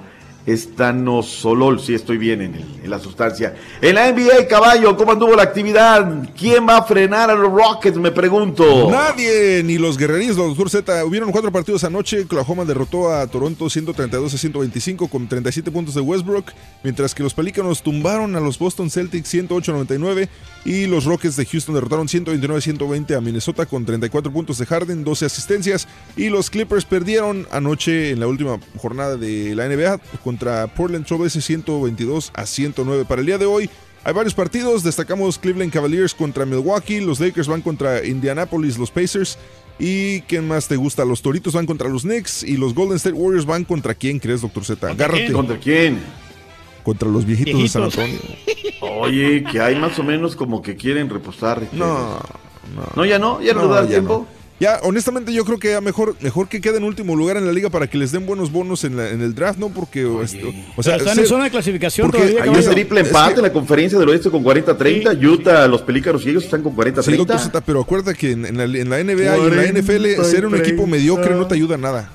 Estanosolol, 0.52 1.80
si 1.80 1.94
estoy 1.94 2.18
bien 2.18 2.42
en, 2.42 2.90
la 2.90 3.00
sustancia. 3.00 3.56
En 3.82 3.96
la 3.96 4.12
NBA, 4.12 4.48
caballo, 4.48 4.98
¿cómo 4.98 5.12
anduvo 5.12 5.36
la 5.36 5.44
actividad? 5.44 6.28
¿Quién 6.36 6.68
va 6.68 6.78
a 6.78 6.84
frenar 6.84 7.30
a 7.30 7.36
los 7.36 7.52
Rockets? 7.52 7.98
Me 7.98 8.12
pregunto. 8.12 8.90
Nadie, 8.90 9.62
ni 9.64 9.78
los 9.78 9.98
guerreríos, 9.98 10.38
los 10.38 10.58
Sur 10.58 10.70
Z. 10.70 11.06
Hubieron 11.06 11.32
cuatro 11.32 11.52
partidos 11.52 11.84
anoche. 11.84 12.22
Oklahoma 12.22 12.66
derrotó 12.66 13.14
a 13.14 13.28
Toronto 13.28 13.70
132 13.70 14.34
a 14.34 14.38
125 14.38 15.08
con 15.08 15.28
37 15.28 15.70
puntos 15.70 15.94
de 15.94 16.02
Westbrook, 16.02 16.52
mientras 16.84 17.14
que 17.14 17.22
los 17.22 17.36
Pelícanos 17.36 17.84
tumbaron 17.84 18.36
a 18.36 18.40
los 18.40 18.58
Boston 18.58 18.90
Celtics 18.90 19.30
108 19.30 19.72
a 19.72 19.76
99 19.76 20.30
y 20.66 20.88
los 20.88 21.06
Rockets 21.06 21.36
de 21.36 21.46
Houston 21.46 21.76
derrotaron 21.76 22.08
129 22.08 22.58
a 22.58 22.62
120 22.62 23.16
a 23.16 23.22
Minnesota 23.22 23.66
con 23.66 23.86
34 23.86 24.32
puntos 24.32 24.58
de 24.58 24.66
Harden, 24.66 25.04
12 25.04 25.26
asistencias 25.26 25.88
y 26.18 26.30
los 26.30 26.50
Clippers 26.50 26.86
perdieron 26.86 27.48
anoche 27.52 28.12
en 28.12 28.20
la 28.20 28.28
última 28.28 28.60
jornada 28.78 29.16
de 29.16 29.56
la 29.56 29.68
NBA 29.68 30.00
contra 30.40 30.68
Portland 30.68 31.06
Trailblazers 31.06 31.44
122 31.46 32.32
a 32.34 32.46
109. 32.46 33.04
Para 33.06 33.20
el 33.20 33.28
día 33.28 33.38
de 33.38 33.46
hoy 33.46 33.70
hay 34.06 34.14
varios 34.14 34.34
partidos, 34.34 34.84
destacamos 34.84 35.38
Cleveland 35.38 35.74
Cavaliers 35.74 36.14
contra 36.14 36.46
Milwaukee, 36.46 37.02
los 37.02 37.20
Lakers 37.20 37.50
van 37.50 37.62
contra 37.62 38.06
Indianapolis, 38.06 38.78
los 38.78 38.90
Pacers. 38.90 39.38
¿Y 39.80 40.22
quién 40.22 40.48
más 40.48 40.68
te 40.68 40.78
gusta? 40.78 41.04
Los 41.04 41.22
Toritos 41.22 41.54
van 41.54 41.66
contra 41.66 41.90
los 41.90 42.04
Knicks 42.04 42.44
y 42.44 42.56
los 42.56 42.74
Golden 42.74 42.96
State 42.98 43.16
Warriors 43.16 43.46
van 43.46 43.66
contra 43.66 43.94
quién 43.94 44.20
crees, 44.20 44.42
doctor 44.42 44.64
Z. 44.64 44.90
Agárrate. 44.90 45.32
¿Contra 45.32 45.58
quién? 45.58 46.00
Contra 46.84 47.10
los 47.10 47.26
viejitos, 47.26 47.62
de 47.62 47.68
San. 47.70 47.84
Antonio. 47.84 48.20
Oye, 48.82 49.44
que 49.44 49.60
hay 49.60 49.76
más 49.76 50.00
o 50.00 50.04
menos 50.04 50.38
como 50.38 50.62
que 50.62 50.76
quieren 50.76 51.10
repostar. 51.10 51.62
No, 51.74 52.20
no. 52.76 52.84
No, 52.96 53.06
ya 53.06 53.20
no, 53.20 53.42
ya 53.42 53.54
no, 53.54 53.62
les 53.64 53.70
da 53.70 53.82
ya 53.84 53.88
tiempo. 53.90 54.26
no. 54.32 54.39
Ya, 54.60 54.80
honestamente 54.84 55.32
yo 55.32 55.46
creo 55.46 55.58
que 55.58 55.70
ya 55.70 55.80
mejor, 55.80 56.16
mejor 56.20 56.50
que 56.50 56.60
quede 56.60 56.78
en 56.78 56.84
último 56.84 57.16
lugar 57.16 57.38
en 57.38 57.46
la 57.46 57.54
liga 57.54 57.70
para 57.70 57.88
que 57.88 57.98
les 57.98 58.12
den 58.12 58.26
buenos 58.26 58.52
bonos 58.52 58.84
en, 58.84 58.98
la- 58.98 59.10
en 59.10 59.22
el 59.22 59.34
draft, 59.34 59.58
¿no? 59.58 59.70
Porque, 59.70 60.02
este, 60.22 60.54
o 60.76 60.84
sea, 60.84 60.98
están 60.98 61.18
en 61.18 61.26
zona 61.28 61.46
de 61.46 61.50
clasificación 61.52 62.12
porque 62.12 62.28
todavía. 62.28 62.52
Hay 62.52 62.66
un 62.68 62.72
triple 62.74 63.00
empate 63.00 63.36
en 63.38 63.44
la 63.44 63.54
conferencia 63.54 63.98
del 63.98 64.10
oeste 64.10 64.30
con 64.30 64.44
40-30. 64.44 65.26
Utah, 65.26 65.66
los 65.68 65.82
Pelícanos 65.84 66.26
y 66.26 66.30
ellos 66.32 66.44
están 66.44 66.62
con 66.62 66.76
40-30. 66.76 67.40
Sí, 67.40 67.50
pero 67.66 67.80
acuérdate 67.82 68.18
que 68.18 68.32
en, 68.32 68.46
en 68.46 68.58
la, 68.58 68.64
en 68.66 68.90
la 68.90 69.02
NBA 69.02 69.38
y 69.38 69.42
en 69.48 69.56
la 69.56 69.80
NFL 69.80 70.24
ser 70.26 70.46
un 70.46 70.56
equipo 70.56 70.86
mediocre 70.86 71.36
no 71.36 71.48
te 71.48 71.56
ayuda 71.56 71.76
a 71.76 71.78
nada. 71.78 72.12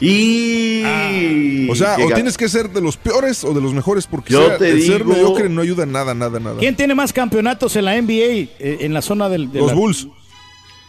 Y. 0.00 1.68
O 1.70 1.74
sea, 1.76 1.94
o 1.94 1.98
Llega- 1.98 2.14
tienes 2.14 2.36
que 2.36 2.48
ser 2.48 2.68
de 2.70 2.80
los 2.80 2.96
peores 2.96 3.44
o 3.44 3.54
de 3.54 3.60
los 3.60 3.72
mejores 3.72 4.06
porque 4.06 4.32
Yo 4.32 4.48
ser, 4.48 4.58
te 4.58 4.70
el 4.70 4.82
ser 4.82 4.98
digo- 5.04 5.12
mediocre 5.12 5.48
no 5.48 5.62
ayuda 5.62 5.86
nada, 5.86 6.12
nada, 6.14 6.40
nada. 6.40 6.56
¿Quién 6.58 6.74
tiene 6.74 6.94
más 6.94 7.12
campeonatos 7.12 7.76
en 7.76 7.84
la 7.84 7.94
NBA 8.00 8.50
eh, 8.58 8.78
en 8.80 8.92
la 8.92 9.00
zona 9.02 9.28
del, 9.28 9.52
de 9.52 9.60
Los 9.60 9.68
la- 9.68 9.74
Bulls. 9.74 10.08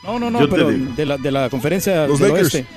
No, 0.04 0.20
no, 0.20 0.30
no, 0.30 0.42
Yo 0.42 0.50
pero 0.50 0.70
de 0.70 1.06
la, 1.06 1.18
de 1.18 1.32
la 1.32 1.50
conferencia 1.50 2.06
Los 2.08 2.20
del 2.20 2.30
Lakers. 2.34 2.56
oeste. 2.56 2.68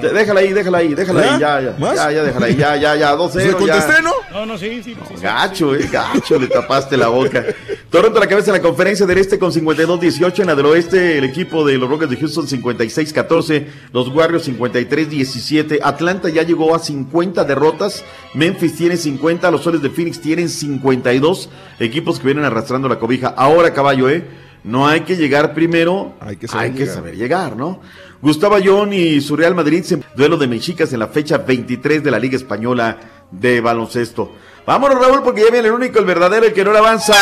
De- 0.00 0.08
Déjala 0.12 0.40
ahí, 0.40 0.52
déjala 0.52 0.78
ahí, 0.78 0.94
déjala 0.94 1.22
¿Ya? 1.22 1.34
ahí, 1.34 1.40
ya, 1.40 1.60
ya. 1.60 1.76
¿Más? 1.78 1.94
Ya, 1.94 2.10
ya, 2.10 2.22
déjala 2.24 2.46
ahí, 2.46 2.56
ya, 2.56 2.76
ya, 2.76 2.96
ya, 2.96 3.14
2-0. 3.14 3.34
¿Le 3.46 3.52
contesté, 3.52 3.92
ya. 3.92 4.02
no? 4.02 4.10
No, 4.32 4.46
no, 4.46 4.58
sí, 4.58 4.82
sí. 4.82 4.94
sí, 4.94 5.14
sí. 5.16 5.22
Gacho, 5.22 5.76
eh, 5.76 5.88
gacho, 5.92 6.40
le 6.40 6.48
tapaste 6.48 6.96
la 6.96 7.06
boca. 7.06 7.44
Toronto 7.88 8.18
a 8.18 8.20
la 8.20 8.26
cabeza 8.26 8.50
en 8.50 8.56
la 8.56 8.62
conferencia 8.62 9.06
del 9.06 9.18
este 9.18 9.38
con 9.38 9.52
52-18. 9.52 10.40
En 10.40 10.46
la 10.48 10.54
del 10.56 10.66
oeste, 10.66 11.18
el 11.18 11.24
equipo 11.24 11.64
de 11.64 11.78
los 11.78 11.88
Rockets 11.88 12.10
de 12.10 12.16
Houston 12.16 12.48
56-14. 12.48 13.66
Los 13.92 14.08
Warriors 14.08 14.48
53-17. 14.48 15.78
Atlanta 15.84 16.28
ya 16.28 16.42
llegó 16.42 16.74
a 16.74 16.80
50 16.80 17.44
derrotas. 17.44 18.04
Memphis 18.34 18.74
tiene 18.76 18.96
50. 18.96 19.50
Los 19.52 19.62
Soles 19.62 19.82
de 19.82 19.90
Phoenix 19.90 20.20
tienen 20.20 20.48
52. 20.48 21.48
Equipos 21.78 22.18
que 22.18 22.24
vienen 22.26 22.44
arrastrando 22.44 22.88
la 22.88 22.98
cobija. 22.98 23.28
Ahora, 23.28 23.72
caballo, 23.72 24.08
¿eh? 24.10 24.24
No 24.64 24.86
hay 24.86 25.00
que 25.00 25.16
llegar 25.16 25.54
primero. 25.54 26.14
Hay 26.20 26.36
que 26.36 26.46
saber 26.46 26.72
llegar. 26.72 26.94
saber 26.94 27.16
llegar, 27.16 27.56
¿no? 27.56 27.80
Gustavo 28.20 28.54
Ayón 28.54 28.92
y 28.92 29.20
su 29.20 29.34
Real 29.36 29.54
Madrid 29.54 29.82
se 29.82 30.00
duelo 30.14 30.36
de 30.36 30.46
mexicas 30.46 30.92
en 30.92 31.00
la 31.00 31.08
fecha 31.08 31.38
23 31.38 32.04
de 32.04 32.10
la 32.10 32.18
Liga 32.20 32.36
Española 32.36 32.96
de 33.30 33.60
baloncesto. 33.60 34.32
Vámonos, 34.64 35.00
Raúl, 35.00 35.22
porque 35.24 35.42
ya 35.42 35.50
viene 35.50 35.66
el 35.68 35.74
único, 35.74 35.98
el 35.98 36.04
verdadero, 36.04 36.46
el 36.46 36.52
que 36.52 36.64
no 36.64 36.72
le 36.72 36.78
avanza. 36.78 37.14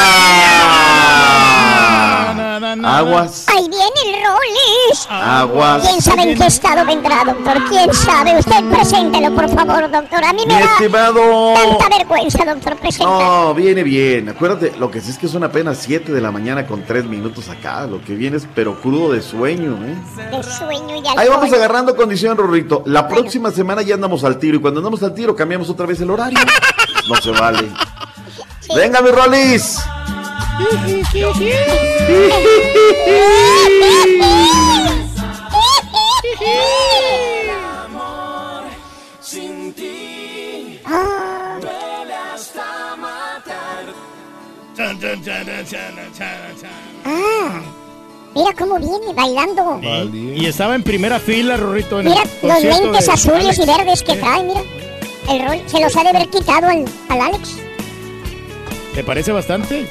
Aguas. 2.85 3.47
Ahí 3.49 3.67
viene 3.69 4.00
el 4.21 4.27
Rollis. 4.31 5.07
Aguas. 5.09 5.83
¿Quién 5.89 6.01
sabe 6.03 6.23
en 6.23 6.39
qué 6.39 6.47
estado 6.47 6.85
vendrá, 6.85 7.25
doctor? 7.25 7.65
¿Quién 7.69 7.93
sabe? 7.95 8.39
Usted 8.39 8.65
preséntelo, 8.71 9.35
por 9.35 9.49
favor, 9.49 9.91
doctor. 9.91 10.25
A 10.25 10.33
mí 10.33 10.43
me 10.47 10.55
Mi 10.55 10.61
da 10.61 10.67
estimado. 10.73 11.55
tanta 11.55 11.97
vergüenza, 11.97 12.45
doctor. 12.45 12.77
Preséntelo. 12.77 13.21
No, 13.21 13.55
viene 13.55 13.83
bien. 13.83 14.29
Acuérdate, 14.29 14.73
lo 14.79 14.91
que 14.91 15.01
sí 15.01 15.11
es 15.11 15.19
que 15.19 15.29
son 15.29 15.45
apenas 15.45 15.79
7 15.79 16.13
de 16.13 16.21
la 16.21 16.31
mañana 16.31 16.67
con 16.67 16.85
3 16.85 17.05
minutos 17.07 17.49
acá. 17.49 17.87
Lo 17.87 18.03
que 18.03 18.15
viene 18.15 18.37
es 18.37 18.47
pero 18.55 18.81
crudo 18.81 19.13
de 19.13 19.23
sueño, 19.23 19.79
¿eh? 19.85 19.97
De 20.37 20.43
sueño 20.43 20.97
y 20.97 21.09
Ahí 21.19 21.29
vamos 21.29 21.45
alcohol. 21.45 21.55
agarrando 21.55 21.97
condición, 21.97 22.37
Rorrito. 22.37 22.83
La 22.87 23.09
próxima 23.09 23.51
semana 23.51 23.83
ya 23.83 23.95
andamos 23.95 24.25
al 24.25 24.39
tiro. 24.39 24.57
Y 24.57 24.61
cuando 24.61 24.81
andamos 24.81 25.03
al 25.03 25.15
tiro, 25.15 25.35
cambiamos 25.35 25.69
otra 25.71 25.87
vez 25.87 26.01
el 26.01 26.11
horario. 26.11 26.39
No 27.09 27.17
se 27.17 27.31
vale. 27.31 27.69
Venga, 28.75 29.01
mi 29.01 29.11
Rolis. 29.11 29.79
Ah. 47.05 47.61
mira 48.35 48.53
cómo 48.59 48.79
viene 48.79 49.13
bailando. 49.15 49.81
Y 50.13 50.47
estaba 50.47 50.75
en 50.75 50.83
primera 50.83 51.19
fila, 51.19 51.57
Rorrito. 51.57 52.01
En 52.01 52.07
Mira 52.07 52.23
el 52.43 52.49
los 52.49 52.63
lentes 52.63 53.07
de 53.07 53.13
azules 53.13 53.45
Alex. 53.45 53.59
y 53.59 53.67
verdes 53.67 54.03
que 54.03 54.17
trae, 54.17 54.43
mira. 54.45 54.63
El 55.29 55.47
rol 55.47 55.63
se 55.67 55.81
los 55.81 55.97
ha 55.97 56.03
de 56.03 56.09
haber 56.09 56.29
quitado 56.29 56.67
al, 56.69 56.85
al 57.09 57.21
Alex. 57.21 57.57
¿Te 58.95 59.05
parece 59.05 59.33
bastante? 59.33 59.87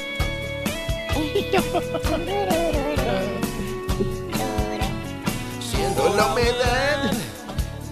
Siento 5.60 6.14
la 6.16 6.26
humedad 6.26 7.12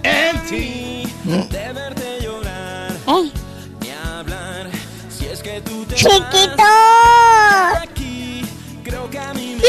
en 0.03 0.47
ti 0.47 1.12
de 1.24 1.73
verte 1.73 2.19
llorar. 2.23 2.93
¿Eh? 3.07 3.31
Ni 3.81 3.90
hablar 3.90 4.70
si 5.11 5.27
es 5.27 5.43
que 5.43 5.61
tú 5.61 5.85
te 5.85 5.95
¡Chiquito! 5.97 6.62
aquí. 7.82 8.45
Creo 8.85 9.11
que 9.11 9.19
a 9.19 9.35
mí 9.35 9.57
me 9.57 9.69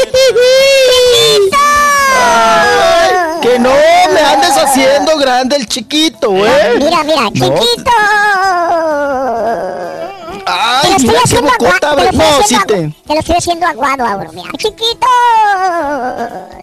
Ay, 2.22 3.40
que 3.42 3.58
no 3.58 3.70
me 4.12 4.20
andes 4.20 4.56
haciendo 4.56 5.16
grande 5.18 5.56
el 5.56 5.66
chiquito, 5.66 6.46
¿eh? 6.46 6.74
Mira, 6.78 7.02
mira, 7.04 7.30
No. 7.34 7.54
Ay, 10.52 10.82
te 10.82 10.88
lo 10.90 10.96
estoy 10.96 11.08
mira 11.08 11.12
qué 11.12 11.18
haciendo 11.24 11.50
bocota. 11.58 11.96
Te, 11.96 12.04
lo 12.04 12.12
no, 12.12 12.42
sí 12.46 12.56
te- 12.66 12.94
te 13.06 13.14
lo 13.14 13.20
estoy 13.20 13.36
haciendo 13.36 13.66
aguado 13.66 14.04
ahora, 14.06 14.30
mira. 14.32 14.50
Chiquito. 14.58 15.06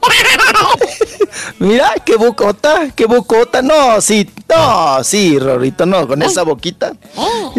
Mira, 1.59 1.93
qué 2.05 2.15
bocota, 2.15 2.87
qué 2.95 3.05
bocota. 3.05 3.61
No, 3.61 3.99
sí, 4.01 4.29
no, 4.49 5.03
sí, 5.03 5.37
Rorito, 5.39 5.85
no, 5.85 6.07
con 6.07 6.21
esa 6.21 6.43
boquita. 6.43 6.93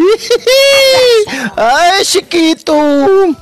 Ay, 1.56 2.04
chiquito, 2.04 2.74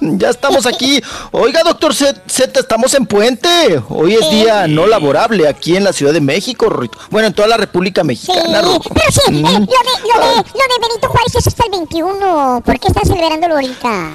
ya 0.00 0.30
estamos 0.30 0.66
aquí. 0.66 1.02
Oiga, 1.32 1.62
doctor 1.62 1.94
Z, 1.94 2.20
Z, 2.26 2.60
estamos 2.60 2.94
en 2.94 3.06
puente. 3.06 3.80
Hoy 3.88 4.14
es 4.14 4.30
día 4.30 4.66
no 4.66 4.86
laborable 4.86 5.48
aquí 5.48 5.76
en 5.76 5.84
la 5.84 5.92
Ciudad 5.92 6.12
de 6.12 6.20
México, 6.20 6.68
Rorito. 6.68 6.98
Bueno, 7.10 7.28
en 7.28 7.34
toda 7.34 7.48
la 7.48 7.56
República 7.56 8.04
Mexicana, 8.04 8.62
Rorro. 8.62 8.80
Pero 8.94 9.10
sí, 9.12 9.20
eh, 9.26 9.30
Mm. 9.32 9.42
lo, 9.44 9.50
de, 9.50 9.58
lo, 9.60 10.20
de, 10.20 10.36
lo 10.36 10.42
de 10.42 10.88
Benito 10.88 11.08
Juárez 11.08 11.34
es 11.36 11.46
hasta 11.46 11.64
el 11.64 11.70
21. 11.72 12.62
¿Por 12.64 12.75
qué 12.78 12.88
estás 12.88 13.08
celebrándolo 13.08 13.54
ahorita? 13.54 14.10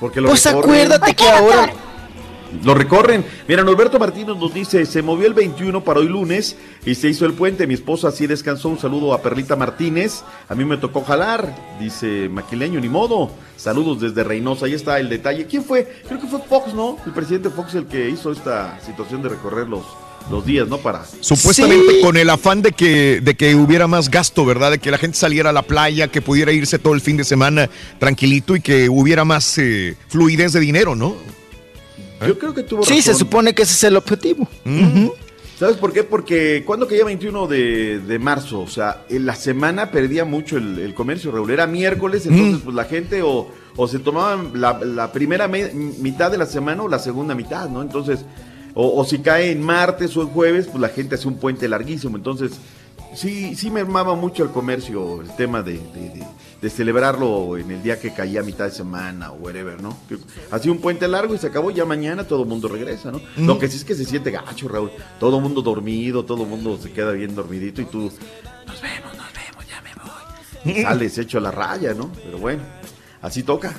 Porque 0.00 0.20
lo 0.20 0.28
Pues 0.28 0.44
recorren. 0.44 0.70
acuérdate 0.70 1.14
que 1.14 1.28
ahora... 1.28 1.72
Lo 2.62 2.74
recorren. 2.74 3.24
Mira, 3.48 3.64
Norberto 3.64 3.98
Martínez 3.98 4.36
nos 4.36 4.54
dice, 4.54 4.86
se 4.86 5.02
movió 5.02 5.26
el 5.26 5.34
21 5.34 5.82
para 5.82 6.00
hoy 6.00 6.08
lunes 6.08 6.56
y 6.86 6.94
se 6.94 7.08
hizo 7.08 7.26
el 7.26 7.34
puente. 7.34 7.66
Mi 7.66 7.74
esposa 7.74 8.08
así 8.08 8.26
descansó. 8.26 8.68
Un 8.68 8.78
saludo 8.78 9.12
a 9.12 9.20
Perlita 9.20 9.56
Martínez. 9.56 10.22
A 10.48 10.54
mí 10.54 10.64
me 10.64 10.76
tocó 10.76 11.02
jalar, 11.02 11.54
dice 11.80 12.28
Maquileño, 12.30 12.80
ni 12.80 12.88
modo. 12.88 13.30
Saludos 13.56 14.00
desde 14.00 14.22
Reynosa. 14.24 14.66
Ahí 14.66 14.74
está 14.74 14.98
el 15.00 15.08
detalle. 15.08 15.46
¿Quién 15.46 15.64
fue? 15.64 16.00
Creo 16.06 16.20
que 16.20 16.28
fue 16.28 16.40
Fox, 16.40 16.72
¿no? 16.72 16.96
El 17.04 17.12
presidente 17.12 17.50
Fox 17.50 17.74
el 17.74 17.86
que 17.86 18.08
hizo 18.08 18.30
esta 18.30 18.78
situación 18.80 19.22
de 19.22 19.28
recorrer 19.30 19.68
los, 19.68 19.84
los 20.30 20.44
días, 20.44 20.66
¿no? 20.68 20.78
Para... 20.78 21.04
Supuestamente 21.20 22.00
con 22.00 22.16
el 22.16 22.28
afán 22.30 22.62
de 22.62 22.72
que, 22.72 23.20
de 23.20 23.34
que 23.36 23.54
hubiera 23.54 23.86
más 23.86 24.10
gasto, 24.10 24.44
¿verdad? 24.44 24.72
De 24.72 24.78
que 24.78 24.90
la 24.90 24.98
gente 24.98 25.16
saliera 25.16 25.50
a 25.50 25.52
la 25.52 25.62
playa, 25.62 26.08
que 26.08 26.20
pudiera 26.22 26.52
irse 26.52 26.78
todo 26.78 26.94
el 26.94 27.00
fin 27.00 27.16
de 27.16 27.24
semana 27.24 27.70
tranquilito 27.98 28.56
y 28.56 28.60
que 28.60 28.88
hubiera 28.88 29.24
más 29.24 29.56
eh, 29.58 29.96
fluidez 30.08 30.52
de 30.52 30.60
dinero, 30.60 30.94
¿no? 30.96 31.14
Yo 32.26 32.38
creo 32.38 32.54
que 32.54 32.62
tuvo 32.62 32.82
Sí, 32.84 33.02
se 33.02 33.14
supone 33.14 33.54
que 33.54 33.62
ese 33.62 33.74
es 33.74 33.84
el 33.84 33.96
objetivo. 33.96 34.48
¿Sabes 35.58 35.76
por 35.78 35.90
qué? 35.92 36.02
Porque 36.04 36.62
cuando 36.66 36.86
caía 36.86 37.04
21 37.04 37.46
de, 37.46 37.98
de 38.00 38.18
marzo, 38.18 38.60
o 38.60 38.68
sea, 38.68 39.04
en 39.08 39.24
la 39.24 39.34
semana 39.34 39.90
perdía 39.90 40.26
mucho 40.26 40.58
el, 40.58 40.78
el 40.78 40.92
comercio, 40.92 41.30
Raúl. 41.32 41.50
Era 41.50 41.66
miércoles, 41.66 42.26
entonces 42.26 42.60
pues 42.62 42.76
la 42.76 42.84
gente 42.84 43.22
o, 43.22 43.50
o 43.74 43.88
se 43.88 43.98
tomaban 43.98 44.50
la, 44.54 44.78
la 44.84 45.12
primera 45.12 45.48
me- 45.48 45.72
mitad 45.72 46.30
de 46.30 46.36
la 46.36 46.44
semana 46.44 46.82
o 46.82 46.88
la 46.88 46.98
segunda 46.98 47.34
mitad, 47.34 47.70
¿no? 47.70 47.80
Entonces, 47.80 48.20
o, 48.76 49.00
o 49.00 49.04
si 49.04 49.18
cae 49.18 49.50
en 49.50 49.60
martes 49.62 50.16
o 50.16 50.22
en 50.22 50.28
jueves, 50.28 50.66
pues 50.66 50.80
la 50.80 50.90
gente 50.90 51.16
hace 51.16 51.26
un 51.26 51.38
puente 51.38 51.66
larguísimo. 51.68 52.16
Entonces, 52.16 52.52
sí, 53.14 53.56
sí 53.56 53.70
mermaba 53.70 54.14
mucho 54.14 54.44
el 54.44 54.50
comercio 54.50 55.20
el 55.22 55.34
tema 55.34 55.62
de, 55.62 55.72
de- 55.78 56.10
de- 56.10 56.26
de 56.60 56.70
celebrarlo 56.70 57.58
en 57.58 57.70
el 57.70 57.82
día 57.82 58.00
que 58.00 58.14
caía 58.14 58.40
a 58.40 58.42
mitad 58.42 58.64
de 58.64 58.70
semana 58.70 59.30
o 59.30 59.34
whatever, 59.36 59.80
¿no? 59.82 59.94
Que 60.08 60.16
Hacía 60.50 60.72
un 60.72 60.78
puente 60.78 61.06
largo 61.06 61.34
y 61.34 61.38
se 61.38 61.48
acabó, 61.48 61.70
ya 61.70 61.84
mañana 61.84 62.24
todo 62.24 62.42
el 62.44 62.48
mundo 62.48 62.66
regresa, 62.68 63.12
¿no? 63.12 63.20
Mm. 63.36 63.46
Lo 63.46 63.58
que 63.58 63.68
sí 63.68 63.76
es 63.76 63.84
que 63.84 63.94
se 63.94 64.06
siente 64.06 64.30
gacho, 64.30 64.66
Raúl. 64.66 64.90
Todo 65.20 65.36
el 65.36 65.42
mundo 65.42 65.60
dormido, 65.60 66.24
todo 66.24 66.44
el 66.44 66.48
mundo 66.48 66.78
se 66.82 66.92
queda 66.92 67.12
bien 67.12 67.34
dormidito 67.34 67.82
y 67.82 67.84
tú, 67.84 68.10
nos 68.66 68.80
vemos, 68.80 69.16
nos 69.16 69.32
vemos, 69.34 69.66
ya 69.68 69.82
me 69.82 70.72
voy. 70.74 70.82
Sales 70.82 71.18
hecho 71.18 71.38
a 71.38 71.40
la 71.42 71.50
raya, 71.50 71.92
¿no? 71.92 72.10
Pero 72.24 72.38
bueno, 72.38 72.62
así 73.20 73.42
toca. 73.42 73.74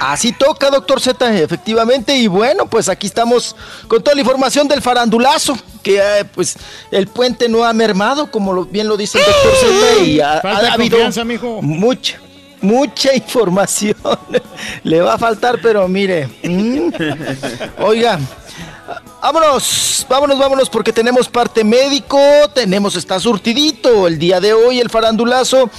Así 0.00 0.32
toca, 0.32 0.70
doctor 0.70 1.00
Z, 1.00 1.38
efectivamente. 1.40 2.16
Y 2.16 2.26
bueno, 2.26 2.66
pues 2.66 2.88
aquí 2.88 3.06
estamos 3.06 3.54
con 3.88 4.02
toda 4.02 4.14
la 4.14 4.20
información 4.22 4.66
del 4.68 4.82
farandulazo. 4.82 5.56
Que 5.82 5.98
eh, 5.98 6.24
pues 6.24 6.56
el 6.90 7.06
puente 7.08 7.48
no 7.48 7.64
ha 7.64 7.72
mermado, 7.72 8.30
como 8.30 8.52
lo- 8.52 8.64
bien 8.64 8.88
lo 8.88 8.96
dice 8.96 9.18
el 9.18 9.24
doctor 9.24 9.52
Z. 9.60 10.04
Y 10.04 10.20
ha, 10.20 10.40
Falta 10.40 10.70
ha 10.70 10.72
habido 10.74 10.98
mijo. 11.24 11.60
mucha, 11.62 12.18
mucha 12.60 13.14
información. 13.14 13.94
Le 14.82 15.00
va 15.00 15.14
a 15.14 15.18
faltar, 15.18 15.58
pero 15.62 15.86
mire. 15.88 16.28
mm. 16.42 16.90
Oiga. 17.82 18.18
Vámonos, 19.22 20.04
vámonos, 20.08 20.38
vámonos, 20.38 20.68
porque 20.68 20.92
tenemos 20.92 21.28
parte 21.30 21.64
médico, 21.64 22.18
tenemos, 22.54 22.94
está 22.94 23.18
surtidito 23.18 24.06
el 24.06 24.18
día 24.18 24.38
de 24.38 24.52
hoy, 24.52 24.80
el 24.80 24.90
farandulazo. 24.90 25.70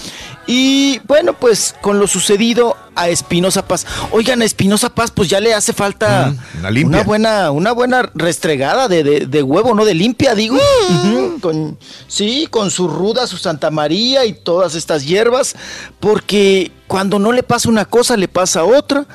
Y 0.47 0.99
bueno, 1.07 1.33
pues 1.33 1.73
con 1.81 1.99
lo 1.99 2.07
sucedido 2.07 2.77
a 2.95 3.09
Espinosa 3.09 3.67
Paz. 3.67 3.85
Oigan, 4.11 4.41
a 4.41 4.45
Espinosa 4.45 4.93
Paz, 4.93 5.11
pues 5.11 5.27
ya 5.29 5.39
le 5.39 5.53
hace 5.53 5.73
falta 5.73 6.27
Mm, 6.31 6.59
una 6.59 6.71
limpia. 6.71 7.03
buena, 7.03 7.51
una 7.51 7.71
buena 7.71 8.09
restregada 8.13 8.87
de, 8.87 9.03
de- 9.03 9.25
de 9.25 9.43
huevo, 9.43 9.73
¿no? 9.73 9.83
De 9.85 9.93
limpia, 9.95 10.35
digo. 10.35 10.55
Ujú, 10.55 11.39
con, 11.41 11.77
sí, 12.07 12.47
con 12.49 12.69
su 12.71 12.87
ruda, 12.87 13.27
su 13.27 13.37
Santa 13.37 13.71
María 13.71 14.23
y 14.25 14.33
todas 14.33 14.75
estas 14.75 15.05
hierbas, 15.05 15.55
porque 15.99 16.71
cuando 16.87 17.17
no 17.19 17.31
le 17.31 17.43
pasa 17.43 17.67
una 17.69 17.85
cosa, 17.85 18.15
le 18.15 18.27
pasa 18.27 18.63
otra. 18.63 19.05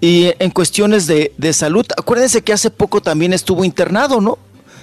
Y 0.00 0.32
en 0.40 0.50
cuestiones 0.50 1.06
de, 1.06 1.32
de 1.38 1.52
salud, 1.52 1.86
acuérdense 1.96 2.42
que 2.42 2.52
hace 2.52 2.70
poco 2.70 3.00
también 3.00 3.32
estuvo 3.32 3.64
internado, 3.64 4.20
¿no? 4.20 4.36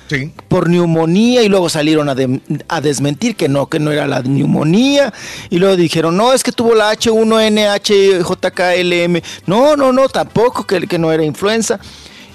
Sí. 0.10 0.32
por 0.48 0.70
neumonía 0.70 1.44
y 1.44 1.50
luego 1.50 1.70
salieron 1.70 2.10
a, 2.10 2.16
de- 2.16 2.42
a 2.68 2.82
desmentir 2.82 3.36
que 3.36 3.48
no, 3.48 3.68
que 3.68 3.78
no 3.80 3.92
era 3.92 4.08
la 4.08 4.22
neumonía 4.24 5.14
y 5.52 5.60
luego 5.60 5.76
dijeron, 5.76 6.18
no, 6.18 6.34
es 6.34 6.42
que 6.44 6.52
tuvo 6.52 6.74
la 6.74 6.92
H1NHJKLM. 6.94 9.22
No, 9.46 9.76
no, 9.76 9.94
no, 9.94 10.10
tampoco, 10.10 10.66
que, 10.66 10.88
que 10.88 10.98
no 10.98 11.12
era 11.12 11.24
influenza. 11.24 11.80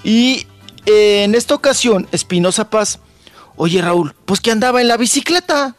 Y 0.03 0.47
eh, 0.85 1.23
en 1.23 1.35
esta 1.35 1.55
ocasión, 1.55 2.07
Espinosa 2.11 2.69
Paz, 2.69 2.99
oye 3.57 3.81
Raúl, 3.81 4.13
pues 4.25 4.39
que 4.39 4.51
andaba 4.51 4.81
en 4.81 4.87
la 4.87 4.97
bicicleta. 4.97 5.75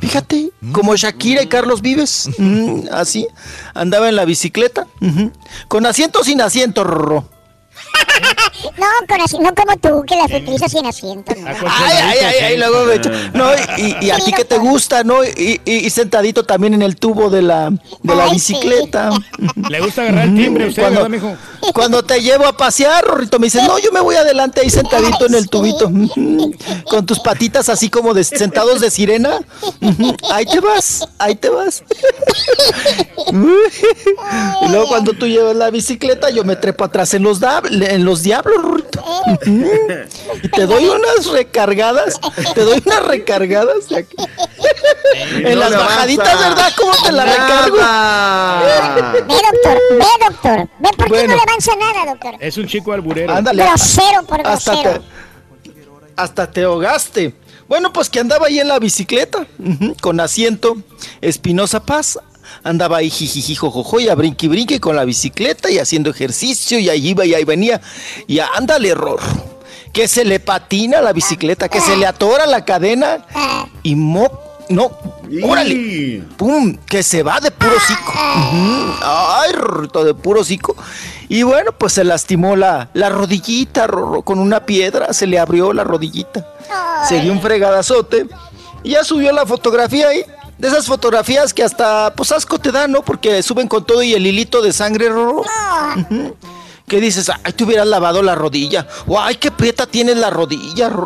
Fíjate, 0.00 0.50
como 0.72 0.94
Shakira 0.94 1.42
y 1.42 1.48
Carlos 1.48 1.80
Vives, 1.82 2.30
mm, 2.38 2.82
así, 2.92 3.26
andaba 3.74 4.08
en 4.08 4.14
la 4.16 4.24
bicicleta, 4.24 4.86
con 5.66 5.86
asiento 5.86 6.20
o 6.20 6.24
sin 6.24 6.40
asiento, 6.40 6.84
Rorro. 6.84 7.28
No, 8.76 8.86
con 9.08 9.20
asi- 9.20 9.38
no 9.38 9.54
como 9.54 9.76
tú, 9.78 10.04
que 10.06 10.16
las 10.16 10.30
utilizas 10.32 10.70
sin 10.72 10.84
asiento. 10.86 11.32
¿no? 11.36 11.46
Ay, 11.48 11.96
ay, 12.02 12.18
ay, 12.24 12.34
ay, 12.44 12.56
luego 12.58 12.84
me 12.84 12.94
echo- 12.94 13.10
No, 13.34 13.50
y, 13.76 13.96
y 14.06 14.10
a 14.10 14.16
ti 14.18 14.32
que 14.32 14.44
te 14.44 14.58
gusta, 14.58 15.04
¿no? 15.04 15.24
Y, 15.24 15.60
y- 15.64 15.86
y 15.86 15.90
sentadito 15.90 16.44
también 16.44 16.74
en 16.74 16.82
el 16.82 16.96
tubo 16.96 17.30
de 17.30 17.42
la, 17.42 17.70
de 17.70 18.14
la 18.14 18.24
Ay, 18.24 18.32
bicicleta. 18.32 19.10
Le 19.68 19.80
gusta 19.80 20.02
agarrar 20.02 20.24
el 20.28 20.34
timbre 20.34 20.64
a 20.64 20.68
usted, 20.68 20.82
cuando, 20.82 21.02
¿verdad, 21.02 21.10
mijo? 21.10 21.36
cuando 21.72 22.02
te 22.04 22.20
llevo 22.22 22.46
a 22.46 22.56
pasear, 22.56 23.04
Rorrito, 23.04 23.38
me 23.38 23.46
dices, 23.46 23.62
no, 23.64 23.78
yo 23.78 23.92
me 23.92 24.00
voy 24.00 24.16
adelante 24.16 24.60
ahí 24.60 24.70
sentadito 24.70 25.26
en 25.26 25.34
el 25.34 25.48
tubito. 25.48 25.90
Con 26.90 27.06
tus 27.06 27.20
patitas 27.20 27.68
así 27.68 27.90
como 27.90 28.14
de, 28.14 28.24
sentados 28.24 28.80
de 28.80 28.90
sirena. 28.90 29.38
Ahí 30.32 30.46
te 30.46 30.60
vas, 30.60 31.06
ahí 31.18 31.34
te 31.34 31.48
vas. 31.48 31.82
Y 34.62 34.68
luego 34.70 34.86
cuando 34.88 35.12
tú 35.12 35.26
llevas 35.26 35.54
la 35.56 35.70
bicicleta, 35.70 36.30
yo 36.30 36.44
me 36.44 36.56
trepo 36.56 36.84
atrás 36.84 37.14
en 37.14 37.22
los, 37.22 37.40
dab- 37.40 37.68
en 37.70 38.04
los 38.04 38.22
diablos. 38.22 38.47
Y 40.42 40.48
te 40.48 40.66
doy 40.66 40.86
unas 40.88 41.26
recargadas, 41.26 42.20
te 42.54 42.62
doy 42.62 42.82
unas 42.84 43.06
recargadas. 43.06 43.88
de 43.88 43.98
aquí. 43.98 44.16
no 44.18 45.48
En 45.48 45.58
las 45.58 45.70
bajaditas. 45.70 46.38
¿verdad? 46.38 46.72
¿Cómo 46.76 46.92
te 47.02 47.12
la 47.12 47.24
recargo? 47.24 47.76
Nada. 47.76 49.02
Ve, 49.02 49.34
doctor, 49.52 49.78
ve, 49.90 50.06
doctor. 50.28 50.68
Ve, 50.78 50.88
¿por 50.96 51.06
qué 51.06 51.10
Bueno. 51.10 51.28
no 51.28 51.36
le 51.36 51.42
avanza 51.42 51.72
nada, 51.76 52.12
doctor? 52.12 52.34
Es 52.40 52.56
un 52.56 52.66
chico 52.66 52.92
alburero. 52.92 53.34
Ándale. 53.34 53.64
Grosero 53.64 54.22
por 54.26 54.46
hasta 54.46 54.72
grosero. 54.72 55.00
te, 55.00 55.72
hasta 56.16 56.50
te 56.50 56.62
ahogaste. 56.64 57.34
Bueno, 57.68 57.92
pues 57.92 58.08
que 58.08 58.18
andaba 58.18 58.46
ahí 58.46 58.58
en 58.60 58.68
la 58.68 58.78
bicicleta, 58.78 59.46
con 60.00 60.20
asiento, 60.20 60.78
Espinosa 61.20 61.84
Paz. 61.84 62.18
Andaba 62.62 62.98
ahí 62.98 63.10
jijiji, 63.10 63.54
jojojo, 63.54 64.00
y 64.00 64.08
a 64.08 64.14
brinque 64.14 64.48
brinque 64.48 64.80
con 64.80 64.96
la 64.96 65.04
bicicleta 65.04 65.70
y 65.70 65.78
haciendo 65.78 66.10
ejercicio, 66.10 66.78
y 66.78 66.88
ahí 66.88 67.08
iba 67.08 67.24
y 67.24 67.34
ahí 67.34 67.44
venía. 67.44 67.80
Y 68.26 68.38
ándale, 68.38 68.90
error. 68.90 69.20
Que 69.92 70.06
se 70.06 70.24
le 70.24 70.40
patina 70.40 71.00
la 71.00 71.12
bicicleta, 71.12 71.68
que 71.68 71.80
se 71.80 71.96
le 71.96 72.06
atora 72.06 72.46
la 72.46 72.64
cadena 72.64 73.26
y 73.82 73.94
mo. 73.94 74.28
No, 74.68 74.90
órale. 75.44 76.22
¡Pum! 76.36 76.76
Que 76.86 77.02
se 77.02 77.22
va 77.22 77.40
de 77.40 77.50
puro 77.50 77.74
cico. 77.80 78.12
Ay, 79.02 79.52
de 80.04 80.14
puro 80.14 80.44
cico. 80.44 80.76
Y 81.30 81.42
bueno, 81.42 81.72
pues 81.72 81.94
se 81.94 82.04
lastimó 82.04 82.54
la, 82.54 82.90
la 82.92 83.08
rodillita, 83.08 83.86
Rorro, 83.86 84.22
con 84.22 84.38
una 84.38 84.64
piedra, 84.66 85.12
se 85.12 85.26
le 85.26 85.38
abrió 85.38 85.72
la 85.72 85.84
rodillita. 85.84 86.46
Se 87.08 87.20
dio 87.20 87.32
un 87.32 87.40
fregadazote. 87.40 88.26
Y 88.82 88.90
ya 88.90 89.04
subió 89.04 89.32
la 89.32 89.44
fotografía 89.44 90.08
ahí. 90.08 90.24
De 90.58 90.66
esas 90.68 90.86
fotografías 90.86 91.54
que 91.54 91.62
hasta, 91.62 92.12
pues 92.16 92.32
asco 92.32 92.58
te 92.58 92.72
da, 92.72 92.88
¿no? 92.88 93.02
Porque 93.02 93.42
suben 93.42 93.68
con 93.68 93.86
todo 93.86 94.02
y 94.02 94.14
el 94.14 94.26
hilito 94.26 94.60
de 94.60 94.72
sangre, 94.72 95.08
Rorro. 95.08 95.42
Ujú. 95.96 96.36
¿Qué 96.88 97.00
dices? 97.00 97.30
Ay, 97.44 97.52
te 97.52 97.64
hubieras 97.64 97.86
lavado 97.86 98.22
la 98.22 98.34
rodilla. 98.34 98.88
O 99.06 99.20
ay, 99.20 99.36
qué 99.36 99.50
prieta 99.50 99.86
tienes 99.86 100.16
la 100.16 100.30
rodilla. 100.30 100.90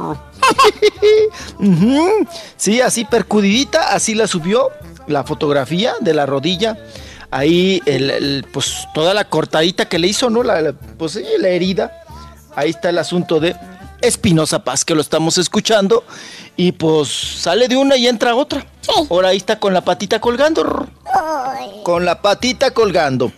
Sí, 2.57 2.81
así 2.81 3.05
percudidita, 3.05 3.93
así 3.95 4.15
la 4.15 4.27
subió 4.27 4.71
la 5.07 5.25
fotografía 5.25 5.95
de 6.01 6.15
la 6.15 6.27
rodilla. 6.27 6.77
Ahí, 7.31 7.81
el, 7.87 8.45
pues 8.53 8.87
toda 8.95 9.15
la 9.15 9.25
cortadita 9.25 9.89
que 9.89 9.99
le 9.99 10.09
hizo, 10.09 10.31
¿no? 10.31 10.43
La, 10.43 10.61
la- 10.61 10.73
pues 10.73 11.13
sí, 11.13 11.25
la 11.39 11.49
herida. 11.49 11.93
Ahí 12.55 12.71
está 12.71 12.91
el 12.91 12.99
asunto 12.99 13.41
de 13.41 13.57
Espinosa 14.03 14.65
Paz, 14.65 14.85
que 14.85 14.95
lo 14.95 15.01
estamos 15.01 15.39
escuchando. 15.39 16.05
Y 16.57 16.73
pues 16.73 17.09
sale 17.09 17.69
de 17.69 17.77
una 17.77 17.97
y 17.97 18.07
entra 18.07 18.35
otra. 18.35 18.67
Ahora 19.09 19.29
ahí 19.29 19.39
está 19.39 19.59
con 19.59 19.73
la 19.73 19.83
patita 19.83 20.21
colgando. 20.21 20.65
Rorro. 20.65 20.89
Con 21.83 22.05
la 22.05 22.21
patita 22.21 22.73
colgando. 22.73 23.33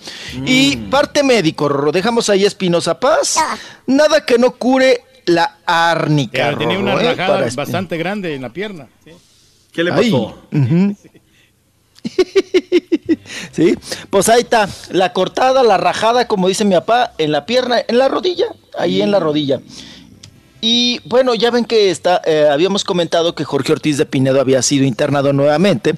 Y 0.44 0.76
parte 0.76 1.22
médico, 1.22 1.68
Rorro. 1.68 1.92
Dejamos 1.92 2.28
ahí 2.30 2.44
Espinosa 2.44 2.98
Paz. 2.98 3.38
Nada 3.86 4.24
que 4.24 4.38
no 4.38 4.56
cure 4.56 5.02
la 5.26 5.58
árnica. 5.64 6.50
Eh, 6.50 6.56
tenía 6.56 6.78
una 6.78 6.94
¿eh? 6.94 7.14
rajada 7.14 7.46
bastante 7.54 7.96
grande 7.96 8.34
en 8.34 8.42
la 8.42 8.50
pierna. 8.50 8.88
sí. 9.04 9.12
¿Qué 9.72 9.82
le 9.82 9.92
Ay, 9.92 10.10
pasó? 10.10 10.38
sí, 13.52 13.76
pues 14.10 14.28
ahí 14.28 14.42
está, 14.42 14.68
la 14.90 15.12
cortada, 15.12 15.62
la 15.64 15.76
rajada, 15.78 16.28
como 16.28 16.48
dice 16.48 16.64
mi 16.64 16.74
papá, 16.74 17.12
en 17.18 17.32
la 17.32 17.44
pierna, 17.44 17.82
en 17.86 17.98
la 17.98 18.08
rodilla, 18.08 18.46
ahí 18.78 19.02
en 19.02 19.10
la 19.10 19.18
rodilla. 19.18 19.60
Y 20.66 20.98
bueno, 21.04 21.34
ya 21.34 21.50
ven 21.50 21.66
que 21.66 21.90
está, 21.90 22.22
eh, 22.24 22.48
habíamos 22.50 22.84
comentado 22.84 23.34
que 23.34 23.44
Jorge 23.44 23.72
Ortiz 23.72 23.98
de 23.98 24.06
Pinedo 24.06 24.40
había 24.40 24.62
sido 24.62 24.86
internado 24.86 25.34
nuevamente 25.34 25.94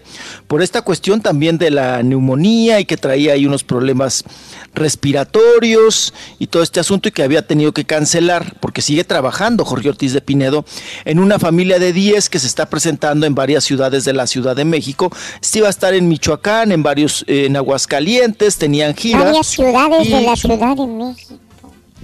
por 0.49 0.61
esta 0.61 0.83
cuestión 0.83 1.21
también 1.21 1.57
de 1.57 1.71
la 1.71 2.03
neumonía 2.03 2.81
y 2.81 2.85
que 2.85 2.97
traía 2.97 3.35
ahí 3.35 3.47
unos 3.47 3.63
problemas 3.63 4.25
respiratorios 4.75 6.13
y 6.41 6.49
todo 6.49 6.65
este 6.65 6.81
asunto 6.81 7.09
y 7.09 7.13
que 7.13 7.23
había 7.23 7.47
tenido 7.47 7.71
que 7.71 7.85
cancelar 7.85 8.57
porque 8.59 8.83
sigue 8.83 9.05
trabajando 9.05 9.65
Jorge 9.65 9.91
Ortiz 9.91 10.13
de 10.13 10.21
Pinedo 10.21 10.65
en 11.05 11.21
una 11.21 11.39
familia 11.39 11.79
de 11.79 11.93
10 11.93 12.29
que 12.29 12.41
se 12.41 12.49
está 12.49 12.67
presentando 12.69 13.25
en 13.25 13.37
varias 13.37 13.63
ciudades 13.63 14.05
de 14.05 14.15
la 14.15 14.27
Ciudad 14.27 14.57
de 14.57 14.65
México. 14.65 15.13
Este 15.41 15.61
iba 15.61 15.69
a 15.69 15.71
estar 15.71 15.95
en 15.95 16.09
Michoacán, 16.09 16.73
en 16.73 16.83
varios, 16.83 17.25
eh, 17.29 17.47
en 17.47 17.55
Aguascalientes, 17.55 18.59
tenían 18.59 18.97
gira. 18.97 19.27
Varias 19.27 19.47
ciudades 19.47 20.11
de 20.11 20.23
la 20.23 20.35
Ciudad 20.35 20.75
de 20.75 20.87
México. 20.89 21.46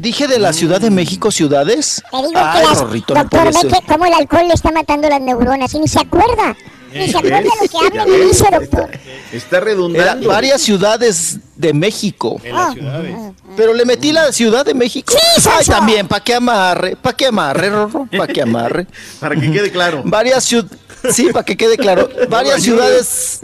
Dije 0.03 0.27
de 0.27 0.41
la 0.41 0.53
Ciudad 0.53 0.81
de 0.81 0.91
México, 0.91 1.31
ciudades. 1.31 2.03
Te 2.11 2.17
digo 2.17 2.33
Ay, 2.35 2.61
que 2.61 2.67
las, 2.67 2.81
Rorrito, 2.81 3.15
doctor, 3.15 3.45
ve 3.55 3.69
que 3.69 3.87
cómo 3.87 4.05
el 4.05 4.13
alcohol 4.13 4.49
le 4.49 4.55
está 4.55 4.73
matando 4.73 5.09
las 5.09 5.21
neuronas 5.21 5.73
y 5.75 5.79
ni 5.79 5.87
se 5.87 6.01
acuerda. 6.01 6.57
Ni 6.93 7.09
se 7.09 7.19
acuerda 7.19 7.39
lo 7.63 7.69
que 7.69 7.87
habla 7.87 8.05
ni 8.07 8.17
dice, 8.27 8.45
doctor. 8.51 8.91
Está 9.33 9.59
Era 9.59 9.65
redundando. 9.67 10.29
varias 10.29 10.61
ciudades 10.61 11.39
de 11.55 11.73
México. 11.73 12.41
En 12.43 12.53
las 12.57 12.75
ciudades. 12.75 13.17
Pero 13.57 13.75
le 13.75 13.85
metí 13.85 14.11
la 14.11 14.33
Ciudad 14.33 14.67
de 14.67 14.75
México. 14.75 15.15
Sí, 15.17 15.49
Ay, 15.49 15.67
también, 15.67 16.09
pa' 16.09 16.19
que 16.19 16.35
amarre, 16.35 16.97
pa' 16.97 17.13
que 17.13 17.27
amarre, 17.27 17.71
Rorro, 17.71 18.09
pa' 18.11 18.27
que 18.27 18.43
amarre. 18.43 18.89
Para 19.21 19.37
que 19.37 19.53
quede 19.53 19.71
claro. 19.71 20.03
Varias 20.05 20.43
ciudades, 20.43 20.81
sí, 21.13 21.29
para 21.33 21.45
que 21.45 21.57
quede 21.57 21.77
claro, 21.77 22.09
varias 22.29 22.61
ciudades 22.61 23.41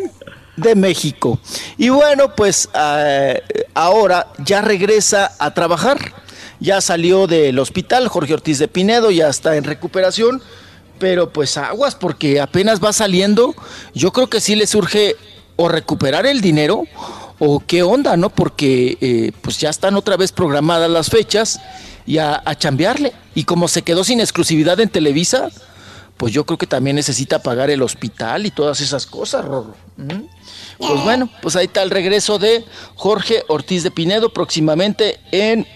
de 0.57 0.75
México. 0.75 1.39
Y 1.77 1.89
bueno, 1.91 2.35
pues 2.35 2.69
eh, 2.75 3.41
ahora 3.75 4.27
ya 4.45 4.61
regresa 4.61 5.37
a 5.39 5.55
trabajar. 5.55 6.27
Ya 6.61 6.81
salió 6.81 7.27
del 7.27 7.59
hospital, 7.59 8.09
Jorge 8.09 8.35
Ortiz 8.35 8.59
de 8.59 8.69
Pinedo, 8.69 9.11
ya 9.11 9.29
está 9.29 9.57
en 9.57 9.65
recuperación. 9.65 10.43
Pero 10.99 11.33
pues 11.33 11.57
aguas, 11.57 11.95
porque 11.95 12.41
apenas 12.41 12.83
va 12.83 12.93
saliendo. 12.93 13.55
Yo 13.95 14.13
creo 14.13 14.29
que 14.29 14.41
sí 14.41 14.57
le 14.57 14.67
surge 14.67 15.15
o 15.55 15.69
recuperar 15.69 16.27
el 16.27 16.41
dinero 16.41 16.85
o 17.39 17.61
qué 17.65 17.85
onda, 17.85 18.17
¿no? 18.17 18.31
Porque 18.31 18.99
eh, 19.01 19.33
pues 19.41 19.59
ya 19.59 19.71
están 19.71 19.95
otra 19.95 20.17
vez 20.17 20.33
programadas 20.33 20.91
las 20.91 21.09
fechas 21.09 21.61
y 22.05 22.19
a, 22.19 22.43
a 22.45 22.55
chambearle. 22.57 23.13
Y 23.37 23.45
como 23.45 23.69
se 23.69 23.83
quedó 23.83 24.03
sin 24.03 24.19
exclusividad 24.19 24.81
en 24.81 24.89
Televisa, 24.89 25.51
pues 26.19 26.33
yo 26.33 26.45
creo 26.45 26.59
que 26.59 26.67
también 26.67 26.97
necesita 26.97 27.41
pagar 27.41 27.71
el 27.71 27.81
hospital 27.81 28.45
y 28.45 28.51
todas 28.51 28.81
esas 28.81 29.07
cosas, 29.07 29.45
Rorro. 29.45 29.75
¿Mm? 29.97 30.25
Pues 30.79 31.03
bueno, 31.05 31.31
pues 31.41 31.55
ahí 31.57 31.67
está 31.67 31.83
el 31.83 31.91
regreso 31.91 32.39
de 32.39 32.65
Jorge 32.97 33.45
Ortiz 33.49 33.85
de 33.85 33.91
Pinedo 33.93 34.33
próximamente 34.33 35.21
en 35.31 35.67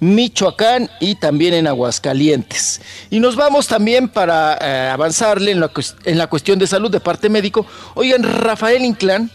Michoacán 0.00 0.90
y 1.00 1.14
también 1.14 1.54
en 1.54 1.66
Aguascalientes. 1.66 2.80
Y 3.10 3.20
nos 3.20 3.36
vamos 3.36 3.66
también 3.66 4.08
para 4.08 4.58
eh, 4.60 4.90
avanzarle 4.90 5.52
en 5.52 5.60
la, 5.60 5.70
en 6.04 6.18
la 6.18 6.26
cuestión 6.26 6.58
de 6.58 6.66
salud 6.66 6.90
de 6.90 7.00
parte 7.00 7.28
médico. 7.28 7.66
Oigan, 7.94 8.22
Rafael 8.22 8.84
Inclán, 8.84 9.30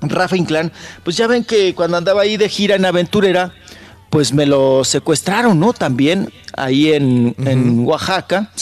Rafa 0.00 0.36
Inclán, 0.36 0.72
pues 1.02 1.16
ya 1.16 1.26
ven 1.26 1.44
que 1.44 1.74
cuando 1.74 1.96
andaba 1.96 2.22
ahí 2.22 2.36
de 2.36 2.48
gira 2.48 2.76
en 2.76 2.84
Aventurera, 2.84 3.52
pues 4.10 4.32
me 4.32 4.46
lo 4.46 4.84
secuestraron, 4.84 5.58
¿no? 5.58 5.72
También 5.72 6.32
ahí 6.56 6.92
en, 6.92 7.34
en 7.44 7.84
Oaxaca, 7.84 8.52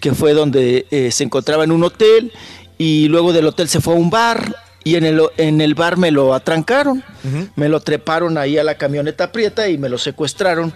que 0.00 0.14
fue 0.14 0.34
donde 0.34 0.86
eh, 0.90 1.10
se 1.10 1.24
encontraba 1.24 1.64
en 1.64 1.72
un 1.72 1.82
hotel 1.82 2.32
y 2.78 3.08
luego 3.08 3.32
del 3.32 3.46
hotel 3.46 3.68
se 3.68 3.80
fue 3.80 3.94
a 3.94 3.96
un 3.96 4.08
bar 4.08 4.54
y 4.84 4.94
en 4.96 5.04
el, 5.04 5.20
en 5.36 5.60
el 5.60 5.74
bar 5.74 5.96
me 5.96 6.10
lo 6.10 6.34
atrancaron, 6.34 7.02
me 7.56 7.68
lo 7.68 7.80
treparon 7.80 8.38
ahí 8.38 8.58
a 8.58 8.64
la 8.64 8.76
camioneta 8.76 9.30
prieta 9.32 9.68
y 9.68 9.76
me 9.78 9.88
lo 9.88 9.98
secuestraron 9.98 10.72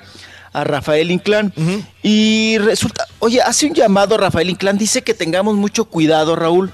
a 0.53 0.63
Rafael 0.65 1.11
Inclán. 1.11 1.53
Y 2.03 2.59
resulta, 2.59 3.07
oye, 3.19 3.41
hace 3.43 3.67
un 3.67 3.75
llamado 3.75 4.17
Rafael 4.17 4.51
Inclán, 4.51 4.79
dice 4.79 5.03
que 5.03 5.15
tengamos 5.15 5.55
mucho 5.57 5.87
cuidado, 5.87 6.37
Raúl, 6.37 6.73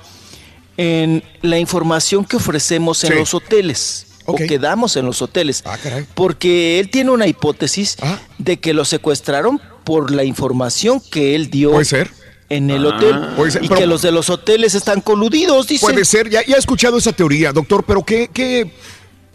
en 0.76 1.22
la 1.42 1.58
información 1.58 2.24
que 2.24 2.36
ofrecemos 2.36 3.02
en 3.04 3.12
Sí. 3.12 3.18
los 3.18 3.34
hoteles 3.34 4.06
o 4.26 4.34
que 4.34 4.58
damos 4.58 4.96
en 4.96 5.06
los 5.06 5.22
hoteles. 5.22 5.62
Ah, 5.66 5.76
caray. 5.82 6.06
Porque 6.14 6.78
él 6.78 6.90
tiene 6.90 7.10
una 7.10 7.26
hipótesis 7.26 7.96
de 8.38 8.58
que 8.60 8.74
lo 8.74 8.84
secuestraron 8.84 9.60
por 9.84 10.10
la 10.10 10.24
información 10.24 11.00
que 11.10 11.34
él 11.34 11.50
dio 11.50 11.72
Puede 11.72 11.84
ser. 11.84 12.10
En 12.50 12.68
el 12.70 12.84
Ah. 12.84 12.88
hotel 12.88 13.16
y 13.62 13.68
pero- 13.68 13.80
que 13.80 13.86
los 13.86 14.02
de 14.02 14.12
los 14.12 14.28
hoteles 14.28 14.74
están 14.74 15.00
coludidos, 15.00 15.66
dice. 15.68 15.86
Puede 15.86 16.04
ser, 16.04 16.28
ya, 16.28 16.44
ya 16.44 16.56
he 16.56 16.58
escuchado 16.58 16.98
esa 16.98 17.12
teoría, 17.12 17.52
doctor, 17.52 17.84
pero 17.86 18.02
¿qué, 18.04 18.28
qué, 18.32 18.70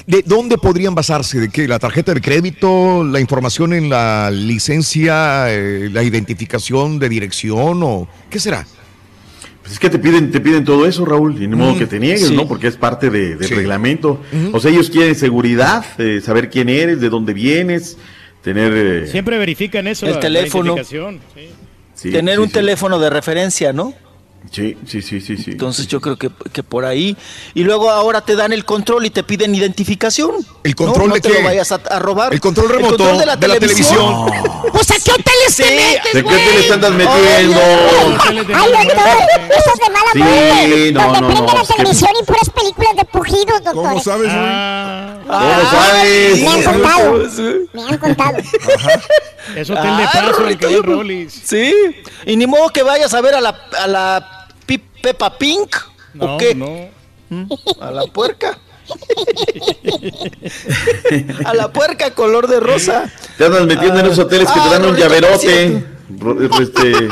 ¿de 0.05 0.21
dónde 0.25 0.57
podrían 0.57 0.93
basarse? 0.93 1.39
¿De 1.39 1.49
qué? 1.49 1.67
¿La 1.67 1.79
tarjeta 1.79 2.13
de 2.13 2.21
crédito, 2.21 3.03
la 3.03 3.19
información 3.19 3.73
en 3.73 3.89
la 3.89 4.29
licencia, 4.31 5.45
eh, 5.49 5.89
la 5.91 6.03
identificación 6.03 6.99
de 6.99 7.09
dirección 7.09 7.81
o 7.83 8.07
qué 8.29 8.39
será? 8.39 8.67
Pues 9.61 9.73
es 9.73 9.79
que 9.79 9.89
te 9.89 9.97
piden, 9.97 10.31
te 10.31 10.39
piden 10.41 10.63
todo 10.63 10.85
eso, 10.85 11.05
Raúl, 11.05 11.41
y 11.41 11.47
ni 11.47 11.55
modo 11.55 11.73
Mm, 11.73 11.79
que 11.79 11.87
te 11.87 11.99
niegues, 11.99 12.27
sí. 12.27 12.35
¿no? 12.35 12.47
Porque 12.47 12.67
es 12.67 12.75
parte 12.75 13.09
de- 13.09 13.35
del 13.35 13.47
Sí. 13.47 13.55
reglamento. 13.55 14.21
O 14.51 14.59
sea, 14.59 14.69
ellos 14.69 14.91
quieren 14.91 15.15
seguridad, 15.15 15.83
eh, 15.97 16.21
saber 16.23 16.51
quién 16.51 16.69
eres, 16.69 17.01
de 17.01 17.09
dónde 17.09 17.33
vienes, 17.33 17.97
tener... 18.43 18.73
eh, 18.75 19.07
Siempre 19.07 19.39
verifican 19.39 19.87
eso. 19.87 20.05
El 20.05 20.11
la- 20.11 20.15
la 20.17 20.21
teléfono. 20.21 20.73
identificación, 20.75 21.19
sí. 21.33 21.49
Sí, 21.95 22.11
Tener 22.11 22.35
sí, 22.35 22.41
un 22.41 22.47
sí. 22.47 22.53
teléfono 22.53 22.99
de 22.99 23.09
referencia, 23.09 23.73
¿no? 23.73 23.93
Sí, 24.51 24.77
sí, 24.87 25.01
sí, 25.01 25.19
sí, 25.21 25.37
sí. 25.37 25.51
Entonces 25.51 25.87
yo 25.87 25.99
creo 26.01 26.17
que, 26.17 26.29
que 26.53 26.63
por 26.63 26.85
ahí. 26.85 27.17
Y 27.53 27.63
luego 27.63 27.89
ahora 27.89 28.21
te 28.21 28.35
dan 28.35 28.53
el 28.53 28.63
control 28.65 29.05
y 29.05 29.09
te 29.09 29.23
piden 29.23 29.53
identificación. 29.55 30.31
¿El 30.63 30.75
control 30.75 31.03
no, 31.03 31.07
no 31.09 31.15
de 31.15 31.21
te 31.21 31.29
qué? 31.31 31.39
lo 31.39 31.43
vayas 31.45 31.71
a, 31.71 31.75
a 31.75 31.99
robar. 31.99 32.33
El 32.33 32.39
control 32.39 32.69
remoto 32.69 33.17
de 33.17 33.25
la 33.25 33.37
televisión. 33.37 34.25
Pues 34.71 34.91
a 34.91 34.95
qué 35.03 35.11
hoteles 35.11 35.55
te 35.55 35.63
metes, 35.63 36.13
¿De 36.13 36.23
qué 36.23 36.29
güey? 36.29 36.67
te 36.67 36.73
andas 36.73 36.91
metiendo? 36.91 37.59
Ay, 38.23 38.37
doctor, 38.37 39.07
eso 39.49 39.71
es 39.73 39.79
de 39.79 39.89
mala 39.93 40.09
Sí, 40.13 40.19
muerte. 40.19 40.91
no, 40.93 41.03
donde 41.03 41.21
no, 41.21 41.27
prende 41.27 41.53
la 41.53 41.63
televisión 41.63 42.11
y 42.21 42.25
puras 42.25 42.49
películas 42.49 42.95
de 42.95 43.05
pujidos, 43.05 43.63
doctor. 43.63 43.73
¿Cómo 43.73 43.99
sabes, 43.99 44.27
güey? 44.27 44.45
Ah, 44.45 45.17
¿Cómo 45.27 45.71
sabes? 45.71 46.41
Me 46.41 46.47
han 46.49 46.63
contado. 46.63 47.23
Me 47.73 47.83
han 47.83 47.97
contado. 47.97 48.37
es 49.55 49.69
hotel 49.69 49.97
de 49.97 50.03
Ah, 50.03 50.09
paso, 50.13 50.27
el 50.27 50.33
Rorrito, 50.35 50.67
que 50.67 50.73
yo- 50.73 50.81
Rollis. 50.81 51.41
Sí. 51.45 51.73
Y 52.25 52.35
ni 52.37 52.47
modo 52.47 52.69
que 52.69 52.83
vayas 52.83 53.13
a 53.13 53.21
ver 53.21 53.35
a 53.35 53.41
la, 53.41 53.55
Peppa 54.65 55.37
Pink. 55.37 55.75
No, 56.13 56.35
¿O 56.35 56.37
qué? 56.37 56.55
no. 56.55 56.89
¿Mm? 57.29 57.51
A 57.81 57.91
la 57.91 58.03
puerca. 58.05 58.57
a 61.45 61.53
la 61.53 61.71
puerca 61.73 62.11
color 62.11 62.47
de 62.47 62.59
rosa. 62.59 63.11
Te 63.37 63.45
andas 63.45 63.65
metiendo 63.65 63.99
en 63.99 64.05
esos 64.05 64.19
hoteles 64.19 64.47
que 64.51 64.59
Ah, 64.59 64.63
te 64.63 64.69
dan 64.69 64.85
un 64.85 64.95
llaverote. 64.95 65.83
Este, 66.61 67.09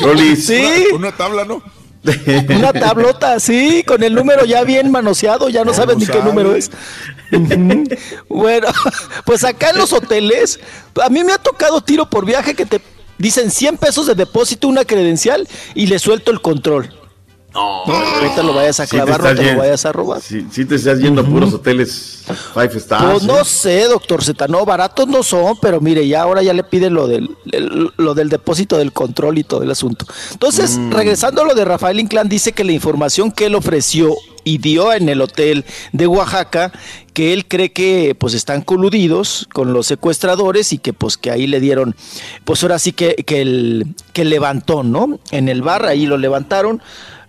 Rolis. 0.00 0.46
Sí. 0.46 0.86
Una, 0.90 0.96
una 1.08 1.16
tabla, 1.16 1.44
¿no? 1.44 1.62
Una 2.48 2.72
tablota 2.72 3.34
así, 3.34 3.84
con 3.84 4.02
el 4.02 4.12
número 4.14 4.44
ya 4.44 4.64
bien 4.64 4.90
manoseado, 4.90 5.48
ya 5.48 5.64
no 5.64 5.72
sabes 5.72 5.98
ni 5.98 6.06
qué 6.06 6.20
número 6.20 6.54
es. 6.56 6.70
Bueno, 8.28 8.66
pues 9.24 9.44
acá 9.44 9.70
en 9.70 9.78
los 9.78 9.92
hoteles, 9.92 10.58
a 11.00 11.08
mí 11.10 11.22
me 11.22 11.32
ha 11.32 11.38
tocado 11.38 11.80
tiro 11.80 12.10
por 12.10 12.26
viaje 12.26 12.54
que 12.54 12.66
te 12.66 12.80
dicen 13.22 13.52
100 13.52 13.78
pesos 13.78 14.08
de 14.08 14.16
depósito, 14.16 14.66
una 14.66 14.84
credencial 14.84 15.48
y 15.76 15.86
le 15.86 16.00
suelto 16.00 16.32
el 16.32 16.40
control. 16.40 16.92
No, 17.54 17.84
ahorita 17.84 18.42
lo 18.42 18.54
vayas 18.54 18.80
a 18.80 18.86
Sí 18.86 18.90
clavar, 18.96 19.22
no 19.22 19.34
te 19.34 19.52
lo 19.52 19.58
vayas 19.58 19.84
a 19.84 19.92
robar. 19.92 20.20
Sí, 20.22 20.46
sí 20.50 20.64
te 20.64 20.76
estás 20.76 20.98
yendo 20.98 21.20
a 21.20 21.24
puros 21.24 21.52
hoteles 21.52 22.22
five 22.54 22.76
stars. 22.78 23.04
Pues 23.12 23.22
no 23.24 23.40
¿eh? 23.40 23.44
sé, 23.44 23.84
doctor 23.88 24.24
Z, 24.24 24.48
no, 24.48 24.64
baratos 24.64 25.06
no 25.08 25.22
son, 25.22 25.56
pero 25.60 25.80
mire, 25.80 26.06
ya 26.08 26.22
ahora 26.22 26.42
ya 26.42 26.52
le 26.54 26.64
piden 26.64 26.94
lo 26.94 27.06
del, 27.06 27.28
el- 27.52 27.90
lo 27.96 28.14
del 28.14 28.28
depósito 28.30 28.78
del 28.78 28.92
control 28.92 29.38
y 29.38 29.44
todo 29.44 29.62
el 29.62 29.70
asunto. 29.70 30.06
Entonces, 30.32 30.78
Mm. 30.78 30.92
regresando 30.92 31.42
a 31.42 31.44
lo 31.44 31.54
de 31.54 31.64
Rafael 31.64 32.00
Inclán, 32.00 32.28
dice 32.28 32.52
que 32.52 32.64
la 32.64 32.72
información 32.72 33.30
que 33.32 33.46
él 33.46 33.54
ofreció 33.54 34.14
y 34.44 34.58
dio 34.58 34.92
en 34.92 35.08
el 35.08 35.20
hotel 35.20 35.64
de 35.92 36.06
Oaxaca, 36.08 36.72
que 37.14 37.32
él 37.32 37.46
cree 37.46 37.70
que 37.72 38.16
pues 38.18 38.34
están 38.34 38.62
coludidos 38.62 39.46
con 39.52 39.72
los 39.72 39.86
secuestradores 39.86 40.72
y 40.72 40.78
que 40.78 40.92
pues 40.92 41.16
que 41.16 41.30
ahí 41.30 41.46
le 41.46 41.60
dieron, 41.60 41.94
pues 42.44 42.62
ahora 42.64 42.78
sí 42.80 42.92
que, 42.92 43.14
que 43.26 43.40
el, 43.42 43.94
que 44.12 44.24
levantó, 44.24 44.82
¿no? 44.82 45.20
En 45.30 45.48
el 45.48 45.62
bar, 45.62 45.86
ahí 45.86 46.06
lo 46.06 46.16
levantaron, 46.16 46.82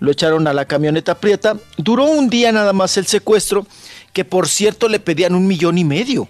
lo 0.04 0.12
echaron 0.12 0.48
a 0.48 0.54
la 0.54 0.66
camioneta 0.66 1.16
prieta. 1.16 1.56
Duró 1.78 2.04
un 2.04 2.30
día 2.30 2.52
nada 2.52 2.74
más 2.74 2.98
el 2.98 3.06
secuestro, 3.06 3.66
que 4.12 4.26
por 4.26 4.50
cierto 4.50 4.90
le 4.90 5.00
pedían 5.00 5.34
un 5.34 5.48
millón 5.48 5.78
y 5.78 5.86
medio 5.86 6.28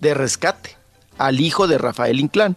de 0.00 0.14
rescate 0.14 0.76
al 1.16 1.38
hijo 1.38 1.68
de 1.68 1.78
Rafael 1.78 2.18
Inclán. 2.18 2.56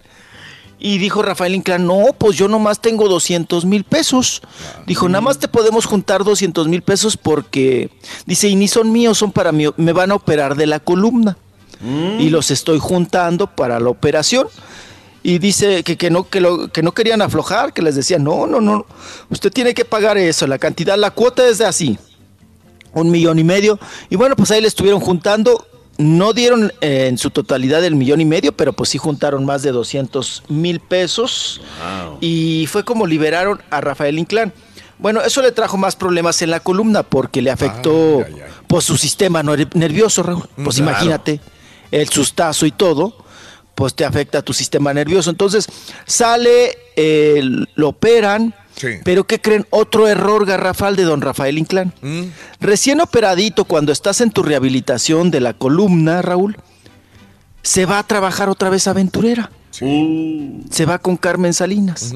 Y 0.79 0.97
dijo 0.97 1.21
Rafael 1.21 1.53
Inclán, 1.53 1.85
no, 1.85 2.05
pues 2.17 2.37
yo 2.37 2.47
nomás 2.47 2.81
tengo 2.81 3.07
200 3.07 3.65
mil 3.65 3.83
pesos. 3.83 4.41
Dijo, 4.87 5.07
nada 5.07 5.21
más 5.21 5.37
te 5.37 5.47
podemos 5.47 5.85
juntar 5.85 6.23
200 6.23 6.67
mil 6.67 6.81
pesos 6.81 7.17
porque, 7.17 7.91
dice, 8.25 8.47
y 8.47 8.55
ni 8.55 8.67
son 8.67 8.91
míos, 8.91 9.19
son 9.19 9.31
para 9.31 9.51
mí, 9.51 9.65
me 9.77 9.93
van 9.93 10.09
a 10.09 10.15
operar 10.15 10.55
de 10.55 10.65
la 10.65 10.79
columna. 10.79 11.37
Y 12.17 12.29
los 12.29 12.49
estoy 12.49 12.79
juntando 12.79 13.45
para 13.45 13.79
la 13.79 13.89
operación. 13.89 14.47
Y 15.23 15.37
dice 15.37 15.83
que, 15.83 15.97
que, 15.97 16.09
no, 16.09 16.27
que, 16.27 16.41
lo- 16.41 16.69
que 16.69 16.81
no 16.81 16.93
querían 16.93 17.21
aflojar, 17.21 17.73
que 17.73 17.81
les 17.81 17.95
decían, 17.95 18.23
no, 18.23 18.47
no, 18.47 18.59
no, 18.59 18.85
usted 19.29 19.51
tiene 19.51 19.73
que 19.73 19.85
pagar 19.85 20.17
eso, 20.17 20.47
la 20.47 20.57
cantidad, 20.57 20.97
la 20.97 21.11
cuota 21.11 21.47
es 21.47 21.59
de 21.59 21.65
así, 21.65 21.99
un 22.93 23.11
millón 23.11 23.37
y 23.39 23.43
medio. 23.43 23.79
Y 24.09 24.15
bueno, 24.15 24.35
pues 24.35 24.49
ahí 24.51 24.61
le 24.61 24.67
estuvieron 24.67 24.99
juntando. 24.99 25.67
No 25.97 26.33
dieron 26.33 26.73
eh, 26.81 27.05
en 27.09 27.19
su 27.19 27.29
totalidad 27.29 27.83
el 27.85 27.93
millón 27.95 28.21
y 28.21 28.25
medio, 28.25 28.53
pero 28.53 28.73
pues 28.73 28.89
sí 28.89 28.97
juntaron 28.97 29.45
más 29.45 29.61
de 29.61 29.71
200 29.71 30.43
mil 30.49 30.79
pesos. 30.79 31.61
Y 32.19 32.65
fue 32.71 32.83
como 32.83 33.05
liberaron 33.05 33.61
a 33.69 33.81
Rafael 33.81 34.17
Inclán. 34.17 34.51
Bueno, 34.97 35.21
eso 35.21 35.41
le 35.43 35.51
trajo 35.51 35.77
más 35.77 35.95
problemas 35.95 36.41
en 36.41 36.49
la 36.49 36.59
columna 36.59 37.03
porque 37.03 37.41
le 37.43 37.51
afectó 37.51 38.23
pues 38.67 38.85
su 38.85 38.97
sistema 38.97 39.43
ner- 39.43 39.69
nervioso, 39.75 40.23
Raúl. 40.23 40.47
Pues 40.63 40.77
Claro. 40.77 40.91
imagínate, 40.91 41.39
el 41.91 42.07
sustazo 42.09 42.65
y 42.65 42.71
todo, 42.71 43.15
pues 43.81 43.95
te 43.95 44.05
afecta 44.05 44.37
a 44.37 44.41
tu 44.43 44.53
sistema 44.53 44.93
nervioso. 44.93 45.31
Entonces 45.31 45.67
sale, 46.05 46.77
eh, 46.95 47.41
lo 47.73 47.89
operan, 47.89 48.53
pero 49.03 49.25
¿qué 49.25 49.41
creen? 49.41 49.65
Otro 49.71 50.07
error 50.07 50.45
garrafal 50.45 50.95
de 50.95 51.01
don 51.01 51.19
Rafael 51.19 51.57
Inclán. 51.57 51.91
Recién 52.59 53.01
operadito, 53.01 53.65
cuando 53.65 53.91
estás 53.91 54.21
en 54.21 54.29
tu 54.29 54.43
rehabilitación 54.43 55.31
de 55.31 55.39
la 55.39 55.55
columna, 55.55 56.21
Raúl, 56.21 56.57
se 57.63 57.87
va 57.87 57.97
a 57.97 58.03
trabajar 58.03 58.49
otra 58.49 58.69
vez 58.69 58.85
aventurera. 58.85 59.49
Se 59.71 60.85
va 60.85 60.99
con 60.99 61.17
Carmen 61.17 61.55
Salinas. 61.55 62.13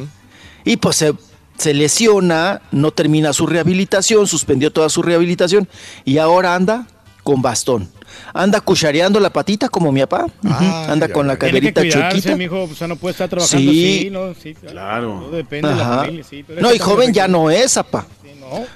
Y 0.65 0.77
pues 0.77 0.97
se, 0.97 1.15
se 1.57 1.73
lesiona, 1.73 2.61
no 2.71 2.91
termina 2.91 3.33
su 3.33 3.47
rehabilitación, 3.47 4.27
suspendió 4.27 4.71
toda 4.71 4.89
su 4.89 5.01
rehabilitación 5.01 5.67
y 6.03 6.19
ahora 6.19 6.53
anda 6.53 6.85
con 7.25 7.41
bastón. 7.41 7.89
Anda 8.33 8.61
cuchareando 8.61 9.19
la 9.19 9.29
patita 9.31 9.67
como 9.67 9.91
mi 9.91 9.99
papá. 10.01 10.25
Ujú. 10.43 10.63
anda 10.89 11.09
con 11.09 11.27
la 11.27 11.35
caderita 11.37 11.81
chuequita. 11.81 12.37
mijo, 12.37 12.63
o 12.63 12.75
sea, 12.75 12.87
no 12.87 12.95
puede 12.95 13.11
estar 13.13 13.27
trabajando 13.27 13.71
Sí. 13.71 13.97
así, 13.99 14.09
¿no? 14.11 14.33
Sí, 14.41 14.53
claro. 14.53 15.21
Todo 15.25 15.31
depende 15.35 15.67
de 15.69 15.75
la 15.75 15.81
Ajá. 15.81 15.97
familia, 16.03 16.23
sí. 16.23 16.43
pero 16.47 16.61
No, 16.61 16.73
y 16.73 16.79
joven 16.79 17.13
ya 17.13 17.27
no 17.27 17.49
es, 17.51 17.75
apa. 17.75 18.07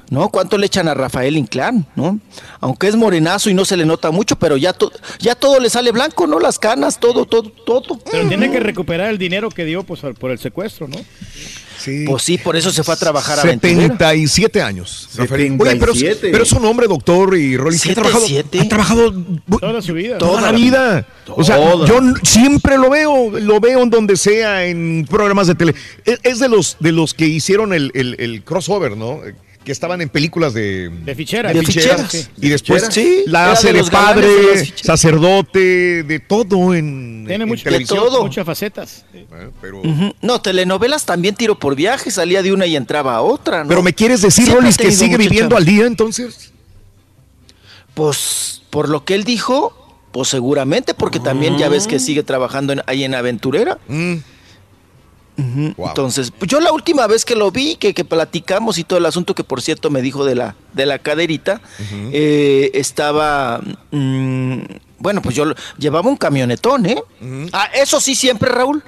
¿No? 0.09 0.29
¿Cuánto 0.29 0.57
le 0.57 0.65
echan 0.65 0.87
a 0.87 0.95
Rafael 0.95 1.37
Inclán? 1.37 1.85
¿No? 1.95 2.19
Aunque 2.59 2.87
es 2.87 2.95
morenazo 2.95 3.51
y 3.51 3.53
no 3.53 3.65
se 3.65 3.77
le 3.77 3.85
nota 3.85 4.09
mucho, 4.09 4.35
pero 4.35 4.57
ya, 4.57 4.73
to- 4.73 4.91
ya 5.19 5.35
todo 5.35 5.59
le 5.59 5.69
sale 5.69 5.91
blanco, 5.91 6.25
¿no? 6.25 6.39
Las 6.39 6.57
canas, 6.57 6.99
todo, 6.99 7.25
todo, 7.25 7.51
todo. 7.51 7.99
Pero 8.11 8.27
tiene 8.27 8.49
que 8.49 8.59
recuperar 8.59 9.11
el 9.11 9.19
dinero 9.19 9.49
que 9.51 9.65
dio 9.65 9.83
pues, 9.83 10.01
por 10.19 10.31
el 10.31 10.39
secuestro, 10.39 10.87
¿no? 10.87 10.97
Sí. 11.79 12.05
Pues 12.07 12.23
sí, 12.23 12.37
por 12.37 12.55
eso 12.55 12.71
se 12.71 12.83
fue 12.83 12.93
a 12.93 12.97
trabajar 12.97 13.39
a 13.39 13.41
aventurera. 13.41 13.81
77 13.81 14.61
años. 14.61 15.09
Rafael. 15.15 15.57
Oye, 15.59 15.75
pero, 15.77 15.93
77. 15.93 16.29
pero 16.31 16.43
es 16.43 16.51
un 16.51 16.65
hombre, 16.65 16.87
doctor 16.87 17.37
y 17.37 17.55
ha 17.55 17.93
trabajado, 17.93 18.25
ha 18.59 18.69
trabajado 18.69 19.13
Toda 19.59 19.81
su 19.81 19.93
vida. 19.93 20.17
toda 20.17 20.41
la 20.41 20.51
vida. 20.51 21.07
O 21.27 21.43
sea, 21.43 21.55
Toda. 21.57 21.87
yo 21.87 21.99
siempre 22.23 22.77
lo 22.77 22.89
veo, 22.89 23.31
lo 23.39 23.59
veo 23.59 23.83
en 23.83 23.89
donde 23.89 24.17
sea, 24.17 24.65
en 24.65 25.05
programas 25.09 25.47
de 25.47 25.55
tele. 25.55 25.75
Es, 26.05 26.19
es 26.23 26.39
de 26.39 26.49
los 26.49 26.77
de 26.79 26.91
los 26.91 27.13
que 27.13 27.25
hicieron 27.27 27.73
el, 27.73 27.91
el- 27.93 28.15
el 28.19 28.43
crossover, 28.43 28.97
¿no? 28.97 29.21
Que 29.69 29.73
estaban 29.73 30.01
en 30.01 30.09
películas 30.09 30.55
de, 30.55 30.89
De 30.89 31.13
ficheras. 31.13 31.53
de 31.53 31.59
De 31.59 31.63
ficheras. 31.67 32.11
sí. 32.11 32.25
Y 32.41 32.49
después. 32.49 32.87
Sí, 32.89 33.21
la 33.27 33.51
hace 33.51 33.71
de 33.71 33.83
padre, 33.83 34.65
sacerdote, 34.81 36.01
de 36.01 36.19
todo 36.19 36.73
en, 36.73 37.25
Tiene 37.27 37.43
en 37.43 37.47
mucho, 37.47 37.65
televisión. 37.65 38.03
muchas 38.19 38.43
facetas. 38.47 39.05
Pero. 39.61 39.83
No, 40.23 40.41
telenovelas 40.41 41.05
también 41.05 41.35
tiro 41.35 41.59
por 41.59 41.75
viaje, 41.75 42.09
salía 42.09 42.41
de 42.41 42.51
una 42.51 42.65
y 42.65 42.75
entraba 42.75 43.13
a 43.13 43.21
otra, 43.21 43.61
¿no? 43.63 43.69
pero 43.69 43.83
me 43.83 43.93
quieres 43.93 44.23
decir, 44.23 44.45
Siempre 44.45 44.61
Rolis, 44.63 44.77
que 44.77 44.91
sigue 44.91 45.17
viviendo 45.17 45.41
chamba. 45.55 45.57
al 45.57 45.65
día 45.65 45.85
entonces. 45.85 46.51
Pues 47.93 48.63
por 48.71 48.89
lo 48.89 49.05
que 49.05 49.13
él 49.13 49.23
dijo, 49.23 49.99
pues 50.11 50.29
seguramente, 50.29 50.95
porque 50.95 51.19
también 51.19 51.59
ya 51.59 51.69
ves 51.69 51.85
que 51.85 51.99
sigue 51.99 52.23
trabajando 52.23 52.73
en- 52.73 52.81
ahí 52.87 53.03
en 53.03 53.13
Aventurera. 53.13 53.77
Entonces, 55.43 56.31
pues 56.37 56.49
yo 56.51 56.59
la 56.59 56.71
última 56.73 57.07
vez 57.07 57.23
que 57.23 57.35
lo 57.35 57.49
vi, 57.51 57.75
que, 57.77 57.93
que 57.93 58.03
platicamos 58.03 58.77
y 58.77 58.83
todo 58.83 58.99
el 58.99 59.05
asunto 59.05 59.33
que 59.35 59.43
por 59.43 59.61
cierto 59.61 59.89
me 59.89 60.01
dijo 60.01 60.25
de 60.25 60.35
la, 60.35 60.55
de 60.73 60.85
la 60.85 60.99
caderita, 60.99 61.61
eh, 62.11 62.71
estaba, 62.73 63.61
mm, 63.91 64.57
bueno, 64.97 65.21
pues 65.21 65.35
yo 65.35 65.45
lo- 65.45 65.55
llevaba 65.77 66.09
un 66.09 66.17
camionetón, 66.17 66.85
¿eh? 66.85 67.01
Ah, 67.53 67.69
eso 67.73 68.01
sí 68.01 68.15
siempre, 68.15 68.49
Raúl, 68.49 68.83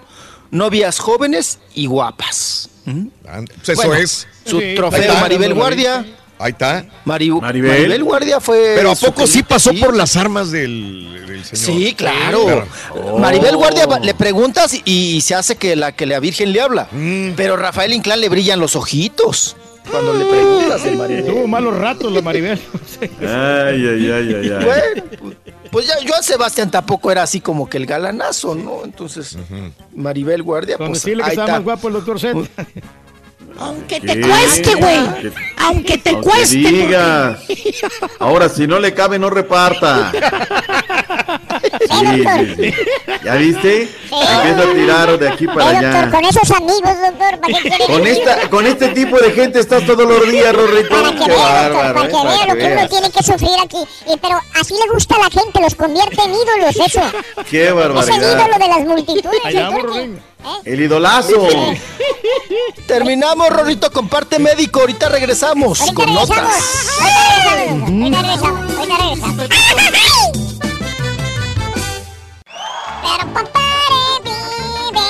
novias 0.52 1.00
jóvenes 1.00 1.60
y 1.74 1.86
guapas. 1.86 2.70
Ujú. 2.86 3.10
Pues 3.24 3.70
eso 3.70 3.88
Bueno, 3.88 3.94
es. 3.94 4.28
Su 4.46 4.60
Sí. 4.60 4.74
trofeo. 4.76 5.14
Maribel 5.22 5.54
Guardia. 5.54 6.06
Ahí 6.42 6.52
está. 6.52 6.86
Mari- 7.06 7.30
Maribel. 7.32 8.04
Guardia 8.04 8.40
fue. 8.40 8.74
Pero 8.76 8.92
¿a 8.92 8.96
poco 8.96 9.28
sí 9.28 9.44
pasó 9.44 9.72
sí. 9.72 9.78
por 9.78 9.96
las 9.96 10.16
armas 10.18 10.52
del, 10.52 11.26
del 11.28 11.44
señor? 11.46 11.66
Sí, 11.80 11.94
claro. 11.94 12.66
Oh. 12.96 13.20
Maribel 13.20 13.56
Guardia 13.58 13.86
le 14.02 14.14
preguntas 14.14 14.74
y, 14.74 14.82
y 14.86 15.22
se 15.22 15.36
hace 15.36 15.56
que 15.56 15.76
la 15.76 15.92
que 15.92 16.06
la 16.06 16.20
Virgen 16.20 16.52
le 16.54 16.62
habla. 16.62 16.88
Mm. 16.92 17.32
Pero 17.36 17.58
Rafael 17.58 17.94
Inclán 17.94 18.22
le 18.22 18.30
brillan 18.30 18.60
los 18.60 18.76
ojitos 18.76 19.56
cuando 19.90 20.14
le 20.14 20.26
preguntas 20.26 20.84
de 20.84 20.92
Maribel. 20.92 21.26
Tuvo 21.26 21.48
malos 21.48 21.78
ratos 21.78 22.12
la 22.12 22.22
Maribel. 22.22 22.60
Ay, 23.20 23.28
ay, 23.28 24.12
ay, 24.12 24.36
ay, 24.36 24.52
ay. 24.58 24.66
Bueno, 24.66 25.04
pues, 25.72 25.88
ya 25.88 25.96
Joan 26.08 26.24
Sebastián 26.24 26.70
tampoco 26.70 27.12
era 27.12 27.24
así 27.24 27.42
como 27.42 27.70
que 27.70 27.78
el 27.78 27.86
galanazo, 27.86 28.56
¿no? 28.56 28.82
Entonces, 28.84 29.38
Maribel 29.96 30.44
Guardia, 30.44 30.78
Con 30.78 30.88
pues 30.90 31.02
decirle 31.04 31.24
que 31.24 31.30
ahí 31.32 31.36
está. 31.38 31.48
más 31.54 31.64
guapo 31.64 31.88
el 31.88 31.94
doctor 31.96 32.20
Z. 32.20 32.40
Aunque 33.60 34.00
te 34.02 34.16
te 34.16 34.22
cueste, 34.22 34.76
güey. 34.76 34.98
Aunque 35.58 35.98
te 35.98 36.10
Aunque 36.12 36.30
cueste. 36.30 36.56
digas. 36.58 37.40
Ahora, 38.20 38.50
si 38.50 38.66
no 38.68 38.80
le 38.80 38.94
cabe, 38.94 39.20
no 39.20 39.30
reparta. 39.30 40.12
Sí, 41.82 42.24
sí, 42.24 42.56
sí. 42.58 42.74
¿Ya 43.24 43.36
viste? 43.36 43.82
Empieza 44.12 44.62
a 44.70 44.74
tirar 44.74 45.20
de 45.20 45.30
aquí 45.30 45.48
para 45.48 45.72
Eh, 45.72 45.74
doctor, 45.84 45.96
allá. 45.96 46.12
con 46.12 46.26
esos 46.26 46.52
amigos, 46.52 46.92
doctor. 47.02 47.88
Con, 47.88 48.08
esta, 48.08 48.50
con 48.50 48.66
este 48.66 48.88
tipo 48.90 49.18
de 49.20 49.32
gente 49.32 49.60
estás 49.60 49.86
todos 49.86 50.08
los 50.08 50.28
días, 50.30 50.54
Rorrito. 50.56 50.90
Para 50.90 51.12
que 51.12 51.26
vea, 51.30 51.70
doctor, 51.70 51.94
para 51.94 52.08
¿eh? 52.08 52.12
que 52.12 52.28
vea 52.28 52.48
lo 52.48 52.56
que 52.56 52.66
uno 52.66 52.76
veas. 52.76 52.90
tiene 52.90 53.12
que 53.12 53.24
sufrir 53.24 53.52
aquí. 53.64 53.78
Y, 54.12 54.18
pero 54.18 54.40
así 54.60 54.74
le 54.74 54.92
gusta 54.94 55.16
a 55.16 55.20
la 55.20 55.30
gente, 55.30 55.62
los 55.62 55.76
convierte 55.76 56.22
en 56.24 56.32
ídolos, 56.32 56.76
eso. 56.88 57.02
Qué 57.50 57.64
Es 57.66 57.70
el 57.70 57.76
barbaridad. 57.76 58.18
ídolo 58.48 58.58
de 58.60 58.68
las 58.68 58.80
multitudes, 58.88 59.40
Ahí 59.46 59.56
el 60.66 60.82
idolazo. 60.82 61.48
Terminamos, 62.88 63.50
Rorrito, 63.50 63.92
con 63.92 64.08
parte 64.10 64.40
médico. 64.40 64.82
Ahorita 64.82 65.10
regresamos 65.10 65.80
con 65.94 66.14
notas. 66.14 66.40
Ahorita 67.00 68.22
regresamos, 68.22 68.76
ahorita 68.78 68.98
regresamos. 68.98 69.48
Pero 73.02 73.34
papare, 73.34 74.22
vive, 74.24 75.02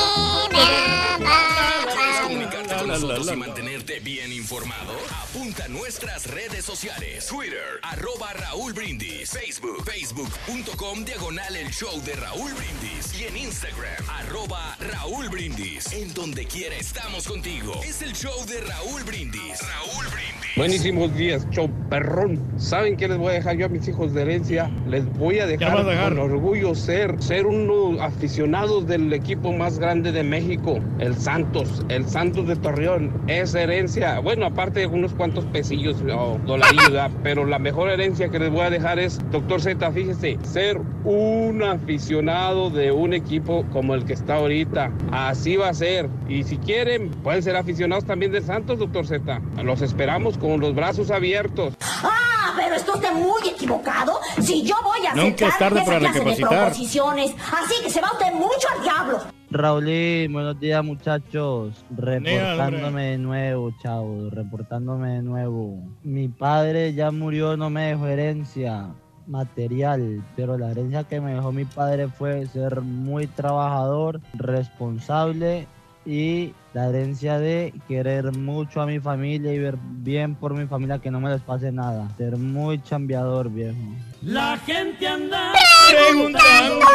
Comunicarte 2.24 2.76
con 2.76 2.88
nosotros 2.88 3.28
y 3.32 3.36
mantenerte 3.36 3.36
mantenerte 3.36 4.00
bien 4.00 4.32
informado? 4.32 4.94
Apunta 5.34 5.64
a 5.64 5.68
nuestras 5.70 6.30
redes 6.30 6.66
sociales. 6.66 7.26
Twitter, 7.28 7.80
arroba 7.84 8.34
Raúl 8.34 8.74
Brindis. 8.74 9.30
Facebook, 9.30 9.82
facebook.com, 9.86 11.06
diagonal 11.06 11.56
el 11.56 11.70
show 11.70 12.02
de 12.04 12.14
Raúl 12.16 12.52
Brindis. 12.52 13.18
Y 13.18 13.24
en 13.28 13.38
Instagram, 13.38 14.10
arroba 14.10 14.76
Raúl 14.92 15.30
Brindis. 15.30 15.94
En 15.94 16.14
donde 16.14 16.46
quiera 16.46 16.76
estamos 16.76 17.30
contigo. 17.30 17.80
Es 17.82 18.02
el 18.02 18.12
show 18.12 18.46
de 18.46 18.60
Raúl 18.60 19.04
Brindis. 19.04 19.62
Raúl 19.62 20.06
Brindis. 20.12 20.42
Buenísimos 20.58 21.16
días, 21.16 21.48
show 21.52 21.70
perrón. 21.90 22.38
¿Saben 22.58 22.98
qué 22.98 23.08
les 23.08 23.18
voy 23.18 23.30
a 23.30 23.36
dejar 23.36 23.56
yo 23.56 23.68
a 23.68 23.70
mis 23.70 23.88
hijos 23.88 24.14
de 24.14 24.24
herencia? 24.24 24.70
Les 24.86 25.06
voy 25.18 25.40
a 25.40 25.46
dejar, 25.46 25.78
a 25.78 25.84
dejar? 25.86 26.10
con 26.10 26.20
orgullo 26.20 26.76
ser, 26.76 27.24
ser 27.24 27.46
unos 27.46 28.02
aficionados 28.02 28.86
del 28.86 29.14
equipo 29.14 29.54
más 29.54 29.80
grande 29.80 30.12
de 30.12 30.24
México, 30.24 30.82
el 31.00 31.16
Santos, 31.16 31.86
el 31.88 32.06
Santos 32.06 32.50
de 32.50 32.58
Torreón. 32.58 33.24
Es 33.28 33.56
herencia, 33.56 34.20
bueno, 34.20 34.46
aparte 34.46 34.82
de 34.82 34.88
unos 34.88 35.14
cuantos 35.22 35.46
pesillos 35.46 35.98
o 36.18 36.40
dolarillos, 36.48 36.90
¿verdad? 36.90 37.12
pero 37.22 37.46
la 37.46 37.60
mejor 37.60 37.92
herencia 37.92 38.30
que 38.30 38.40
les 38.40 38.50
voy 38.50 38.62
a 38.62 38.72
dejar 38.72 38.98
es, 38.98 39.20
doctor 39.30 39.62
Z, 39.62 39.92
fíjese, 39.92 40.40
ser 40.42 40.82
un 41.04 41.62
aficionado 41.62 42.72
de 42.72 42.92
un 42.92 43.14
equipo 43.14 43.64
como 43.72 43.94
el 43.94 44.04
que 44.04 44.14
está 44.14 44.38
ahorita. 44.38 44.92
Así 45.12 45.58
va 45.58 45.70
a 45.70 45.76
ser. 45.76 46.10
Y 46.28 46.42
si 46.42 46.58
quieren, 46.58 47.12
pueden 47.12 47.44
ser 47.44 47.56
aficionados 47.56 48.04
también 48.04 48.32
del 48.32 48.44
Santos, 48.44 48.80
doctor 48.80 49.06
Z. 49.06 49.40
Los 49.64 49.84
esperamos 49.84 50.40
con 50.40 50.60
los 50.60 50.74
brazos 50.74 51.12
abiertos. 51.12 51.76
Ah, 52.04 52.54
pero 52.58 52.74
está 52.74 52.94
usted 52.94 53.14
muy 53.14 53.48
equivocado. 53.48 54.20
Si 54.42 54.64
yo 54.64 54.74
voy 54.84 55.06
a 55.06 55.14
Nunca 55.14 55.46
es 55.46 55.54
aceptar 55.54 55.60
tarde 55.60 55.82
esa 55.82 55.86
para 55.86 56.00
clase 56.00 56.14
de 56.14 56.26
recapacitar. 56.26 56.66
proposiciones, 56.66 57.36
así 57.52 57.84
que 57.84 57.92
se 57.92 58.02
va 58.02 58.12
usted 58.12 58.34
mucho 58.34 58.68
al 58.76 58.82
diablo. 58.82 59.41
Raulín, 59.52 60.32
buenos 60.32 60.58
días 60.62 60.82
muchachos. 60.82 61.86
Reportándome 61.98 63.04
de 63.08 63.18
nuevo, 63.18 63.72
chavo. 63.84 64.30
Reportándome 64.30 65.16
de 65.16 65.22
nuevo. 65.24 65.78
Mi 66.04 66.30
padre 66.30 66.94
ya 66.94 67.12
murió, 67.12 67.58
no 67.58 67.70
me 67.70 67.88
dejó 67.88 68.08
herencia 68.08 68.96
material, 69.28 70.24
pero 70.38 70.58
la 70.58 70.72
herencia 70.72 71.04
que 71.04 71.20
me 71.20 71.34
dejó 71.34 71.52
mi 71.52 71.66
padre 71.66 72.08
fue 72.08 72.46
ser 72.48 72.80
muy 72.80 73.28
trabajador, 73.28 74.22
responsable 74.36 75.68
y 76.06 76.54
la 76.74 76.88
herencia 76.88 77.38
de 77.38 77.74
querer 77.88 78.36
mucho 78.36 78.82
a 78.82 78.86
mi 78.86 79.00
familia 79.00 79.54
y 79.54 79.60
ver 79.60 79.78
bien 79.80 80.36
por 80.36 80.54
mi 80.54 80.66
familia 80.66 81.00
que 81.00 81.12
no 81.12 81.20
me 81.20 81.30
les 81.30 81.42
pase 81.42 81.72
nada. 81.72 82.10
Ser 82.18 82.38
muy 82.38 82.82
chambeador, 82.82 83.50
viejo. 83.50 83.78
La 84.22 84.58
gente 84.58 85.08
anda 85.08 85.54
preguntando 85.90 86.86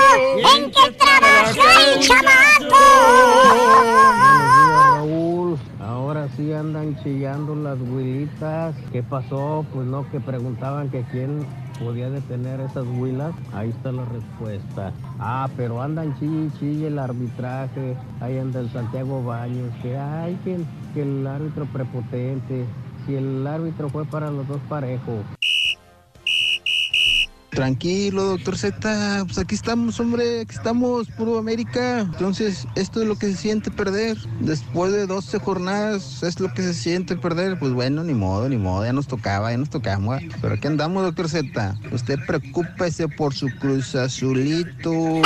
en 0.57 0.71
qué 0.71 0.91
trabaja 0.99 1.95
el 1.95 2.01
chamaco. 2.01 2.77
Raúl, 4.73 5.59
ahora 5.81 6.29
sí 6.37 6.53
andan 6.53 6.97
chillando 7.03 7.55
las 7.55 7.79
huilitas. 7.79 8.75
¿Qué 8.93 9.03
pasó? 9.03 9.65
Pues 9.73 9.87
no, 9.87 10.11
que 10.11 10.21
preguntaban 10.21 10.91
que 10.91 11.05
quién 11.13 11.47
podía 11.79 12.11
detener 12.11 12.61
esas 12.61 12.87
huilas. 12.87 13.35
Ahí 13.53 13.71
está 13.71 13.93
la 13.93 14.05
respuesta. 14.05 14.93
Ah, 15.19 15.49
pero 15.57 15.83
andan 15.83 16.19
chille, 16.19 16.51
chille 16.59 16.87
el 16.89 16.99
arbitraje. 16.99 17.97
Ahí 18.21 18.39
anda 18.39 18.61
el 18.61 18.71
Santiago 18.71 19.23
Baños. 19.25 19.73
Que 19.83 19.97
ay, 19.97 20.39
que, 20.45 20.59
que 20.95 21.03
el 21.03 21.27
árbitro 21.27 21.67
prepotente. 21.67 22.65
Si 23.07 23.15
el 23.15 23.47
árbitro 23.47 23.89
fue 23.89 24.05
para 24.05 24.31
los 24.31 24.47
dos 24.49 24.61
parejos. 24.69 25.25
Tranquilo, 27.57 28.25
doctor 28.25 28.59
Z, 28.59 29.25
pues 29.25 29.39
aquí 29.39 29.55
estamos, 29.55 29.99
hombre, 29.99 30.43
aquí 30.43 30.55
estamos, 30.55 31.09
puro 31.09 31.39
América. 31.39 32.01
Entonces, 32.01 32.69
esto 32.75 33.01
es 33.01 33.09
lo 33.09 33.17
que 33.17 33.29
se 33.29 33.37
siente 33.37 33.71
perder. 33.71 34.19
Después 34.41 34.93
de 34.93 35.07
12 35.07 35.39
jornadas, 35.39 36.23
es 36.23 36.39
lo 36.39 36.53
que 36.53 36.61
se 36.61 36.75
siente 36.75 37.17
perder. 37.17 37.59
Pues 37.59 37.73
bueno, 37.73 38.05
ni 38.05 38.13
modo, 38.13 38.51
ni 38.51 38.59
modo, 38.59 38.85
ya 38.85 38.93
nos 38.93 39.07
tocaba, 39.07 39.53
ya 39.53 39.57
nos 39.57 39.71
tocamos. 39.71 40.21
Pero 40.43 40.53
aquí 40.53 40.67
andamos, 40.67 41.03
doctor 41.03 41.31
Z. 41.31 41.79
Usted 41.93 42.19
preocúpese 42.27 43.09
por 43.09 43.33
su 43.33 43.49
cruz 43.59 43.95
azulito. 43.95 45.23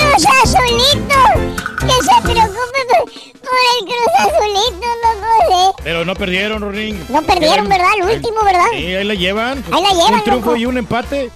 ¡Cruz 0.00 0.26
Azulito! 0.42 1.60
Que 1.80 1.92
se 2.04 2.22
preocupe 2.22 2.80
por, 2.90 3.58
el 3.70 3.86
Cruz 3.86 4.12
Azulito, 4.18 4.86
loco, 5.02 5.28
¿eh? 5.52 5.82
Pero 5.82 6.04
no 6.04 6.14
perdieron, 6.14 6.60
Rorín. 6.60 7.02
No 7.08 7.22
perdieron, 7.22 7.68
¿verdad? 7.68 7.88
El 7.96 8.16
último, 8.16 8.36
¿verdad? 8.44 8.66
Sí, 8.72 8.94
ahí 8.94 9.04
la 9.04 9.14
llevan. 9.14 9.64
Ahí 9.72 9.82
la 9.82 9.90
llevan, 9.90 10.39
triunfo 10.40 10.56
y 10.56 10.66
un 10.66 10.78
empate. 10.78 11.30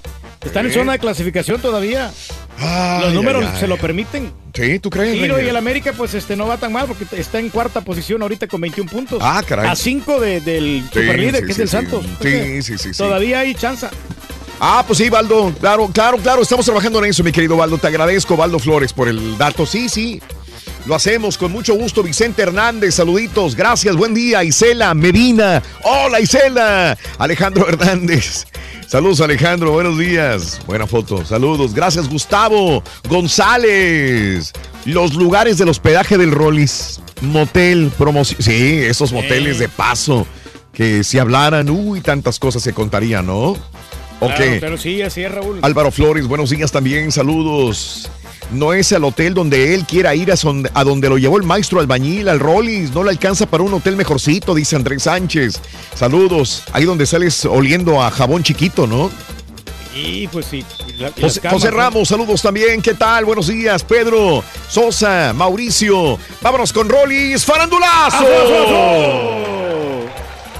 Están 0.45 0.67
en 0.67 0.73
zona 0.73 0.93
de 0.93 0.99
clasificación 0.99 1.61
todavía. 1.61 2.11
Ay, 2.59 3.01
Los 3.03 3.15
números 3.15 3.45
ay, 3.45 3.51
ay. 3.55 3.61
se 3.61 3.67
lo 3.67 3.77
permiten. 3.79 4.33
Sí, 4.53 4.79
¿tú 4.79 4.91
crees? 4.91 5.15
Tiro 5.21 5.41
y 5.41 5.49
el 5.49 5.57
América, 5.57 5.93
pues 5.97 6.15
este 6.15 6.37
no 6.37 6.47
va 6.47 6.57
tan 6.59 6.73
mal 6.73 6.87
porque 6.87 7.07
está 7.19 7.39
en 7.41 7.49
cuarta 7.49 7.81
posición 7.81 8.23
ahorita 8.23 8.47
con 8.47 8.61
21 8.61 8.91
puntos. 8.91 9.19
Ah, 9.23 9.43
caray. 9.47 9.69
A 9.69 9.75
5 9.75 10.21
de, 10.21 10.41
del 10.41 10.83
Sí, 10.93 11.01
superlíder, 11.01 11.41
sí, 11.41 11.47
que 11.47 11.53
es 11.53 11.59
el. 11.59 11.69
Santos. 11.69 12.05
Sí, 12.23 12.63
sí, 12.63 12.79
sí, 12.79 12.93
sí. 12.93 12.99
Todavía 12.99 13.41
hay 13.41 13.55
chance. 13.55 13.89
Ah, 14.61 14.85
pues 14.87 14.99
sí, 14.99 15.09
Baldo. 15.09 15.53
Claro, 15.59 15.89
claro, 15.93 16.19
claro. 16.19 16.43
Estamos 16.43 16.65
trabajando 16.65 16.99
en 17.01 17.07
eso, 17.11 17.25
mi 17.25 17.33
querido 17.33 17.57
Baldo. 17.57 17.79
Te 17.79 17.89
agradezco, 17.89 18.37
Baldo 18.37 18.59
Flores, 18.59 18.93
por 18.93 19.09
el 19.09 19.37
dato. 19.37 19.67
Sí, 19.67 19.89
sí. 19.89 20.23
Lo 20.86 20.94
hacemos 20.94 21.39
con 21.39 21.51
mucho 21.51 21.74
gusto. 21.74 22.02
Vicente 22.02 22.43
Hernández, 22.43 22.94
saluditos. 22.97 23.55
Gracias, 23.56 23.97
buen 23.97 24.12
día. 24.12 24.44
Isela 24.44 24.93
Medina. 24.93 25.62
Hola, 25.82 26.20
Isela. 26.20 26.97
Alejandro 27.19 27.66
Hernández. 27.69 28.44
Saludos, 28.86 29.23
Alejandro. 29.23 29.73
Buenos 29.73 29.98
días. 29.98 30.61
Buena 30.66 30.86
foto. 30.86 31.24
Saludos. 31.24 31.73
Gracias, 31.73 32.09
Gustavo 32.09 32.82
González. 33.09 34.52
Los 34.85 35.15
lugares 35.15 35.56
del 35.56 35.70
hospedaje 35.70 36.19
del 36.19 36.32
Rollis. 36.32 37.01
Motel, 37.23 37.90
promoción. 37.97 38.43
Sí, 38.43 38.78
esos 38.81 39.11
moteles 39.12 39.59
de 39.59 39.69
paso. 39.69 40.27
Que 40.74 41.02
si 41.02 41.19
hablaran, 41.19 41.70
uy, 41.70 42.02
tantas 42.02 42.39
cosas 42.39 42.62
se 42.62 42.74
contarían, 42.74 43.24
¿no? 43.27 43.51
Ok. 44.20 44.35
Claro, 44.36 44.56
pero 44.61 44.78
sí, 44.78 45.01
así 45.01 45.23
es, 45.23 45.32
Raúl. 45.32 45.61
Álvaro 45.62 45.90
Flores, 45.90 46.27
buenos 46.27 46.51
días 46.51 46.70
también, 46.73 47.11
saludos. 47.12 48.11
No 48.55 48.73
es 48.73 48.93
el 48.93 49.05
hotel 49.05 49.35
donde 49.35 49.75
él 49.75 49.85
quiera 49.85 50.15
ir, 50.15 50.31
a, 50.33 50.37
son- 50.37 50.69
a 50.75 50.85
donde 50.85 51.09
lo 51.09 51.19
llevó 51.19 51.37
el 51.37 51.43
maestro 51.43 51.81
albañil, 51.81 52.29
al 52.29 52.39
Rollis. 52.41 52.93
No 52.93 53.03
le 53.05 53.11
alcanza 53.11 53.47
para 53.47 53.63
un 53.63 53.75
hotel 53.75 53.97
mejorcito, 53.97 54.55
dice 54.55 54.77
Andrés 54.77 55.03
Sánchez. 55.05 55.61
Saludos, 55.95 56.63
ahí 56.73 56.85
donde 56.85 57.07
sales 57.07 57.45
oliendo 57.45 58.03
a 58.03 58.11
jabón 58.11 58.43
chiquito, 58.43 58.87
¿no? 58.87 59.11
Y 59.97 60.27
pues 60.29 60.47
sí. 60.47 60.65
la- 60.99 61.09
y 61.17 61.21
las 61.21 61.31
José, 61.33 61.41
camas, 61.41 61.55
José 61.61 61.71
¿no? 61.71 61.77
Ramos, 61.77 62.09
saludos 62.09 62.43
también. 62.43 62.83
¿Qué 62.83 62.95
tal? 62.95 63.25
Buenos 63.25 63.47
días, 63.47 63.83
Pedro, 63.85 64.43
Sosa, 64.69 65.33
Mauricio. 65.35 66.19
Vámonos 66.41 66.73
con 66.73 66.89
Rollis, 66.89 67.45
farandulazo. 67.45 68.25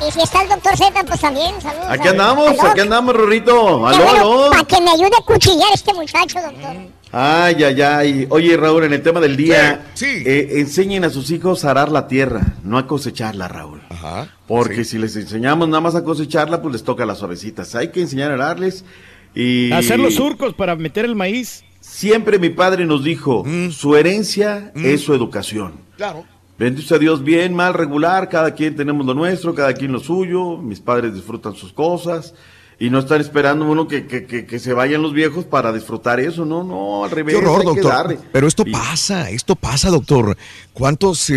Y 0.07 0.12
si 0.12 0.21
está 0.21 0.43
el 0.43 0.49
doctor 0.51 0.77
Z, 0.77 1.05
pues 1.07 1.21
también, 1.21 1.55
saludos. 1.62 1.87
Aquí 1.89 2.09
andamos, 2.09 2.51
aquí 2.62 2.81
andamos, 2.81 3.15
Rorrito. 3.16 3.55
Qué 3.89 3.95
Aló, 3.97 4.05
bueno, 4.05 4.21
aló. 4.21 4.51
Para 4.51 4.65
que 4.65 4.81
me 4.81 4.91
ayude 4.91 5.11
a 5.19 5.25
cuchillar 5.25 5.69
este 5.73 5.95
muchacho, 5.95 6.41
doctor. 6.43 6.77
Ay, 7.16 7.62
ay, 7.62 7.81
ay. 7.81 8.27
Oye, 8.28 8.57
Raúl, 8.57 8.82
en 8.82 8.93
el 8.93 9.01
tema 9.01 9.20
del 9.20 9.36
día, 9.36 9.86
eh, 10.03 10.49
enseñen 10.57 11.05
a 11.05 11.11
sus 11.11 11.31
hijos 11.31 11.65
a 11.65 11.70
arar 11.70 11.93
la 11.93 12.09
tierra, 12.09 12.55
no 12.65 12.77
a 12.77 12.89
cosecharla, 12.89 13.47
Raúl. 13.47 13.82
Ajá. 13.89 14.35
Porque 14.49 14.82
si 14.82 14.99
les 14.99 15.15
enseñamos 15.15 15.69
nada 15.69 15.81
más 15.81 15.95
a 15.95 16.03
cosecharla, 16.03 16.61
pues 16.61 16.73
les 16.73 16.82
toca 16.82 17.07
las 17.07 17.19
suavecitas. 17.19 17.77
Hay 17.77 17.93
que 17.93 18.01
enseñar 18.01 18.32
a 18.32 18.35
ararles 18.35 18.85
y... 19.32 19.70
Hacer 19.70 20.01
los 20.01 20.15
surcos 20.16 20.55
para 20.55 20.74
meter 20.74 21.05
el 21.05 21.15
maíz. 21.15 21.62
Siempre 21.81 22.41
mi 22.41 22.49
padre 22.51 22.85
nos 22.85 23.05
dijo, 23.05 23.45
Mm. 23.45 23.70
su 23.70 23.95
herencia 23.95 24.73
es 24.74 25.03
su 25.03 25.15
educación. 25.15 25.74
Claro. 25.97 26.24
Bendito 26.59 26.97
a 26.97 26.99
Dios, 26.99 27.23
bien, 27.23 27.55
mal, 27.55 27.74
regular, 27.74 28.28
cada 28.28 28.55
quien 28.55 28.74
tenemos 28.74 29.07
lo 29.07 29.15
nuestro, 29.15 29.55
cada 29.55 29.73
quien 29.74 29.93
lo 29.93 30.01
suyo, 30.01 30.57
mis 30.57 30.81
padres 30.81 31.15
disfrutan 31.15 31.55
sus 31.55 31.73
cosas 31.73 32.35
y 32.78 32.90
no 32.90 32.98
están 32.98 33.20
esperando 33.20 33.64
uno 33.64 33.86
que, 33.86 34.06
que, 34.06 34.26
que, 34.26 34.46
que 34.46 34.59
se 34.59 34.72
vayan 34.72 35.01
los 35.02 35.12
viejos 35.12 35.44
para 35.44 35.72
disfrutar 35.72 36.20
eso, 36.20 36.44
no, 36.44 36.64
no, 36.64 37.05
al 37.05 37.10
revés. 37.10 37.34
Qué 37.34 37.40
horror, 37.40 37.64
doctor. 37.64 38.18
Pero 38.32 38.46
esto 38.46 38.64
Y- 38.66 38.72
pasa, 38.72 39.30
esto 39.30 39.55
pasa, 39.56 39.90
doctor. 39.90 40.36
¿Cuántas 40.72 41.30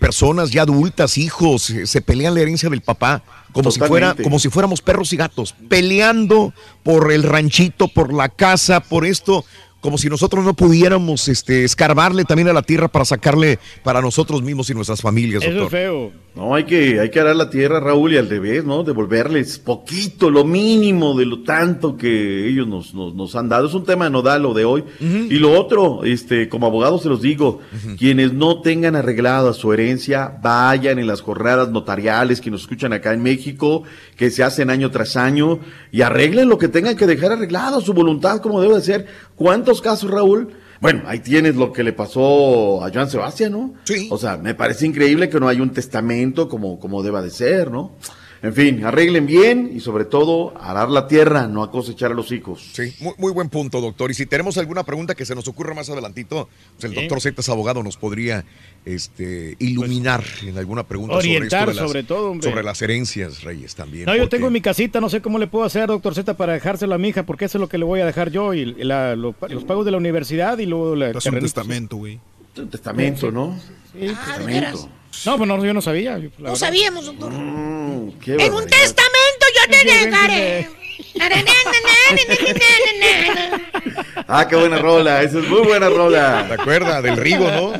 personas 0.00 0.50
ya 0.50 0.62
adultas, 0.62 1.18
hijos, 1.18 1.70
eh, 1.70 1.86
se 1.86 2.00
pelean 2.00 2.34
la 2.34 2.40
herencia 2.40 2.68
del 2.68 2.80
papá? 2.80 3.22
Como 3.52 3.70
si, 3.70 3.80
fuera, 3.80 4.14
como 4.22 4.38
si 4.38 4.48
fuéramos 4.48 4.80
perros 4.80 5.12
y 5.12 5.16
gatos, 5.18 5.54
peleando 5.68 6.54
por 6.82 7.12
el 7.12 7.22
ranchito, 7.22 7.86
por 7.88 8.12
la 8.12 8.30
casa, 8.30 8.80
por 8.80 9.04
esto, 9.04 9.44
como 9.82 9.98
si 9.98 10.08
nosotros 10.08 10.44
no 10.44 10.54
pudiéramos 10.54 11.26
este, 11.28 11.64
escarbarle 11.64 12.24
también 12.24 12.48
a 12.48 12.52
la 12.52 12.62
tierra 12.62 12.86
para 12.86 13.04
sacarle 13.04 13.58
para 13.82 14.00
nosotros 14.00 14.40
mismos 14.40 14.70
y 14.70 14.74
nuestras 14.74 15.02
familias, 15.02 15.44
doctor. 15.44 15.70
feo. 15.70 16.12
No, 16.34 16.54
hay 16.54 16.64
que, 16.64 16.98
hay 16.98 17.10
que 17.10 17.20
arar 17.20 17.36
la 17.36 17.50
tierra, 17.50 17.78
Raúl, 17.78 18.14
y 18.14 18.16
al 18.16 18.26
revés, 18.26 18.64
¿no? 18.64 18.84
Devolverles 18.84 19.58
poquito, 19.58 20.30
lo 20.30 20.44
mínimo 20.44 21.14
de 21.18 21.26
lo 21.26 21.42
tanto 21.42 21.94
que 21.94 22.48
ellos 22.48 22.66
nos, 22.66 22.94
nos, 22.94 23.14
nos 23.14 23.36
han 23.36 23.50
dado. 23.50 23.66
Es 23.66 23.74
un 23.74 23.84
tema 23.84 24.08
nodal 24.08 24.44
lo 24.44 24.54
de 24.54 24.64
hoy. 24.64 24.84
Y 25.00 25.34
lo 25.34 25.52
otro, 25.52 26.04
este, 26.04 26.48
como 26.48 26.66
abogado 26.66 26.98
se 26.98 27.10
los 27.10 27.20
digo, 27.20 27.60
quienes 27.98 28.32
no 28.32 28.62
tengan 28.62 28.96
arreglada 28.96 29.52
su 29.52 29.74
herencia, 29.74 30.38
vayan 30.42 30.98
en 30.98 31.06
las 31.06 31.20
jornadas 31.20 31.68
notariales 31.68 32.40
que 32.40 32.50
nos 32.50 32.62
escuchan 32.62 32.94
acá 32.94 33.12
en 33.12 33.22
México, 33.22 33.82
que 34.16 34.30
se 34.30 34.42
hacen 34.42 34.70
año 34.70 34.90
tras 34.90 35.16
año, 35.16 35.58
y 35.90 36.00
arreglen 36.00 36.48
lo 36.48 36.56
que 36.56 36.68
tengan 36.68 36.96
que 36.96 37.06
dejar 37.06 37.32
arreglado, 37.32 37.82
su 37.82 37.92
voluntad 37.92 38.40
como 38.40 38.62
debe 38.62 38.76
de 38.76 38.80
ser. 38.80 39.06
¿Cuántos 39.42 39.82
casos, 39.82 40.08
Raúl? 40.08 40.50
Bueno, 40.80 41.02
ahí 41.04 41.18
tienes 41.18 41.56
lo 41.56 41.72
que 41.72 41.82
le 41.82 41.92
pasó 41.92 42.84
a 42.84 42.92
Joan 42.94 43.10
Sebastián, 43.10 43.50
¿no? 43.50 43.74
Sí. 43.82 44.08
O 44.08 44.16
sea, 44.16 44.36
me 44.36 44.54
parece 44.54 44.86
increíble 44.86 45.28
que 45.28 45.40
no 45.40 45.48
haya 45.48 45.62
un 45.62 45.72
testamento 45.72 46.48
como, 46.48 46.78
como 46.78 47.02
deba 47.02 47.20
de 47.22 47.30
ser, 47.30 47.68
¿no? 47.68 47.96
En 48.44 48.52
fin, 48.54 48.84
arreglen 48.84 49.24
bien 49.24 49.70
y 49.72 49.78
sobre 49.78 50.04
todo 50.04 50.52
arar 50.60 50.88
la 50.90 51.06
tierra, 51.06 51.46
no 51.46 51.62
a 51.62 51.70
cosechar 51.70 52.10
a 52.10 52.14
los 52.14 52.32
hijos. 52.32 52.70
Sí, 52.72 52.92
muy, 52.98 53.12
muy 53.16 53.30
buen 53.32 53.48
punto, 53.48 53.80
doctor. 53.80 54.10
Y 54.10 54.14
si 54.14 54.26
tenemos 54.26 54.58
alguna 54.58 54.82
pregunta 54.82 55.14
que 55.14 55.24
se 55.24 55.36
nos 55.36 55.46
ocurra 55.46 55.74
más 55.74 55.88
adelantito, 55.90 56.48
pues 56.76 56.84
el 56.92 56.94
doctor 56.94 57.20
Z 57.20 57.40
es 57.40 57.48
abogado, 57.48 57.84
nos 57.84 57.96
podría 57.96 58.44
este, 58.84 59.54
iluminar 59.60 60.24
en 60.42 60.58
alguna 60.58 60.82
pregunta 60.82 61.14
Orientar 61.16 61.60
sobre, 61.60 61.70
esto 61.70 61.82
las- 61.82 61.90
sobre 61.90 62.02
todo, 62.02 62.30
hombre. 62.32 62.50
sobre 62.50 62.64
las 62.64 62.82
herencias, 62.82 63.42
Reyes, 63.44 63.76
también. 63.76 64.06
No, 64.06 64.14
yo 64.16 64.22
porque- 64.22 64.36
tengo 64.36 64.48
en 64.48 64.52
mi 64.54 64.60
casita, 64.60 65.00
no 65.00 65.08
sé 65.08 65.22
cómo 65.22 65.38
le 65.38 65.46
puedo 65.46 65.64
hacer, 65.64 65.86
doctor 65.86 66.12
Z, 66.14 66.34
para 66.36 66.54
dejárselo 66.54 66.96
a 66.96 66.98
mi 66.98 67.08
hija, 67.10 67.24
porque 67.24 67.44
eso 67.44 67.58
es 67.58 67.60
lo 67.60 67.68
que 67.68 67.78
le 67.78 67.84
voy 67.84 68.00
a 68.00 68.06
dejar 68.06 68.30
yo, 68.32 68.54
y 68.54 68.64
la- 68.82 69.14
lo- 69.14 69.36
los 69.50 69.62
pagos 69.64 69.84
de 69.84 69.92
la 69.92 69.98
universidad 69.98 70.58
y 70.58 70.66
luego 70.66 70.96
la 70.96 71.10
Es 71.10 71.26
un 71.26 71.38
testamento, 71.38 71.96
güey. 71.96 72.18
Un 72.58 72.68
testamento, 72.68 73.30
¿no? 73.30 73.56
Sí, 73.92 74.12
Ah, 74.16 74.38
¿de 74.40 74.46
veras? 74.46 74.72
Testamento. 74.72 75.01
No, 75.26 75.36
pues 75.36 75.48
no, 75.48 75.64
yo 75.64 75.74
no 75.74 75.82
sabía. 75.82 76.16
No 76.18 76.30
verdad. 76.38 76.54
sabíamos, 76.56 77.06
doctor. 77.06 77.32
Mm, 77.32 78.18
qué 78.20 78.32
En 78.34 78.52
un 78.54 78.66
testamento 78.66 79.46
yo 79.54 79.70
te 79.70 79.84
dejaré. 79.84 80.68
Ah, 84.28 84.46
qué 84.48 84.56
buena 84.56 84.78
rola, 84.78 85.22
esa 85.22 85.38
es 85.38 85.48
muy 85.48 85.60
buena 85.60 85.88
rola. 85.88 86.46
¿Te 86.48 86.54
acuerdas? 86.54 87.02
Del 87.02 87.16
Rigo, 87.16 87.50
¿no? 87.50 87.72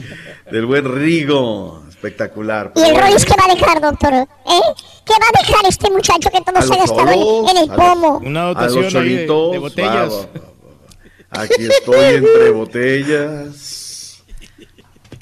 Del 0.50 0.66
buen 0.66 0.84
Rigo, 0.84 1.82
espectacular. 1.88 2.72
¿Y 2.76 2.82
el 2.82 2.96
Rollis 2.96 3.24
qué 3.24 3.34
va 3.38 3.50
a 3.50 3.54
dejar, 3.54 3.80
doctor? 3.80 4.12
¿Eh? 4.12 4.26
¿Qué 5.04 5.12
va 5.12 5.26
a 5.28 5.46
dejar 5.46 5.66
este 5.68 5.90
muchacho 5.90 6.30
que 6.30 6.40
todo 6.40 6.62
se 6.62 6.74
ha 6.74 6.76
gastado 6.76 7.10
en, 7.48 7.56
el 7.56 7.68
pomo? 7.70 8.18
Una 8.18 8.42
A 8.42 8.46
dotación 8.48 8.92
de, 8.92 9.26
de 9.26 9.58
botellas. 9.58 10.12
va, 10.12 10.16
va, 10.16 10.26
va. 11.30 11.42
Aquí 11.42 11.64
estoy 11.64 12.16
entre 12.16 12.50
botellas. 12.50 13.81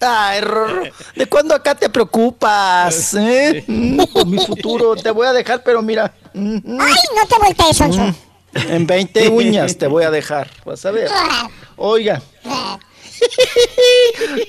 Ay, 0.00 0.40
Rorro, 0.40 0.82
¿de 1.14 1.26
cuándo 1.26 1.54
acá 1.54 1.74
te 1.74 1.88
preocupas? 1.88 3.14
eh? 3.14 3.64
Mm, 3.66 4.00
Por 4.12 4.26
mi 4.26 4.38
futuro, 4.38 4.96
te 4.96 5.10
voy 5.10 5.26
a 5.26 5.32
dejar, 5.32 5.62
pero 5.62 5.82
mira, 5.82 6.12
mm, 6.34 6.56
mm, 6.64 6.80
¡Ay, 6.80 6.94
no 7.16 7.26
te 7.28 7.36
voltees, 7.44 7.76
Sonso! 7.76 8.14
en 8.52 8.86
20 8.86 9.28
uñas 9.28 9.76
te 9.78 9.86
voy 9.86 10.02
a 10.04 10.10
dejar, 10.10 10.50
vas 10.64 10.84
a 10.84 10.90
ver. 10.90 11.08
Oiga. 11.76 12.20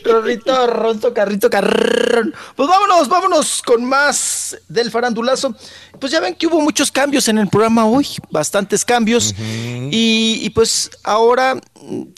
Rorrito, 0.04 0.68
ronto, 0.68 1.14
carrito, 1.14 1.50
carrón. 1.50 2.34
Pues 2.56 2.70
vámonos, 2.70 3.08
vámonos 3.08 3.62
con 3.62 3.86
más 3.86 4.58
del 4.68 4.92
farandulazo. 4.92 5.56
Pues 6.00 6.12
ya 6.12 6.20
ven 6.20 6.36
que 6.36 6.48
hubo 6.48 6.62
muchos 6.62 6.92
cambios 6.92 7.28
en 7.28 7.38
el 7.38 7.48
programa 7.48 7.86
hoy, 7.86 8.08
bastantes 8.30 8.84
cambios. 8.86 9.34
y, 9.40 10.40
y 10.42 10.50
pues 10.52 10.90
ahora, 11.04 11.60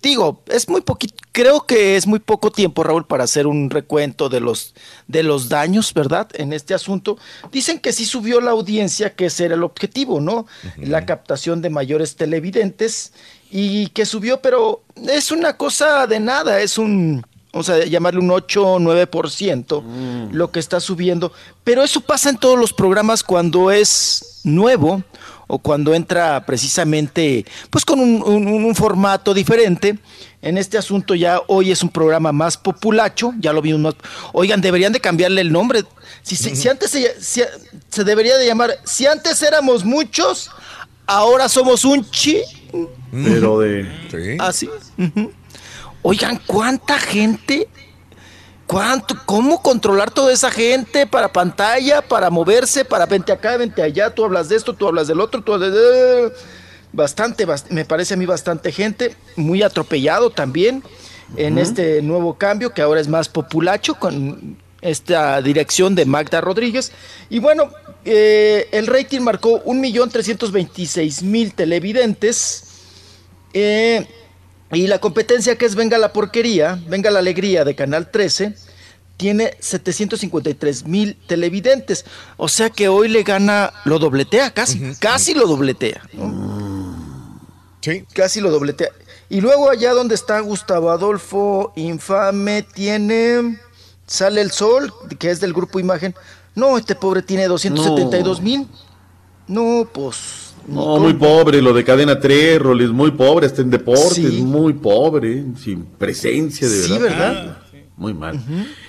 digo, 0.01 0.43
es 0.47 0.69
muy 0.69 0.81
poquito, 0.81 1.15
creo 1.31 1.65
que 1.65 1.95
es 1.95 2.07
muy 2.07 2.19
poco 2.19 2.51
tiempo, 2.51 2.83
Raúl, 2.83 3.05
para 3.05 3.25
hacer 3.25 3.47
un 3.47 3.69
recuento 3.69 4.29
de 4.29 4.39
los, 4.39 4.73
de 5.07 5.23
los 5.23 5.49
daños, 5.49 5.93
¿verdad? 5.93 6.29
En 6.33 6.53
este 6.53 6.73
asunto. 6.73 7.17
Dicen 7.51 7.79
que 7.79 7.91
sí 7.91 8.05
subió 8.05 8.39
la 8.39 8.51
audiencia, 8.51 9.15
que 9.15 9.25
ese 9.25 9.45
era 9.45 9.55
el 9.55 9.63
objetivo, 9.63 10.21
¿no? 10.21 10.45
La 10.77 11.05
captación 11.05 11.61
de 11.61 11.69
mayores 11.69 12.15
televidentes 12.15 13.13
y 13.55 13.87
que 13.89 14.05
subió, 14.05 14.41
pero 14.41 14.81
es 15.07 15.31
una 15.31 15.55
cosa 15.57 16.07
de 16.07 16.19
nada, 16.19 16.59
es 16.59 16.79
un, 16.79 17.23
vamos 17.51 17.69
a 17.69 17.85
llamarle 17.85 18.19
un 18.19 18.31
8 18.31 18.65
o 18.67 18.79
9% 18.79 20.31
lo 20.31 20.51
que 20.51 20.59
está 20.59 20.79
subiendo, 20.79 21.31
pero 21.63 21.83
eso 21.83 22.01
pasa 22.01 22.31
en 22.31 22.37
todos 22.37 22.57
los 22.57 22.73
programas 22.73 23.23
cuando 23.23 23.69
es 23.69 24.39
nuevo 24.43 25.03
o 25.45 25.59
cuando 25.59 25.93
entra 25.93 26.43
precisamente 26.47 27.45
pues 27.69 27.85
con 27.85 27.99
un, 27.99 28.23
un- 28.23 28.47
un 28.47 28.75
formato 28.75 29.33
diferente. 29.35 29.99
En 30.41 30.57
este 30.57 30.77
asunto 30.77 31.13
ya 31.15 31.39
hoy 31.47 31.71
es 31.71 31.83
un 31.83 31.89
programa 31.89 32.31
más 32.31 32.57
populacho, 32.57 33.33
ya 33.39 33.53
lo 33.53 33.61
vimos 33.61 33.79
más. 33.81 33.95
Oigan, 34.33 34.59
deberían 34.61 34.91
de 34.91 34.99
cambiarle 34.99 35.41
el 35.41 35.51
nombre. 35.51 35.83
Si, 36.23 36.35
si- 36.35 36.55
si 36.55 36.67
antes 36.69 36.89
se, 36.89 37.21
si- 37.21 37.43
se 37.89 38.03
debería 38.03 38.37
de 38.37 38.47
llamar, 38.47 38.71
si 38.83 39.05
antes 39.05 39.41
éramos 39.43 39.85
muchos, 39.85 40.49
ahora 41.07 41.47
somos 41.49 41.85
un 41.85 42.09
chi. 42.09 42.41
Pero 43.11 43.59
de. 43.59 43.87
Así. 44.39 44.69
ujú. 44.97 45.31
Oigan, 46.01 46.39
¿cuánta 46.45 46.99
gente? 46.99 47.67
¿Cuánto? 48.65 49.15
¿Cómo 49.25 49.61
controlar 49.61 50.09
toda 50.09 50.33
esa 50.33 50.49
gente 50.49 51.05
para 51.05 51.31
pantalla, 51.31 52.01
para 52.01 52.29
moverse, 52.29 52.83
para 52.85 53.05
vente 53.05 53.31
acá, 53.31 53.57
vente 53.57 53.81
allá? 53.81 54.09
Tú 54.13 54.25
hablas 54.25 54.49
de 54.49 54.55
esto, 54.55 54.73
tú 54.73 54.87
hablas 54.87 55.07
del 55.07 55.19
otro, 55.19 55.41
tú 55.43 55.53
hablas 55.53 55.71
de... 55.73 56.31
Bastante, 56.91 57.47
bast- 57.47 57.69
me 57.69 57.85
parece 57.85 58.13
a 58.13 58.17
mí 58.17 58.25
bastante 58.25 58.71
gente, 58.71 59.15
muy 59.35 59.63
atropellado 59.63 60.29
también 60.29 60.83
en 61.37 61.57
este 61.57 62.01
nuevo 62.03 62.35
cambio 62.37 62.71
que 62.73 62.83
ahora 62.83 63.01
es 63.01 63.07
más 63.07 63.29
populacho 63.29 63.95
con 63.95 64.57
esta 64.83 65.41
dirección 65.41 65.95
de 65.95 66.05
Magda 66.05 66.41
Rodríguez. 66.41 66.91
Y 67.29 67.39
bueno, 67.39 67.71
eh, 68.05 68.67
el 68.71 68.87
rating 68.87 69.21
marcó 69.21 69.63
1.326.000 69.63 71.55
televidentes. 71.55 72.65
Eh, 73.53 74.05
y 74.71 74.87
la 74.87 74.99
competencia 74.99 75.57
que 75.57 75.65
es 75.65 75.75
Venga 75.75 75.97
la 75.97 76.13
Porquería, 76.13 76.79
Venga 76.87 77.11
la 77.11 77.19
Alegría 77.19 77.63
de 77.63 77.75
Canal 77.75 78.09
13, 78.09 78.55
tiene 79.17 79.55
753 79.59 80.85
mil 80.85 81.15
televidentes. 81.27 82.05
O 82.37 82.47
sea 82.47 82.69
que 82.69 82.87
hoy 82.87 83.07
le 83.07 83.23
gana, 83.23 83.71
lo 83.85 83.99
dobletea 83.99 84.51
casi, 84.51 84.95
casi 84.99 85.33
lo 85.33 85.47
dobletea. 85.47 86.01
Sí. 87.81 88.05
Casi 88.13 88.41
lo 88.41 88.49
dobletea. 88.49 88.89
Y 89.29 89.41
luego 89.41 89.69
allá 89.69 89.93
donde 89.93 90.15
está 90.15 90.39
Gustavo 90.39 90.89
Adolfo, 90.91 91.73
infame, 91.75 92.63
tiene, 92.63 93.59
sale 94.05 94.41
el 94.41 94.51
sol, 94.51 94.91
que 95.19 95.29
es 95.31 95.39
del 95.39 95.53
grupo 95.53 95.79
Imagen. 95.79 96.13
No, 96.55 96.77
este 96.77 96.95
pobre 96.95 97.21
tiene 97.21 97.47
272 97.47 98.41
mil. 98.41 98.67
No, 99.47 99.87
pues... 99.91 100.53
No, 100.67 100.97
muy 100.97 101.13
pobre, 101.13 101.61
lo 101.61 101.73
de 101.73 101.83
cadena 101.83 102.17
3, 102.19 102.57
Rolis, 102.61 102.89
muy 102.89 103.11
pobre, 103.11 103.47
está 103.47 103.61
en 103.61 103.69
deportes, 103.69 104.13
Sí. 104.15 104.41
muy 104.43 104.71
pobre, 104.71 105.43
sin 105.61 105.83
presencia 105.83 106.69
de 106.69 106.83
Sí, 106.83 106.97
verdad. 106.97 107.33
¿verdad? 107.33 107.57
Muy 107.97 108.13
mal. 108.13 108.41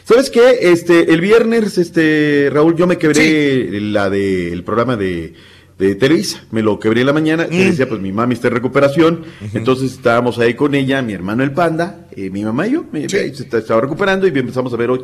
¿Sabes 0.05 0.31
qué? 0.31 0.59
Este, 0.63 1.13
el 1.13 1.21
viernes, 1.21 1.77
este, 1.77 2.49
Raúl, 2.53 2.77
yo 2.77 2.87
me 2.87 2.97
quebré 2.97 3.81
la 3.81 4.09
de, 4.09 4.53
el 4.53 4.63
programa 4.63 4.97
de, 4.97 5.35
de 5.79 5.95
Televisa, 5.97 6.45
me 6.53 6.63
lo 6.63 6.79
quebré 6.79 7.01
en 7.01 7.07
la 7.07 7.13
mañana, 7.13 7.47
Mm. 7.51 7.57
decía, 7.57 7.89
pues 7.89 8.01
mi 8.01 8.13
mami 8.13 8.35
está 8.35 8.49
en 8.49 8.55
recuperación, 8.55 9.23
entonces 9.55 9.93
estábamos 9.93 10.39
ahí 10.39 10.55
con 10.55 10.75
ella, 10.75 11.03
mi 11.03 11.13
hermano 11.15 11.43
el 11.43 11.53
panda, 11.53 12.07
eh, 12.13 12.31
mi 12.31 12.45
mamá 12.45 12.67
y 12.69 12.73
yo, 12.73 12.85
me- 12.93 13.09
se 13.09 13.27
estaba 13.27 13.81
recuperando 13.81 14.27
y 14.27 14.31
empezamos 14.39 14.73
a 14.73 14.77
ver 14.77 14.91
hoy. 14.91 15.01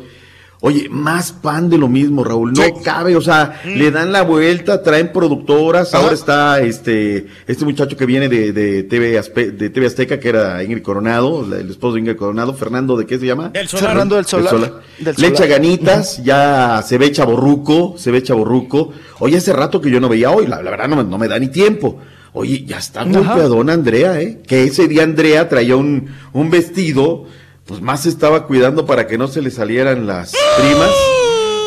Oye, 0.63 0.87
más 0.91 1.31
pan 1.31 1.71
de 1.71 1.77
lo 1.79 1.87
mismo, 1.87 2.23
Raúl. 2.23 2.53
No 2.53 2.61
cabe, 2.83 3.15
o 3.15 3.21
sea, 3.21 3.59
le 3.65 3.89
dan 3.89 4.11
la 4.11 4.21
vuelta, 4.21 4.83
traen 4.83 5.11
productoras. 5.11 5.95
Ahora 5.95 6.13
está 6.13 6.61
este 6.61 7.25
este 7.47 7.65
muchacho 7.65 7.97
que 7.97 8.05
viene 8.05 8.29
de, 8.29 8.53
de 8.53 8.83
TV 8.83 9.19
Azpe- 9.19 9.51
de 9.51 9.71
TV 9.71 9.87
Azteca, 9.87 10.19
que 10.19 10.29
era 10.29 10.63
Ingrid 10.63 10.83
Coronado, 10.83 11.43
el 11.51 11.67
esposo 11.71 11.95
de 11.95 12.01
Ingrid 12.01 12.15
Coronado, 12.15 12.53
Fernando, 12.53 12.95
¿de 12.95 13.07
qué 13.07 13.17
se 13.17 13.25
llama? 13.25 13.49
Del 13.49 13.67
Solar. 13.67 13.87
Fernando 13.87 14.15
del 14.17 14.25
Solar. 14.27 14.81
Del 14.99 15.15
Le 15.17 15.27
echa 15.27 15.47
ganitas, 15.47 16.23
ya 16.23 16.83
se 16.85 16.99
ve 16.99 17.11
chaborruco, 17.11 17.95
se 17.97 18.11
ve 18.11 18.21
chaborruco. 18.21 18.91
Oye, 19.17 19.37
hace 19.37 19.53
rato 19.53 19.81
que 19.81 19.89
yo 19.89 19.99
no 19.99 20.09
veía 20.09 20.29
hoy, 20.29 20.45
la, 20.45 20.61
la 20.61 20.69
verdad 20.69 20.87
no, 20.87 20.97
me- 20.97 21.03
no 21.03 21.17
me 21.17 21.27
da 21.27 21.39
ni 21.39 21.47
tiempo. 21.47 21.97
Oye, 22.33 22.63
ya 22.65 22.77
está 22.77 23.03
golpeadona 23.03 23.73
Andrea, 23.73 24.21
¿eh? 24.21 24.39
Que 24.47 24.63
ese 24.65 24.87
día 24.87 25.03
Andrea 25.03 25.49
traía 25.49 25.75
un, 25.75 26.07
un 26.33 26.49
vestido, 26.49 27.25
pues 27.71 27.81
más 27.81 28.05
estaba 28.05 28.47
cuidando 28.47 28.85
para 28.85 29.07
que 29.07 29.17
no 29.17 29.29
se 29.29 29.41
le 29.41 29.49
salieran 29.49 30.05
las 30.05 30.33
primas, 30.57 30.91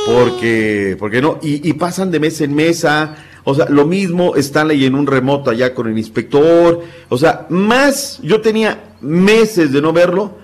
porque, 0.04 0.98
porque 0.98 1.22
no, 1.22 1.38
y, 1.40 1.66
y 1.66 1.72
pasan 1.72 2.10
de 2.10 2.20
mesa 2.20 2.44
en 2.44 2.54
mesa, 2.54 3.16
o 3.42 3.54
sea, 3.54 3.70
lo 3.70 3.86
mismo 3.86 4.36
Stanley 4.36 4.84
en 4.84 4.96
un 4.96 5.06
remoto 5.06 5.50
allá 5.50 5.72
con 5.72 5.88
el 5.88 5.96
inspector, 5.96 6.82
o 7.08 7.16
sea, 7.16 7.46
más, 7.48 8.18
yo 8.22 8.42
tenía 8.42 8.84
meses 9.00 9.72
de 9.72 9.80
no 9.80 9.94
verlo, 9.94 10.36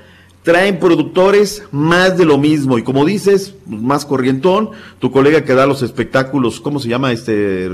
traen 0.43 0.78
productores 0.78 1.62
más 1.70 2.17
de 2.17 2.25
lo 2.25 2.39
mismo, 2.39 2.78
y 2.78 2.83
como 2.83 3.05
dices, 3.05 3.55
más 3.67 4.07
corrientón, 4.07 4.70
tu 4.99 5.10
colega 5.12 5.44
que 5.44 5.55
da 5.55 5.67
los 5.67 5.83
espectáculos, 5.83 6.60
¿cómo 6.60 6.78
se 6.81 6.89
llama 6.89 7.12
este 7.12 7.69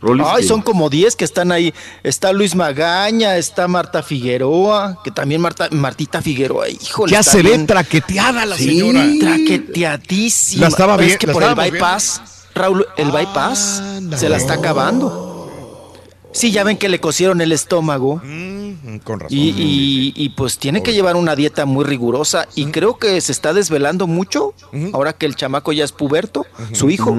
Rolis? 0.00 0.26
Ay, 0.28 0.42
Que- 0.42 0.48
son 0.48 0.62
como 0.62 0.90
10 0.90 1.14
que 1.14 1.24
están 1.24 1.52
ahí. 1.52 1.72
Está 2.02 2.32
Luis 2.32 2.54
Magaña, 2.56 3.36
está 3.36 3.68
Marta 3.68 4.02
Figueroa, 4.02 5.00
que 5.04 5.10
también 5.12 5.40
Marta, 5.40 5.68
Martita 5.70 6.20
Figueroa, 6.20 6.68
híjole. 6.68 7.12
Ya 7.12 7.22
se 7.22 7.40
ve 7.42 7.56
traqueteada 7.60 8.44
la 8.46 8.56
Sí, 8.56 8.64
señora. 8.80 9.06
Traqueteadísima. 9.20 10.62
La 10.62 10.68
estaba 10.68 10.94
Es 10.96 11.06
bien- 11.06 11.18
que 11.18 11.26
la 11.28 11.32
por 11.32 11.42
el 11.44 11.54
bypass, 11.54 12.22
Raúl, 12.54 12.86
el 12.96 13.10
bypass 13.12 13.82
se 14.16 14.28
la 14.28 14.36
está 14.38 14.54
acabando. 14.54 15.37
Sí, 16.32 16.52
ya 16.52 16.62
ven 16.64 16.76
que 16.76 16.88
le 16.88 17.00
cosieron 17.00 17.40
el 17.40 17.52
estómago. 17.52 18.20
Mm, 18.24 18.98
con 19.04 19.20
razón. 19.20 19.36
Y, 19.36 19.48
y- 19.50 20.12
y, 20.14 20.28
pues 20.30 20.58
tiene 20.58 20.82
que 20.82 20.92
llevar 20.92 21.16
una 21.16 21.34
dieta 21.34 21.64
muy 21.66 21.84
rigurosa 21.84 22.46
y 22.54 22.66
creo 22.66 22.98
que 22.98 23.20
se 23.20 23.32
está 23.32 23.52
desvelando 23.54 24.06
mucho 24.06 24.52
ahora 24.92 25.12
que 25.14 25.26
el 25.26 25.34
chamaco 25.36 25.72
ya 25.72 25.84
es 25.84 25.92
puberto, 25.92 26.44
su 26.72 26.90
hijo. 26.90 27.16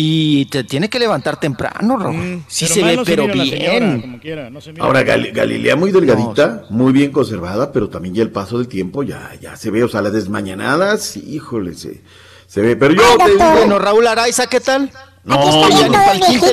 Y 0.00 0.44
te 0.46 0.62
tiene 0.62 0.88
que 0.88 1.00
levantar 1.00 1.40
temprano, 1.40 1.96
Raúl. 1.96 2.44
sí 2.46 2.66
Pero 2.66 2.74
se 2.74 2.82
ve, 2.84 2.96
no 2.96 3.04
pero 3.04 3.22
señora, 3.24 3.44
bien. 3.44 4.00
como 4.00 4.20
quiera, 4.20 4.48
no 4.50 4.60
se 4.60 4.72
mira. 4.72 4.84
Ahora, 4.84 5.02
Gal- 5.02 5.32
Galilea 5.32 5.74
muy 5.74 5.90
delgadita, 5.90 6.66
muy 6.70 6.92
bien 6.92 7.10
conservada, 7.10 7.72
pero 7.72 7.88
también 7.88 8.14
ya 8.14 8.22
el 8.22 8.30
paso 8.30 8.58
del 8.58 8.68
tiempo 8.68 9.02
ya, 9.02 9.32
ya 9.42 9.56
se 9.56 9.70
ve, 9.72 9.82
o 9.82 9.88
sea, 9.88 10.00
las 10.00 10.12
desmañanadas, 10.12 11.16
híjole, 11.16 11.74
se, 11.74 12.02
se 12.46 12.60
ve. 12.60 12.76
Pero 12.76 12.94
yo 12.94 13.02
te 13.24 13.30
digo, 13.32 13.50
Bueno, 13.54 13.78
Raúl 13.80 14.06
Araiza, 14.06 14.46
¿qué 14.46 14.60
tal? 14.60 14.92
No, 15.24 15.68
ya 15.68 15.76
ni 15.78 15.86
no. 15.86 15.92
para 15.94 16.12
el 16.12 16.20
15 16.20 16.52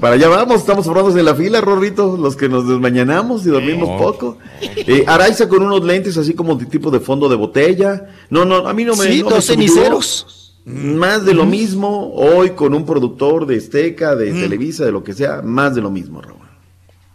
para 0.00 0.14
allá 0.14 0.28
vamos, 0.28 0.60
estamos 0.60 0.84
formados 0.84 1.16
en 1.16 1.24
la 1.24 1.34
fila, 1.34 1.60
Rorrito, 1.60 2.16
los 2.16 2.36
que 2.36 2.48
nos 2.48 2.68
desmañanamos 2.68 3.44
y 3.46 3.50
dormimos 3.50 4.00
poco. 4.00 4.38
Eh, 4.60 5.04
Araiza 5.06 5.48
con 5.48 5.62
unos 5.62 5.84
lentes 5.84 6.16
así 6.16 6.34
como 6.34 6.54
de 6.56 6.66
tipo 6.66 6.90
de 6.90 7.00
fondo 7.00 7.28
de 7.28 7.36
botella. 7.36 8.06
No, 8.30 8.44
no, 8.44 8.66
a 8.68 8.72
mí 8.72 8.84
no 8.84 8.96
me. 8.96 9.06
Sí, 9.06 9.22
no 9.22 9.30
dos 9.30 9.46
ceniceros. 9.46 10.54
Más 10.64 11.26
de 11.26 11.34
lo 11.34 11.44
mismo, 11.44 12.14
hoy 12.14 12.50
con 12.50 12.72
un 12.72 12.86
productor 12.86 13.46
de 13.46 13.56
Esteca, 13.56 14.16
de 14.16 14.32
Televisa, 14.32 14.86
de 14.86 14.92
lo 14.92 15.04
que 15.04 15.12
sea, 15.12 15.42
más 15.42 15.74
de 15.74 15.82
lo 15.82 15.90
mismo, 15.90 16.22
Raúl. 16.22 16.44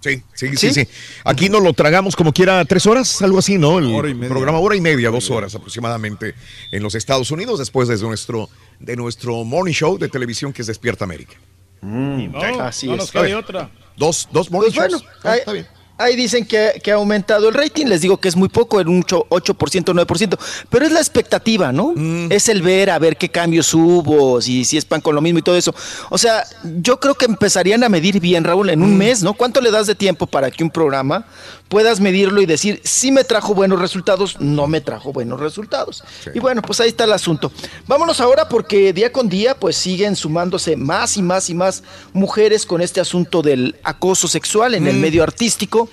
Sí, 0.01 0.23
sí, 0.33 0.55
sí, 0.55 0.73
sí. 0.73 0.87
Aquí 1.25 1.49
nos 1.49 1.61
lo 1.61 1.73
tragamos 1.73 2.15
como 2.15 2.31
quiera 2.31 2.63
tres 2.63 2.85
horas, 2.85 3.21
algo 3.21 3.39
así, 3.39 3.57
¿no? 3.57 3.79
El 3.79 3.93
Hora 3.93 4.09
y 4.09 4.13
media. 4.13 4.29
programa 4.29 4.59
hora 4.59 4.75
y 4.75 4.81
media, 4.81 5.09
dos 5.09 5.29
horas 5.29 5.55
aproximadamente 5.55 6.35
en 6.71 6.83
los 6.83 6.95
Estados 6.95 7.31
Unidos 7.31 7.59
después 7.59 7.89
de 7.89 7.97
nuestro, 7.97 8.49
de 8.79 8.95
nuestro 8.95 9.43
morning 9.43 9.73
show 9.73 9.97
de 9.97 10.07
televisión 10.07 10.53
que 10.53 10.61
es 10.61 10.67
Despierta 10.67 11.03
América. 11.03 11.35
No, 11.81 12.61
Así 12.61 12.87
no 12.87 12.93
es. 12.93 12.99
nos 12.99 13.11
ver. 13.13 13.35
otra. 13.35 13.69
Dos, 13.95 14.27
dos 14.31 14.49
morning 14.51 14.71
Pues 14.73 14.89
bueno. 14.91 15.01
Ah, 15.23 15.31
ahí, 15.31 15.39
está 15.39 15.51
bien. 15.53 15.67
ahí 15.97 16.15
dicen 16.15 16.45
que, 16.45 16.79
que 16.81 16.91
ha 16.91 16.95
aumentado 16.95 17.49
el 17.49 17.53
rating. 17.53 17.85
Les 17.87 17.99
digo 18.01 18.17
que 18.17 18.27
es 18.29 18.35
muy 18.35 18.47
poco, 18.49 18.79
en 18.79 18.87
un 18.87 18.99
ocho- 19.01 19.27
8%, 19.29 19.93
9%. 19.93 20.37
Pero 20.69 20.85
es 20.85 20.91
la 20.91 20.99
expectativa, 20.99 21.71
¿no? 21.73 21.93
Mm. 21.95 22.31
Es 22.31 22.47
el 22.47 22.61
ver, 22.61 22.89
a 22.91 22.99
ver 22.99 23.17
qué 23.17 23.29
cambios 23.29 23.73
hubo, 23.73 24.39
si, 24.41 24.63
si 24.65 24.77
es 24.77 24.85
pan 24.85 25.01
con 25.01 25.15
lo 25.15 25.21
mismo 25.21 25.39
y 25.39 25.41
todo 25.41 25.57
eso. 25.57 25.73
O 26.09 26.17
sea, 26.17 26.43
yo 26.81 26.99
creo 26.99 27.15
que 27.15 27.25
empezarían 27.25 27.83
a 27.83 27.89
medir 27.89 28.19
bien, 28.21 28.43
Raúl, 28.45 28.69
en 28.69 28.81
un 28.81 28.93
Mm. 28.95 28.97
mes, 28.97 29.23
¿no? 29.23 29.33
¿Cuánto 29.33 29.59
le 29.59 29.71
das 29.71 29.87
de 29.87 29.95
tiempo 29.95 30.25
para 30.27 30.49
que 30.51 30.63
un 30.63 30.69
programa 30.69 31.25
puedas 31.69 31.99
medirlo 32.01 32.41
y 32.41 32.45
decir 32.45 32.81
si 32.83 33.11
me 33.11 33.23
trajo 33.23 33.53
buenos 33.53 33.79
resultados, 33.79 34.39
no 34.41 34.67
me 34.67 34.81
trajo 34.81 35.13
buenos 35.13 35.39
resultados? 35.39 36.03
Y 36.33 36.39
bueno, 36.39 36.61
pues 36.61 36.79
ahí 36.81 36.89
está 36.89 37.05
el 37.05 37.13
asunto. 37.13 37.51
Vámonos 37.87 38.19
ahora 38.19 38.49
porque 38.49 38.91
día 38.91 39.11
con 39.11 39.29
día 39.29 39.55
pues 39.57 39.77
siguen 39.77 40.15
sumándose 40.15 40.75
más 40.75 41.15
y 41.15 41.21
más 41.21 41.49
y 41.49 41.53
más 41.53 41.83
mujeres 42.11 42.65
con 42.65 42.81
este 42.81 42.99
asunto 42.99 43.41
del 43.41 43.75
acoso 43.83 44.27
sexual 44.27 44.73
en 44.75 44.87
el 44.87 44.95
Mm. 44.97 44.99
medio 44.99 45.23
artístico. 45.23 45.89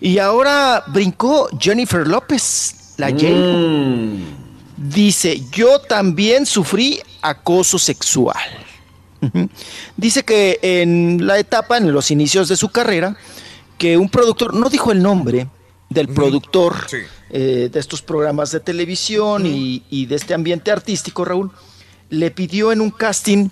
Y 0.00 0.18
ahora 0.18 0.82
brincó 0.88 1.48
Jennifer 1.60 2.06
López, 2.08 2.94
la 2.96 3.10
J. 3.10 3.26
Mm. 3.28 4.22
Dice, 4.76 5.42
yo 5.52 5.80
también 5.80 6.46
sufrí 6.46 7.00
acoso 7.20 7.78
sexual. 7.78 8.36
Dice 9.96 10.24
que 10.24 10.58
en 10.62 11.26
la 11.26 11.38
etapa, 11.38 11.76
en 11.76 11.92
los 11.92 12.10
inicios 12.10 12.48
de 12.48 12.56
su 12.56 12.68
carrera, 12.68 13.16
que 13.78 13.96
un 13.96 14.08
productor, 14.08 14.54
no 14.54 14.68
dijo 14.68 14.92
el 14.92 15.02
nombre 15.02 15.48
del 15.88 16.08
productor 16.08 16.74
eh, 17.30 17.70
de 17.72 17.80
estos 17.80 18.02
programas 18.02 18.50
de 18.50 18.60
televisión 18.60 19.46
y, 19.46 19.82
y 19.88 20.06
de 20.06 20.16
este 20.16 20.34
ambiente 20.34 20.70
artístico, 20.70 21.24
Raúl, 21.24 21.50
le 22.10 22.30
pidió 22.30 22.72
en 22.72 22.80
un 22.80 22.90
casting 22.90 23.48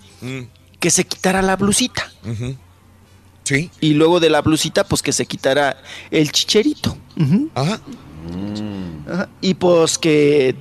que 0.80 0.90
se 0.90 1.04
quitara 1.04 1.42
la 1.42 1.56
blusita. 1.56 2.10
Sí. 3.44 3.70
Y 3.80 3.94
luego 3.94 4.18
de 4.18 4.28
la 4.30 4.42
blusita, 4.42 4.84
pues 4.84 5.02
que 5.02 5.12
se 5.12 5.26
quitara 5.26 5.76
el 6.10 6.32
chicherito. 6.32 6.96
Ajá. 7.54 7.80
Y 9.40 9.54
pues 9.54 9.98
que 9.98 10.56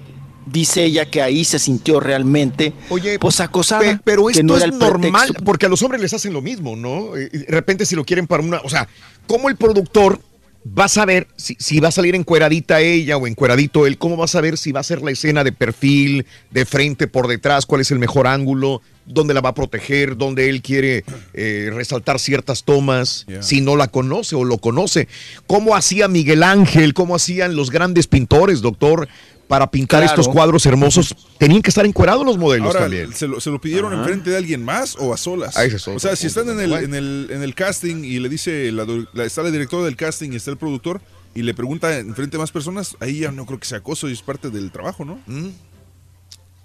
dice 0.46 0.84
ella 0.84 1.10
que 1.10 1.22
ahí 1.22 1.44
se 1.46 1.60
sintió 1.60 2.00
realmente 2.00 2.74
Oye, 2.90 3.18
pues 3.20 3.40
acosada. 3.40 3.82
Pe- 3.82 4.00
pero 4.04 4.26
que 4.28 4.34
esto 4.34 4.44
no 4.44 4.56
es 4.58 4.64
era 4.64 4.72
el 4.74 4.78
normal, 4.80 5.12
pretexto. 5.12 5.44
porque 5.44 5.66
a 5.66 5.70
los 5.70 5.82
hombres 5.82 6.02
les 6.02 6.14
hacen 6.14 6.34
lo 6.34 6.42
mismo, 6.42 6.76
¿no? 6.76 7.16
Eh, 7.18 7.30
y 7.34 7.38
De 7.40 7.46
repente 7.50 7.86
si 7.86 7.96
lo 7.96 8.06
quieren 8.06 8.28
para 8.28 8.44
una, 8.44 8.62
o 8.64 8.70
sea, 8.70 8.88
¿cómo 9.28 9.50
el 9.50 9.56
productor 9.56 10.20
va 10.68 10.86
a 10.86 10.90
saber 10.90 11.28
si, 11.36 11.56
si 11.60 11.80
va 11.80 11.90
a 11.90 11.92
salir 11.92 12.16
encueradita 12.16 12.82
ella 12.82 13.18
o 13.18 13.28
encueradito 13.28 13.86
él? 13.88 13.98
¿Cómo 13.98 14.18
va 14.18 14.26
a 14.26 14.28
saber 14.28 14.58
si 14.58 14.72
va 14.72 14.80
a 14.80 14.84
ser 14.84 15.02
la 15.02 15.12
escena 15.12 15.44
de 15.44 15.52
perfil, 15.52 16.26
de 16.52 16.66
frente, 16.66 17.08
por 17.08 17.28
detrás, 17.28 17.66
cuál 17.66 17.82
es 17.82 17.92
el 17.92 18.00
mejor 18.00 18.26
ángulo, 18.26 18.82
dónde 19.06 19.36
la 19.36 19.42
va 19.42 19.50
a 19.50 19.54
proteger, 19.54 20.18
dónde 20.18 20.50
él 20.50 20.64
quiere 20.64 21.04
eh, 21.36 21.70
resaltar 21.72 22.20
ciertas 22.20 22.64
tomas, 22.64 23.28
si 23.42 23.62
no 23.62 23.76
la 23.76 23.88
conoce 23.90 24.36
o 24.36 24.44
lo 24.44 24.58
conoce? 24.58 25.08
¿Cómo 25.46 25.76
hacía 25.76 26.08
Miguel 26.08 26.42
Ángel? 26.42 26.96
¿Cómo 26.96 27.16
hacían 27.16 27.56
los 27.56 27.70
grandes 27.70 28.08
pintores, 28.08 28.62
doctor? 28.62 29.08
Para 29.48 29.70
pintar 29.70 30.02
Claro. 30.02 30.12
estos 30.22 30.28
cuadros 30.34 30.66
hermosos, 30.66 31.16
tenían 31.38 31.62
que 31.62 31.70
estar 31.70 31.86
encuerados 31.86 32.26
los 32.26 32.38
modelos 32.38 32.68
Ahora, 32.68 32.80
también. 32.82 33.14
¿se 33.14 33.28
lo, 33.28 33.40
se 33.40 33.52
lo 33.52 33.62
pidieron 33.62 33.94
Ajá. 33.94 34.02
enfrente 34.02 34.32
de 34.32 34.38
alguien 34.38 34.64
más 34.66 34.96
o 35.00 35.14
a 35.14 35.18
solas? 35.18 35.56
Ah, 35.56 35.66
ese 35.66 35.76
es 35.76 35.88
o 35.88 36.00
sea, 36.00 36.16
si 36.16 36.26
están 36.28 36.50
en 36.50 36.60
el, 36.60 36.74
en, 36.74 36.96
el, 36.96 37.28
en 37.32 37.44
el 37.44 37.54
casting 37.54 38.04
y 38.04 38.20
le 38.20 38.28
dice, 38.30 38.72
la, 38.72 38.86
está 39.24 39.44
la 39.44 39.52
directora 39.52 39.84
del 39.86 39.96
casting 39.96 40.32
y 40.32 40.38
está 40.38 40.50
el 40.50 40.58
productor 40.58 41.00
y 41.36 41.44
le 41.44 41.54
pregunta 41.54 41.96
enfrente 42.00 42.38
de 42.38 42.42
más 42.42 42.52
personas, 42.52 42.96
ahí 43.00 43.20
ya 43.20 43.32
no 43.32 43.46
creo 43.46 43.60
que 43.60 43.68
sea 43.68 43.78
acoso 43.80 44.10
y 44.10 44.14
es 44.14 44.22
parte 44.24 44.50
del 44.50 44.72
trabajo, 44.72 45.06
¿no? 45.06 45.20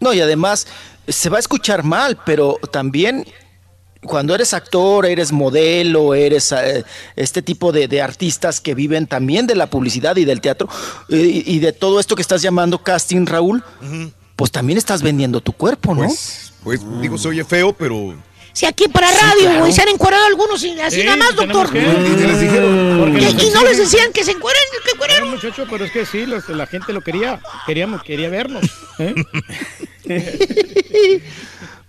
No, 0.01 0.15
y 0.15 0.21
además 0.23 0.67
se 1.07 1.29
va 1.29 1.37
a 1.37 1.41
escuchar 1.41 1.85
mal, 1.85 2.19
pero 2.25 2.57
también 2.73 3.27
cuando 4.03 4.35
eres 4.35 4.55
actor, 4.55 5.05
eres 5.07 5.31
modelo, 5.33 6.15
eres 6.15 6.53
eh, 6.53 6.85
este 7.17 7.43
tipo 7.43 7.71
de, 7.73 7.87
de 7.87 8.01
artistas 8.01 8.61
que 8.61 8.75
viven 8.75 9.07
también 9.07 9.47
de 9.47 9.55
la 9.55 9.69
publicidad 9.69 10.17
y 10.17 10.25
del 10.25 10.41
teatro 10.41 10.69
eh, 11.11 11.17
y, 11.47 11.57
y 11.57 11.59
de 11.59 11.73
todo 11.73 12.01
esto 12.01 12.17
que 12.17 12.23
estás 12.23 12.41
llamando 12.43 12.83
casting, 12.83 13.27
Raúl, 13.27 13.63
pues 14.37 14.51
también 14.51 14.79
estás 14.79 15.03
vendiendo 15.03 15.41
tu 15.43 15.53
cuerpo, 15.53 15.95
¿no? 15.95 16.05
Pues, 16.07 16.53
pues 16.65 16.81
digo, 17.03 17.19
se 17.19 17.29
oye 17.29 17.45
feo, 17.45 17.75
pero 17.75 18.15
Si 18.55 18.65
aquí 18.67 18.89
para 18.89 19.09
Sí, 19.11 19.17
radio, 19.21 19.41
claro. 19.43 19.61
güey, 19.61 19.73
se 19.73 19.83
han 19.83 19.89
encuadrado 19.89 20.25
algunos 20.27 20.63
y 20.65 20.81
así 20.81 21.01
Sí, 21.01 21.05
nada 21.05 21.17
más, 21.19 21.37
doctor. 21.37 21.71
que- 21.71 21.79
y 21.81 22.27
les 22.27 22.41
dijeron, 22.41 22.97
porque 23.01 23.19
Y, 23.19 23.25
los 23.35 23.43
y 23.45 23.51
no 23.51 23.65
les 23.65 23.77
decían 23.79 24.13
que 24.15 24.25
se 24.25 24.31
encueren, 24.33 24.63
que 24.85 24.91
encueren. 24.93 25.25
No, 25.27 25.31
muchacho, 25.33 25.67
pero 25.71 25.85
es 25.85 25.93
que 25.93 26.07
sí, 26.07 26.25
los- 26.27 26.49
la 26.49 26.67
gente 26.67 26.93
lo 26.95 27.03
quería, 27.03 27.41
queríamos, 27.67 28.03
quería 28.03 28.29
vernos. 28.31 28.65
¿eh? 28.99 29.15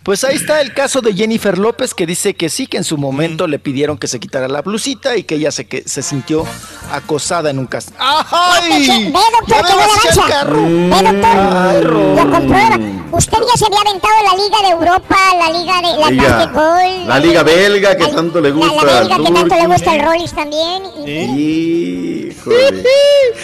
Pues 0.03 0.23
ahí 0.23 0.35
está 0.35 0.61
el 0.61 0.73
caso 0.73 1.01
de 1.01 1.13
Jennifer 1.13 1.59
López 1.59 1.93
que 1.93 2.07
dice 2.07 2.33
que 2.33 2.49
sí, 2.49 2.65
que 2.65 2.77
en 2.77 2.83
su 2.83 2.97
momento 2.97 3.45
le 3.45 3.59
pidieron 3.59 3.99
que 3.99 4.07
se 4.07 4.19
quitara 4.19 4.47
la 4.47 4.63
blusita 4.63 5.15
y 5.15 5.23
que 5.23 5.35
ella 5.35 5.51
se, 5.51 5.67
que, 5.67 5.83
se 5.87 6.01
sintió 6.01 6.43
acosada 6.91 7.51
en 7.51 7.59
un 7.59 7.67
casting. 7.67 7.93
¡Ay! 7.99 9.11
Ve, 9.11 9.19
doctor, 9.39 9.47
Ya 9.47 9.61
qué 9.61 9.75
me 9.75 9.85
vas 9.85 10.05
a 10.05 10.09
echar 10.09 10.53
buena 10.53 11.21
carro. 11.21 11.99
Ve, 11.99 12.15
doctor, 12.15 12.25
lo 12.25 12.31
comprueba. 12.31 12.79
Usted 13.11 13.37
ya 13.37 13.57
se 13.59 13.65
había 13.67 13.79
aventado 13.81 14.13
la 14.23 14.43
Liga 14.43 14.57
de 14.63 14.69
Europa, 14.69 15.17
la 15.37 15.51
Liga 15.51 15.75
de 15.81 15.99
la 15.99 16.09
Liga- 16.09 16.35
básquetbol. 16.37 17.07
la 17.07 17.19
liga 17.19 17.43
belga 17.43 17.95
que 17.97 18.07
tanto 18.07 18.41
le 18.41 18.49
La, 18.49 18.55
gusta 18.55 18.83
la 18.83 18.99
belga 19.01 19.17
que 19.17 19.31
tanto 19.31 19.55
le 19.55 19.67
gusta 19.67 19.91
al 19.91 19.99
Rollis 20.01 20.33
también. 20.33 20.83
Y, 21.05 22.29
Híjole. 22.31 22.83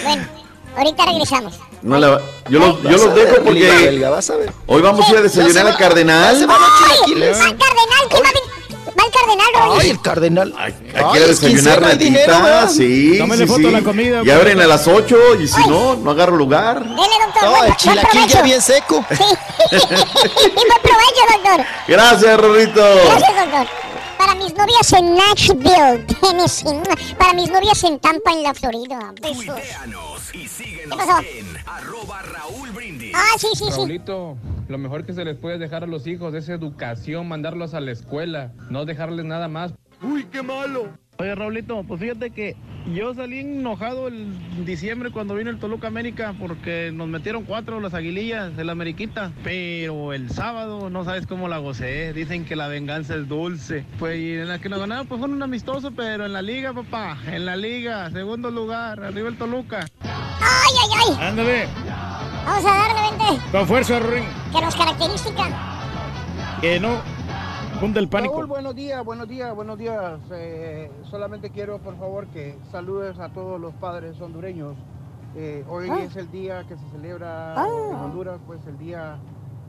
bueno, 0.03 0.27
ahorita 0.75 1.05
regresamos. 1.05 1.53
No 1.81 1.97
la- 1.97 2.19
yo 2.49 2.59
los, 2.59 2.81
yo 2.83 2.89
los 2.91 3.13
dejo 3.15 3.31
ver, 3.33 3.43
porque 3.43 3.51
Liga 3.59 3.75
belga, 3.75 4.09
vas 4.09 4.29
a 4.29 4.35
ver. 4.37 4.51
hoy 4.65 4.81
vamos 4.81 5.07
a 5.07 5.11
ir 5.11 5.17
a 5.17 5.21
desayunar 5.21 5.67
al 5.67 5.73
Ya 5.73 5.77
Cardenal. 5.77 6.35
los 6.47 6.49
¡Ay! 6.49 7.13
¡Va 7.13 7.49
el 7.49 7.57
Cardenal! 7.57 8.07
¿Quién 8.09 8.23
va, 8.23 8.29
va 8.87 9.03
el 9.05 9.11
Cardenal, 9.11 9.47
Ay, 9.53 9.69
Rollis? 9.69 9.91
el 9.91 10.01
cardenal. 10.01 10.53
Ay, 10.57 10.73
a 10.95 11.17
es 11.29 11.39
desayunar 11.41 11.81
ratita, 11.81 12.67
sí, 12.69 13.19
sí, 13.37 13.47
foto 13.47 13.59
sí. 13.67 13.71
la 13.71 13.81
comida, 13.81 14.21
Y 14.23 14.29
abren 14.31 14.59
a 14.61 14.67
las 14.67 14.87
8 14.87 15.17
y 15.39 15.47
si 15.47 15.59
no, 15.67 15.95
no 15.97 16.11
agarro 16.11 16.35
lugar. 16.35 16.79
Dele, 16.83 16.95
doctor. 17.25 17.43
No, 17.43 17.51
buen- 17.57 17.67
el 17.67 17.75
chilaquil 17.77 18.27
ya 18.27 18.41
bien 18.41 18.61
seco. 18.61 19.05
Sí. 19.09 19.15
y 19.71 19.75
buen 20.55 20.81
provecho, 20.81 21.23
doctor. 21.33 21.65
Gracias, 21.87 22.39
Rorrito. 22.39 22.81
Gracias, 23.05 23.35
doctor. 23.35 23.67
Para 24.27 24.39
mis 24.41 24.53
novias 24.57 24.91
en 24.91 25.15
Nashville, 25.15 26.05
Tennessee. 26.19 27.15
Para 27.17 27.33
mis 27.33 27.49
novias 27.49 27.81
en 27.85 27.97
Tampa, 27.97 28.33
en 28.33 28.43
la 28.43 28.53
Florida. 28.53 29.13
Besos. 29.21 29.57
Y 30.33 30.49
síguenos 30.49 30.97
¿Qué 30.99 31.05
pasó? 31.05 31.21
en 31.21 31.45
arroba 31.65 32.21
Raúl 32.23 32.71
Brindis. 32.71 33.13
Ah, 33.15 33.37
sí, 33.37 33.47
sí, 33.53 33.63
sí. 33.63 33.71
Raulito, 33.71 34.37
lo 34.67 34.77
mejor 34.77 35.05
que 35.05 35.13
se 35.13 35.23
les 35.23 35.37
puede 35.37 35.57
dejar 35.57 35.85
a 35.85 35.87
los 35.87 36.05
hijos 36.07 36.33
es 36.33 36.49
educación, 36.49 37.29
mandarlos 37.29 37.73
a 37.73 37.79
la 37.79 37.91
escuela, 37.93 38.51
no 38.69 38.83
dejarles 38.83 39.23
nada 39.23 39.47
más. 39.47 39.71
Uy, 40.01 40.25
qué 40.25 40.41
malo. 40.41 40.89
Oye, 41.19 41.33
Raulito, 41.33 41.83
pues 41.83 41.99
fíjate 41.99 42.29
que 42.29 42.55
yo 42.93 43.13
salí 43.15 43.39
enojado 43.39 44.07
el 44.07 44.65
diciembre 44.65 45.09
cuando 45.09 45.33
vino 45.33 45.49
el 45.49 45.57
Toluca 45.57 45.87
América 45.87 46.35
porque 46.39 46.91
nos 46.93 47.07
metieron 47.07 47.43
cuatro 47.43 47.79
las 47.81 47.95
aguilillas 47.95 48.55
de 48.55 48.63
la 48.63 48.73
Ameriquita. 48.73 49.31
Pero 49.43 50.13
el 50.13 50.29
sábado 50.29 50.91
no 50.91 51.03
sabes 51.05 51.25
cómo 51.25 51.47
la 51.47 51.57
gocé. 51.57 52.13
Dicen 52.13 52.45
que 52.45 52.55
la 52.55 52.67
venganza 52.67 53.15
es 53.15 53.27
dulce. 53.27 53.83
Pues 53.97 54.19
y 54.19 54.33
en 54.33 54.47
la 54.47 54.59
que 54.59 54.69
nos 54.69 54.79
ganaron 54.79 55.07
pues 55.07 55.19
fue 55.19 55.27
un 55.27 55.41
amistoso, 55.41 55.91
pero 55.91 56.25
en 56.27 56.33
la 56.33 56.43
liga, 56.43 56.71
papá. 56.73 57.17
En 57.25 57.45
la 57.47 57.55
liga, 57.55 58.11
segundo 58.11 58.51
lugar, 58.51 59.03
arriba 59.03 59.27
el 59.29 59.37
Toluca. 59.37 59.87
Ay, 60.01 60.73
ay, 60.83 61.15
ay. 61.19 61.27
Ándale, 61.27 61.67
Vamos 62.45 62.65
a 62.65 62.73
darle, 62.77 63.01
vente. 63.27 63.41
con 63.51 63.67
fuerza, 63.67 63.99
Rurín. 63.99 64.23
Que 64.53 64.61
nos 64.61 64.75
característica. 64.75 65.49
Que 66.61 66.79
no 66.79 67.16
cunde 67.79 67.99
el 67.99 68.07
pánico. 68.07 68.33
Raúl, 68.35 68.45
buenos 68.47 68.75
días, 68.75 69.03
buenos 69.03 69.27
días, 69.27 69.53
buenos 69.55 69.77
días. 69.77 70.19
Eh, 70.31 70.91
solamente 71.09 71.49
quiero, 71.49 71.79
por 71.79 71.97
favor, 71.97 72.27
que 72.27 72.57
saludes 72.71 73.19
a 73.19 73.29
todos 73.29 73.59
los 73.59 73.73
padres 73.75 74.19
hondureños. 74.19 74.75
Eh, 75.35 75.63
hoy 75.69 75.89
Ah. 75.91 75.99
es 76.03 76.15
el 76.15 76.31
día 76.31 76.63
que 76.67 76.75
se 76.75 76.89
celebra 76.91 77.53
Ah. 77.55 77.67
en 77.67 77.95
Honduras, 77.95 78.39
pues 78.47 78.59
el 78.67 78.77
día 78.77 79.17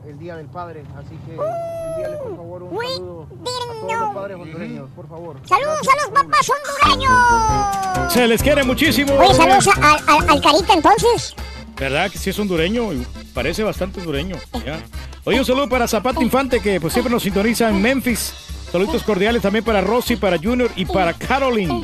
el 0.07 0.17
Día 0.17 0.37
del 0.37 0.47
Padre, 0.47 0.85
así 0.97 1.13
que 1.25 1.33
envíale 1.33 2.17
por 2.23 2.37
favor 2.37 2.63
un 2.63 2.69
saludo 2.79 3.27
a 3.27 3.81
todos 3.81 3.99
los 3.99 4.15
padres 4.15 4.37
hondureños, 4.37 4.89
por 4.95 5.09
favor. 5.09 5.35
Saludos 5.45 5.81
a 5.89 5.95
los 6.01 6.09
papás 6.23 6.51
hondureños. 6.87 8.13
Se 8.13 8.25
les 8.25 8.41
quiere 8.41 8.63
muchísimo. 8.63 9.13
Oye, 9.19 9.33
saludos 9.33 9.67
a- 9.67 10.13
al- 10.13 10.29
al 10.29 10.41
Carita 10.41 10.73
entonces. 10.73 11.35
¿Verdad 11.79 12.11
que 12.11 12.17
sí 12.17 12.29
es 12.29 12.39
hondureño? 12.39 12.89
Parece 13.33 13.63
bastante 13.63 13.99
hondureño. 13.99 14.35
ya. 14.65 14.83
Oye, 15.23 15.39
un 15.39 15.45
saludo 15.45 15.69
para 15.69 15.87
Zapato 15.87 16.21
Infante, 16.21 16.59
que 16.59 16.81
pues, 16.81 16.91
siempre 16.91 17.11
nos 17.11 17.23
sintoniza 17.23 17.69
en 17.69 17.81
Memphis. 17.81 18.33
Saluditos 18.71 19.03
cordiales 19.03 19.41
también 19.41 19.63
para 19.63 19.81
Rosy, 19.81 20.15
para 20.15 20.37
Junior 20.37 20.69
y 20.75 20.85
para 20.85 21.13
Caroline. 21.13 21.83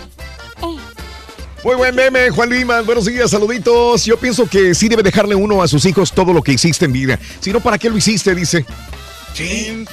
Muy 1.64 1.76
buen 1.76 1.96
meme, 1.96 2.30
Juan 2.30 2.50
Limas. 2.50 2.86
Buenos 2.86 3.06
días, 3.06 3.32
saluditos. 3.32 4.06
Yo 4.06 4.18
pienso 4.18 4.48
que 4.48 4.76
sí 4.76 4.88
debe 4.88 5.02
dejarle 5.02 5.34
uno 5.34 5.64
a 5.64 5.68
sus 5.68 5.86
hijos 5.86 6.12
todo 6.12 6.32
lo 6.32 6.44
que 6.44 6.52
hiciste 6.52 6.86
en 6.86 6.94
vida. 6.94 7.20
Si 7.40 7.52
no, 7.52 7.60
¿para 7.60 7.80
qué 7.80 7.90
lo 7.90 7.98
hiciste? 7.98 8.36
Dice. 8.36 8.66
Sí. 9.34 9.86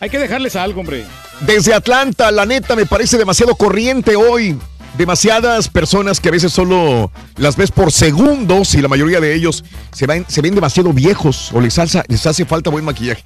Hay 0.00 0.10
que 0.10 0.18
dejarles 0.18 0.56
algo, 0.56 0.80
hombre. 0.80 1.04
Desde 1.40 1.72
Atlanta, 1.72 2.32
la 2.32 2.46
neta, 2.46 2.74
me 2.74 2.86
parece 2.86 3.16
demasiado 3.16 3.54
corriente 3.54 4.16
hoy. 4.16 4.56
Demasiadas 4.98 5.68
personas 5.68 6.20
que 6.20 6.28
a 6.28 6.32
veces 6.32 6.52
solo 6.52 7.10
las 7.36 7.56
ves 7.56 7.70
por 7.70 7.92
segundos 7.92 8.74
y 8.74 8.80
la 8.80 8.88
mayoría 8.88 9.20
de 9.20 9.34
ellos 9.34 9.62
se, 9.92 10.06
ven- 10.06 10.24
se 10.28 10.40
ven 10.40 10.54
demasiado 10.54 10.92
viejos 10.92 11.50
o 11.52 11.60
les, 11.60 11.78
alza- 11.78 12.04
les 12.08 12.26
hace 12.26 12.44
falta 12.46 12.70
buen 12.70 12.84
maquillaje. 12.84 13.22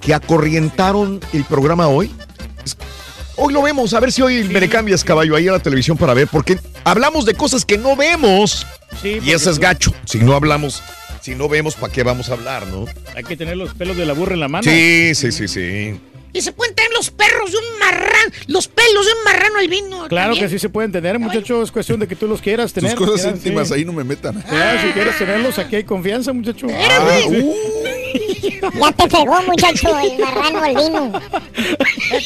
Que 0.00 0.12
acorrientaron 0.12 1.20
el 1.32 1.44
programa 1.44 1.88
hoy. 1.88 2.10
Hoy 3.36 3.54
lo 3.54 3.62
vemos, 3.62 3.94
a 3.94 4.00
ver 4.00 4.12
si 4.12 4.20
hoy 4.20 4.44
me 4.44 4.60
le 4.60 4.68
cambias 4.68 5.02
caballo 5.02 5.34
ahí 5.34 5.48
a 5.48 5.52
la 5.52 5.58
televisión 5.60 5.96
para 5.96 6.12
ver, 6.12 6.28
porque 6.28 6.58
hablamos 6.84 7.24
de 7.24 7.34
cosas 7.34 7.64
que 7.64 7.78
no 7.78 7.96
vemos. 7.96 8.66
y 9.02 9.30
eso 9.30 9.50
es 9.50 9.58
gacho. 9.58 9.92
Si 10.04 10.18
no 10.18 10.34
hablamos, 10.34 10.82
si 11.22 11.34
no 11.34 11.48
vemos, 11.48 11.74
¿para 11.74 11.90
qué 11.92 12.02
vamos 12.02 12.28
a 12.28 12.34
hablar, 12.34 12.66
no? 12.66 12.84
Hay 13.16 13.24
que 13.24 13.36
tener 13.36 13.56
los 13.56 13.72
pelos 13.72 13.96
de 13.96 14.04
la 14.04 14.12
burra 14.12 14.34
en 14.34 14.40
la 14.40 14.48
mano. 14.48 14.64
Sí, 14.64 15.14
sí, 15.14 15.32
sí, 15.32 15.48
sí. 15.48 15.98
Y 16.34 16.40
se 16.40 16.52
pueden 16.52 16.74
tener 16.74 16.90
los 16.92 17.10
perros 17.10 17.52
de 17.52 17.58
un 17.58 17.78
marrano, 17.78 18.32
los 18.46 18.68
pelos 18.68 19.06
de 19.06 19.12
un 19.12 19.24
marrano 19.24 19.58
al 19.58 19.68
vino. 19.68 20.08
Claro 20.08 20.30
también. 20.32 20.46
que 20.46 20.50
sí 20.50 20.58
se 20.58 20.68
pueden 20.70 20.90
tener, 20.90 21.18
muchachos. 21.18 21.64
Es 21.64 21.72
cuestión 21.72 22.00
de 22.00 22.08
que 22.08 22.16
tú 22.16 22.26
los 22.26 22.40
quieras 22.40 22.72
Tus 22.72 22.82
tener. 22.82 22.96
cosas 22.96 23.20
quieras, 23.20 23.36
íntimas 23.36 23.68
sí. 23.68 23.74
ahí 23.74 23.84
no 23.84 23.92
me 23.92 24.02
metan. 24.04 24.42
Ya, 24.50 24.80
si 24.82 24.88
quieres 24.92 25.18
tenerlos, 25.18 25.58
aquí 25.58 25.76
hay 25.76 25.84
confianza, 25.84 26.32
muchacho. 26.32 26.66
Ah, 26.70 27.18
uh. 27.28 27.54
Ya 28.62 28.92
te 28.92 29.08
pegó, 29.08 29.42
muchacho, 29.42 29.98
el 29.98 30.18
marrano 30.18 30.62
al 30.62 30.74
vino. 30.76 31.20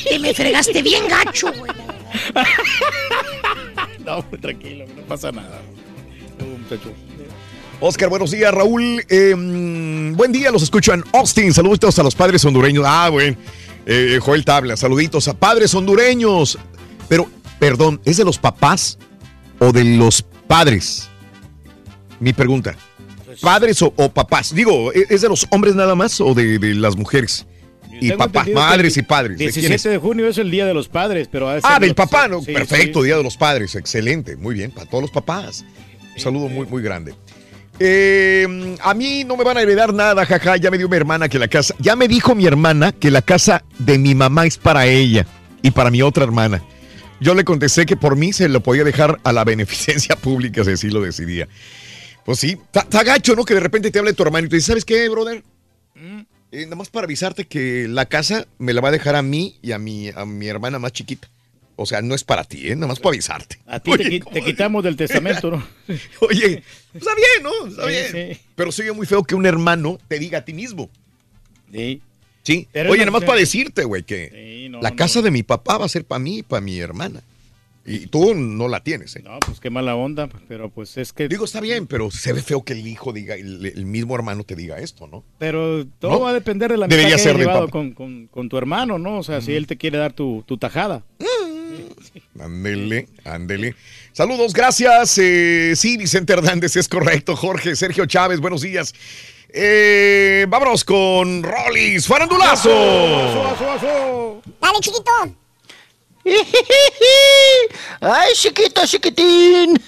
Te 0.09 0.19
me 0.19 0.35
fregaste 0.35 0.83
bien 0.83 1.05
gacho, 1.09 1.53
güey. 1.59 1.73
No, 4.05 4.23
pues, 4.29 4.41
tranquilo, 4.41 4.85
no 4.97 5.03
pasa 5.03 5.33
nada. 5.33 5.61
Uh, 6.41 6.59
muchacho. 6.59 6.93
Oscar, 7.81 8.09
buenos 8.09 8.31
días, 8.31 8.53
Raúl. 8.53 9.05
Eh, 9.09 9.35
mm, 9.37 10.15
buen 10.17 10.33
día, 10.33 10.51
los 10.51 10.63
escucho 10.63 10.93
en 10.95 11.05
Austin. 11.13 11.53
Saluditos 11.53 11.99
a 11.99 12.03
los 12.03 12.15
padres 12.15 12.45
hondureños. 12.45 12.85
Ah, 12.87 13.09
bueno. 13.11 13.37
Eh, 13.87 14.19
Joel 14.21 14.45
Tabla, 14.45 14.77
saluditos 14.77 15.29
a 15.29 15.35
padres 15.35 15.75
hondureños. 15.75 16.59
Pero, 17.09 17.29
perdón, 17.59 18.01
¿es 18.05 18.17
de 18.17 18.25
los 18.25 18.39
papás 18.39 18.99
o 19.61 19.73
de 19.73 19.85
los 19.85 20.23
padres? 20.47 21.09
Mi 22.21 22.33
pregunta. 22.33 22.75
¿Padres 23.41 23.81
o, 23.83 23.93
o 23.97 24.09
papás? 24.11 24.55
Digo, 24.55 24.93
¿e- 24.93 25.07
¿es 25.11 25.21
de 25.21 25.29
los 25.29 25.47
hombres 25.51 25.75
nada 25.75 25.95
más 25.95 26.21
o 26.21 26.35
de, 26.35 26.59
de 26.59 26.75
las 26.75 26.97
mujeres? 26.97 27.47
Y 28.01 28.13
papás, 28.13 28.49
madres 28.49 28.97
el 28.97 29.05
y 29.05 29.07
padres. 29.07 29.39
¿De 29.39 29.45
quién 29.45 29.55
17 29.55 29.75
es? 29.75 29.83
de 29.85 29.99
junio 29.99 30.27
es 30.29 30.37
el 30.39 30.51
Día 30.51 30.67
de 30.67 30.75
los 30.75 30.89
Padres, 30.89 31.29
pero... 31.31 31.49
de 31.51 31.61
Ah, 31.63 31.79
del 31.79 31.91
los- 31.91 31.97
papá, 31.97 32.29
¿no? 32.29 32.43
sí, 32.43 32.53
Perfecto, 32.53 33.01
sí. 33.01 33.07
Día 33.07 33.17
de 33.17 33.23
los 33.23 33.37
Padres, 33.39 33.75
excelente, 33.75 34.37
muy 34.37 34.55
bien, 34.55 34.71
para 34.71 34.87
todos 34.87 35.03
los 35.03 35.11
papás. 35.11 35.65
Un 36.15 36.21
saludo 36.21 36.49
muy, 36.49 36.67
muy 36.67 36.83
grande. 36.83 37.15
Eh, 37.79 38.77
a 38.81 38.95
mí 38.95 39.25
no 39.25 39.37
me 39.37 39.45
van 39.45 39.59
a 39.59 39.63
heredar 39.63 39.93
nada, 39.93 40.25
jaja, 40.25 40.57
ya 40.57 40.71
me 40.71 40.79
dio 40.79 40.89
mi 40.89 40.97
hermana 40.97 41.29
que 41.29 41.39
la 41.39 41.49
casa, 41.49 41.75
ya 41.79 41.95
me 41.95 42.09
dijo 42.09 42.35
mi 42.35 42.47
hermana 42.47 42.93
que 42.93 43.11
la 43.11 43.21
casa 43.21 43.65
de 43.79 43.99
mi 43.99 44.15
mamá 44.15 44.47
es 44.47 44.57
para 44.57 44.87
ella 44.87 45.27
y 45.63 45.71
para 45.71 45.91
mi 45.91 46.01
otra 46.01 46.25
hermana. 46.25 46.63
Yo 47.21 47.35
le 47.35 47.45
contesté 47.45 47.87
que 47.87 47.97
por 47.97 48.17
mí 48.17 48.33
se 48.33 48.49
lo 48.49 48.63
podía 48.63 48.85
dejar 48.85 49.21
a 49.25 49.33
la 49.33 49.45
beneficencia 49.45 50.17
pública 50.21 50.65
si 50.65 50.73
así 50.73 50.91
lo 50.91 51.01
decidía. 51.01 51.49
Pues 52.25 52.39
sí, 52.39 52.59
está 52.73 53.05
gacho, 53.05 53.37
¿no? 53.37 53.45
Que 53.45 53.55
de 53.55 53.61
repente 53.61 53.91
te 53.91 53.99
hable 53.99 54.13
tu 54.13 54.23
hermano 54.23 54.47
y 54.47 54.51
te 54.51 54.57
dice, 54.57 54.69
¿sabes 54.69 54.85
qué, 54.85 55.09
brother? 55.09 55.45
Eh, 56.51 56.65
nada 56.65 56.77
más 56.77 56.91
para 56.91 57.05
avisarte 57.05 57.47
que 57.47 57.87
la 57.89 58.07
casa 58.07 58.47
me 58.59 58.73
la 58.73 58.81
va 58.81 58.89
a 58.89 58.93
dejar 58.93 59.17
a 59.17 59.23
mí 59.23 59.59
y 59.63 59.73
a 59.73 59.79
mi, 59.79 60.09
a 60.09 60.25
mi 60.25 60.49
hermana 60.49 60.79
más 60.79 60.93
chiquita. 60.93 61.29
O 61.79 61.85
sea, 61.87 62.01
no 62.03 62.15
es 62.15 62.25
para 62.25 62.45
ti, 62.45 62.69
¿eh? 62.69 62.75
Nada 62.75 62.87
más 62.89 62.99
para 63.01 63.11
avisarte. 63.11 63.59
A 63.67 63.81
ti 63.81 63.91
te, 63.97 64.05
qui- 64.05 64.33
te 64.33 64.43
quitamos 64.43 64.83
del 64.83 64.97
testamento, 64.97 65.51
¿no? 65.51 65.63
Oye, 66.21 66.63
está 66.95 67.11
bien, 67.15 67.43
¿no? 67.43 67.67
Está 67.69 67.83
Sí, 67.83 67.89
bien. 68.17 68.35
sí. 68.35 68.41
Pero 68.55 68.71
oye 68.71 68.93
muy 68.93 69.07
feo 69.07 69.23
que 69.25 69.35
un 69.35 69.45
hermano 69.45 69.99
te 70.09 70.19
diga 70.19 70.39
a 70.39 70.45
ti 70.45 70.55
mismo. 70.55 70.89
Sí. 71.73 72.01
Sí. 72.43 72.69
Pero 72.73 72.91
Oye, 72.91 73.01
nada 73.01 73.11
más 73.11 73.25
para 73.25 73.39
decirte, 73.41 73.85
güey, 73.85 74.05
que 74.05 74.31
Sí, 74.33 74.69
no, 74.71 74.81
la 74.81 74.91
no. 74.91 74.97
casa 74.97 75.21
de 75.21 75.31
mi 75.31 75.43
papá 75.43 75.79
va 75.79 75.85
a 75.85 75.89
ser 75.89 76.05
para 76.05 76.19
mí 76.21 76.39
y 76.39 76.43
para 76.43 76.61
mi 76.61 76.79
hermana. 76.79 77.23
Y 77.89 78.09
tú 78.09 78.35
no 78.35 78.67
la 78.67 78.81
tienes, 78.83 79.15
¿eh? 79.15 79.23
No, 79.25 79.39
pues 79.47 79.61
qué 79.61 79.71
mala 79.71 79.95
onda, 79.95 80.29
pero 80.49 80.71
pues 80.71 80.97
es 80.97 81.13
que... 81.13 81.29
Digo, 81.29 81.45
está 81.45 81.61
bien, 81.61 81.87
pero 81.87 82.11
se 82.11 82.33
ve 82.33 82.43
feo 82.43 82.65
que 82.65 82.73
el 82.73 82.85
hijo 82.85 83.13
diga, 83.13 83.37
el, 83.37 83.65
el 83.65 83.87
mismo 83.87 84.17
hermano 84.17 84.43
te 84.43 84.57
diga 84.57 84.79
esto, 84.81 85.07
¿no? 85.07 85.23
Pero 85.39 85.87
todo 86.01 86.11
¿No? 86.11 86.21
va 86.23 86.31
a 86.31 86.33
depender 86.33 86.69
de 86.73 86.79
la 86.79 86.87
amistad 86.87 86.97
Debería 86.99 87.17
que 87.17 87.23
ser 87.23 87.37
llevado 87.39 87.69
con, 87.69 87.93
con- 87.93 88.27
con 88.27 88.49
tu 88.49 88.59
hermano, 88.59 88.99
¿no? 88.99 89.19
O 89.19 89.23
sea, 89.23 89.41
si 89.41 89.55
él 89.55 89.69
te 89.69 89.77
quiere 89.77 89.99
dar 89.99 90.13
tu, 90.13 90.43
tu 90.49 90.57
tajada. 90.59 91.05
Ándele, 92.39 93.09
ándele. 93.25 93.75
Saludos, 94.13 94.53
gracias. 94.53 95.19
Eh, 95.19 95.75
sí, 95.77 95.97
Vicente 95.97 96.33
Hernández, 96.33 96.77
es 96.77 96.89
correcto. 96.89 97.37
Jorge, 97.37 97.77
Sergio 97.77 98.07
Chávez, 98.07 98.41
buenos 98.41 98.63
días. 98.63 98.95
Eh, 99.49 100.47
vámonos 100.49 100.85
con 100.85 101.43
Rollis, 101.43 102.07
farandulazo. 102.07 102.71
Dale, 104.61 104.79
chiquito. 104.81 105.46
Ay, 108.01 108.33
chiquito, 108.35 108.83
chiquitín. 108.87 109.81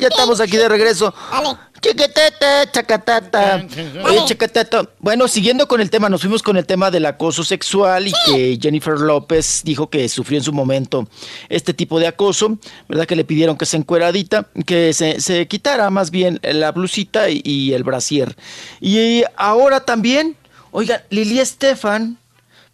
Ya 0.00 0.08
estamos 0.08 0.40
aquí 0.40 0.56
de 0.56 0.68
regreso. 0.68 1.14
Dale. 1.30 1.56
Chiquitete, 1.80 2.72
chacatata. 2.72 3.64
Oye, 4.04 4.24
chacatata. 4.26 4.88
Bueno, 4.98 5.28
siguiendo 5.28 5.68
con 5.68 5.80
el 5.80 5.90
tema, 5.90 6.08
nos 6.08 6.22
fuimos 6.22 6.42
con 6.42 6.56
el 6.56 6.66
tema 6.66 6.90
del 6.90 7.06
acoso 7.06 7.44
sexual 7.44 8.08
y 8.08 8.12
que 8.26 8.58
Jennifer 8.60 8.98
López 8.98 9.60
dijo 9.62 9.88
que 9.88 10.08
sufrió 10.08 10.38
en 10.38 10.44
su 10.44 10.52
momento 10.52 11.08
este 11.48 11.74
tipo 11.74 12.00
de 12.00 12.08
acoso, 12.08 12.58
¿verdad? 12.88 13.06
Que 13.06 13.14
le 13.14 13.22
pidieron 13.24 13.56
que 13.56 13.64
se 13.64 13.76
encueradita, 13.76 14.48
que 14.66 14.92
se, 14.92 15.20
se 15.20 15.46
quitara 15.46 15.88
más 15.90 16.10
bien 16.10 16.40
la 16.42 16.72
blusita 16.72 17.30
y, 17.30 17.42
y 17.44 17.72
el 17.74 17.84
brasier. 17.84 18.34
Y 18.80 19.22
ahora 19.36 19.84
también, 19.84 20.36
oigan, 20.72 21.02
Lili 21.10 21.38
Estefan. 21.38 22.18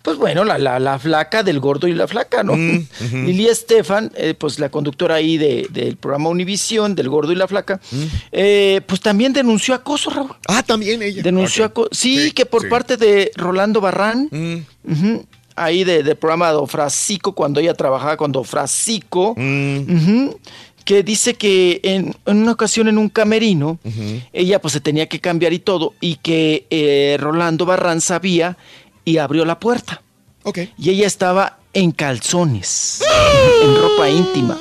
Pues 0.04 0.18
bueno, 0.18 0.44
la, 0.44 0.58
la, 0.58 0.78
la 0.78 0.98
flaca 0.98 1.42
del 1.42 1.60
gordo 1.60 1.88
y 1.88 1.94
la 1.94 2.06
flaca, 2.06 2.42
¿no? 2.42 2.54
Lili 3.12 3.46
Estefan, 3.48 4.12
eh, 4.16 4.34
pues 4.34 4.58
la 4.58 4.68
conductora 4.68 5.14
ahí 5.14 5.38
de- 5.38 5.66
del 5.70 5.96
programa 5.96 6.28
Univisión, 6.28 6.94
del 6.94 7.08
gordo 7.08 7.32
y 7.32 7.36
la 7.36 7.48
flaca, 7.48 7.80
eh, 8.30 8.82
pues 8.86 9.00
también 9.00 9.32
denunció 9.32 9.74
acoso, 9.74 10.10
Raúl. 10.10 10.32
Ah, 10.46 10.62
también 10.62 11.02
ella. 11.02 11.22
Denunció 11.22 11.64
acoso. 11.64 11.88
Sí, 11.92 12.18
Sí, 12.26 12.30
que 12.32 12.44
por 12.44 12.60
sí. 12.62 12.68
parte 12.68 12.98
de 12.98 13.30
Rolando 13.34 13.80
Barrán, 13.80 14.28
ujú, 14.84 15.24
ahí 15.56 15.84
de- 15.84 16.02
del 16.02 16.16
programa 16.16 16.50
de 16.50 16.56
Ofracico, 16.58 17.32
cuando 17.32 17.60
ella 17.60 17.72
trabajaba 17.72 18.18
con 18.18 18.36
Ofracico, 18.36 19.30
ujú, 19.30 20.38
que 20.84 21.02
dice 21.02 21.32
que 21.32 21.80
en, 21.82 22.14
en 22.26 22.36
una 22.42 22.52
ocasión 22.52 22.88
en 22.88 22.98
un 22.98 23.08
camerino, 23.08 23.78
ella 24.34 24.60
pues 24.60 24.72
se 24.72 24.80
tenía 24.80 25.08
que 25.08 25.18
cambiar 25.18 25.54
y 25.54 25.60
todo, 25.60 25.94
y 25.98 26.16
que 26.16 26.66
eh, 26.68 27.16
Rolando 27.18 27.64
Barrán 27.64 28.02
sabía 28.02 28.58
y 29.04 29.18
abrió 29.18 29.44
la 29.44 29.58
puerta. 29.58 30.02
Y 30.78 30.90
ella 30.90 31.06
estaba 31.06 31.58
en 31.72 31.90
calzones, 31.92 33.02
en 33.62 33.76
ropa 33.76 34.08
íntima, 34.10 34.58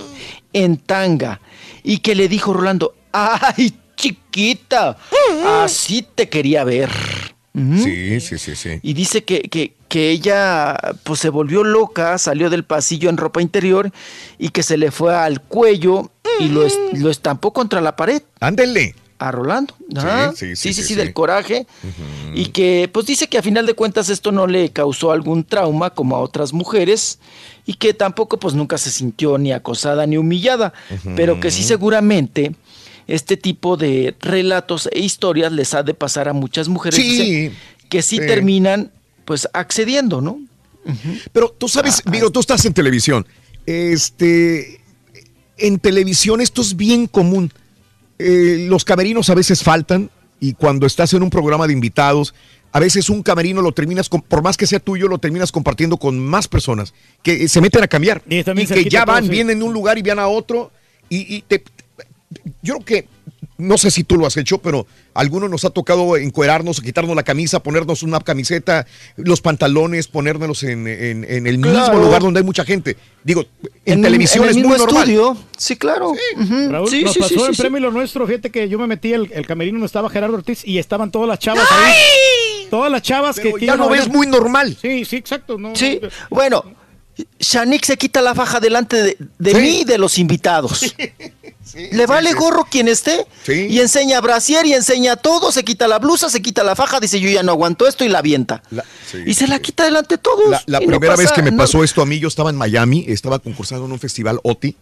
en 0.53 0.77
tanga, 0.77 1.39
y 1.83 1.97
que 1.99 2.15
le 2.15 2.27
dijo 2.27 2.53
Rolando, 2.53 2.95
¡ay, 3.11 3.73
chiquita! 3.95 4.97
Así 5.45 6.05
te 6.15 6.29
quería 6.29 6.63
ver. 6.63 6.89
Sí, 7.53 8.19
sí, 8.19 8.39
sí, 8.39 8.55
sí. 8.55 8.79
Y 8.81 8.93
dice 8.93 9.23
que, 9.23 9.41
que- 9.43 9.75
que 9.87 10.09
ella 10.09 10.75
pues 11.03 11.19
se 11.19 11.29
volvió 11.29 11.63
loca, 11.63 12.17
salió 12.17 12.49
del 12.49 12.63
pasillo 12.63 13.11
en 13.11 13.17
ropa 13.17 13.43
interior 13.43 13.91
y 14.39 14.49
que 14.49 14.63
se 14.63 14.75
le 14.75 14.89
fue 14.89 15.13
al 15.15 15.39
cuello 15.39 16.09
y 16.39 16.47
lo, 16.47 16.65
lo 16.93 17.11
estampó 17.11 17.53
contra 17.53 17.79
la 17.79 17.95
pared. 17.95 18.23
Ándele. 18.39 18.95
A 19.27 19.31
Rolando. 19.31 19.75
Sí, 19.89 20.35
sí, 20.35 20.55
sí, 20.55 20.73
sí, 20.73 20.73
sí, 20.73 20.87
sí. 20.89 20.95
del 20.95 21.13
coraje. 21.13 21.65
Y 22.33 22.47
que 22.47 22.89
pues 22.91 23.05
dice 23.05 23.27
que 23.27 23.37
a 23.37 23.41
final 23.41 23.65
de 23.65 23.73
cuentas 23.73 24.09
esto 24.09 24.31
no 24.31 24.47
le 24.47 24.69
causó 24.71 25.11
algún 25.11 25.43
trauma 25.43 25.91
como 25.91 26.15
a 26.15 26.19
otras 26.19 26.51
mujeres 26.51 27.19
y 27.65 27.75
que 27.75 27.93
tampoco 27.93 28.37
pues 28.37 28.53
nunca 28.53 28.77
se 28.77 28.91
sintió 28.91 29.37
ni 29.37 29.53
acosada 29.53 30.05
ni 30.05 30.17
humillada, 30.17 30.73
pero 31.15 31.39
que 31.39 31.51
sí 31.51 31.63
seguramente 31.63 32.53
este 33.07 33.37
tipo 33.37 33.77
de 33.77 34.15
relatos 34.19 34.89
e 34.91 34.99
historias 34.99 35.51
les 35.51 35.73
ha 35.73 35.83
de 35.83 35.93
pasar 35.93 36.27
a 36.27 36.33
muchas 36.33 36.67
mujeres 36.67 36.99
dice, 36.99 37.51
que 37.89 38.01
sí, 38.01 38.17
terminan 38.17 38.91
pues 39.25 39.47
accediendo, 39.53 40.21
¿no? 40.21 40.39
Pero 41.31 41.49
tú 41.57 41.69
sabes, 41.69 42.01
Ah, 42.05 42.11
tú 42.33 42.39
estás 42.41 42.65
en 42.65 42.73
televisión. 42.73 43.25
Este, 43.65 44.81
en 45.57 45.79
televisión 45.79 46.41
esto 46.41 46.61
es 46.61 46.75
bien 46.75 47.07
común. 47.07 47.53
Eh, 48.19 48.65
los 48.69 48.85
camerinos 48.85 49.29
a 49.29 49.35
veces 49.35 49.63
faltan 49.63 50.09
y 50.39 50.53
cuando 50.53 50.85
estás 50.85 51.13
en 51.13 51.23
un 51.23 51.29
programa 51.29 51.67
de 51.67 51.73
invitados 51.73 52.33
a 52.71 52.79
veces 52.79 53.09
un 53.11 53.21
camerino 53.21 53.61
lo 53.61 53.71
terminas, 53.71 54.09
con- 54.09 54.23
por 54.23 54.41
más 54.41 54.57
que 54.57 54.65
sea 54.65 54.79
tuyo, 54.79 55.07
lo 55.07 55.19
terminas 55.19 55.51
compartiendo 55.51 55.97
con 55.97 56.17
más 56.17 56.47
personas 56.47 56.93
que 57.21 57.43
eh, 57.43 57.47
se 57.47 57.61
meten 57.61 57.83
a 57.83 57.87
cambiar. 57.87 58.23
Y 58.27 58.43
que 58.83 58.89
ya 58.89 59.05
todo, 59.05 59.13
van, 59.13 59.25
sí. 59.25 59.29
vienen 59.29 59.59
de 59.59 59.65
un 59.65 59.73
lugar 59.73 59.99
y 59.99 60.01
van 60.01 60.17
a 60.17 60.27
otro. 60.27 60.71
Y, 61.07 61.35
y 61.35 61.41
te, 61.43 61.63
yo 62.63 62.79
creo 62.79 62.85
que, 62.85 63.07
no 63.59 63.77
sé 63.77 63.91
si 63.91 64.03
tú 64.03 64.17
lo 64.17 64.25
has 64.25 64.37
hecho, 64.37 64.57
pero 64.57 64.87
algunos 65.13 65.49
nos 65.49 65.63
ha 65.65 65.69
tocado 65.69 66.17
encuerarnos, 66.17 66.81
quitarnos 66.81 67.15
la 67.15 67.23
camisa, 67.23 67.61
ponernos 67.61 68.03
una 68.03 68.19
camiseta, 68.19 68.85
los 69.17 69.41
pantalones, 69.41 70.07
ponérnoslos 70.07 70.63
en, 70.63 70.87
en- 70.87 71.23
en 71.29 71.47
el 71.47 71.57
mismo 71.57 71.73
Claro. 71.73 71.99
lugar 72.03 72.21
donde 72.21 72.39
hay 72.39 72.43
mucha 72.45 72.65
gente. 72.65 72.97
Digo, 73.23 73.45
en, 73.85 73.93
En- 73.93 74.01
televisión 74.01 74.43
en 74.45 74.49
el 74.49 74.57
es 74.57 74.63
muy 74.63 74.71
mismo 74.71 74.85
normal. 74.85 75.03
estudio. 75.09 75.37
Sí, 75.57 75.75
claro. 75.75 76.11
Ujú. 76.11 76.69
Raúl, 76.69 76.89
Sí, 76.89 77.03
nos 77.03 77.13
sí, 77.13 77.19
pasó 77.19 77.33
sí, 77.35 77.41
en 77.41 77.47
sí, 77.47 77.53
sí. 77.55 77.61
premio 77.61 77.79
lo 77.79 77.91
nuestro, 77.91 78.25
fíjate 78.27 78.49
que 78.49 78.67
yo 78.69 78.77
me 78.79 78.87
metí 78.87 79.13
el, 79.13 79.29
el 79.33 79.45
camerino 79.45 79.75
donde 79.75 79.85
estaba 79.87 80.09
Gerardo 80.09 80.35
Ortiz 80.35 80.65
y 80.65 80.77
estaban 80.79 81.11
todas 81.11 81.27
las 81.27 81.39
chavas 81.39 81.67
ahí. 81.71 82.67
Todas 82.69 82.91
las 82.91 83.01
chavas 83.03 83.39
que, 83.39 83.53
que 83.53 83.65
ya 83.67 83.75
lo 83.75 83.87
ves 83.89 84.07
muy 84.09 84.25
normal. 84.27 84.75
Sí, 84.81 85.05
sí, 85.05 85.17
exacto. 85.17 85.57
No, 85.59 85.75
Sí, 85.75 85.99
bueno, 86.31 86.63
Shanik 87.39 87.85
se 87.85 87.97
quita 87.97 88.21
la 88.21 88.33
faja 88.33 88.59
delante 88.59 89.01
de, 89.03 89.17
de 89.37 89.53
mí 89.53 89.81
y 89.81 89.83
de 89.83 89.99
los 89.99 90.17
invitados. 90.17 90.95
Le 91.91 92.05
vale 92.05 92.33
gorro 92.33 92.65
quien 92.69 92.87
esté 92.87 93.25
y 93.69 93.79
enseña 93.79 94.19
brasier 94.21 94.65
y 94.65 94.73
enseña 94.73 95.15
todo, 95.15 95.51
se 95.51 95.63
quita 95.63 95.87
la 95.87 95.97
blusa, 95.99 96.29
se 96.29 96.41
quita 96.41 96.63
la 96.63 96.75
faja, 96.75 96.99
dice 96.99 97.19
yo 97.19 97.29
ya 97.29 97.41
no 97.41 97.53
aguanto 97.53 97.87
esto 97.87 98.03
y 98.03 98.09
la 98.09 98.19
avienta. 98.19 98.61
y 99.25 99.33
se 99.33 99.47
la 99.47 99.59
quita 99.59 99.85
delante 99.85 100.15
de 100.15 100.17
todos. 100.19 100.49
La, 100.49 100.61
la 100.67 100.83
y 100.83 100.85
no 100.87 100.91
primera 100.91 101.15
vez 101.15 101.31
que 101.31 101.41
me 101.41 101.51
pasó 101.53 101.83
esto 101.83 102.01
a 102.01 102.05
mí, 102.05 102.19
yo 102.19 102.27
estaba 102.27 102.49
en 102.49 102.57
Miami, 102.57 103.05
estaba 103.07 103.39
concursando 103.39 103.85
en 103.85 103.91
un 103.91 103.99
festival 103.99 104.39
OTI. 104.43 104.75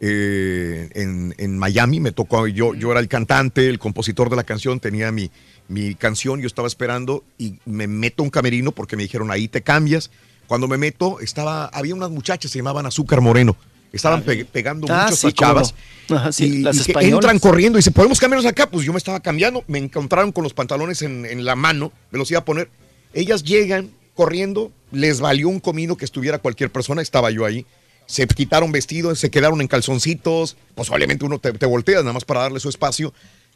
eh, 0.00 0.90
en, 0.94 1.34
en 1.38 1.56
Miami 1.58 2.00
me 2.00 2.12
tocó, 2.12 2.46
yo, 2.46 2.74
yo 2.74 2.90
era 2.90 3.00
el 3.00 3.08
cantante, 3.08 3.68
el 3.68 3.78
compositor 3.78 4.28
de 4.28 4.36
la 4.36 4.44
canción, 4.44 4.78
tenía 4.80 5.10
mi, 5.12 5.30
mi 5.68 5.94
canción, 5.94 6.40
yo 6.40 6.46
estaba 6.46 6.68
esperando 6.68 7.24
y 7.38 7.54
me 7.64 7.86
meto 7.86 8.22
a 8.22 8.24
un 8.24 8.30
camerino 8.30 8.72
porque 8.72 8.96
me 8.96 9.04
dijeron 9.04 9.30
ahí 9.30 9.48
te 9.48 9.62
cambias. 9.62 10.10
Cuando 10.46 10.68
me 10.68 10.76
meto, 10.76 11.18
estaba, 11.20 11.64
había 11.66 11.94
unas 11.94 12.10
muchachas, 12.10 12.50
se 12.52 12.58
llamaban 12.58 12.86
Azúcar 12.86 13.20
Moreno, 13.20 13.56
estaban 13.96 14.22
pe- 14.22 14.44
pegando 14.44 14.86
Ah, 14.90 15.04
muchas 15.04 15.18
sí, 15.18 15.26
a 15.28 15.32
chavas. 15.32 15.74
no. 16.08 16.16
Ajá, 16.16 16.32
sí, 16.32 16.44
y, 16.44 16.58
las 16.62 16.76
y 16.76 16.84
que 16.84 16.90
españolas. 16.92 17.14
entran 17.16 17.38
corriendo 17.40 17.78
y 17.78 17.80
dicen, 17.80 17.92
¿podemos 17.92 18.20
cambiarnos 18.20 18.48
acá? 18.50 18.70
Pues 18.70 18.84
yo 18.86 18.92
me 18.92 18.98
estaba 18.98 19.20
cambiando, 19.20 19.64
me 19.66 19.78
encontraron 19.78 20.30
con 20.32 20.44
los 20.44 20.54
pantalones 20.54 21.02
en, 21.02 21.26
en 21.26 21.44
la 21.44 21.56
mano, 21.56 21.92
me 22.10 22.18
los 22.18 22.30
iba 22.30 22.40
a 22.40 22.44
poner. 22.44 22.70
Ellas 23.12 23.42
llegan 23.42 23.90
corriendo, 24.14 24.70
les 24.92 25.20
valió 25.20 25.48
un 25.48 25.58
comino 25.60 25.96
que 25.96 26.04
estuviera 26.04 26.38
cualquier 26.38 26.70
persona, 26.70 27.02
estaba 27.02 27.30
yo 27.30 27.44
ahí. 27.44 27.66
Se 28.06 28.26
quitaron 28.28 28.70
vestidos, 28.70 29.18
se 29.18 29.30
quedaron 29.30 29.60
en 29.60 29.66
calzoncitos, 29.68 30.56
pues 30.76 30.90
obviamente 30.90 31.24
uno 31.24 31.38
te, 31.40 31.52
te 31.52 31.66
voltea 31.66 31.98
nada 32.00 32.12
más 32.12 32.24
para 32.24 32.40
darle 32.42 32.60
su 32.60 32.68
espacio. 32.68 33.12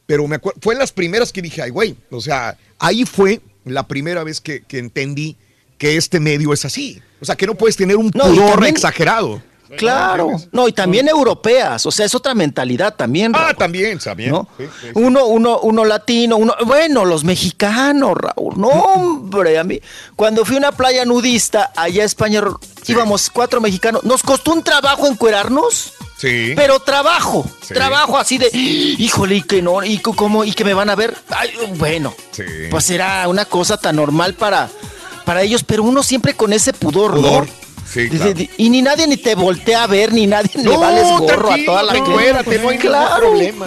Pero 0.06 0.26
me 0.26 0.36
acuerdo, 0.36 0.58
fue 0.60 0.74
las 0.74 0.90
primeras 0.90 1.32
que 1.32 1.40
dije, 1.40 1.62
ay, 1.62 1.70
güey, 1.70 1.94
o 2.10 2.20
sea, 2.20 2.58
ahí 2.80 3.04
fue 3.04 3.40
la 3.64 3.86
primera 3.86 4.24
vez 4.24 4.40
que, 4.40 4.62
que 4.62 4.78
entendí 4.78 5.36
que 5.78 5.96
este 5.96 6.18
medio 6.18 6.52
es 6.52 6.64
así. 6.64 7.00
O 7.20 7.24
sea, 7.24 7.36
que 7.36 7.46
no 7.46 7.54
puedes 7.54 7.76
tener 7.76 7.96
un 7.96 8.10
No, 8.14 8.24
pudor 8.24 8.50
también- 8.54 8.74
exagerado. 8.74 9.40
Claro, 9.76 10.32
no, 10.52 10.68
y 10.68 10.72
también 10.72 11.08
europeas, 11.08 11.86
o 11.86 11.90
sea, 11.90 12.06
es 12.06 12.14
otra 12.14 12.34
mentalidad 12.34 12.94
también. 12.96 13.32
Ah, 13.34 13.38
Raúl, 13.44 13.56
también, 13.56 13.98
también. 13.98 14.30
¿no? 14.30 14.48
Sí, 14.58 14.64
sí, 14.64 14.70
sí. 14.86 14.88
Uno, 14.94 15.26
uno, 15.26 15.60
uno 15.60 15.84
latino, 15.84 16.36
uno, 16.36 16.54
bueno, 16.66 17.04
los 17.04 17.24
mexicanos, 17.24 18.14
Raúl, 18.16 18.54
no, 18.58 18.68
hombre, 18.68 19.58
a 19.58 19.64
mí, 19.64 19.80
cuando 20.16 20.44
fui 20.44 20.56
a 20.56 20.58
una 20.58 20.72
playa 20.72 21.04
nudista 21.04 21.72
allá 21.76 22.02
a 22.02 22.06
España, 22.06 22.42
íbamos 22.86 23.30
cuatro 23.30 23.60
mexicanos, 23.60 24.02
nos 24.04 24.22
costó 24.22 24.52
un 24.52 24.62
trabajo 24.62 25.06
encuerarnos, 25.06 25.92
Sí. 26.16 26.52
pero 26.54 26.80
trabajo, 26.80 27.46
Sí. 27.62 27.72
trabajo 27.72 28.18
así 28.18 28.36
de, 28.38 28.50
híjole, 28.52 29.36
y 29.36 29.42
que 29.42 29.62
no, 29.62 29.82
y 29.84 29.98
cómo, 30.00 30.44
y 30.44 30.52
que 30.52 30.64
me 30.64 30.74
van 30.74 30.90
a 30.90 30.94
ver, 30.94 31.16
Ay, 31.30 31.50
bueno, 31.76 32.12
Sí. 32.32 32.42
pues 32.70 32.90
era 32.90 33.26
una 33.28 33.44
cosa 33.46 33.76
tan 33.78 33.96
normal 33.96 34.34
para, 34.34 34.68
para 35.24 35.42
ellos, 35.42 35.62
pero 35.64 35.82
uno 35.82 36.02
siempre 36.02 36.34
con 36.34 36.52
ese 36.52 36.72
pudor, 36.72 37.14
Pudor. 37.14 37.46
¿no? 37.46 37.52
Sí, 37.92 38.02
Dice, 38.04 38.16
claro. 38.16 38.32
di- 38.34 38.50
Y 38.58 38.70
ni 38.70 38.82
nadie 38.82 39.06
ni 39.06 39.16
te 39.16 39.34
voltea 39.34 39.84
a 39.84 39.86
ver, 39.86 40.12
ni 40.12 40.26
nadie 40.26 40.50
le 40.54 40.62
No, 40.62 40.78
vales 40.78 41.04
gorro 41.18 41.52
a 41.52 41.56
toda 41.64 41.82
la 41.82 41.96
encuérate, 41.96 42.58
no 42.58 42.68
hay 42.68 42.78
claro. 42.78 43.16
problema. 43.30 43.66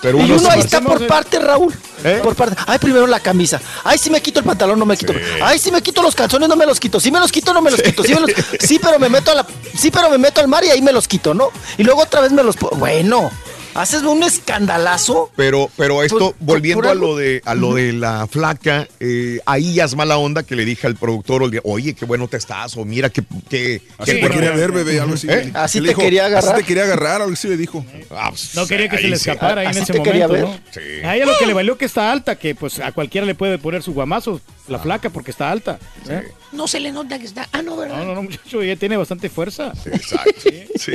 Pero 0.00 0.18
y 0.18 0.22
uno 0.24 0.34
uno 0.34 0.42
se 0.48 0.50
ahí 0.52 0.60
está 0.60 0.80
por 0.82 1.06
parte, 1.06 1.38
Raúl. 1.38 1.74
¿Eh? 2.04 2.20
Por 2.22 2.34
parte. 2.34 2.56
Ay, 2.66 2.78
primero 2.78 3.06
la 3.06 3.20
camisa. 3.20 3.58
Ay, 3.84 3.96
si 3.96 4.10
me 4.10 4.20
quito 4.20 4.40
el 4.40 4.44
pantalón, 4.44 4.78
no 4.78 4.84
me 4.84 4.96
quito. 4.98 5.14
Ay, 5.42 5.58
si 5.58 5.70
me 5.70 5.80
quito 5.80 6.02
los 6.02 6.14
calzones, 6.14 6.46
no 6.48 6.56
me 6.56 6.66
los 6.66 6.78
quito. 6.78 7.00
Si 7.00 7.10
me 7.10 7.18
los 7.18 7.32
quito, 7.32 7.54
no 7.54 7.62
me 7.62 7.70
los 7.70 7.80
quito. 7.80 8.02
Sí, 8.02 8.12
me 8.14 8.20
los- 8.20 8.30
sí, 8.60 8.78
pero 8.78 8.98
me 8.98 9.08
meto 9.08 9.30
a 9.30 9.34
la, 9.36 9.46
sí, 9.74 9.90
pero 9.90 10.10
me 10.10 10.18
meto 10.18 10.42
al 10.42 10.48
mar 10.48 10.62
y 10.64 10.68
ahí 10.68 10.82
me 10.82 10.92
los 10.92 11.08
quito, 11.08 11.32
¿no? 11.32 11.50
Y 11.78 11.84
luego 11.84 12.02
otra 12.02 12.20
vez 12.20 12.32
me 12.32 12.42
los. 12.42 12.56
Bueno, 12.56 13.30
haces 13.74 14.02
un 14.02 14.22
escandalazo. 14.22 15.30
Pero, 15.36 15.70
pero 15.76 16.02
esto, 16.02 16.18
Por- 16.18 16.36
volviendo 16.40 16.82
por 16.82 16.90
a 16.90 16.94
lo 16.94 17.16
de 17.16 17.42
a 17.44 17.54
lo 17.54 17.74
de 17.74 17.92
la 17.92 18.26
flaca, 18.26 18.86
eh, 19.00 19.40
ahí 19.46 19.74
ya 19.74 19.84
es 19.84 19.94
mala 19.96 20.16
onda 20.16 20.42
que 20.42 20.56
le 20.56 20.64
dije 20.64 20.86
al 20.86 20.96
productor, 20.96 21.42
oye, 21.42 21.60
oye, 21.64 21.94
qué 21.94 22.04
bueno 22.04 22.28
te 22.28 22.36
estás, 22.36 22.76
o 22.76 22.84
mira 22.84 23.10
que... 23.10 23.22
que 23.48 23.82
Así 23.98 24.12
qué 24.12 24.14
te 24.14 24.20
bueno- 24.20 24.34
quería 24.36 24.50
ver, 24.52 24.72
bebé, 24.72 25.00
algo 25.00 25.14
así. 25.14 25.26
¿Eh? 25.30 25.50
Así 25.54 25.80
te 25.80 25.94
quería 25.94 26.26
agarrar. 26.26 26.54
Así 26.54 26.62
te 26.62 26.66
quería 26.66 26.84
agarrar, 26.84 27.20
algo 27.22 27.32
así 27.34 27.48
le 27.48 27.56
dijo. 27.56 27.84
Ah, 28.10 28.30
pues, 28.30 28.54
No 28.54 28.66
quería 28.66 28.88
que 28.88 28.96
se 28.98 29.08
le 29.08 29.16
sí. 29.18 29.28
escapara 29.30 29.60
ahí 29.62 29.66
en 29.66 29.70
Así 29.72 29.80
ese 29.82 29.98
momento, 29.98 30.28
ver. 30.28 30.42
¿no? 30.42 30.60
Sí. 30.70 30.80
A 31.04 31.16
ella 31.16 31.26
lo 31.26 31.38
que 31.38 31.46
le 31.46 31.52
valió 31.54 31.76
que 31.78 31.84
está 31.84 32.10
alta, 32.12 32.36
que 32.36 32.54
pues 32.54 32.78
a 32.80 32.92
cualquiera 32.92 33.26
le 33.26 33.34
puede 33.34 33.58
poner 33.58 33.82
su 33.82 33.92
guamazo, 33.92 34.40
la 34.68 34.78
flaca, 34.78 35.10
porque 35.10 35.30
está 35.30 35.50
alta. 35.50 35.78
¿eh? 36.08 36.22
No 36.52 36.66
se 36.68 36.80
le 36.80 36.92
nota 36.92 37.18
que 37.18 37.26
está. 37.26 37.48
Ah, 37.52 37.62
no, 37.62 37.76
¿verdad? 37.76 37.98
No, 37.98 38.04
no, 38.06 38.14
no, 38.14 38.22
muchacho, 38.22 38.62
ella 38.62 38.76
tiene 38.76 38.96
bastante 38.96 39.28
fuerza. 39.28 39.72
Exacto. 39.86 40.30
Sí. 40.76 40.92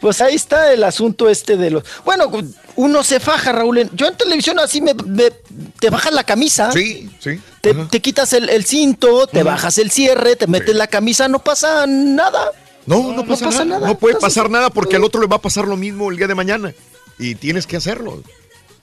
Pues 0.00 0.20
ahí 0.20 0.34
está 0.34 0.72
el 0.72 0.82
asunto 0.84 1.28
este 1.28 1.51
de 1.56 1.70
los. 1.70 1.84
Bueno, 2.04 2.30
uno 2.76 3.02
se 3.04 3.20
faja, 3.20 3.52
Raúl. 3.52 3.88
Yo 3.94 4.06
en 4.08 4.16
televisión 4.16 4.58
así 4.58 4.80
me, 4.80 4.94
me- 4.94 5.30
te 5.78 5.90
bajas 5.90 6.12
la 6.12 6.24
camisa. 6.24 6.70
Sí, 6.72 7.10
sí. 7.20 7.40
Te, 7.60 7.74
te 7.74 8.00
quitas 8.00 8.32
el, 8.32 8.48
el 8.48 8.64
cinto, 8.64 9.26
te 9.26 9.42
bajas 9.42 9.78
el 9.78 9.90
cierre, 9.90 10.36
te 10.36 10.46
metes 10.46 10.74
la 10.74 10.86
camisa, 10.86 11.28
no 11.28 11.38
pasa 11.38 11.86
nada. 11.86 12.50
No, 12.86 13.12
no 13.12 13.24
pasa, 13.24 13.64
nada. 13.64 13.86
No 13.86 13.96
puede 13.96 14.16
pasar 14.16 14.50
nada 14.50 14.68
porque 14.70 14.96
al 14.96 15.04
otro 15.04 15.20
le 15.20 15.28
va 15.28 15.36
a 15.36 15.40
pasar 15.42 15.66
lo 15.68 15.76
mismo 15.76 16.10
el 16.10 16.16
día 16.16 16.26
de 16.26 16.34
mañana. 16.34 16.74
Y 17.18 17.34
tienes 17.36 17.66
que 17.66 17.76
hacerlo. 17.76 18.22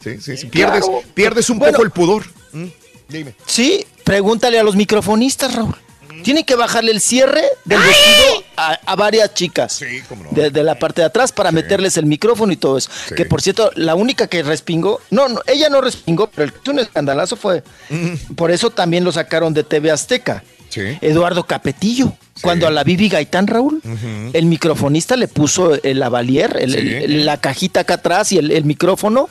Sí, 0.02 0.22
sí, 0.22 0.38
sí. 0.38 0.46
Pierdes, 0.48 0.86
Claro. 0.86 1.02
pierdes 1.14 1.50
un 1.50 1.60
Bueno. 1.60 1.74
poco 1.74 1.84
el 1.84 1.92
pudor. 1.92 2.24
Mm, 2.54 2.66
Dime. 3.10 3.36
Sí, 3.46 3.86
pregúntale 4.06 4.58
a 4.60 4.64
los 4.64 4.76
microfonistas, 4.78 5.54
Raúl. 5.56 5.76
Tienen 6.24 6.44
que 6.44 6.56
bajarle 6.56 6.92
el 6.92 7.02
cierre 7.02 7.44
del 7.66 7.80
vestido 7.80 8.44
a, 8.58 8.80
a 8.86 8.96
varias 8.96 9.34
chicas. 9.34 9.74
Sí, 9.74 10.02
cómo 10.08 10.24
no. 10.26 10.32
De, 10.32 10.50
de 10.52 10.64
la 10.64 10.78
parte 10.78 11.02
de 11.02 11.08
atrás 11.08 11.32
para 11.32 11.52
meterles 11.52 11.98
el 11.98 12.06
micrófono 12.06 12.52
y 12.54 12.58
todo 12.58 12.78
eso. 12.78 12.90
Sí. 13.08 13.16
Que 13.16 13.26
por 13.26 13.42
cierto, 13.42 13.72
la 13.76 13.96
única 13.96 14.28
que 14.28 14.44
respingó, 14.44 15.00
no, 15.10 15.28
no, 15.30 15.42
ella 15.48 15.70
no 15.70 15.82
respingó, 15.82 16.28
pero 16.28 16.44
el 16.46 16.54
que 16.54 16.72
un 16.72 16.80
escandalazo 16.80 17.36
fue. 17.36 17.64
Por 18.36 18.52
eso 18.52 18.70
también 18.70 19.04
lo 19.04 19.12
sacaron 19.12 19.54
de 19.54 19.64
TV 19.64 19.92
Azteca. 19.92 20.44
Sí. 20.70 20.82
Eduardo 21.02 21.46
Capetillo. 21.46 22.14
Cuando 22.42 22.68
a 22.68 22.72
la 22.72 22.84
Bibi 22.84 23.10
Gaitán, 23.10 23.48
Raúl, 23.48 23.82
el 24.34 24.46
microfonista 24.46 25.16
le 25.18 25.28
puso 25.28 25.74
el 25.84 26.00
lavalier, 26.00 26.56
el- 26.60 26.72
Sí. 26.72 26.78
el- 26.94 27.26
la 27.26 27.38
cajita 27.38 27.82
acá 27.82 27.96
atrás 27.96 28.32
y 28.32 28.38
el, 28.38 28.52
el 28.52 28.64
micrófono, 28.66 29.28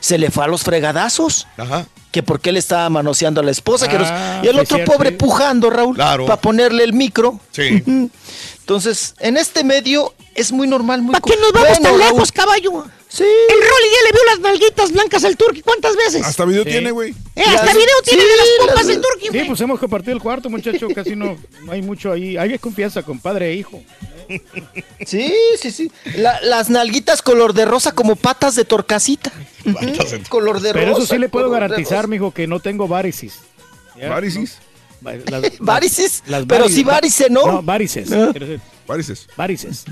se 0.00 0.16
le 0.18 0.30
fue 0.30 0.44
a 0.44 0.48
los 0.48 0.62
fregadazos. 0.62 1.46
Ajá. 1.56 1.86
Que 2.10 2.22
porque 2.22 2.50
él 2.50 2.56
estaba 2.56 2.88
manoseando 2.88 3.40
a 3.40 3.44
la 3.44 3.50
esposa, 3.50 3.86
que 3.88 3.98
los- 3.98 4.08
Ah, 4.10 4.40
y 4.42 4.48
el 4.48 4.58
otro 4.58 4.76
cierto, 4.76 4.92
pobre 4.92 5.12
pujando, 5.12 5.68
Raúl, 5.68 5.94
Claro. 5.94 6.24
para 6.26 6.40
ponerle 6.40 6.84
el 6.84 6.92
micro. 6.94 7.38
Sí. 7.52 7.82
Entonces, 8.60 9.14
en 9.18 9.36
este 9.36 9.64
medio 9.64 10.14
es 10.34 10.52
muy 10.52 10.66
normal, 10.66 11.02
muy 11.02 11.12
¿Para 11.12 11.22
qué 11.22 11.40
nos 11.40 11.52
vamos 11.52 11.68
Bueno, 11.68 11.82
tan 11.82 11.98
Raúl, 12.00 12.12
lejos, 12.14 12.32
caballo? 12.32 12.84
Sí. 13.08 13.24
El 13.24 13.56
Rolly 13.56 13.88
ya 13.94 14.06
le 14.06 14.12
vio 14.12 14.24
las 14.26 14.40
nalguitas 14.40 14.92
blancas 14.92 15.24
al 15.24 15.36
Turqui. 15.36 15.62
¿Cuántas 15.62 15.96
veces? 15.96 16.22
Hasta 16.24 16.44
video 16.44 16.64
Sí. 16.64 16.70
tiene, 16.70 16.90
güey. 16.90 17.10
Eh, 17.36 17.42
hasta 17.46 17.64
Las- 17.66 17.74
video 17.74 17.94
tiene 18.04 18.22
sí, 18.22 18.28
de 18.28 18.36
las 18.36 18.46
pompas 18.58 18.76
las- 18.76 18.86
del 18.86 19.00
Turqui, 19.00 19.28
Sí, 19.38 19.44
pues 19.46 19.60
hemos 19.62 19.78
compartido 19.80 20.12
el 20.14 20.22
cuarto, 20.22 20.50
muchacho, 20.50 20.88
casi 20.94 21.16
no, 21.16 21.38
no 21.64 21.72
hay 21.72 21.80
mucho 21.80 22.12
ahí. 22.12 22.36
Hay 22.36 22.58
confianza 22.58 23.02
con 23.02 23.18
padre 23.18 23.50
e 23.50 23.54
hijo. 23.54 23.82
Sí, 25.06 25.32
sí, 25.60 25.70
sí. 25.70 25.90
La- 26.16 26.40
las 26.42 26.70
nalguitas 26.70 27.22
color 27.22 27.54
de 27.54 27.64
rosa 27.64 27.92
como 27.92 28.16
patas 28.16 28.54
de 28.54 28.64
torcasita. 28.64 29.32
color 30.28 30.60
de 30.60 30.72
Pero 30.72 30.90
rosa. 30.92 31.02
eso 31.04 31.14
sí 31.14 31.18
le 31.20 31.28
puedo 31.28 31.50
garantizar, 31.50 32.08
mijo, 32.08 32.32
que 32.32 32.46
no 32.46 32.60
tengo 32.60 32.88
varices. 32.88 33.38
¿Ya? 33.96 34.10
¿Varices? 34.10 34.58
Las- 35.00 35.58
Varices, 35.60 36.22
las 36.26 36.44
pero 36.46 36.62
varices, 36.64 36.76
sí 36.76 36.84
varice, 36.84 37.30
¿no? 37.30 37.46
No, 37.46 37.62
varices. 37.62 38.10
Ah. 38.12 38.32
Varices. 38.86 39.26
Varices. 39.36 39.84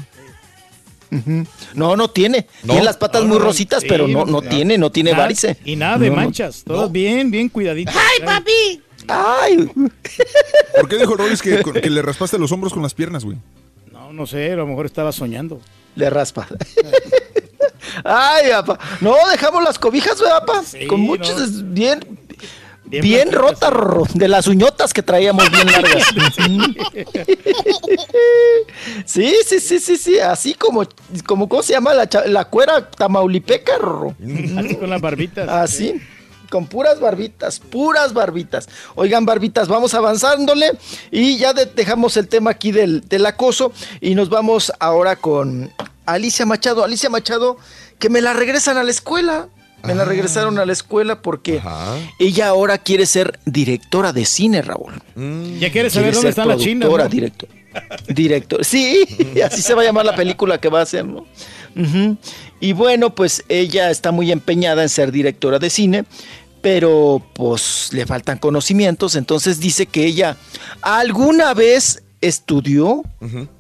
No, 1.75 1.97
no 1.97 2.11
tiene. 2.11 2.47
No. 2.65 2.73
Tiene 2.73 2.85
las 2.85 2.97
patas 2.97 3.23
No, 3.23 3.29
muy 3.29 3.39
rositas, 3.39 3.83
sí, 3.83 3.89
pero 3.89 4.09
no, 4.09 4.25
no 4.27 4.43
ya. 4.43 4.49
tiene, 4.51 4.77
no 4.77 4.91
tiene 4.91 5.13
Nada- 5.13 5.23
varice. 5.25 5.57
Y 5.65 5.77
nada 5.77 5.99
de 5.99 6.09
No, 6.11 6.17
no. 6.17 6.23
manchas. 6.23 6.63
Todas 6.67 6.91
bien, 6.91 7.31
bien 7.31 7.49
cuidaditas. 7.49 7.95
¡Ay, 7.97 8.25
papi! 8.27 8.83
Ay, 9.09 9.71
¿Por 10.75 10.89
qué 10.89 10.97
dijo 10.99 11.15
Rolis 11.17 11.41
que, 11.41 11.63
que 11.81 11.89
le 11.91 12.03
raspaste 12.03 12.39
los 12.39 12.51
hombros 12.51 12.73
con 12.73 12.83
las 12.83 12.93
piernas, 12.93 13.25
güey? 13.25 13.39
No, 14.17 14.27
sé, 14.27 14.53
a 14.53 14.57
lo 14.57 14.67
mejor 14.67 14.87
estaba 14.87 15.13
soñando. 15.13 15.61
le 15.95 16.09
raspa. 16.09 16.47
Ay, 18.05 18.51
papá. 18.51 18.79
No, 19.03 19.15
dejamos 19.31 19.63
las 19.63 19.79
cobijas, 19.79 20.19
¿verdad, 20.19 20.41
papá? 20.41 20.63
Sí, 20.65 20.87
Con 20.87 21.01
muchos, 21.01 21.51
no. 21.53 21.75
bien, 21.75 22.01
Bien 22.85 23.03
bien, 23.03 23.33
rotas, 23.33 23.71
Rorro, 23.71 24.05
de 24.15 24.29
las 24.29 24.47
uñotas 24.47 24.95
que 24.95 25.03
traíamos 25.03 25.51
bien 25.51 25.67
largas. 25.67 26.07
sí, 29.05 29.35
sí, 29.45 29.61
sí, 29.61 29.79
sí, 29.81 29.97
sí, 29.97 30.19
así 30.19 30.55
como, 30.55 30.87
como 31.27 31.49
¿cómo 31.49 31.63
se 31.63 31.75
llama 31.75 31.93
la, 31.95 32.09
la 32.27 32.45
cuera 32.47 32.91
tamaulipeca, 32.91 33.79
Rorro? 33.79 34.15
Así 34.57 34.77
con 34.77 34.89
las 34.89 35.01
barbitas. 35.01 35.49
Así, 35.49 36.01
con 36.57 36.67
puras 36.69 36.99
barbitas, 37.01 37.61
puras 37.61 38.15
barbitas. 38.15 38.67
Oigan, 38.95 39.27
barbitas, 39.27 39.69
vamos 39.69 39.93
avanzándole 39.93 40.71
y 41.11 41.37
ya 41.37 41.53
de- 41.53 41.67
dejamos 41.67 42.17
el 42.17 42.29
tema 42.29 42.53
aquí 42.53 42.73
del, 42.73 43.03
del 43.07 43.27
acoso 43.27 43.73
y 44.01 44.15
nos 44.15 44.31
vamos 44.31 44.73
ahora 44.81 45.17
con 45.17 45.71
Alicia 46.07 46.47
Machado. 46.47 46.83
Alicia 46.83 47.11
Machado, 47.11 47.59
que 47.99 48.09
me 48.09 48.23
la 48.23 48.33
regresan 48.33 48.79
a 48.79 48.85
la 48.85 48.91
escuela. 48.91 49.49
Me 49.85 49.95
la 49.95 50.07
regresaron 50.07 50.59
a 50.59 50.65
la 50.65 50.73
escuela 50.73 51.21
porque 51.21 51.61
ella 52.19 52.49
ahora 52.49 52.79
quiere 52.79 53.05
ser 53.05 53.39
directora 53.45 54.15
de 54.15 54.25
cine, 54.25 54.63
Raúl. 54.63 54.95
Ya 55.61 55.71
quieres 55.71 55.93
saber 55.93 56.15
dónde 56.15 56.31
están 56.31 56.49
las 56.49 56.57
chinas, 56.59 56.89
productora, 56.89 57.05
¿no? 57.05 57.11
director. 57.11 57.49
Director. 58.09 58.65
Sí, 58.65 59.05
así 59.45 59.61
se 59.61 59.75
va 59.75 59.83
a 59.83 59.85
llamar 59.85 60.07
la 60.07 60.17
película 60.17 60.59
que 60.59 60.71
va 60.71 60.81
a 60.81 60.83
hacer, 60.85 61.05
¿no? 61.05 61.27
Y 62.59 62.73
bueno, 62.73 63.15
pues 63.15 63.45
ella 63.51 63.91
está 63.91 64.11
muy 64.13 64.33
empeñada 64.33 64.83
en 64.83 64.89
ser 64.89 65.13
directora 65.13 65.59
de 65.59 65.69
cine, 65.69 66.05
pero 66.67 67.23
pues 67.33 67.91
le 67.93 68.07
faltan 68.07 68.39
conocimientos, 68.39 69.15
entonces 69.15 69.61
dice 69.61 69.87
que 69.87 70.05
ella 70.05 70.37
alguna 70.83 71.55
vez 71.55 72.03
estudió 72.21 73.05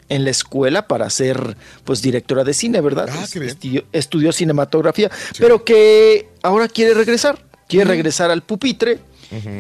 en 0.08 0.24
la 0.24 0.30
escuela 0.30 0.88
para 0.88 1.08
ser 1.08 1.56
pues 1.84 2.02
directora 2.02 2.42
de 2.42 2.52
cine, 2.52 2.80
¿verdad? 2.80 3.08
Estudió, 3.32 3.84
estudió 3.92 4.32
cinematografía, 4.32 5.08
pero 5.38 5.64
que 5.64 6.30
ahora 6.42 6.66
quiere 6.66 6.94
regresar, 6.94 7.38
quiere 7.68 7.84
regresar 7.84 8.32
al 8.32 8.42
pupitre 8.42 8.98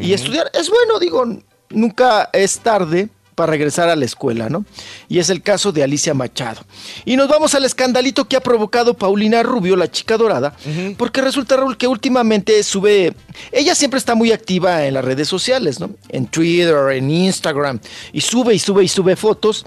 y 0.00 0.12
estudiar. 0.12 0.50
Es 0.52 0.68
bueno, 0.68 0.98
digo, 0.98 1.24
nunca 1.70 2.28
es 2.32 2.58
tarde 2.58 3.10
para 3.36 3.52
regresar 3.52 3.88
a 3.88 3.94
la 3.94 4.04
escuela, 4.04 4.48
¿no? 4.48 4.64
Y 5.08 5.20
es 5.20 5.30
el 5.30 5.42
caso 5.42 5.70
de 5.70 5.84
Alicia 5.84 6.14
Machado. 6.14 6.62
Y 7.04 7.16
nos 7.16 7.28
vamos 7.28 7.54
al 7.54 7.64
escandalito 7.64 8.26
que 8.26 8.34
ha 8.34 8.40
provocado 8.40 8.94
Paulina 8.94 9.44
Rubio, 9.44 9.76
la 9.76 9.88
chica 9.90 10.16
dorada, 10.16 10.56
porque 10.98 11.20
resulta, 11.20 11.56
Raúl, 11.56 11.76
que 11.76 11.86
últimamente 11.86 12.60
sube, 12.64 13.14
ella 13.52 13.74
siempre 13.76 13.98
está 13.98 14.14
muy 14.16 14.32
activa 14.32 14.86
en 14.86 14.94
las 14.94 15.04
redes 15.04 15.28
sociales, 15.28 15.78
¿no? 15.78 15.90
En 16.08 16.26
Twitter, 16.26 16.74
en 16.92 17.10
Instagram, 17.10 17.78
y 18.12 18.22
sube 18.22 18.54
y 18.54 18.58
sube 18.58 18.82
y 18.82 18.88
sube 18.88 19.14
fotos, 19.14 19.64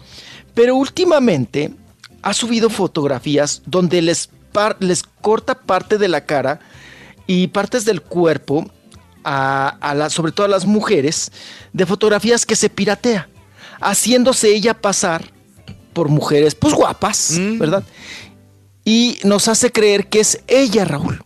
pero 0.53 0.75
últimamente 0.75 1.71
ha 2.23 2.33
subido 2.33 2.69
fotografías 2.69 3.61
donde 3.67 4.01
les, 4.01 4.29
par- 4.51 4.77
les 4.79 5.03
corta 5.03 5.53
parte 5.55 5.97
de 5.97 6.07
la 6.09 6.25
cara 6.25 6.59
y 7.27 7.47
partes 7.47 7.85
del 7.85 8.01
cuerpo 8.01 8.69
a, 9.23 9.67
a 9.79 9.93
la- 9.93 10.09
sobre 10.09 10.31
todo 10.31 10.47
a 10.47 10.49
las 10.49 10.65
mujeres 10.65 11.31
de 11.71 11.85
fotografías 11.85 12.45
que 12.47 12.55
se 12.55 12.69
piratea, 12.69 13.29
haciéndose 13.79 14.49
ella 14.49 14.73
pasar 14.73 15.31
por 15.93 16.09
mujeres 16.09 16.55
pues 16.55 16.73
guapas, 16.73 17.37
¿verdad? 17.57 17.83
Y 18.85 19.19
nos 19.23 19.47
hace 19.47 19.71
creer 19.71 20.07
que 20.07 20.19
es 20.19 20.41
ella, 20.47 20.85
Raúl. 20.85 21.23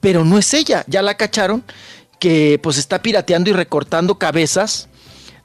Pero 0.00 0.24
no 0.24 0.38
es 0.38 0.54
ella, 0.54 0.84
ya 0.86 1.02
la 1.02 1.16
cacharon 1.16 1.64
que 2.18 2.58
pues 2.62 2.78
está 2.78 3.02
pirateando 3.02 3.50
y 3.50 3.52
recortando 3.52 4.18
cabezas 4.18 4.88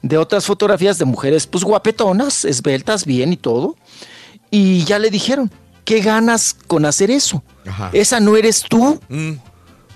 de 0.02 0.18
otras 0.18 0.44
fotografías 0.44 0.98
de 0.98 1.04
mujeres 1.04 1.46
pues 1.46 1.64
guapetonas, 1.64 2.44
esbeltas, 2.44 3.04
bien 3.04 3.32
y 3.32 3.36
todo. 3.36 3.76
Y 4.50 4.84
ya 4.84 4.98
le 4.98 5.10
dijeron, 5.10 5.50
¿qué 5.84 6.00
ganas 6.00 6.54
con 6.66 6.84
hacer 6.84 7.10
eso? 7.10 7.42
Esa 7.92 8.20
no 8.20 8.36
eres 8.36 8.62
tú. 8.62 9.00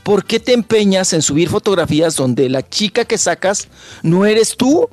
¿Por 0.03 0.25
qué 0.25 0.41
te 0.41 0.55
empeñas 0.55 1.13
en 1.13 1.23
subir 1.23 1.49
fotografías 1.49 2.17
donde 2.17 2.49
la 2.49 2.67
chica 2.67 3.05
que 3.05 3.19
sacas 3.19 3.69
no 4.03 4.25
eres 4.25 4.57
tú? 4.57 4.89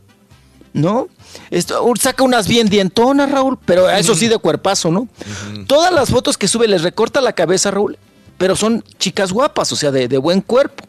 ¿No? 0.76 1.08
Esto, 1.52 1.84
saca 2.00 2.24
unas 2.24 2.48
bien 2.48 2.68
dientonas, 2.70 3.32
Raúl, 3.32 3.58
pero 3.66 3.90
eso 3.90 4.14
sí 4.16 4.28
de 4.28 4.38
cuerpazo, 4.38 4.92
¿no? 4.92 5.08
Todas 5.68 5.92
las 5.94 6.10
fotos 6.10 6.38
que 6.38 6.48
sube 6.48 6.68
les 6.68 6.82
recorta 6.84 7.22
la 7.22 7.34
cabeza, 7.34 7.72
Raúl, 7.72 7.98
pero 8.38 8.56
son 8.56 8.84
chicas 9.00 9.32
guapas, 9.32 9.72
o 9.72 9.76
sea, 9.76 9.92
de, 9.92 10.08
de 10.08 10.18
buen 10.18 10.42
cuerpo. 10.42 10.84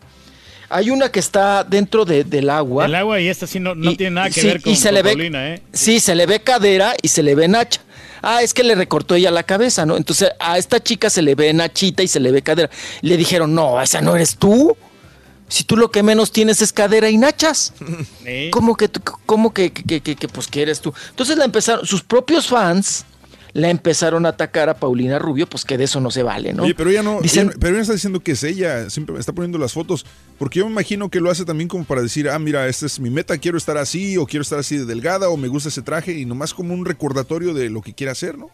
Hay 0.68 0.90
una 0.90 1.10
que 1.10 1.20
está 1.20 1.62
dentro 1.62 2.04
de- 2.04 2.24
del 2.24 2.50
agua. 2.50 2.86
El 2.86 2.94
agua 2.96 3.20
y 3.20 3.28
esta 3.28 3.46
sí 3.46 3.60
no, 3.60 3.76
no 3.76 3.92
Y- 3.92 3.96
tiene 3.96 4.16
nada 4.16 4.30
que 4.30 4.40
sí, 4.40 4.46
ver 4.48 4.60
con, 4.62 4.72
y 4.72 4.76
se 4.76 4.88
con 4.88 4.94
le 4.94 5.02
ve- 5.02 5.10
Paulina, 5.10 5.48
¿eh? 5.54 5.62
Sí, 5.72 6.00
se 6.00 6.14
le 6.16 6.26
ve 6.26 6.40
cadera 6.40 6.94
y 7.00 7.06
se 7.08 7.22
le 7.22 7.36
ve 7.36 7.46
nacha. 7.46 7.80
Ah, 8.22 8.42
es 8.42 8.52
que 8.52 8.64
le 8.64 8.74
recortó 8.74 9.14
ella 9.14 9.30
la 9.30 9.44
cabeza, 9.44 9.86
¿no? 9.86 9.96
Entonces 9.96 10.30
a 10.40 10.58
esta 10.58 10.82
chica 10.82 11.08
se 11.08 11.22
le 11.22 11.36
ve 11.36 11.52
nachita 11.52 12.02
y 12.02 12.08
se 12.08 12.18
le 12.18 12.32
ve 12.32 12.42
cadera. 12.42 12.68
Le 13.02 13.16
dijeron, 13.16 13.54
no, 13.54 13.80
esa 13.80 14.00
no 14.00 14.16
eres 14.16 14.36
tú. 14.36 14.76
Si 15.48 15.64
tú 15.64 15.76
lo 15.76 15.90
que 15.90 16.02
menos 16.02 16.32
tienes 16.32 16.60
es 16.62 16.72
cadera 16.72 17.08
y 17.08 17.16
nachas. 17.18 17.72
¿Cómo 18.50 18.76
que, 18.76 18.88
tú- 18.88 19.00
cómo 19.26 19.52
que, 19.54 19.72
que, 19.72 20.00
que- 20.00 20.16
que, 20.16 20.28
pues 20.28 20.48
que 20.48 20.62
eres 20.62 20.80
tú? 20.80 20.92
Entonces 21.10 21.36
la 21.36 21.44
empezaron, 21.44 21.86
sus 21.86 22.02
propios 22.02 22.48
fans 22.48 23.04
la 23.52 23.70
empezaron 23.70 24.26
a 24.26 24.30
atacar 24.30 24.68
a 24.68 24.74
Paulina 24.74 25.18
Rubio, 25.18 25.46
pues 25.48 25.64
que 25.64 25.78
de 25.78 25.84
eso 25.84 25.98
no 25.98 26.10
se 26.10 26.22
vale, 26.22 26.52
¿no? 26.52 26.64
Oye, 26.64 26.74
pero 26.74 26.90
ella 26.90 27.02
no, 27.02 27.20
Dicen- 27.22 27.46
ella 27.48 27.56
pero 27.58 27.72
ella 27.74 27.80
está 27.82 27.94
diciendo 27.94 28.20
que 28.20 28.32
es 28.32 28.42
ella, 28.42 28.90
siempre 28.90 29.14
me 29.14 29.20
está 29.20 29.32
poniendo 29.32 29.56
las 29.56 29.72
fotos, 29.72 30.04
porque 30.38 30.58
yo 30.58 30.66
me 30.66 30.72
imagino 30.72 31.08
que 31.08 31.20
lo 31.20 31.30
hace 31.30 31.46
también 31.46 31.66
como 31.66 31.84
para 31.84 32.02
decir, 32.02 32.28
ah, 32.28 32.38
mira, 32.38 32.68
esta 32.68 32.84
es 32.84 33.00
mi 33.00 33.08
meta, 33.08 33.38
quiero 33.38 33.56
estar 33.56 33.78
así, 33.78 34.18
o 34.18 34.26
quiero 34.26 34.42
estar 34.42 34.58
así 34.58 34.76
de 34.76 34.84
delgada, 34.84 35.30
o 35.30 35.38
me 35.38 35.48
gusta 35.48 35.70
ese 35.70 35.80
traje, 35.80 36.12
y 36.12 36.26
nomás 36.26 36.52
como 36.52 36.74
un 36.74 36.84
recordatorio 36.84 37.54
de 37.54 37.70
lo 37.70 37.80
que 37.80 37.94
quiere 37.94 38.10
hacer, 38.10 38.36
¿no? 38.36 38.50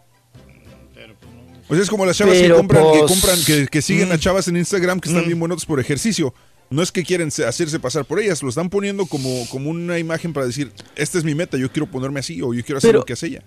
Pues 1.67 1.81
es 1.81 1.89
como 1.91 2.05
las 2.05 2.17
chavas 2.17 2.37
que 2.37 2.51
compran, 2.51 2.85
que 2.93 2.99
pues, 2.99 3.11
compran, 3.11 3.45
que, 3.45 3.67
que 3.67 3.83
siguen 3.83 4.11
mm. 4.11 4.13
a 4.13 4.19
chavas 4.19 4.47
en 4.49 4.57
Instagram 4.57 5.01
que 5.01 5.09
están 5.09 5.25
bien 5.25 5.41
buenos 5.41 5.65
por 5.65 5.81
ejercicio. 5.81 6.35
No 6.73 6.83
es 6.83 6.91
que 6.91 7.05
quieren 7.05 7.31
se- 7.31 7.45
hacerse 7.45 7.79
pasar 7.79 8.05
por 8.05 8.19
ellas, 8.19 8.43
lo 8.43 8.49
están 8.49 8.69
poniendo 8.71 9.07
como, 9.07 9.47
como 9.51 9.71
una 9.71 9.99
imagen 9.99 10.33
para 10.33 10.47
decir, 10.47 10.73
esta 10.97 11.19
es 11.19 11.25
mi 11.25 11.35
meta, 11.35 11.57
yo 11.59 11.71
quiero 11.71 11.87
ponerme 11.91 12.21
así, 12.21 12.41
o 12.43 12.53
yo 12.55 12.65
quiero 12.65 12.79
hacer 12.79 12.89
Pero- 12.89 12.99
lo 13.01 13.05
que 13.05 13.13
hace 13.13 13.27
ella. 13.29 13.43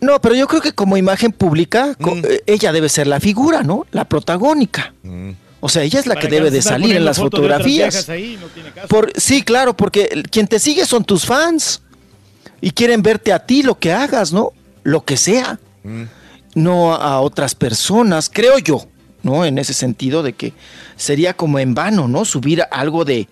No, 0.00 0.20
pero 0.20 0.34
yo 0.34 0.46
creo 0.46 0.60
que 0.60 0.72
como 0.72 0.96
imagen 0.96 1.32
pública, 1.32 1.96
Mm. 1.98 2.08
eh, 2.24 2.42
ella 2.46 2.72
debe 2.72 2.88
ser 2.88 3.06
la 3.06 3.20
figura, 3.20 3.62
¿no? 3.62 3.86
La 3.92 4.04
protagónica. 4.06 4.92
O 5.60 5.68
sea, 5.70 5.82
ella 5.82 5.98
es 6.00 6.06
la 6.06 6.14
¿Para 6.14 6.28
que 6.28 6.34
debe 6.34 6.50
de 6.50 6.60
salir 6.60 6.94
en 6.94 7.04
las 7.06 7.16
fotografías. 7.18 7.94
viejas 7.94 8.08
ahí? 8.10 8.36
No 8.38 8.48
tiene 8.48 8.70
caso. 8.72 8.88
Por, 8.88 9.12
sí, 9.16 9.42
claro, 9.42 9.74
porque 9.74 10.22
quien 10.30 10.46
te 10.46 10.58
sigue 10.58 10.84
son 10.84 11.04
tus 11.04 11.24
fans 11.24 11.80
y 12.60 12.72
quieren 12.72 13.00
verte 13.02 13.32
a 13.32 13.38
ti 13.46 13.62
lo 13.62 13.78
que 13.78 13.92
hagas, 13.92 14.30
¿no? 14.32 14.52
Lo 14.82 15.04
que 15.06 15.16
sea, 15.16 15.58
no 16.54 16.94
a 16.94 17.20
otras 17.20 17.54
personas, 17.54 18.28
creo 18.30 18.58
yo, 18.58 18.86
¿no? 19.24 19.44
En 19.44 19.58
ese 19.58 19.74
sentido 19.74 20.22
de 20.22 20.34
que 20.34 20.52
sería 20.96 21.34
como 21.34 21.58
en 21.58 21.74
vano, 21.74 22.06
¿no? 22.06 22.24
Subir 22.24 22.62
algo 22.70 23.04
de, 23.04 23.28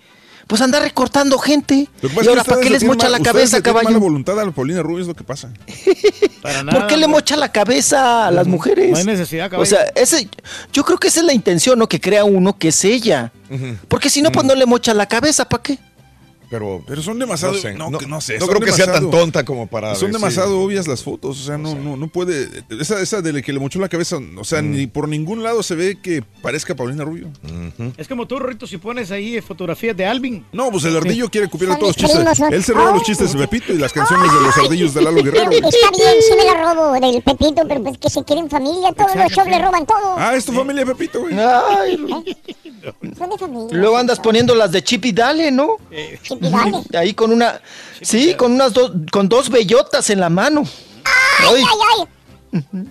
pues 0.47 0.61
andar 0.61 0.81
recortando 0.83 1.37
gente. 1.37 1.87
Y 2.01 2.27
ahora, 2.27 2.43
¿para 2.43 2.59
qué 2.59 2.65
le 2.65 2.71
les 2.71 2.83
mocha 2.83 3.05
mal- 3.05 3.13
la 3.13 3.19
cabeza, 3.21 3.61
caballo? 3.61 3.85
mala 3.85 3.97
voluntad 3.99 4.37
a 4.39 4.43
la 4.45 4.51
Paulina 4.51 4.81
Rubio 4.81 5.01
es 5.03 5.07
lo 5.07 5.15
que 5.15 5.23
pasa. 5.23 5.49
¿Por 6.71 6.87
qué 6.87 6.97
le 6.97 7.07
mocha 7.07 7.37
la 7.37 7.49
cabeza 7.51 8.27
a 8.27 8.31
las 8.31 8.47
mujeres? 8.47 8.91
No 8.91 8.97
hay 8.97 9.05
necesidad, 9.05 9.47
O 9.47 9.49
caballo. 9.51 9.69
sea, 9.69 9.85
ese, 9.95 10.27
yo 10.73 10.83
creo 10.83 10.97
que 10.97 11.07
esa 11.07 11.21
es 11.21 11.25
la 11.25 11.33
intención, 11.33 11.79
¿no? 11.79 11.87
Que 11.87 12.01
crea 12.01 12.25
uno 12.25 12.57
que 12.57 12.67
es 12.69 12.83
ella. 12.83 13.31
Porque 13.87 14.09
si 14.09 14.21
no, 14.21 14.31
pues 14.31 14.45
no 14.45 14.55
le 14.55 14.65
mocha 14.65 14.93
la 14.93 15.05
cabeza, 15.05 15.47
¿para 15.47 15.63
qué? 15.63 15.77
Pero, 16.53 16.83
Pero 16.85 17.01
son 17.01 17.17
demasiado, 17.17 17.55
no 17.55 17.59
sé, 17.59 17.73
no, 17.73 17.89
no- 17.89 17.99
no 18.07 18.21
sé, 18.21 18.35
no 18.37 18.41
son 18.45 18.49
creo 18.49 18.61
que 18.61 18.71
sea 18.71 18.85
tan 18.93 19.09
tonta 19.09 19.43
como 19.43 19.65
para 19.65 19.95
Son 19.95 20.11
decir- 20.11 20.19
demasiado 20.21 20.59
obvias 20.61 20.87
las 20.87 21.01
fotos, 21.01 21.41
o 21.41 21.43
sea, 21.43 21.57
no, 21.57 21.73
no, 21.73 21.97
no 21.97 22.07
puede, 22.09 22.47
esa, 22.79 23.01
esa 23.01 23.23
de 23.23 23.33
la 23.33 23.41
que 23.41 23.51
le 23.51 23.59
mochó 23.59 23.79
la 23.79 23.89
cabeza, 23.89 24.19
o 24.37 24.43
sea, 24.43 24.61
ni 24.61 24.85
por 24.85 25.07
ningún 25.07 25.41
lado 25.41 25.63
se 25.63 25.73
ve 25.73 25.97
que 25.99 26.21
parezca 26.43 26.75
Paulina 26.75 27.03
Rubio. 27.05 27.29
Es 27.97 28.07
como 28.07 28.27
tú, 28.27 28.37
Rito, 28.37 28.67
si 28.67 28.77
pones 28.77 29.09
ahí 29.09 29.41
fotografías 29.41 29.97
de 29.97 30.05
Alvin. 30.05 30.45
No, 30.51 30.69
pues 30.69 30.83
el 30.85 30.95
ardillo 30.95 31.27
quiere 31.31 31.49
copiar 31.49 31.75
todos 31.79 31.97
los 31.99 32.11
chistes. 32.11 32.39
Él 32.51 32.63
se 32.63 32.73
roba 32.73 32.91
los 32.91 33.01
chistes 33.01 33.33
de 33.33 33.39
Pepito 33.39 33.73
y 33.73 33.79
las 33.79 33.91
canciones 33.91 34.31
de 34.31 34.39
los 34.39 34.55
ardillos 34.55 34.93
de 34.93 35.01
Lalo 35.01 35.23
Guerrero. 35.23 35.49
Está 35.49 35.67
bien, 35.89 36.13
sí 36.21 36.35
me 36.37 36.45
la 36.45 36.53
robo 36.75 36.91
del 36.93 37.19
Pepito, 37.23 37.63
pero 37.67 37.81
pues 37.81 37.97
que 37.97 38.11
se 38.11 38.23
quieren 38.23 38.47
familia, 38.47 38.91
todos 38.95 39.15
los 39.15 39.31
shows 39.31 39.47
le 39.47 39.57
roban 39.59 39.87
todo. 39.87 40.13
Ah, 40.19 40.35
es 40.35 40.45
tu 40.45 40.51
familia, 40.51 40.85
Pepito, 40.85 41.19
güey. 41.21 41.33
Ay, 41.35 41.97
Son 43.17 43.29
de 43.29 43.37
familia. 43.39 43.67
luego 43.71 43.97
andas 43.97 44.19
poniendo 44.19 44.53
las 44.53 44.71
de 44.71 44.83
Chip 44.83 45.05
y 45.05 45.11
Dale, 45.13 45.49
¿no? 45.51 45.77
Chip 46.21 46.42
Ahí 46.97 47.13
con 47.13 47.31
una, 47.31 47.61
sí, 48.01 48.35
con 48.35 48.53
unas 48.53 48.73
dos, 48.73 48.91
con 49.11 49.29
dos 49.29 49.49
bellotas 49.49 50.09
en 50.09 50.19
la 50.19 50.29
mano. 50.29 50.63
Ay, 51.03 51.61
ay, 51.61 52.07
ay. 52.53 52.87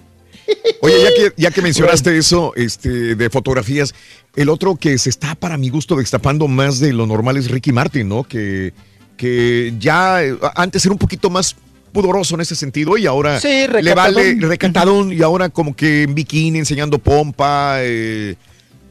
Oye, 0.81 1.03
ya 1.03 1.09
que, 1.15 1.33
ya 1.37 1.51
que 1.51 1.63
mencionaste 1.63 2.17
eso 2.17 2.53
este, 2.57 3.15
de 3.15 3.31
fotografías, 3.31 3.95
el 4.35 4.49
otro 4.49 4.77
que 4.77 4.99
se 4.99 5.11
está, 5.11 5.35
para 5.35 5.57
mi 5.57 5.69
gusto, 5.69 5.97
destapando 5.97 6.49
más 6.49 6.81
de 6.81 6.93
lo 6.93 7.07
normal 7.07 7.37
es 7.37 7.51
Ricky 7.51 7.73
Martin, 7.73 8.09
¿no? 8.09 8.25
Que, 8.25 8.73
que 9.17 9.75
ya 9.79 10.23
eh, 10.23 10.37
antes 10.55 10.85
era 10.85 10.93
un 10.93 10.99
poquito 10.99 11.31
más 11.31 11.55
pudoroso 11.93 12.35
en 12.35 12.41
ese 12.41 12.57
sentido 12.57 12.97
y 12.97 13.07
ahora 13.07 13.39
Sí, 13.39 13.67
le 13.69 13.95
vale 13.95 14.37
recatadón 14.41 15.13
y 15.13 15.23
ahora 15.23 15.51
como 15.51 15.77
que 15.77 16.05
en 16.05 16.15
bikini 16.15 16.59
enseñando 16.59 16.99
pompa, 16.99 17.77
eh, 17.81 18.37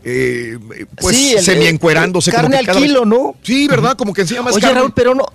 eh, 0.04 0.58
pues 1.00 1.16
Sí, 1.16 1.36
semi-encuerándose. 1.40 2.30
el 2.32 2.36
como 2.36 2.50
carne 2.50 2.64
que 2.66 2.72
al 2.72 2.76
vez- 2.78 2.84
kilo, 2.88 3.06
¿no? 3.06 3.36
Sí, 3.44 3.68
¿verdad? 3.68 3.96
Como 3.98 4.14
que 4.14 4.22
enseña 4.22 4.42
más 4.42 4.54
Oye, 4.56 4.62
carne. 4.62 4.80
Raúl, 4.80 4.94
pero 4.94 5.14
no, 5.16 5.26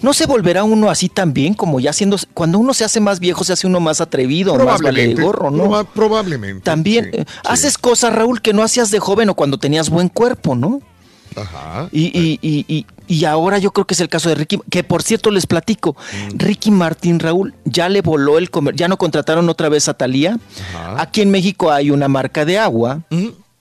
no 0.00 0.12
se 0.12 0.26
volverá 0.26 0.64
uno 0.64 0.90
así 0.90 1.08
también 1.08 1.54
como 1.54 1.78
ya 1.80 1.92
siendo, 1.92 2.16
cuando 2.34 2.58
uno 2.58 2.74
se 2.74 2.84
hace 2.84 3.00
más 3.00 3.20
viejo, 3.20 3.44
se 3.44 3.52
hace 3.52 3.66
uno 3.66 3.78
más 3.80 4.00
atrevido, 4.00 4.56
más 4.56 4.80
vale 4.80 5.14
gorro, 5.14 5.50
¿no? 5.50 5.64
proba- 5.66 5.86
probablemente. 5.86 6.62
También 6.64 7.10
eh, 7.12 7.24
haces 7.44 7.78
cosas, 7.78 8.12
Raúl, 8.14 8.40
que 8.42 8.52
no 8.52 8.62
hacías 8.62 8.90
de 8.90 8.98
joven 8.98 9.28
o 9.28 9.34
cuando 9.34 9.58
tenías 9.58 9.90
buen 9.90 10.08
cuerpo, 10.08 10.54
¿no? 10.56 10.80
Ajá. 11.36 11.88
Y, 11.92 12.06
y, 12.18 12.38
y, 12.42 12.64
y, 12.68 12.86
y 13.06 13.24
ahora 13.24 13.56
yo 13.58 13.70
creo 13.70 13.86
que 13.86 13.94
es 13.94 14.00
el 14.00 14.08
caso 14.10 14.28
de 14.28 14.34
Ricky, 14.34 14.60
que 14.70 14.84
por 14.84 15.02
cierto 15.02 15.30
les 15.30 15.46
platico, 15.46 15.96
Mm. 16.34 16.36
Ricky 16.38 16.70
Martín, 16.70 17.20
Raúl, 17.20 17.54
ya 17.64 17.88
le 17.88 18.02
voló 18.02 18.36
el 18.36 18.50
comer, 18.50 18.74
ya 18.76 18.86
no 18.88 18.98
contrataron 18.98 19.48
otra 19.48 19.70
vez 19.70 19.88
a 19.88 19.94
Talía. 19.94 20.38
Aquí 20.98 21.22
en 21.22 21.30
México 21.30 21.70
hay 21.70 21.90
una 21.90 22.06
marca 22.08 22.44
de 22.44 22.58
agua 22.58 23.00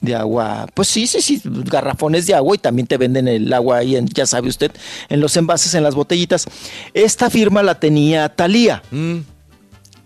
de 0.02 0.16
agua. 0.16 0.68
Pues 0.74 0.88
sí, 0.88 1.08
sí, 1.08 1.22
sí, 1.22 1.42
garrafones 1.46 2.28
de 2.28 2.34
agua 2.34 2.56
y 2.56 2.58
también 2.60 2.88
te 2.88 2.98
venden 2.98 3.28
el 3.28 3.54
agua 3.54 3.78
ahí, 3.78 3.96
en, 3.96 4.08
ya 4.08 4.26
sabe 4.26 4.50
usted, 4.50 4.72
en 5.10 5.22
los 5.22 5.38
envases, 5.38 5.74
en 5.76 5.84
las 5.84 5.96
botellitas. 5.96 6.46
Esta 6.94 7.30
firma 7.30 7.64
la 7.64 7.80
tenía 7.80 8.30
Talía. 8.30 8.84
Mm. 8.92 9.20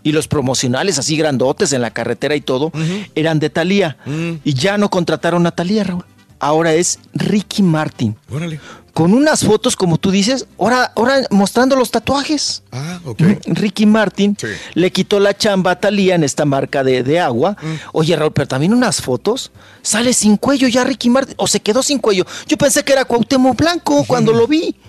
Y 0.02 0.12
los 0.12 0.28
promocionales 0.28 1.00
así 1.00 1.16
grandotes 1.16 1.72
en 1.72 1.82
la 1.82 1.90
carretera 1.90 2.36
y 2.36 2.40
todo 2.40 2.70
eran 3.16 3.40
de 3.40 3.50
Talía. 3.50 3.96
Mm. 4.06 4.34
Y 4.44 4.54
ya 4.54 4.78
no 4.78 4.88
contrataron 4.88 5.44
a 5.46 5.50
Talía, 5.50 5.82
Raúl. 5.82 6.04
Ahora 6.38 6.74
es 6.74 7.00
Ricky 7.12 7.62
Martin. 7.62 8.14
Órale. 8.30 8.60
Con 8.96 9.12
unas 9.12 9.44
fotos, 9.44 9.76
como 9.76 9.98
tú 9.98 10.10
dices, 10.10 10.46
ahora, 10.58 10.90
ahora 10.96 11.20
mostrando 11.30 11.76
los 11.76 11.90
tatuajes. 11.90 12.62
Ah, 12.72 12.98
ok. 13.04 13.20
Ricky 13.44 13.84
Martin 13.84 14.34
le 14.72 14.90
quitó 14.90 15.20
la 15.20 15.36
chamba 15.36 15.72
a 15.72 15.80
Talía 15.80 16.14
en 16.14 16.24
esta 16.24 16.46
marca 16.46 16.82
de, 16.82 17.02
de 17.02 17.20
agua. 17.20 17.58
Mm. 17.60 17.74
Oye, 17.92 18.16
Raúl, 18.16 18.32
pero 18.32 18.48
también 18.48 18.72
unas 18.72 19.02
fotos. 19.02 19.52
Sale 19.82 20.14
sin 20.14 20.38
cuello 20.38 20.66
ya 20.66 20.82
Ricky 20.82 21.10
Martin. 21.10 21.34
O 21.36 21.46
se 21.46 21.60
quedó 21.60 21.82
sin 21.82 21.98
cuello. 21.98 22.24
Yo 22.48 22.56
pensé 22.56 22.84
que 22.84 22.94
era 22.94 23.04
Cuauhtémoc 23.04 23.54
Blanco 23.58 24.02
cuando 24.06 24.32
lo 24.32 24.46
vi. 24.46 24.74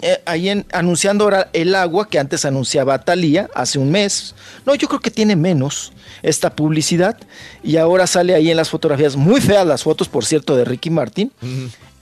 Eh, 0.00 0.22
ahí 0.24 0.48
en- 0.48 0.64
anunciando 0.72 1.24
ahora 1.24 1.50
el 1.52 1.74
agua 1.74 2.08
que 2.08 2.18
antes 2.18 2.46
anunciaba 2.46 2.98
Talía 3.04 3.50
hace 3.54 3.78
un 3.78 3.90
mes. 3.90 4.34
No, 4.64 4.74
yo 4.74 4.88
creo 4.88 5.00
que 5.00 5.10
tiene 5.10 5.36
menos 5.36 5.92
esta 6.22 6.56
publicidad. 6.56 7.18
Y 7.62 7.76
ahora 7.76 8.06
sale 8.06 8.34
ahí 8.34 8.50
en 8.50 8.56
las 8.56 8.70
fotografías, 8.70 9.14
muy 9.16 9.42
feas 9.42 9.66
las 9.66 9.82
fotos, 9.82 10.08
por 10.08 10.24
cierto, 10.24 10.56
de 10.56 10.64
Ricky 10.64 10.88
Martin 10.88 11.30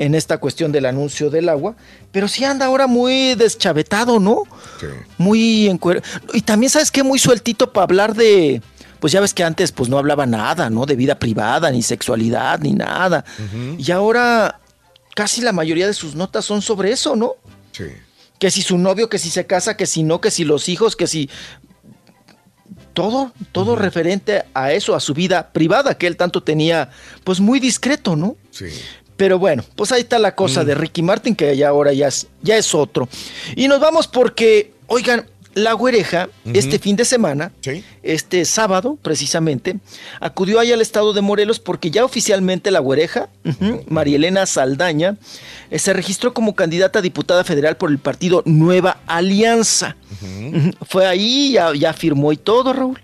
en 0.01 0.15
esta 0.15 0.39
cuestión 0.39 0.73
del 0.73 0.87
anuncio 0.87 1.29
del 1.29 1.51
agua, 1.51 1.77
pero 2.11 2.27
sí 2.27 2.43
anda 2.43 2.65
ahora 2.65 2.87
muy 2.87 3.35
deschavetado, 3.35 4.19
¿no? 4.19 4.45
Muy 5.19 5.69
encuer... 5.69 6.03
Y 6.33 6.41
también, 6.41 6.71
¿sabes 6.71 6.91
qué? 6.91 7.03
Muy 7.03 7.19
sueltito 7.19 7.71
para 7.71 7.85
hablar 7.85 8.15
de... 8.15 8.63
Pues 8.99 9.13
ya 9.13 9.21
ves 9.21 9.35
que 9.35 9.45
antes 9.45 9.73
pues 9.73 9.91
no 9.91 9.99
hablaba 9.99 10.25
nada, 10.25 10.71
¿no? 10.71 10.87
De 10.87 10.97
vida 10.97 11.19
privada, 11.19 11.71
ni 11.71 11.83
sexualidad, 11.83 12.61
ni 12.61 12.73
nada. 12.73 13.27
Y 13.77 13.91
ahora 13.91 14.61
casi 15.15 15.43
la 15.43 15.53
mayoría 15.53 15.87
de 15.87 15.93
sus 15.93 16.15
notas 16.15 16.47
son 16.47 16.63
sobre 16.63 16.93
eso, 16.93 17.15
¿no? 17.15 17.35
Sí. 17.73 17.85
Que 18.39 18.51
si 18.51 18.63
su 18.63 18.79
novio, 18.79 19.11
que 19.11 19.19
si 19.19 19.29
se 19.29 19.45
casa, 19.45 19.77
que 19.77 19.85
si 19.85 20.03
no, 20.03 20.23
que 20.23 20.31
si 20.31 20.45
los 20.45 20.71
hijos, 20.71 20.97
que 20.97 21.07
si... 21.07 21.29
Todo, 22.95 23.33
todo 23.53 23.77
referente 23.77 24.45
a 24.55 24.73
eso, 24.73 24.95
a 24.97 25.01
su 25.01 25.15
vida 25.15 25.53
privada, 25.53 25.97
que 25.97 26.07
él 26.07 26.17
tanto 26.17 26.43
tenía, 26.43 26.91
pues 27.23 27.39
muy 27.39 27.61
discreto, 27.61 28.17
¿no? 28.17 28.37
Sí. 28.51 28.67
Pero 29.21 29.39
bueno, 29.39 29.63
pues 29.77 29.93
ahí 29.93 30.01
está 30.01 30.19
la 30.19 30.35
cosa 30.35 30.65
de 30.65 30.75
Ricky 30.75 31.03
Martin, 31.03 31.37
que 31.37 31.55
ya 31.55 31.69
ahora 31.69 31.93
ya 31.93 32.09
es, 32.09 32.27
ya 32.41 32.57
es 32.57 32.75
otro. 32.75 33.07
Y 33.55 33.69
nos 33.69 33.79
vamos 33.79 34.09
porque, 34.09 34.73
oigan, 34.87 35.27
la 35.53 35.75
güereja, 35.75 36.31
este 36.55 36.79
fin 36.79 36.97
de 36.97 37.05
semana, 37.05 37.53
este 38.03 38.47
sábado 38.47 38.97
precisamente, 39.03 39.77
acudió 40.21 40.59
ahí 40.59 40.73
al 40.73 40.81
estado 40.81 41.13
de 41.13 41.21
Morelos 41.21 41.61
porque 41.61 41.91
ya 41.91 42.03
oficialmente 42.03 42.71
la 42.71 42.79
güereja, 42.79 43.29
María 43.89 44.17
Elena 44.17 44.47
Saldaña, 44.47 45.19
eh, 45.71 45.79
se 45.79 45.93
registró 45.93 46.33
como 46.33 46.55
candidata 46.55 47.01
a 47.01 47.03
diputada 47.03 47.45
federal 47.45 47.77
por 47.77 47.91
el 47.91 47.99
partido 47.99 48.43
Nueva 48.47 49.03
Alianza. 49.07 49.97
Fue 50.89 51.07
ahí, 51.07 51.53
ya, 51.53 51.75
ya 51.75 51.93
firmó 51.93 52.33
y 52.33 52.39
todo, 52.39 52.73
Raúl. 52.73 52.99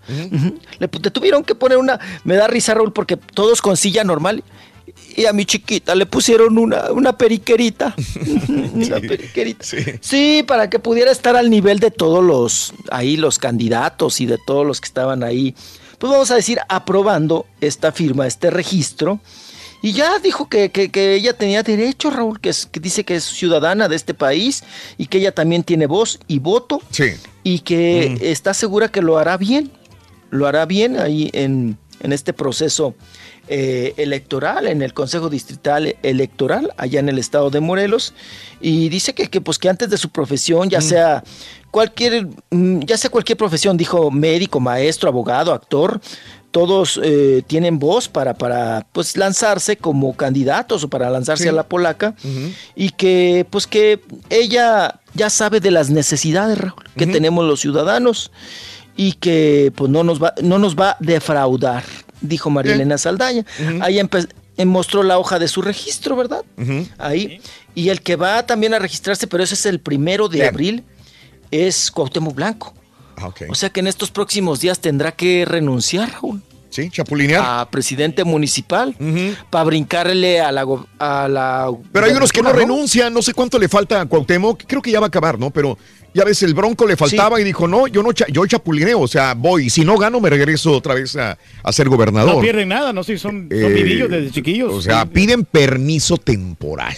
Le, 0.79 0.89
te 0.89 1.11
tuvieron 1.11 1.45
que 1.45 1.55
poner 1.55 1.77
una, 1.77 2.01
me 2.25 2.37
da 2.37 2.47
risa, 2.47 2.73
Raúl, 2.73 2.95
porque 2.95 3.19
todos 3.19 3.61
con 3.61 3.77
silla 3.77 4.03
normal. 4.03 4.43
Y 5.17 5.25
a 5.25 5.33
mi 5.33 5.47
chiquita 5.47 5.95
le 5.95 6.05
pusieron 6.07 6.59
una, 6.59 6.91
una 6.93 7.17
periquerita. 7.17 7.95
una 8.49 9.01
periquerita. 9.01 9.65
Sí. 10.01 10.45
para 10.47 10.69
que 10.69 10.79
pudiera 10.79 11.11
estar 11.11 11.37
al 11.37 11.49
nivel 11.51 11.79
de 11.81 11.91
todos 11.91 12.23
los, 12.23 12.75
ahí 12.91 13.17
los 13.17 13.39
candidatos 13.39 14.21
y 14.21 14.27
de 14.27 14.39
todos 14.47 14.67
los 14.67 14.81
que 14.81 14.87
estaban 14.87 15.23
ahí. 15.23 15.55
Pues 15.99 16.13
vamos 16.13 16.31
a 16.31 16.35
decir, 16.35 16.59
aprobando 16.69 17.47
esta 17.63 17.93
firma, 17.93 18.27
este 18.27 18.51
registro. 18.51 19.19
Y 19.83 19.93
ya 19.93 20.19
dijo 20.19 20.49
que, 20.49 20.71
que- 20.71 20.91
que 20.91 21.15
ella 21.15 21.33
tenía 21.37 21.63
derecho, 21.63 22.11
Raúl, 22.11 22.41
que, 22.41 22.51
es- 22.51 22.67
que 22.67 22.81
dice 22.81 23.05
que 23.05 23.15
es 23.17 23.25
ciudadana 23.25 23.89
de 23.89 23.97
este 23.97 24.13
país 24.15 24.65
y 24.99 25.07
que 25.07 25.19
ella 25.19 25.33
también 25.33 25.63
tiene 25.65 25.87
voz 25.87 26.19
y 26.29 26.39
voto. 26.41 26.83
Sí. 26.91 27.13
Y 27.43 27.61
que 27.61 28.19
está 28.21 28.53
segura 28.53 28.89
que 28.89 29.01
lo 29.01 29.17
hará 29.17 29.37
bien. 29.39 29.71
Lo 30.31 30.47
hará 30.47 30.67
bien 30.67 30.99
ahí 30.99 31.31
en, 31.33 31.79
en 32.01 32.13
este 32.13 32.33
proceso 32.33 32.95
eh, 33.49 33.95
electoral, 33.97 34.67
en 34.67 34.83
el 34.83 34.93
Consejo 34.95 35.29
Distrital 35.29 35.97
Electoral, 36.03 36.73
allá 36.77 37.01
en 37.01 37.09
el 37.09 37.19
estado 37.19 37.51
de 37.51 37.61
Morelos. 37.61 38.15
Y 38.61 38.89
dice 38.89 39.15
que, 39.15 39.29
que, 39.29 39.41
pues, 39.41 39.59
que 39.59 39.69
antes 39.69 39.91
de 39.91 39.97
su 39.99 40.11
profesión, 40.11 40.69
ya 40.71 40.81
sea 40.81 41.23
cualquier, 41.71 42.27
mm, 42.51 42.81
ya 42.81 42.97
sea 42.97 43.11
cualquier 43.11 43.37
profesión, 43.39 43.77
dijo 43.77 44.11
médico, 44.11 44.61
maestro, 44.61 45.09
abogado, 45.09 45.53
actor, 45.53 46.01
todos 46.51 46.99
eh, 47.03 47.43
tienen 47.47 47.79
voz 47.79 48.09
para, 48.09 48.33
para 48.33 48.87
pues, 48.93 49.17
lanzarse 49.19 49.77
como 49.77 50.17
candidatos 50.17 50.85
o 50.85 50.89
para 50.89 51.11
lanzarse 51.11 51.43
Sí. 51.45 51.49
a 51.51 51.53
la 51.53 51.65
polaca 51.69 52.15
y 52.75 52.91
que 52.91 53.47
pues 53.51 53.67
que 53.67 54.01
ella 54.31 55.01
ya 55.13 55.29
sabe 55.29 55.61
de 55.61 55.71
las 55.71 55.91
necesidades 55.91 56.57
Raúl, 56.57 56.83
que 56.97 57.07
tenemos 57.07 57.45
los 57.45 57.61
ciudadanos 57.61 58.31
y 58.97 59.13
que 59.13 59.71
pues 59.77 59.91
no 59.91 60.03
nos 60.03 60.23
va, 60.23 60.33
no 60.43 60.59
nos 60.59 60.77
va 60.77 60.93
a 60.93 60.97
defraudar, 61.01 61.85
dijo 62.27 62.51
María 62.51 62.75
Elena 62.75 62.99
Saldaña. 62.99 63.45
Ahí 63.81 63.97
empe- 63.99 64.29
eh, 64.57 64.65
mostró 64.65 65.03
la 65.03 65.19
hoja 65.19 65.39
de 65.39 65.49
su 65.49 65.63
registro, 65.63 66.17
¿verdad? 66.17 66.45
Ahí. 66.99 67.41
Y 67.75 67.91
el 67.91 68.01
que 68.03 68.17
va 68.17 68.45
también 68.47 68.73
a 68.75 68.79
registrarse, 68.79 69.27
pero 69.27 69.43
ese 69.45 69.55
es 69.55 69.67
el 69.67 69.81
primero 69.81 70.29
de 70.29 70.39
Bien. 70.39 70.49
abril, 70.49 70.85
es 71.51 71.91
Cuauhtémoc 71.91 72.35
Blanco. 72.35 72.75
Ah. 73.17 73.31
O 73.49 73.55
sea 73.55 73.71
que 73.71 73.81
en 73.81 73.87
estos 73.87 74.11
próximos 74.11 74.61
días 74.61 74.79
tendrá 74.81 75.13
que 75.13 75.45
renunciar, 75.47 76.11
Raúl. 76.13 76.43
Sí, 76.77 76.91
chapulinear. 76.91 77.43
A 77.43 77.71
presidente 77.71 78.23
municipal 78.23 78.95
para 79.49 79.65
brincarle 79.65 80.41
a 80.43 80.53
la, 80.53 80.67
a 80.99 81.27
la. 81.27 81.71
Pero 81.91 82.05
hay 82.07 82.13
unos 82.13 82.31
que 82.31 82.43
no 82.43 82.53
renuncian, 82.53 83.15
no 83.15 83.23
sé 83.23 83.33
cuánto 83.33 83.59
le 83.59 83.67
falta 83.69 84.03
a 84.03 84.05
Cuauhtémoc, 84.05 84.65
creo 84.67 84.83
que 84.83 84.91
ya 84.91 85.01
va 85.01 85.07
a 85.07 85.09
acabar, 85.09 85.39
¿no? 85.39 85.51
Pero 85.51 85.79
ya 86.13 86.25
ves, 86.25 86.43
el 86.43 86.53
Bronco 86.53 86.87
le 86.87 86.97
faltaba 86.97 87.41
y 87.41 87.45
dijo, 87.45 87.67
no, 87.67 87.87
yo 87.87 88.03
no 88.03 88.11
yo 88.13 88.47
chapulineo, 88.47 89.01
o 89.01 89.09
sea, 89.09 89.33
voy, 89.35 89.71
si 89.71 89.87
no 89.87 89.97
gano 89.97 90.21
me 90.21 90.29
regreso 90.29 90.73
otra 90.73 90.93
vez 90.93 91.17
a, 91.17 91.39
a 91.63 91.73
ser 91.73 91.89
gobernador. 91.89 92.35
No 92.37 92.41
pierden 92.43 92.69
nada, 92.69 92.93
no 92.93 93.03
sé, 93.03 93.17
son, 93.17 93.49
son 93.51 93.59
Eh, 93.59 93.69
vivillos 93.69 94.11
desde 94.11 94.31
chiquillos. 94.31 94.73
O 94.75 94.83
sea, 94.83 95.07
piden 95.07 95.45
permiso 95.45 96.19
temporal 96.19 96.95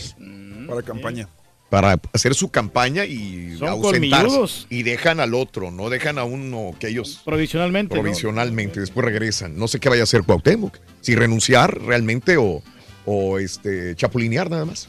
Para 0.68 0.82
campaña. 0.82 1.28
Para 1.70 2.00
hacer 2.12 2.34
su 2.34 2.50
campaña 2.50 3.04
y 3.04 3.56
Son 3.58 3.68
ausentarse. 3.68 4.26
colmilludos. 4.26 4.66
Y 4.70 4.82
dejan 4.84 5.20
al 5.20 5.34
otro, 5.34 5.70
no 5.70 5.90
dejan 5.90 6.18
a 6.18 6.24
uno 6.24 6.74
que 6.78 6.88
ellos 6.88 7.20
provisionalmente. 7.24 7.94
¿no? 7.94 8.00
provisionalmente, 8.00 8.80
después 8.80 9.04
regresan. 9.04 9.58
No 9.58 9.68
sé 9.68 9.78
qué 9.78 9.88
vaya 9.88 10.02
a 10.02 10.04
hacer 10.04 10.22
Cuauhtémoc, 10.22 10.78
si 11.00 11.14
renunciar 11.14 11.78
realmente 11.82 12.36
o, 12.38 12.62
o 13.04 13.38
este 13.38 13.94
chapulinear 13.96 14.50
nada 14.50 14.64
más. 14.64 14.88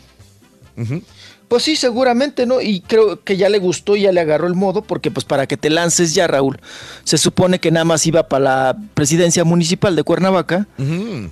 Pues 1.50 1.64
sí, 1.64 1.76
seguramente, 1.76 2.46
¿no? 2.46 2.62
Y 2.62 2.80
creo 2.82 3.22
que 3.24 3.36
ya 3.36 3.50
le 3.50 3.58
gustó 3.58 3.96
y 3.96 4.04
ya 4.04 4.12
le 4.12 4.22
agarró 4.22 4.48
el 4.48 4.54
modo, 4.54 4.82
porque 4.84 5.10
pues 5.12 5.26
para 5.26 5.48
que 5.48 5.58
te 5.58 5.70
lances 5.70 6.14
ya, 6.14 6.28
Raúl, 6.28 6.60
se 7.04 7.18
supone 7.18 7.60
que 7.60 7.72
nada 7.72 7.86
más 7.86 8.06
iba 8.06 8.30
para 8.30 8.44
la 8.44 8.78
presidencia 8.94 9.44
municipal 9.44 9.96
de 9.96 10.04
Cuernavaca 10.04 10.68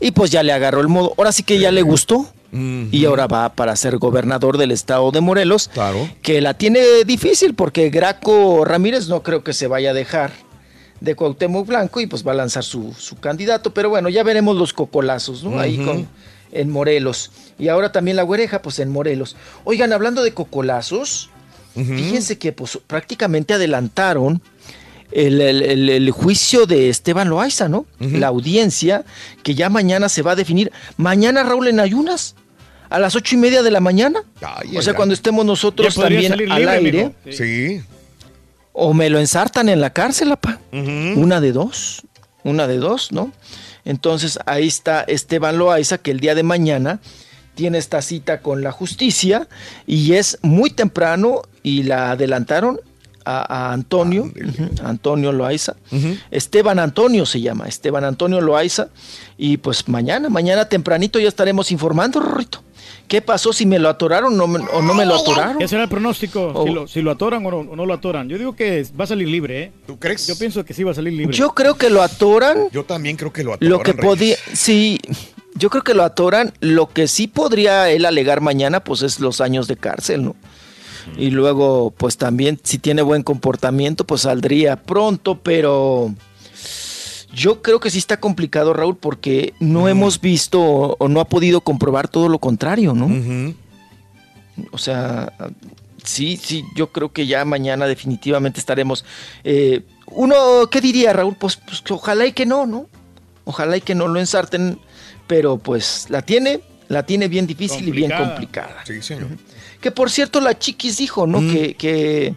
y 0.02 0.12
pues 0.12 0.32
ya 0.32 0.42
le 0.44 0.52
agarró 0.52 0.82
el 0.82 0.88
modo. 0.90 1.14
Ahora 1.18 1.32
sí 1.32 1.44
que 1.44 1.60
ya 1.60 1.72
le 1.72 1.84
gustó 1.84 2.28
y 2.52 3.06
ahora 3.06 3.28
va 3.28 3.54
para 3.54 3.76
ser 3.76 3.98
gobernador 3.98 4.58
del 4.58 4.72
estado 4.72 5.12
de 5.12 5.22
Morelos, 5.22 5.70
Claro. 5.74 6.10
que 6.22 6.42
la 6.42 6.54
tiene 6.56 6.82
difícil 7.06 7.54
porque 7.56 7.90
Graco 7.90 8.64
Ramírez 8.66 9.08
no 9.10 9.22
creo 9.24 9.44
que 9.44 9.54
se 9.54 9.68
vaya 9.68 9.92
a 9.92 9.94
dejar 9.94 10.32
de 11.02 11.16
Cuauhtémoc 11.16 11.68
Blanco 11.68 12.00
y 12.00 12.08
pues 12.08 12.26
va 12.26 12.32
a 12.32 12.36
lanzar 12.36 12.64
su, 12.64 12.94
su 12.98 13.18
candidato, 13.18 13.74
pero 13.74 13.90
bueno, 13.90 14.10
ya 14.10 14.24
veremos 14.24 14.56
los 14.56 14.74
cocolazos, 14.74 15.44
¿no? 15.44 15.60
Ahí 15.60 15.78
con 15.78 16.08
en 16.54 16.72
Morelos. 16.72 17.32
Y 17.60 17.68
ahora 17.68 17.92
también 17.92 18.16
la 18.18 18.24
güereja, 18.24 18.62
pues 18.62 18.80
en 18.80 18.90
Morelos. 18.90 19.36
Oigan, 19.66 19.92
hablando 19.92 20.24
de 20.24 20.34
cocolazos, 20.34 21.30
fíjense 21.76 22.38
que 22.40 22.52
pues 22.54 22.80
prácticamente 22.88 23.54
adelantaron 23.54 24.42
el, 25.12 25.40
el- 25.42 25.64
el- 25.64 25.90
el 25.90 26.12
juicio 26.12 26.66
de 26.66 26.90
Esteban 26.90 27.30
Loaiza, 27.30 27.68
¿no? 27.70 27.86
La 28.00 28.28
audiencia 28.28 29.06
que 29.44 29.56
ya 29.56 29.70
mañana 29.70 30.10
se 30.10 30.22
va 30.22 30.32
a 30.32 30.36
definir. 30.36 30.72
Mañana, 30.98 31.44
Raúl, 31.44 31.68
en 31.68 31.80
ayunas. 31.80 32.36
A 32.90 33.00
las 33.00 33.16
ocho 33.16 33.36
y 33.36 33.38
media 33.38 33.64
de 33.64 33.72
la 33.72 33.82
mañana. 33.82 34.22
o 34.78 34.82
sea, 34.82 34.94
cuando 34.94 35.14
estemos 35.14 35.46
nosotros 35.46 35.94
también 35.96 36.30
salir 36.32 36.52
al 36.52 36.84
libre, 36.84 37.14
aire. 37.26 37.34
Sí. 37.34 37.82
O 38.72 38.94
me 38.94 39.10
lo 39.10 39.20
ensartan 39.20 39.68
en 39.70 39.82
la 39.82 39.92
cárcel, 39.92 40.32
apa. 40.32 40.60
Una 40.72 41.42
de 41.42 41.52
dos. 41.52 42.04
Una 42.44 42.66
de 42.68 42.78
dos, 42.78 43.12
¿no? 43.12 43.34
Entonces 43.84 44.40
ahí 44.46 44.68
está 44.68 45.02
Esteban 45.02 45.58
Loaiza, 45.58 45.98
que 45.98 46.12
el 46.12 46.20
día 46.22 46.36
de 46.36 46.44
mañana 46.44 47.00
tiene 47.56 47.78
esta 47.78 48.02
cita 48.02 48.42
con 48.42 48.62
la 48.62 48.72
justicia 48.72 49.48
y 49.86 50.14
es 50.14 50.38
muy 50.44 50.70
temprano 50.70 51.42
y 51.64 51.84
la 51.84 52.12
adelantaron 52.12 52.80
a, 53.28 53.70
a 53.70 53.74
Antonio, 53.74 54.24
ujú, 54.24 54.70
Antonio 54.84 55.32
Loaiza. 55.32 55.76
Esteban 56.32 56.80
Antonio 56.80 57.26
se 57.26 57.42
llama, 57.42 57.68
Esteban 57.68 58.06
Antonio 58.06 58.40
Loaiza. 58.40 58.88
Y 59.38 59.58
pues 59.58 59.88
mañana, 59.88 60.30
mañana 60.30 60.66
tempranito 60.70 61.20
ya 61.20 61.28
estaremos 61.28 61.72
informando, 61.72 62.20
Rorrito. 62.20 62.64
¿Qué 63.08 63.22
pasó 63.22 63.54
si 63.54 63.66
me 63.66 63.80
lo 63.80 63.88
atoraron 63.88 64.36
no 64.36 64.44
o 64.46 64.82
no 64.82 64.94
me 64.94 65.06
lo 65.06 65.16
atoraron? 65.16 65.60
¿Qué 65.60 65.68
será 65.68 65.84
el 65.84 65.90
pronóstico? 65.90 66.52
Oh. 66.54 66.66
Si, 66.66 66.74
lo, 66.74 66.88
si 66.88 67.02
lo 67.02 67.12
atoran 67.12 67.46
o 67.46 67.52
no, 67.52 67.58
o 67.60 67.76
no 67.76 67.86
lo 67.86 67.94
atoran. 67.94 68.28
Yo 68.28 68.38
digo 68.38 68.56
que 68.56 68.86
va 69.00 69.06
a 69.06 69.08
salir 69.08 69.28
libre, 69.30 69.64
¿eh? 69.64 69.72
¿Tú 69.86 69.98
crees? 69.98 70.28
Yo 70.28 70.38
pienso 70.38 70.66
que 70.66 70.74
sí 70.74 70.84
va 70.84 70.92
a 70.92 70.94
salir 70.94 71.14
libre. 71.14 71.36
Yo 71.36 71.54
creo 71.54 71.76
que 71.76 71.90
lo 71.90 72.02
atoran. 72.02 72.70
Yo 72.72 72.84
también 72.84 73.16
creo 73.16 73.32
que 73.32 73.44
lo 73.44 73.54
atoran, 73.54 73.70
Lo 73.70 73.80
que 73.80 73.94
podía, 73.94 74.36
sí, 74.54 75.00
Yo 75.56 75.70
creo 75.70 75.84
que 75.84 75.94
lo 75.94 76.04
atoran. 76.04 76.54
Lo 76.60 76.88
que 76.88 77.08
sí 77.08 77.28
podría 77.28 77.90
él 77.90 78.06
alegar 78.06 78.42
mañana, 78.42 78.82
pues 78.82 79.02
es 79.02 79.20
los 79.22 79.40
años 79.40 79.68
de 79.68 79.78
cárcel, 79.78 80.26
¿no? 80.26 80.36
Y 81.18 81.32
luego, 81.32 81.92
pues 81.92 82.18
también, 82.18 82.60
si 82.64 82.78
tiene 82.80 83.02
buen 83.02 83.24
comportamiento, 83.24 84.06
pues 84.06 84.22
saldría 84.22 84.76
pronto, 84.84 85.40
pero 85.42 86.14
yo 87.34 87.62
creo 87.62 87.80
que 87.80 87.90
sí 87.90 88.00
está 88.00 88.20
complicado, 88.20 88.74
Raúl, 88.74 88.98
porque 88.98 89.54
no 89.60 89.88
hemos 89.88 90.20
visto 90.20 90.62
o, 90.62 90.96
o 91.00 91.08
no 91.08 91.20
ha 91.20 91.26
podido 91.26 91.62
comprobar 91.62 92.08
todo 92.08 92.30
lo 92.30 92.40
contrario, 92.40 92.94
¿no? 92.94 93.08
O 94.72 94.78
sea, 94.78 95.34
sí, 96.04 96.38
sí, 96.38 96.64
yo 96.76 96.92
creo 96.92 97.12
que 97.12 97.28
ya 97.28 97.46
mañana 97.46 97.86
definitivamente 97.86 98.60
estaremos. 98.60 99.06
eh, 99.44 99.84
uno, 100.10 100.36
¿qué 100.72 100.82
diría, 100.82 101.14
Raúl? 101.14 101.36
Pues, 101.36 101.58
pues 101.58 101.84
ojalá 101.90 102.26
y 102.26 102.32
que 102.32 102.46
no, 102.46 102.66
¿no? 102.66 102.88
Ojalá 103.44 103.78
y 103.78 103.82
que 103.82 103.94
no 103.94 104.08
lo 104.08 104.20
ensarten, 104.20 104.80
pero 105.28 105.58
pues 105.58 106.08
la 106.10 106.22
tiene, 106.22 106.62
la 106.88 107.04
tiene 107.06 107.28
bien 107.28 107.48
difícil 107.48 107.88
y 107.88 107.92
bien 107.92 108.12
complicada. 108.12 108.84
Sí, 108.86 109.02
señor. 109.02 109.28
Que 109.82 109.92
por 109.92 110.10
cierto, 110.10 110.42
la 110.42 110.58
Chiquis 110.58 110.98
dijo, 110.98 111.28
¿no? 111.28 111.40
Que, 111.40 111.76
que 111.76 112.34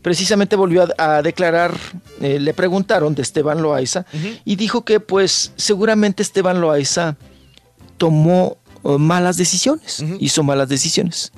precisamente 0.00 0.54
volvió 0.54 0.86
a, 0.96 1.16
a 1.16 1.22
declarar, 1.22 1.74
eh, 2.20 2.38
le 2.38 2.54
preguntaron 2.54 3.14
de 3.14 3.22
Esteban 3.22 3.62
Loaiza, 3.62 4.06
y 4.44 4.56
dijo 4.56 4.84
que 4.84 5.00
pues 5.00 5.52
seguramente 5.56 6.22
Esteban 6.22 6.60
Loaiza 6.60 7.16
tomó 7.98 8.58
eh, 8.84 8.96
malas 8.98 9.36
decisiones, 9.36 10.04
hizo 10.20 10.42
malas 10.42 10.68
decisiones. 10.68 11.32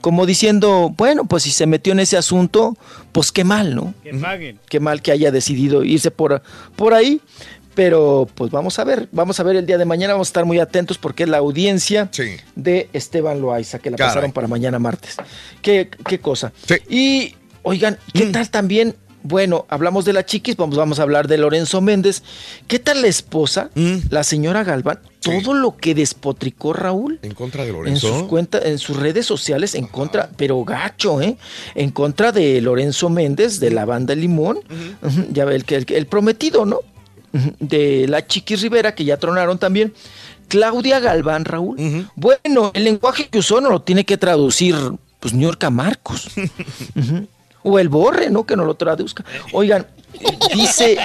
Como 0.00 0.26
diciendo, 0.26 0.92
bueno, 0.96 1.24
pues 1.24 1.44
si 1.44 1.50
se 1.50 1.66
metió 1.66 1.94
en 1.94 2.00
ese 2.00 2.18
asunto, 2.18 2.76
pues 3.12 3.32
qué 3.32 3.42
mal, 3.42 3.74
¿no? 3.74 3.94
Que 4.02 4.12
paguen. 4.12 4.60
Qué 4.68 4.78
mal 4.78 5.00
que 5.00 5.12
haya 5.12 5.30
decidido 5.30 5.82
irse 5.82 6.10
por, 6.10 6.42
por 6.76 6.92
ahí. 6.92 7.22
Pero 7.74 8.28
pues 8.34 8.50
vamos 8.50 8.78
a 8.78 8.84
ver, 8.84 9.08
vamos 9.12 9.40
a 9.40 9.42
ver 9.42 9.56
el 9.56 9.66
día 9.66 9.78
de 9.78 9.84
mañana, 9.84 10.14
vamos 10.14 10.28
a 10.28 10.30
estar 10.30 10.44
muy 10.44 10.58
atentos 10.60 10.98
porque 10.98 11.24
es 11.24 11.28
la 11.28 11.38
audiencia 11.38 12.08
de 12.54 12.88
Esteban 12.92 13.40
Loaiza, 13.40 13.78
que 13.80 13.90
la 13.90 13.96
Caray. 13.96 14.10
pasaron 14.10 14.32
para 14.32 14.46
mañana 14.46 14.78
martes. 14.78 15.16
Qué, 15.62 15.88
qué 16.06 16.18
cosa. 16.20 16.52
Y 16.88 17.34
oigan, 17.62 17.98
¿qué 18.12 18.26
tal 18.26 18.48
también? 18.50 18.94
Bueno, 19.26 19.64
hablamos 19.70 20.04
de 20.04 20.12
la 20.12 20.26
chiquis, 20.26 20.54
vamos, 20.54 20.76
vamos 20.76 20.98
a 20.98 21.02
hablar 21.02 21.28
de 21.28 21.38
Lorenzo 21.38 21.80
Méndez. 21.80 22.22
¿Qué 22.68 22.78
tal 22.78 23.00
la 23.00 23.08
esposa, 23.08 23.70
la 24.10 24.22
señora 24.22 24.64
Galván? 24.64 24.98
Todo 25.22 25.54
lo 25.54 25.78
que 25.78 25.94
despotricó 25.94 26.74
Raúl 26.74 27.18
En 27.22 27.32
contra 27.32 27.62
de 27.62 27.70
en 27.70 27.74
Lorenzo. 27.76 28.08
sus 28.18 28.28
cuentas, 28.28 28.66
en 28.66 28.76
sus 28.78 28.98
redes 28.98 29.24
sociales, 29.24 29.74
en 29.74 29.86
contra, 29.86 30.28
pero 30.36 30.62
gacho, 30.62 31.22
¿eh? 31.22 31.38
En 31.74 31.90
contra 31.90 32.32
de 32.32 32.60
Lorenzo 32.60 33.08
Méndez, 33.08 33.60
de 33.60 33.70
la 33.70 33.86
banda 33.86 34.14
Limón, 34.14 34.58
ya 35.32 35.46
ve, 35.46 35.56
el, 35.56 35.64
el, 35.66 35.86
que- 35.86 35.96
el 35.96 36.06
prometido, 36.06 36.66
¿no? 36.66 36.80
De 37.58 38.06
la 38.08 38.26
Chiquis 38.26 38.60
Rivera, 38.62 38.94
que 38.94 39.04
ya 39.04 39.16
tronaron 39.16 39.58
también. 39.58 39.92
Claudia 40.48 41.00
Galván, 41.00 41.44
Raúl. 41.44 42.08
Bueno, 42.14 42.70
el 42.74 42.84
lenguaje 42.84 43.28
que 43.28 43.38
usó 43.38 43.60
no 43.60 43.70
lo 43.70 43.82
tiene 43.82 44.04
que 44.04 44.16
traducir, 44.16 44.76
pues, 45.20 45.34
Niurka 45.34 45.70
Marcos. 45.70 46.28
Ujú. 46.96 47.26
O 47.66 47.78
el 47.78 47.88
borre, 47.88 48.28
¿no? 48.28 48.44
Que 48.44 48.56
no 48.56 48.64
lo 48.66 48.74
traduzca. 48.74 49.24
Oigan, 49.52 49.86
dice. 50.54 50.98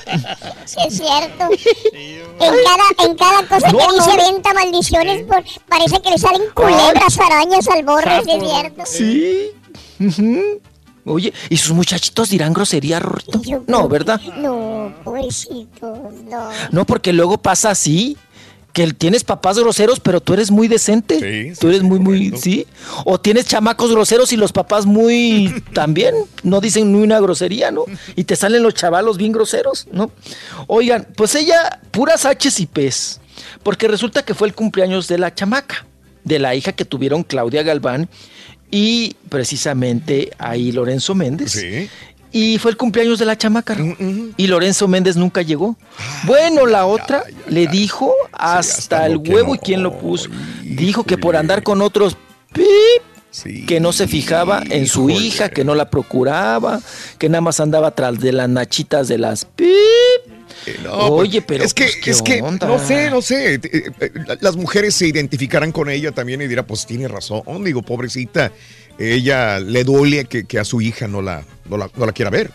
Sí, 0.66 0.77
es 0.88 0.98
cierto. 0.98 1.45
En 1.93 2.53
cada, 2.66 3.09
en 3.09 3.16
cada 3.16 3.48
cosa 3.48 3.72
No, 3.72 3.77
que 3.80 3.93
dice 3.95 4.17
no. 4.17 4.32
venta 4.33 4.53
maldiciones, 4.53 5.24
por- 5.24 5.43
parece 5.69 6.01
que 6.01 6.09
le 6.11 6.17
salen 6.17 6.41
culebras, 6.53 7.17
arañas 7.17 7.66
al 7.69 7.85
borre, 7.85 8.22
sí, 8.25 8.32
es 8.32 8.43
cierto. 8.49 8.82
Sí. 8.85 9.51
Ujú. 10.01 10.59
Oye, 11.09 11.33
¿y 11.49 11.57
sus 11.57 11.73
muchachitos 11.73 12.29
dirán 12.29 12.53
grosería, 12.53 12.99
Rorrito? 12.99 13.41
No, 13.67 13.89
¿verdad? 13.89 14.21
No, 14.38 14.93
pobrecitos, 15.03 16.13
no. 16.29 16.49
No, 16.71 16.85
porque 16.85 17.13
luego 17.13 17.38
pasa 17.39 17.71
así, 17.71 18.15
que 18.73 18.93
tienes 18.93 19.23
papás 19.23 19.57
groseros, 19.57 19.99
pero 19.99 20.21
tú 20.21 20.33
eres 20.33 20.51
muy 20.51 20.67
decente. 20.67 21.53
tú 21.59 21.67
eres 21.67 21.81
muy, 21.81 21.99
muy, 21.99 22.38
sí. 22.38 22.67
O 23.05 23.19
tienes 23.19 23.45
chamacos 23.47 23.91
groseros 23.91 24.31
y 24.33 24.38
los 24.38 24.51
papás 24.51 24.85
muy 24.85 25.63
también, 25.73 26.15
no 26.43 26.61
dicen 26.61 26.91
ni 26.91 27.01
una 27.01 27.19
grosería, 27.19 27.71
¿no? 27.71 27.85
Y 28.15 28.25
te 28.25 28.35
salen 28.35 28.63
los 28.63 28.75
chavalos 28.75 29.17
bien 29.17 29.31
groseros, 29.31 29.88
¿no? 29.91 30.11
Oigan, 30.67 31.07
pues 31.15 31.35
ella, 31.35 31.79
puras 31.91 32.25
H's 32.25 32.59
y 32.59 32.67
P's, 32.67 33.19
porque 33.63 33.88
resulta 33.88 34.23
que 34.23 34.35
fue 34.35 34.47
el 34.47 34.53
cumpleaños 34.53 35.07
de 35.07 35.17
la 35.17 35.33
chamaca, 35.33 35.85
de 36.23 36.39
la 36.39 36.53
hija 36.53 36.73
que 36.73 36.85
tuvieron 36.85 37.23
Claudia 37.23 37.63
Galván 37.63 38.09
y 38.72 39.15
precisamente 39.30 40.31
ahí 40.38 40.72
Lorenzo 40.72 41.15
Méndez. 41.15 41.64
Y 42.31 42.59
fue 42.59 42.72
el 42.72 42.77
cumpleaños 42.77 43.17
de 43.17 43.25
la 43.25 43.38
chamaca. 43.38 43.75
Y 44.38 44.48
Lorenzo 44.48 44.88
Méndez 44.88 45.15
nunca 45.15 45.41
llegó. 45.41 45.75
Bueno, 46.25 46.65
la 46.65 46.85
otra 46.85 47.23
le 47.48 47.67
dijo 47.67 48.14
hasta 48.31 49.07
el 49.07 49.17
huevo 49.17 49.56
y 49.56 49.57
quién 49.57 49.81
lo 49.81 49.98
puso. 49.98 50.30
Dijo 50.64 51.03
que 51.03 51.17
por 51.17 51.35
andar 51.35 51.64
con 51.64 51.81
otros 51.81 52.15
pip, 52.53 53.65
que 53.67 53.80
no 53.80 53.93
se 53.93 54.07
fijaba 54.07 54.64
en 54.69 54.88
su 54.88 55.09
hija, 55.09 55.49
que 55.49 55.64
no 55.64 55.73
la 55.73 55.89
procuraba, 55.89 56.80
que 57.17 57.30
nada 57.30 57.41
más 57.41 57.59
andaba 57.59 57.91
tras 57.91 58.19
de 58.19 58.31
las 58.31 58.49
nachitas 58.49 59.07
de 59.07 59.17
las 59.17 59.45
pip. 59.45 59.67
No, 60.83 60.91
Oye, 61.07 61.41
pues, 61.41 61.45
pero 61.48 61.64
es 61.64 61.73
que, 61.73 61.83
pues, 61.85 61.95
¿qué 61.98 62.11
es 62.11 62.22
que 62.22 62.41
onda? 62.41 62.67
no 62.67 62.80
sé, 62.80 63.09
no 63.09 63.22
sé. 63.22 63.56
eh, 63.56 63.61
eh, 63.99 64.11
Las 64.41 64.56
mujeres 64.56 64.95
se 64.95 65.07
identificarán 65.07 65.72
con 65.72 65.89
ella 65.89 66.11
también 66.11 66.41
y 66.41 66.48
dirán, 66.48 66.65
pues 66.65 66.85
tiene 66.85 67.07
razón. 67.07 67.43
Digo, 67.64 67.81
pobrecita, 67.81 68.51
ella 68.98 69.59
le 69.59 69.83
duele 69.83 70.25
que, 70.25 70.43
que 70.45 70.59
a 70.59 70.65
su 70.65 70.81
hija 70.81 71.07
no 71.07 71.22
la, 71.22 71.43
no 71.69 71.77
la, 71.77 71.89
no 71.95 72.06
la 72.06 72.11
quiera 72.11 72.30
ver. 72.30 72.51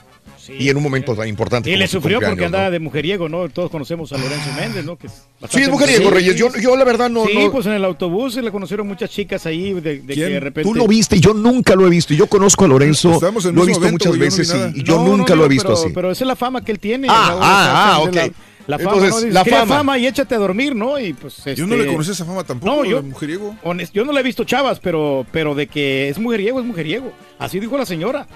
Y 0.49 0.69
en 0.69 0.77
un 0.77 0.83
momento 0.83 1.15
tan 1.15 1.27
importante. 1.29 1.71
Y 1.71 1.77
le 1.77 1.87
su 1.87 1.99
sufrió 1.99 2.21
porque 2.21 2.45
andaba 2.45 2.65
¿no? 2.67 2.71
de 2.73 2.81
mujeriego, 2.81 3.29
¿no? 3.29 3.49
Todos 3.49 3.71
conocemos 3.71 4.13
a 4.13 4.19
Lorenzo 4.19 4.51
Méndez, 4.59 4.85
¿no? 4.85 4.97
Que 4.97 5.07
es 5.07 5.13
Sí, 5.51 5.63
es 5.63 5.69
mujeriego, 5.69 6.11
Reyes. 6.11 6.37
Yo, 6.37 6.49
yo 6.61 6.77
la 6.77 6.85
verdad 6.85 7.09
no. 7.11 7.27
Sí, 7.27 7.35
no- 7.35 7.53
pues 7.53 7.67
en 7.67 7.73
el 7.73 7.85
autobús 7.85 8.35
se 8.35 8.43
le 8.43 8.51
conocieron 8.51 8.87
muchas 8.87 9.11
chicas 9.11 9.45
ahí 9.47 9.73
de, 9.75 10.01
de 10.01 10.15
que 10.15 10.25
de 10.25 10.41
repente... 10.41 10.69
Tú 10.69 10.75
lo 10.75 10.87
viste 10.87 11.17
y 11.17 11.21
yo 11.21 11.35
nunca 11.35 11.75
lo 11.75 11.87
he 11.87 11.91
visto. 11.91 12.15
Y 12.15 12.17
Yo 12.17 12.27
conozco 12.27 12.65
a 12.65 12.69
Lorenzo. 12.69 13.13
Estamos 13.13 13.45
en 13.45 13.51
el 13.51 13.57
Lo 13.57 13.63
he 13.63 13.67
visto 13.67 13.83
evento, 13.83 13.93
muchas 13.93 14.09
güey, 14.17 14.31
yo 14.31 14.37
veces 14.37 14.75
y- 14.75 14.81
y, 14.81 14.83
yo 14.83 14.97
No, 14.97 15.05
no, 15.09 15.17
nunca 15.19 15.35
lo 15.35 15.45
he 15.45 15.49
visto 15.49 15.69
pero, 15.69 15.79
así. 15.81 15.89
Pero 15.95 16.11
esa 16.11 16.25
es 16.25 16.29
la 16.29 16.37
fama 16.37 16.65
que 16.65 16.73
él 16.73 16.79
tiene. 16.79 17.09
Ah, 17.11 17.37
ah, 17.41 17.95
ah, 17.97 18.01
ok. 18.01 18.15
La, 18.15 18.31
la 18.67 18.79
fama, 18.79 18.95
Entonces, 19.07 19.25
¿no? 19.27 19.33
La 19.35 19.43
"Crea 19.45 19.59
fama". 19.61 19.75
fama 19.77 19.99
y 19.99 20.07
échate 20.07 20.35
a 20.35 20.39
dormir, 20.39 20.75
¿no? 20.75 20.99
Y 20.99 21.13
pues, 21.13 21.37
Yo 21.55 21.67
no 21.67 21.75
este, 21.75 21.85
le 21.87 21.93
conocí 21.93 22.13
esa 22.13 22.25
fama 22.25 22.45
tampoco, 22.45 22.75
No, 22.77 22.83
de 22.83 22.89
yo, 22.89 23.03
mujeriego. 23.03 23.55
honest- 23.63 23.93
yo 23.93 24.05
no 24.07 24.13
le 24.13 24.21
he 24.21 24.23
visto 24.23 24.45
chavas, 24.45 24.81
pero, 24.81 25.27
pero 25.31 25.55
de 25.55 25.67
que 25.67 26.09
es 26.09 26.19
mujeriego, 26.19 26.61
es 26.61 26.65
mujeriego. 26.67 27.13
Así 27.39 27.61
dijo 27.61 27.77
la 27.77 27.85
señora. 27.85 28.27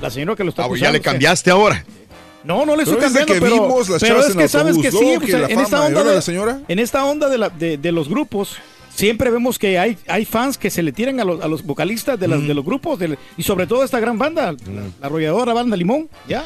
La 0.00 0.10
señora 0.10 0.36
que 0.36 0.44
lo 0.44 0.50
está 0.50 0.62
Ah, 0.62 0.66
acusando. 0.66 0.84
ya 0.86 0.92
le 0.92 0.98
o 0.98 1.02
sea, 1.02 1.12
cambiaste 1.12 1.50
ahora. 1.50 1.84
No, 2.44 2.64
no 2.64 2.76
le 2.76 2.82
estoy 2.84 2.96
Pero 2.98 3.06
cambiando, 3.06 3.34
que 3.34 3.40
pero, 3.40 3.54
vimos 3.54 3.88
las 3.88 4.00
pero 4.00 4.20
es 4.20 4.34
que 4.36 4.48
sabes 4.48 4.78
que 4.78 4.90
sí, 4.92 4.98
en 4.98 5.58
esta 5.60 5.82
onda, 5.84 6.04
de, 6.04 6.14
la 6.14 6.20
señora. 6.22 6.60
en 6.68 6.78
esta 6.78 7.04
onda 7.04 7.28
de, 7.28 7.38
la- 7.38 7.48
de- 7.48 7.76
de 7.76 7.90
los 7.92 8.08
grupos, 8.08 8.56
siempre 8.94 9.30
vemos 9.30 9.58
que 9.58 9.78
hay, 9.80 9.98
hay 10.06 10.24
fans 10.24 10.56
que 10.56 10.70
se 10.70 10.82
le 10.82 10.92
tiran 10.92 11.18
a 11.18 11.24
los, 11.24 11.40
a 11.42 11.48
los 11.48 11.64
vocalistas 11.64 12.20
de, 12.20 12.28
las- 12.28 12.46
de 12.46 12.54
los 12.54 12.64
grupos, 12.64 13.00
y 13.36 13.42
sobre 13.42 13.66
todo 13.66 13.82
esta 13.82 13.98
gran 13.98 14.16
banda, 14.16 14.52
la, 14.52 14.56
la 15.00 15.06
arrolladora 15.08 15.54
banda 15.54 15.76
Limón, 15.76 16.08
¿ya? 16.28 16.44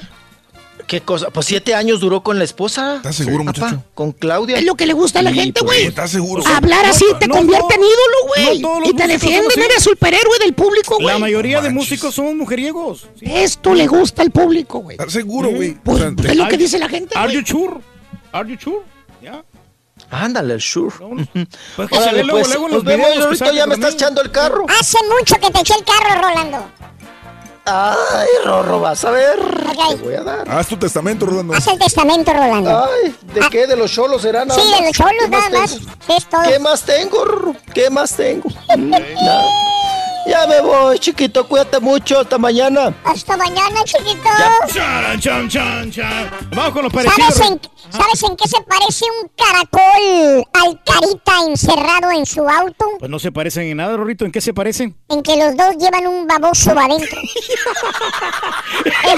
¿Qué 0.91 1.02
cosa? 1.02 1.31
Pues 1.31 1.47
siete 1.47 1.73
años 1.77 2.01
duró 2.01 2.20
con 2.25 2.36
la 2.36 2.43
esposa. 2.43 2.97
¿Estás 2.97 3.15
seguro, 3.15 3.44
papá, 3.44 3.60
muchacho? 3.60 3.85
Con 3.94 4.10
Claudia. 4.10 4.57
Es 4.59 4.65
lo 4.65 4.75
que 4.75 4.86
le 4.86 4.93
gusta 4.93 5.20
a 5.20 5.23
la 5.23 5.31
Sí, 5.31 5.39
gente, 5.39 5.60
pues, 5.60 5.77
güey. 5.78 5.86
¿Estás 5.86 6.10
seguro? 6.10 6.43
Hablar 6.44 6.85
así 6.85 7.05
te 7.20 7.28
no, 7.28 7.36
convierte 7.36 7.75
en 7.77 7.81
ídolo, 7.81 8.67
güey. 8.75 8.91
y 8.91 8.94
te 8.94 9.07
defienden, 9.07 9.62
eres 9.62 9.85
superhéroe 9.85 10.41
del 10.41 10.52
público, 10.52 10.97
güey. 10.97 11.07
La 11.07 11.19
mayoría 11.20 11.60
de 11.60 11.70
músicos 11.70 12.12
son 12.17 12.36
mujeriegos. 12.36 13.07
¿sí? 13.17 13.25
Esto 13.25 13.73
le 13.73 13.86
gusta 13.86 14.23
al 14.23 14.33
público, 14.33 14.81
güey. 14.81 14.97
¿Estás 14.99 15.12
seguro, 15.12 15.51
güey? 15.51 15.75
Pues, 15.75 15.97
O 15.97 16.01
sea, 16.01 16.09
es 16.09 16.36
lo 16.36 16.43
Are- 16.43 16.51
que 16.51 16.57
dice 16.59 16.77
la 16.81 16.89
gente, 16.89 17.17
Are 17.17 17.33
you 17.33 17.43
sure? 17.47 17.75
Are 18.33 18.51
you 18.51 18.59
sure? 18.60 18.81
¿Ya? 19.23 19.44
Ándale, 20.10 20.59
sure. 20.59 20.93
Pues 21.77 21.89
que 21.89 21.99
Órale, 21.99 22.25
luego, 22.25 22.41
pues, 22.41 22.49
luego 22.49 22.67
en 22.67 22.73
nos 22.75 22.83
los 22.83 22.85
vemos, 22.85 23.17
ahorita 23.27 23.52
ya 23.52 23.67
me 23.69 23.75
estás 23.75 23.94
echando 23.94 24.23
el 24.23 24.33
carro. 24.33 24.67
Hace 24.81 24.99
mucho 25.20 25.36
que 25.36 25.52
te 25.52 25.60
eché 25.60 25.75
el 25.75 25.85
carro, 25.85 26.20
Rolando. 26.20 26.67
Ay, 27.73 28.28
Rorro, 28.44 28.81
vas 28.81 29.05
a 29.05 29.10
ver. 29.10 29.39
Te 29.90 29.94
voy 29.97 30.15
a 30.15 30.23
dar. 30.23 30.50
Haz 30.50 30.66
tu 30.66 30.76
testamento, 30.76 31.24
Rolando. 31.26 31.55
Haz 31.55 31.66
el 31.68 31.78
testamento, 31.78 32.32
Rolando. 32.32 32.84
Ay, 32.84 33.15
¿de 33.32 33.40
qué? 33.50 33.66
¿De 33.66 33.76
los 33.76 33.92
cholos 33.92 34.23
será 34.23 34.44
nada 34.44 34.60
Sí, 34.60 34.68
de 34.73 34.86
los 34.86 34.92
cholos 34.92 35.12
¿Qué 35.23 35.28
nada 35.28 35.50
más. 35.50 35.78
es 36.08 36.26
todo. 36.26 36.42
¿Qué 36.42 36.58
más 36.58 36.82
tengo, 36.82 37.24
Rorro? 37.24 37.55
¿Qué 37.73 37.89
más 37.90 38.16
tengo? 38.16 38.49
Nada. 38.76 39.05
Ya 40.26 40.47
me 40.47 40.60
voy, 40.60 40.99
chiquito, 40.99 41.47
cuídate 41.47 41.81
mucho, 41.81 42.20
hasta 42.20 42.39
mañana. 42.39 42.94
Hasta 43.05 43.36
mañana, 43.36 43.82
chiquito. 43.84 44.28
Chan, 44.73 45.18
chan, 45.49 45.90
chan. 45.90 46.31
Vamos 46.55 46.73
con 46.73 46.84
los 46.84 46.92
parecidos. 46.92 47.34
¿Sabes 47.34 47.50
en, 47.50 47.60
¿Sabes 47.90 48.23
en 48.23 48.36
qué 48.36 48.49
se 48.49 48.60
parece 48.62 49.05
un 49.23 49.28
caracol 49.36 50.47
al 50.52 50.81
carita 50.84 51.32
encerrado 51.49 52.10
en 52.12 52.26
su 52.26 52.49
auto? 52.49 52.86
Pues 52.99 53.10
no 53.10 53.18
se 53.18 53.32
parecen 53.32 53.65
en 53.65 53.78
nada, 53.78 53.97
Rorrito. 53.97 54.24
¿En 54.24 54.31
qué 54.31 54.40
se 54.40 54.52
parecen? 54.55 54.97
En 55.08 55.23
que 55.23 55.36
los 55.36 55.57
dos 55.57 55.76
llevan 55.78 56.07
un 56.07 56.26
baboso 56.26 56.78
adentro. 56.78 57.18
¿Eh? 58.84 59.16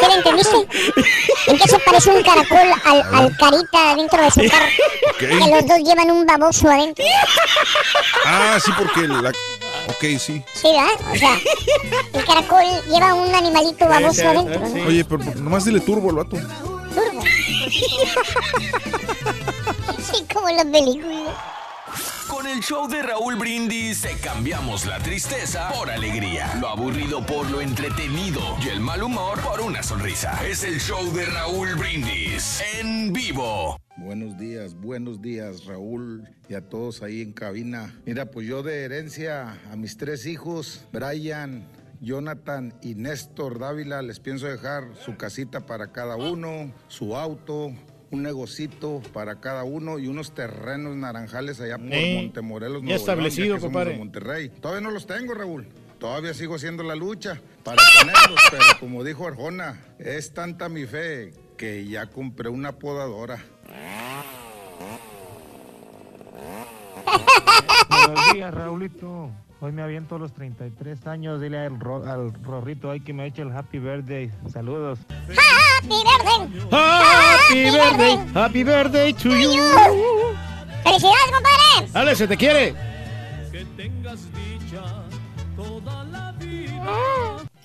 ¿Sí 0.00 0.06
lo 0.06 0.14
entendiste? 0.14 0.56
¿En 1.48 1.58
qué 1.58 1.68
se 1.68 1.78
parece 1.80 2.10
un 2.10 2.22
caracol 2.22 2.72
al, 2.84 3.02
al 3.14 3.36
carita 3.36 3.94
dentro 3.96 4.22
de 4.22 4.30
su 4.30 4.40
carro? 4.48 4.66
Que 5.18 5.26
los 5.26 5.66
dos 5.66 5.78
llevan 5.84 6.10
un 6.10 6.24
baboso 6.24 6.68
adentro. 6.70 7.04
Ah, 8.24 8.58
sí, 8.64 8.70
porque 8.78 9.06
la... 9.08 9.32
Ok, 9.88 10.04
sí. 10.18 10.44
Sí, 10.54 10.68
¿verdad? 10.68 11.12
O 11.12 11.16
sea, 11.16 11.38
el 12.12 12.24
caracol 12.24 12.64
lleva 12.90 13.14
un 13.14 13.34
animalito 13.34 13.86
baboso 13.88 14.28
adentro. 14.28 14.60
¿no? 14.60 14.86
Oye, 14.86 15.04
pero 15.04 15.20
pero 15.24 15.40
nomás 15.40 15.64
dile 15.64 15.80
turbo 15.80 16.10
al 16.10 16.16
vato. 16.16 16.36
Turbo. 16.36 17.22
Sí, 20.10 20.24
como 20.32 20.48
las 20.48 20.64
películas. 20.66 21.34
Con 22.28 22.46
el 22.46 22.60
show 22.60 22.86
de 22.86 23.02
Raúl 23.02 23.36
Brindis 23.36 24.02
te 24.02 24.14
cambiamos 24.16 24.84
la 24.84 24.98
tristeza 24.98 25.70
por 25.72 25.90
alegría, 25.90 26.54
lo 26.60 26.68
aburrido 26.68 27.24
por 27.24 27.50
lo 27.50 27.62
entretenido 27.62 28.40
y 28.62 28.68
el 28.68 28.80
mal 28.80 29.02
humor 29.02 29.40
por 29.40 29.60
una 29.62 29.82
sonrisa. 29.82 30.38
Es 30.46 30.62
el 30.62 30.78
show 30.78 31.10
de 31.14 31.24
Raúl 31.24 31.74
Brindis 31.76 32.62
en 32.78 33.12
vivo. 33.14 33.78
Buenos 33.96 34.36
días, 34.36 34.74
buenos 34.74 35.22
días 35.22 35.64
Raúl 35.64 36.28
y 36.48 36.54
a 36.54 36.68
todos 36.68 37.02
ahí 37.02 37.22
en 37.22 37.32
cabina. 37.32 37.98
Mira, 38.04 38.30
pues 38.30 38.46
yo 38.46 38.62
de 38.62 38.84
herencia 38.84 39.58
a 39.72 39.76
mis 39.76 39.96
tres 39.96 40.26
hijos, 40.26 40.86
Brian, 40.92 41.66
Jonathan 42.00 42.74
y 42.82 42.94
Néstor 42.94 43.58
Dávila, 43.58 44.02
les 44.02 44.20
pienso 44.20 44.46
dejar 44.46 44.84
su 45.04 45.16
casita 45.16 45.66
para 45.66 45.92
cada 45.92 46.16
uno, 46.16 46.72
su 46.88 47.16
auto, 47.16 47.72
un 48.10 48.22
negocito 48.22 49.02
para 49.12 49.40
cada 49.40 49.64
uno 49.64 49.98
y 49.98 50.06
unos 50.08 50.32
terrenos 50.34 50.96
naranjales 50.96 51.60
allá 51.60 51.76
por 51.78 51.92
Eh, 51.92 52.20
Montemorelos, 52.22 52.80
ya 52.82 52.88
León, 52.88 53.00
establecido, 53.00 53.54
que 53.56 53.60
somos 53.60 53.72
compadre. 53.74 53.92
de 53.92 53.98
Monterrey. 53.98 54.48
Todavía 54.48 54.80
no 54.80 54.90
los 54.90 55.06
tengo, 55.06 55.34
Raúl. 55.34 55.66
Todavía 55.98 56.32
sigo 56.32 56.54
haciendo 56.54 56.82
la 56.84 56.94
lucha 56.94 57.40
para 57.64 57.82
tenerlos, 57.98 58.40
pero 58.50 58.64
como 58.80 59.02
dijo 59.04 59.26
Arjona, 59.26 59.80
es 59.98 60.32
tanta 60.32 60.68
mi 60.68 60.86
fe 60.86 61.32
que 61.56 61.86
ya 61.86 62.06
compré 62.06 62.48
una 62.48 62.72
podadora. 62.78 63.44
Buenos 67.90 68.32
días, 68.32 68.54
Raulito. 68.54 69.30
Hoy 69.60 69.72
me 69.72 69.82
aviento 69.82 70.18
los 70.18 70.32
33 70.32 71.06
años. 71.08 71.40
Dile 71.40 71.58
al, 71.58 71.80
Ro- 71.80 72.04
al 72.08 72.32
Rorrito 72.44 72.90
ahí 72.90 73.00
que 73.00 73.12
me 73.12 73.26
eche 73.26 73.42
el 73.42 73.50
happy 73.56 73.78
birthday. 73.78 74.30
Saludos. 74.52 75.00
Happy 75.10 75.88
birthday. 75.88 76.68
Happy 76.70 77.64
birthday, 77.70 78.18
happy 78.34 78.64
birthday 78.64 79.12
to 79.14 79.28
you. 79.30 79.62
¡Felicidades, 80.84 81.30
compadre! 81.32 81.92
Dale, 81.92 82.14
se 82.16 82.28
te 82.28 82.36
quiere. 82.36 82.74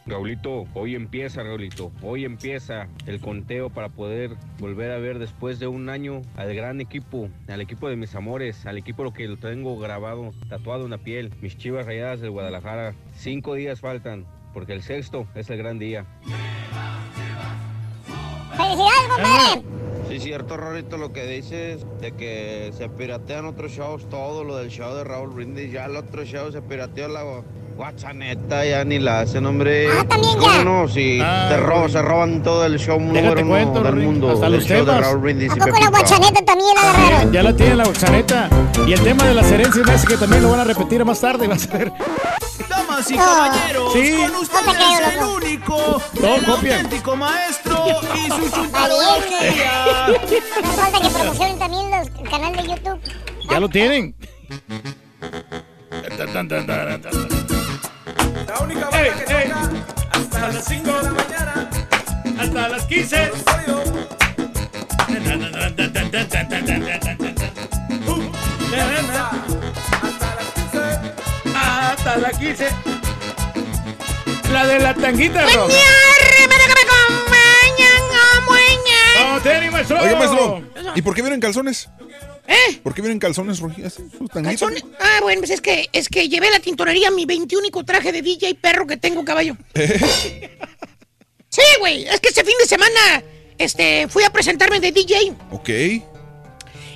Raulito, 0.06 0.66
hoy 0.74 0.96
empieza, 0.96 1.44
Raulito. 1.44 1.92
Hoy 2.02 2.26
empieza 2.26 2.88
el 3.06 3.22
conteo 3.22 3.70
para 3.70 3.88
poder 3.88 4.32
volver 4.60 4.92
a 4.92 4.98
ver 4.98 5.18
después 5.18 5.60
de 5.60 5.68
un 5.68 5.88
año 5.88 6.22
al 6.36 6.54
gran 6.54 6.82
equipo, 6.82 7.30
al 7.48 7.62
equipo 7.62 7.88
de 7.88 7.96
mis 7.96 8.14
amores, 8.14 8.66
al 8.66 8.78
equipo 8.78 9.04
lo 9.06 9.14
que 9.14 9.28
lo 9.28 9.38
tengo 9.38 9.80
grabado, 9.80 10.34
tatuado 10.50 10.84
en 10.84 10.92
la 10.92 10.98
piel, 10.98 11.32
mis 11.42 11.58
chivas 11.58 11.86
rayadas 11.86 12.20
del 12.20 12.32
Guadalajara. 12.32 12.96
Cinco 13.16 13.54
días 13.54 13.80
faltan, 13.80 14.26
porque 14.54 14.74
el 14.74 14.82
sexto 14.82 15.26
es 15.36 15.50
el 15.50 15.58
gran 15.58 15.80
día. 15.80 16.06
¡Felicidades, 18.58 19.08
compadre! 19.10 19.93
Sí, 20.14 20.20
cierto, 20.20 20.58
Rorito, 20.58 20.98
lo 20.98 21.12
que 21.12 21.26
dices 21.26 21.84
de 22.00 22.12
que 22.12 22.72
se 22.78 22.88
piratean 22.88 23.46
otros 23.46 23.72
shows, 23.72 24.08
todo 24.12 24.44
lo 24.44 24.58
del 24.58 24.70
show 24.70 24.94
de 24.94 25.04
Raúl 25.04 25.32
Brindis, 25.32 25.72
ya 25.72 25.86
el 25.86 25.96
otro 25.96 26.24
show 26.24 26.52
se 26.52 26.62
pirateó 26.62 27.08
la 27.08 27.24
guachaneta, 27.76 28.64
ya 28.64 28.84
ni 28.86 29.00
la 29.00 29.22
hacen, 29.22 29.44
hombre. 29.48 29.88
Ah, 29.92 30.06
también 30.08 30.38
¿Cómo 30.38 30.52
ya. 30.54 30.64
no? 30.64 30.88
Si 30.88 31.20
Ah, 31.20 31.48
te 31.50 31.58
roban, 31.58 31.90
se 31.90 32.02
roban 32.04 32.44
todo 32.44 32.64
el 32.64 32.78
show 32.78 33.00
número 33.00 33.44
cuento, 33.48 33.82
del 33.82 33.96
mundo, 33.96 34.30
hasta 34.34 34.46
del 34.46 34.54
los 34.60 34.66
show 34.68 34.78
de 34.78 34.86
temas. 34.86 35.02
Raúl 35.02 35.18
Brindis 35.18 35.52
¿A 35.52 35.56
poco 35.56 35.80
la 35.80 35.90
guachaneta 35.90 36.46
también 36.46 36.70
la 36.76 36.82
agarraron? 36.92 37.34
Ya 37.34 37.42
la 37.42 37.56
tiene 37.56 37.76
la 37.76 37.84
boxaneta. 37.86 38.50
Y 38.86 38.94
el 38.94 39.00
tema 39.02 39.24
de 39.24 39.34
las 39.34 39.52
herencias 39.52 39.84
me 39.88 39.94
hace 39.94 40.06
que 40.06 40.18
también 40.18 40.44
lo 40.44 40.52
van 40.52 40.60
a 40.60 40.64
repetir 40.64 41.04
más 41.04 41.20
tarde, 41.22 41.48
vas 41.48 41.68
a 41.74 41.78
ver. 41.80 41.92
Damas 42.94 43.12
y 43.12 43.16
caballeros, 43.16 43.94
Sí. 43.94 44.16
con 44.16 44.36
ustedes 44.36 45.00
el 45.14 45.20
loco. 45.20 45.34
único, 45.36 46.02
No, 46.22 46.36
el 46.36 46.46
copian. 46.46 46.74
auténtico 46.86 47.16
maestro 47.16 47.86
y 47.88 47.94
su 47.94 48.08
Valiente. 48.08 48.52
chuntarología. 48.52 50.08
No 50.62 50.70
falta 50.74 51.02
que 51.02 51.10
promocionen 51.10 51.60
también 51.60 51.92
los- 51.92 52.08
el 52.20 52.30
canal 52.30 52.56
de 52.56 52.64
YouTube. 52.68 53.00
Ya 53.50 53.60
lo 53.60 53.70
tienen. 53.70 54.16
La 58.48 58.60
única 58.60 58.90
Ey, 58.92 59.10
banda 59.10 59.26
que 59.26 59.34
ey. 59.34 59.50
toca 59.50 59.70
hasta 60.12 60.48
las 60.50 60.66
5 60.66 60.92
de 60.92 61.04
la 61.04 61.10
mañana. 61.12 61.70
Hasta 62.40 62.68
las 62.70 62.84
15. 62.86 63.32
Hasta 72.34 72.40
las 72.40 72.40
15. 72.40 72.68
La 74.52 74.66
de 74.68 74.80
la 74.80 74.94
tanguita 74.94 75.46
roja. 75.48 75.74
No, 79.20 79.42
tenis, 79.42 79.72
maestro. 79.72 80.02
Oiga, 80.02 80.16
maestro, 80.18 80.64
¿y 80.96 81.02
por 81.02 81.16
qué 81.16 81.22
vienen 81.22 81.40
calzones? 81.40 81.90
¿Eh? 82.48 82.80
¿Por 82.84 82.94
qué 82.94 83.02
vienen 83.02 83.20
calzones 83.20 83.60
tanguitas. 83.60 83.98
Calzones. 84.32 84.84
Ah, 85.00 85.20
bueno, 85.22 85.42
pues 85.42 85.52
es 85.52 85.62
que, 85.62 85.88
es 85.94 86.10
que 86.10 86.28
llevé 86.28 86.48
a 86.48 86.52
la 86.52 86.60
tintorería 86.60 87.10
mi 87.10 87.26
21 87.26 87.70
traje 87.86 88.12
de 88.12 88.22
DJ 88.22 88.56
perro 88.56 88.86
que 88.86 88.98
tengo, 88.98 89.24
caballo. 89.24 89.56
Sí, 91.50 91.62
güey, 91.80 92.08
es 92.08 92.20
que 92.20 92.30
este 92.30 92.44
fin 92.44 92.56
de 92.60 92.66
semana 92.66 93.24
este, 93.60 94.08
fui 94.08 94.24
a 94.24 94.32
presentarme 94.32 94.80
de 94.80 94.92
DJ 94.92 95.36
Ok. 95.52 95.70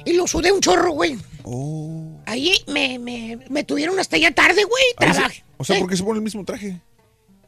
y 0.03 0.13
lo 0.13 0.25
sudé 0.25 0.51
un 0.51 0.61
chorro, 0.61 0.93
güey. 0.93 1.15
Oh. 1.43 2.06
Ahí 2.27 2.61
me, 2.67 2.99
me, 2.99 3.39
me 3.49 3.63
tuvieron 3.63 3.97
hasta 3.99 4.17
ya 4.17 4.31
tarde, 4.31 4.65
güey. 4.65 4.83
Trabajé. 4.97 5.45
o 5.55 5.63
sea, 5.63 5.77
¿Eh? 5.77 5.79
¿por 5.79 5.89
qué 5.89 5.95
se 5.95 6.03
pone 6.03 6.17
el 6.17 6.23
mismo 6.23 6.43
traje? 6.43 6.77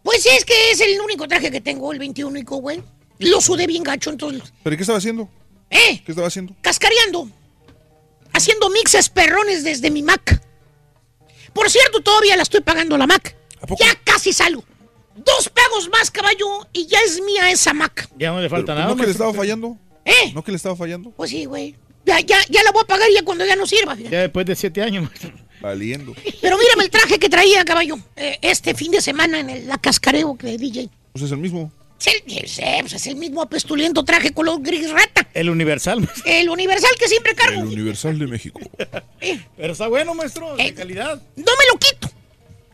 Pues 0.04 0.26
es 0.26 0.46
que 0.46 0.72
es 0.72 0.80
el 0.80 1.00
único 1.02 1.28
traje 1.28 1.52
que 1.52 1.60
tengo, 1.60 1.92
el 1.92 2.00
21, 2.00 2.40
güey. 2.46 2.82
Lo 3.18 3.42
sudé 3.42 3.68
bien 3.68 3.84
gacho, 3.84 4.10
entonces. 4.10 4.54
¿Pero 4.64 4.78
qué 4.78 4.84
estaba 4.84 4.98
haciendo? 4.98 5.28
¿Eh? 5.70 6.02
¿Qué 6.06 6.14
estaba 6.14 6.30
haciendo? 6.30 6.56
Cascareando. 6.62 7.30
Haciendo 8.32 8.70
mixes 8.70 9.10
perrones 9.10 9.66
desde 9.66 9.92
mi 9.92 10.02
Mac. 10.02 10.42
Por 11.52 11.70
cierto, 11.70 12.00
todavía 12.00 12.38
la 12.38 12.44
estoy 12.44 12.62
pagando 12.62 12.98
la 12.98 13.06
Mac. 13.06 13.36
Ya 13.78 13.94
casi 14.06 14.32
salgo. 14.32 14.64
Dos 15.14 15.50
pagos 15.50 15.90
más, 15.90 16.10
caballo, 16.10 16.70
y 16.72 16.86
ya 16.88 17.00
es 17.06 17.22
mía 17.22 17.52
esa 17.52 17.74
Mac. 17.74 18.10
Ya 18.18 18.32
no 18.32 18.40
le 18.40 18.48
falta 18.48 18.68
Pero, 18.68 18.80
nada. 18.80 18.92
¿No 18.92 18.96
que 18.96 19.06
le 19.08 19.12
estaba 19.12 19.34
fallando? 19.34 19.78
¿Eh? 20.06 20.32
¿No 20.34 20.42
que 20.42 20.52
le 20.52 20.56
estaba 20.56 20.78
fallando? 20.78 21.12
Pues 21.12 21.32
sí, 21.32 21.44
güey. 21.44 21.76
Ya, 22.10 22.20
ya, 22.22 22.38
ya 22.50 22.64
la 22.64 22.72
voy 22.72 22.82
a 22.84 22.88
pagar 22.88 23.08
ya 23.14 23.24
cuando 23.24 23.46
ya 23.46 23.56
no 23.56 23.66
sirva. 23.68 23.96
fíjate. 23.96 24.14
Ya 24.16 24.22
después 24.22 24.46
de 24.46 24.56
siete 24.56 24.82
años, 24.82 25.04
maestro. 25.06 25.32
Valiendo. 25.62 26.16
Pero 26.42 26.58
mírame 26.58 26.84
el 26.86 26.90
traje 26.90 27.20
que 27.20 27.30
traía, 27.30 27.64
caballo. 27.66 27.98
eh, 28.16 28.38
este 28.42 28.74
fin 28.74 28.92
de 28.92 29.02
semana 29.02 29.40
en 29.40 29.50
el- 29.50 29.68
la 29.68 29.78
cascareo 29.78 30.38
de 30.42 30.58
DJ. 30.58 30.90
Pues 31.12 31.26
es 31.26 31.32
el 31.32 31.38
mismo. 31.38 31.72
Sí, 31.98 32.12
sí, 32.26 32.42
sí, 32.48 32.62
pues 32.80 32.94
es 32.94 33.08
el 33.08 33.18
mismo 33.18 33.42
apestuliento 33.42 34.06
traje 34.06 34.32
color 34.34 34.62
gris 34.62 34.90
rata. 34.90 35.28
El 35.34 35.50
universal, 35.50 36.00
maestro. 36.00 36.24
El 36.26 36.50
universal 36.50 36.92
que 36.98 37.10
siempre 37.10 37.36
cargo. 37.36 37.62
El 37.62 37.68
Universal 37.68 38.18
de 38.18 38.26
México. 38.28 38.60
Pero 39.58 39.74
está 39.74 39.88
bueno, 39.88 40.14
maestro. 40.14 40.56
De 40.56 40.74
calidad. 40.74 41.22
No 41.36 41.44
me 41.44 41.66
lo 41.74 41.78
quito. 41.78 42.10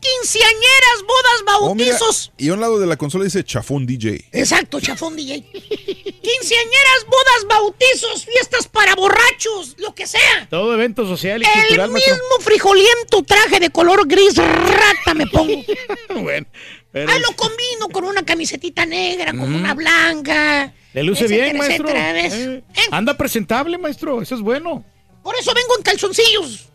Quinceañeras, 0.06 1.02
bodas, 1.06 1.42
Oh, 1.60 1.74
mira, 1.74 1.92
bautizos. 1.92 2.32
y 2.36 2.48
a 2.48 2.54
un 2.54 2.60
lado 2.60 2.78
de 2.78 2.86
la 2.86 2.96
consola 2.96 3.24
dice 3.24 3.42
Chafón 3.44 3.86
DJ. 3.86 4.28
Exacto, 4.32 4.80
chafón 4.80 5.16
DJ. 5.16 5.42
Quinceañeras, 5.42 7.06
bodas, 7.06 7.46
bautizos, 7.48 8.24
fiestas 8.24 8.68
para 8.68 8.94
borrachos, 8.94 9.74
lo 9.78 9.94
que 9.94 10.06
sea. 10.06 10.46
Todo 10.50 10.74
evento 10.74 11.06
social 11.06 11.42
y 11.42 11.46
El 11.46 11.52
cultural, 11.66 11.90
maestro. 11.90 12.14
mismo 12.14 12.28
frijoliento 12.40 13.22
traje 13.22 13.60
de 13.60 13.70
color 13.70 14.06
gris 14.06 14.36
rata 14.36 15.14
me 15.14 15.26
pongo. 15.26 15.62
bueno. 16.22 16.46
pero 16.92 17.10
Ahí 17.10 17.20
lo 17.20 17.34
combino 17.36 17.88
con 17.92 18.04
una 18.04 18.24
camisetita 18.24 18.84
negra, 18.86 19.32
con 19.32 19.54
una 19.54 19.74
blanca. 19.74 20.72
Le 20.92 21.02
luce 21.02 21.24
etcétera, 21.24 21.44
bien, 21.46 21.58
maestro. 21.58 21.88
etcétera. 21.88 22.24
Eh, 22.56 22.62
Anda 22.90 23.16
presentable, 23.16 23.78
maestro. 23.78 24.20
Eso 24.22 24.34
es 24.34 24.40
bueno. 24.40 24.84
Por 25.22 25.34
eso 25.36 25.52
vengo 25.54 25.76
en 25.76 25.82
calzoncillos. 25.82 26.68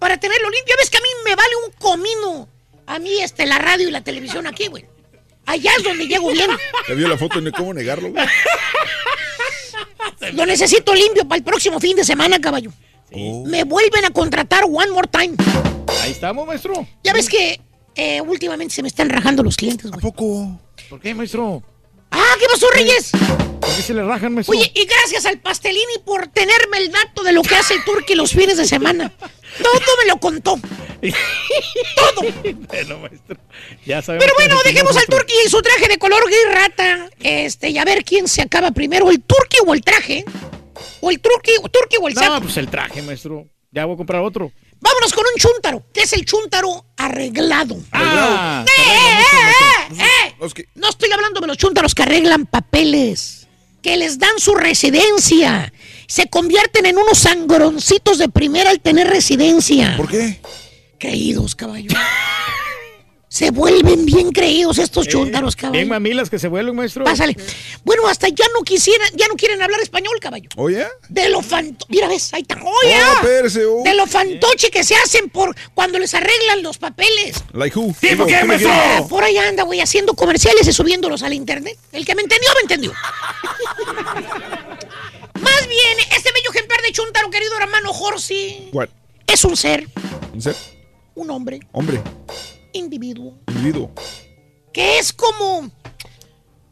Para 0.00 0.18
tenerlo 0.18 0.50
limpio. 0.50 0.74
Ya 0.74 0.80
ves 0.80 0.90
que 0.90 0.96
a 0.96 1.00
mí 1.00 1.08
me 1.24 1.36
vale 1.36 1.54
un 1.66 1.72
comino. 1.78 2.48
A 2.86 2.98
mí, 2.98 3.20
este, 3.20 3.46
la 3.46 3.58
radio 3.58 3.86
y 3.88 3.92
la 3.92 4.00
televisión 4.02 4.48
aquí, 4.48 4.66
güey. 4.66 4.84
Allá 5.46 5.70
es 5.78 5.84
donde 5.84 6.08
llego 6.08 6.30
bien. 6.32 6.50
¿Ya 6.88 6.94
vio 6.94 7.06
la 7.06 7.16
foto? 7.16 7.40
¿No? 7.40 7.52
¿Cómo 7.52 7.72
negarlo? 7.72 8.10
güey? 8.10 8.26
Lo 10.32 10.44
necesito 10.46 10.94
limpio 10.94 11.26
para 11.26 11.38
el 11.38 11.44
próximo 11.44 11.80
fin 11.80 11.96
de 11.96 12.04
semana, 12.04 12.40
caballo. 12.40 12.72
Oh. 13.12 13.44
Me 13.46 13.64
vuelven 13.64 14.04
a 14.04 14.10
contratar 14.10 14.64
one 14.64 14.90
more 14.90 15.08
time. 15.08 15.34
Ahí 16.02 16.12
estamos, 16.12 16.46
maestro. 16.46 16.86
Ya 17.02 17.12
ves 17.12 17.28
que 17.28 17.60
eh, 17.94 18.20
últimamente 18.20 18.74
se 18.74 18.82
me 18.82 18.88
están 18.88 19.08
rajando 19.10 19.42
los 19.42 19.56
clientes, 19.56 19.90
güey. 19.90 20.00
poco? 20.00 20.60
¿Por 20.88 21.00
qué, 21.00 21.14
maestro? 21.14 21.62
Ah, 22.10 22.34
¿qué 22.38 22.46
pasó, 22.52 22.66
Reyes? 22.70 23.10
¿Por 23.70 23.76
qué 23.76 23.82
se 23.84 23.94
le 23.94 24.02
rajan, 24.02 24.34
maestro? 24.34 24.58
Oye, 24.58 24.72
y 24.74 24.84
gracias 24.84 25.26
al 25.26 25.38
Pastelini 25.38 25.98
por 26.04 26.26
tenerme 26.26 26.78
el 26.78 26.90
dato 26.90 27.22
de 27.22 27.30
lo 27.30 27.42
que 27.42 27.54
hace 27.54 27.74
el 27.74 27.84
Turqui 27.84 28.16
los 28.16 28.32
fines 28.32 28.56
de 28.56 28.66
semana. 28.66 29.12
Todo 29.62 29.96
me 30.02 30.08
lo 30.08 30.18
contó. 30.18 30.58
Todo. 31.96 32.32
bueno, 32.68 32.98
maestro. 32.98 33.36
Ya 33.86 34.02
sabemos 34.02 34.24
Pero 34.24 34.34
bueno, 34.36 34.60
dejemos 34.64 34.96
al. 34.96 35.06
Turqui 35.06 35.34
y 35.46 35.48
su 35.48 35.62
traje 35.62 35.86
de 35.86 35.98
color 35.98 36.24
gris 36.24 36.52
rata. 36.52 37.10
Este, 37.20 37.70
y 37.70 37.78
a 37.78 37.84
ver 37.84 38.04
quién 38.04 38.26
se 38.26 38.42
acaba 38.42 38.72
primero, 38.72 39.08
el 39.08 39.22
Turqui 39.22 39.58
o 39.64 39.72
el 39.72 39.82
traje. 39.82 40.24
O 41.00 41.10
el 41.10 41.20
Turqui, 41.20 41.52
Turqui 41.70 41.96
o 42.00 42.08
el 42.08 42.14
saco. 42.14 42.34
No, 42.34 42.42
pues 42.42 42.56
el 42.56 42.68
traje, 42.68 43.02
maestro. 43.02 43.46
Ya 43.70 43.84
voy 43.84 43.94
a 43.94 43.98
comprar 43.98 44.20
otro. 44.22 44.50
Vámonos 44.80 45.12
con 45.12 45.24
un 45.32 45.38
chúntaro, 45.38 45.84
que 45.92 46.02
es 46.02 46.12
el 46.12 46.24
chúntaro 46.24 46.86
arreglado. 46.96 47.76
Ah, 47.92 48.64
¡Eh, 48.66 48.82
eh, 48.82 50.00
eh, 50.00 50.34
eh! 50.40 50.66
No 50.74 50.88
estoy 50.88 51.12
hablando 51.12 51.40
de 51.40 51.46
los 51.46 51.56
chúntaros 51.56 51.94
que 51.94 52.02
arreglan 52.02 52.46
papeles, 52.46 53.39
que 53.82 53.96
les 53.96 54.18
dan 54.18 54.38
su 54.38 54.54
residencia 54.54 55.72
se 56.06 56.28
convierten 56.28 56.86
en 56.86 56.98
unos 56.98 57.18
sangroncitos 57.18 58.18
de 58.18 58.28
primera 58.28 58.70
al 58.70 58.80
tener 58.80 59.06
residencia. 59.06 59.94
¿Por 59.96 60.08
qué? 60.08 60.40
Creídos, 60.98 61.54
caballo. 61.54 61.90
Se 63.32 63.52
vuelven 63.52 64.04
bien 64.06 64.32
creídos 64.32 64.78
estos 64.78 65.06
chúntaros, 65.06 65.54
caballo. 65.54 65.74
Bien 65.78 65.88
mamilas 65.88 66.28
que 66.28 66.36
se 66.40 66.48
vuelven, 66.48 66.74
maestro. 66.74 67.04
Pásale. 67.04 67.36
Bueno, 67.84 68.08
hasta 68.08 68.26
ya 68.28 68.44
no 68.52 68.62
quisieran, 68.64 69.08
ya 69.14 69.28
no 69.28 69.36
quieren 69.36 69.62
hablar 69.62 69.80
español, 69.80 70.14
caballo. 70.20 70.48
¿Oye? 70.56 70.84
De 71.08 71.28
lo 71.28 71.40
fanto... 71.40 71.86
Mira, 71.88 72.08
ves, 72.08 72.34
ahí 72.34 72.42
está. 72.42 72.56
Oye, 72.56 72.96
Oh, 73.08 73.12
espérese, 73.22 73.64
oh. 73.66 73.82
de 73.84 73.94
lo 73.94 74.08
fantoche 74.08 74.68
que 74.72 74.82
se 74.82 74.96
hacen 74.96 75.30
por 75.30 75.54
cuando 75.74 76.00
les 76.00 76.12
arreglan 76.12 76.64
los 76.64 76.78
papeles. 76.78 77.44
Like 77.52 77.78
who? 77.78 77.94
¿Tipo 78.00 78.26
qué, 78.26 78.38
me 78.40 78.44
maestro? 78.46 78.72
Ah, 78.72 79.06
por 79.08 79.22
ahí 79.22 79.36
anda, 79.38 79.62
güey, 79.62 79.80
haciendo 79.80 80.14
comerciales 80.14 80.66
y 80.66 80.72
subiéndolos 80.72 81.22
al 81.22 81.32
internet. 81.32 81.78
El 81.92 82.04
que 82.04 82.16
me 82.16 82.22
entendió, 82.22 82.50
me 82.56 82.62
entendió. 82.62 82.92
Más 85.40 85.68
bien, 85.68 85.98
este 86.16 86.32
bello 86.32 86.50
ejemplar 86.50 86.82
de 86.82 86.90
Chuntaro, 86.90 87.30
querido 87.30 87.56
hermano 87.60 87.92
Jorsi, 87.92 88.70
What? 88.72 88.88
es 89.28 89.44
un 89.44 89.56
ser, 89.56 89.86
¿Un 90.34 90.42
ser? 90.42 90.56
un 91.14 91.30
hombre, 91.30 91.60
Hombre, 91.72 92.00
individuo, 92.72 93.38
individuo. 93.48 93.90
que 94.72 94.98
es 94.98 95.12
como... 95.12 95.70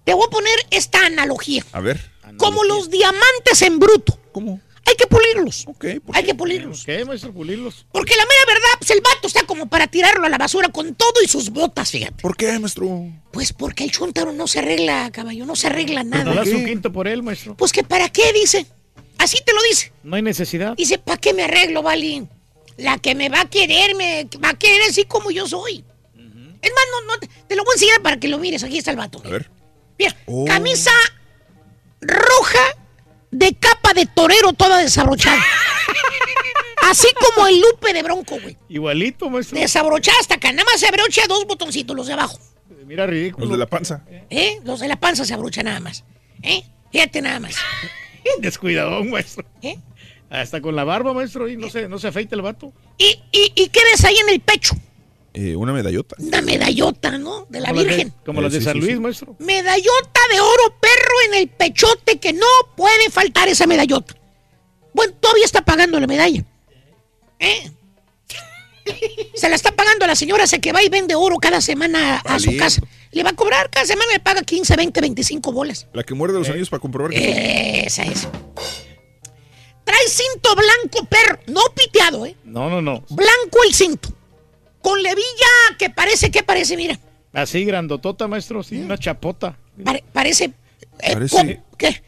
Te 0.04 0.14
voy 0.14 0.24
a 0.26 0.30
poner 0.30 0.54
esta 0.70 1.04
analogía. 1.04 1.64
A 1.72 1.80
ver. 1.80 2.00
Como 2.38 2.64
los 2.64 2.88
diamantes 2.90 3.60
en 3.62 3.78
bruto. 3.78 4.18
¿Cómo? 4.32 4.60
Hay 4.86 4.94
que 4.94 5.06
pulirlos. 5.06 5.64
Ok, 5.66 5.84
¿por 6.04 6.16
Hay 6.16 6.24
que 6.24 6.34
pulirlos. 6.34 6.82
¿Qué, 6.84 7.04
maestro? 7.04 7.30
Pulirlos. 7.30 7.84
Porque 7.92 8.16
la 8.16 8.22
mera 8.24 8.40
verdad, 8.46 8.70
pues 8.78 8.90
el 8.90 9.02
vato 9.02 9.26
está 9.26 9.42
como 9.42 9.68
para 9.68 9.86
tirarlo 9.86 10.24
a 10.24 10.30
la 10.30 10.38
basura 10.38 10.70
con 10.70 10.94
todo 10.94 11.12
y 11.22 11.28
sus 11.28 11.50
botas, 11.50 11.90
fíjate. 11.90 12.22
¿Por 12.22 12.38
qué, 12.38 12.58
maestro? 12.58 13.06
Pues 13.32 13.52
porque 13.52 13.84
el 13.84 13.90
chuntaro 13.90 14.32
no 14.32 14.46
se 14.46 14.60
arregla, 14.60 15.10
caballo, 15.12 15.44
no 15.44 15.54
se 15.56 15.66
arregla 15.66 16.04
No 16.04 16.24
nada. 16.24 16.34
das 16.34 16.48
un 16.48 16.64
quinto 16.64 16.90
por 16.90 17.06
él, 17.06 17.22
maestro. 17.22 17.54
Pues 17.54 17.70
que 17.72 17.84
para 17.84 18.08
qué, 18.08 18.32
dice. 18.32 18.64
Así 19.18 19.36
te 19.44 19.52
lo 19.52 19.60
dice. 19.68 19.92
No 20.04 20.16
hay 20.16 20.22
necesidad. 20.22 20.74
Dice, 20.74 20.96
¿para 20.98 21.18
qué 21.18 21.34
me 21.34 21.42
arreglo, 21.42 21.82
Vali? 21.82 22.26
La 22.78 22.96
que 22.96 23.14
me 23.14 23.28
va 23.28 23.42
a 23.42 23.50
querer, 23.50 23.94
me 23.94 24.26
va 24.42 24.50
a 24.50 24.54
querer 24.54 24.80
así 24.88 25.04
como 25.04 25.30
yo 25.30 25.46
soy. 25.46 25.84
Es 26.62 26.70
más, 26.72 26.84
no, 26.92 27.12
no, 27.14 27.18
te, 27.18 27.56
lo 27.56 27.64
voy 27.64 27.72
a 27.72 27.74
enseñar 27.74 28.02
para 28.02 28.18
que 28.18 28.28
lo 28.28 28.38
mires. 28.38 28.62
Aquí 28.64 28.78
está 28.78 28.90
el 28.90 28.96
vato. 28.96 29.20
A 29.24 29.28
ver. 29.28 29.50
Mira, 29.98 30.14
Oh. 30.26 30.44
camisa 30.44 30.92
roja 32.00 32.58
de 33.30 33.54
capa 33.54 33.92
de 33.94 34.06
torero 34.06 34.52
toda 34.52 34.78
desabrochada. 34.78 35.42
Así 36.90 37.08
como 37.20 37.46
el 37.46 37.60
lupe 37.60 37.92
de 37.92 38.02
bronco, 38.02 38.38
güey. 38.40 38.56
Igualito, 38.68 39.28
maestro. 39.28 39.58
Desabrochada 39.58 40.16
hasta 40.20 40.36
acá. 40.36 40.52
Nada 40.52 40.64
más 40.64 40.80
se 40.80 40.86
abrocha 40.86 41.26
dos 41.28 41.44
botoncitos, 41.46 41.94
los 41.94 42.06
de 42.06 42.14
abajo. 42.14 42.38
Mira, 42.86 43.06
ridículo. 43.06 43.46
Los 43.46 43.52
de 43.52 43.58
la 43.58 43.66
panza. 43.66 44.04
¿Eh? 44.30 44.60
Los 44.64 44.80
de 44.80 44.88
la 44.88 44.96
panza 44.96 45.24
se 45.24 45.34
abrochan 45.34 45.66
nada 45.66 45.80
más. 45.80 46.04
¿Eh? 46.42 46.62
Fíjate 46.90 47.20
nada 47.20 47.40
más. 47.40 47.56
Descuidadón, 48.38 49.10
maestro. 49.10 49.44
¿Eh? 49.60 49.78
Hasta 50.30 50.60
con 50.62 50.76
la 50.76 50.84
barba, 50.84 51.12
maestro, 51.12 51.48
y 51.48 51.56
no 51.56 51.68
se, 51.68 51.88
no 51.88 51.98
se 51.98 52.08
afeita 52.08 52.34
el 52.36 52.42
vato. 52.42 52.72
¿Y, 52.96 53.20
y, 53.32 53.52
y 53.54 53.68
qué 53.68 53.80
ves 53.90 54.04
ahí 54.04 54.16
en 54.16 54.28
el 54.30 54.40
pecho? 54.40 54.74
Eh, 55.40 55.54
una 55.54 55.72
medallota. 55.72 56.16
Una 56.18 56.42
medallota, 56.42 57.16
¿no? 57.16 57.46
De 57.48 57.60
la 57.60 57.68
Como 57.68 57.80
las 57.80 57.84
de- 57.86 57.94
Virgen. 57.96 58.14
como 58.26 58.40
las 58.40 58.52
de 58.52 58.58
Sí, 58.58 58.64
San 58.64 58.78
Luis, 58.78 58.92
sí. 58.94 58.98
maestro. 58.98 59.36
Medallota 59.38 60.20
de 60.32 60.40
oro 60.40 60.74
perro 60.80 61.14
en 61.28 61.34
el 61.34 61.48
pechote 61.48 62.18
que 62.18 62.32
no 62.32 62.46
puede 62.76 63.08
faltar 63.10 63.48
esa 63.48 63.66
medallota. 63.66 64.16
Bueno, 64.92 65.12
todavía 65.20 65.44
está 65.44 65.62
pagando 65.64 66.00
la 66.00 66.08
medalla. 66.08 66.44
¿Eh? 67.38 67.70
Se 69.34 69.48
la 69.48 69.54
está 69.54 69.70
pagando 69.72 70.06
a 70.06 70.08
la 70.08 70.16
señora 70.16 70.44
esa 70.44 70.58
que 70.58 70.72
va 70.72 70.82
y 70.82 70.88
vende 70.88 71.14
oro 71.14 71.36
cada 71.36 71.60
semana 71.60 72.16
a, 72.24 72.34
a 72.34 72.38
su 72.40 72.56
casa. 72.56 72.80
Le 73.12 73.22
va 73.22 73.30
a 73.30 73.34
cobrar 73.34 73.70
cada 73.70 73.86
semana, 73.86 74.10
le 74.12 74.18
paga 74.20 74.42
15, 74.42 74.74
20, 74.76 75.00
25 75.00 75.52
bolas. 75.52 75.86
La 75.92 76.02
que 76.02 76.14
muerde 76.14 76.38
los 76.38 76.48
anillos 76.48 76.70
para 76.70 76.80
comprobar 76.80 77.12
que 77.12 77.82
Esa 77.86 78.02
es. 78.02 78.26
Trae 79.84 80.08
cinto 80.08 80.54
blanco 80.54 81.06
perro, 81.08 81.38
no 81.46 81.60
piteado, 81.76 82.26
¿eh? 82.26 82.34
No, 82.44 82.68
no, 82.68 82.82
no. 82.82 83.04
Blanco 83.10 83.58
el 83.66 83.74
cinto. 83.74 84.08
Con 84.82 85.02
levilla 85.02 85.76
que 85.78 85.90
parece, 85.90 86.30
¿qué 86.30 86.42
parece? 86.42 86.76
Mira, 86.76 86.98
Así 87.32 87.64
grandotota, 87.64 88.26
maestro, 88.26 88.62
sí, 88.62 88.78
una 88.80 88.96
chapota. 88.98 89.58
pare- 89.84 90.04
parece... 90.12 90.44
eh, 91.00 91.12
Parece- 91.12 91.62
¿Qué? 91.76 92.02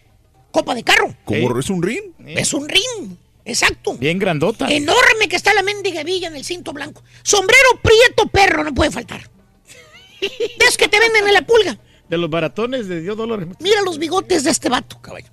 Copa 0.50 0.74
de 0.74 0.82
carro. 0.82 1.14
como 1.24 1.58
es 1.58 1.70
un 1.70 1.82
ring. 1.82 2.12
Es 2.26 2.52
un 2.54 2.68
ring. 2.68 3.16
Exacto. 3.44 3.94
Bien 3.96 4.18
grandota. 4.18 4.68
Enorme 4.68 5.28
que 5.28 5.36
está 5.36 5.54
la 5.54 5.62
mendiga 5.62 6.02
villa 6.02 6.28
en 6.28 6.36
el 6.36 6.44
cinto 6.44 6.72
blanco. 6.72 7.02
Sombrero 7.22 7.68
prieto 7.82 8.26
perro, 8.28 8.64
no 8.64 8.74
puede 8.74 8.90
faltar. 8.90 9.22
De 10.20 10.28
esos 10.64 10.76
que 10.76 10.88
te 10.88 10.98
venden 11.00 11.26
en 11.26 11.34
la 11.34 11.42
pulga. 11.42 11.78
De 12.08 12.18
los 12.18 12.28
baratones 12.28 12.88
de 12.88 13.00
10 13.00 13.16
dólares. 13.16 13.46
Mira 13.60 13.80
los 13.82 13.98
bigotes 13.98 14.42
de 14.44 14.50
este 14.50 14.68
vato, 14.68 15.00
caballo. 15.00 15.28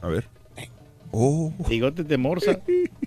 A 0.00 0.08
ver. 0.08 0.28
Oh. 1.12 1.52
Bigotes 1.68 2.06
de 2.08 2.16
morsa. 2.16 2.58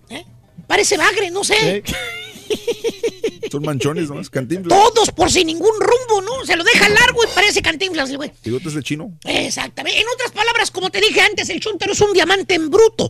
Parece 0.70 0.98
bagre, 0.98 1.32
no 1.32 1.44
sé. 1.44 1.56
¿Eh? 1.78 1.84
Son 3.52 3.64
manchones, 3.64 4.08
¿no? 4.08 4.22
Es 4.22 4.30
cantinflas. 4.30 4.70
Todos 4.70 5.10
por 5.10 5.32
sin 5.32 5.48
ningún 5.48 5.74
rumbo, 5.80 6.22
¿no? 6.22 6.46
Se 6.46 6.56
lo 6.56 6.64
deja 6.64 6.88
largo 6.90 7.24
y 7.24 7.28
parece 7.34 7.64
cantinflas 7.64 8.16
güey. 8.16 8.32
Bigotes 8.44 8.76
de 8.76 8.84
chino. 8.84 9.12
Exactamente. 9.24 10.00
En 10.00 10.08
otras 10.14 10.32
palabras, 10.32 10.70
como 10.70 10.92
te 10.92 11.02
dije 11.02 11.22
antes, 11.22 11.50
el 11.50 11.60
chuntaro 11.60 11.94
es 11.94 12.02
un 12.02 12.14
diamante 12.14 12.54
en 12.54 12.70
bruto. 12.70 13.08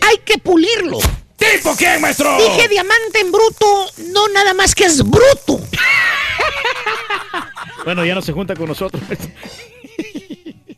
Hay 0.00 0.18
que 0.24 0.38
pulirlo. 0.38 0.98
¿Tipo 1.36 1.76
qué, 1.76 2.00
maestro? 2.00 2.36
Dije 2.36 2.66
diamante 2.66 3.20
en 3.20 3.30
bruto, 3.30 3.86
no 4.08 4.26
nada 4.30 4.52
más 4.52 4.74
que 4.74 4.86
es 4.86 5.04
bruto. 5.04 5.60
Bueno, 7.84 8.04
ya 8.04 8.14
no 8.14 8.22
se 8.22 8.32
junta 8.32 8.54
con 8.54 8.68
nosotros. 8.68 9.02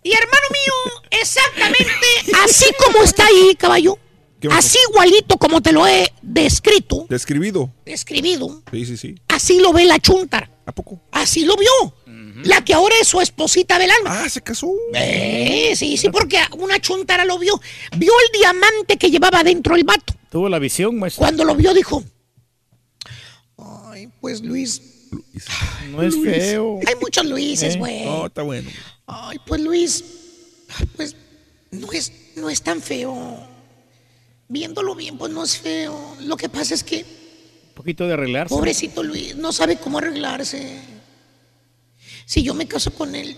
Y 0.02 0.12
hermano 0.12 0.47
mío, 0.50 1.02
exactamente 1.10 2.07
así 2.42 2.65
como 2.78 3.02
está 3.02 3.26
ahí, 3.26 3.55
caballo. 3.57 3.99
Así 4.52 4.78
igualito 4.90 5.36
como 5.39 5.60
te 5.62 5.73
lo 5.73 5.86
he 5.86 6.12
descrito, 6.23 7.06
Describido. 7.08 7.73
describido, 7.84 8.62
Sí, 8.70 8.86
sí, 8.86 8.97
sí. 8.97 9.14
así 9.28 9.58
lo 9.60 9.73
ve 9.73 9.84
la 9.84 9.98
chuntara. 9.98 10.50
¿A 10.66 10.73
poco? 10.73 11.00
Así 11.12 11.44
lo 11.44 11.56
vio. 11.56 11.94
La 12.44 12.62
que 12.64 12.74
ahora 12.74 12.94
es 13.00 13.08
su 13.08 13.20
esposita 13.20 13.78
del 13.78 13.90
alma. 13.90 14.23
Ah, 14.24 14.28
se 14.28 14.40
casó. 14.42 14.70
Eh, 14.94 15.73
sí, 15.76 15.97
sí, 15.97 16.08
porque 16.10 16.39
una 16.58 16.78
chuntara 16.81 17.24
lo 17.24 17.39
vio. 17.39 17.60
Vio 17.97 18.12
el 18.26 18.39
diamante 18.40 18.97
que 18.98 19.10
llevaba 19.10 19.42
dentro 19.44 19.76
el 19.76 19.84
vato. 19.84 20.14
Tuvo 20.31 20.48
la 20.48 20.58
visión, 20.58 20.98
maestro. 20.98 21.20
Cuando 21.20 21.44
lo 21.44 21.55
vio 21.55 21.73
dijo, 21.73 22.02
ay, 23.58 24.08
pues 24.20 24.40
Luis, 24.42 24.82
No 25.90 26.02
es 26.02 26.14
Luis. 26.14 26.34
feo. 26.36 26.81
hay 26.86 26.94
muchos 27.00 27.24
Luises, 27.26 27.74
Eh, 27.76 27.78
güey. 27.78 28.05
No, 28.05 28.26
está 28.26 28.42
bueno. 28.42 28.68
Ay, 29.06 29.39
pues 29.47 29.60
Luis, 29.60 30.05
pues 30.97 31.16
no 31.70 31.92
es, 31.92 32.12
no 32.36 32.50
es 32.50 32.62
tan 32.62 32.81
feo. 32.82 33.39
Viéndolo 34.55 34.94
bien, 34.94 35.18
pues 35.18 35.33
no 35.33 35.42
es 35.42 35.58
feo. 35.58 36.16
Lo 36.20 36.36
que 36.36 36.49
pasa 36.49 36.74
es 36.74 36.84
que, 36.84 36.99
Un 36.99 37.74
poquito 37.74 38.07
de 38.07 38.12
arreglarse. 38.12 38.55
pobrecito 38.55 39.02
Luis, 39.02 39.34
no 39.34 39.50
sabe 39.50 39.78
cómo 39.78 39.99
arreglarse. 39.99 40.78
Si 42.24 42.44
yo 42.44 42.55
me 42.55 42.68
caso 42.68 42.92
con 42.94 43.16
él, 43.16 43.36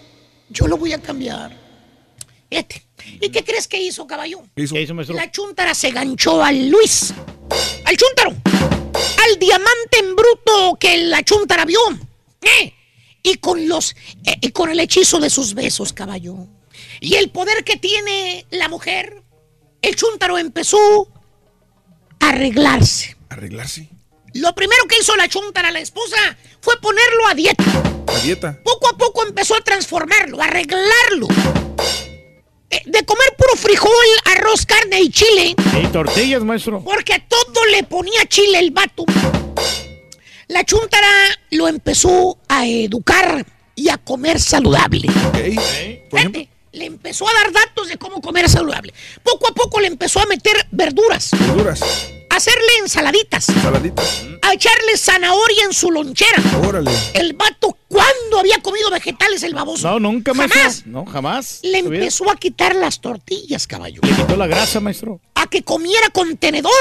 yo 0.51 0.67
lo 0.67 0.77
voy 0.77 0.93
a 0.93 1.01
cambiar. 1.01 1.57
Fíjate. 2.51 2.83
¿Y 3.19 3.31
qué 3.31 3.43
crees 3.43 3.67
que 3.67 3.81
hizo, 3.81 4.07
caballo? 4.07 4.43
¿Qué 4.55 4.65
hizo? 4.65 4.75
¿Qué 4.75 4.83
hizo, 4.83 4.93
maestro? 4.93 5.17
La 5.17 5.31
chuntara 5.31 5.75
se 5.75 5.91
ganchó 5.91 6.45
al 6.45 6.69
Luis. 6.69 7.15
Al 7.87 7.97
chúntaro. 7.97 8.35
Al 9.25 9.39
diamante 9.39 9.99
en 10.01 10.15
bruto 10.15 10.77
que 10.79 10.99
la 10.99 11.23
chuntara 11.23 11.65
vio. 11.65 11.81
¿Eh? 12.43 12.75
Y 13.23 13.37
con 13.39 13.67
los. 13.67 13.97
eh, 14.27 14.37
y 14.43 14.51
con 14.51 14.69
el 14.69 14.81
hechizo 14.81 15.19
de 15.19 15.31
sus 15.31 15.55
besos, 15.55 15.95
caballo. 15.95 16.37
Y 17.01 17.15
el 17.15 17.31
poder 17.31 17.65
que 17.65 17.79
tiene 17.79 18.45
la 18.51 18.69
mujer. 18.69 19.23
El 19.87 19.95
chúntaro 19.95 20.37
empezó 20.37 20.79
a 22.19 22.31
arreglarse. 22.31 23.17
Arreglarse. 23.29 23.89
Lo 24.35 24.53
primero 24.53 24.83
que 24.89 24.97
hizo 25.01 25.15
la 25.15 25.29
chuntara, 25.29 25.71
la 25.71 25.79
esposa, 25.79 26.17
fue 26.61 26.75
ponerlo 26.81 27.29
a 27.29 27.35
dieta. 27.35 27.63
La 28.09 28.19
dieta. 28.19 28.59
Poco 28.65 28.89
a 28.89 28.99
poco 28.99 29.25
empezó 29.25 29.55
a 29.55 29.61
transformarlo, 29.61 30.43
a 30.43 30.47
arreglarlo. 30.47 31.29
Eh, 32.69 32.83
de 32.85 33.05
comer 33.05 33.29
puro 33.39 33.55
frijol, 33.55 33.93
arroz, 34.25 34.67
carne 34.67 35.03
y 35.03 35.09
chile. 35.09 35.55
Y 35.81 35.87
tortillas, 35.87 36.43
maestro. 36.43 36.83
Porque 36.83 37.15
a 37.15 37.25
todo 37.25 37.65
le 37.67 37.85
ponía 37.85 38.27
chile 38.27 38.59
el 38.59 38.73
vato. 38.73 39.05
La 40.49 40.65
chuntara 40.65 41.29
lo 41.51 41.69
empezó 41.69 42.39
a 42.49 42.67
educar 42.67 43.47
y 43.77 43.89
a 43.89 43.99
comer 43.99 44.41
saludable. 44.41 45.07
Ok. 45.29 46.11
Por 46.11 46.19
ejemplo. 46.19 46.56
Le 46.77 46.85
empezó 46.85 47.27
a 47.27 47.33
dar 47.33 47.53
datos 47.53 47.89
de 47.89 47.97
cómo 47.97 48.21
comer 48.21 48.51
saludable. 48.51 48.93
Poco 49.23 49.49
a 49.49 49.55
poco 49.55 49.81
le 49.81 49.87
empezó 49.87 50.21
a 50.21 50.27
meter 50.27 50.55
verduras, 50.71 51.31
Verduras. 51.31 51.81
Hacerle 52.37 52.69
ensaladitas, 52.83 53.45
Saladitas. 53.47 54.23
a 54.43 54.53
echarle 54.53 54.97
zanahoria 54.97 55.65
en 55.65 55.73
su 55.73 55.91
lonchera. 55.91 56.43
Órale. 56.67 56.91
El 57.15 57.33
vato, 57.35 57.77
¿cuándo 57.89 58.39
había 58.39 58.59
comido 58.63 58.91
vegetales 58.91 59.43
el 59.43 59.55
baboso? 59.55 59.89
No, 59.89 60.01
nunca, 60.01 60.35
maestro. 60.35 60.61
Jamás. 60.61 60.87
No, 60.87 61.05
jamás. 61.07 61.61
Le 61.63 61.79
empezó 61.79 62.31
a 62.31 62.37
quitar 62.37 62.75
las 62.75 63.01
tortillas, 63.01 63.67
caballo. 63.67 64.01
Le 64.03 64.11
quitó 64.15 64.37
la 64.37 64.47
grasa, 64.47 64.81
maestro. 64.81 65.21
A 65.35 65.47
que 65.49 65.63
comiera 65.63 66.09
con 66.11 66.37
tenedor. 66.37 66.73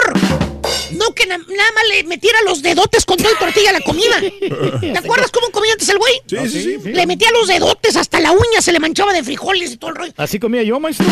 No 0.92 1.14
que 1.14 1.25
na- 1.27 1.38
nada 1.38 1.72
más 1.74 1.84
le 1.90 2.03
metiera 2.06 2.42
los 2.43 2.61
dedotes 2.61 3.06
con 3.06 3.17
toda 3.17 3.32
la 3.32 3.40
tortilla 3.40 3.69
a 3.69 3.74
la 3.74 3.82
comida. 3.82 4.19
¿Te 4.82 4.98
acuerdas 4.98 5.32
cómo 5.32 5.50
comía 5.51 5.74
antes 5.74 5.90
el 5.90 5.98
güey? 5.98 6.14
Sí, 6.27 6.38
sí, 6.50 6.77
sí. 6.84 6.90
Le 6.92 7.06
metía 7.08 7.32
los 7.32 7.48
dedotes 7.48 7.95
hasta 7.95 8.19
la 8.19 8.32
uña, 8.32 8.61
se 8.61 8.72
le 8.72 8.80
manchaba 8.80 9.14
de 9.14 9.24
frijoles 9.24 9.72
y 9.72 9.77
todo 9.77 9.92
el 9.92 9.95
rollo. 9.98 10.14
Así 10.17 10.40
comía 10.40 10.64
yo, 10.64 10.80
maestro. 10.80 11.06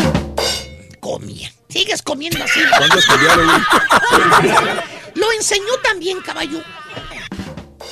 comía. 1.00 1.52
Sigues 1.74 2.02
comiendo 2.02 2.38
así. 2.44 2.60
¿Cuándo? 2.78 2.96
Lo 5.16 5.32
enseñó 5.32 5.76
también, 5.82 6.20
caballo, 6.20 6.62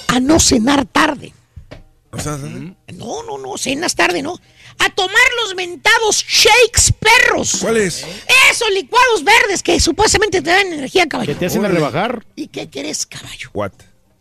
a 0.06 0.20
no 0.20 0.38
cenar 0.38 0.84
tarde. 0.84 1.34
O 2.12 2.20
sea, 2.20 2.36
No, 2.94 3.24
no, 3.24 3.38
no, 3.38 3.58
cenas 3.58 3.96
tarde, 3.96 4.22
¿no? 4.22 4.38
A 4.78 4.88
tomar 4.90 5.24
los 5.42 5.56
mentados 5.56 6.24
shakes 6.28 6.92
perros. 6.92 7.56
¿Cuáles? 7.60 8.06
Esos 8.52 8.70
licuados 8.70 9.24
verdes 9.24 9.64
que 9.64 9.80
supuestamente 9.80 10.40
te 10.42 10.50
dan 10.50 10.72
energía, 10.72 11.08
caballo. 11.08 11.32
Que 11.32 11.40
te 11.40 11.46
hacen 11.46 11.64
a 11.64 11.68
rebajar. 11.68 12.24
¿Y 12.36 12.46
qué 12.46 12.70
quieres, 12.70 13.04
caballo? 13.04 13.50
What? 13.52 13.72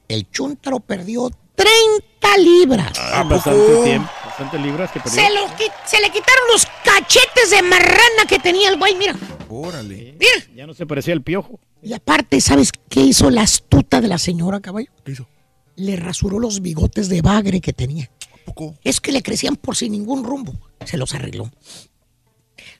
El 0.07 0.27
chuntaro 0.31 0.79
perdió 0.79 1.29
30 1.55 2.37
libras. 2.39 2.93
Ah, 2.99 3.21
bastante 3.29 3.83
tiempo, 3.83 4.09
bastante 4.25 4.57
libras 4.57 4.89
que 4.89 5.01
perdió. 5.01 5.21
Se, 5.21 5.29
lo 5.29 5.41
se 5.85 6.01
le 6.01 6.09
quitaron 6.09 6.47
los 6.51 6.65
cachetes 6.83 7.51
de 7.51 7.61
marrana 7.61 8.25
que 8.27 8.39
tenía 8.39 8.69
el 8.69 8.79
güey, 8.79 8.95
mira. 8.95 9.15
Órale. 9.51 10.15
Mira. 10.19 10.55
Ya 10.55 10.65
no 10.65 10.73
se 10.73 10.85
parecía 10.85 11.13
al 11.13 11.21
piojo. 11.21 11.59
Y 11.83 11.93
aparte, 11.93 12.39
¿sabes 12.41 12.71
qué 12.89 13.01
hizo 13.01 13.29
la 13.29 13.41
astuta 13.41 14.01
de 14.01 14.07
la 14.07 14.17
señora, 14.17 14.59
caballo? 14.61 14.89
¿Qué 15.03 15.11
hizo? 15.11 15.27
Le 15.75 15.95
rasuró 15.95 16.39
los 16.39 16.61
bigotes 16.61 17.09
de 17.09 17.21
bagre 17.21 17.59
que 17.59 17.73
tenía. 17.73 18.09
poco? 18.45 18.75
Es 18.83 19.01
que 19.01 19.11
le 19.11 19.21
crecían 19.21 19.55
por 19.55 19.75
sin 19.75 19.91
ningún 19.91 20.23
rumbo. 20.23 20.53
Se 20.85 20.97
los 20.97 21.13
arregló. 21.13 21.51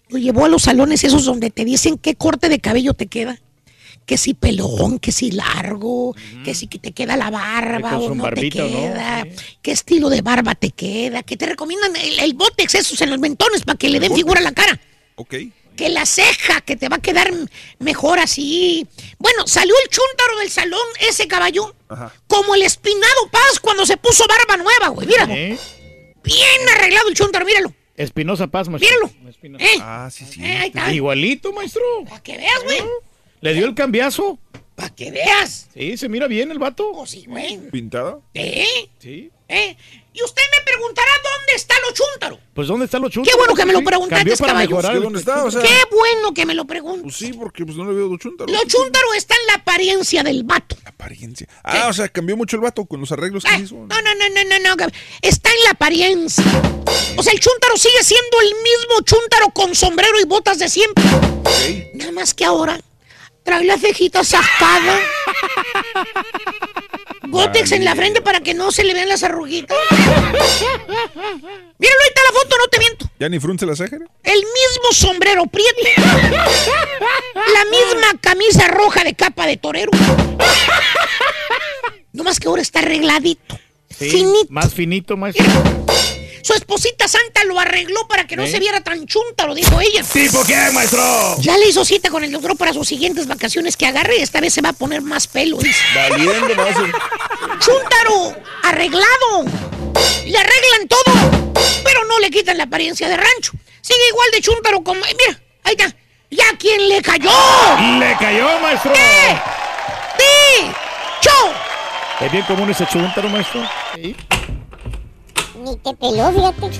Lo 0.10 0.18
llevó 0.18 0.46
a 0.46 0.50
los 0.50 0.64
salones 0.64 1.04
esos 1.04 1.26
donde 1.26 1.50
te 1.50 1.66
dicen 1.66 1.98
qué 1.98 2.16
corte 2.16 2.50
de 2.50 2.60
cabello 2.60 2.94
te 2.94 3.08
queda. 3.08 3.40
Que 4.06 4.18
si 4.18 4.34
pelón, 4.34 5.00
que 5.00 5.12
si 5.12 5.32
largo, 5.32 6.16
que 6.44 6.54
si 6.54 6.68
que 6.68 6.80
te 6.80 6.92
queda 6.92 7.16
la 7.16 7.30
barba 7.30 7.98
con 7.98 8.12
o 8.12 8.16
no 8.16 8.30
te 8.32 8.44
no, 8.46 8.50
queda, 8.50 9.26
qué 9.62 9.72
estilo 9.72 10.10
de 10.10 10.22
barba 10.22 10.56
te 10.56 10.72
queda, 10.72 11.24
que 11.24 11.38
te 11.38 11.46
recomiendan 11.46 11.96
el, 11.96 12.20
el 12.20 12.34
botex 12.34 12.76
esos 12.76 13.00
en 13.02 13.12
los 13.12 13.20
mentones 13.20 13.62
para 13.62 13.78
que 13.78 13.90
le 13.90 14.00
den 14.00 14.14
figura 14.14 14.40
a 14.40 14.44
la 14.44 14.52
cara. 14.52 14.80
Ok. 15.16 15.36
Que 15.76 15.90
la 15.90 16.06
ceja, 16.06 16.62
que 16.62 16.76
te 16.76 16.90
va 16.90 16.98
a 16.98 17.02
quedar 17.02 17.32
mejor 17.80 18.20
así. 18.20 18.88
Bueno, 19.18 19.48
salió 19.48 19.74
el 19.84 19.90
chúntaro 19.90 20.38
del 20.40 20.50
salón, 20.50 20.86
ese 21.00 21.28
caballo, 21.28 21.74
Ajá. 21.88 22.14
como 22.28 22.56
el 22.56 22.62
espinado 22.62 23.30
Paz 23.32 23.60
cuando 23.62 23.86
se 23.86 23.98
puso 23.98 24.26
barba 24.28 24.62
nueva, 24.62 24.90
güey. 24.90 25.08
Mira, 25.08 25.26
¿Eh? 25.30 25.58
bien 26.24 26.70
arreglado 26.76 27.08
el 27.10 27.16
chúntaro, 27.16 27.46
míralo. 27.46 27.74
Espinosa 27.96 28.48
Paz, 28.48 28.68
maestro. 28.70 28.90
Míralo. 28.90 29.30
Espinosa. 29.30 29.66
¿Eh? 29.66 29.78
Ah, 29.82 30.10
sí, 30.12 30.26
sí. 30.26 30.44
Eh, 30.44 30.58
ahí 30.58 30.68
está. 30.68 30.92
Igualito, 30.94 31.52
maestro. 31.54 31.82
Para 32.08 32.22
que 32.22 32.38
veas, 32.38 32.64
güey. 32.64 32.82
Le 33.42 33.54
dio 33.54 33.66
el 33.66 33.76
cambiazo. 33.76 34.40
Para 34.76 34.90
que 34.96 35.12
veas. 35.12 35.68
Sí, 35.74 35.98
se 35.98 36.10
mira 36.10 36.28
bien 36.28 36.52
el 36.52 36.60
vato. 36.60 36.90
Oh, 36.94 37.06
sí, 37.06 37.26
güey. 37.28 37.58
¿Pintada? 37.70 38.20
¿Eh? 38.34 38.90
Sí. 39.00 39.32
¿Eh? 39.48 39.76
Y 40.14 40.22
usted 40.24 40.42
me 40.58 40.64
preguntará 40.66 41.10
dónde 41.24 41.54
está 41.56 41.74
lo 41.88 41.94
chúntaro. 41.94 42.38
Pues 42.54 42.68
¿dónde 42.68 42.84
está 42.86 43.00
los 43.00 43.12
chuntos? 43.12 43.32
Qué 43.32 43.38
bueno 43.38 43.56
que 43.56 43.66
me 43.66 43.72
lo 43.72 43.80
Sí, 43.80 43.86
preguntaste, 43.86 44.36
caballo. 44.38 44.70
mejorar 44.70 44.92
¿Qué 44.92 44.98
el- 44.98 45.04
dónde 45.04 45.20
está? 45.20 45.46
O 45.46 45.52
sea, 45.52 45.62
Qué 45.62 45.78
bueno 45.90 46.34
que 46.34 46.46
me 46.46 46.54
lo 46.54 46.66
preguntas. 46.66 47.04
pues 47.04 47.16
sí, 47.16 47.32
porque 47.32 47.64
pues 47.66 47.78
no 47.78 47.86
le 47.86 47.94
veo 47.94 48.10
de 48.10 48.18
chuntaro. 48.18 48.52
Lo 48.52 48.60
chúntaro 48.68 49.14
está 49.14 49.36
en 49.36 49.48
la 49.48 49.54
apariencia 49.56 50.22
del 50.24 50.44
vato. 50.44 50.76
Apariencia. 50.84 51.48
Ah, 51.64 51.88
o 51.90 51.94
sea, 51.94 52.10
cambió 52.10 52.36
mucho 52.36 52.58
el 52.58 52.62
vato 52.62 52.84
con 52.86 53.00
los 53.00 53.12
arreglos 53.14 53.46
que 53.46 53.52
Ah, 53.52 53.60
hizo. 53.60 53.76
no, 53.76 53.88
no, 53.88 54.02
no, 54.02 54.30
no, 54.30 54.60
no, 54.60 54.76
no, 54.76 54.86
Está 55.22 55.50
en 55.50 55.64
la 55.64 55.70
apariencia. 55.72 56.44
O 57.16 57.24
sea, 57.24 57.32
el 57.32 57.40
chúntaro 57.40 57.78
sigue 57.78 58.04
siendo 58.04 58.42
el 58.42 58.50
mismo 58.50 59.02
chúntaro 59.06 59.50
con 59.54 59.74
sombrero 59.76 60.20
y 60.20 60.26
botas 60.26 60.60
de 60.60 60.68
siempre. 60.68 61.04
Nada 61.94 62.12
más 62.12 62.34
que 62.34 62.44
ahora 62.44 62.80
trae 63.44 63.64
la 63.66 63.78
cejita 63.78 64.24
sacada. 64.24 65.00
Gótex 67.28 67.72
en 67.72 67.86
la 67.86 67.96
frente 67.96 68.22
para 68.22 68.42
que 68.42 68.54
no 68.54 68.72
se 68.72 68.84
le 68.84 68.94
vean 68.94 69.08
las 69.08 69.24
arruguitas. 69.24 69.78
Míralo, 69.92 70.42
ahí 71.80 72.08
está 72.08 72.22
la 72.28 72.40
foto, 72.40 72.58
no 72.58 72.68
te 72.70 72.80
miento. 72.80 73.10
¿Ya 73.20 73.30
ni 73.30 73.40
frunce 73.40 73.66
la 73.66 73.76
ceja? 73.76 73.98
El 74.24 74.40
mismo 74.40 74.92
sombrero 74.92 75.46
prieto. 75.46 75.80
La 77.36 77.66
misma 77.66 78.20
camisa 78.20 78.68
roja 78.68 79.04
de 79.04 79.14
capa 79.14 79.48
de 79.48 79.58
torero. 79.58 79.92
No 82.12 82.24
más 82.24 82.40
que 82.40 82.48
ahora 82.48 82.62
está 82.62 82.80
arregladito. 82.80 83.58
Sí, 83.90 84.10
Finito. 84.10 84.48
Más 84.50 84.74
finito, 84.74 85.16
maestro. 85.16 85.46
Su 86.44 86.54
esposita 86.54 87.08
santa 87.08 87.44
lo 87.46 87.60
arregló 87.60 88.08
para 88.08 88.26
que 88.26 88.36
no 88.36 88.44
¿Eh? 88.44 88.52
se 88.52 88.60
viera 88.60 88.82
tan 88.82 89.06
chunta, 89.06 89.46
lo 89.46 89.54
dijo 89.54 89.80
ella. 89.80 90.04
¿Tipo 90.04 90.44
qué, 90.44 90.58
maestro? 90.74 91.36
Ya 91.40 91.58
le 91.58 91.68
hizo 91.68 91.86
cita 91.86 92.10
con 92.10 92.24
el 92.24 92.32
doctor 92.32 92.58
para 92.58 92.74
sus 92.74 92.88
siguientes 92.88 93.28
vacaciones 93.28 93.78
que 93.78 93.86
agarre 93.86 94.18
y 94.18 94.22
esta 94.22 94.40
vez 94.42 94.54
se 94.54 94.62
va 94.62 94.70
a 94.70 94.74
poner 94.74 95.02
más 95.02 95.28
pelo, 95.28 95.58
dice. 95.58 95.80
Valiendo, 95.96 96.48
me 96.48 96.54
va 96.56 96.64
a 96.64 96.70
hacer- 96.70 96.92
¡Chúntaro! 97.60 98.36
¡Arreglado! 98.64 99.46
Le 100.26 100.38
arreglan 100.38 100.88
todo, 100.88 101.54
pero 101.84 102.06
no 102.06 102.20
le 102.20 102.30
quitan 102.32 102.58
la 102.58 102.64
apariencia 102.64 103.08
de 103.08 103.18
rancho. 103.18 103.52
Sigue 103.82 104.08
igual 104.10 104.30
de 104.32 104.42
chúntaro 104.42 104.82
como... 104.84 105.04
eh, 105.06 105.16
Mira, 105.28 105.40
ahí 105.64 105.76
está. 105.78 105.96
¡Ya 106.30 106.46
quien 106.58 106.88
le 106.88 107.02
cayó! 107.02 107.30
Le 108.00 108.16
cayó, 108.18 108.60
maestro. 108.62 108.94
¡Eh! 108.96 109.38
¡Sí! 110.18 110.72
¡Cho! 111.22 112.26
Es 112.26 112.32
bien 112.32 112.44
común 112.46 112.70
ese 112.70 112.86
chuntaro, 112.88 113.28
maestro. 113.30 113.62
Sí. 113.96 114.16
Ni 115.62 115.76
te 115.78 115.94
peló, 115.94 116.32
fíjate. 116.32 116.72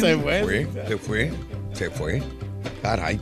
Se 0.00 0.16
fue, 0.16 0.66
se 0.86 0.96
fue, 0.96 1.32
se 1.72 1.90
fue. 1.90 2.22
Caray. 2.82 3.20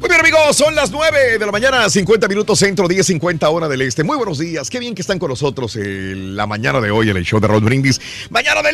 Muy 0.00 0.08
bien, 0.08 0.20
amigos, 0.20 0.56
son 0.56 0.74
las 0.74 0.90
9 0.90 1.38
de 1.38 1.46
la 1.46 1.52
mañana, 1.52 1.88
50 1.88 2.28
minutos 2.28 2.58
centro, 2.58 2.88
10, 2.88 3.06
50 3.06 3.48
hora 3.48 3.68
del 3.68 3.80
este. 3.82 4.04
Muy 4.04 4.16
buenos 4.16 4.38
días, 4.38 4.68
qué 4.68 4.78
bien 4.78 4.94
que 4.94 5.00
están 5.02 5.18
con 5.18 5.30
nosotros 5.30 5.76
en 5.76 6.36
la 6.36 6.46
mañana 6.46 6.80
de 6.80 6.90
hoy 6.90 7.08
en 7.08 7.16
el 7.16 7.24
show 7.24 7.40
de 7.40 7.48
Raúl 7.48 7.64
Brindis. 7.64 8.00
Mañana 8.28 8.60
de 8.62 8.72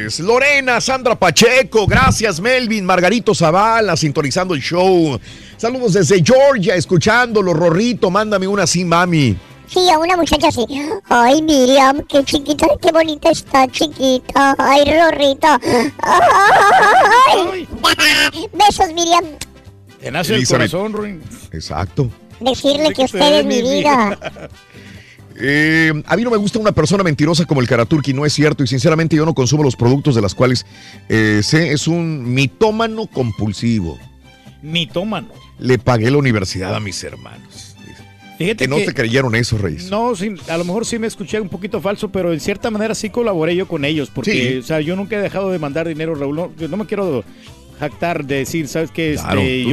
lunes. 0.00 0.18
Lorena, 0.20 0.80
Sandra 0.80 1.14
Pacheco, 1.14 1.86
gracias 1.86 2.40
Melvin, 2.40 2.84
Margarito 2.84 3.34
Zavala, 3.34 3.96
sintonizando 3.96 4.54
el 4.54 4.60
show. 4.60 5.20
Saludos 5.56 5.92
desde 5.92 6.24
Georgia, 6.24 6.74
escuchándolo, 6.74 7.54
Rorrito, 7.54 8.10
mándame 8.10 8.48
una 8.48 8.64
así, 8.64 8.84
mami. 8.84 9.36
Sí, 9.68 9.90
a 9.90 9.98
una 9.98 10.16
muchacha 10.16 10.48
así. 10.48 10.64
Ay, 11.08 11.42
Miriam, 11.42 12.02
qué 12.08 12.24
chiquita, 12.24 12.66
qué 12.80 12.92
bonita 12.92 13.30
está, 13.30 13.66
chiquita. 13.68 14.54
Ay, 14.58 14.84
Rorrito. 14.84 15.48
Ay. 16.02 17.68
Besos, 18.52 18.92
Miriam. 18.94 19.24
Te 20.00 20.10
nace 20.10 20.34
Elizabeth. 20.34 20.66
el 20.66 20.70
corazón, 20.70 20.92
Ruin. 20.92 21.22
Exacto. 21.52 22.10
Decirle 22.40 22.92
que 22.92 23.04
usted 23.04 23.40
es 23.40 23.46
mi 23.46 23.62
vida. 23.62 24.18
Eh, 25.38 25.92
a 26.06 26.16
mí 26.16 26.22
no 26.22 26.30
me 26.30 26.38
gusta 26.38 26.58
una 26.58 26.72
persona 26.72 27.04
mentirosa 27.04 27.44
como 27.44 27.60
el 27.60 27.68
Karaturki, 27.68 28.14
no 28.14 28.24
es 28.24 28.32
cierto. 28.32 28.64
Y 28.64 28.66
sinceramente 28.66 29.16
yo 29.16 29.26
no 29.26 29.34
consumo 29.34 29.62
los 29.62 29.76
productos 29.76 30.14
de 30.14 30.22
las 30.22 30.34
cuales 30.34 30.64
eh, 31.10 31.40
sé, 31.42 31.72
es 31.72 31.86
un 31.86 32.32
mitómano 32.32 33.06
compulsivo. 33.06 33.98
Mitómano. 34.62 35.28
Le 35.58 35.78
pagué 35.78 36.10
la 36.10 36.16
universidad 36.16 36.74
a 36.74 36.80
mis 36.80 37.04
hermanos. 37.04 37.55
Fíjate 38.38 38.64
Que 38.64 38.68
no 38.68 38.76
te 38.76 38.92
creyeron 38.92 39.34
eso, 39.34 39.56
Reyes. 39.56 39.90
No, 39.90 40.14
sí, 40.14 40.34
a 40.48 40.56
lo 40.58 40.64
mejor 40.64 40.84
sí 40.84 40.98
me 40.98 41.06
escuché 41.06 41.40
un 41.40 41.48
poquito 41.48 41.80
falso, 41.80 42.10
pero 42.10 42.32
en 42.32 42.40
cierta 42.40 42.70
manera 42.70 42.94
sí 42.94 43.08
colaboré 43.10 43.56
yo 43.56 43.66
con 43.66 43.84
ellos, 43.84 44.10
porque, 44.14 44.52
Sí. 44.52 44.58
o 44.58 44.62
sea, 44.62 44.80
yo 44.80 44.94
nunca 44.96 45.16
he 45.16 45.20
dejado 45.22 45.50
de 45.50 45.58
mandar 45.58 45.88
dinero, 45.88 46.14
Raúl. 46.14 46.36
No, 46.36 46.52
yo 46.58 46.68
no 46.68 46.76
me 46.76 46.84
quiero 46.86 47.24
jactar 47.78 48.24
de 48.24 48.36
decir, 48.36 48.68
¿sabes 48.68 48.90
qué? 48.90 49.14
Este, 49.14 49.64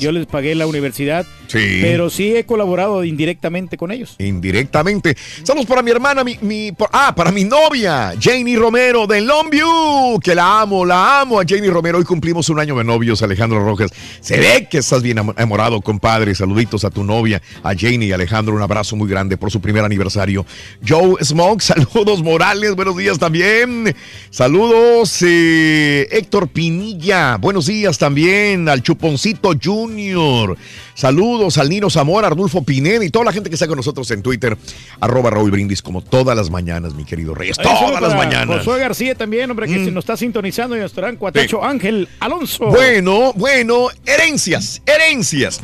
yo, 0.00 0.12
les 0.12 0.26
pagué 0.26 0.54
la 0.54 0.66
universidad, 0.66 1.26
Sí. 1.46 1.78
pero 1.80 2.10
sí 2.10 2.36
he 2.36 2.44
colaborado 2.44 3.04
indirectamente 3.04 3.76
con 3.76 3.90
ellos. 3.90 4.16
Indirectamente. 4.18 5.16
Saludos 5.42 5.66
para 5.66 5.82
mi 5.82 5.90
hermana, 5.90 6.24
mi, 6.24 6.36
mi- 6.42 6.72
por- 6.72 6.90
ah, 6.92 7.14
para 7.14 7.32
mi 7.32 7.44
novia, 7.44 8.12
Janie 8.20 8.56
Romero 8.58 9.06
de 9.06 9.20
Longview, 9.22 10.20
que 10.22 10.34
la 10.34 10.60
amo, 10.60 10.84
la 10.84 11.20
amo 11.22 11.40
a 11.40 11.44
Janie 11.48 11.70
Romero. 11.70 11.98
Hoy 11.98 12.04
cumplimos 12.04 12.48
un 12.50 12.58
año 12.60 12.76
de 12.76 12.84
novios, 12.84 13.22
Alejandro 13.22 13.64
Rojas. 13.64 13.90
Se 14.20 14.38
ve 14.38 14.68
que 14.70 14.78
estás 14.78 15.02
bien 15.02 15.18
am- 15.18 15.32
enamorado, 15.36 15.80
compadre. 15.80 16.34
Saluditos 16.34 16.84
a 16.84 16.90
tu 16.90 17.02
novia, 17.04 17.40
a 17.62 17.74
Janie 17.74 18.08
y 18.08 18.12
Alejandro. 18.12 18.54
Un 18.54 18.62
abrazo 18.62 18.94
muy 18.96 19.08
grande 19.08 19.36
por 19.38 19.50
su 19.50 19.60
primer 19.60 19.84
aniversario. 19.84 20.44
Joe 20.86 21.14
Smoke, 21.24 21.62
saludos 21.62 22.22
Morales, 22.22 22.74
buenos 22.76 22.96
días 22.96 23.18
también. 23.18 23.94
Saludos, 24.30 25.18
eh, 25.22 26.06
Héctor 26.10 26.48
Pinilla, 26.48 27.37
buenos 27.40 27.66
días 27.66 27.98
también 27.98 28.68
al 28.68 28.82
Chuponcito 28.82 29.52
Junior. 29.62 30.56
Saludos 30.94 31.58
al 31.58 31.68
Nino 31.68 31.88
Zamora, 31.90 32.26
Arnulfo 32.28 32.62
Pineda 32.62 33.04
y 33.04 33.10
toda 33.10 33.24
la 33.26 33.32
gente 33.32 33.48
que 33.48 33.54
está 33.54 33.66
con 33.66 33.76
nosotros 33.76 34.10
en 34.10 34.22
Twitter, 34.22 34.56
arroba 35.00 35.30
Raúl 35.30 35.50
Brindis, 35.50 35.82
como 35.82 36.02
todas 36.02 36.36
las 36.36 36.50
mañanas, 36.50 36.94
mi 36.94 37.04
querido 37.04 37.34
Reyes, 37.34 37.58
Ahí 37.58 37.64
todas 37.64 38.00
las 38.02 38.14
mañanas. 38.14 38.58
Josué 38.58 38.80
García 38.80 39.14
también, 39.14 39.50
hombre, 39.50 39.66
que 39.66 39.78
Mm. 39.78 39.84
se 39.86 39.90
nos 39.92 40.02
está 40.02 40.16
sintonizando 40.16 40.76
y 40.76 40.80
nuestro 40.80 41.02
gran 41.02 41.16
cuatacho 41.16 41.64
Ángel 41.64 42.08
Alonso. 42.20 42.66
Bueno, 42.66 43.32
bueno, 43.34 43.88
herencias, 44.06 44.82
herencias. 44.86 45.60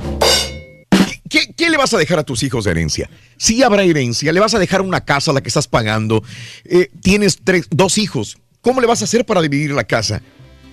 ¿Qué, 1.28 1.52
qué 1.56 1.68
le 1.70 1.76
vas 1.76 1.92
a 1.92 1.98
dejar 1.98 2.20
a 2.20 2.22
tus 2.22 2.42
hijos 2.44 2.64
de 2.64 2.70
herencia? 2.70 3.10
Si 3.36 3.62
habrá 3.62 3.82
herencia, 3.82 4.32
le 4.32 4.38
vas 4.38 4.54
a 4.54 4.58
dejar 4.60 4.82
una 4.82 5.00
casa 5.04 5.32
a 5.32 5.34
la 5.34 5.40
que 5.42 5.48
estás 5.48 5.66
pagando, 5.66 6.22
eh, 6.64 6.90
tienes 7.02 7.38
tres, 7.42 7.66
dos 7.70 7.98
hijos, 7.98 8.38
¿cómo 8.60 8.80
le 8.80 8.86
vas 8.86 9.00
a 9.02 9.06
hacer 9.06 9.24
para 9.26 9.42
dividir 9.42 9.72
la 9.72 9.82
casa? 9.84 10.22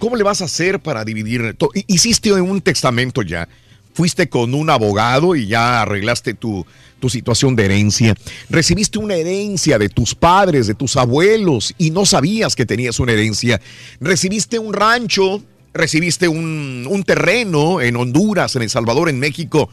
¿Cómo 0.02 0.16
le 0.16 0.24
vas 0.24 0.42
a 0.42 0.46
hacer 0.46 0.80
para 0.80 1.06
dividir? 1.06 1.56
¿Hiciste 1.86 2.34
un 2.34 2.60
testamento 2.60 3.22
ya? 3.22 3.48
¿Fuiste 3.94 4.28
con 4.28 4.56
un 4.56 4.72
abogado 4.72 5.36
y 5.36 5.46
ya 5.46 5.84
arreglaste 5.84 6.34
tu, 6.34 6.66
tu 7.00 7.08
situación 7.08 7.56
de 7.56 7.66
herencia? 7.66 8.16
¿Recibiste 8.50 8.98
una 8.98 9.14
herencia 9.14 9.78
de 9.78 9.90
tus 9.90 10.16
padres, 10.16 10.66
de 10.66 10.74
tus 10.74 10.98
abuelos 10.98 11.76
y 11.78 11.92
no 11.92 12.08
sabías 12.08 12.56
que 12.56 12.66
tenías 12.66 13.00
una 13.00 13.12
herencia? 13.12 13.62
¿Recibiste 14.00 14.58
un 14.58 14.74
rancho 14.74 15.44
recibiste 15.74 16.28
un, 16.28 16.88
un 16.90 17.04
terreno 17.04 17.80
en 17.80 17.96
Honduras, 17.96 18.56
en 18.56 18.64
El 18.64 18.70
Salvador, 18.70 19.08
en 19.08 19.20
México, 19.20 19.70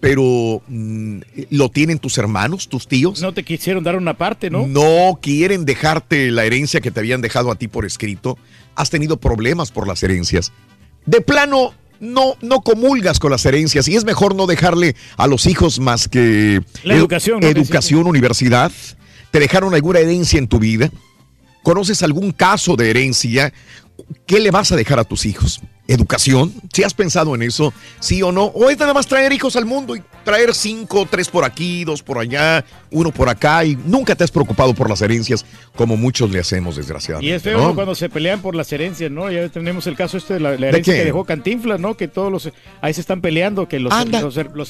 pero 0.00 0.62
mm, 0.68 1.18
¿lo 1.50 1.68
tienen 1.70 1.98
tus 1.98 2.18
hermanos, 2.18 2.68
tus 2.68 2.86
tíos? 2.86 3.20
No 3.20 3.34
te 3.34 3.42
quisieron 3.44 3.82
dar 3.84 3.96
una 3.96 4.14
parte, 4.16 4.48
¿no? 4.50 4.66
No 4.66 5.18
quieren 5.20 5.64
dejarte 5.64 6.30
la 6.30 6.44
herencia 6.44 6.80
que 6.80 6.90
te 6.90 7.00
habían 7.00 7.20
dejado 7.20 7.50
a 7.50 7.56
ti 7.56 7.68
por 7.68 7.84
escrito. 7.84 8.38
Has 8.76 8.90
tenido 8.90 9.16
problemas 9.18 9.72
por 9.72 9.88
las 9.88 10.02
herencias. 10.02 10.52
De 11.04 11.20
plano, 11.20 11.74
no, 12.00 12.34
no 12.42 12.60
comulgas 12.60 13.18
con 13.18 13.32
las 13.32 13.44
herencias 13.44 13.88
y 13.88 13.96
es 13.96 14.04
mejor 14.04 14.36
no 14.36 14.46
dejarle 14.46 14.94
a 15.16 15.26
los 15.26 15.46
hijos 15.46 15.80
más 15.80 16.06
que 16.08 16.60
La 16.84 16.94
edu- 16.94 16.98
educación, 16.98 17.40
¿no? 17.40 17.46
educación, 17.48 18.06
universidad. 18.06 18.70
¿Te 19.32 19.40
dejaron 19.40 19.74
alguna 19.74 19.98
herencia 19.98 20.38
en 20.38 20.46
tu 20.48 20.58
vida? 20.60 20.90
¿Conoces 21.64 22.02
algún 22.04 22.30
caso 22.30 22.76
de 22.76 22.90
herencia? 22.90 23.52
¿Qué 24.26 24.38
le 24.38 24.50
vas 24.52 24.70
a 24.70 24.76
dejar 24.76 24.98
a 25.00 25.04
tus 25.04 25.26
hijos? 25.26 25.60
¿Educación? 25.88 26.52
¿Si 26.70 26.82
has 26.82 26.92
pensado 26.92 27.34
en 27.34 27.40
eso? 27.40 27.72
¿Sí 27.98 28.22
o 28.22 28.30
no? 28.30 28.44
¿O 28.44 28.68
es 28.68 28.78
nada 28.78 28.92
más 28.92 29.06
traer 29.06 29.32
hijos 29.32 29.56
al 29.56 29.64
mundo 29.64 29.96
y 29.96 30.02
traer 30.22 30.54
cinco, 30.54 31.08
tres 31.10 31.28
por 31.28 31.46
aquí, 31.46 31.82
dos 31.82 32.02
por 32.02 32.18
allá, 32.18 32.62
uno 32.90 33.10
por 33.10 33.30
acá 33.30 33.64
y 33.64 33.74
nunca 33.86 34.14
te 34.14 34.22
has 34.22 34.30
preocupado 34.30 34.74
por 34.74 34.90
las 34.90 35.00
herencias 35.00 35.46
como 35.74 35.96
muchos 35.96 36.30
le 36.30 36.40
hacemos 36.40 36.76
desgraciadamente? 36.76 37.32
Y 37.32 37.34
es 37.34 37.42
feo 37.42 37.74
cuando 37.74 37.94
se 37.94 38.10
pelean 38.10 38.42
por 38.42 38.54
las 38.54 38.70
herencias, 38.70 39.10
¿no? 39.10 39.30
Ya 39.30 39.48
tenemos 39.48 39.86
el 39.86 39.96
caso 39.96 40.18
este 40.18 40.34
de 40.34 40.40
la, 40.40 40.58
la 40.58 40.68
herencia 40.68 40.92
que 40.92 41.04
dejó 41.06 41.24
Cantinflas, 41.24 41.80
¿no? 41.80 41.96
Que 41.96 42.06
todos 42.06 42.30
los 42.30 42.50
ahí 42.82 42.92
se 42.92 43.00
están 43.00 43.22
peleando, 43.22 43.66
que 43.66 43.80
los, 43.80 43.90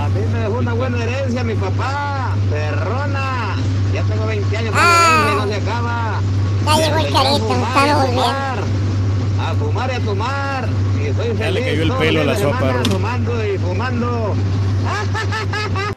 A 0.00 0.08
mí 0.08 0.20
me 0.32 0.38
dejó 0.38 0.54
una 0.54 0.72
buena 0.72 1.04
herencia 1.04 1.44
mi 1.44 1.54
papá, 1.54 2.34
perrona. 2.50 3.56
Ya 3.92 4.02
tengo 4.04 4.24
20 4.24 4.56
años 4.56 4.74
y 4.74 5.36
no 5.36 5.46
se 5.46 5.56
acaba. 5.56 6.22
Ya 6.64 6.76
llegó 6.76 6.96
el 6.96 7.02
y 7.02 7.06
a 7.06 7.08
estamos 7.08 7.40
fumar, 8.06 8.58
A 9.40 9.54
fumar 9.54 9.90
y 9.90 9.94
a 9.94 10.00
tomar. 10.00 10.68
Y 10.98 11.06
estoy 11.06 11.26
feliz. 11.26 11.38
Ya 11.38 11.50
le 11.50 11.60
cayó 11.64 11.82
el 11.82 11.92
pelo 11.92 12.20
a 12.22 12.24
la 12.24 12.36
sopa. 12.36 12.82
Fumando 12.90 13.46
y 13.46 13.58
fumando. 13.58 14.34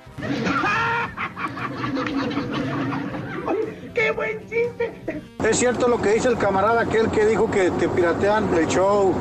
¡Qué 3.93 4.11
buen 4.11 4.39
chiste! 4.41 4.96
Es 5.43 5.57
cierto 5.59 5.87
lo 5.87 6.01
que 6.01 6.11
dice 6.13 6.27
el 6.27 6.37
camarada 6.37 6.81
aquel 6.81 7.09
que 7.11 7.25
dijo 7.25 7.49
que 7.49 7.71
te 7.71 7.87
piratean 7.87 8.53
el 8.55 8.67
show. 8.67 9.13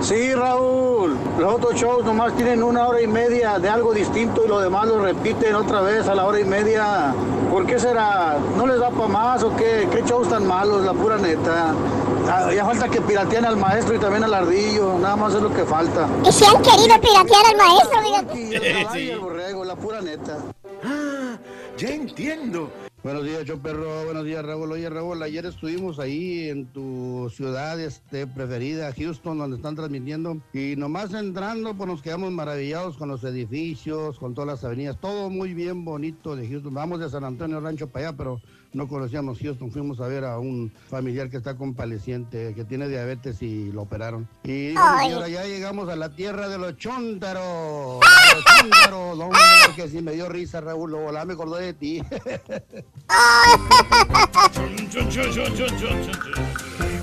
Sí, 0.00 0.34
Raúl, 0.34 1.16
los 1.38 1.54
otros 1.54 1.74
shows 1.74 2.04
nomás 2.04 2.34
tienen 2.36 2.62
una 2.62 2.86
hora 2.86 3.00
y 3.00 3.06
media 3.06 3.58
de 3.58 3.68
algo 3.68 3.92
distinto 3.94 4.44
y 4.44 4.48
lo 4.48 4.60
demás 4.60 4.86
lo 4.86 5.00
repiten 5.02 5.54
otra 5.54 5.80
vez 5.80 6.06
a 6.08 6.14
la 6.14 6.26
hora 6.26 6.38
y 6.40 6.44
media. 6.44 7.14
¿Por 7.50 7.66
qué 7.66 7.78
será? 7.78 8.36
¿No 8.56 8.66
les 8.66 8.78
da 8.78 8.90
para 8.90 9.08
más 9.08 9.42
o 9.42 9.54
qué? 9.56 9.88
¿Qué 9.90 10.02
shows 10.02 10.28
tan 10.28 10.46
malos, 10.46 10.84
la 10.84 10.92
pura 10.92 11.16
neta? 11.16 11.74
Ah, 12.28 12.52
Ya 12.52 12.64
falta 12.64 12.88
que 12.88 13.00
pirateen 13.00 13.44
al 13.44 13.56
maestro 13.56 13.94
y 13.94 13.98
también 13.98 14.24
al 14.24 14.34
ardillo, 14.34 14.98
nada 14.98 15.16
más 15.16 15.34
es 15.34 15.42
lo 15.42 15.52
que 15.52 15.64
falta. 15.64 16.06
Y 16.26 16.32
si 16.32 16.44
han 16.44 16.62
querido 16.62 17.00
piratear 17.00 17.46
al 17.50 17.56
maestro, 17.56 18.00
fíjate. 18.02 18.40
Y 18.40 18.54
el 18.54 18.82
caballo 18.84 19.00
y 19.00 19.10
el 19.10 19.18
borrego, 19.20 19.64
la 19.64 19.76
pura 19.76 20.00
neta. 20.00 20.38
Ah, 20.84 21.36
ya 21.76 21.88
entiendo. 21.88 22.68
Buenos 23.04 23.22
días, 23.22 23.44
yo 23.44 23.58
perro. 23.58 24.06
Buenos 24.06 24.24
días, 24.24 24.42
Raúl. 24.42 24.72
Oye, 24.72 24.88
Raúl, 24.88 25.22
ayer 25.22 25.44
estuvimos 25.44 25.98
ahí 25.98 26.48
en 26.48 26.64
tu 26.64 27.30
ciudad 27.36 27.78
este, 27.78 28.26
preferida, 28.26 28.94
Houston, 28.96 29.36
donde 29.36 29.58
están 29.58 29.76
transmitiendo. 29.76 30.40
Y 30.54 30.74
nomás 30.76 31.12
entrando, 31.12 31.74
pues 31.76 31.86
nos 31.86 32.00
quedamos 32.00 32.32
maravillados 32.32 32.96
con 32.96 33.10
los 33.10 33.22
edificios, 33.22 34.18
con 34.18 34.32
todas 34.32 34.48
las 34.48 34.64
avenidas. 34.64 34.98
Todo 34.98 35.28
muy 35.28 35.52
bien 35.52 35.84
bonito 35.84 36.34
de 36.34 36.48
Houston. 36.48 36.72
Vamos 36.72 36.98
de 36.98 37.10
San 37.10 37.24
Antonio 37.24 37.60
Rancho 37.60 37.90
para 37.90 38.08
allá, 38.08 38.16
pero 38.16 38.40
no 38.74 38.88
conocíamos 38.88 39.38
Houston. 39.38 39.70
Fuimos 39.70 40.00
a 40.00 40.08
ver 40.08 40.24
a 40.24 40.38
un 40.38 40.72
familiar 40.90 41.30
que 41.30 41.38
está 41.38 41.56
convaleciente, 41.56 42.52
que 42.54 42.64
tiene 42.64 42.88
diabetes 42.88 43.40
y 43.40 43.72
lo 43.72 43.82
operaron. 43.82 44.28
Y 44.42 44.74
señora, 45.02 45.28
ya 45.28 45.44
llegamos 45.44 45.88
a 45.88 45.96
la 45.96 46.14
tierra 46.14 46.48
de 46.48 46.58
los 46.58 46.76
chóntaros. 46.76 48.00
de 48.00 48.34
los 48.34 48.44
chóntaros. 48.44 49.18
Hombre, 49.18 49.38
que 49.76 49.88
sí 49.88 50.02
me 50.02 50.12
dio 50.12 50.28
risa, 50.28 50.60
Raúl. 50.60 50.90
Lo 50.90 50.98
volá, 50.98 51.24
me 51.24 51.32
acordé 51.34 51.66
de 51.66 51.74
ti. 51.74 52.02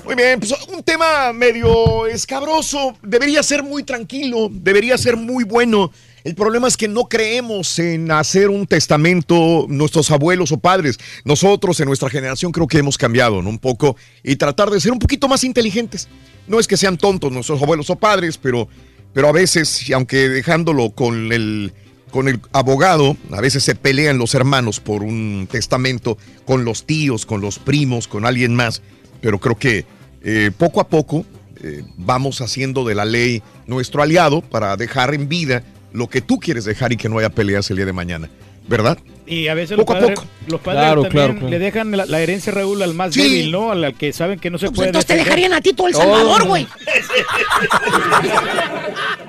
Muy 0.04 0.14
bien, 0.16 0.40
pues 0.40 0.52
un 0.68 0.82
tema 0.82 1.32
medio 1.32 2.06
escabroso. 2.06 2.96
Debería 3.02 3.42
ser 3.42 3.62
muy 3.62 3.82
tranquilo, 3.82 4.48
debería 4.50 4.98
ser 4.98 5.16
muy 5.16 5.44
bueno. 5.44 5.90
El 6.24 6.36
problema 6.36 6.68
es 6.68 6.76
que 6.76 6.86
no 6.86 7.08
creemos 7.08 7.78
en 7.80 8.10
hacer 8.12 8.48
un 8.48 8.66
testamento 8.66 9.66
nuestros 9.68 10.10
abuelos 10.10 10.52
o 10.52 10.58
padres. 10.58 10.98
Nosotros 11.24 11.80
en 11.80 11.86
nuestra 11.86 12.10
generación 12.10 12.52
creo 12.52 12.68
que 12.68 12.78
hemos 12.78 12.96
cambiado 12.96 13.42
¿no? 13.42 13.50
un 13.50 13.58
poco 13.58 13.96
y 14.22 14.36
tratar 14.36 14.70
de 14.70 14.80
ser 14.80 14.92
un 14.92 15.00
poquito 15.00 15.26
más 15.26 15.42
inteligentes. 15.42 16.08
No 16.46 16.60
es 16.60 16.68
que 16.68 16.76
sean 16.76 16.96
tontos 16.96 17.32
nuestros 17.32 17.60
abuelos 17.60 17.90
o 17.90 17.96
padres, 17.96 18.38
pero, 18.38 18.68
pero 19.12 19.28
a 19.28 19.32
veces, 19.32 19.84
aunque 19.92 20.28
dejándolo 20.28 20.90
con 20.90 21.32
el, 21.32 21.72
con 22.12 22.28
el 22.28 22.40
abogado, 22.52 23.16
a 23.32 23.40
veces 23.40 23.64
se 23.64 23.74
pelean 23.74 24.18
los 24.18 24.34
hermanos 24.36 24.78
por 24.78 25.02
un 25.02 25.48
testamento 25.50 26.18
con 26.44 26.64
los 26.64 26.84
tíos, 26.84 27.26
con 27.26 27.40
los 27.40 27.58
primos, 27.58 28.06
con 28.06 28.26
alguien 28.26 28.54
más. 28.54 28.80
Pero 29.20 29.40
creo 29.40 29.56
que 29.56 29.86
eh, 30.22 30.52
poco 30.56 30.80
a 30.80 30.88
poco 30.88 31.24
eh, 31.64 31.82
vamos 31.96 32.40
haciendo 32.40 32.84
de 32.84 32.94
la 32.94 33.04
ley 33.04 33.42
nuestro 33.66 34.02
aliado 34.02 34.40
para 34.40 34.76
dejar 34.76 35.14
en 35.14 35.28
vida 35.28 35.64
lo 35.92 36.08
que 36.08 36.20
tú 36.20 36.38
quieres 36.38 36.64
dejar 36.64 36.92
y 36.92 36.96
que 36.96 37.08
no 37.08 37.18
haya 37.18 37.30
peleas 37.30 37.70
el 37.70 37.76
día 37.76 37.86
de 37.86 37.92
mañana. 37.92 38.30
¿Verdad? 38.68 38.98
Y 39.26 39.46
a 39.48 39.54
veces 39.54 39.76
Poco 39.76 39.92
a 39.92 39.96
los 40.00 40.02
padres, 40.04 40.18
poco. 40.20 40.30
los 40.48 40.60
padres 40.60 40.80
Claro, 40.82 41.02
también 41.02 41.10
claro, 41.26 41.32
claro. 41.38 41.50
le 41.50 41.58
dejan 41.58 41.90
la, 41.96 42.06
la 42.06 42.20
herencia, 42.20 42.52
Raúl, 42.52 42.82
al 42.82 42.92
más 42.94 43.14
Sí. 43.14 43.22
débil, 43.22 43.52
¿no? 43.52 43.70
Al, 43.70 43.84
al 43.84 43.94
que 43.94 44.12
saben 44.12 44.38
que 44.40 44.50
no 44.50 44.58
se 44.58 44.66
Pues 44.66 44.76
puede 44.76 44.88
entonces 44.88 45.06
te 45.06 45.14
dejarían 45.16 45.52
a 45.52 45.60
ti 45.60 45.72
todo 45.72 45.86
El 45.88 45.94
Oh. 45.94 45.98
Salvador, 45.98 46.44
güey. 46.48 46.66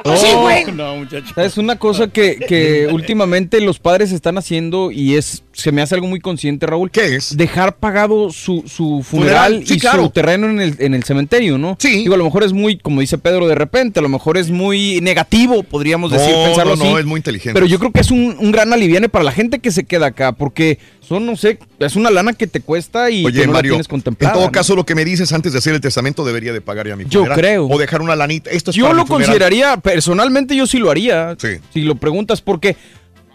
No, 0.05 0.17
Sí, 0.17 0.27
güey. 0.33 0.65
No, 0.73 0.95
muchacho. 0.97 1.33
Es 1.39 1.57
una 1.57 1.77
cosa 1.77 2.07
que, 2.07 2.37
que 2.37 2.87
últimamente 2.91 3.61
los 3.61 3.79
padres 3.79 4.11
están 4.11 4.37
haciendo 4.37 4.91
y 4.91 5.15
es 5.15 5.43
se 5.53 5.71
me 5.71 5.83
hace 5.83 5.93
algo 5.93 6.07
muy 6.07 6.19
consciente, 6.19 6.65
Raúl. 6.65 6.89
¿Qué 6.89 7.15
es? 7.15 7.37
Dejar 7.37 7.75
pagado 7.77 8.31
su, 8.31 8.63
su 8.65 9.03
funeral, 9.07 9.53
Funeral, 9.53 9.67
sí, 9.67 9.75
y 9.75 9.79
claro. 9.79 10.03
su 10.05 10.09
terreno 10.09 10.49
en 10.49 10.59
el, 10.59 10.75
en 10.79 10.95
el 10.95 11.03
cementerio, 11.03 11.59
¿no? 11.59 11.77
Sí. 11.79 11.97
Digo, 11.97 12.15
a 12.15 12.17
lo 12.17 12.23
mejor 12.23 12.43
es 12.43 12.53
muy, 12.53 12.77
como 12.77 13.01
dice 13.01 13.19
Pedro 13.19 13.47
de 13.47 13.53
repente, 13.53 13.99
a 13.99 14.01
lo 14.01 14.09
mejor 14.09 14.37
es 14.37 14.49
muy 14.49 14.99
negativo, 15.01 15.61
podríamos 15.61 16.11
No, 16.11 16.17
decir, 16.17 16.33
pensarlo 16.33 16.75
no, 16.75 16.83
no, 16.83 16.89
así. 16.91 16.99
es 17.01 17.05
muy 17.05 17.17
inteligente. 17.19 17.53
Pero 17.53 17.67
yo 17.67 17.77
creo 17.77 17.91
que 17.91 17.99
es 18.01 18.09
un, 18.09 18.35
un 18.39 18.51
gran 18.51 18.73
aliviane 18.73 19.09
para 19.09 19.23
la 19.23 19.31
gente 19.31 19.59
que 19.59 19.69
se 19.71 19.82
queda 19.85 20.07
acá, 20.07 20.31
porque 20.33 20.79
son, 21.01 21.25
no 21.25 21.35
sé, 21.35 21.59
es 21.79 21.95
una 21.95 22.09
lana 22.09 22.33
que 22.33 22.47
te 22.47 22.61
cuesta 22.61 23.09
y 23.09 23.25
Oye, 23.25 23.41
que 23.41 23.47
no 23.47 23.53
la 23.53 23.61
tienes 23.61 23.79
en 23.87 23.89
contemplada. 23.89 24.33
todo 24.33 24.45
¿no? 24.45 24.51
caso, 24.51 24.75
lo 24.75 24.85
que 24.85 24.95
me 24.95 25.03
dices 25.05 25.31
antes 25.33 25.51
de 25.53 25.59
hacer 25.59 25.73
el 25.73 25.81
testamento 25.81 26.23
debería 26.25 26.53
de 26.53 26.61
pagar 26.61 26.87
ya 26.87 26.95
mi 26.95 27.05
Yo 27.05 27.21
funeral. 27.21 27.37
creo. 27.39 27.67
O 27.67 27.77
dejar 27.77 28.01
una 28.01 28.15
lanita. 28.15 28.49
Esto 28.51 28.71
es 28.71 28.77
Yo 28.77 28.85
para 28.85 28.95
lo 28.95 29.03
mi 29.03 29.09
consideraría, 29.09 29.77
personalmente 29.77 30.55
yo 30.55 30.65
sí 30.67 30.77
lo 30.79 30.89
haría. 30.91 31.35
Sí. 31.39 31.57
Si 31.73 31.81
lo 31.81 31.95
preguntas, 31.95 32.41
porque 32.41 32.75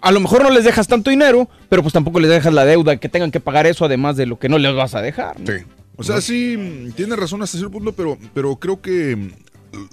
a 0.01 0.13
lo 0.13 0.21
mejor 0.21 0.43
no 0.43 0.51
les 0.51 0.65
dejas 0.65 0.87
tanto 0.89 1.11
dinero, 1.11 1.49
pero 1.69 1.83
pues 1.83 1.93
tampoco 1.93 2.21
les 2.21 2.31
dejas 2.31 2.53
la 2.55 2.65
deuda, 2.65 2.97
que 2.99 3.09
tengan 3.09 3.31
que 3.31 3.41
pagar 3.41 3.67
eso 3.67 3.85
además 3.85 4.17
de 4.17 4.27
lo 4.27 4.39
que 4.39 4.49
no 4.49 4.59
les 4.59 4.75
vas 4.75 4.95
a 4.95 5.03
dejar. 5.03 5.39
¿no? 5.41 5.47
Sí. 5.47 5.65
O 5.97 6.05
sea, 6.05 6.21
sí, 6.21 6.93
tiene 6.95 7.17
razón 7.17 7.43
hasta 7.43 7.59
cierto 7.59 7.73
punto, 7.73 7.93
pero, 7.93 8.17
pero 8.33 8.55
creo 8.57 8.81
que 8.81 9.33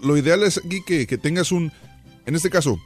lo 0.03 0.15
ideal 0.17 0.43
es 0.43 0.59
aquí 0.59 0.81
que, 0.85 1.07
que 1.07 1.17
tengas 1.17 1.51
un, 1.51 1.71
en 2.27 2.35
este 2.35 2.51
caso, 2.51 2.79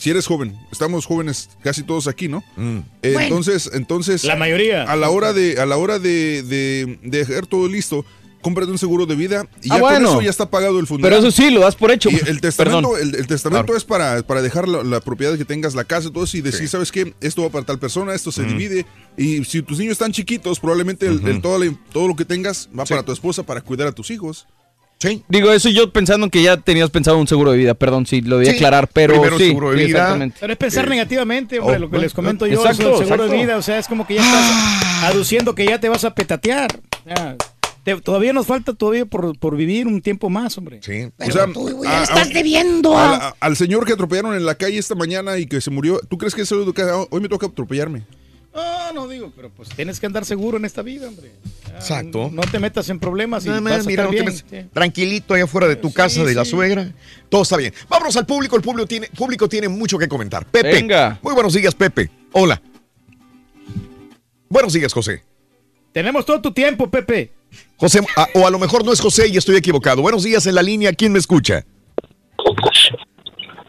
si 0.00 0.08
eres 0.10 0.26
joven, 0.26 0.56
estamos 0.72 1.04
jóvenes 1.04 1.50
casi 1.62 1.82
todos 1.82 2.06
aquí, 2.08 2.26
¿no? 2.26 2.42
Mm. 2.56 2.78
Eh, 3.02 3.12
Bueno. 3.12 3.20
entonces, 3.20 3.70
entonces. 3.74 4.24
La 4.24 4.34
mayoría. 4.36 4.84
A 4.84 4.96
la 4.96 5.10
hora 5.10 5.32
de, 5.34 5.60
a 5.60 5.66
la 5.66 5.76
hora 5.76 5.98
de, 5.98 6.42
de, 6.42 6.98
de 7.02 7.18
dejar 7.26 7.46
todo 7.46 7.68
listo, 7.68 8.06
cómprate 8.40 8.70
un 8.72 8.78
seguro 8.78 9.04
de 9.04 9.14
vida 9.14 9.46
y 9.62 9.70
Ah, 9.70 9.74
ya 9.76 9.80
con 9.80 10.02
eso 10.02 10.22
ya 10.22 10.30
está 10.30 10.48
pagado 10.50 10.78
el 10.80 10.86
funeral. 10.86 11.10
Pero 11.10 11.28
eso 11.28 11.30
sí, 11.30 11.50
lo 11.50 11.60
das 11.60 11.76
por 11.76 11.90
hecho. 11.90 12.08
Y 12.08 12.14
el 12.26 12.40
testamento, 12.40 12.92
Perdón. 12.92 13.08
el, 13.10 13.14
el 13.16 13.26
testamento 13.26 13.76
es 13.76 13.84
para, 13.84 14.22
para 14.22 14.40
dejar 14.40 14.66
la, 14.66 14.82
la 14.82 15.00
propiedad 15.00 15.36
que 15.36 15.44
tengas, 15.44 15.74
la 15.74 15.84
casa, 15.84 16.10
todo 16.10 16.24
eso, 16.24 16.38
y 16.38 16.40
decir, 16.40 16.66
¿sabes 16.66 16.90
qué? 16.90 17.12
Esto 17.20 17.42
va 17.42 17.50
para 17.50 17.66
tal 17.66 17.78
persona, 17.78 18.14
esto 18.14 18.32
se 18.32 18.42
divide. 18.44 18.86
Y 19.18 19.44
si 19.44 19.60
tus 19.60 19.78
niños 19.78 19.92
están 19.92 20.12
chiquitos, 20.12 20.58
probablemente 20.60 21.06
el- 21.06 21.20
el 21.28 21.42
todo, 21.42 21.60
todo 21.92 22.08
lo 22.08 22.16
que 22.16 22.24
tengas 22.24 22.70
va 22.76 22.86
para 22.86 23.02
tu 23.02 23.12
esposa 23.12 23.42
para 23.42 23.60
cuidar 23.60 23.88
a 23.88 23.92
tus 23.92 24.10
hijos. 24.10 24.46
Sí. 25.00 25.24
Digo, 25.28 25.50
eso 25.50 25.70
yo 25.70 25.90
pensando 25.92 26.28
que 26.28 26.42
ya 26.42 26.58
tenías 26.58 26.90
pensado 26.90 27.16
un 27.16 27.26
seguro 27.26 27.52
de 27.52 27.56
vida, 27.56 27.72
perdón, 27.74 28.04
sí, 28.06 28.20
lo 28.20 28.36
debí 28.36 28.50
Sí, 28.50 28.56
aclarar, 28.56 28.86
pero 28.92 29.14
primero 29.14 29.38
sí, 29.38 29.46
seguro 29.48 29.70
de 29.70 29.78
sí, 29.78 29.84
vida. 29.86 29.98
exactamente. 29.98 30.36
Pero 30.38 30.52
es 30.52 30.58
pensar 30.58 30.84
Eh, 30.84 30.90
negativamente, 30.90 31.58
hombre, 31.58 31.76
oh, 31.76 31.78
lo 31.78 31.86
que 31.86 31.90
bueno, 31.92 32.02
les 32.02 32.12
comento 32.12 32.46
yo, 32.46 32.60
exacto, 32.60 32.82
eso 32.82 32.88
del 32.90 32.98
seguro 32.98 33.14
exacto. 33.24 33.32
de 33.32 33.38
vida, 33.38 33.56
o 33.56 33.62
sea, 33.62 33.78
es 33.78 33.88
como 33.88 34.06
que 34.06 34.14
ya 34.16 34.22
estás 34.22 35.04
aduciendo 35.04 35.54
que 35.54 35.64
ya 35.64 35.80
te 35.80 35.88
vas 35.88 36.04
a 36.04 36.14
petatear. 36.14 36.80
Ya, 37.06 37.34
te- 37.82 37.96
todavía 38.02 38.34
nos 38.34 38.46
falta 38.46 38.74
todavía 38.74 39.06
por, 39.06 39.38
por 39.38 39.56
vivir 39.56 39.86
un 39.86 40.02
tiempo 40.02 40.28
más, 40.28 40.58
hombre. 40.58 40.80
Sí. 40.82 41.04
o 41.18 41.30
sea, 41.32 41.46
ya 41.46 41.90
a- 41.90 42.02
estás 42.02 42.28
a- 42.30 42.32
debiendo. 42.34 42.96
al, 42.98 43.14
ah. 43.14 43.34
a- 43.40 43.46
al 43.46 43.56
señor 43.56 43.86
que 43.86 43.94
atropellaron 43.94 44.34
en 44.36 44.44
la 44.44 44.54
calle 44.56 44.76
esta 44.78 44.94
mañana 44.94 45.38
y 45.38 45.46
que 45.46 45.62
se 45.62 45.70
murió, 45.70 45.98
¿tú 46.10 46.18
crees 46.18 46.34
que 46.34 46.42
es 46.42 46.52
el 46.52 46.74
que 46.74 46.82
"Ah, 46.82 47.06
hoy 47.08 47.20
me 47.22 47.28
toca 47.30 47.46
atropellarme? 47.46 48.02
No, 48.52 48.92
no 48.92 49.08
digo, 49.08 49.32
pero 49.36 49.48
pues 49.50 49.68
tienes 49.68 50.00
que 50.00 50.06
andar 50.06 50.24
seguro 50.24 50.56
en 50.58 50.64
esta 50.64 50.82
vida, 50.82 51.06
hombre. 51.08 51.32
Ya, 51.68 51.76
Exacto. 51.76 52.30
No 52.32 52.42
te 52.42 52.58
metas 52.58 52.88
en 52.90 52.98
problemas 52.98 53.44
y 53.44 53.48
Nada 53.48 53.60
vas 53.60 53.72
más, 53.76 53.86
a 53.86 53.88
mira, 53.88 54.02
estar 54.04 54.18
no 54.18 54.24
te 54.24 54.30
bien. 54.50 54.64
sí. 54.64 54.70
tranquilito 54.72 55.34
allá 55.34 55.44
afuera 55.44 55.68
de 55.68 55.76
tu 55.76 55.92
casa, 55.92 56.24
de 56.24 56.34
la 56.34 56.44
suegra. 56.44 56.92
Todo 57.28 57.42
está 57.42 57.56
bien. 57.56 57.72
Vámonos 57.88 58.16
al 58.16 58.26
público. 58.26 58.56
El 58.56 58.62
público 58.62 58.86
tiene, 58.88 59.06
público 59.08 59.48
tiene 59.48 59.68
mucho 59.68 59.98
que 59.98 60.08
comentar. 60.08 60.44
Pepe. 60.46 60.72
Venga. 60.72 61.18
Muy 61.22 61.32
buenos 61.34 61.54
días, 61.54 61.74
Pepe. 61.76 62.10
Hola. 62.32 62.60
Buenos 64.48 64.72
días, 64.72 64.92
José. 64.92 65.22
Tenemos 65.92 66.26
todo 66.26 66.40
tu 66.40 66.52
tiempo, 66.52 66.90
Pepe. 66.90 67.32
José, 67.76 68.00
a- 68.16 68.28
o 68.34 68.46
a 68.46 68.50
lo 68.50 68.58
mejor 68.58 68.84
no 68.84 68.92
es 68.92 69.00
José 69.00 69.28
y 69.28 69.36
estoy 69.36 69.56
equivocado. 69.56 70.02
Buenos 70.02 70.24
días 70.24 70.44
en 70.46 70.56
la 70.56 70.62
línea. 70.62 70.92
¿Quién 70.92 71.12
me 71.12 71.18
escucha? 71.20 71.64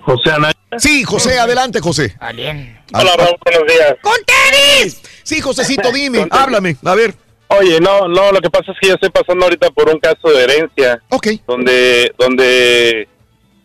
José 0.01 0.31
Anaya. 0.31 0.55
Sí, 0.77 1.03
José, 1.03 1.39
adelante, 1.39 1.79
José. 1.79 2.15
Hola, 2.19 3.11
Raúl, 3.17 3.37
buenos 3.43 3.67
días. 3.67 3.95
¡Con 4.01 4.15
tenis! 4.25 5.01
Sí, 5.23 5.41
Josecito, 5.41 5.91
dime, 5.93 6.27
háblame. 6.31 6.75
A 6.83 6.95
ver. 6.95 7.13
Oye, 7.47 7.79
no, 7.81 8.07
no, 8.07 8.31
lo 8.31 8.39
que 8.39 8.49
pasa 8.49 8.71
es 8.71 8.77
que 8.79 8.87
yo 8.87 8.93
estoy 8.95 9.09
pasando 9.09 9.43
ahorita 9.45 9.69
por 9.71 9.89
un 9.89 9.99
caso 9.99 10.29
de 10.29 10.43
herencia. 10.43 11.01
Ok. 11.09 11.27
Donde, 11.45 12.13
donde 12.17 13.01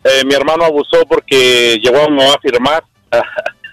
eh, 0.03 0.23
mi 0.25 0.33
hermano 0.33 0.65
abusó 0.65 1.05
porque 1.07 1.79
llevó 1.81 2.03
a 2.03 2.09
mi 2.09 2.17
mamá 2.17 2.33
a 2.33 2.39
firmar. 2.39 2.83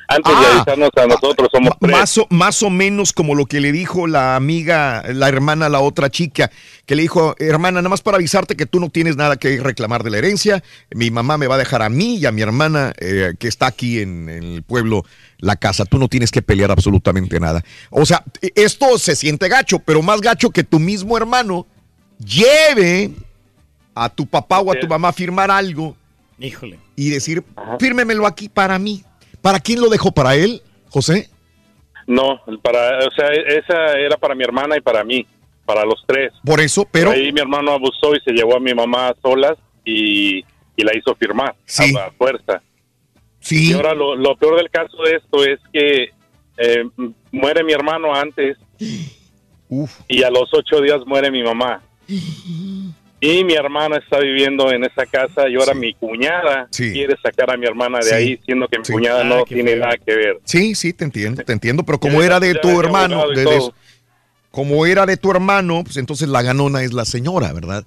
Antes 0.06 0.32
de 0.32 0.46
Ah. 0.46 0.50
avisarnos 0.56 0.90
a 0.96 1.06
nosotros, 1.06 1.48
somos 1.52 1.72
tres. 1.80 1.92
Más 1.92 2.18
o, 2.18 2.26
más 2.30 2.62
o 2.62 2.70
menos 2.70 3.12
como 3.12 3.34
lo 3.34 3.46
que 3.46 3.60
le 3.60 3.72
dijo 3.72 4.06
la 4.06 4.36
amiga, 4.36 5.02
la 5.12 5.28
hermana 5.28 5.68
la 5.68 5.80
otra 5.80 6.10
chica, 6.10 6.50
que 6.86 6.94
le 6.94 7.02
dijo, 7.02 7.34
hermana, 7.38 7.80
nada 7.80 7.88
más 7.88 8.02
para 8.02 8.16
avisarte 8.18 8.54
que 8.56 8.66
tú 8.66 8.80
no 8.80 8.90
tienes 8.90 9.16
nada 9.16 9.36
que 9.36 9.58
reclamar 9.60 10.02
de 10.02 10.10
la 10.10 10.18
herencia, 10.18 10.62
mi 10.94 11.10
mamá 11.10 11.38
me 11.38 11.46
va 11.46 11.54
a 11.54 11.58
dejar 11.58 11.80
a 11.82 11.88
mí 11.88 12.16
y 12.18 12.26
a 12.26 12.32
mi 12.32 12.42
hermana 12.42 12.92
eh, 12.98 13.32
que 13.38 13.48
está 13.48 13.66
aquí 13.66 14.00
en, 14.00 14.28
en 14.28 14.44
el 14.44 14.62
pueblo 14.62 15.04
la 15.38 15.56
casa, 15.56 15.84
tú 15.84 15.98
no 15.98 16.08
tienes 16.08 16.30
que 16.30 16.42
pelear 16.42 16.70
absolutamente 16.70 17.40
nada. 17.40 17.64
O 17.90 18.04
sea, 18.06 18.24
esto 18.54 18.98
se 18.98 19.16
siente 19.16 19.48
gacho, 19.48 19.78
pero 19.78 20.00
más 20.02 20.20
gacho 20.20 20.50
que 20.50 20.64
tu 20.64 20.78
mismo 20.78 21.16
hermano 21.16 21.66
lleve 22.18 23.10
a 23.94 24.08
tu 24.08 24.26
papá 24.26 24.60
o 24.60 24.72
a 24.72 24.78
tu 24.78 24.86
mamá 24.86 25.08
a 25.08 25.12
firmar 25.12 25.50
algo 25.50 25.96
Híjole. 26.38 26.78
y 26.96 27.10
decir, 27.10 27.44
fírmemelo 27.78 28.26
aquí 28.26 28.48
para 28.48 28.78
mí. 28.78 29.04
¿Para 29.44 29.60
quién 29.60 29.78
lo 29.78 29.90
dejó? 29.90 30.10
¿Para 30.10 30.36
él, 30.36 30.62
José? 30.88 31.28
No, 32.06 32.40
para, 32.62 33.06
o 33.06 33.10
sea, 33.10 33.26
esa 33.28 33.92
era 33.98 34.16
para 34.16 34.34
mi 34.34 34.42
hermana 34.42 34.74
y 34.78 34.80
para 34.80 35.04
mí, 35.04 35.26
para 35.66 35.84
los 35.84 36.02
tres. 36.06 36.32
Por 36.42 36.62
eso, 36.62 36.88
pero... 36.90 37.10
Ahí 37.10 37.30
mi 37.30 37.40
hermano 37.42 37.72
abusó 37.72 38.14
y 38.14 38.20
se 38.24 38.32
llevó 38.32 38.56
a 38.56 38.60
mi 38.60 38.72
mamá 38.72 39.08
a 39.08 39.16
solas 39.20 39.58
y, 39.84 40.38
y 40.38 40.82
la 40.82 40.96
hizo 40.96 41.14
firmar 41.16 41.54
a 41.78 41.86
la 41.92 42.10
fuerza. 42.12 42.62
Sí. 43.38 43.68
Y 43.68 43.74
ahora 43.74 43.92
lo, 43.92 44.16
lo 44.16 44.34
peor 44.34 44.56
del 44.56 44.70
caso 44.70 44.96
de 45.02 45.16
esto 45.16 45.44
es 45.44 45.60
que 45.70 46.04
eh, 46.56 46.88
muere 47.30 47.62
mi 47.64 47.74
hermano 47.74 48.14
antes 48.14 48.56
y 50.08 50.22
a 50.22 50.30
los 50.30 50.48
ocho 50.54 50.80
días 50.80 51.00
muere 51.04 51.30
mi 51.30 51.42
mamá. 51.42 51.82
Y 53.20 53.42
mi 53.44 53.54
hermana 53.54 53.96
está 53.96 54.18
viviendo 54.18 54.70
en 54.70 54.84
esa 54.84 55.06
casa 55.06 55.48
y 55.48 55.54
ahora 55.56 55.72
mi 55.72 55.94
cuñada 55.94 56.66
Sí. 56.70 56.92
quiere 56.92 57.16
sacar 57.22 57.50
a 57.50 57.56
mi 57.56 57.64
hermana 57.66 57.98
de 57.98 58.04
Sí. 58.10 58.14
ahí, 58.14 58.40
siendo 58.44 58.68
que 58.68 58.78
mi 58.78 58.84
Sí. 58.84 58.92
cuñada 58.92 59.22
Ah, 59.22 59.24
no 59.24 59.44
tiene 59.44 59.70
feo. 59.72 59.80
nada 59.80 59.96
que 59.96 60.14
ver. 60.14 60.40
Sí, 60.44 60.74
sí, 60.74 60.92
te 60.92 61.04
entiendo, 61.04 61.42
te 61.42 61.52
entiendo, 61.52 61.84
pero 61.84 61.98
como 61.98 62.22
era 62.22 62.38
de 62.38 62.54
tu 62.56 62.78
hermano, 62.80 63.28
de- 63.30 63.44
de- 63.44 63.70
como 64.50 64.84
era 64.86 65.06
de 65.06 65.16
tu 65.16 65.30
hermano, 65.30 65.82
pues 65.84 65.96
entonces 65.96 66.28
la 66.28 66.42
ganona 66.42 66.82
es 66.82 66.92
la 66.92 67.04
señora, 67.04 67.52
¿verdad? 67.52 67.84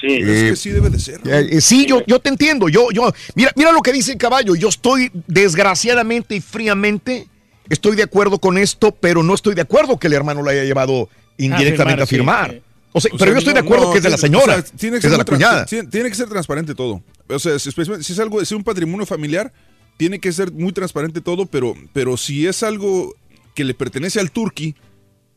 Sí, 0.00 0.18
Es 0.20 0.42
que 0.50 0.56
sí 0.56 0.70
debe 0.70 0.90
de 0.90 0.98
ser. 0.98 1.24
¿no? 1.24 1.32
Eh, 1.32 1.48
eh, 1.50 1.60
sí, 1.62 1.86
yo, 1.86 2.02
yo 2.06 2.18
te 2.18 2.28
entiendo. 2.28 2.68
Yo, 2.68 2.90
yo, 2.90 3.10
mira, 3.34 3.52
mira 3.56 3.72
lo 3.72 3.80
que 3.80 3.90
dice 3.92 4.12
el 4.12 4.18
caballo. 4.18 4.54
Yo 4.54 4.68
estoy 4.68 5.10
desgraciadamente 5.26 6.34
y 6.36 6.40
fríamente, 6.40 7.26
estoy 7.70 7.96
de 7.96 8.02
acuerdo 8.02 8.38
con 8.38 8.58
esto, 8.58 8.90
pero 8.92 9.22
no 9.22 9.32
estoy 9.34 9.54
de 9.54 9.62
acuerdo 9.62 9.98
que 9.98 10.08
el 10.08 10.12
hermano 10.12 10.42
lo 10.42 10.50
haya 10.50 10.64
llevado 10.64 11.08
indirectamente 11.38 12.02
a 12.02 12.06
firmar, 12.06 12.50
firmar. 12.50 12.63
Sí, 13.02 13.08
O 13.08 13.10
sea, 13.10 13.14
O 13.14 13.18
pero 13.18 13.24
sea, 13.24 13.32
yo 13.32 13.38
estoy 13.38 13.54
no, 13.54 13.60
de 13.60 13.66
acuerdo 13.66 13.86
no, 13.86 13.92
que 13.92 13.98
es 13.98 14.04
de 14.04 14.10
la 14.10 14.16
señora, 14.16 14.56
o 14.56 14.62
sea, 14.62 14.62
tiene 14.62 15.00
que 15.00 15.06
es 15.06 15.10
de 15.10 15.18
la 15.18 15.24
cuñada. 15.24 15.66
tiene, 15.66 16.08
que 16.08 16.14
ser 16.14 16.28
transparente 16.28 16.74
todo. 16.74 17.02
O 17.28 17.38
sea, 17.38 17.58
si, 17.58 17.70
si 17.70 18.12
es 18.12 18.18
algo, 18.18 18.38
si 18.38 18.44
es 18.44 18.52
un 18.52 18.64
patrimonio 18.64 19.06
familiar, 19.06 19.52
tiene 19.96 20.18
que 20.18 20.32
ser 20.32 20.52
muy 20.52 20.72
transparente 20.72 21.20
todo, 21.20 21.46
pero, 21.46 21.74
pero 21.92 22.16
si 22.16 22.46
es 22.46 22.62
algo 22.62 23.14
que 23.54 23.64
le 23.64 23.74
pertenece 23.74 24.20
al 24.20 24.30
turqui, 24.30 24.74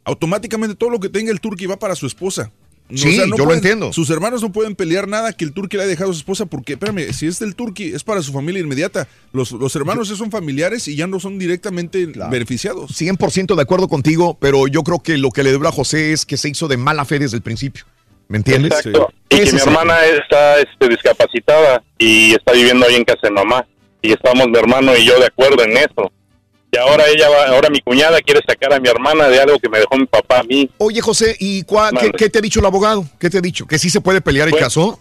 automáticamente 0.03 0.75
todo 0.75 0.89
lo 0.89 0.99
que 0.99 1.09
tenga 1.09 1.31
el 1.31 1.41
turqui 1.41 1.65
va 1.65 1.77
para 1.77 1.95
su 1.95 2.07
esposa. 2.07 2.51
No, 2.89 2.97
Sí, 2.97 3.17
yo 3.17 3.45
lo 3.45 3.53
entiendo. 3.53 3.91
Sus 3.91 4.09
hermanos 4.09 4.41
no 4.41 4.51
pueden 4.51 4.75
pelear 4.75 5.07
nada 5.07 5.33
que 5.33 5.43
el 5.43 5.51
turqui 5.51 5.75
le 5.75 5.83
haya 5.83 5.89
dejado 5.89 6.11
a 6.11 6.13
su 6.13 6.19
esposa 6.19 6.45
porque, 6.45 6.73
espérame, 6.73 7.11
si 7.11 7.27
es 7.27 7.39
del 7.39 7.55
turqui, 7.55 7.93
es 7.93 8.03
para 8.03 8.21
su 8.21 8.31
familia 8.31 8.61
inmediata. 8.61 9.07
Los, 9.33 9.51
los 9.51 9.75
hermanos 9.75 10.07
son 10.07 10.31
familiares 10.31 10.87
y 10.87 10.95
ya 10.95 11.05
no 11.05 11.19
son 11.19 11.37
directamente 11.37 12.05
beneficiados. 12.05 12.91
100% 12.91 13.55
de 13.55 13.61
acuerdo 13.61 13.87
contigo, 13.89 14.37
pero 14.39 14.67
yo 14.67 14.83
creo 14.83 14.99
que 14.99 15.17
lo 15.17 15.31
que 15.31 15.43
le 15.43 15.51
debo 15.51 15.67
a 15.67 15.71
José 15.71 16.13
es 16.13 16.25
que 16.25 16.37
se 16.37 16.49
hizo 16.49 16.67
de 16.67 16.77
mala 16.77 17.03
fe 17.03 17.19
desde 17.19 17.35
el 17.35 17.43
principio. 17.43 17.83
¿Me 18.29 18.37
entiendes? 18.37 18.73
Exacto. 18.73 19.13
Y 19.29 19.39
que 19.39 19.51
mi 19.51 19.59
hermana 19.59 20.05
está 20.05 20.59
este, 20.59 20.89
discapacitada 20.89 21.83
y 21.97 22.33
está 22.33 22.53
viviendo 22.53 22.85
ahí 22.85 22.95
en 22.95 23.05
casa 23.05 23.21
de 23.23 23.31
mamá. 23.31 23.65
Y 24.01 24.11
estamos 24.11 24.47
mi 24.47 24.57
hermano 24.57 24.95
y 24.95 25.05
yo 25.05 25.19
de 25.19 25.25
acuerdo 25.25 25.63
en 25.63 25.77
eso. 25.77 26.11
Y 26.71 26.77
ahora 26.77 27.05
ella 27.07 27.29
va, 27.29 27.45
ahora 27.47 27.69
mi 27.69 27.79
cuñada 27.79 28.19
quiere 28.21 28.41
sacar 28.45 28.73
a 28.73 28.79
mi 28.79 28.89
hermana 28.89 29.29
de 29.29 29.39
algo 29.39 29.57
que 29.57 29.69
me 29.69 29.79
dejó 29.79 29.95
mi 29.97 30.05
papá 30.05 30.39
a 30.39 30.43
mí. 30.43 30.69
Oye, 30.77 30.99
José, 31.01 31.35
¿y 31.39 31.63
cuá- 31.63 31.91
qué, 32.17 32.29
te 32.29 32.39
ha 32.39 32.41
dicho 32.41 32.59
el 32.59 32.65
abogado? 32.65 33.05
¿Qué 33.19 33.29
te 33.29 33.37
ha 33.37 33.41
dicho? 33.41 33.65
¿Que 33.65 33.79
sí 33.79 33.89
se 33.89 34.01
puede 34.01 34.19
pelear 34.21 34.47
el 34.47 34.51
Pues, 34.51 34.63
caso? 34.63 34.99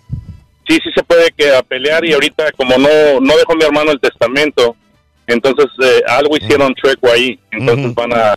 Sí, 0.69 0.77
sí 0.83 0.91
se 0.95 1.03
puede 1.03 1.31
que 1.37 1.55
a 1.55 1.63
pelear 1.63 2.05
y 2.05 2.13
ahorita 2.13 2.51
como 2.53 2.77
no 2.79 3.21
no 3.21 3.37
dejó 3.37 3.55
mi 3.55 3.65
hermano 3.65 3.91
el 3.93 4.01
testamento, 4.01 4.75
entonces 5.27 5.67
eh, 5.83 6.03
algo 6.09 6.37
hicieron 6.37 6.75
chueco 6.75 7.11
ahí. 7.11 7.39
Entonces 7.53 7.95
van 7.95 8.13
a 8.13 8.35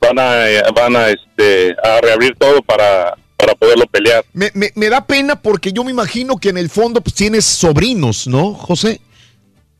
van 0.00 0.18
a 0.18 0.50
eh, 0.50 0.62
van 0.74 0.96
a 0.96 1.08
este 1.10 1.74
a 1.82 2.00
reabrir 2.02 2.34
todo 2.38 2.60
para 2.62 3.14
para 3.36 3.54
poderlo 3.54 3.84
pelear. 3.86 4.24
Me, 4.32 4.50
me- 4.54 4.72
me 4.74 4.88
da 4.88 5.06
pena 5.06 5.40
porque 5.40 5.70
yo 5.72 5.84
me 5.84 5.90
imagino 5.90 6.36
que 6.38 6.48
en 6.50 6.56
el 6.58 6.70
fondo 6.70 7.00
pues, 7.02 7.14
tienes 7.14 7.44
sobrinos, 7.44 8.26
¿no, 8.26 8.54
José? 8.54 9.00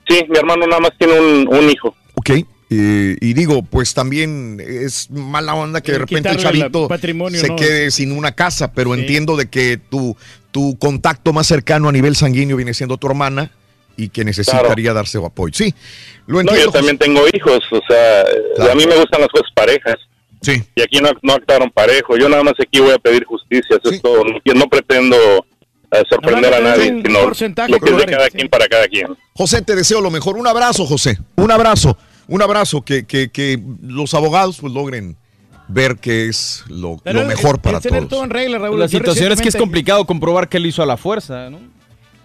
Sí, 0.09 0.23
mi 0.29 0.39
hermano 0.39 0.67
nada 0.67 0.81
más 0.81 0.93
tiene 0.99 1.19
un, 1.19 1.49
un 1.51 1.71
hijo. 1.71 1.95
Ok. 2.15 2.31
Eh, 2.71 3.17
y 3.21 3.35
digo, 3.35 3.63
pues 3.63 3.95
también 3.95 4.61
es 4.67 5.11
mala 5.11 5.55
onda 5.55 5.81
que 5.81 5.93
de 5.93 5.97
Eh, 5.97 6.01
repente 6.01 6.29
el 6.31 6.37
chavito 6.39 6.89
patrimonio, 6.89 7.41
se 7.41 7.49
¿no? 7.49 7.57
quede 7.57 7.91
sin 7.91 8.13
una 8.13 8.33
casa, 8.33 8.73
pero 8.73 8.95
entiendo 8.95 9.37
de 9.37 9.47
que 9.49 9.77
tu, 9.77 10.17
tu 10.51 10.77
contacto 10.79 11.33
más 11.33 11.47
cercano 11.47 11.89
a 11.89 11.93
nivel 11.93 12.17
sanguíneo 12.17 12.57
viene 12.57 12.75
siendo 12.75 12.97
tu 12.97 13.07
hermana 13.07 13.51
y 13.97 14.09
que 14.09 14.25
necesitaría 14.25 14.93
darse 14.93 15.19
apoyo. 15.25 15.53
Sí, 15.55 15.75
lo 16.27 16.35
No, 16.37 16.41
entiendo. 16.41 16.67
yo 16.67 16.73
también 16.73 16.99
tengo 16.99 17.23
hijos, 17.33 17.61
o 17.71 17.81
sea, 17.89 18.23
a 18.73 18.75
mí 18.75 18.87
me 18.87 18.97
gustan 18.97 19.21
las 19.21 19.29
cosas 19.31 19.49
parejas. 19.55 19.97
Sí. 20.43 20.63
Y 20.75 20.83
aquí 20.83 20.99
no, 21.01 21.11
no 21.23 21.35
actuaron 21.35 21.71
parejo. 21.71 22.19
Yo 22.19 22.29
nada 22.29 22.43
más 22.43 22.55
aquí 22.61 22.79
voy 22.81 22.93
a 22.93 22.99
pedir 22.99 23.25
justicia, 23.25 23.79
eso 23.83 23.91
es 23.95 24.03
todo. 24.03 24.23
No, 24.25 24.55
no 24.55 24.69
pretendo 24.69 25.17
eh, 25.91 26.03
sorprender 26.11 26.53
a 26.53 26.61
nadie, 26.61 27.01
sino 27.03 27.21
lo 27.69 27.79
que 27.81 27.91
es 27.91 27.97
de 27.97 28.07
cada 28.07 28.29
quien 28.29 28.49
para 28.49 28.67
cada 28.69 28.87
quien. 28.89 29.07
José, 29.33 29.63
te 29.63 29.75
deseo 29.75 30.01
lo 30.03 30.11
mejor. 30.11 30.37
Un 30.37 30.47
abrazo, 30.47 30.85
José. 30.85 31.19
Un 31.37 31.51
abrazo. 31.51 31.97
Un 32.29 32.43
abrazo. 32.43 32.83
Que, 32.83 33.05
que, 33.05 33.31
que 33.31 33.63
los 33.83 34.15
abogados 34.15 34.59
pues 34.61 34.73
logren 34.73 35.17
ver 35.69 35.97
que 35.97 36.29
es 36.29 36.65
lo, 36.69 36.99
Pero 37.03 37.23
lo 37.23 37.27
mejor 37.27 37.57
es 37.57 37.63
para 37.63 37.81
tener 37.81 38.01
todos. 38.01 38.11
todo 38.11 38.25
en 38.25 38.31
regla, 38.31 38.59
Raúl. 38.59 38.79
La 38.79 38.87
Yo 38.87 38.99
situación 38.99 39.33
es 39.33 39.41
que 39.41 39.49
es 39.49 39.57
complicado 39.57 40.05
comprobar 40.07 40.49
que 40.49 40.59
él 40.59 40.67
hizo 40.67 40.83
a 40.83 40.87
la 40.87 40.97
fuerza, 40.97 41.51
¿no? 41.51 41.59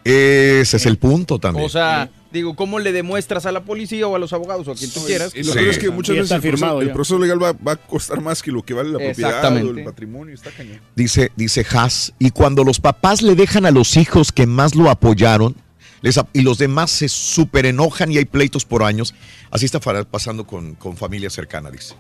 Ese 0.03 0.77
es 0.77 0.85
el 0.85 0.97
punto 0.97 1.39
también. 1.39 1.65
O 1.65 1.69
sea, 1.69 2.09
digo, 2.31 2.55
¿cómo 2.55 2.79
le 2.79 2.91
demuestras 2.91 3.45
a 3.45 3.51
la 3.51 3.63
policía 3.63 4.07
o 4.07 4.15
a 4.15 4.19
los 4.19 4.33
abogados 4.33 4.67
o 4.67 4.71
a 4.71 4.75
quien 4.75 4.91
tú 4.91 5.05
quieras? 5.05 5.33
Y 5.35 5.43
lo 5.43 5.53
peor 5.53 5.67
es 5.67 5.77
que 5.77 5.89
muchas 5.89 6.15
veces 6.15 6.31
el 6.31 6.91
proceso, 6.91 7.15
el 7.15 7.21
legal 7.21 7.43
va, 7.43 7.51
va 7.51 7.73
a 7.73 7.75
costar 7.75 8.21
más 8.21 8.41
que 8.41 8.51
lo 8.51 8.63
que 8.63 8.73
vale 8.73 8.89
la 8.89 8.97
propiedad 8.97 9.53
o 9.53 9.57
el 9.57 9.83
patrimonio. 9.83 10.33
Está 10.33 10.51
cañón. 10.51 10.79
Dice, 10.95 11.31
dice 11.35 11.65
Haas, 11.71 12.13
y 12.17 12.31
cuando 12.31 12.63
los 12.63 12.79
papás 12.79 13.21
le 13.21 13.35
dejan 13.35 13.65
a 13.65 13.71
los 13.71 13.97
hijos 13.97 14.31
que 14.31 14.47
más 14.47 14.73
lo 14.73 14.89
apoyaron, 14.89 15.55
les 16.01 16.19
y 16.33 16.41
los 16.41 16.57
demás 16.57 16.91
se 16.91 17.09
súper 17.09 17.65
enojan 17.65 18.11
y 18.11 18.17
hay 18.17 18.25
pleitos 18.25 18.65
por 18.65 18.83
años. 18.83 19.13
Así 19.51 19.65
está 19.65 19.79
pasando 19.79 20.45
con, 20.45 20.75
con 20.75 20.95
familia 20.97 21.29
cercana, 21.29 21.69
dice. 21.71 21.95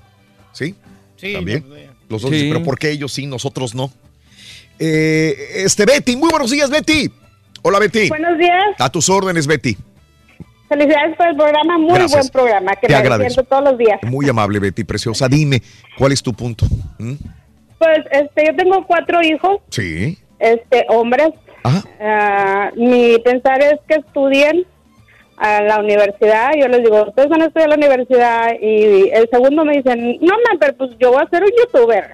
¿Sí? 0.53 0.75
Sí, 1.17 1.33
También. 1.33 1.65
no, 1.67 1.75
no, 1.75 1.81
Los 2.09 2.21
dos 2.21 2.31
Sí. 2.31 2.35
dicen, 2.37 2.49
pero 2.53 2.63
¿por 2.63 2.77
qué 2.79 2.91
ellos 2.91 3.11
sí, 3.11 3.25
nosotros 3.27 3.75
no? 3.75 3.91
Eh, 4.79 5.63
este, 5.65 5.85
Betty, 5.85 6.15
muy 6.15 6.29
buenos 6.29 6.51
días, 6.51 6.69
Betty. 6.69 7.11
Hola, 7.61 7.79
Betty. 7.79 8.07
Buenos 8.09 8.37
días. 8.37 8.75
A 8.77 8.89
tus 8.89 9.09
órdenes, 9.09 9.45
Betty. 9.47 9.75
Felicidades 10.69 11.17
por 11.17 11.27
el 11.27 11.35
programa. 11.35 11.77
Muy 11.77 11.93
Gracias. 11.95 12.11
buen 12.11 12.29
programa 12.29 12.71
que 12.75 12.87
Te 12.87 12.93
me 12.93 12.99
agradezco. 12.99 13.43
todos 13.43 13.63
los 13.63 13.77
días. 13.77 13.99
Muy 14.03 14.29
amable, 14.29 14.59
Betty, 14.59 14.83
preciosa. 14.83 15.27
Dime, 15.27 15.61
¿cuál 15.97 16.11
es 16.13 16.21
tu 16.23 16.31
punto? 16.33 16.65
¿Mm? 16.99 17.13
Pues 17.79 17.97
este, 18.11 18.45
yo 18.47 18.55
tengo 18.55 18.85
cuatro 18.85 19.21
hijos, 19.23 19.61
Sí. 19.69 20.17
este, 20.39 20.85
hombres. 20.89 21.29
Ah, 21.63 22.71
mi 22.75 23.17
pensar 23.19 23.61
es 23.61 23.79
que 23.87 23.95
estudien 23.95 24.65
a 25.39 25.61
la 25.61 25.79
universidad. 25.79 26.51
Yo 26.59 26.67
les 26.67 26.83
digo, 26.83 27.03
ustedes 27.07 27.29
van 27.29 27.41
a 27.41 27.45
estudiar 27.45 27.67
a 27.67 27.75
la 27.75 27.77
universidad. 27.77 28.51
Y 28.61 29.09
el 29.09 29.29
segundo 29.29 29.65
me 29.65 29.77
dicen, 29.77 30.17
no, 30.21 30.33
ma, 30.33 30.59
pero 30.59 30.75
pues 30.75 30.91
yo 30.99 31.11
voy 31.11 31.23
a 31.23 31.29
ser 31.29 31.43
un 31.43 31.51
youtuber. 31.57 32.11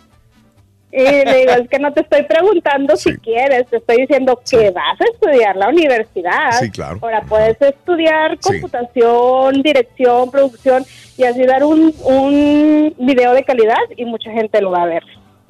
Y 0.91 1.03
le 1.03 1.39
digo, 1.39 1.51
es 1.61 1.67
que 1.67 1.79
no 1.79 1.91
te 1.91 2.01
estoy 2.01 2.23
preguntando 2.23 2.95
si 2.95 3.17
quieres, 3.17 3.67
te 3.67 3.77
estoy 3.77 3.97
diciendo 3.97 4.39
que 4.49 4.71
vas 4.71 5.01
a 5.01 5.05
estudiar 5.05 5.55
la 5.57 5.69
universidad. 5.69 6.51
Sí, 6.59 6.69
claro. 6.69 6.99
Ahora 7.01 7.21
puedes 7.21 7.59
estudiar 7.61 8.39
computación, 8.39 9.61
dirección, 9.61 10.31
producción 10.31 10.85
y 11.17 11.23
así 11.23 11.43
dar 11.43 11.63
un, 11.63 11.93
un 12.03 12.93
video 12.97 13.33
de 13.33 13.43
calidad 13.43 13.81
y 13.97 14.05
mucha 14.05 14.31
gente 14.31 14.61
lo 14.61 14.71
va 14.71 14.83
a 14.83 14.85
ver. 14.85 15.03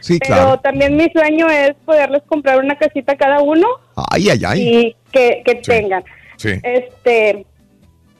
Sí, 0.05 0.19
Pero 0.19 0.35
claro. 0.35 0.59
también 0.59 0.95
mi 0.95 1.09
sueño 1.11 1.47
es 1.49 1.73
poderles 1.83 2.21
comprar 2.27 2.59
una 2.59 2.77
casita 2.77 3.13
a 3.13 3.17
cada 3.17 3.41
uno 3.41 3.65
Ay, 4.11 4.29
ay, 4.29 4.39
ay. 4.45 4.61
y 4.61 4.95
que, 5.11 5.41
que 5.43 5.55
tengan. 5.55 6.03
Sí. 6.37 6.49
Este, 6.61 7.43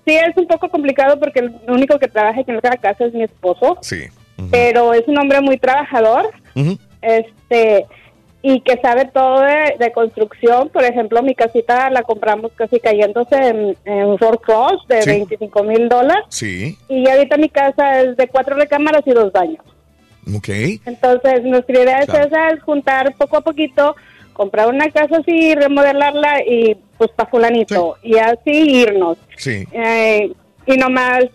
sí 0.06 0.16
es 0.16 0.36
un 0.36 0.48
poco 0.48 0.68
complicado 0.70 1.20
porque 1.20 1.42
el 1.42 1.54
único 1.68 2.00
que 2.00 2.08
trabaja 2.08 2.42
aquí 2.42 2.50
en 2.50 2.60
la 2.64 2.78
casa 2.78 3.06
es 3.06 3.14
mi 3.14 3.22
esposo, 3.24 3.78
Sí. 3.82 4.06
pero 4.50 4.94
es 4.94 5.08
un 5.08 5.20
hombre 5.20 5.42
muy 5.42 5.58
trabajador 5.60 6.32
este 7.02 7.86
y 8.42 8.62
que 8.62 8.80
sabe 8.82 9.06
todo 9.06 9.42
de, 9.42 9.76
de 9.80 9.92
construcción. 9.92 10.70
Por 10.70 10.84
ejemplo, 10.84 11.22
mi 11.24 11.34
casita 11.34 11.90
la 11.90 12.04
compramos 12.04 12.52
casi 12.56 12.80
cayéndose 12.80 13.36
en, 13.36 13.76
en 13.86 14.18
Fort 14.20 14.42
Cross 14.44 14.88
de 14.88 15.02
Sí. 15.02 15.10
25 15.10 15.64
mil 15.64 15.90
dólares. 15.90 16.24
Sí. 16.30 16.78
Y 16.90 17.10
ahorita 17.10 17.38
mi 17.38 17.50
casa 17.50 18.02
es 18.02 18.16
de 18.18 18.28
cuatro 18.28 18.56
recámaras 18.56 19.02
y 19.06 19.12
dos 19.12 19.32
baños. 19.32 19.64
Ok. 20.34 20.50
Entonces, 20.86 21.44
nuestra 21.44 21.82
idea 21.84 22.00
es 22.00 22.06
Claro. 22.06 22.28
esa, 22.28 22.50
es 22.50 22.64
juntar 22.64 23.14
poco 23.18 23.38
a 23.38 23.42
poquito, 23.42 23.96
comprar 24.34 24.68
una 24.70 24.90
casa 24.90 25.18
así, 25.18 25.54
remodelarla 25.56 26.42
y 26.46 26.76
pues 26.98 27.12
para 27.16 27.30
fulanito. 27.30 27.98
Y 28.04 28.18
así 28.18 28.52
irnos. 28.82 29.18
Sí. 29.38 29.66
Eh, 29.72 30.32
y 30.66 30.78
nomás, 30.78 31.26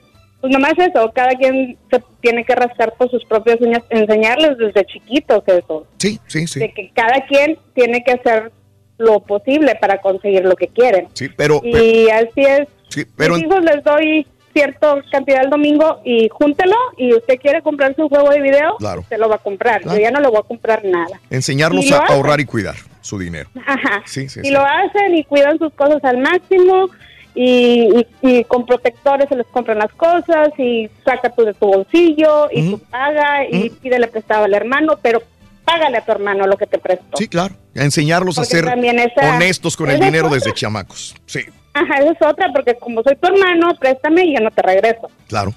pues 0.41 0.53
nomás 0.53 0.73
eso, 0.79 1.11
cada 1.15 1.31
quien 1.37 1.77
se 1.91 2.03
tiene 2.21 2.45
que 2.45 2.55
rascar 2.55 2.95
por 2.97 3.11
sus 3.11 3.25
propias 3.27 3.61
uñas, 3.61 3.83
enseñarles 3.91 4.59
desde 4.59 4.85
chiquitos 4.87 5.43
eso. 5.47 5.87
Sí, 5.99 6.19
sí, 6.27 6.47
sí. 6.47 6.61
De 6.61 6.73
que 6.73 6.91
cada 6.95 7.27
quien 7.27 7.59
tiene 7.75 8.03
que 8.03 8.13
hacer 8.13 8.51
lo 8.99 9.21
posible 9.21 9.75
para 9.81 9.99
conseguir 10.01 10.45
lo 10.45 10.57
que 10.57 10.69
quieren. 10.69 11.09
Sí, 11.15 11.29
pero, 11.35 11.61
pero- 11.63 11.79
Y 11.85 12.11
así 12.11 12.41
es. 12.41 12.69
sí, 12.89 13.05
pero 13.17 13.35
Mis 13.37 13.45
hijos 13.45 13.65
les 13.65 13.83
doy 13.85 14.27
cierta 14.53 14.97
cantidad 15.13 15.45
el 15.45 15.51
domingo 15.51 16.01
y 16.05 16.29
júntelo 16.29 16.77
y 16.97 17.15
usted 17.15 17.39
quiere 17.41 17.63
comprar 17.63 17.95
su 17.97 18.09
juego 18.09 18.31
de 18.31 18.41
video, 18.41 18.77
Claro. 18.79 19.05
se 19.09 19.19
lo 19.19 19.29
va 19.29 19.37
a 19.37 19.39
comprar. 19.39 19.81
Claro. 19.83 19.97
Yo 19.99 20.03
ya 20.03 20.11
no 20.11 20.21
le 20.21 20.29
voy 20.29 20.39
a 20.39 20.43
comprar 20.43 20.85
nada. 20.85 21.21
enseñarlos 21.31 21.87
lo 21.89 21.97
a 21.97 22.01
hacen. 22.05 22.17
ahorrar 22.17 22.41
y 22.41 22.45
cuidar 22.45 22.77
su 23.01 23.19
dinero. 23.19 23.49
Ajá. 23.67 24.03
Sí, 24.07 24.29
sí, 24.29 24.41
y 24.43 24.47
sí. 24.47 24.51
lo 24.51 24.61
hacen 24.65 25.15
y 25.17 25.25
cuidan 25.25 25.59
sus 25.59 25.73
cosas 25.75 26.03
al 26.05 26.19
máximo 26.19 26.89
y, 27.35 27.89
y- 27.97 28.07
y 28.23 28.45
con 28.45 28.67
protectores 28.67 29.29
se 29.29 29.37
les 29.37 29.47
compran 29.47 29.79
las 29.79 29.93
cosas 29.93 30.49
y 30.59 30.91
saca 31.05 31.31
tú 31.31 31.45
de 31.45 31.55
tu 31.55 31.67
bolsillo 31.67 32.49
y 32.53 32.71
tú 32.73 32.79
paga 32.91 33.47
y 33.49 33.71
pídele 33.71 34.09
prestado 34.09 34.45
al 34.45 34.55
hermano, 34.55 34.99
pero 35.01 35.23
págale 35.65 35.99
a 35.99 36.05
tu 36.05 36.11
hermano 36.11 36.47
lo 36.49 36.57
que 36.57 36.67
te 36.67 36.79
prestó. 36.79 37.17
Sí, 37.17 37.29
claro. 37.29 37.55
A 37.77 37.85
enseñarlos 37.85 38.39
a 38.41 38.45
ser 38.45 38.65
esa- 38.67 39.35
honestos 39.37 39.77
con 39.77 39.89
el 39.91 40.01
dinero 40.01 40.27
otra. 40.27 40.39
desde 40.41 40.53
chamacos. 40.53 41.15
Sí, 41.27 41.41
Ajá, 41.75 41.95
esa 41.99 42.13
es 42.13 42.23
otra, 42.23 42.49
porque 42.53 42.75
como 42.75 43.03
soy 43.03 43.17
tu 43.17 43.29
hermano, 43.29 43.69
préstame 43.79 44.25
y 44.25 44.35
yo 44.35 44.41
no 44.41 44.51
te 44.51 44.63
regreso. 44.63 45.09
claro. 45.29 45.53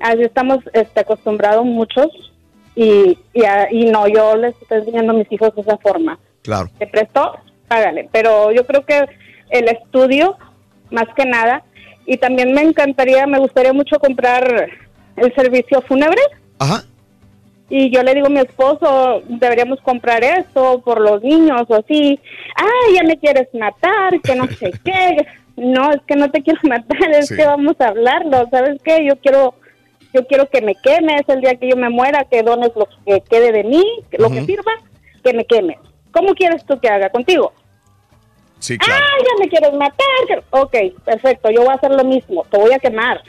Así 0.00 0.22
estamos 0.22 0.58
este, 0.72 0.98
acostumbrados 1.00 1.64
muchos 1.64 2.08
y, 2.74 3.16
y, 3.34 3.44
a- 3.44 3.68
y 3.70 3.84
no, 3.84 4.08
yo 4.08 4.34
les 4.36 4.52
estoy 4.60 4.78
enseñando 4.78 5.12
a 5.12 5.16
mis 5.16 5.30
hijos 5.30 5.54
de 5.54 5.60
esa 5.62 5.76
forma. 5.78 6.18
Claro. 6.42 6.68
Te 6.78 6.88
prestó, 6.88 7.36
págale. 7.68 8.08
Pero 8.10 8.50
yo 8.50 8.66
creo 8.66 8.84
que 8.84 9.04
el 9.50 9.68
estudio, 9.68 10.36
más 10.90 11.06
que 11.14 11.24
nada, 11.24 11.62
y 12.04 12.16
también 12.16 12.52
me 12.52 12.62
encantaría, 12.62 13.28
me 13.28 13.38
gustaría 13.38 13.72
mucho 13.72 14.00
comprar 14.00 14.70
el 15.16 15.34
servicio 15.36 15.80
fúnebre. 15.82 16.20
Ajá. 16.58 16.82
Y 17.70 17.90
yo 17.94 18.02
le 18.02 18.14
digo 18.14 18.26
a 18.26 18.30
mi 18.30 18.40
esposo, 18.40 19.22
deberíamos 19.28 19.80
comprar 19.82 20.24
eso 20.24 20.82
por 20.84 21.00
los 21.00 21.22
niños 21.22 21.62
o 21.68 21.76
así. 21.76 22.18
Ay, 22.56 22.96
ya 22.96 23.04
me 23.04 23.16
quieres 23.18 23.46
matar, 23.54 24.20
que 24.20 24.34
no 24.34 24.46
sé 24.48 24.72
qué. 24.84 25.16
No, 25.56 25.90
es 25.90 26.00
que 26.06 26.16
no 26.16 26.30
te 26.30 26.42
quiero 26.42 26.60
matar, 26.68 27.10
es 27.10 27.28
Sí. 27.28 27.36
que 27.36 27.44
vamos 27.46 27.76
a 27.80 27.88
hablarlo. 27.88 28.48
¿Sabes 28.50 28.80
qué? 28.82 29.04
Yo 29.06 29.16
quiero 29.16 29.54
yo 30.14 30.26
quiero 30.26 30.46
que 30.50 30.60
me 30.60 30.74
quemes 30.74 31.22
el 31.28 31.40
día 31.40 31.54
que 31.56 31.70
yo 31.70 31.76
me 31.76 31.88
muera, 31.88 32.24
que 32.30 32.42
dones 32.42 32.70
lo 32.76 32.86
que 33.06 33.22
quede 33.22 33.50
de 33.50 33.64
mí, 33.64 33.82
lo 34.18 34.28
que 34.30 34.44
sirva, 34.44 34.72
que 35.24 35.32
me 35.32 35.46
quemes. 35.46 35.78
¿Cómo 36.12 36.34
quieres 36.34 36.66
tú 36.66 36.78
que 36.78 36.88
haga 36.88 37.08
contigo? 37.08 37.54
Sí, 38.58 38.76
claro. 38.76 39.02
Ah, 39.02 39.16
ya 39.24 39.42
me 39.42 39.48
quieres 39.48 39.72
matar. 39.72 40.44
Ok, 40.50 40.76
perfecto, 41.04 41.50
yo 41.50 41.62
voy 41.62 41.70
a 41.70 41.76
hacer 41.76 41.92
lo 41.92 42.04
mismo, 42.04 42.44
te 42.50 42.58
voy 42.58 42.72
a 42.74 42.78
quemar. 42.78 43.22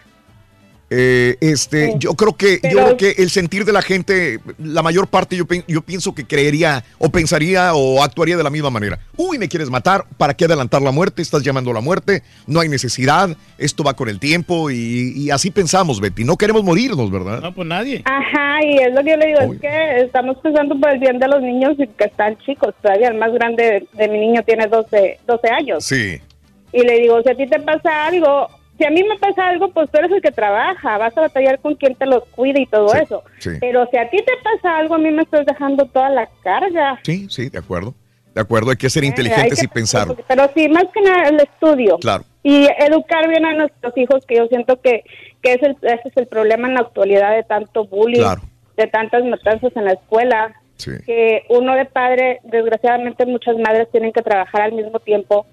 Eh, 0.95 1.37
este, 1.41 1.95
yo 1.97 2.13
creo 2.13 2.33
que, 2.33 2.59
yo 2.63 2.83
creo 2.83 2.97
que 2.97 3.15
el 3.17 3.31
sentir 3.31 3.65
de 3.65 3.73
la 3.73 3.81
gente, 3.81 4.39
la 4.59 4.83
mayor 4.83 5.07
parte, 5.07 5.35
yo, 5.35 5.45
yo 5.67 5.81
pienso 5.81 6.13
que 6.13 6.25
creería 6.25 6.83
o 6.99 7.09
pensaría 7.09 7.73
o 7.73 8.03
actuaría 8.03 8.37
de 8.37 8.43
la 8.43 8.51
misma 8.51 8.69
manera. 8.69 8.99
Uy, 9.17 9.39
me 9.39 9.47
quieres 9.47 9.71
matar, 9.71 10.05
¿para 10.17 10.35
qué 10.35 10.45
adelantar 10.45 10.83
la 10.83 10.91
muerte? 10.91 11.23
Estás 11.23 11.41
llamando 11.41 11.71
a 11.71 11.73
la 11.73 11.81
muerte, 11.81 12.21
no 12.45 12.59
hay 12.59 12.69
necesidad, 12.69 13.35
esto 13.57 13.83
va 13.83 13.95
con 13.95 14.07
el 14.07 14.19
tiempo 14.19 14.69
y, 14.69 15.13
y 15.15 15.31
así 15.31 15.49
pensamos, 15.49 15.99
Betty. 15.99 16.23
No 16.25 16.37
queremos 16.37 16.63
morirnos, 16.63 17.09
¿verdad? 17.09 17.41
No, 17.41 17.55
pues 17.55 17.67
nadie. 17.67 18.03
Ajá, 18.05 18.63
y 18.63 18.77
es 18.77 18.93
lo 18.93 19.03
que 19.03 19.09
yo 19.09 19.17
le 19.17 19.27
digo, 19.27 19.39
es 19.39 19.59
que 19.59 20.01
estamos 20.01 20.37
pensando 20.43 20.79
por 20.79 20.91
el 20.91 20.99
bien 20.99 21.17
de 21.17 21.27
los 21.27 21.41
niños 21.41 21.73
y 21.79 21.87
que 21.87 22.03
están 22.03 22.37
chicos. 22.45 22.75
Todavía 22.83 23.07
el 23.07 23.17
más 23.17 23.33
grande 23.33 23.63
de, 23.63 23.87
de 23.97 24.07
mi 24.09 24.19
niño 24.19 24.43
tiene 24.43 24.67
12, 24.67 25.21
12 25.25 25.49
años. 25.49 25.83
Sí, 25.83 26.19
Y 26.71 26.83
le 26.83 26.99
digo, 26.99 27.19
si 27.23 27.31
a 27.31 27.35
ti 27.35 27.47
te 27.47 27.59
pasa 27.61 28.05
algo, 28.05 28.47
si 28.77 28.85
a 28.85 28.89
mí 28.89 29.03
me 29.03 29.17
pasa 29.19 29.47
algo, 29.49 29.69
pues 29.71 29.89
tú 29.91 29.97
eres 29.99 30.11
el 30.11 30.21
que 30.21 30.31
trabaja, 30.31 30.97
vas 30.97 31.15
a 31.17 31.21
batallar 31.21 31.59
con 31.59 31.75
quien 31.75 31.95
te 31.95 32.05
los 32.05 32.23
cuide 32.29 32.61
y 32.61 32.65
todo 32.65 32.93
eso. 32.95 33.23
sí. 33.39 33.51
Pero 33.59 33.87
si 33.91 33.97
a 33.97 34.09
ti 34.09 34.17
te 34.17 34.33
pasa 34.43 34.77
algo, 34.77 34.95
a 34.95 34.97
mí 34.97 35.11
me 35.11 35.23
estás 35.23 35.45
dejando 35.45 35.85
toda 35.85 36.09
la 36.09 36.27
carga. 36.43 36.99
sí, 37.03 37.27
sí, 37.29 37.49
de 37.49 37.59
acuerdo. 37.59 37.93
De 38.33 38.41
acuerdo, 38.41 38.71
hay 38.71 38.77
que 38.77 38.89
ser 38.89 39.03
Eh, 39.03 39.07
inteligentes 39.07 39.61
y 39.61 39.67
pensarlo. 39.67 40.17
Pero 40.27 40.49
sí, 40.55 40.67
más 40.67 40.85
que 40.91 41.01
nada 41.01 41.29
el 41.29 41.39
estudio. 41.39 41.99
Claro. 41.99 42.23
Y 42.41 42.67
educar 42.79 43.27
bien 43.29 43.45
a 43.45 43.53
nuestros 43.53 43.95
hijos, 43.95 44.25
que 44.25 44.37
yo 44.37 44.47
siento 44.47 44.81
que, 44.81 45.03
que 45.43 45.53
es 45.53 45.61
el, 45.61 45.77
ese 45.83 46.01
es 46.09 46.17
el 46.17 46.25
problema 46.25 46.67
en 46.67 46.73
la 46.73 46.79
actualidad 46.81 47.35
de 47.35 47.43
tanto 47.43 47.85
bullying, 47.85 48.21
Claro. 48.21 48.41
de 48.75 48.87
tantas 48.87 49.23
matanzas 49.23 49.71
en 49.75 49.85
la 49.85 49.91
escuela. 49.93 50.51
Sí. 50.77 50.91
Que 51.05 51.43
uno 51.49 51.75
de 51.75 51.85
padre, 51.85 52.39
desgraciadamente 52.43 53.27
muchas 53.27 53.55
madres 53.57 53.87
tienen 53.91 54.11
que 54.11 54.23
trabajar 54.23 54.63
al 54.63 54.71
mismo 54.73 54.99
tiempo, 54.99 55.45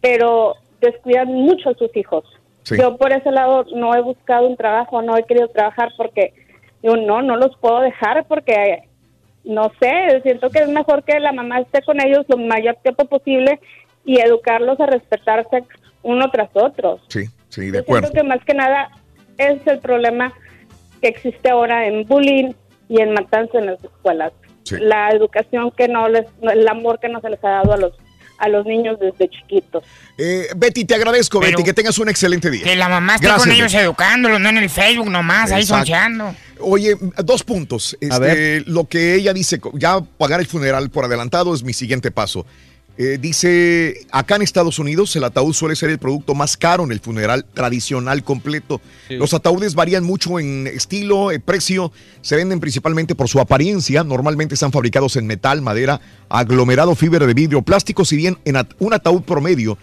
pero 0.00 0.54
descuidan 0.80 1.28
mucho 1.28 1.68
a 1.70 1.74
sus 1.74 1.94
hijos. 1.96 2.24
Sí. 2.66 2.76
Yo 2.76 2.96
por 2.96 3.12
ese 3.12 3.30
lado 3.30 3.64
no 3.76 3.94
he 3.94 4.00
buscado 4.00 4.48
un 4.48 4.56
trabajo, 4.56 5.00
no 5.00 5.16
he 5.16 5.22
querido 5.22 5.46
trabajar 5.46 5.92
porque 5.96 6.34
yo 6.82 6.96
no, 6.96 7.22
no 7.22 7.36
los 7.36 7.56
puedo 7.58 7.80
dejar 7.80 8.26
porque 8.26 8.82
no 9.44 9.70
sé, 9.80 10.20
siento 10.24 10.50
que 10.50 10.58
es 10.58 10.68
mejor 10.68 11.04
que 11.04 11.20
la 11.20 11.30
mamá 11.32 11.60
esté 11.60 11.80
con 11.82 12.04
ellos 12.04 12.26
lo 12.26 12.36
mayor 12.36 12.74
tiempo 12.82 13.04
posible 13.04 13.60
y 14.04 14.20
educarlos 14.20 14.80
a 14.80 14.86
respetarse 14.86 15.62
uno 16.02 16.28
tras 16.32 16.50
otro. 16.54 16.98
Sí, 17.06 17.26
sí, 17.50 17.70
de 17.70 17.78
Yo 17.78 17.80
acuerdo. 17.82 18.08
siento 18.08 18.20
que 18.20 18.28
más 18.28 18.44
que 18.44 18.54
nada 18.54 18.90
es 19.38 19.64
el 19.68 19.78
problema 19.78 20.32
que 21.00 21.06
existe 21.08 21.48
ahora 21.48 21.86
en 21.86 22.04
bullying 22.04 22.52
y 22.88 23.00
en 23.00 23.12
matanza 23.12 23.58
en 23.58 23.66
las 23.66 23.84
escuelas. 23.84 24.32
Sí. 24.64 24.76
La 24.80 25.10
educación 25.10 25.70
que 25.70 25.86
no 25.86 26.08
les, 26.08 26.26
el 26.42 26.66
amor 26.66 26.98
que 26.98 27.08
no 27.08 27.20
se 27.20 27.30
les 27.30 27.44
ha 27.44 27.50
dado 27.50 27.72
a 27.74 27.76
los 27.76 27.92
a 28.38 28.48
los 28.48 28.66
niños 28.66 28.98
desde 29.00 29.28
chiquitos. 29.28 29.84
Eh, 30.18 30.48
Betty, 30.56 30.84
te 30.84 30.94
agradezco, 30.94 31.40
Betty, 31.40 31.62
que 31.62 31.72
tengas 31.72 31.98
un 31.98 32.08
excelente 32.08 32.50
día. 32.50 32.64
Que 32.64 32.76
la 32.76 32.88
mamá 32.88 33.14
esté 33.16 33.26
Gracias, 33.26 33.44
con 33.44 33.52
ellos 33.52 33.72
Betty. 33.72 33.84
educándolos, 33.84 34.40
no 34.40 34.48
en 34.48 34.58
el 34.58 34.70
Facebook 34.70 35.10
nomás, 35.10 35.52
ahí 35.52 35.62
Exacto. 35.62 35.86
soncheando. 35.86 36.34
Oye, 36.60 36.96
dos 37.24 37.42
puntos. 37.42 37.96
Este, 38.00 38.18
ver. 38.18 38.64
Lo 38.66 38.86
que 38.86 39.14
ella 39.14 39.32
dice, 39.32 39.60
ya 39.74 40.00
pagar 40.00 40.40
el 40.40 40.46
funeral 40.46 40.90
por 40.90 41.04
adelantado 41.04 41.54
es 41.54 41.62
mi 41.62 41.72
siguiente 41.72 42.10
paso. 42.10 42.46
Eh, 42.98 43.18
dice, 43.20 44.06
acá 44.10 44.36
en 44.36 44.42
Estados 44.42 44.78
Unidos 44.78 45.14
el 45.16 45.24
ataúd 45.24 45.52
suele 45.52 45.76
ser 45.76 45.90
el 45.90 45.98
producto 45.98 46.34
más 46.34 46.56
caro 46.56 46.82
en 46.84 46.92
el 46.92 47.00
funeral 47.00 47.44
tradicional 47.52 48.24
completo. 48.24 48.80
Los 49.10 49.34
ataúdes 49.34 49.74
varían 49.74 50.02
mucho 50.02 50.38
en 50.40 50.66
estilo, 50.66 51.30
eh, 51.30 51.38
precio, 51.38 51.92
se 52.22 52.36
venden 52.36 52.58
principalmente 52.58 53.14
por 53.14 53.28
su 53.28 53.38
apariencia, 53.38 54.02
normalmente 54.02 54.54
están 54.54 54.72
fabricados 54.72 55.16
en 55.16 55.26
metal, 55.26 55.60
madera, 55.60 56.00
aglomerado, 56.30 56.94
fibra 56.94 57.26
de 57.26 57.34
vidrio, 57.34 57.60
plástico, 57.60 58.04
si 58.06 58.16
bien 58.16 58.38
en 58.46 58.56
at- 58.56 58.72
un 58.78 58.94
ataúd 58.94 59.22
promedio 59.22 59.76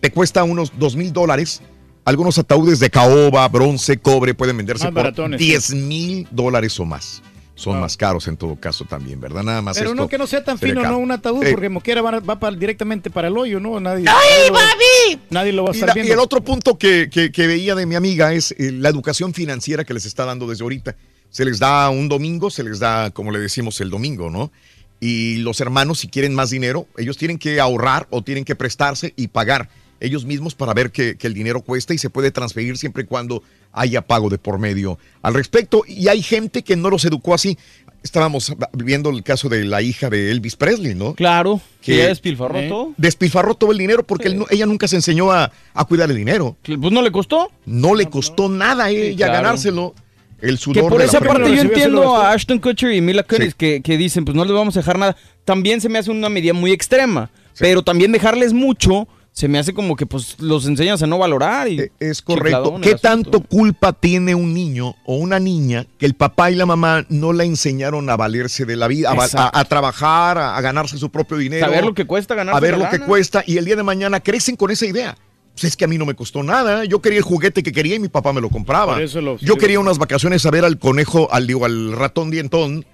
te 0.00 0.12
cuesta 0.12 0.44
unos 0.44 0.72
dos 0.78 0.94
mil 0.94 1.12
dólares. 1.12 1.62
Algunos 2.04 2.38
ataúdes 2.38 2.78
de 2.80 2.88
caoba, 2.88 3.46
bronce, 3.48 3.98
cobre 3.98 4.32
pueden 4.32 4.56
venderse 4.56 4.84
Más 4.84 4.92
por 4.94 5.02
baratones, 5.02 5.38
10 5.38 5.74
mil 5.74 6.26
dólares 6.30 6.80
o 6.80 6.84
más. 6.86 7.20
Son 7.60 7.78
más 7.80 7.96
caros 7.96 8.26
en 8.28 8.36
todo 8.36 8.56
caso 8.56 8.84
también, 8.86 9.20
¿verdad? 9.20 9.42
Nada 9.42 9.60
más 9.62 9.76
Pero 9.76 9.90
esto 9.90 10.02
no 10.02 10.08
que 10.08 10.16
no 10.18 10.26
sea 10.26 10.42
tan 10.42 10.58
fino, 10.58 10.80
caro. 10.82 10.94
no 10.94 10.98
un 10.98 11.10
ataúd, 11.12 11.44
Eh, 11.44 11.50
porque 11.52 11.66
como 11.68 11.80
quiera 11.82 12.00
va, 12.00 12.20
va 12.20 12.40
para- 12.40 12.56
directamente 12.56 13.10
para 13.10 13.28
el 13.28 13.36
hoyo, 13.36 13.60
¿no? 13.60 13.78
Nadie, 13.80 14.06
¡Ay, 14.08 14.14
nadie 14.16 14.48
lo- 14.48 14.54
papi! 14.54 15.20
Nadie 15.30 15.52
lo 15.52 15.64
va 15.64 15.70
a 15.72 15.74
Y, 15.76 15.80
estar 15.80 15.98
y 15.98 16.10
el 16.10 16.18
otro 16.18 16.42
punto 16.42 16.78
que, 16.78 17.08
que- 17.12 17.30
que 17.30 17.46
veía 17.46 17.74
de 17.74 17.84
mi 17.86 17.94
amiga 17.96 18.32
es 18.32 18.52
eh, 18.52 18.72
la 18.72 18.88
educación 18.88 19.34
financiera 19.34 19.84
que 19.84 19.92
les 19.94 20.06
está 20.06 20.24
dando 20.24 20.46
desde 20.46 20.62
ahorita. 20.62 20.96
Se 21.28 21.44
les 21.44 21.58
da 21.58 21.90
un 21.90 22.08
domingo, 22.08 22.50
se 22.50 22.64
les 22.64 22.78
da, 22.78 23.10
como 23.10 23.30
le 23.30 23.38
decimos, 23.38 23.80
el 23.80 23.90
domingo, 23.90 24.30
¿no? 24.30 24.50
Y 24.98 25.36
los 25.36 25.60
hermanos, 25.60 25.98
si 26.00 26.08
quieren 26.08 26.34
más 26.34 26.50
dinero, 26.50 26.86
ellos 26.96 27.16
tienen 27.16 27.38
que 27.38 27.60
ahorrar 27.60 28.06
o 28.10 28.22
tienen 28.22 28.44
que 28.44 28.54
prestarse 28.56 29.12
y 29.16 29.28
pagar 29.28 29.68
ellos 30.00 30.24
mismos 30.24 30.54
para 30.54 30.72
ver 30.74 30.90
que, 30.90 31.16
que 31.16 31.26
el 31.26 31.34
dinero 31.34 31.60
cuesta 31.60 31.92
y 31.94 31.98
se 31.98 32.08
puede 32.10 32.30
transferir 32.30 32.78
siempre 32.78 33.02
y 33.02 33.06
cuando 33.06 33.42
haya 33.72 34.02
pago 34.02 34.28
de 34.28 34.38
por 34.38 34.58
medio 34.58 34.98
al 35.22 35.34
respecto. 35.34 35.82
Y 35.86 36.08
hay 36.08 36.22
gente 36.22 36.62
que 36.62 36.76
no 36.76 36.90
los 36.90 37.04
educó 37.04 37.34
así. 37.34 37.56
Estábamos 38.02 38.54
viendo 38.72 39.10
el 39.10 39.22
caso 39.22 39.50
de 39.50 39.64
la 39.64 39.82
hija 39.82 40.08
de 40.08 40.30
Elvis 40.30 40.56
Presley, 40.56 40.94
¿no? 40.94 41.14
Claro, 41.14 41.60
que 41.82 41.92
Que- 41.92 41.98
ya 41.98 42.06
despilfarró 42.06 42.58
¿Eh? 42.58 42.68
todo. 42.68 42.94
Despilfarró 42.96 43.54
todo 43.54 43.72
el 43.72 43.78
dinero 43.78 44.02
porque 44.06 44.28
él 44.28 44.38
no- 44.38 44.46
ella 44.48 44.64
nunca 44.64 44.88
se 44.88 44.96
enseñó 44.96 45.30
a, 45.32 45.52
a 45.74 45.84
cuidar 45.84 46.10
el 46.10 46.16
dinero. 46.16 46.56
Pues 46.62 46.78
no 46.92 47.02
le 47.02 47.12
costó. 47.12 47.50
No 47.66 47.94
le 47.94 48.06
costó 48.06 48.48
nada 48.48 48.84
a 48.84 48.90
ella 48.90 49.26
claro. 49.26 49.32
ganárselo. 49.42 49.94
El 50.40 50.52
Que 50.52 50.56
sudor 50.56 50.88
por 50.88 50.98
de 50.98 51.04
esa 51.04 51.20
la 51.20 51.26
parte 51.26 51.54
yo 51.54 51.60
entiendo 51.60 52.16
a 52.16 52.32
Ashton 52.32 52.60
Kutcher 52.60 52.92
y 52.94 53.02
Mila 53.02 53.22
Kunis 53.24 53.54
que, 53.54 53.82
que 53.82 53.98
dicen, 53.98 54.24
pues 54.24 54.34
no 54.34 54.46
les 54.46 54.54
vamos 54.54 54.74
a 54.74 54.80
dejar 54.80 54.98
nada. 54.98 55.14
También 55.44 55.82
se 55.82 55.90
me 55.90 55.98
hace 55.98 56.10
una 56.10 56.30
medida 56.30 56.54
muy 56.54 56.72
extrema. 56.72 57.30
Pero 57.58 57.82
también 57.82 58.10
dejarles 58.12 58.54
mucho 58.54 59.06
se 59.40 59.48
me 59.48 59.58
hace 59.58 59.72
como 59.72 59.96
que 59.96 60.04
pues 60.06 60.36
los 60.38 60.66
enseñas 60.66 61.02
a 61.02 61.06
no 61.06 61.16
valorar. 61.18 61.66
Y 61.68 61.80
Eh, 61.80 61.92
Es 61.98 62.20
correcto. 62.20 62.74
¿Qué 62.82 62.90
asunto. 62.90 63.00
tanto 63.00 63.40
culpa 63.40 63.92
tiene 63.94 64.34
un 64.34 64.52
niño 64.52 64.96
o 65.06 65.16
una 65.16 65.40
niña 65.40 65.86
que 65.98 66.04
el 66.06 66.14
papá 66.14 66.50
y 66.50 66.56
la 66.56 66.66
mamá 66.66 67.06
no 67.08 67.32
la 67.32 67.44
enseñaron 67.44 68.10
a 68.10 68.16
valerse 68.16 68.66
de 68.66 68.76
la 68.76 68.86
vida, 68.86 69.10
a, 69.10 69.14
a- 69.14 69.60
a 69.60 69.64
trabajar, 69.64 70.36
a, 70.38 70.56
a 70.56 70.60
ganarse 70.60 70.98
su 70.98 71.10
propio 71.10 71.38
dinero? 71.38 71.64
Saber 71.64 71.84
lo 71.84 71.94
que 71.94 72.04
cuesta 72.06 72.34
ganarse 72.34 72.56
A 72.56 72.60
ver 72.60 72.76
lo 72.78 72.88
que 72.90 72.98
cuesta 73.00 73.42
y 73.46 73.56
el 73.56 73.64
día 73.64 73.76
de 73.76 73.82
mañana 73.82 74.20
crecen 74.20 74.56
con 74.56 74.70
esa 74.70 74.84
idea. 74.86 75.16
Pues 75.54 75.64
es 75.64 75.76
que 75.76 75.84
a 75.84 75.88
mí 75.88 75.98
no 75.98 76.06
me 76.06 76.14
costó 76.14 76.42
nada. 76.42 76.84
Yo 76.84 77.00
quería 77.00 77.18
el 77.18 77.24
juguete 77.24 77.62
que 77.62 77.72
quería 77.72 77.96
y 77.96 77.98
mi 77.98 78.08
papá 78.08 78.32
me 78.32 78.40
lo 78.40 78.50
compraba. 78.50 78.92
Por 78.94 79.02
eso 79.02 79.20
lo- 79.20 79.38
Yo 79.38 79.56
quería 79.56 79.80
unas 79.80 79.98
vacaciones 79.98 80.44
a 80.46 80.50
ver 80.50 80.64
al 80.64 80.78
conejo, 80.78 81.28
al, 81.32 81.46
digo, 81.46 81.64
al 81.64 81.92
ratón 81.92 82.30
dientón, 82.30 82.84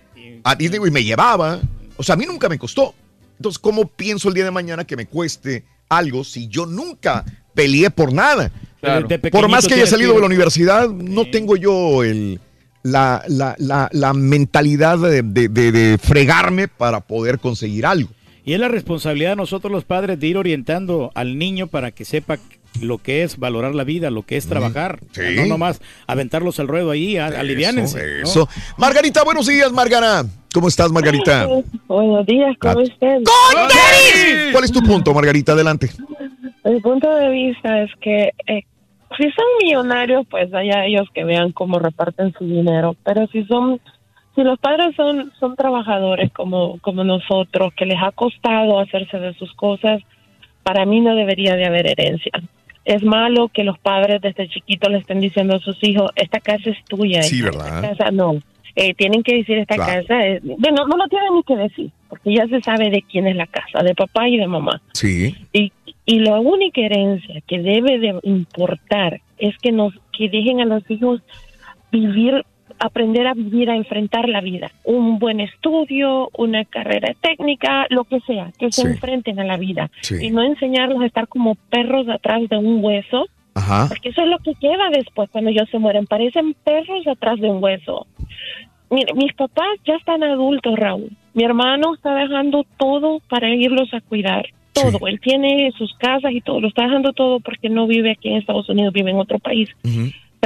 a 0.45 0.55
Disney 0.55 0.81
y 0.87 0.91
me 0.91 1.03
llevaba. 1.05 1.61
O 1.97 2.03
sea, 2.03 2.15
a 2.15 2.17
mí 2.19 2.25
nunca 2.25 2.49
me 2.49 2.57
costó. 2.59 2.95
Entonces, 3.39 3.59
¿cómo 3.59 3.87
pienso 3.89 4.29
el 4.29 4.35
día 4.35 4.45
de 4.45 4.51
mañana 4.53 4.85
que 4.85 4.97
me 4.97 5.07
cueste 5.07 5.65
algo 5.89 6.25
si 6.25 6.49
yo 6.49 6.67
nunca 6.67 7.25
peleé 7.55 7.91
por 7.91 8.13
nada? 8.13 8.51
Claro. 8.81 9.09
Por 9.33 9.49
más 9.49 9.67
que 9.67 9.75
haya 9.75 9.87
salido 9.87 10.15
de 10.15 10.21
la 10.21 10.27
universidad, 10.27 10.89
no 10.89 11.29
tengo 11.31 11.57
yo 11.57 12.05
el, 12.05 12.41
la, 12.83 13.25
la- 13.29 13.57
la- 13.59 13.89
la 13.93 14.13
mentalidad 14.13 14.99
de, 14.99 15.23
de- 15.23 15.49
de- 15.49 15.73
de 15.73 15.99
fregarme 15.99 16.69
para 16.69 17.01
poder 17.01 17.39
conseguir 17.39 17.87
algo. 17.87 18.11
Y 18.45 18.53
es 18.53 18.61
la 18.61 18.69
responsabilidad 18.69 19.31
de 19.31 19.37
nosotros 19.37 19.73
los 19.73 19.85
padres 19.85 20.21
de 20.21 20.27
ir 20.29 20.37
orientando 20.37 21.11
al 21.15 21.37
niño 21.37 21.67
para 21.67 21.91
que 21.91 22.05
sepa 22.05 22.39
lo 22.83 22.99
que 22.99 23.23
es 23.23 23.39
valorar 23.39 23.75
la 23.75 23.85
vida, 23.85 24.11
lo 24.11 24.23
que 24.23 24.37
es 24.37 24.49
trabajar. 24.49 24.99
sí. 25.13 25.23
No 25.37 25.47
nomás 25.47 25.81
aventarlos 26.07 26.59
al 26.61 26.69
ruedo 26.69 26.91
ahí, 26.91 27.17
a- 27.17 27.27
aliviánense. 27.27 27.99
¿no? 27.99 28.23
Eso. 28.25 28.49
Margarita, 28.79 29.23
buenos 29.25 29.47
días, 29.47 29.73
Margara. 29.73 30.25
¿Cómo 30.53 30.69
estás, 30.69 30.91
Margarita? 30.91 31.47
Buenos 31.87 32.25
días, 32.27 32.57
¿cómo 32.59 32.81
están? 32.81 33.23
¿Cuál 34.53 34.65
es 34.65 34.73
tu 34.73 34.83
punto, 34.83 35.13
Margarita? 35.13 35.53
Adelante. 35.53 35.91
Mi 36.65 36.81
punto 36.81 37.15
de 37.15 37.29
vista 37.31 37.83
es 37.83 37.91
que 38.01 38.31
eh, 38.47 38.63
si 39.17 39.23
son 39.25 39.45
millonarios, 39.63 40.27
pues 40.31 40.53
allá 40.53 40.85
ellos 40.87 41.09
que 41.15 41.25
vean 41.25 41.53
cómo 41.53 41.79
reparten 41.79 42.33
su 42.39 42.45
dinero. 42.45 42.97
Pero 43.05 43.27
si 43.29 43.45
son, 43.45 43.81
si 44.35 44.43
los 44.43 44.59
padres 44.59 44.97
son, 44.97 45.33
son 45.39 45.55
trabajadores 45.57 46.33
como, 46.33 46.79
como 46.81 47.05
nosotros, 47.05 47.73
que 47.77 47.87
les 47.87 47.99
ha 48.03 48.11
costado 48.13 48.81
hacerse 48.81 49.19
de 49.19 49.35
sus 49.35 49.53
cosas, 49.55 50.01
para 50.63 50.85
mí 50.87 51.01
no 51.01 51.15
debería 51.15 51.55
de 51.55 51.67
haber 51.67 51.87
herencia. 51.87 52.33
Es 52.87 53.03
malo 53.03 53.49
que 53.49 53.65
los 53.65 53.79
padres 53.79 54.23
desde 54.23 54.49
chiquitos 54.49 54.91
le 54.91 54.99
estén 54.99 55.21
diciendo 55.21 55.57
a 55.57 55.59
sus 55.59 55.77
hijos, 55.83 56.11
esta 56.17 56.41
casa 56.41 56.71
es 56.71 56.83
tuya. 56.85 57.23
Sí, 57.23 57.41
esta 57.45 57.51
¿verdad? 57.51 57.83
casa 57.97 58.11
no. 58.13 58.41
Eh, 58.77 58.95
tienen 58.95 59.23
que 59.23 59.35
decir 59.37 59.59
esta 59.59 59.75
Claro. 59.75 60.03
casa 60.07 60.25
es, 60.27 60.43
bueno, 60.43 60.87
no 60.87 60.97
lo 60.97 61.09
tienen 61.09 61.35
ni 61.35 61.43
que 61.43 61.57
decir, 61.57 61.91
porque 62.09 62.35
ya 62.35 62.47
se 62.47 62.61
sabe 62.63 62.91
de 62.91 63.03
quién 63.03 63.27
es 63.27 63.35
la 63.37 63.47
casa, 63.47 63.83
de 63.83 63.95
papá 63.95 64.29
y 64.29 64.37
de 64.39 64.47
mamá. 64.47 64.81
Sí. 64.93 65.35
Y, 65.53 65.73
y 66.05 66.19
la 66.21 66.39
única 66.39 66.81
herencia 66.81 67.41
que 67.47 67.59
debe 67.59 67.99
de 67.99 68.19
importar 68.23 69.21
es 69.39 69.57
que 69.59 69.73
nos 69.73 69.93
que 70.17 70.29
dejen 70.29 70.61
a 70.61 70.65
los 70.65 70.89
hijos 70.91 71.21
vivir, 71.91 72.45
aprender 72.79 73.27
a 73.27 73.35
vivir, 73.35 73.71
a 73.71 73.77
enfrentar 73.77 74.29
la 74.29 74.41
vida. 74.41 74.71
Un 74.85 75.19
buen 75.19 75.41
estudio, 75.41 76.31
una 76.37 76.65
carrera 76.65 77.15
técnica, 77.21 77.87
lo 77.91 78.05
que 78.05 78.21
sea, 78.21 78.53
que 78.59 78.71
se 78.73 78.83
enfrenten 78.83 79.41
a 79.41 79.45
la 79.45 79.57
vida. 79.57 79.91
Sí. 80.01 80.17
Y 80.21 80.31
no 80.31 80.43
enseñarlos 80.43 81.01
a 81.03 81.07
estar 81.07 81.29
como 81.29 81.55
perros 81.71 82.09
atrás 82.09 82.49
de 82.49 82.57
un 82.57 82.85
hueso, 82.85 83.27
Ajá. 83.55 83.87
porque 83.89 84.11
eso 84.11 84.23
es 84.23 84.29
lo 84.29 84.39
que 84.39 84.55
queda 84.55 84.91
después 84.93 85.31
cuando 85.31 85.51
ellos 85.51 85.69
se 85.71 85.79
mueren. 85.79 86.07
Parecen 86.07 86.55
perros 86.65 87.07
atrás 87.07 87.41
de 87.41 87.49
un 87.49 87.63
hueso. 87.63 88.07
Mire, 88.91 89.15
mis 89.15 89.33
papás 89.35 89.67
ya 89.85 89.95
están 89.95 90.23
adultos, 90.23 90.79
Raúl. 90.79 91.11
Mi 91.35 91.45
hermano 91.45 91.95
está 91.95 92.15
dejando 92.15 92.65
todo 92.79 93.21
para 93.29 93.53
irlos 93.55 93.93
a 93.93 94.01
cuidar. 94.01 94.47
Todo. 94.73 95.07
Él 95.07 95.19
tiene 95.21 95.73
sus 95.77 95.93
casas 95.95 96.33
y 96.33 96.41
todo. 96.43 96.61
Lo 96.61 96.69
está 96.69 96.85
dejando 96.85 97.13
todo 97.13 97.41
porque 97.41 97.71
no 97.71 97.87
vive 97.87 98.13
aquí 98.13 98.29
en 98.29 98.37
Estados 98.37 98.69
Unidos, 98.69 98.93
vive 98.93 99.11
en 99.11 99.17
otro 99.17 99.39
país. 99.39 99.71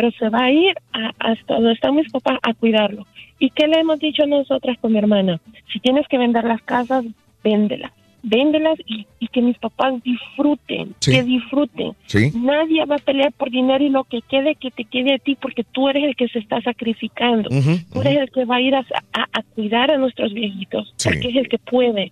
Pero 0.00 0.12
se 0.18 0.30
va 0.30 0.44
a 0.44 0.50
ir 0.50 0.74
a- 0.94 1.12
hasta 1.18 1.54
donde 1.56 1.72
están 1.72 1.94
mis 1.94 2.10
papás 2.10 2.38
a 2.42 2.54
cuidarlo. 2.54 3.06
¿Y 3.38 3.50
qué 3.50 3.66
le 3.68 3.80
hemos 3.80 3.98
dicho 4.00 4.24
nosotras 4.26 4.78
con 4.80 4.92
mi 4.92 4.98
hermana? 4.98 5.38
Si 5.70 5.78
tienes 5.78 6.08
que 6.08 6.16
vender 6.16 6.44
las 6.44 6.62
casas, 6.62 7.04
véndelas. 7.44 7.92
Véndelas 8.22 8.78
y, 8.86 9.06
y 9.18 9.28
que 9.28 9.42
mis 9.42 9.58
papás 9.58 10.02
disfruten, 10.02 10.94
Sí. 11.00 11.12
que 11.12 11.22
disfruten. 11.22 11.92
Sí. 12.06 12.30
Nadie 12.34 12.82
va 12.86 12.94
a 12.94 12.98
pelear 12.98 13.30
por 13.32 13.50
dinero 13.50 13.84
y 13.84 13.90
lo 13.90 14.04
que 14.04 14.20
quede, 14.22 14.54
que 14.54 14.70
te 14.70 14.84
quede 14.84 15.14
a 15.14 15.18
ti, 15.18 15.36
porque 15.40 15.64
tú 15.64 15.90
eres 15.90 16.04
el 16.04 16.16
que 16.16 16.28
se 16.28 16.38
está 16.38 16.62
sacrificando. 16.62 17.50
Ujú, 17.50 17.76
Tú 17.92 18.00
eres 18.00 18.16
el 18.20 18.30
que 18.30 18.46
va 18.46 18.56
a 18.56 18.60
ir 18.62 18.74
a, 18.74 18.80
a- 19.12 19.28
a 19.32 19.42
cuidar 19.54 19.90
a 19.90 19.98
nuestros 19.98 20.32
viejitos, 20.32 20.94
Sí. 20.96 21.10
porque 21.10 21.28
es 21.28 21.36
el 21.36 21.48
que 21.50 21.58
puede. 21.58 22.10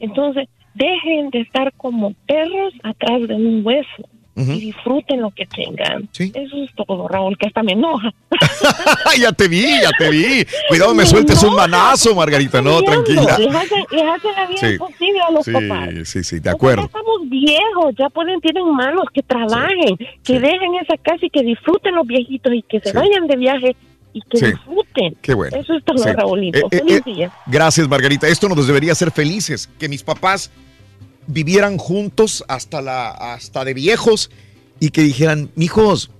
Entonces, 0.00 0.46
dejen 0.74 1.30
de 1.30 1.40
estar 1.40 1.72
como 1.78 2.12
perros 2.26 2.74
atrás 2.82 3.26
de 3.28 3.34
un 3.34 3.64
hueso 3.64 4.08
Y 4.40 4.60
disfruten 4.60 5.20
lo 5.20 5.30
que 5.30 5.46
tengan. 5.46 6.08
Eso 6.18 6.56
es 6.64 6.70
todo, 6.74 7.08
Raúl, 7.08 7.36
que 7.36 7.46
hasta 7.48 7.62
me 7.62 7.72
enoja. 7.72 8.12
ya 9.18 9.32
te 9.32 9.48
vi, 9.48 9.62
ya 9.82 9.90
te 9.98 10.10
vi. 10.10 10.46
Cuidado, 10.68 10.94
me 10.94 11.04
sueltes 11.06 11.42
un 11.42 11.54
manazo, 11.54 12.14
Margarita. 12.14 12.62
No, 12.62 12.80
tranquila. 12.82 13.36
Les 13.38 13.54
hacen, 13.54 13.84
les 13.90 14.02
hacen 14.02 14.30
la 14.36 14.46
vida 14.46 14.58
Sí. 14.60 14.66
imposible 14.72 15.20
a 15.20 15.30
los 15.32 15.44
Sí, 15.44 15.52
papás. 15.52 15.88
sí, 16.04 16.24
sí, 16.24 16.36
de 16.36 16.42
Ya 16.42 16.52
acuerdo. 16.52 16.84
estamos 16.84 17.20
viejos, 17.28 17.94
ya 17.98 18.08
pueden, 18.10 18.40
tienen 18.40 18.70
manos, 18.74 19.04
que 19.12 19.22
trabajen, 19.22 19.96
que 20.24 20.40
dejen 20.40 20.74
esa 20.82 20.96
casa 21.02 21.18
y 21.26 21.30
que 21.30 21.42
disfruten 21.42 21.94
los 21.94 22.06
viejitos 22.06 22.52
y 22.54 22.62
que 22.62 22.80
se 22.80 22.92
vayan 22.92 23.26
de 23.26 23.36
viaje 23.36 23.76
y 24.12 24.20
que 24.22 24.38
Sí. 24.38 24.46
disfruten. 24.46 25.16
Qué 25.22 25.34
bueno. 25.34 25.56
Eso 25.56 25.74
es 25.74 25.84
todo, 25.84 25.98
Sí. 25.98 26.10
Raúlito. 26.10 26.66
Eh, 26.70 26.82
eh, 26.88 27.00
eh. 27.06 27.28
Gracias, 27.46 27.88
Margarita. 27.88 28.26
Esto 28.28 28.48
nos 28.48 28.66
debería 28.66 28.92
hacer 28.92 29.10
felices. 29.10 29.68
Que 29.78 29.88
mis 29.88 30.02
papás 30.02 30.50
vivieran 31.26 31.78
juntos 31.78 32.44
hasta, 32.48 32.82
la, 32.82 33.10
hasta 33.10 33.64
de 33.64 33.74
viejos 33.74 34.30
y 34.78 34.90
que 34.90 35.02
dijeran, 35.02 35.50
mijos, 35.54 36.10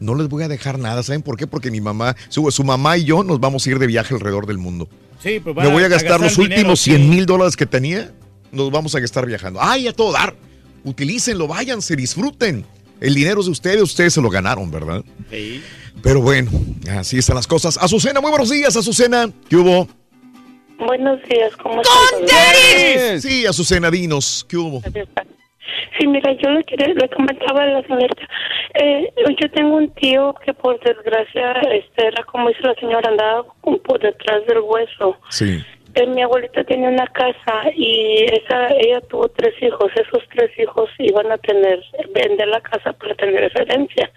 no 0.00 0.14
les 0.14 0.28
voy 0.28 0.42
a 0.42 0.48
dejar 0.48 0.78
nada. 0.78 1.02
¿Saben 1.02 1.22
por 1.22 1.36
qué? 1.36 1.46
Porque 1.46 1.70
mi 1.70 1.80
mamá, 1.80 2.16
su, 2.28 2.50
su 2.50 2.64
mamá 2.64 2.96
y 2.96 3.04
yo 3.04 3.22
nos 3.22 3.40
vamos 3.40 3.66
a 3.66 3.70
ir 3.70 3.78
de 3.78 3.86
viaje 3.86 4.14
alrededor 4.14 4.46
del 4.46 4.58
mundo. 4.58 4.88
Sí, 5.22 5.38
pues 5.40 5.54
Me 5.54 5.68
voy 5.68 5.82
a 5.82 5.88
gastar 5.88 6.20
los 6.20 6.38
últimos 6.38 6.80
100 6.80 7.10
mil 7.10 7.26
dólares 7.26 7.56
que 7.56 7.66
tenía, 7.66 8.12
nos 8.52 8.70
vamos 8.70 8.94
a 8.94 9.00
gastar 9.00 9.26
viajando. 9.26 9.60
¡Ay, 9.62 9.86
a 9.86 9.92
todo 9.92 10.12
dar! 10.12 10.34
Utilícenlo, 10.82 11.46
váyanse, 11.46 11.94
disfruten. 11.94 12.64
El 13.00 13.14
dinero 13.14 13.40
es 13.40 13.46
de 13.46 13.52
ustedes, 13.52 13.82
ustedes 13.82 14.14
se 14.14 14.20
lo 14.20 14.30
ganaron, 14.30 14.70
¿verdad? 14.70 15.04
Sí. 15.30 15.62
Pero 16.02 16.22
bueno, 16.22 16.50
así 16.90 17.18
están 17.18 17.36
las 17.36 17.46
cosas. 17.46 17.76
Azucena, 17.78 18.20
muy 18.20 18.30
buenos 18.30 18.50
días, 18.50 18.76
Azucena. 18.76 19.30
¿Qué 19.48 19.56
hubo? 19.56 19.88
Buenos 20.80 21.22
días, 21.24 21.54
¿cómo 21.56 21.82
estás? 21.82 23.22
Sí, 23.22 23.46
Azucena, 23.46 23.90
dinos, 23.90 24.46
¿qué 24.48 24.56
hubo? 24.56 24.80
Sí, 25.98 26.06
mira, 26.06 26.32
yo 26.32 26.50
le, 26.50 26.64
quería, 26.64 26.88
le 26.88 27.08
comentaba 27.10 27.62
a 27.62 27.66
la 27.66 27.82
señorita, 27.82 28.22
eh, 28.74 29.12
yo 29.40 29.50
tengo 29.50 29.76
un 29.76 29.90
tío 29.90 30.34
que 30.44 30.54
por 30.54 30.80
desgracia, 30.80 31.52
este, 31.72 32.06
era 32.06 32.24
como 32.24 32.48
dice 32.48 32.62
la 32.62 32.74
señora, 32.74 33.10
andaba 33.10 33.44
por 33.62 34.00
detrás 34.00 34.46
del 34.46 34.60
hueso. 34.60 35.16
Sí. 35.28 35.62
Eh, 35.94 36.06
mi 36.06 36.22
abuelita 36.22 36.64
tenía 36.64 36.88
una 36.88 37.06
casa 37.08 37.62
y 37.74 38.24
esa, 38.24 38.68
ella 38.78 39.00
tuvo 39.02 39.28
tres 39.28 39.54
hijos. 39.60 39.90
Esos 39.94 40.22
tres 40.34 40.50
hijos 40.58 40.88
iban 40.98 41.30
a 41.30 41.38
tener, 41.38 41.82
vender 42.14 42.48
la 42.48 42.60
casa 42.60 42.92
para 42.92 43.14
tener 43.16 43.44
esa 43.44 43.62
herencia. 43.62 44.10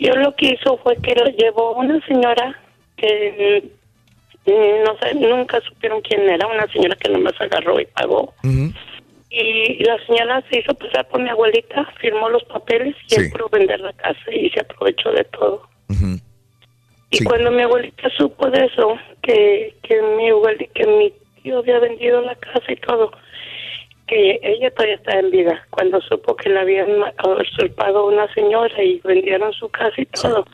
Yo 0.00 0.14
lo 0.14 0.34
que 0.36 0.54
hizo 0.54 0.78
fue 0.78 0.96
que 0.96 1.14
lo 1.14 1.26
llevó 1.26 1.74
una 1.74 2.04
señora 2.06 2.56
que 2.96 3.70
no 4.52 4.96
sé, 5.00 5.14
nunca 5.14 5.60
supieron 5.60 6.00
quién 6.02 6.28
era, 6.28 6.46
una 6.46 6.66
señora 6.72 6.96
que 6.96 7.08
nomás 7.10 7.40
agarró 7.40 7.80
y 7.80 7.86
pagó. 7.86 8.34
Y 9.30 9.84
la 9.84 9.98
señora 10.06 10.42
se 10.50 10.60
hizo 10.60 10.74
pasar 10.74 11.06
por 11.08 11.20
mi 11.22 11.28
abuelita, 11.28 11.84
firmó 12.00 12.28
los 12.30 12.42
papeles 12.44 12.96
y 13.06 13.14
Sí. 13.14 13.20
él 13.20 13.30
pudo 13.30 13.48
vender 13.50 13.78
la 13.80 13.92
casa 13.92 14.32
y 14.32 14.48
se 14.50 14.60
aprovechó 14.60 15.12
de 15.12 15.24
todo. 15.24 15.68
Y 17.10 17.24
cuando 17.24 17.50
mi 17.50 17.62
abuelita 17.62 18.08
supo 18.18 18.50
de 18.50 18.66
eso, 18.66 18.96
que, 19.22 19.74
que 19.82 20.00
mi 20.16 20.28
abuelita, 20.28 20.72
que 20.74 20.86
mi 20.86 21.12
tío 21.42 21.58
había 21.58 21.78
vendido 21.78 22.20
la 22.20 22.34
casa 22.34 22.70
y 22.70 22.76
todo, 22.76 23.10
que 24.06 24.38
ella 24.42 24.70
todavía 24.72 24.96
está 24.96 25.18
en 25.18 25.30
vida. 25.30 25.66
Cuando 25.70 26.00
supo 26.02 26.36
que 26.36 26.48
le 26.50 26.60
habían 26.60 26.88
usurpado 27.40 28.06
una 28.06 28.32
señora 28.34 28.82
y 28.82 29.00
vendieron 29.04 29.52
su 29.54 29.68
casa 29.70 29.94
y 29.98 30.06
todo, 30.06 30.46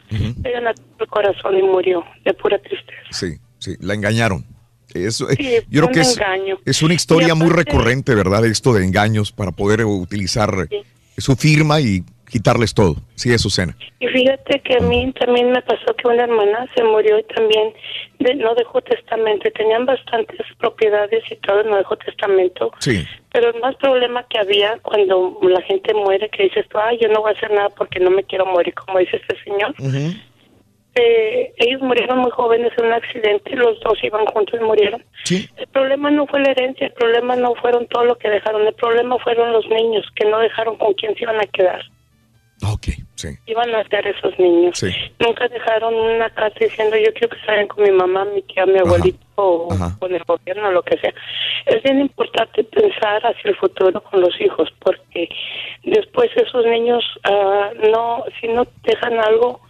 ella 0.44 0.60
le 0.60 0.68
atacó 0.68 0.84
el 1.00 1.06
corazón 1.08 1.58
y 1.58 1.62
murió 1.62 2.04
de 2.24 2.34
pura 2.34 2.58
tristeza. 2.58 3.02
Sí, 3.10 3.36
sí, 3.64 3.76
la 3.80 3.94
engañaron. 3.94 4.44
Eso, 4.92 5.28
eh, 5.30 5.34
Sí, 5.36 5.50
yo 5.70 5.80
creo 5.82 5.92
que 5.92 6.00
es, 6.00 6.20
es 6.64 6.82
una 6.82 6.94
historia 6.94 7.34
muy 7.34 7.48
recurrente, 7.50 8.14
¿verdad? 8.14 8.44
Esto 8.44 8.72
de 8.74 8.84
engaños 8.84 9.32
para 9.32 9.50
poder 9.50 9.84
utilizar 9.84 10.68
su 11.16 11.34
firma 11.36 11.80
y 11.80 12.04
quitarles 12.30 12.74
todo. 12.74 12.96
Sí, 13.14 13.32
Azucena. 13.32 13.76
Y 14.00 14.06
fíjate 14.08 14.60
que 14.60 14.76
a 14.76 14.80
mí 14.80 15.12
también 15.18 15.50
me 15.50 15.62
pasó 15.62 15.94
que 15.96 16.06
una 16.08 16.24
hermana 16.24 16.66
se 16.76 16.82
murió 16.84 17.18
y 17.18 17.24
también 17.34 17.72
de- 18.20 18.34
no 18.36 18.54
dejó 18.54 18.80
testamento. 18.82 19.48
Tenían 19.56 19.84
bastantes 19.86 20.40
propiedades 20.58 21.22
y 21.30 21.36
todo, 21.36 21.62
no 21.64 21.76
dejó 21.76 21.96
testamento. 21.96 22.70
Sí. 22.80 23.04
Pero 23.32 23.50
el 23.54 23.60
más 23.60 23.74
problema 23.76 24.24
que 24.28 24.38
había 24.38 24.78
cuando 24.82 25.38
la 25.42 25.62
gente 25.62 25.92
muere, 25.94 26.28
que 26.30 26.44
dices 26.44 26.66
tú, 26.68 26.78
ay, 26.78 26.98
yo 27.02 27.08
no 27.08 27.20
voy 27.20 27.32
a 27.32 27.36
hacer 27.36 27.50
nada 27.52 27.68
porque 27.70 27.98
no 28.00 28.10
me 28.10 28.22
quiero 28.24 28.46
morir, 28.46 28.74
como 28.74 28.98
dice 29.00 29.16
este 29.16 29.36
señor. 29.44 29.74
Eh, 30.96 31.52
ellos 31.56 31.80
murieron 31.82 32.18
muy 32.18 32.30
jóvenes 32.30 32.72
en 32.78 32.86
un 32.86 32.92
accidente, 32.92 33.56
los 33.56 33.80
dos 33.80 33.98
iban 34.02 34.26
juntos 34.26 34.60
y 34.60 34.64
murieron. 34.64 35.04
El 35.28 35.66
problema 35.72 36.10
no 36.10 36.26
fue 36.26 36.40
la 36.40 36.52
herencia, 36.52 36.86
el 36.86 36.92
problema 36.92 37.34
no 37.34 37.54
fueron 37.56 37.86
todo 37.88 38.04
lo 38.04 38.16
que 38.16 38.30
dejaron, 38.30 38.66
el 38.66 38.74
problema 38.74 39.18
fueron 39.18 39.52
los 39.52 39.66
niños 39.68 40.06
que 40.14 40.28
no 40.28 40.38
dejaron 40.38 40.76
con 40.76 40.94
quién 40.94 41.14
se 41.16 41.24
iban 41.24 41.40
a 41.40 41.46
quedar. 41.46 41.82
Ok, 42.72 42.88
sí. 43.16 43.28
Iban 43.46 43.74
a 43.74 43.82
ser 43.88 44.06
esos 44.06 44.38
niños. 44.38 44.78
Sí. 44.78 44.88
Nunca 45.18 45.48
dejaron 45.48 45.94
una 45.94 46.30
casa 46.30 46.54
diciendo 46.60 46.96
yo 46.96 47.12
quiero 47.12 47.30
que 47.30 47.44
salgan 47.44 47.66
con 47.66 47.82
mi 47.82 47.90
mamá, 47.90 48.24
mi 48.26 48.42
tía, 48.42 48.64
mi 48.64 48.78
abuelito 48.78 49.18
o 49.34 49.68
con 49.98 50.14
el 50.14 50.22
gobierno, 50.24 50.70
lo 50.70 50.82
que 50.82 50.96
sea. 50.98 51.12
Es 51.66 51.82
bien 51.82 52.00
importante 52.00 52.62
pensar 52.62 53.26
hacia 53.26 53.50
el 53.50 53.56
futuro 53.56 54.00
con 54.04 54.20
los 54.20 54.40
hijos 54.40 54.72
porque 54.78 55.28
después 55.82 56.30
esos 56.36 56.64
niños 56.66 57.02
ah, 57.24 57.70
no, 57.90 58.24
si 58.40 58.48
no 58.48 58.64
dejan 58.84 59.18
algo, 59.18 59.60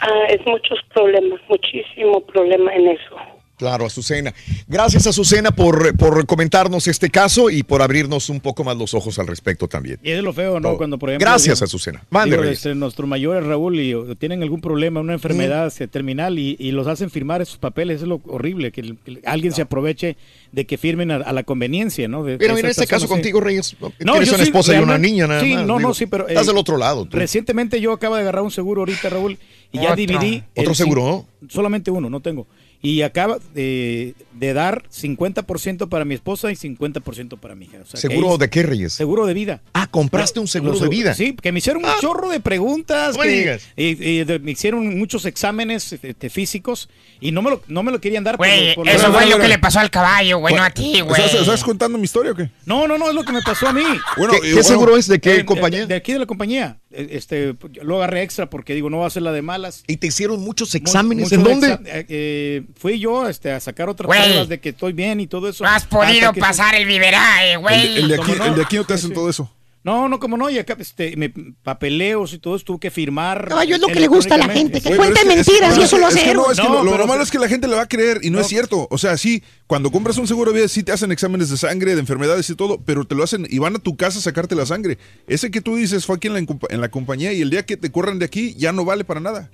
ah, 0.00 0.24
es 0.30 0.40
muchos 0.46 0.78
problemas, 0.94 1.40
muchísimo 1.48 2.20
problema 2.26 2.74
en 2.74 2.88
eso. 2.88 3.16
Claro, 3.56 3.86
Azucena. 3.86 4.32
Gracias, 4.68 5.08
Azucena, 5.08 5.50
por, 5.50 5.96
por 5.96 6.24
comentarnos 6.26 6.86
este 6.86 7.10
caso 7.10 7.50
y 7.50 7.64
por 7.64 7.82
abrirnos 7.82 8.28
un 8.30 8.38
poco 8.38 8.62
más 8.62 8.76
los 8.76 8.94
ojos 8.94 9.18
al 9.18 9.26
respecto 9.26 9.66
también. 9.66 9.98
Y 10.00 10.12
es 10.12 10.22
lo 10.22 10.32
feo, 10.32 10.60
¿no? 10.60 10.68
Todo. 10.68 10.76
Cuando, 10.78 10.96
por 10.96 11.08
ejemplo. 11.10 11.28
Gracias, 11.28 11.58
digo- 11.58 11.64
Azucena. 11.64 12.04
Mande, 12.08 12.36
digo, 12.36 12.42
Reyes. 12.44 12.58
este, 12.58 12.76
nuestros 12.76 13.08
mayores, 13.08 13.44
Raúl, 13.44 13.80
y 13.80 13.96
tienen 14.14 14.44
algún 14.44 14.60
problema, 14.60 15.00
una 15.00 15.14
enfermedad 15.14 15.72
terminal 15.90 16.38
y, 16.38 16.54
y 16.60 16.70
los 16.70 16.86
hacen 16.86 17.10
firmar 17.10 17.42
esos 17.42 17.58
papeles. 17.58 17.96
Eso 17.96 18.04
es 18.04 18.08
lo 18.10 18.20
horrible, 18.32 18.70
que, 18.70 18.94
alguien 19.24 19.52
se 19.52 19.62
aproveche 19.62 20.16
de 20.52 20.64
que 20.64 20.78
firmen 20.78 21.10
a, 21.10 21.16
a 21.16 21.32
la 21.32 21.42
conveniencia, 21.42 22.06
¿no? 22.06 22.22
De- 22.22 22.38
Pero 22.38 22.56
en 22.56 22.64
este 22.64 22.86
caso 22.86 23.08
contigo, 23.08 23.40
Reyes, 23.40 23.76
tienes 23.76 24.28
yo 24.28 24.34
una 24.36 24.44
sí, 24.44 24.50
esposa 24.50 24.76
y 24.76 24.78
una 24.78 24.98
niña 24.98 25.26
nada 25.26 25.40
Sí, 25.40 25.54
más, 25.54 25.66
no, 25.66 25.78
digo, 25.78 25.88
no, 25.88 25.94
sí, 25.94 26.06
pero... 26.06 26.28
estás 26.28 26.46
del 26.46 26.58
otro 26.58 26.76
lado, 26.76 27.06
tú. 27.06 27.16
Recientemente 27.16 27.80
yo 27.80 27.90
acabo 27.92 28.14
de 28.14 28.20
agarrar 28.20 28.44
un 28.44 28.52
seguro 28.52 28.82
ahorita, 28.82 29.08
Raúl, 29.10 29.36
y 29.72 29.78
ya 29.78 29.84
Otro. 29.92 29.96
dividí... 29.96 30.42
¿Otro 30.56 30.74
seguro? 30.74 31.26
Solamente 31.48 31.90
uno, 31.90 32.08
no 32.10 32.20
tengo. 32.20 32.46
Y 32.80 33.02
acaba 33.02 33.38
de, 33.54 34.14
de 34.34 34.52
dar 34.52 34.84
50% 34.88 35.88
para 35.88 36.04
mi 36.04 36.14
esposa 36.14 36.50
y 36.52 36.54
50% 36.54 37.36
para 37.40 37.56
mi 37.56 37.64
hija. 37.64 37.78
O 37.82 37.86
sea, 37.86 38.00
que 38.00 38.06
¿Seguro 38.14 38.38
de 38.38 38.48
qué, 38.50 38.62
Reyes? 38.62 38.92
Seguro 38.92 39.26
de 39.26 39.34
vida. 39.34 39.60
Ah, 39.72 39.88
compraste 39.88 40.38
un 40.38 40.46
seguro 40.46 40.78
de 40.78 40.88
vida. 40.88 41.12
Sí, 41.14 41.34
que 41.34 41.50
me 41.50 41.58
hicieron 41.58 41.84
un 41.84 41.90
chorro 42.00 42.28
de 42.28 42.38
preguntas. 42.38 43.16
no 43.16 43.24
me 43.24 43.28
digas. 43.30 43.62
y- 43.76 43.96
y 44.20 44.24
de- 44.24 44.38
me 44.38 44.52
hicieron 44.52 44.96
muchos 44.96 45.24
exámenes 45.26 45.92
este, 45.92 46.30
físicos 46.30 46.88
y 47.20 47.32
no 47.32 47.42
me 47.42 47.50
lo, 47.50 47.62
no 47.66 47.82
me 47.82 47.90
lo 47.90 48.00
querían 48.00 48.22
dar. 48.22 48.36
Güey, 48.36 48.76
por- 48.76 48.88
eso 48.88 49.06
por- 49.10 49.14
fue 49.22 49.26
lo 49.26 49.38
que 49.40 49.48
le 49.48 49.58
pasó 49.58 49.80
al 49.80 49.90
caballo, 49.90 50.38
güey, 50.38 50.54
no 50.54 50.62
a 50.62 50.70
ti, 50.70 51.00
güey. 51.00 51.20
¿Estás, 51.20 51.40
estás 51.40 51.64
contando 51.64 51.98
mi 51.98 52.04
historia 52.04 52.30
o 52.30 52.34
qué? 52.36 52.48
No, 52.64 52.86
no, 52.86 52.96
no, 52.96 53.08
es 53.08 53.14
lo 53.16 53.24
que 53.24 53.32
me 53.32 53.42
pasó 53.42 53.66
a 53.66 53.72
mí. 53.72 53.82
Bueno, 54.16 54.34
¿Qué- 54.34 54.38
y 54.38 54.40
qué 54.42 54.52
bueno, 54.54 54.68
seguro 54.68 54.96
es? 54.96 55.08
¿De 55.08 55.18
qué 55.20 55.38
Eh, 55.38 55.44
compañía? 55.44 55.80
De, 55.80 55.86
de 55.88 55.94
aquí 55.96 56.12
de 56.12 56.20
la 56.20 56.26
compañía. 56.26 56.78
Eh, 56.90 57.08
Este, 57.12 57.54
lo 57.82 57.96
agarré 57.96 58.22
extra 58.22 58.48
porque 58.48 58.74
digo, 58.74 58.88
no 58.88 58.98
va 58.98 59.06
a 59.06 59.10
ser 59.10 59.22
la 59.22 59.32
de 59.32 59.42
malas. 59.42 59.84
¿Y 59.86 59.98
te 59.98 60.06
hicieron 60.06 60.40
muchos 60.40 60.72
Mu- 60.74 60.78
exámenes? 60.78 61.24
muchos 61.24 61.38
¿En 61.38 61.44
dónde? 61.44 61.68
exa- 61.74 61.82
eh, 61.86 62.06
eh, 62.08 62.62
fui 62.76 62.98
yo 62.98 63.28
este, 63.28 63.52
a 63.52 63.60
sacar 63.60 63.88
otras 63.88 64.06
Güey. 64.06 64.22
pruebas 64.22 64.48
de 64.48 64.58
que 64.60 64.70
estoy 64.70 64.92
bien 64.94 65.20
y 65.20 65.26
todo 65.26 65.48
eso. 65.48 65.64
No 65.64 65.70
has 65.70 65.84
podido 65.84 66.32
pasar 66.32 66.74
el 66.74 66.86
viverae, 66.86 67.56
güey. 67.58 67.96
El, 67.96 67.96
el 68.04 68.08
de 68.08 68.14
aquí, 68.14 68.22
¿Cómo 68.24 68.34
no? 68.36 68.44
el 68.46 68.54
de 68.56 68.62
aquí 68.62 68.76
no 68.76 68.84
te 68.84 68.94
hacen 68.94 69.12
todo 69.12 69.28
eso. 69.28 69.52
No, 69.88 70.08
no, 70.08 70.20
como 70.20 70.36
no, 70.36 70.50
y 70.50 70.58
acá 70.58 70.76
este, 70.78 71.16
me, 71.16 71.30
papeleos 71.62 72.32
y 72.34 72.38
todo 72.38 72.56
eso 72.56 72.64
tuve 72.64 72.78
que 72.80 72.90
firmar. 72.90 73.48
Caballo, 73.48 73.76
es 73.76 73.80
lo 73.80 73.86
que 73.86 74.00
le 74.00 74.06
gusta 74.06 74.34
a 74.34 74.38
la 74.38 74.48
gente, 74.48 74.80
que 74.80 74.94
cuente 74.96 75.24
mentiras 75.24 75.78
y 75.78 75.82
eso 75.82 75.96
lo 75.98 76.06
hace 76.08 76.22
que 76.22 76.34
no, 76.34 76.50
es 76.50 76.58
que 76.60 76.68
No, 76.68 76.82
lo, 76.84 76.96
lo 76.98 77.06
malo 77.06 77.22
es 77.22 77.30
que 77.30 77.38
la 77.38 77.48
gente 77.48 77.66
le 77.68 77.74
va 77.76 77.82
a 77.82 77.88
creer 77.88 78.20
y 78.22 78.30
no, 78.30 78.38
es 78.40 78.48
cierto. 78.48 78.86
O 78.90 78.98
sea, 78.98 79.16
sí, 79.16 79.42
cuando 79.66 79.90
compras 79.90 80.18
un 80.18 80.26
seguro 80.28 80.52
de 80.52 80.58
vida, 80.58 80.68
sí 80.68 80.82
te 80.82 80.92
hacen 80.92 81.10
exámenes 81.10 81.48
de 81.48 81.56
sangre, 81.56 81.94
de 81.94 82.00
enfermedades 82.00 82.48
y 82.50 82.54
todo, 82.54 82.80
pero 82.84 83.04
te 83.06 83.14
lo 83.14 83.24
hacen 83.24 83.46
y 83.48 83.58
van 83.58 83.76
a 83.76 83.78
tu 83.78 83.96
casa 83.96 84.18
a 84.18 84.22
sacarte 84.22 84.54
la 84.54 84.66
sangre. 84.66 84.98
Ese 85.26 85.50
que 85.50 85.60
tú 85.62 85.76
dices 85.76 86.04
fue 86.04 86.16
aquí 86.16 86.26
en 86.28 86.34
la, 86.34 86.40
compa- 86.42 86.66
en 86.70 86.80
la 86.82 86.90
compañía 86.90 87.32
y 87.32 87.40
el 87.40 87.50
día 87.50 87.64
que 87.64 87.76
te 87.76 87.90
corran 87.90 88.18
de 88.18 88.26
aquí 88.26 88.54
ya 88.58 88.72
no 88.72 88.84
vale 88.84 89.04
para 89.04 89.20
nada. 89.20 89.50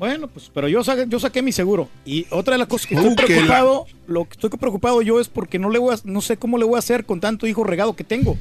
Bueno, 0.00 0.26
pues, 0.28 0.50
pero 0.52 0.66
yo 0.66 0.82
saqué, 0.82 1.04
yo 1.08 1.20
saqué 1.20 1.42
mi 1.42 1.52
seguro. 1.52 1.88
Y 2.06 2.26
otra 2.30 2.54
de 2.54 2.58
las 2.58 2.66
cosas 2.68 2.86
que 2.88 2.94
Uh, 2.96 2.98
estoy 3.10 3.16
que 3.16 3.34
preocupado, 3.34 3.86
lo 4.06 4.24
que 4.24 4.32
estoy 4.32 4.50
preocupado 4.50 5.02
yo 5.02 5.20
es 5.20 5.28
porque 5.28 5.58
no 5.58 5.68
le 5.70 5.78
voy 5.78 5.94
a, 5.94 5.98
no 6.04 6.22
sé 6.22 6.38
cómo 6.38 6.56
le 6.58 6.64
voy 6.64 6.76
a 6.76 6.78
hacer 6.78 7.04
con 7.04 7.20
tanto 7.20 7.46
hijo 7.46 7.62
regado 7.64 7.94
que 7.94 8.02
tengo. 8.02 8.36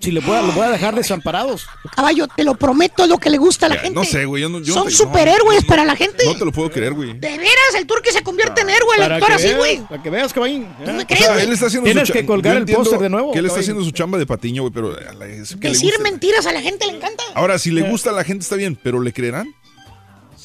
Si 0.00 0.10
le 0.10 0.18
voy 0.20 0.36
a, 0.36 0.42
los 0.42 0.54
voy 0.56 0.66
a 0.66 0.70
dejar 0.70 0.94
desamparados. 0.96 1.64
Caballo, 1.94 2.26
te 2.28 2.42
lo 2.44 2.56
prometo, 2.56 3.04
es 3.04 3.08
lo 3.08 3.16
que 3.18 3.30
le 3.30 3.38
gusta 3.38 3.66
a 3.66 3.68
la 3.70 3.74
Ya, 3.76 3.80
gente. 3.82 3.94
no 3.94 4.04
sé, 4.04 4.24
güey. 4.26 4.42
yo 4.42 4.48
no- 4.48 4.60
yo 4.60 4.74
Son 4.74 4.88
te- 4.88 4.90
superhéroes 4.92 5.64
para 5.64 5.84
la 5.84 5.94
gente. 5.96 6.24
No 6.26 6.36
te 6.36 6.44
lo 6.44 6.50
puedo 6.52 6.68
creer, 6.70 6.92
güey. 6.94 7.14
De 7.14 7.28
veras, 7.38 7.74
el 7.78 7.86
turque 7.86 8.10
se 8.12 8.22
convierte 8.22 8.60
en 8.62 8.70
héroe, 8.70 8.96
el 8.96 9.02
actor 9.12 9.32
así, 9.32 9.52
güey. 9.54 9.78
Para 9.88 10.02
que 10.02 10.10
veas, 10.10 10.32
caballín. 10.32 10.66
¿Tú 10.84 10.90
me 10.92 11.04
O 11.04 11.06
crees, 11.06 11.24
sea, 11.24 11.32
güey? 11.34 11.44
él 11.46 11.52
está 11.52 11.66
haciendo 11.66 11.84
Tienes 11.86 12.08
su 12.08 12.12
que 12.12 12.26
colgar 12.26 12.56
el 12.56 12.66
póster 12.66 12.98
de 12.98 13.08
nuevo, 13.08 13.32
Que 13.32 13.38
él 13.38 13.44
está 13.46 13.54
caballín. 13.54 13.62
haciendo 13.70 13.84
su 13.84 13.92
chamba 13.92 14.18
de 14.18 14.26
patiño, 14.26 14.62
güey, 14.62 14.74
pero 14.74 14.90
a 14.94 15.12
la- 15.14 15.26
es 15.28 15.50
que 15.56 15.68
le 15.68 15.74
Decir 15.74 15.94
mentiras 16.02 16.44
a 16.46 16.52
la 16.52 16.60
gente 16.60 16.84
le 16.86 16.96
encanta. 16.96 17.22
Ahora, 17.34 17.56
si 17.58 17.70
le 17.70 17.88
gusta 17.88 18.10
a 18.10 18.12
la 18.12 18.24
gente 18.24 18.42
está 18.42 18.56
bien, 18.56 18.76
pero 18.82 19.00
¿le 19.00 19.12
creerán? 19.12 19.46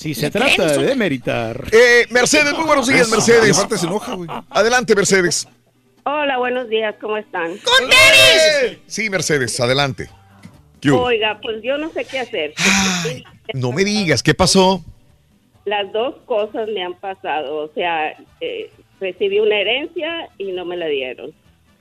Si 0.04 0.14
se 0.14 0.30
trata 0.30 0.78
de 0.78 0.86
demeritar. 0.86 1.64
Eh, 1.72 2.06
Mercedes, 2.10 2.52
muy 2.56 2.66
buenos 2.66 2.90
días, 2.90 3.10
Mercedes. 3.10 3.58
aparte 3.58 3.78
se 3.78 3.86
enoja, 3.86 4.16
güey. 4.16 4.30
Adelante, 4.50 4.94
Mercedes. 4.98 5.48
Hola, 6.04 6.38
buenos 6.40 6.68
días, 6.68 6.94
¿cómo 7.00 7.16
están? 7.16 7.52
¡Con 7.60 7.90
tenis! 7.90 8.80
Sí, 8.86 9.10
Mercedes, 9.10 9.58
adelante. 9.62 10.10
Oiga, 10.92 11.40
pues 11.42 11.64
yo 11.64 11.78
no 11.78 11.90
sé 11.92 12.04
qué 12.04 12.20
hacer. 12.20 12.54
No 13.54 13.72
me 13.72 13.86
digas, 13.86 14.22
¿qué 14.22 14.34
pasó? 14.34 14.84
Las 15.64 15.90
dos 15.94 16.16
cosas 16.26 16.68
me 16.68 16.84
han 16.84 16.96
pasado. 16.96 17.64
O 17.64 17.74
sea, 17.74 18.14
eh, 18.42 18.70
recibí 19.00 19.40
una 19.40 19.56
herencia 19.58 20.28
y 20.38 20.52
no 20.52 20.66
me 20.66 20.76
la 20.76 20.88
dieron. 20.88 21.32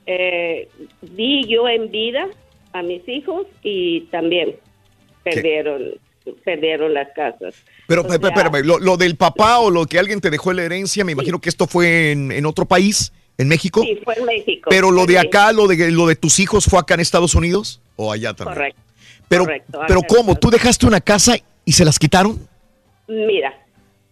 Eh, 0.05 0.69
di 1.01 1.45
yo 1.49 1.67
en 1.67 1.91
vida 1.91 2.25
a 2.71 2.83
mis 2.83 3.05
hijos 3.05 3.47
y 3.63 4.01
también 4.11 4.55
perdieron, 5.25 5.95
perdieron 6.43 6.93
las 6.93 7.09
casas. 7.15 7.55
Pero, 7.87 8.01
O 8.01 8.07
sea, 8.07 8.15
espérame, 8.15 8.63
lo, 8.65 8.79
lo 8.79 8.97
del 8.97 9.15
papá 9.15 9.59
o 9.59 9.69
lo 9.69 9.85
que 9.85 9.99
alguien 9.99 10.21
te 10.21 10.29
dejó 10.29 10.51
en 10.51 10.57
la 10.57 10.63
herencia, 10.63 11.03
me 11.03 11.11
imagino 11.11 11.39
que 11.39 11.49
esto 11.49 11.67
fue 11.67 12.11
en, 12.11 12.31
en 12.31 12.45
otro 12.45 12.65
país, 12.65 13.11
en 13.37 13.47
México. 13.47 13.81
Sí, 13.83 13.99
fue 14.03 14.15
en 14.17 14.25
México. 14.25 14.69
Pero 14.69 14.91
lo 14.91 15.05
de 15.05 15.19
acá, 15.19 15.51
lo 15.51 15.67
de, 15.67 15.91
lo 15.91 16.07
de 16.07 16.15
tus 16.15 16.39
hijos, 16.39 16.65
¿fue 16.65 16.79
acá 16.79 16.93
en 16.93 16.99
Estados 17.01 17.35
Unidos? 17.35 17.81
¿O 17.95 18.11
allá 18.11 18.33
también? 18.33 18.55
Correcto. 18.55 18.81
Pero, 19.27 19.43
correcto, 19.45 19.81
pero 19.87 20.01
¿cómo? 20.03 20.35
¿Tú 20.37 20.49
dejaste 20.49 20.85
una 20.85 21.01
casa 21.01 21.35
y 21.65 21.71
se 21.71 21.83
las 21.85 21.97
quitaron? 21.97 22.47
Mira, 23.07 23.53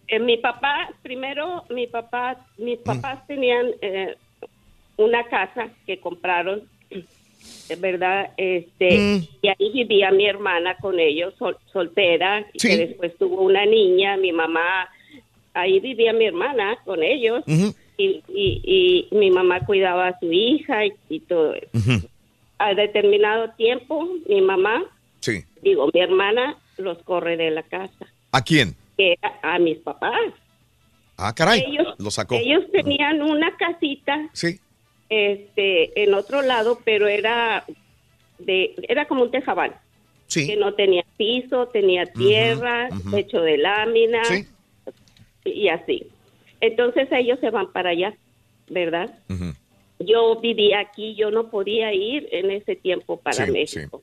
eh, 0.08 0.18
mi 0.18 0.36
papá, 0.38 0.88
primero, 1.02 1.64
mi 1.70 1.86
papá, 1.86 2.36
mis 2.58 2.78
Mm. 2.80 2.82
papás 2.82 3.26
tenían 3.26 3.66
eh, 3.80 4.16
una 4.96 5.24
casa 5.28 5.68
que 5.86 5.98
compraron, 6.00 6.62
verdad, 7.80 8.30
este, 8.36 8.98
Mm. 8.98 9.26
y 9.42 9.48
ahí 9.48 9.70
vivía 9.72 10.10
mi 10.10 10.26
hermana 10.26 10.76
con 10.80 10.98
ellos, 11.00 11.34
sol- 11.38 11.56
soltera, 11.72 12.46
Sí. 12.54 12.68
que 12.68 12.76
después 12.76 13.16
tuvo 13.18 13.42
una 13.42 13.64
niña, 13.66 14.16
mi 14.16 14.32
mamá, 14.32 14.88
ahí 15.54 15.80
vivía 15.80 16.12
mi 16.12 16.26
hermana 16.26 16.76
con 16.84 17.02
ellos, 17.02 17.42
y, 17.46 18.22
y, 18.28 19.08
y 19.08 19.08
mi 19.16 19.30
mamá 19.30 19.60
cuidaba 19.64 20.08
a 20.08 20.18
su 20.18 20.30
hija 20.32 20.86
y, 20.86 20.92
y 21.08 21.20
todo 21.20 21.54
eso. 21.54 22.08
A 22.58 22.74
determinado 22.74 23.50
tiempo, 23.56 24.08
mi 24.28 24.40
mamá, 24.40 24.84
Sí. 25.20 25.42
digo, 25.62 25.88
mi 25.92 26.00
hermana 26.00 26.56
los 26.78 26.98
corre 27.04 27.36
de 27.36 27.50
la 27.50 27.62
casa, 27.62 28.06
¿A 28.32 28.42
quién? 28.42 28.74
que 28.96 29.16
a, 29.22 29.54
a 29.54 29.58
mis 29.58 29.78
papás. 29.78 30.18
Ah, 31.16 31.32
caray. 31.34 31.60
Ellos- 31.68 31.94
Lo 31.98 32.10
sacó. 32.10 32.34
Ellos 32.34 32.64
tenían 32.72 33.22
una 33.22 33.54
casita 33.56 34.28
Sí. 34.32 34.58
Este 35.12 36.02
en 36.02 36.14
otro 36.14 36.42
lado, 36.42 36.78
pero 36.84 37.06
era 37.06 37.64
de 38.38 38.74
era 38.88 39.06
como 39.06 39.22
un 39.22 39.30
tejabán. 39.30 39.74
Sí. 40.26 40.46
Que 40.46 40.56
no 40.56 40.72
tenía 40.74 41.04
piso, 41.16 41.66
tenía 41.68 42.06
tierra, 42.06 42.88
ujú. 42.90 43.10
techo 43.10 43.40
de 43.42 43.58
lámina 43.58 44.24
Sí. 44.24 44.46
y 45.44 45.68
así. 45.68 46.06
Entonces 46.60 47.08
ellos 47.12 47.38
se 47.40 47.50
van 47.50 47.70
para 47.72 47.90
allá, 47.90 48.14
¿verdad? 48.68 49.10
Yo 49.98 50.36
vivía 50.40 50.80
aquí, 50.80 51.14
yo 51.14 51.30
no 51.30 51.48
podía 51.50 51.92
ir 51.92 52.28
en 52.32 52.50
ese 52.50 52.76
tiempo 52.76 53.18
para 53.18 53.44
Sí, 53.46 53.50
México. 53.52 54.00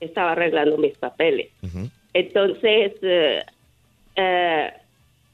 Estaba 0.00 0.32
arreglando 0.32 0.78
mis 0.78 0.96
papeles. 0.96 1.48
Entonces, 2.14 2.92
eh, 3.02 3.42
eh, 4.16 4.72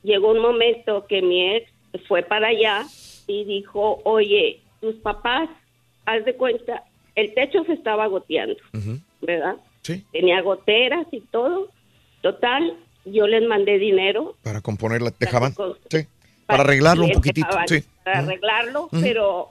llegó 0.03 0.31
un 0.31 0.41
momento 0.41 1.07
que 1.07 1.21
mi 1.23 1.55
ex 1.57 1.71
fue 2.09 2.23
para 2.23 2.49
allá 2.49 2.85
y 3.27 3.45
dijo, 3.45 4.01
oye, 4.05 4.61
tus 4.85 4.97
papás, 4.97 5.49
haz 6.05 6.25
de 6.27 6.35
cuenta, 6.35 6.85
el 7.15 7.33
techo 7.35 7.65
se 7.65 7.73
estaba 7.73 8.07
goteando, 8.07 8.57
¿verdad? 9.23 9.57
Sí. 9.83 10.05
Tenía 10.13 10.41
goteras 10.43 11.07
y 11.11 11.21
todo. 11.21 11.69
Total, 12.21 12.77
yo 13.07 13.27
les 13.27 13.47
mandé 13.49 13.79
dinero 13.79 14.35
Para 14.43 14.61
componer 14.61 15.01
la 15.03 15.11
tejaban. 15.11 15.53
con- 15.53 15.75
Sí. 15.91 16.07
Para 16.47 16.63
arreglarlo 16.65 17.05
un 17.07 17.13
poquitito. 17.13 17.49
Sí. 17.67 17.83
Para 18.05 18.19
arreglarlo, 18.19 18.89
pero 18.91 19.51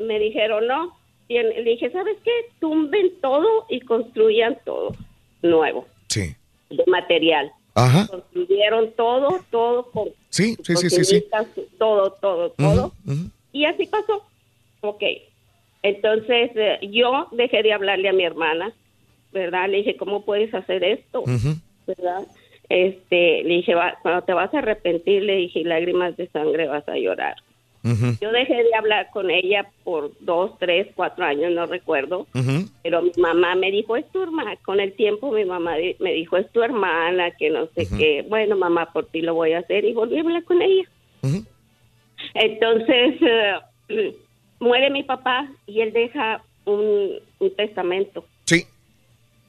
me 0.00 0.18
dijeron 0.18 0.66
no. 0.66 0.96
Y 1.28 1.34
le 1.40 1.62
dije, 1.62 1.90
¿sabes 1.90 2.16
qué? 2.24 2.30
Tumben 2.60 3.12
todo 3.20 3.66
y 3.68 3.80
construyan 3.80 4.58
todo 4.64 4.94
nuevo, 5.42 5.86
Sí. 6.08 6.34
de 6.70 6.84
material. 6.88 7.52
Ajá. 7.74 8.06
Construyeron 8.08 8.92
todo, 8.96 9.40
todo 9.50 9.84
con 9.90 10.08
Sí, 10.30 10.56
sí, 10.64 10.74
sí, 10.76 10.90
sí, 10.90 11.04
sí. 11.04 11.24
todo, 11.78 12.10
todo, 12.20 12.50
todo. 12.50 12.92
Y 13.52 13.64
así 13.64 13.86
pasó. 13.86 14.24
Ok. 14.88 15.02
Entonces 15.82 16.50
eh, 16.56 16.78
yo 16.90 17.28
dejé 17.32 17.62
de 17.62 17.72
hablarle 17.72 18.08
a 18.08 18.12
mi 18.12 18.24
hermana, 18.24 18.72
¿verdad? 19.32 19.68
Le 19.68 19.78
dije, 19.78 19.96
¿cómo 19.96 20.24
puedes 20.24 20.52
hacer 20.54 20.82
esto? 20.84 21.24
¿Verdad? 21.86 22.26
Este, 22.68 23.44
le 23.44 23.54
dije, 23.56 23.74
"Va- 23.74 23.96
cuando 24.02 24.22
te 24.22 24.32
vas 24.32 24.52
a 24.52 24.58
arrepentir, 24.58 25.22
le 25.22 25.36
dije, 25.36 25.62
lágrimas 25.62 26.16
de 26.16 26.26
sangre 26.28 26.66
vas 26.66 26.88
a 26.88 26.96
llorar. 26.96 27.36
Yo 28.20 28.32
dejé 28.32 28.54
de 28.64 28.74
hablar 28.74 29.10
con 29.12 29.30
ella 29.30 29.68
por 29.84 30.10
dos, 30.20 30.58
tres, 30.58 30.88
cuatro 30.96 31.24
años, 31.24 31.52
no 31.52 31.66
recuerdo. 31.66 32.26
Pero 32.82 33.02
mi 33.02 33.12
mamá 33.16 33.54
me 33.54 33.70
dijo, 33.70 33.96
es 33.96 34.08
tu 34.10 34.22
hermana. 34.22 34.56
Con 34.64 34.80
el 34.80 34.92
tiempo 34.94 35.30
mi 35.30 35.44
mamá 35.44 35.76
me 36.00 36.12
dijo, 36.12 36.36
es 36.36 36.50
tu 36.50 36.62
hermana, 36.62 37.30
que 37.32 37.50
no 37.50 37.66
sé 37.74 37.86
qué. 37.98 38.22
Bueno, 38.28 38.56
mamá, 38.56 38.92
por 38.92 39.06
ti 39.06 39.20
lo 39.22 39.34
voy 39.34 39.52
a 39.52 39.58
hacer. 39.58 39.84
Y 39.84 39.92
volví 39.92 40.16
a 40.16 40.20
hablar 40.22 40.42
con 40.44 40.60
ella. 40.62 40.84
Entonces, 42.34 43.14
eh, 43.20 43.54
muere 44.60 44.90
mi 44.90 45.02
papá 45.02 45.48
y 45.66 45.80
él 45.80 45.92
deja 45.92 46.42
un, 46.64 47.10
un 47.38 47.54
testamento. 47.56 48.24
Sí. 48.44 48.64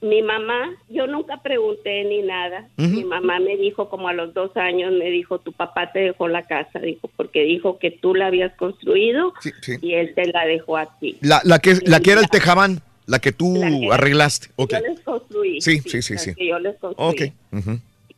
Mi 0.00 0.22
mamá, 0.22 0.76
yo 0.88 1.08
nunca 1.08 1.42
pregunté 1.42 2.04
ni 2.04 2.22
nada. 2.22 2.68
Mi 2.76 3.02
mamá 3.02 3.40
me 3.40 3.56
dijo 3.56 3.88
como 3.88 4.06
a 4.08 4.12
los 4.12 4.32
dos 4.32 4.56
años, 4.56 4.92
me 4.92 5.10
dijo, 5.10 5.40
tu 5.40 5.52
papá 5.52 5.90
te 5.90 5.98
dejó 5.98 6.28
la 6.28 6.42
casa, 6.46 6.78
dijo, 6.78 7.10
porque 7.16 7.42
dijo 7.42 7.78
que 7.80 7.90
tú 7.90 8.14
la 8.14 8.28
habías 8.28 8.52
construido 8.54 9.32
Sí, 9.40 9.50
sí. 9.60 9.72
y 9.82 9.94
él 9.94 10.14
te 10.14 10.26
la 10.26 10.46
dejó 10.46 10.76
a 10.76 10.86
ti. 11.00 11.16
La, 11.20 11.40
la, 11.42 11.58
que, 11.58 11.74
la 11.84 11.98
que 11.98 12.12
era 12.12 12.20
el 12.20 12.28
tejabán, 12.28 12.80
la 13.06 13.18
que 13.18 13.32
tú 13.32 13.56
La 13.58 13.68
que- 13.70 13.88
arreglaste. 13.90 14.48
Yo 14.56 14.66
les 14.80 15.00
construí. 15.00 15.60
Sí, 15.60 15.80
sí, 15.80 16.00
sí, 16.00 16.16
sí. 16.16 16.32
yo 16.38 16.60
les 16.60 16.76
construí. 16.76 17.32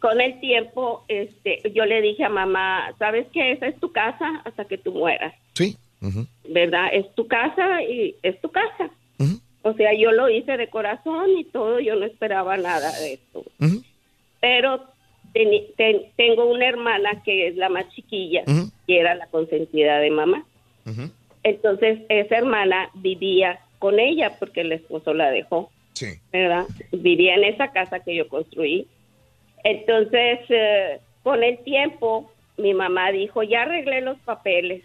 Con 0.01 0.21
el 0.21 0.39
tiempo, 0.41 1.05
este, 1.09 1.61
yo 1.75 1.85
le 1.87 2.03
dije 2.03 2.25
a 2.25 2.29
mamá, 2.31 2.93
¿sabes 2.99 3.27
qué? 3.33 3.53
Esa 3.53 3.67
es 3.69 3.79
tu 3.81 3.91
casa 3.93 4.43
hasta 4.45 4.65
que 4.67 4.77
tú 4.79 4.93
mueras, 4.93 5.35
Sí. 5.55 5.77
¿Verdad? 6.49 6.89
Es 6.93 7.15
tu 7.15 7.27
casa 7.27 7.83
y 7.83 8.15
es 8.23 8.41
tu 8.41 8.51
casa. 8.51 8.91
O 9.63 9.75
sea, 9.75 9.93
yo 9.93 10.11
lo 10.13 10.31
hice 10.31 10.57
de 10.57 10.69
corazón 10.69 11.29
y 11.39 11.45
todo, 11.45 11.81
yo 11.81 11.95
no 11.95 12.07
esperaba 12.07 12.57
nada 12.57 12.91
de 13.01 13.15
esto. 13.15 13.45
Pero 14.41 14.83
ten- 15.35 16.03
tengo 16.17 16.47
una 16.47 16.67
hermana 16.67 17.23
que 17.25 17.49
es 17.49 17.57
la 17.57 17.69
más 17.69 17.89
chiquilla, 17.91 18.43
que 18.87 18.99
era 18.99 19.15
la 19.15 19.27
consentida 19.27 19.99
de 19.99 20.11
mamá. 20.11 20.45
Entonces, 21.43 22.01
esa 22.09 22.37
hermana 22.39 22.91
vivía 22.95 23.61
con 23.79 23.99
ella 23.99 24.37
porque 24.39 24.63
el 24.63 24.73
esposo 24.73 25.13
la 25.15 25.31
dejó. 25.31 25.71
Sí. 25.93 26.07
¿verdad? 26.33 26.65
Vivía 26.93 27.35
en 27.35 27.45
esa 27.45 27.73
casa 27.73 28.01
que 28.01 28.15
yo 28.15 28.27
construí. 28.29 28.87
Entonces, 29.65 30.39
eh, 30.49 30.99
con 31.23 31.43
el 31.43 31.59
tiempo, 31.59 32.31
mi 32.57 32.73
mamá 32.73 33.13
dijo, 33.13 33.43
ya 33.43 33.63
arreglé 33.63 34.01
los 34.01 34.19
papeles 34.21 34.83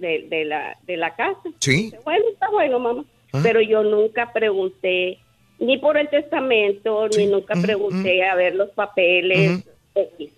de, 0.00 0.26
de 0.28 0.44
la, 0.44 0.76
de 0.82 0.96
la 0.96 1.14
casa. 1.14 1.40
Sí. 1.58 1.92
Bueno, 2.04 2.24
está 2.32 2.48
bueno, 2.50 2.78
mamá. 2.78 3.04
Ah. 3.32 3.40
Pero 3.42 3.60
yo 3.60 3.82
nunca 3.82 4.32
pregunté 4.32 5.18
ni 5.58 5.78
por 5.78 5.96
el 5.98 6.08
testamento, 6.08 7.08
ni 7.16 7.26
nunca 7.26 7.54
pregunté 7.60 8.24
a 8.24 8.34
ver 8.34 8.54
los 8.54 8.70
papeles. 8.70 9.64
X. 9.94 10.32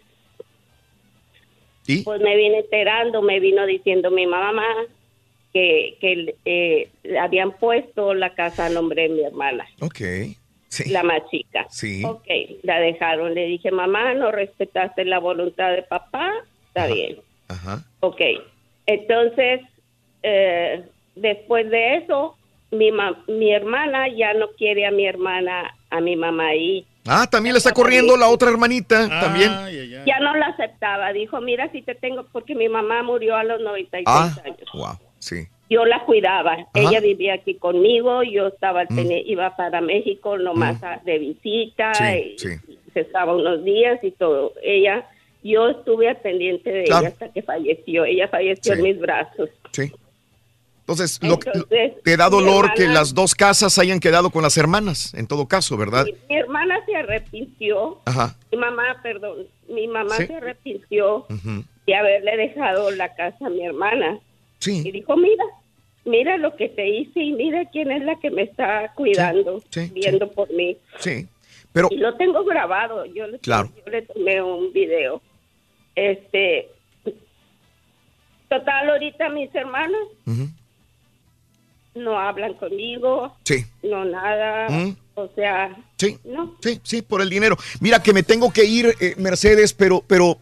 ¿Y? 1.87 2.03
Pues 2.03 2.21
me 2.21 2.37
vine 2.37 2.59
enterando, 2.59 3.23
me 3.23 3.41
vino 3.41 3.67
diciendo 3.67 4.11
mi 4.11 4.27
mamá 4.27 4.67
que, 5.53 5.97
que 6.01 6.35
eh, 6.45 6.89
habían 7.21 7.53
puesto 7.53 8.15
la 8.15 8.35
casa 8.35 8.67
a 8.67 8.71
nombre 8.71 9.03
de 9.03 9.09
mi 9.11 9.21
hermana 9.25 9.67
Ok. 9.81 10.01
Sí. 10.69 10.91
la 10.91 11.03
más 11.03 11.21
chica. 11.31 11.67
Sí. 11.69 12.03
Ok, 12.05 12.27
la 12.63 12.81
dejaron. 12.81 13.35
Le 13.35 13.45
dije, 13.45 13.71
mamá, 13.71 14.15
no 14.15 14.33
respetaste 14.33 15.05
la 15.05 15.19
voluntad 15.19 15.71
de 15.73 15.83
papá. 15.83 16.33
Está 16.69 16.87
bien. 16.87 17.19
Ajá. 17.49 17.85
Ok. 18.01 18.21
Entonces, 18.87 19.61
eh, 20.23 20.85
después 21.15 21.69
de 21.71 21.97
eso, 21.97 22.37
mi, 22.71 22.91
ma- 22.91 23.23
mi 23.29 23.53
hermana 23.53 24.09
ya 24.09 24.35
no 24.35 24.49
quiere 24.57 24.87
a 24.87 24.91
mi 24.91 25.07
hermana, 25.07 25.75
a 25.91 26.01
mi 26.01 26.17
mamá 26.17 26.49
ahí. 26.49 26.87
Ah, 27.07 27.27
también 27.29 27.55
le 27.55 27.59
está 27.59 27.73
corriendo 27.73 28.17
la 28.17 28.29
otra 28.29 28.49
hermanita. 28.51 29.09
También. 29.09 29.51
Ya 30.07 30.21
no 30.21 30.37
la 30.37 30.47
aceptaba. 30.47 31.13
Dijo, 31.13 31.41
mira, 31.41 31.69
si 31.73 31.83
te 31.83 31.95
tengo, 31.97 32.27
porque 32.33 32.55
mi 32.55 32.69
mamá 32.69 33.03
murió 33.03 33.35
a 33.37 33.43
los 33.45 33.61
96 33.61 34.05
Ah, 34.07 34.35
años. 34.45 34.59
wow. 34.73 34.95
Sí. 35.19 35.47
Yo 35.69 35.85
la 35.85 36.05
cuidaba. 36.05 36.59
Ella 36.75 37.01
vivía 37.01 37.35
aquí 37.35 37.55
conmigo. 37.55 38.23
Yo 38.23 38.49
estaba, 38.49 38.85
Mm. 38.89 39.11
iba 39.27 39.57
para 39.57 39.81
México 39.81 40.39
nomás 40.39 40.83
a- 40.85 41.01
de 41.05 41.19
visita. 41.19 41.93
Sí, 41.95 42.35
y, 42.35 42.39
sí. 42.39 42.49
se 42.95 43.01
estaba 43.01 43.35
unos 43.35 43.65
días 43.65 43.99
y 44.05 44.13
todo. 44.13 44.53
Ella, 44.63 45.05
yo 45.43 45.69
estuve 45.69 46.09
al 46.09 46.17
pendiente 46.19 46.71
de 46.71 46.85
Claro. 46.85 47.07
ella 47.07 47.13
hasta 47.13 47.33
que 47.33 47.43
falleció. 47.43 48.05
Ella 48.05 48.29
falleció 48.29 48.75
Sí. 48.75 48.79
en 48.79 48.85
mis 48.85 48.99
brazos. 49.01 49.51
Sí. 49.73 49.93
Entonces, 50.81 51.21
lo, 51.23 51.35
Entonces, 51.35 51.93
te 52.03 52.17
da 52.17 52.29
dolor 52.29 52.75
que 52.75 52.87
las 52.89 53.15
dos 53.15 53.35
casas 53.37 53.79
hayan 53.79 54.01
quedado 54.01 54.31
con 54.31 54.43
las 54.43 54.57
hermanas, 54.59 55.15
en 55.15 55.27
todo 55.29 55.47
caso, 55.47 55.77
¿verdad? 55.77 56.05
Mi, 56.07 56.15
mi 56.29 56.37
hermana 56.41 56.85
se 56.87 56.97
arrepintió. 56.97 58.01
Ajá. 58.05 58.35
Mi 58.51 58.59
mamá, 58.59 58.97
perdón, 59.03 59.47
mi 59.69 59.87
mamá 59.87 60.17
Sí. 60.17 60.27
se 60.27 60.35
arrepintió 60.35 61.19
Ujú. 61.31 61.65
de 61.87 61.95
haberle 61.95 62.37
dejado 62.37 62.91
la 62.91 63.15
casa 63.15 63.47
a 63.47 63.51
mi 63.51 63.65
hermana. 63.65 64.19
Sí. 64.59 64.83
Y 64.85 64.91
dijo, 64.91 65.17
mira, 65.17 65.45
mira 66.05 66.37
lo 66.37 66.57
que 66.57 66.69
te 66.69 66.89
hice 66.89 67.21
y 67.21 67.33
mira 67.33 67.65
quién 67.71 67.91
es 67.93 68.03
la 68.05 68.17
que 68.19 68.31
me 68.31 68.43
está 68.43 68.93
cuidando, 68.97 69.61
Sí, 69.71 69.87
sí, 69.87 69.93
viendo 69.95 70.31
por 70.33 70.51
mí. 70.53 70.77
Sí. 70.99 71.27
Pero, 71.73 71.89
Y 71.93 71.97
lo 71.99 72.17
tengo 72.17 72.45
grabado, 72.45 73.07
yo 73.07 73.29
le, 73.29 73.39
Claro. 73.39 73.71
yo 73.87 73.91
le 73.93 74.03
tomé 74.03 74.43
un 74.43 74.73
video. 74.73 75.23
Este, 75.95 76.69
total, 78.49 78.91
ahorita 78.91 79.29
mis 79.31 79.55
hermanos 79.55 80.01
no 81.95 82.19
hablan 82.19 82.55
conmigo, 82.55 83.37
sí. 83.45 83.65
no 83.83 84.05
nada, 84.05 84.69
o 85.15 85.29
sea, 85.35 85.77
Sí. 85.99 86.19
no. 86.25 86.57
Sí, 86.63 86.81
sí, 86.83 87.03
por 87.03 87.21
el 87.21 87.29
dinero. 87.31 87.57
Mira 87.81 88.03
que 88.03 88.13
me 88.15 88.23
tengo 88.23 88.51
que 88.53 88.65
ir, 88.65 88.95
eh, 89.01 89.15
Mercedes, 89.19 89.73
pero, 89.75 90.03
pero 90.07 90.39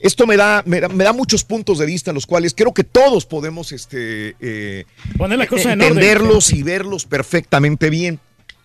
esto 0.00 0.26
me 0.26 0.36
da, 0.36 0.62
me 0.66 0.80
da, 0.80 0.88
me 0.88 1.04
da 1.04 1.12
muchos 1.12 1.44
puntos 1.44 1.78
de 1.78 1.86
vista 1.86 2.10
en 2.10 2.16
los 2.16 2.26
cuales 2.26 2.52
creo 2.54 2.74
que 2.74 2.84
todos 2.84 3.24
podemos 3.24 3.70
este, 3.72 4.34
eh, 4.40 4.84
Poner 5.16 5.38
las 5.38 5.46
cosas 5.48 5.66
en 5.66 5.80
orden. 5.80 5.88
entenderlos 5.92 6.52
y 6.52 6.62
verlos 6.64 7.06
perfectamente 7.06 7.88
bien. 7.88 8.18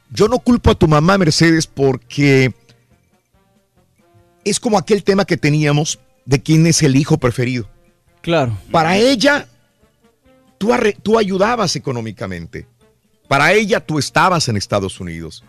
Yo 0.09 0.27
no 0.27 0.39
culpo 0.39 0.71
a 0.71 0.75
tu 0.75 0.87
mamá, 0.87 1.17
Mercedes, 1.17 1.67
porque 1.67 2.51
es 4.49 4.59
como 4.59 4.77
aquel 4.77 5.03
tema 5.03 5.25
que 5.25 5.37
teníamos 5.37 5.99
de 6.25 6.41
quién 6.41 6.65
es 6.67 6.83
el 6.83 6.95
hijo 6.95 7.17
preferido. 7.17 7.69
Claro. 8.21 8.57
Para 8.71 8.97
ella, 8.97 9.47
tú, 10.57 10.69
arre- 10.73 10.97
tú 11.01 11.17
ayudabas 11.17 11.75
económicamente. 11.75 12.67
Para 13.27 13.53
ella, 13.53 13.79
tú 13.79 13.99
estabas 13.99 14.47
en 14.47 14.57
Estados 14.57 14.99
Unidos. 14.99 15.43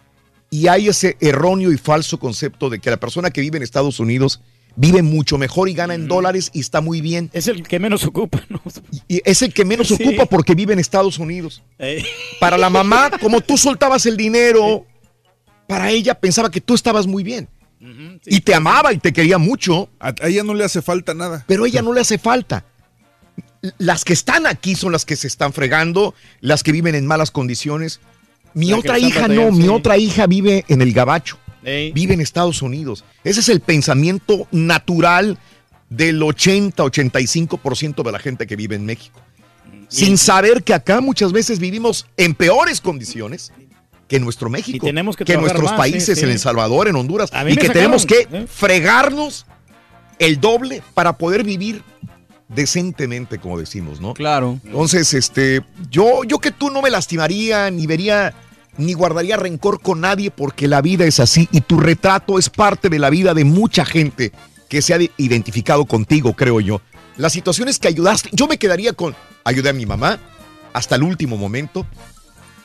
Y 0.51 0.69
hay 0.69 0.89
ese 0.89 1.17
erróneo 1.21 1.73
y 1.73 1.79
falso 1.79 2.19
concepto 2.19 2.71
de 2.71 2.79
que 2.79 2.91
la 2.91 2.97
persona 2.97 3.31
que 3.31 3.41
vive 3.41 3.57
en 3.59 3.63
Estados 3.63 4.01
Unidos 4.01 4.41
vive 4.77 5.03
mucho 5.03 5.39
mejor 5.39 5.69
y 5.69 5.75
gana 5.75 5.95
en 5.95 6.07
dólares 6.09 6.51
y 6.55 6.61
está 6.61 6.81
muy 6.81 7.01
bien. 7.01 7.31
Es 7.33 7.49
el 7.49 7.63
que 7.67 7.79
menos 7.81 8.05
ocupa, 8.05 8.41
¿no? 8.49 8.63
Y 9.09 9.21
es 9.25 9.43
el 9.43 9.53
que 9.53 9.65
menos 9.65 9.89
Sí. 9.89 9.95
ocupa 9.95 10.27
porque 10.27 10.55
vive 10.55 10.73
en 10.73 10.79
Estados 10.79 11.19
Unidos. 11.19 11.63
Eh, 11.79 12.05
Para 12.39 12.57
la 12.57 12.71
mamá, 12.71 13.11
como 13.21 13.41
tú 13.41 13.59
soltabas 13.59 14.07
el 14.07 14.17
dinero, 14.17 14.87
para 15.67 15.91
ella 15.91 16.15
pensaba 16.15 16.51
que 16.51 16.61
tú 16.61 16.75
estabas 16.75 17.07
muy 17.07 17.23
bien. 17.25 17.49
Y 18.27 18.41
te 18.41 18.55
amaba 18.55 18.93
y 18.93 18.99
te 18.99 19.13
quería 19.13 19.39
mucho. 19.39 19.89
A, 20.01 20.15
ella 20.23 20.43
no 20.43 20.55
le 20.55 20.65
hace 20.65 20.83
falta 20.83 21.15
nada. 21.15 21.45
Pero 21.47 21.65
a 21.65 21.69
ella 21.69 21.83
no 21.83 21.93
le 21.93 22.01
hace 22.01 22.19
falta. 22.19 22.65
Las 23.79 24.05
que 24.05 24.13
están 24.13 24.47
aquí 24.47 24.75
son 24.75 24.93
las 24.93 25.05
que 25.05 25.17
se 25.17 25.27
están 25.27 25.53
fregando, 25.53 26.15
las 26.41 26.63
que 26.63 26.73
viven 26.73 26.95
en 26.95 27.07
malas 27.07 27.31
condiciones. 27.31 28.01
Mi 28.55 28.73
otra 28.73 28.99
hija 28.99 29.29
no, 29.29 29.51
mi 29.53 29.65
sí. 29.65 29.69
otra 29.69 29.97
hija 29.97 30.27
vive 30.27 30.65
en 30.69 30.81
el 30.81 30.93
Gabacho, 30.93 31.39
Ey. 31.65 31.93
vive 31.93 32.15
en 32.15 32.21
Estados 32.21 32.63
Unidos. 32.63 33.05
Ese 33.25 33.41
es 33.41 33.49
el 33.49 33.61
pensamiento 33.61 34.49
natural 34.51 35.39
del 35.91 36.21
80-85% 36.21 38.03
de 38.03 38.13
la 38.13 38.19
gente 38.19 38.47
que 38.47 38.57
vive 38.57 38.77
en 38.77 38.85
México. 38.87 39.21
sin 39.89 40.19
saber 40.19 40.65
que 40.65 40.75
acá 40.75 41.01
muchas 41.01 41.33
veces 41.33 41.59
vivimos 41.59 42.07
en 42.17 42.35
peores 42.35 42.81
condiciones 42.81 43.53
que 44.09 44.17
en 44.17 44.25
nuestro 44.25 44.49
México, 44.51 44.79
Y 44.79 44.81
tenemos 44.89 45.17
que 45.17 45.37
nuestros 45.37 45.65
más, 45.65 45.75
países, 45.75 46.05
sí, 46.07 46.15
sí. 46.17 46.25
en 46.25 46.31
El 46.31 46.39
Salvador, 46.39 46.89
en 46.89 46.97
Honduras, 46.97 47.31
y 47.31 47.33
que 47.57 47.67
sacaron, 47.67 47.73
tenemos 47.75 48.07
que 48.07 48.27
¿eh? 48.33 48.47
fregarnos 48.49 49.45
el 50.19 50.41
doble 50.41 50.83
para 50.95 51.13
poder 51.19 51.45
vivir 51.45 51.83
decentemente, 52.49 53.39
como 53.39 53.59
decimos, 53.59 54.01
¿no? 54.01 54.15
Claro. 54.15 54.59
Entonces, 54.65 55.13
este, 55.15 55.63
yo, 55.91 56.25
yo 56.25 56.39
que 56.39 56.51
tú 56.51 56.71
no 56.71 56.81
me 56.83 56.91
lastimaría, 56.91 57.71
ni 57.71 57.87
vería, 57.87 58.35
ni 58.79 58.95
guardaría 58.95 59.37
rencor 59.37 59.81
con 59.81 60.01
nadie, 60.01 60.31
porque 60.31 60.67
la 60.69 60.81
vida 60.81 61.05
es 61.05 61.21
así 61.21 61.49
y 61.53 61.61
tu 61.61 61.79
retrato 61.79 62.39
es 62.39 62.49
parte 62.49 62.89
de 62.89 62.99
la 62.99 63.11
vida 63.11 63.35
de 63.35 63.45
mucha 63.45 63.85
gente 63.85 64.33
que 64.69 64.81
se 64.83 64.95
ha 64.95 64.99
de- 64.99 65.11
identificado 65.19 65.85
contigo, 65.85 66.33
creo 66.35 66.61
yo. 66.61 66.81
Las 67.17 67.33
situaciones 67.33 67.79
que 67.79 67.89
ayudaste, 67.89 68.31
yo 68.33 68.47
me 68.47 68.59
quedaría 68.59 68.93
con, 68.93 69.15
ayudé 69.45 69.71
a 69.71 69.73
mi 69.75 69.85
mamá 69.87 70.19
hasta 70.73 70.95
el 70.95 71.03
último 71.03 71.37
momento. 71.37 71.87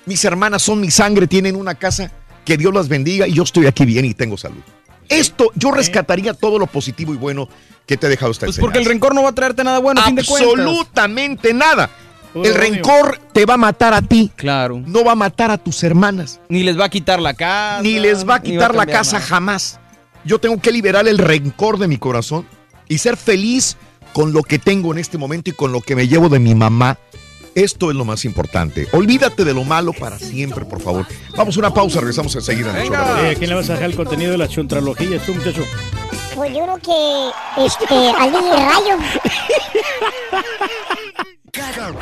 Mis 0.05 0.23
hermanas 0.25 0.61
son 0.61 0.81
mi 0.81 0.91
sangre, 0.91 1.27
tienen 1.27 1.55
una 1.55 1.75
casa, 1.75 2.11
que 2.45 2.57
Dios 2.57 2.73
las 2.73 2.87
bendiga 2.87 3.27
y 3.27 3.33
yo 3.33 3.43
estoy 3.43 3.67
aquí 3.67 3.85
bien 3.85 4.05
y 4.05 4.13
tengo 4.13 4.37
salud. 4.37 4.61
Esto, 5.09 5.51
yo 5.55 5.71
rescataría 5.71 6.33
todo 6.33 6.59
lo 6.59 6.67
positivo 6.67 7.13
y 7.13 7.17
bueno 7.17 7.49
que 7.85 7.97
te 7.97 8.07
ha 8.07 8.09
dejado 8.09 8.31
esta 8.31 8.45
Pues 8.45 8.59
porque 8.59 8.79
el 8.79 8.85
rencor 8.85 9.13
no 9.13 9.23
va 9.23 9.29
a 9.29 9.35
traerte 9.35 9.63
nada 9.63 9.79
bueno, 9.79 10.01
a 10.01 10.05
fin 10.05 10.15
de 10.15 10.23
cuentas. 10.23 10.49
Absolutamente 10.49 11.53
nada. 11.53 11.89
El 12.33 12.55
rencor 12.55 13.19
te 13.31 13.45
va 13.45 13.55
a 13.55 13.57
matar 13.57 13.93
a 13.93 14.01
ti. 14.01 14.31
Claro. 14.35 14.81
No 14.85 15.03
va 15.03 15.11
a 15.11 15.15
matar 15.15 15.51
a 15.51 15.57
tus 15.57 15.83
hermanas. 15.83 16.39
Ni 16.49 16.63
les 16.63 16.79
va 16.79 16.85
a 16.85 16.89
quitar 16.89 17.21
la 17.21 17.33
casa. 17.35 17.81
Ni 17.83 17.99
les 17.99 18.27
va 18.27 18.35
a 18.35 18.41
quitar 18.41 18.73
la 18.73 18.85
casa 18.85 19.17
nada. 19.17 19.27
jamás. 19.27 19.79
Yo 20.25 20.39
tengo 20.39 20.59
que 20.59 20.71
liberar 20.71 21.07
el 21.07 21.17
rencor 21.17 21.77
de 21.77 21.87
mi 21.87 21.97
corazón 21.97 22.47
y 22.87 22.97
ser 22.97 23.17
feliz 23.17 23.77
con 24.13 24.33
lo 24.33 24.41
que 24.41 24.57
tengo 24.57 24.91
en 24.93 24.99
este 24.99 25.17
momento 25.17 25.49
y 25.49 25.53
con 25.53 25.71
lo 25.71 25.81
que 25.81 25.95
me 25.95 26.07
llevo 26.07 26.29
de 26.29 26.39
mi 26.39 26.55
mamá. 26.55 26.97
Esto 27.55 27.91
es 27.91 27.95
lo 27.95 28.05
más 28.05 28.25
importante. 28.25 28.87
Olvídate 28.93 29.45
de 29.45 29.53
lo 29.53 29.63
malo 29.63 29.93
para 29.93 30.17
siempre, 30.17 30.65
por 30.65 30.81
favor. 30.81 31.05
Vamos 31.37 31.55
a 31.55 31.59
una 31.59 31.73
pausa, 31.73 31.99
regresamos 31.99 32.35
enseguida. 32.35 32.71
en 32.71 32.77
el 32.77 32.87
show 32.87 32.91
de 32.91 33.03
Raúl. 33.03 33.25
Eh, 33.25 33.31
¿A 33.31 33.35
quién 33.35 33.49
le 33.49 33.55
vas 33.55 33.69
a 33.69 33.73
dejar 33.73 33.89
el 33.89 33.95
contenido 33.95 34.31
de 34.31 34.37
las 34.37 34.49
chuntralogías 34.49 35.25
tú, 35.25 35.33
muchacho? 35.33 35.63
Pues 36.35 36.51
yo 36.51 36.63
creo 36.63 36.77
que 36.79 37.65
este, 37.65 37.95
al 38.09 38.31
Rayo. 38.33 38.97
Cada, 41.53 41.93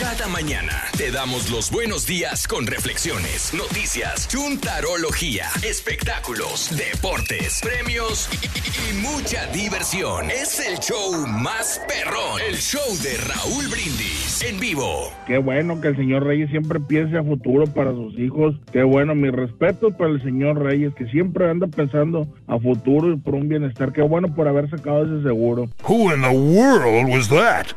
cada 0.00 0.26
mañana 0.26 0.82
te 0.98 1.12
damos 1.12 1.48
los 1.48 1.70
buenos 1.70 2.08
días 2.08 2.48
con 2.48 2.66
reflexiones, 2.66 3.54
noticias, 3.54 4.26
chuntarología, 4.26 5.44
espectáculos, 5.62 6.76
deportes, 6.76 7.60
premios 7.62 8.28
y, 8.32 8.46
y- 8.46 8.90
y 8.90 9.02
mucha 9.02 9.46
diversión. 9.52 10.28
Es 10.28 10.58
el 10.58 10.78
show 10.80 11.24
más 11.24 11.80
perrón, 11.86 12.40
el 12.50 12.56
show 12.56 12.82
de 13.04 13.16
Raúl 13.18 13.68
Brindis 13.68 14.42
en 14.42 14.58
vivo. 14.58 15.12
Qué 15.28 15.38
bueno 15.38 15.80
que 15.80 15.86
el 15.86 15.96
señor 15.96 16.24
Reyes 16.24 16.50
siempre 16.50 16.80
piense 16.80 17.16
a 17.16 17.22
futuro 17.22 17.66
para 17.68 17.92
sus 17.92 18.18
hijos. 18.18 18.56
Qué 18.72 18.82
bueno, 18.82 19.14
mi 19.14 19.30
respeto 19.30 19.92
para 19.92 20.10
el 20.10 20.20
señor 20.24 20.60
Reyes, 20.60 20.92
que 20.96 21.06
siempre 21.06 21.48
anda 21.48 21.68
pensando 21.68 22.26
a 22.48 22.58
futuro 22.58 23.12
y 23.12 23.16
por 23.18 23.36
un 23.36 23.48
bienestar. 23.48 23.92
Qué 23.92 24.02
bueno 24.02 24.34
por 24.34 24.48
haber 24.48 24.68
sacado 24.68 25.04
ese 25.04 25.22
seguro. 25.22 25.68
Who 25.88 26.12
in 26.12 26.22
the 26.22 26.28
world 26.36 27.08
was 27.08 27.28
that? 27.28 27.68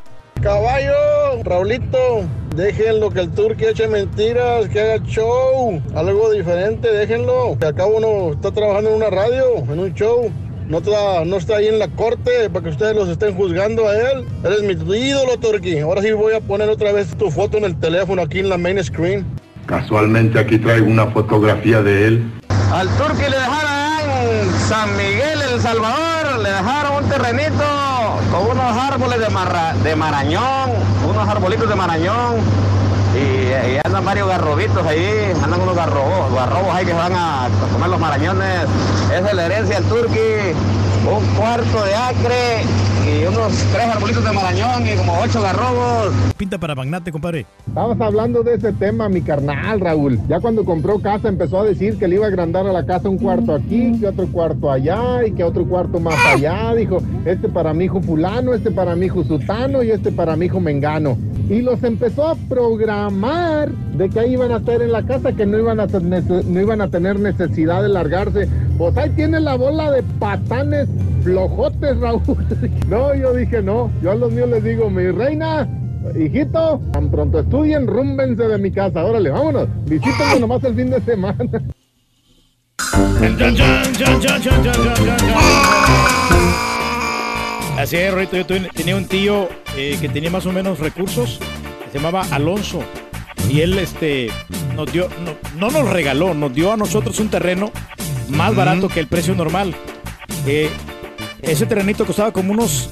Caballo, 0.41 1.43
Raulito, 1.43 2.23
déjenlo 2.55 3.09
que 3.09 3.19
el 3.19 3.29
turqui 3.31 3.65
eche 3.65 3.87
mentiras, 3.89 4.69
que 4.69 4.79
haga 4.79 5.03
show, 5.05 5.81
algo 5.93 6.31
diferente, 6.31 6.89
déjenlo. 6.89 7.57
Que 7.59 7.67
acá 7.67 7.85
uno 7.85 8.31
está 8.33 8.51
trabajando 8.51 8.91
en 8.91 8.95
una 8.95 9.09
radio, 9.09 9.57
en 9.57 9.79
un 9.79 9.93
show. 9.93 10.31
No 10.69 10.77
está, 10.77 11.25
no 11.25 11.37
está 11.37 11.57
ahí 11.57 11.67
en 11.67 11.79
la 11.79 11.89
corte 11.89 12.49
para 12.49 12.63
que 12.63 12.69
ustedes 12.69 12.95
los 12.95 13.09
estén 13.09 13.35
juzgando 13.35 13.87
a 13.89 13.97
él. 13.97 14.25
Eres 14.45 14.61
mi 14.61 14.97
ídolo, 14.97 15.37
Turqui. 15.37 15.79
Ahora 15.79 16.01
sí 16.01 16.11
voy 16.13 16.33
a 16.33 16.39
poner 16.39 16.69
otra 16.69 16.93
vez 16.93 17.09
tu 17.17 17.29
foto 17.31 17.57
en 17.57 17.65
el 17.65 17.77
teléfono 17.77 18.21
aquí 18.21 18.39
en 18.39 18.49
la 18.49 18.57
main 18.57 18.81
screen. 18.81 19.25
Casualmente 19.65 20.39
aquí 20.39 20.57
traigo 20.57 20.85
una 20.87 21.07
fotografía 21.07 21.81
de 21.81 22.07
él. 22.07 22.31
Al 22.71 22.87
Turqui 22.97 23.23
le 23.23 23.37
dejaron 23.37 24.43
en 24.43 24.51
San 24.69 24.95
Miguel, 24.95 25.39
El 25.53 25.59
Salvador, 25.59 26.39
le 26.43 26.49
dejaron 26.49 27.03
un 27.03 27.09
terrenito 27.09 27.78
con 28.31 28.45
unos 28.51 28.77
árboles 28.77 29.19
de, 29.19 29.29
marra- 29.29 29.73
de 29.83 29.95
marañón, 29.95 30.71
unos 31.09 31.27
arbolitos 31.27 31.67
de 31.69 31.75
marañón. 31.75 32.35
Y, 33.15 33.49
andan 33.83 34.05
varios 34.05 34.27
garrobitos 34.27 34.85
ahí, 34.85 35.33
andan 35.43 35.61
unos 35.61 35.75
garrobos, 35.75 36.31
garrobos 36.33 36.75
ahí 36.75 36.85
que 36.85 36.93
van 36.93 37.13
a 37.15 37.47
comer 37.73 37.89
los 37.89 37.99
marañones. 37.99 38.65
Esa 39.11 39.29
es 39.29 39.33
la 39.33 39.45
herencia 39.45 39.79
del 39.79 39.89
Turqui, 39.89 40.53
un 41.07 41.25
cuarto 41.35 41.85
de 41.85 41.95
acre 41.95 42.63
y 43.07 43.25
unos 43.25 43.53
tres 43.71 43.85
arbolitos 43.85 44.23
de 44.23 44.31
marañón 44.31 44.85
y 44.85 44.95
como 44.97 45.19
ocho 45.19 45.41
garrobos. 45.41 46.13
Pinta 46.37 46.57
para 46.57 46.75
magnate, 46.75 47.11
compadre. 47.11 47.45
Estabas 47.67 47.99
hablando 48.01 48.43
de 48.43 48.55
ese 48.55 48.73
tema, 48.73 49.09
mi 49.09 49.21
carnal, 49.21 49.79
Raúl. 49.79 50.19
Ya 50.27 50.39
cuando 50.39 50.65
compró 50.65 50.99
casa 50.99 51.29
empezó 51.29 51.61
a 51.61 51.63
decir 51.63 51.97
que 51.97 52.07
le 52.07 52.15
iba 52.15 52.25
a 52.25 52.27
agrandar 52.27 52.67
a 52.67 52.73
la 52.73 52.85
casa 52.85 53.09
un 53.09 53.17
cuarto 53.17 53.53
aquí, 53.53 53.97
que 53.99 54.07
otro 54.07 54.27
cuarto 54.27 54.71
allá 54.71 55.25
y 55.25 55.31
que 55.31 55.43
otro 55.43 55.65
cuarto 55.65 55.99
más 55.99 56.15
allá. 56.25 56.73
Dijo, 56.75 57.01
este 57.25 57.47
para 57.47 57.73
mi 57.73 57.85
hijo 57.85 58.01
fulano, 58.01 58.53
este 58.53 58.71
para 58.71 58.95
mi 58.95 59.05
hijo 59.07 59.23
sutano 59.23 59.81
y 59.81 59.91
este 59.91 60.11
para 60.11 60.35
mi 60.35 60.47
hijo 60.47 60.59
mengano. 60.59 61.17
Y 61.49 61.61
los 61.61 61.83
empezó 61.83 62.27
a 62.27 62.35
programar 62.35 63.69
de 63.71 64.09
que 64.09 64.19
ahí 64.19 64.33
iban 64.33 64.51
a 64.51 64.57
estar 64.57 64.81
en 64.81 64.91
la 64.91 65.03
casa, 65.03 65.33
que 65.33 65.45
no 65.45 65.57
iban 65.57 65.79
a, 65.79 65.87
no 65.87 66.61
iban 66.61 66.81
a 66.81 66.89
tener 66.89 67.19
necesidad 67.19 67.81
de 67.81 67.89
largarse. 67.89 68.47
Pues 68.79 68.95
ahí 68.95 69.09
tiene 69.09 69.41
la 69.41 69.55
bola 69.55 69.91
de 69.91 70.01
patanes 70.19 70.87
flojotes, 71.23 71.99
Raúl. 71.99 72.21
No, 72.87 73.13
yo 73.13 73.33
dije 73.33 73.61
no. 73.61 73.91
Yo 74.01 74.11
a 74.11 74.15
los 74.15 74.31
míos 74.31 74.47
les 74.49 74.63
digo, 74.63 74.89
mi 74.89 75.11
reina, 75.11 75.67
hijito, 76.17 76.81
tan 76.93 77.11
pronto 77.11 77.41
estudien, 77.41 77.85
rúmbense 77.87 78.43
de 78.43 78.57
mi 78.57 78.71
casa. 78.71 79.03
Órale, 79.03 79.31
vámonos. 79.31 79.67
Visítenme 79.83 80.39
nomás 80.39 80.63
el 80.63 80.75
fin 80.75 80.91
de 80.91 81.01
semana. 81.01 81.61
Así 87.77 87.97
es, 87.97 88.13
Rorito, 88.13 88.37
yo 88.37 88.45
tenía 88.45 88.95
un 88.95 89.05
tío 89.05 89.49
eh, 89.75 89.97
que 89.99 90.07
tenía 90.07 90.29
más 90.31 90.45
o 90.45 90.53
menos 90.53 90.79
recursos, 90.79 91.37
se 91.91 91.97
llamaba 91.97 92.25
Alonso, 92.31 92.79
y 93.49 93.59
él 93.59 93.77
este, 93.77 94.29
nos 94.73 94.89
dio, 94.91 95.09
no 95.57 95.69
nos 95.69 95.89
regaló, 95.89 96.33
nos 96.33 96.53
dio 96.53 96.71
a 96.71 96.77
nosotros 96.77 97.19
un 97.19 97.29
terreno 97.29 97.73
más 98.29 98.55
barato 98.55 98.87
que 98.89 98.99
el 98.99 99.07
precio 99.07 99.35
normal. 99.35 99.75
Eh, 100.45 100.69
ese 101.41 101.65
terrenito 101.65 102.05
costaba 102.05 102.31
como 102.31 102.51
unos 102.53 102.89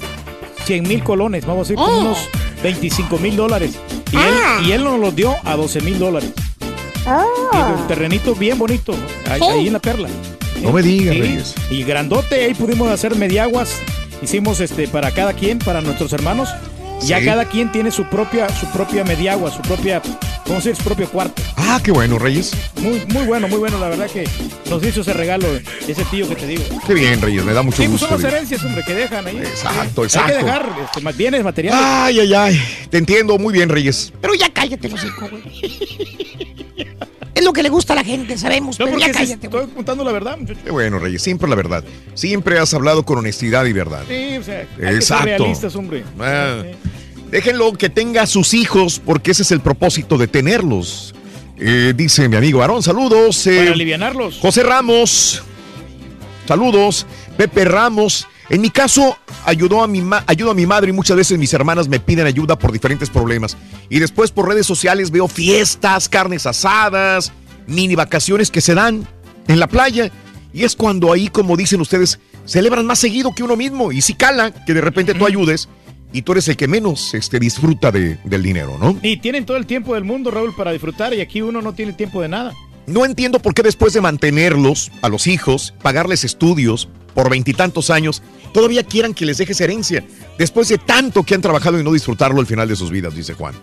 100 0.65 0.87
mil 0.87 1.03
colones, 1.03 1.45
vamos 1.45 1.67
a 1.67 1.73
decir, 1.73 1.75
como 1.77 1.87
Oh. 1.97 2.01
unos 2.01 2.17
25 2.63 3.17
mil 3.19 3.35
dólares. 3.35 3.77
Y, 4.11 4.17
Ah. 4.17 4.57
él, 4.61 4.67
y 4.67 4.71
él 4.73 4.83
nos 4.83 4.99
lo 4.99 5.11
dio 5.11 5.35
a 5.43 5.55
12 5.55 5.81
mil 5.81 5.97
dólares. 5.99 6.31
Y 7.05 7.79
un 7.81 7.87
terrenito 7.87 8.35
bien 8.35 8.57
bonito, 8.57 8.93
ahí 9.29 9.67
en 9.67 9.73
la 9.73 9.79
perla. 9.79 10.09
No 10.61 10.71
me 10.73 10.81
digas, 10.81 11.13
Sí, 11.15 11.21
Reyes. 11.21 11.55
Y 11.69 11.83
grandote, 11.83 12.45
ahí 12.45 12.53
pudimos 12.53 12.89
hacer 12.89 13.15
mediaguas. 13.15 13.79
Hicimos 14.21 14.59
este 14.59 14.87
para 14.87 15.11
cada 15.11 15.33
quien, 15.33 15.59
para 15.59 15.81
nuestros 15.81 16.11
hermanos. 16.13 16.49
Ya 17.01 17.19
Sí. 17.19 17.25
cada 17.25 17.45
quien 17.45 17.71
tiene 17.71 17.91
su 17.91 18.05
propia, 18.05 18.49
su 18.49 18.65
propia 18.71 19.03
mediagua, 19.03 19.51
su 19.51 19.61
propia, 19.61 20.01
¿cómo 20.45 20.59
se 20.61 20.69
dice? 20.69 20.81
Su 20.81 20.87
propio 20.87 21.07
cuarto. 21.09 21.41
Ah, 21.55 21.79
qué 21.83 21.91
bueno, 21.91 22.17
Reyes. 22.19 22.51
Muy, 22.81 23.01
muy 23.13 23.25
bueno, 23.25 23.47
muy 23.47 23.59
bueno. 23.59 23.77
La 23.79 23.87
verdad 23.89 24.09
que 24.09 24.27
nos 24.69 24.83
hizo 24.83 25.01
ese 25.01 25.13
regalo, 25.13 25.47
ese 25.87 26.03
tío 26.05 26.27
que 26.27 26.35
te 26.35 26.47
digo. 26.47 26.63
Qué 26.85 26.93
bien, 26.93 27.21
Reyes. 27.21 27.43
Me 27.45 27.53
da 27.53 27.61
mucho 27.61 27.81
Sí, 27.83 27.87
pues 27.87 27.99
son 28.01 28.09
gusto. 28.09 28.23
las 28.23 28.33
herencias, 28.33 28.63
hombre, 28.63 28.83
que 28.85 28.93
dejan 28.93 29.27
ahí. 29.27 29.37
Exacto, 29.37 30.01
Hay 30.01 30.05
exacto. 30.07 30.33
que 30.37 30.43
dejar 30.43 30.69
este, 30.95 31.11
bienes 31.13 31.43
materiales. 31.43 31.81
Ay, 31.83 32.19
ay, 32.19 32.33
ay. 32.33 32.61
Te 32.89 32.97
entiendo 32.97 33.37
muy 33.37 33.53
bien, 33.53 33.69
Reyes. 33.69 34.11
Pero 34.19 34.33
ya 34.33 34.49
cállate, 34.51 34.89
los 34.89 35.03
hijos, 35.03 35.29
güey. 35.29 35.43
Es 37.37 37.43
lo 37.43 37.53
que 37.53 37.61
le 37.63 37.69
gusta 37.69 37.93
a 37.93 37.95
la 37.97 38.03
gente, 38.03 38.37
sabemos, 38.37 38.79
No, 38.79 38.85
pero 38.85 38.97
ya 38.97 39.11
cállate, 39.11 39.45
estoy 39.45 39.67
contando 39.67 40.03
la 40.03 40.11
verdad, 40.11 40.37
muchacho. 40.37 40.59
Qué 40.63 40.71
bueno, 40.71 40.97
Reyes. 40.99 41.21
Siempre 41.21 41.47
la 41.47 41.55
verdad. 41.55 41.83
Siempre 42.15 42.57
has 42.57 42.73
hablado 42.73 43.03
con 43.03 43.19
honestidad 43.19 43.65
y 43.65 43.73
verdad. 43.73 44.03
Sí, 44.07 44.37
o 44.37 44.43
sea, 44.43 44.59
hay 44.61 44.67
que 44.75 44.81
ser 44.85 44.93
Exacto. 44.95 45.25
realistas, 45.25 45.75
hombre. 45.75 46.03
Ah, 46.19 46.63
déjenlo 47.29 47.73
que 47.73 47.89
tenga 47.89 48.25
sus 48.25 48.53
hijos, 48.53 48.99
porque 49.05 49.31
ese 49.31 49.43
es 49.43 49.51
el 49.51 49.59
propósito 49.61 50.17
de 50.17 50.27
tenerlos. 50.27 51.13
Eh, 51.59 51.93
dice 51.95 52.27
mi 52.29 52.35
amigo 52.37 52.61
Aarón, 52.61 52.81
saludos. 52.83 53.45
eh, 53.47 53.57
Para 53.59 53.71
alivianarlos. 53.73 54.37
José 54.39 54.63
Ramos, 54.63 55.43
saludos. 56.47 57.05
Pepe 57.37 57.65
Ramos. 57.65 58.27
En 58.49 58.61
mi 58.61 58.69
caso, 58.69 59.17
ayudó 59.45 59.83
a 59.83 59.87
mi 59.87 60.01
ma- 60.01 60.23
ayudo 60.25 60.51
a 60.51 60.53
mi 60.53 60.65
madre 60.65 60.89
y 60.89 60.93
muchas 60.93 61.17
veces 61.17 61.37
mis 61.37 61.53
hermanas 61.53 61.87
me 61.89 61.99
piden 61.99 62.27
ayuda 62.27 62.57
por 62.57 62.71
diferentes 62.71 63.09
problemas. 63.09 63.57
Y 63.89 63.99
después 63.99 64.31
por 64.31 64.47
redes 64.47 64.65
sociales 64.65 65.11
veo 65.11 65.27
fiestas, 65.27 66.07
carnes 66.07 66.45
asadas, 66.45 67.33
mini 67.67 67.95
vacaciones 67.95 68.49
que 68.49 68.61
se 68.61 68.73
dan 68.73 69.05
en 69.47 69.59
la 69.59 69.67
playa. 69.67 70.11
Y 70.53 70.63
es 70.63 70.75
cuando 70.75 71.11
ahí, 71.11 71.27
como 71.27 71.57
dicen 71.57 71.81
ustedes, 71.81 72.19
celebran 72.45 72.85
más 72.85 72.99
seguido 72.99 73.33
que 73.35 73.43
uno 73.43 73.57
mismo. 73.57 73.91
Y 73.91 74.01
si 74.01 74.13
cala, 74.13 74.51
que 74.65 74.73
de 74.73 74.81
repente 74.81 75.13
tú 75.13 75.25
ayudes 75.25 75.67
y 76.13 76.21
tú 76.21 76.31
eres 76.31 76.47
el 76.47 76.55
que 76.55 76.69
menos 76.69 77.13
este, 77.13 77.39
disfruta 77.39 77.91
de- 77.91 78.17
del 78.23 78.41
dinero, 78.43 78.77
¿no? 78.79 78.97
Y 79.03 79.17
tienen 79.17 79.45
todo 79.45 79.57
el 79.57 79.65
tiempo 79.65 79.93
del 79.93 80.05
mundo, 80.05 80.31
Raúl, 80.31 80.55
para 80.55 80.71
disfrutar 80.71 81.13
y 81.13 81.19
aquí 81.19 81.41
uno 81.41 81.61
no 81.61 81.73
tiene 81.73 81.91
tiempo 81.91 82.21
de 82.21 82.29
nada. 82.29 82.53
No 82.85 83.03
entiendo 83.03 83.39
por 83.39 83.53
qué 83.53 83.61
después 83.61 83.91
de 83.91 83.99
mantenerlos, 83.99 84.89
a 85.01 85.09
los 85.09 85.27
hijos, 85.27 85.73
pagarles 85.81 86.23
estudios 86.23 86.87
por 87.17 87.31
veintitantos 87.31 87.89
años, 87.89 88.21
todavía 88.53 88.83
quieran 88.83 89.11
que 89.15 89.25
les 89.25 89.39
dejes 89.39 89.59
herencia, 89.59 90.05
después 90.37 90.69
de 90.69 90.77
tanto 90.77 91.23
que 91.23 91.33
han 91.33 91.41
trabajado 91.41 91.79
y 91.79 91.83
no 91.83 91.91
disfrutarlo 91.91 92.39
al 92.39 92.45
final 92.45 92.67
de 92.67 92.75
sus 92.75 92.91
vidas, 92.91 93.15
dice 93.15 93.33
Juan. 93.33 93.55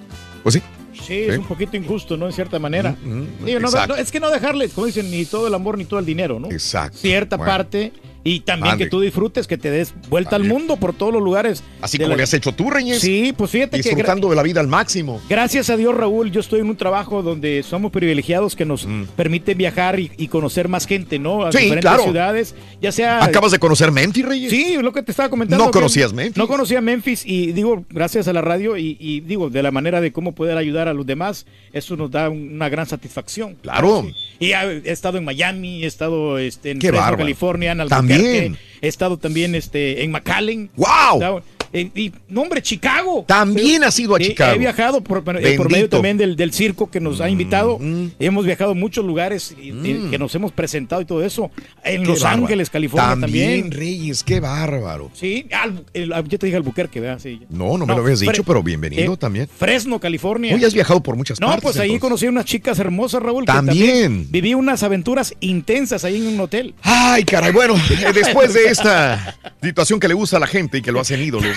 Pues 0.42 0.56
sí. 0.56 0.62
Sí, 1.06 1.18
es 1.20 1.38
un 1.38 1.44
poquito 1.44 1.76
injusto, 1.76 2.16
¿no? 2.16 2.26
En 2.26 2.32
cierta 2.32 2.58
manera. 2.58 2.96
Digo, 3.44 3.60
no, 3.60 3.68
exacto. 3.68 3.94
no, 3.94 4.02
es 4.02 4.10
que 4.10 4.18
no 4.18 4.28
dejarle, 4.30 4.68
como 4.70 4.88
dicen, 4.88 5.08
ni 5.08 5.24
todo 5.24 5.46
el 5.46 5.54
amor 5.54 5.78
ni 5.78 5.84
todo 5.84 6.00
el 6.00 6.06
dinero, 6.06 6.40
¿no? 6.40 6.50
Exacto. 6.50 6.98
Cierta 6.98 7.36
Bueno. 7.36 7.52
parte 7.52 7.92
y 8.24 8.40
también 8.40 8.72
Ande. 8.72 8.84
que 8.84 8.90
tú 8.90 9.00
disfrutes, 9.00 9.46
que 9.46 9.58
te 9.58 9.70
des 9.70 9.94
vuelta 10.08 10.34
al 10.36 10.44
mundo 10.44 10.76
por 10.76 10.94
todos 10.94 11.12
los 11.12 11.22
lugares. 11.22 11.62
Así 11.82 11.98
como 11.98 12.08
la- 12.10 12.16
le 12.16 12.22
has 12.22 12.32
hecho 12.34 12.52
tú, 12.52 12.70
Reyes. 12.70 13.00
Sí, 13.00 13.34
pues 13.36 13.50
fíjate 13.50 13.76
que 13.76 13.82
gra- 13.82 13.94
Disfrutando 13.94 14.30
de 14.30 14.36
la 14.36 14.42
vida 14.42 14.60
al 14.60 14.66
máximo. 14.68 15.20
Gracias 15.28 15.68
a 15.70 15.76
Dios, 15.76 15.94
Raúl, 15.94 16.30
yo 16.32 16.40
estoy 16.40 16.60
en 16.60 16.68
un 16.70 16.76
trabajo 16.76 17.22
donde 17.22 17.62
somos 17.62 17.92
privilegiados 17.92 18.56
que 18.56 18.64
nos 18.64 18.88
permiten 19.16 19.58
viajar 19.58 20.00
y, 20.00 20.10
y 20.16 20.28
conocer 20.28 20.68
más 20.68 20.86
gente, 20.86 21.18
¿no? 21.18 21.44
A 21.44 21.48
Mm. 21.50 21.52
Sí, 21.52 21.58
diferentes 21.58 21.90
claro. 21.90 22.02
ciudades, 22.04 22.54
ya 22.80 22.90
sea... 22.92 23.22
¿Acabas 23.22 23.52
de 23.52 23.58
conocer 23.58 23.92
Memphis, 23.92 24.24
Reyes? 24.24 24.50
Sí, 24.50 24.76
lo 24.80 24.92
que 24.92 25.02
te 25.02 25.10
estaba 25.12 25.28
comentando. 25.28 25.64
¿No 25.64 25.70
que 25.70 25.78
conocías 25.78 26.12
Memphis? 26.12 26.36
No 26.36 26.48
conocía 26.48 26.80
Memphis 26.80 27.24
y 27.26 27.52
digo, 27.52 27.84
gracias 27.90 28.26
a 28.28 28.32
la 28.32 28.40
radio 28.40 28.76
y, 28.76 28.96
y 28.98 29.20
digo, 29.20 29.50
de 29.50 29.62
la 29.62 29.70
manera 29.70 30.00
de 30.00 30.12
cómo 30.12 30.34
poder 30.34 30.56
ayudar 30.56 30.88
a 30.88 30.94
los 30.94 31.04
demás, 31.06 31.44
eso 31.72 31.96
nos 31.96 32.10
da 32.10 32.30
una 32.30 32.68
gran 32.68 32.86
satisfacción. 32.86 33.56
Claro. 33.62 34.04
Sí. 34.06 34.14
Y 34.46 34.52
he, 34.52 34.82
estado 34.90 35.18
en 35.18 35.24
Miami, 35.24 35.84
he 35.84 35.86
estado 35.86 36.38
este, 36.38 36.70
en 36.70 36.80
Fresno. 36.80 37.16
California, 37.16 37.72
en 37.72 37.80
He 38.20 38.88
estado 38.88 39.16
también 39.16 39.54
este, 39.54 40.04
en 40.04 40.10
McAllen. 40.10 40.70
¡Wow! 40.76 41.42
Eh, 41.74 41.90
y, 41.94 42.12
no, 42.28 42.42
hombre, 42.42 42.62
Chicago. 42.62 43.24
También 43.26 43.82
has 43.82 43.98
ido 43.98 44.14
a 44.14 44.18
Sí, 44.18 44.26
Chicago. 44.28 44.54
He 44.54 44.58
viajado 44.58 45.00
por, 45.02 45.24
por- 45.24 45.36
eh. 45.44 45.58
Mm, 45.58 45.70
medio 45.72 45.88
también 45.88 46.16
del, 46.16 46.36
del 46.36 46.52
circo 46.52 46.88
que 46.88 47.00
nos 47.00 47.20
ha 47.20 47.28
invitado. 47.28 47.78
Hemos 48.20 48.46
viajado 48.46 48.70
a 48.70 48.74
muchos 48.74 49.04
lugares 49.04 49.54
y- 49.60 49.70
y 49.70 50.08
que 50.10 50.16
nos 50.18 50.32
hemos 50.36 50.52
presentado 50.52 51.02
y 51.02 51.04
todo 51.04 51.24
eso. 51.24 51.50
En 51.82 52.02
Qué 52.02 52.06
Los 52.08 52.20
bárbaro. 52.22 52.42
Ángeles, 52.44 52.70
California 52.70 53.10
también. 53.20 53.62
También, 53.62 53.70
Reyes, 53.72 54.22
qué 54.22 54.38
bárbaro. 54.38 55.10
Sí, 55.14 55.46
el- 55.92 56.14
yo 56.28 56.38
te 56.38 56.46
dije 56.46 56.56
Albuquerque, 56.56 57.00
¿verdad? 57.00 57.18
Sí. 57.20 57.40
No, 57.50 57.76
no 57.76 57.86
me 57.86 57.94
lo 57.94 58.02
habías 58.02 58.20
dicho, 58.20 58.44
pero 58.44 58.62
bienvenido 58.62 59.14
eh, 59.14 59.16
también. 59.16 59.48
Fresno, 59.48 59.98
California. 59.98 60.54
Hoy 60.54 60.64
has 60.64 60.74
viajado 60.74 61.02
por 61.02 61.16
muchas 61.16 61.40
No, 61.40 61.48
partes. 61.48 61.62
pues 61.64 61.76
ahí 61.78 61.86
entonces. 61.88 62.00
conocí 62.00 62.26
a 62.26 62.28
unas 62.30 62.44
chicas 62.44 62.78
hermosas, 62.78 63.20
Raúl. 63.20 63.44
que 63.46 63.52
También. 63.52 64.28
viví 64.30 64.54
unas 64.54 64.84
aventuras 64.84 65.34
intensas 65.40 66.04
ahí 66.04 66.16
en 66.18 66.28
un 66.34 66.40
hotel. 66.40 66.74
Ay, 66.82 67.24
caray, 67.24 67.52
bueno, 67.52 67.74
eh, 67.90 68.12
después 68.14 68.54
de 68.54 68.66
esta 68.68 69.36
situación 69.60 69.98
que 69.98 70.06
le 70.06 70.14
gusta 70.14 70.36
a 70.36 70.40
la 70.40 70.46
gente 70.46 70.78
y 70.78 70.82
que 70.82 70.92
lo 70.92 71.00
hacen 71.00 71.20
ídolos, 71.20 71.56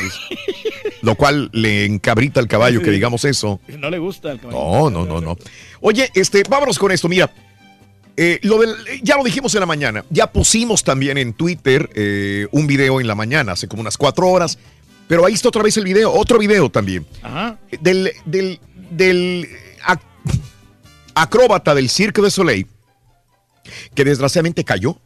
lo 1.02 1.16
cual 1.16 1.50
le 1.53 1.86
encabrita 1.86 2.40
al 2.40 2.48
caballo 2.48 2.82
que 2.82 2.92
digamos 2.92 3.26
eso. 3.26 3.60
No 3.77 3.90
le 3.90 3.98
gusta 4.00 4.32
el 4.32 4.40
caballo. 4.40 4.58
No, 4.60 4.90
no, 4.90 5.06
no, 5.06 5.22
no. 5.22 5.38
Oye, 5.82 6.10
este, 6.16 6.44
vámonos 6.50 6.77
con 6.80 6.92
esto, 6.92 7.08
mira. 7.08 7.32
eh, 8.16 8.40
lo 8.44 8.60
del, 8.60 8.76
ya 9.03 9.16
lo 9.16 9.24
dijimos 9.24 9.53
en 9.53 9.60
la 9.60 9.66
mañana, 9.68 10.03
ya 10.10 10.32
pusimos 10.32 10.84
también 10.84 11.18
en 11.18 11.34
Twitter 11.34 11.90
eh, 11.94 12.48
un 12.52 12.66
video 12.68 13.00
en 13.00 13.08
la 13.08 13.16
mañana, 13.16 13.52
hace 13.52 13.68
como 13.68 13.82
unas 13.82 13.98
cuatro 13.98 14.27
horas, 14.27 14.58
pero 15.08 15.26
ahí 15.26 15.34
está 15.34 15.50
otra 15.50 15.61
vez 15.64 15.77
el 15.77 15.84
video, 15.84 16.11
otro 16.11 16.40
video 16.40 16.69
también. 16.69 17.06
Ajá. 17.22 17.60
Del, 17.80 18.11
del, 18.26 18.60
del 18.90 19.48
ac- 19.86 20.02
acróbata 21.16 21.74
del 21.76 21.90
Cirque 21.90 22.22
de 22.22 22.32
Soleil, 22.32 22.68
que 23.94 24.03
desgraciadamente 24.03 24.64
cayó, 24.64 24.98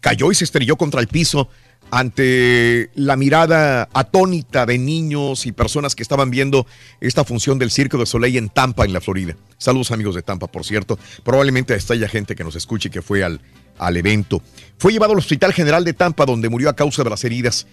cayó 0.00 0.30
y 0.30 0.34
se 0.34 0.44
estrelló 0.44 0.76
contra 0.76 1.00
el 1.00 1.08
piso 1.08 1.48
ante 1.90 2.90
la 2.94 3.16
mirada 3.16 3.88
atónita 3.92 4.66
de 4.66 4.78
niños 4.78 5.46
y 5.46 5.52
personas 5.52 5.94
que 5.94 6.02
estaban 6.02 6.30
viendo 6.30 6.66
esta 7.00 7.24
función 7.24 7.58
del 7.58 7.70
Circo 7.70 7.98
de 7.98 8.06
Soleil 8.06 8.36
en 8.36 8.48
Tampa, 8.48 8.84
en 8.84 8.92
la 8.92 9.00
Florida. 9.00 9.36
Saludos 9.58 9.90
amigos 9.90 10.14
de 10.14 10.22
Tampa, 10.22 10.46
por 10.46 10.64
cierto. 10.64 10.98
Probablemente 11.22 11.74
hasta 11.74 11.94
haya 11.94 12.08
gente 12.08 12.34
que 12.34 12.44
nos 12.44 12.56
escuche 12.56 12.90
que 12.90 13.02
fue 13.02 13.22
al, 13.22 13.40
al 13.78 13.96
evento. 13.96 14.42
Fue 14.78 14.92
llevado 14.92 15.12
al 15.12 15.18
Hospital 15.18 15.52
General 15.52 15.84
de 15.84 15.92
Tampa, 15.92 16.26
donde 16.26 16.48
murió 16.48 16.68
a 16.68 16.76
causa 16.76 17.04
de 17.04 17.10
las 17.10 17.24
heridas. 17.24 17.66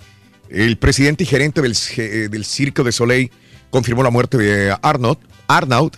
El 0.50 0.78
presidente 0.78 1.24
y 1.24 1.28
gerente 1.28 1.62
del, 1.62 1.76
eh, 1.98 2.28
del 2.30 2.46
Circo 2.46 2.84
de 2.84 2.92
Soleil 2.92 3.32
confirmó 3.70 4.04
la 4.04 4.10
muerte 4.10 4.38
de 4.38 4.76
Arnaud, 4.82 5.18
Arnaud 5.48 5.94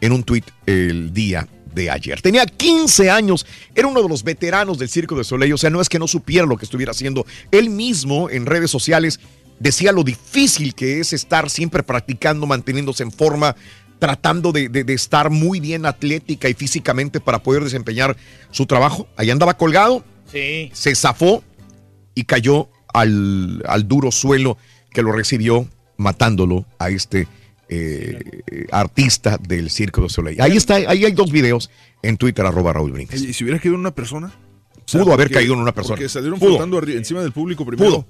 en 0.00 0.12
un 0.12 0.22
tuit 0.22 0.44
el 0.66 1.12
día 1.12 1.46
de 1.74 1.90
ayer. 1.90 2.20
Tenía 2.22 2.46
15 2.46 3.10
años, 3.10 3.46
era 3.74 3.88
uno 3.88 4.02
de 4.02 4.08
los 4.08 4.22
veteranos 4.22 4.78
del 4.78 4.88
Circo 4.88 5.16
de 5.16 5.24
Soleil, 5.24 5.52
o 5.52 5.58
sea, 5.58 5.70
no 5.70 5.80
es 5.80 5.88
que 5.88 5.98
no 5.98 6.06
supiera 6.08 6.46
lo 6.46 6.56
que 6.56 6.64
estuviera 6.64 6.92
haciendo. 6.92 7.26
Él 7.50 7.70
mismo 7.70 8.30
en 8.30 8.46
redes 8.46 8.70
sociales 8.70 9.20
decía 9.58 9.92
lo 9.92 10.02
difícil 10.04 10.74
que 10.74 11.00
es 11.00 11.12
estar 11.12 11.50
siempre 11.50 11.82
practicando, 11.82 12.46
manteniéndose 12.46 13.02
en 13.02 13.12
forma, 13.12 13.56
tratando 13.98 14.52
de, 14.52 14.68
de- 14.68 14.84
de 14.84 14.92
estar 14.94 15.30
muy 15.30 15.60
bien 15.60 15.86
atlética 15.86 16.48
y 16.48 16.54
físicamente 16.54 17.20
para 17.20 17.42
poder 17.42 17.62
desempeñar 17.64 18.16
su 18.50 18.66
trabajo. 18.66 19.06
Ahí 19.16 19.30
andaba 19.30 19.56
colgado, 19.56 20.04
Sí. 20.30 20.70
se 20.72 20.94
zafó 20.94 21.42
y 22.14 22.24
cayó 22.24 22.68
al, 22.92 23.62
al 23.66 23.86
duro 23.86 24.10
suelo 24.10 24.58
que 24.90 25.02
lo 25.02 25.12
recibió 25.12 25.68
matándolo 25.96 26.64
a 26.78 26.90
este 26.90 27.28
eh, 27.68 28.66
artista 28.70 29.38
del 29.38 29.70
Circo 29.70 30.02
de 30.02 30.08
Soleil. 30.08 30.40
Ahí 30.40 30.56
está, 30.56 30.74
ahí 30.76 31.04
hay 31.04 31.12
dos 31.12 31.30
videos 31.32 31.70
en 32.02 32.16
Twitter, 32.16 32.44
arroba 32.46 32.72
Raúl 32.72 32.92
Brindis. 32.92 33.22
¿Y 33.22 33.32
si 33.32 33.44
hubiera 33.44 33.58
caído 33.58 33.74
en 33.74 33.80
una 33.80 33.94
persona? 33.94 34.32
Pudo 34.90 35.12
haber 35.12 35.26
porque- 35.28 35.34
caído 35.34 35.54
en 35.54 35.60
una 35.60 35.72
persona. 35.72 35.96
Porque 35.96 36.08
salieron 36.08 36.38
Pudo. 36.38 36.50
flotando 36.58 36.82
encima 36.88 37.22
del 37.22 37.32
público 37.32 37.64
primero. 37.64 37.90
Pudo. 37.90 38.06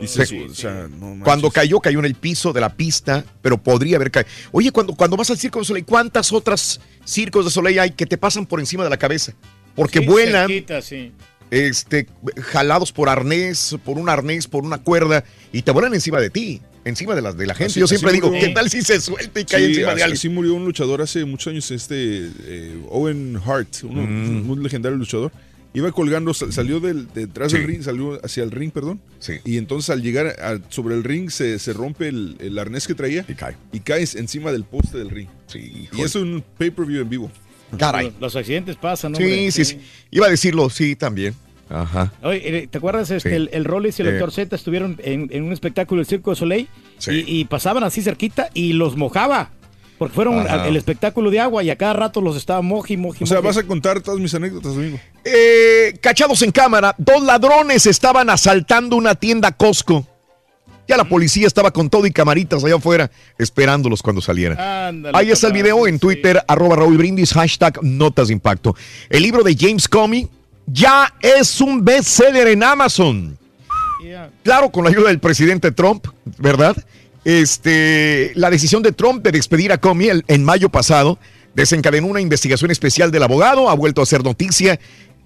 Dices, 0.00 0.28
Sí. 0.28 0.38
o 0.48 0.54
sea, 0.54 0.86
no 0.88 1.06
manches. 1.08 1.24
Cuando 1.24 1.50
cayó, 1.50 1.80
cayó 1.80 1.98
en 1.98 2.04
el 2.04 2.14
piso 2.14 2.52
de 2.52 2.60
la 2.60 2.76
pista, 2.76 3.24
pero 3.42 3.58
podría 3.60 3.96
haber 3.96 4.10
caído. 4.12 4.28
Oye, 4.52 4.70
cuando, 4.70 4.94
cuando 4.94 5.16
vas 5.16 5.30
al 5.30 5.38
Circo 5.38 5.58
de 5.58 5.64
Soleil, 5.64 5.84
¿cuántas 5.84 6.32
otras 6.32 6.80
circos 7.04 7.44
de 7.44 7.50
Soleil 7.50 7.80
hay 7.80 7.90
que 7.92 8.06
te 8.06 8.16
pasan 8.16 8.46
por 8.46 8.60
encima 8.60 8.84
de 8.84 8.90
la 8.90 8.96
cabeza? 8.96 9.32
Porque 9.74 9.98
Sí, 10.00 10.06
vuelan, 10.06 10.46
cerquita, 10.48 10.82
sí. 10.82 11.12
este, 11.50 12.06
jalados 12.42 12.92
por 12.92 13.08
arnés, 13.08 13.76
por 13.84 13.98
un 13.98 14.08
arnés, 14.08 14.46
por 14.46 14.64
una 14.64 14.78
cuerda, 14.78 15.24
y 15.52 15.62
te 15.62 15.70
vuelan 15.72 15.94
encima 15.94 16.20
de 16.20 16.30
ti, 16.30 16.62
encima 16.88 17.14
de 17.14 17.22
la, 17.22 17.32
de 17.32 17.46
la 17.46 17.54
gente. 17.54 17.70
Así- 17.72 17.80
Yo 17.80 17.86
siempre 17.86 18.12
digo, 18.12 18.28
murió- 18.28 18.40
¿qué 18.40 18.48
tal 18.54 18.68
si 18.70 18.82
se 18.82 19.00
suelta 19.00 19.40
y 19.40 19.44
cae 19.44 19.60
Sí, 19.60 19.66
encima 19.66 19.94
de 19.94 20.02
alguien? 20.02 20.12
así 20.12 20.28
murió 20.28 20.54
un 20.54 20.64
luchador 20.64 21.02
hace 21.02 21.24
muchos 21.24 21.52
años, 21.52 21.70
este 21.70 22.30
eh, 22.44 22.78
Owen 22.90 23.38
Hart, 23.44 23.68
uno, 23.84 24.02
Mm. 24.02 24.50
un 24.50 24.62
legendario 24.62 24.96
luchador. 24.98 25.30
Iba 25.74 25.92
colgando, 25.92 26.32
sal- 26.32 26.52
salió 26.52 26.80
del, 26.80 27.06
detrás 27.12 27.52
del 27.52 27.60
Sí. 27.60 27.66
ring, 27.66 27.82
salió 27.82 28.18
hacia 28.24 28.42
el 28.42 28.50
ring, 28.50 28.72
perdón. 28.72 29.00
Sí. 29.18 29.34
Y 29.44 29.58
entonces 29.58 29.90
al 29.90 30.02
llegar 30.02 30.28
a- 30.40 30.58
sobre 30.70 30.94
el 30.94 31.04
ring 31.04 31.28
se, 31.30 31.58
se 31.58 31.72
rompe 31.74 32.08
el, 32.08 32.36
el 32.40 32.58
arnés 32.58 32.86
que 32.86 32.94
traía 32.94 33.24
y 33.28 33.34
cae. 33.34 33.54
y 33.72 33.80
caes 33.80 34.14
encima 34.14 34.50
del 34.50 34.64
poste 34.64 34.96
del 34.98 35.10
ring. 35.10 35.28
Sí, 35.46 35.88
y 35.92 36.00
es 36.00 36.14
un 36.14 36.42
pay-per-view 36.56 37.02
en 37.02 37.08
vivo. 37.10 37.30
Caray. 37.78 38.06
Los, 38.12 38.20
los 38.20 38.36
accidentes 38.36 38.76
pasan, 38.76 39.12
¿no? 39.12 39.18
Sí, 39.18 39.50
sí, 39.52 39.62
sí. 39.66 39.78
Iba 40.10 40.26
a 40.26 40.30
decirlo, 40.30 40.70
sí, 40.70 40.96
también. 40.96 41.34
Ajá. 41.70 42.12
Oye, 42.22 42.58
eh, 42.58 42.66
¿te 42.66 42.78
acuerdas? 42.78 43.10
Este, 43.10 43.28
Sí. 43.30 43.34
el, 43.36 43.50
el 43.52 43.64
Rollins 43.64 43.98
y 43.98 44.02
el 44.02 44.08
Eh. 44.08 44.12
Doctor 44.12 44.32
Z 44.32 44.56
estuvieron 44.56 44.98
en, 45.02 45.28
en 45.32 45.42
un 45.44 45.52
espectáculo 45.52 45.98
del 46.00 46.06
Circo 46.06 46.30
de 46.30 46.36
Soleil 46.36 46.68
Sí. 46.98 47.24
y, 47.26 47.40
y 47.40 47.44
pasaban 47.44 47.84
así 47.84 48.02
cerquita 48.02 48.48
y 48.54 48.72
los 48.72 48.96
mojaba. 48.96 49.50
Porque 49.98 50.14
fueron 50.14 50.46
al- 50.48 50.66
el 50.66 50.76
espectáculo 50.76 51.28
de 51.30 51.40
agua 51.40 51.62
y 51.64 51.70
a 51.70 51.76
cada 51.76 51.92
rato 51.92 52.20
los 52.20 52.36
estaba 52.36 52.62
moji, 52.62 52.96
moji, 52.96 53.24
O 53.24 53.26
sea, 53.26 53.38
moji. 53.38 53.46
vas 53.48 53.56
a 53.56 53.64
contar 53.64 54.00
todas 54.00 54.20
mis 54.20 54.32
anécdotas, 54.32 54.72
amigo. 54.76 54.98
Eh, 55.24 55.98
cachados 56.00 56.40
en 56.42 56.52
cámara, 56.52 56.94
dos 56.98 57.20
ladrones 57.22 57.84
estaban 57.84 58.30
asaltando 58.30 58.94
una 58.94 59.14
tienda 59.16 59.50
Costco. 59.50 60.06
Ya 60.86 60.96
la 60.96 61.04
policía 61.04 61.46
estaba 61.46 61.70
con 61.72 61.90
todo 61.90 62.06
y 62.06 62.12
camaritas 62.12 62.64
allá 62.64 62.76
afuera 62.76 63.10
esperándolos 63.38 64.00
cuando 64.00 64.22
salieran. 64.22 64.58
Ándale, 64.58 65.18
Ahí 65.18 65.30
está 65.30 65.48
el 65.48 65.52
video 65.52 65.86
en 65.86 65.98
Twitter, 65.98 66.42
arroba 66.48 66.76
Raúl 66.76 66.96
Brindis, 66.96 67.34
hashtag 67.34 67.78
Notas 67.82 68.28
de 68.28 68.32
Impacto. 68.34 68.74
El 69.10 69.22
libro 69.24 69.42
de 69.42 69.54
James 69.58 69.86
Comey 69.88 70.28
ya 70.72 71.12
es 71.20 71.60
un 71.60 71.84
bestseller 71.84 72.48
en 72.48 72.62
Amazon. 72.62 73.38
Yeah. 74.02 74.30
Claro, 74.42 74.70
con 74.70 74.84
la 74.84 74.90
ayuda 74.90 75.08
del 75.08 75.18
presidente 75.18 75.72
Trump, 75.72 76.06
¿verdad? 76.38 76.76
Este, 77.24 78.32
la 78.34 78.50
decisión 78.50 78.82
de 78.82 78.92
Trump 78.92 79.22
de 79.22 79.32
despedir 79.32 79.72
a 79.72 79.78
Comey 79.78 80.22
en 80.26 80.44
mayo 80.44 80.68
pasado 80.68 81.18
desencadenó 81.54 82.06
una 82.06 82.20
investigación 82.20 82.70
especial 82.70 83.10
del 83.10 83.24
abogado, 83.24 83.68
ha 83.68 83.74
vuelto 83.74 84.00
a 84.00 84.06
ser 84.06 84.22
noticia. 84.22 84.78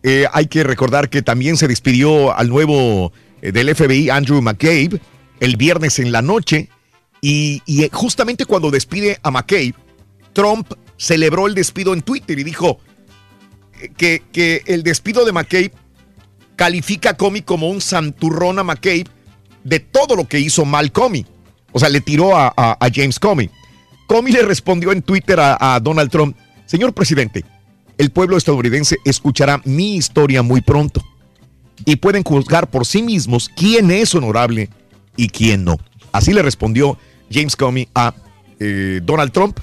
Eh, 0.03 0.27
hay 0.33 0.47
que 0.47 0.65
recordar 0.65 1.11
que 1.11 1.23
también 1.23 1.57
se 1.57 1.69
despidió 1.69 2.37
al 2.37 2.49
nuevo 2.49 3.13
eh, 3.43 3.53
del 3.53 3.75
FBI, 3.75 4.09
Andrew 4.11 4.41
McCabe, 4.41 5.01
el 5.41 5.57
viernes 5.57 5.99
en 5.99 6.11
la 6.11 6.23
noche. 6.23 6.71
Y, 7.21 7.63
y, 7.67 7.85
eh, 7.85 7.91
justamente 7.93 8.47
cuando 8.47 8.71
despide 8.71 9.19
a 9.23 9.31
McCabe, 9.31 9.75
Trump 10.33 10.73
celebró 10.97 11.47
el 11.47 11.55
despido 11.55 11.93
en 11.93 12.01
Twitter 12.01 12.39
y 12.39 12.45
dijo 12.45 12.81
que, 13.97 14.63
el 14.67 14.83
despido 14.83 15.25
de 15.25 15.33
McCabe 15.33 15.73
califica 16.57 17.11
a 17.11 17.17
Comey 17.17 17.43
como 17.43 17.69
un 17.69 17.81
santurrón 17.81 18.59
a 18.59 18.65
McCabe 18.65 19.07
de 19.65 19.81
todo 19.81 20.17
lo 20.17 20.27
que 20.27 20.41
hizo 20.41 20.65
mal 20.65 20.93
Comey. 20.93 21.27
O 21.73 21.79
sea, 21.79 21.89
le 21.89 22.01
tiró 22.01 22.37
a, 22.37 22.77
James 22.95 23.19
Comey. 23.19 23.51
Comey 24.07 24.33
le 24.33 24.43
respondió 24.43 24.93
en 24.93 25.03
Twitter 25.03 25.41
a, 25.41 25.75
a 25.75 25.81
Donald 25.81 26.11
Trump, 26.11 26.37
señor 26.67 26.93
presidente, 26.93 27.45
el 27.99 28.11
pueblo 28.11 28.37
estadounidense 28.37 28.97
escuchará 29.05 29.61
mi 29.65 29.97
historia 29.97 30.43
muy 30.43 30.61
pronto 30.61 31.03
y 31.85 31.97
pueden 31.97 32.23
juzgar 32.23 32.69
por 32.69 32.87
sí 32.87 33.03
mismos 33.03 33.49
quién 33.49 33.91
es 33.91 34.15
honorable 34.15 34.71
y 35.17 35.29
quién 35.29 35.65
no. 35.65 35.79
Así 36.13 36.33
le 36.33 36.43
respondió 36.43 36.99
James 37.31 37.57
Comey 37.57 37.89
a 37.95 38.15
eh, 38.61 39.01
Donald 39.03 39.33
Trump. 39.33 39.59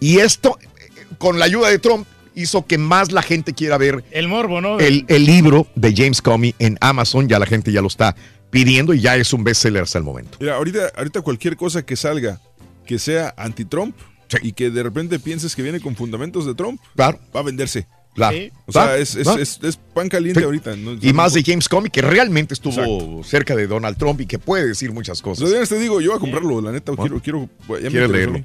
Y 0.00 0.18
esto, 0.18 0.58
eh, 0.60 1.06
con 1.18 1.38
la 1.38 1.46
ayuda 1.46 1.70
de 1.70 1.78
Trump, 1.78 2.06
hizo 2.40 2.66
que 2.66 2.78
más 2.78 3.12
la 3.12 3.22
gente 3.22 3.52
quiera 3.52 3.78
ver 3.78 4.04
El 4.10 4.28
morbo, 4.28 4.60
¿no? 4.60 4.78
el, 4.78 5.04
el 5.08 5.24
libro 5.24 5.66
de 5.74 5.94
James 5.94 6.22
Comey 6.22 6.54
en 6.58 6.78
Amazon. 6.80 7.28
Ya 7.28 7.38
la 7.38 7.46
gente 7.46 7.72
ya 7.72 7.80
lo 7.82 7.88
está 7.88 8.16
pidiendo 8.50 8.94
y 8.94 9.00
ya 9.00 9.16
es 9.16 9.32
un 9.32 9.44
bestseller 9.44 9.82
hasta 9.82 9.98
el 9.98 10.04
momento. 10.04 10.38
Mira, 10.40 10.56
ahorita, 10.56 10.92
ahorita 10.96 11.20
cualquier 11.22 11.56
cosa 11.56 11.84
que 11.84 11.96
salga 11.96 12.40
que 12.86 12.98
sea 12.98 13.34
anti-Trump, 13.36 13.94
y 14.42 14.52
que 14.52 14.70
de 14.70 14.82
repente 14.82 15.18
pienses 15.18 15.56
que 15.56 15.62
viene 15.62 15.80
con 15.80 15.96
fundamentos 15.96 16.46
de 16.46 16.54
Trump, 16.54 16.80
claro. 16.94 17.18
va 17.34 17.40
a 17.40 17.42
venderse. 17.42 17.86
Claro. 18.18 18.36
O 18.66 18.72
sea, 18.72 18.96
es, 18.98 19.14
es, 19.16 19.26
¿Va? 19.26 19.40
es- 19.40 19.58
es 19.62 19.76
pan 19.76 20.08
caliente 20.08 20.40
Sí. 20.40 20.44
ahorita. 20.44 20.76
¿no? 20.76 20.98
Y 21.00 21.12
más 21.12 21.32
de 21.32 21.42
James 21.42 21.68
Comey, 21.68 21.90
que 21.90 22.02
realmente 22.02 22.52
estuvo 22.54 22.72
Exacto. 22.74 23.22
cerca 23.24 23.56
de 23.56 23.66
Donald 23.66 23.96
Trump 23.96 24.20
y 24.20 24.26
que 24.26 24.38
puede 24.38 24.66
decir 24.66 24.92
muchas 24.92 25.22
cosas. 25.22 25.48
Días 25.50 25.68
te 25.68 25.78
digo, 25.78 26.00
yo 26.00 26.10
voy 26.10 26.18
a 26.18 26.20
comprarlo, 26.20 26.60
la 26.60 26.72
neta, 26.72 26.92
quiero, 26.96 27.20
quiero, 27.20 27.48
ya 27.80 27.88
me 27.90 28.08
leerlo. 28.08 28.44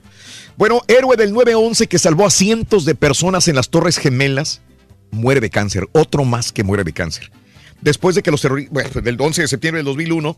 Bueno, 0.56 0.82
héroe 0.88 1.18
del 1.18 1.34
911 1.34 1.88
que 1.88 2.00
salvó 2.00 2.26
a 2.26 2.30
cientos 2.30 2.86
de 2.86 2.96
personas 2.96 3.48
en 3.48 3.56
las 3.56 3.70
Torres 3.70 3.98
Gemelas, 3.98 4.62
muere 5.12 5.42
de 5.42 5.50
cáncer. 5.50 5.88
Otro 5.92 6.24
más 6.26 6.52
que 6.52 6.64
muere 6.64 6.84
de 6.84 6.94
cáncer. 6.94 7.32
Después 7.82 8.16
de 8.16 8.24
que 8.24 8.32
los 8.32 8.42
terroristas, 8.42 8.72
bueno, 8.74 8.90
del 9.02 9.20
11 9.20 9.42
de 9.42 9.48
septiembre 9.48 9.80
del 9.80 9.86
2001, 9.86 10.38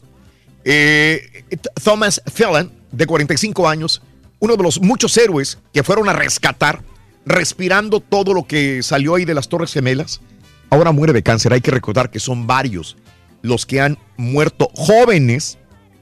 eh, 0.63 1.43
Thomas 1.83 2.21
Phelan, 2.33 2.71
de 2.91 3.05
45 3.05 3.67
años, 3.67 4.01
uno 4.39 4.55
de 4.55 4.63
los 4.63 4.81
muchos 4.81 5.15
héroes 5.17 5.57
que 5.73 5.83
fueron 5.83 6.09
a 6.09 6.13
rescatar, 6.13 6.81
respirando 7.25 7.99
todo 7.99 8.33
lo 8.33 8.45
que 8.45 8.83
salió 8.83 9.15
ahí 9.15 9.25
de 9.25 9.33
las 9.33 9.49
Torres 9.49 9.73
Gemelas, 9.73 10.21
ahora 10.69 10.91
muere 10.91 11.13
de 11.13 11.23
cáncer. 11.23 11.53
Hay 11.53 11.61
que 11.61 11.71
recordar 11.71 12.11
que 12.11 12.19
son 12.19 12.47
varios 12.47 12.97
los 13.41 13.65
que 13.65 13.81
han 13.81 13.97
muerto 14.17 14.69
jóvenes 14.75 15.57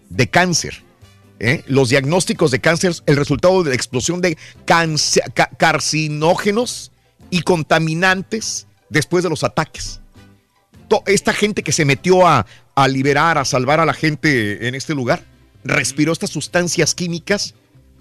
de 0.10 0.30
cáncer. 0.30 0.84
¿eh? 1.40 1.64
Los 1.68 1.90
diagnósticos 1.90 2.52
de 2.52 2.60
cáncer, 2.60 2.94
el 3.06 3.16
resultado 3.16 3.64
de 3.64 3.70
la 3.70 3.76
explosión 3.76 4.22
de 4.22 4.38
carcinógenos 5.58 6.92
y 7.30 7.42
contaminantes 7.42 8.68
después 8.90 9.24
de 9.24 9.30
los 9.30 9.44
ataques. 9.44 10.00
Esta 11.08 11.34
gente 11.34 11.64
que 11.64 11.72
se 11.72 11.86
metió 11.86 12.28
a, 12.28 12.46
liberar, 12.88 13.40
a 13.40 13.46
salvar 13.46 13.80
a 13.80 13.86
la 13.86 13.96
gente 13.96 14.68
en 14.68 14.76
este 14.76 14.94
lugar, 14.94 15.24
respiró 15.64 16.14
estas 16.14 16.30
sustancias 16.30 16.94
químicas 16.94 17.56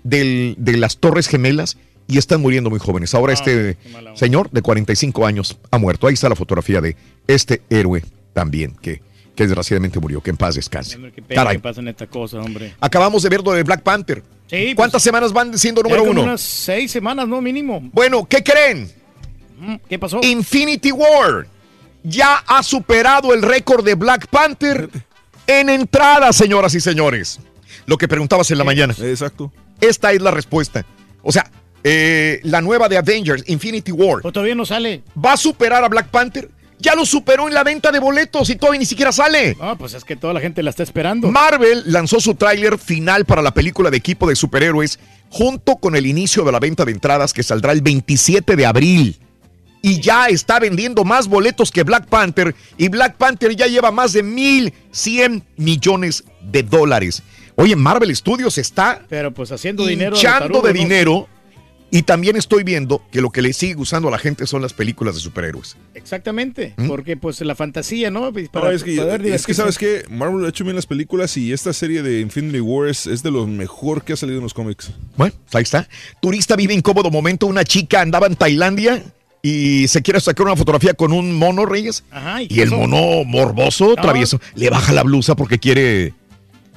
de 0.05 0.57
las 0.77 0.99
Torres 0.99 1.27
Gemelas 1.27 1.79
y 2.07 2.19
están 2.19 2.41
muriendo 2.41 2.71
muy 2.71 2.79
jóvenes. 2.79 3.15
Ahora 3.15 3.33
este 3.33 3.77
señor 4.15 4.51
de 4.51 4.63
45 4.63 5.27
años 5.27 5.59
ha 5.71 5.79
muerto. 5.79 6.07
Ahí 6.07 6.15
está 6.15 6.29
la 6.29 6.37
fotografía 6.37 6.81
de 6.81 6.97
este 7.27 7.63
héroe 7.71 8.03
también, 8.33 8.75
que, 8.81 9.03
que 9.35 9.45
desgraciadamente 9.45 10.01
murió. 10.01 10.21
Que 10.23 10.31
en 10.31 10.37
paz 10.37 10.55
descanse. 10.55 10.99
Qué 11.15 11.23
pena 11.23 11.43
Caray. 11.43 11.57
que 11.57 11.63
pasen 11.63 11.95
hombre. 12.41 12.75
Acabamos 12.81 13.23
de 13.23 13.29
ver 13.29 13.43
lo 13.43 13.53
de 13.53 13.63
Black 13.63 13.83
Panther. 13.83 14.23
Sí, 14.49 14.75
¿Cuántas 14.75 15.03
semanas 15.03 15.33
van 15.33 15.57
siendo 15.59 15.83
número 15.83 16.05
uno? 16.05 16.23
unas 16.25 16.41
seis 16.41 16.91
semanas, 16.91 17.27
¿no? 17.27 17.41
Mínimo. 17.41 17.81
Bueno, 17.93 18.27
¿qué 18.27 18.43
creen? 18.43 18.91
¿Qué 19.89 19.99
pasó? 19.99 20.21
Infinity 20.23 20.93
War 20.93 21.47
ya 22.03 22.37
ha 22.47 22.63
superado 22.63 23.33
el 23.33 23.43
récord 23.43 23.85
de 23.85 23.95
Black 23.95 24.27
Panther 24.27 24.91
en 25.47 25.69
entrada, 25.71 26.33
señoras 26.33 26.75
y 26.75 26.81
señores. 26.81 27.39
Lo 27.87 27.97
que 27.97 28.09
preguntabas 28.09 28.51
en 28.51 28.59
la 28.59 28.65
mañana. 28.65 28.95
Exacto. 28.99 29.53
Esta 29.81 30.13
es 30.13 30.21
la 30.21 30.31
respuesta. 30.31 30.85
O 31.23 31.33
sea, 31.33 31.51
eh, 31.85 32.41
la 32.45 32.61
nueva 32.61 32.89
de 32.89 32.97
Avengers, 32.97 33.45
Infinity 33.47 33.93
War. 33.93 34.23
Pues 34.23 34.33
todavía 34.33 34.55
no 34.55 34.65
sale. 34.67 35.03
¿Va 35.23 35.33
a 35.33 35.37
superar 35.37 35.83
a 35.85 35.89
Black 35.89 36.09
Panther? 36.09 36.49
Ya 36.79 36.95
lo 36.97 37.07
superó 37.07 37.47
en 37.47 37.55
la 37.55 37.63
venta 37.63 37.93
de 37.93 38.01
boletos 38.01 38.51
y 38.51 38.57
todavía 38.57 38.81
ni 38.81 38.87
siquiera 38.87 39.13
sale. 39.13 39.57
Ah, 39.61 39.77
pues 39.79 39.95
es 39.95 40.05
que 40.05 40.17
toda 40.17 40.33
la 40.35 40.41
gente 40.41 40.65
la 40.65 40.71
está 40.71 40.83
esperando. 40.83 41.31
Marvel 41.31 41.85
lanzó 41.87 42.19
su 42.21 42.35
tráiler 42.35 42.77
final 42.77 43.25
para 43.25 43.41
la 43.41 43.55
película 43.55 43.89
de 43.91 43.99
equipo 43.99 44.29
de 44.29 44.35
superhéroes 44.35 44.99
junto 45.31 45.77
con 45.77 45.95
el 45.95 46.07
inicio 46.07 46.43
de 46.45 46.51
la 46.53 46.59
venta 46.59 46.85
de 46.85 46.91
entradas 46.93 47.33
que 47.33 47.45
saldrá 47.45 47.71
el 47.73 47.83
27 47.83 48.57
de 48.57 48.67
abril. 48.67 49.17
Y 49.81 50.01
ya 50.01 50.27
está 50.27 50.59
vendiendo 50.61 51.05
más 51.05 51.29
boletos 51.29 51.71
que 51.71 51.85
Black 51.85 52.07
Panther 52.07 52.55
y 52.77 52.89
Black 52.89 53.17
Panther 53.17 53.55
ya 53.55 53.67
lleva 53.67 53.91
más 53.93 54.13
de 54.13 54.25
1.100 54.25 55.43
millones 55.57 56.25
de 56.41 56.63
dólares. 56.63 57.23
Oye, 57.57 57.77
Marvel 57.77 58.15
Studios 58.15 58.59
está 58.59 59.03
Pero 59.09 59.33
pues 59.33 59.53
haciendo 59.53 59.87
dinero. 59.87 60.17
tarugo, 60.21 60.63
de 60.63 60.75
¿no? 60.75 61.29
Y 61.93 62.03
también 62.03 62.35
estoy 62.37 62.65
viendo 62.65 63.03
que 63.13 63.21
lo 63.21 63.31
que 63.31 63.43
le 63.43 63.53
sigue 63.53 63.75
gustando 63.75 64.09
a 64.09 64.11
la 64.11 64.19
gente 64.19 64.47
son 64.49 64.63
las 64.63 64.73
películas 64.73 65.15
de 65.15 65.21
superhéroes. 65.21 65.77
Exactamente. 65.95 66.75
¿Mm? 66.79 66.89
Porque 66.89 67.17
pues 67.17 67.41
la 67.43 67.55
fantasía, 67.55 68.11
¿no? 68.11 68.33
Pues, 68.33 68.47
No, 68.47 68.51
Para 68.61 68.73
es, 68.73 68.83
que, 68.83 68.97
poder 68.97 69.25
es 69.27 69.47
que. 69.47 69.55
¿sabes 69.55 69.79
qué? 69.79 70.05
Marvel 70.11 70.45
ha 70.45 70.49
hecho 70.49 70.65
bien 70.65 70.75
las 70.75 70.87
películas 70.87 71.37
y 71.37 71.53
esta 71.53 71.73
serie 71.73 72.03
de 72.03 72.21
Infinity 72.21 72.61
War 72.61 72.89
es, 72.89 73.07
es 73.07 73.23
de 73.23 73.31
lo 73.31 73.47
mejor 73.47 74.03
que 74.03 74.15
ha 74.15 74.17
salido 74.17 74.39
en 74.39 74.43
los 74.45 74.55
cómics. 74.55 74.91
Bueno, 75.17 75.35
ahí 75.53 75.63
está. 75.63 75.89
Turista 76.21 76.57
vive 76.57 76.75
incómodo 76.75 77.11
momento. 77.11 77.47
Una 77.47 77.63
chica 77.65 78.01
andaba 78.01 78.27
en 78.27 78.37
Tailandia 78.37 79.05
y 79.43 79.87
se 79.89 80.03
quiere 80.03 80.21
sacar 80.21 80.47
una 80.47 80.57
fotografía 80.57 80.95
con 80.95 81.13
un 81.13 81.35
mono, 81.35 81.67
Reyes. 81.67 82.05
Ajá, 82.11 82.43
¿y 82.43 82.61
el 82.61 82.71
mono 82.71 83.25
morboso, 83.25 83.95
Ah. 83.99 84.01
travieso, 84.03 84.41
le 84.55 84.71
baja 84.71 84.93
la 84.93 85.03
blusa 85.03 85.35
porque 85.35 85.59
quiere, 85.59 86.15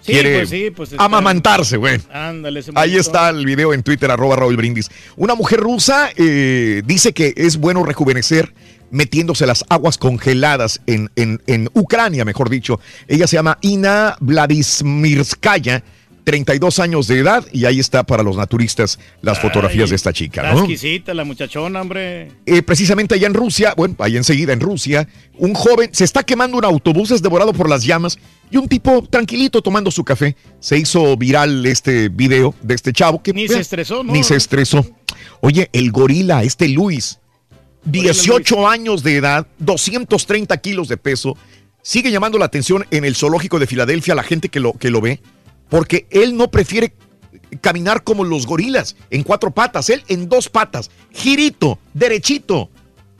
Sí, 0.05 0.11
quiere 0.11 0.37
pues 0.37 0.49
sí, 0.49 0.69
pues 0.75 0.91
está- 0.91 1.03
amamantarse, 1.03 1.77
güey. 1.77 1.99
Ándale, 2.13 2.61
Ahí 2.75 2.95
está 2.95 3.29
el 3.29 3.45
video 3.45 3.73
en 3.73 3.81
Twitter, 3.81 4.11
arroba 4.11 4.35
Raúl 4.35 4.55
Brindis. 4.55 4.89
Una 5.15 5.33
mujer 5.35 5.59
rusa 5.59 6.09
eh, 6.15 6.83
dice 6.85 7.13
que 7.13 7.33
es 7.35 7.57
bueno 7.57 7.83
rejuvenecer 7.83 8.53
metiéndose 8.91 9.47
las 9.47 9.65
aguas 9.67 9.97
congeladas 9.97 10.79
en, 10.85 11.09
en- 11.15 11.41
en 11.47 11.69
Ucrania, 11.73 12.23
mejor 12.23 12.49
dicho. 12.49 12.79
Ella 13.07 13.25
se 13.27 13.35
llama 13.35 13.57
Ina 13.61 14.15
Vladismirskaya, 14.19 15.83
32 16.25 16.79
años 16.79 17.07
de 17.07 17.19
edad, 17.19 17.45
y 17.53 17.65
ahí 17.65 17.79
está 17.79 18.03
para 18.03 18.23
los 18.23 18.35
naturistas 18.35 18.99
las 19.21 19.39
fotografías 19.39 19.89
de 19.91 19.95
esta 19.95 20.11
chica, 20.11 20.41
Está 20.41 20.53
¿no? 20.53 20.59
exquisita 20.61 21.13
la 21.13 21.23
muchachona, 21.23 21.79
hombre. 21.79 22.31
Eh, 22.45 22.61
precisamente 22.63 23.15
allá 23.15 23.27
en 23.27 23.33
Rusia, 23.33 23.73
bueno, 23.77 23.95
ahí 23.99 24.17
enseguida 24.17 24.51
en 24.51 24.59
Rusia, 24.59 25.07
un 25.37 25.53
joven 25.53 25.89
se 25.93 26.03
está 26.03 26.23
quemando 26.23 26.57
un 26.57 26.65
autobús, 26.65 27.11
es 27.11 27.21
devorado 27.21 27.53
por 27.53 27.69
las 27.69 27.85
llamas 27.85 28.17
y 28.49 28.57
un 28.57 28.67
tipo 28.67 29.03
tranquilito 29.03 29.61
tomando 29.61 29.91
su 29.91 30.03
café. 30.03 30.35
Se 30.59 30.77
hizo 30.77 31.15
viral 31.15 31.65
este 31.65 32.09
video 32.09 32.55
de 32.61 32.73
este 32.73 32.91
chavo 32.91 33.21
que 33.21 33.31
Ni 33.31 33.47
se 33.47 33.59
estresó, 33.59 34.03
¿no? 34.03 34.11
Ni 34.11 34.23
se 34.23 34.35
estresó. 34.35 34.85
Oye, 35.41 35.69
el 35.73 35.91
gorila, 35.91 36.43
este 36.43 36.67
Luis, 36.67 37.19
18 37.85 38.67
años 38.67 39.03
de 39.03 39.17
edad, 39.17 39.47
230 39.59 40.57
kilos 40.57 40.87
de 40.87 40.97
peso, 40.97 41.37
sigue 41.81 42.09
llamando 42.11 42.39
la 42.39 42.45
atención 42.45 42.85
en 42.89 43.05
el 43.05 43.15
zoológico 43.15 43.59
de 43.59 43.67
Filadelfia 43.67 44.15
la 44.15 44.23
gente 44.23 44.49
que 44.49 44.59
lo, 44.59 44.73
que 44.73 44.89
lo 44.89 45.01
ve, 45.01 45.21
porque 45.69 46.07
él 46.09 46.35
no 46.37 46.49
prefiere 46.49 46.93
caminar 47.61 48.03
como 48.03 48.23
los 48.23 48.45
gorilas, 48.45 48.95
en 49.09 49.23
cuatro 49.23 49.51
patas, 49.51 49.89
él 49.89 50.03
en 50.07 50.29
dos 50.29 50.49
patas, 50.49 50.91
girito, 51.11 51.79
derechito. 51.93 52.69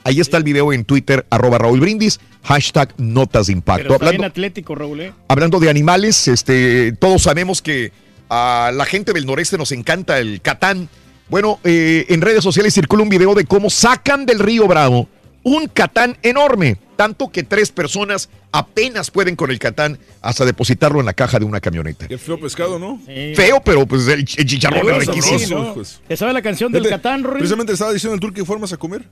Ahí 0.04 0.20
está 0.20 0.36
el 0.36 0.44
video 0.44 0.72
en 0.72 0.84
Twitter, 0.84 1.26
arroba 1.30 1.58
Raúl 1.58 1.80
Brindis, 1.80 2.20
hashtag 2.44 2.94
notas 2.96 3.48
de 3.48 3.54
impacto. 3.54 3.82
Pero 3.82 3.94
está 3.94 4.04
bien 4.04 4.14
Hablando, 4.16 4.26
atlético, 4.26 4.74
Raúl, 4.74 5.00
¿eh? 5.00 5.12
hablando 5.28 5.58
de 5.58 5.68
animales, 5.68 6.28
este, 6.28 6.92
todos 6.92 7.22
sabemos 7.22 7.60
que 7.60 7.92
a 8.28 8.70
la 8.72 8.84
gente 8.84 9.12
del 9.12 9.26
noreste 9.26 9.58
nos 9.58 9.72
encanta 9.72 10.18
el 10.18 10.40
catán. 10.40 10.88
Bueno, 11.28 11.58
eh, 11.64 12.06
en 12.08 12.20
redes 12.20 12.44
sociales 12.44 12.72
circula 12.72 13.02
un 13.02 13.08
video 13.08 13.34
de 13.34 13.46
cómo 13.46 13.68
sacan 13.68 14.26
del 14.26 14.38
río 14.38 14.68
Bravo 14.68 15.08
un 15.46 15.68
catán 15.68 16.18
enorme, 16.22 16.76
tanto 16.96 17.30
que 17.30 17.42
tres 17.42 17.70
personas 17.70 18.28
apenas 18.52 19.10
pueden 19.10 19.36
con 19.36 19.50
el 19.50 19.58
catán 19.58 19.98
hasta 20.22 20.44
depositarlo 20.44 20.98
en 21.00 21.06
la 21.06 21.12
caja 21.12 21.38
de 21.38 21.44
una 21.44 21.60
camioneta. 21.60 22.08
Qué 22.08 22.18
feo 22.18 22.40
pescado, 22.40 22.78
¿no? 22.78 22.98
Feo, 23.34 23.60
pero 23.64 23.86
pues 23.86 24.08
el, 24.08 24.24
ch- 24.24 24.38
el 24.38 24.46
chicharrón 24.46 24.90
es 25.02 25.06
riquísimo. 25.06 25.62
hijos. 25.72 26.00
¿Te 26.08 26.16
sabe 26.16 26.32
la 26.32 26.42
canción 26.42 26.72
del 26.72 26.88
Catán, 26.88 27.22
Rory? 27.22 27.38
Precisamente 27.38 27.72
estaba 27.74 27.92
diciendo 27.92 28.14
el 28.14 28.20
tour 28.20 28.32
que 28.32 28.44
formas 28.44 28.72
a 28.72 28.76
comer. 28.76 29.02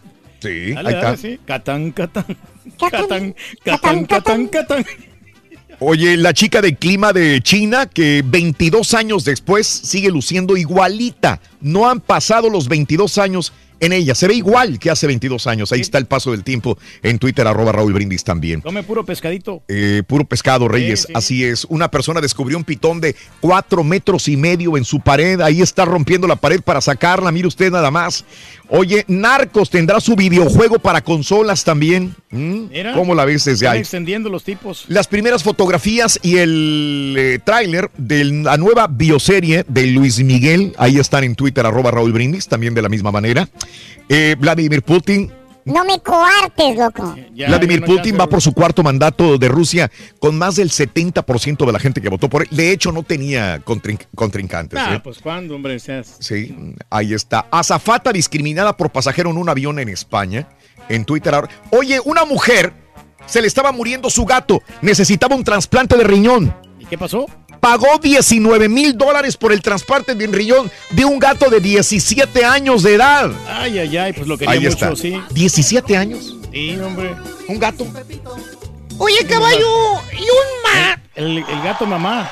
Sí, 0.40 0.72
Dale, 0.72 0.88
ahí 0.88 0.94
dale, 0.94 1.14
está. 1.14 1.16
sí. 1.16 1.38
Catán, 1.46 1.92
Catán. 1.92 2.24
Catán, 2.90 3.34
Catán, 3.64 4.04
Catán, 4.06 4.46
Catán. 4.48 4.84
Oye, 5.80 6.16
la 6.16 6.32
chica 6.32 6.62
de 6.62 6.76
clima 6.76 7.12
de 7.12 7.40
China 7.42 7.86
que 7.86 8.22
22 8.24 8.94
años 8.94 9.24
después 9.24 9.66
sigue 9.66 10.08
luciendo 10.10 10.56
igualita. 10.56 11.40
No 11.60 11.90
han 11.90 12.00
pasado 12.00 12.48
los 12.48 12.68
22 12.68 13.18
años 13.18 13.52
en 13.80 13.92
ella. 13.92 14.14
Se 14.14 14.28
ve 14.28 14.34
igual 14.34 14.78
que 14.78 14.90
hace 14.90 15.06
22 15.06 15.46
años. 15.46 15.72
Ahí 15.72 15.80
está 15.80 15.98
el 15.98 16.06
paso 16.06 16.30
del 16.30 16.44
tiempo 16.44 16.78
en 17.02 17.18
Twitter, 17.18 17.46
arroba 17.46 17.72
Raúl 17.72 17.92
Brindis 17.92 18.24
también. 18.24 18.60
Come 18.60 18.82
puro 18.82 19.04
pescadito. 19.04 19.62
Eh, 19.68 20.02
puro 20.06 20.24
pescado, 20.24 20.68
Reyes. 20.68 21.00
Sí, 21.00 21.06
sí. 21.08 21.12
Así 21.14 21.44
es. 21.44 21.64
Una 21.66 21.90
persona 21.90 22.20
descubrió 22.20 22.56
un 22.56 22.64
pitón 22.64 23.00
de 23.00 23.14
cuatro 23.40 23.84
metros 23.84 24.28
y 24.28 24.36
medio 24.36 24.76
en 24.76 24.84
su 24.84 25.00
pared. 25.00 25.40
Ahí 25.40 25.62
está 25.62 25.84
rompiendo 25.84 26.26
la 26.26 26.36
pared 26.36 26.60
para 26.60 26.80
sacarla. 26.80 27.32
Mire 27.32 27.48
usted 27.48 27.70
nada 27.70 27.90
más. 27.90 28.24
Oye, 28.68 29.04
Narcos 29.08 29.68
tendrá 29.70 30.00
su 30.00 30.16
videojuego 30.16 30.78
para 30.78 31.02
consolas 31.02 31.64
también. 31.64 32.14
¿Mm? 32.30 32.68
Mira, 32.70 32.92
¿Cómo 32.94 33.14
la 33.14 33.24
ves 33.24 33.44
desde 33.44 33.66
están 33.66 33.72
ahí? 33.74 33.80
extendiendo 33.80 34.28
los 34.30 34.42
tipos. 34.42 34.84
Las 34.88 35.06
primeras 35.06 35.42
fotografías 35.42 36.18
y 36.22 36.38
el 36.38 37.14
eh, 37.18 37.38
tráiler 37.44 37.90
de 37.96 38.24
la 38.24 38.56
nueva 38.56 38.86
bioserie 38.86 39.64
de 39.68 39.86
Luis 39.88 40.22
Miguel, 40.24 40.74
ahí 40.78 40.98
están 40.98 41.24
en 41.24 41.34
Twitter, 41.34 41.66
arroba 41.66 41.90
Raúl 41.90 42.12
Brindis, 42.12 42.48
también 42.48 42.74
de 42.74 42.82
la 42.82 42.88
misma 42.88 43.12
manera. 43.12 43.48
Eh, 44.08 44.36
Vladimir 44.38 44.82
Putin. 44.82 45.30
No 45.64 45.84
me 45.84 45.98
coartes, 46.00 46.76
loco. 46.76 47.14
Vladimir 47.48 47.82
Putin 47.84 48.18
va 48.20 48.26
por 48.26 48.42
su 48.42 48.52
cuarto 48.52 48.82
mandato 48.82 49.38
de 49.38 49.48
Rusia 49.48 49.90
con 50.18 50.36
más 50.36 50.56
del 50.56 50.70
70% 50.70 51.64
de 51.64 51.72
la 51.72 51.78
gente 51.78 52.00
que 52.02 52.08
votó 52.08 52.28
por 52.28 52.42
él. 52.42 52.48
De 52.50 52.70
hecho, 52.70 52.92
no 52.92 53.02
tenía 53.02 53.64
contrin- 53.64 53.98
contrincantes. 54.14 54.78
Ah, 54.78 54.96
¿eh? 54.96 55.00
pues 55.02 55.18
cuándo, 55.20 55.54
hombre, 55.54 55.78
seas. 55.78 56.16
Sí, 56.20 56.54
ahí 56.90 57.14
está. 57.14 57.46
Azafata 57.50 58.12
discriminada 58.12 58.76
por 58.76 58.90
pasajero 58.90 59.30
en 59.30 59.38
un 59.38 59.48
avión 59.48 59.78
en 59.78 59.88
España. 59.88 60.48
En 60.88 61.04
Twitter. 61.04 61.34
ahora- 61.34 61.48
Oye, 61.70 61.98
una 62.04 62.24
mujer 62.26 62.72
se 63.26 63.40
le 63.40 63.46
estaba 63.46 63.72
muriendo 63.72 64.10
su 64.10 64.24
gato. 64.26 64.62
Necesitaba 64.82 65.34
un 65.34 65.44
trasplante 65.44 65.96
de 65.96 66.04
riñón. 66.04 66.54
¿Y 66.78 66.84
qué 66.84 66.98
pasó? 66.98 67.24
Pagó 67.64 67.96
19 67.98 68.68
mil 68.68 68.94
dólares 68.94 69.38
por 69.38 69.50
el 69.50 69.62
transporte 69.62 70.14
de 70.14 70.26
un 70.28 70.34
riñón 70.34 70.70
de 70.90 71.06
un 71.06 71.18
gato 71.18 71.48
de 71.48 71.60
17 71.60 72.44
años 72.44 72.82
de 72.82 72.96
edad. 72.96 73.30
Ay, 73.48 73.78
ay, 73.78 73.96
ay, 73.96 74.12
pues 74.12 74.26
lo 74.26 74.36
quería 74.36 74.52
Ahí 74.52 74.60
mucho, 74.60 74.72
está. 74.92 74.94
sí. 74.94 75.18
17 75.30 75.96
años. 75.96 76.36
Sí, 76.52 76.78
hombre. 76.78 77.16
Un 77.48 77.58
gato. 77.58 77.86
Oye, 78.98 79.26
caballo, 79.26 79.66
y 80.12 80.24
un 80.24 80.62
ma... 80.62 81.00
El, 81.14 81.38
el 81.38 81.62
gato 81.62 81.86
mamá. 81.86 82.30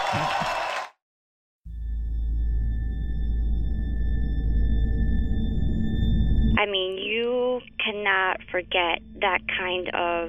I 6.58 6.66
mean, 6.66 6.98
you 6.98 7.62
cannot 7.82 8.36
forget 8.50 9.00
that 9.22 9.40
kind 9.48 9.88
of 9.94 10.28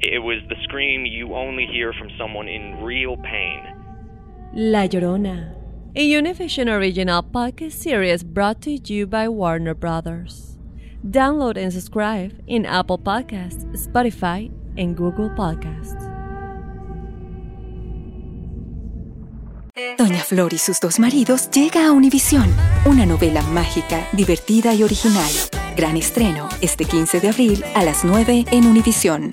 It 0.00 0.22
was 0.22 0.42
the 0.48 0.56
scream 0.64 1.06
you 1.06 1.34
only 1.34 1.66
hear 1.66 1.92
from 1.92 2.08
someone 2.18 2.48
in 2.48 2.82
real 2.82 3.16
pain. 3.16 3.60
La 4.52 4.86
Llorona, 4.86 5.54
a 5.94 6.10
Univision 6.10 6.68
original 6.68 7.22
podcast 7.22 7.72
series 7.72 8.22
brought 8.24 8.60
to 8.62 8.72
you 8.72 9.06
by 9.06 9.28
Warner 9.28 9.74
Brothers. 9.74 10.58
Download 11.08 11.56
and 11.56 11.72
subscribe 11.72 12.32
in 12.46 12.66
Apple 12.66 12.98
Podcasts, 12.98 13.64
Spotify, 13.76 14.50
and 14.76 14.96
Google 14.96 15.30
Podcasts. 15.30 16.10
Doña 19.98 20.22
Flor 20.22 20.52
y 20.54 20.58
sus 20.58 20.80
dos 20.80 20.98
maridos 20.98 21.50
llega 21.50 21.86
a 21.86 21.92
Univisión, 21.92 22.52
una 22.84 23.06
novela 23.06 23.42
mágica, 23.42 24.06
divertida 24.12 24.74
y 24.74 24.82
original. 24.82 25.30
Gran 25.76 25.96
estreno 25.96 26.48
este 26.60 26.84
15 26.84 27.20
de 27.20 27.28
abril 27.28 27.64
a 27.74 27.84
las 27.84 28.04
9 28.04 28.44
en 28.50 28.66
Univisión. 28.66 29.30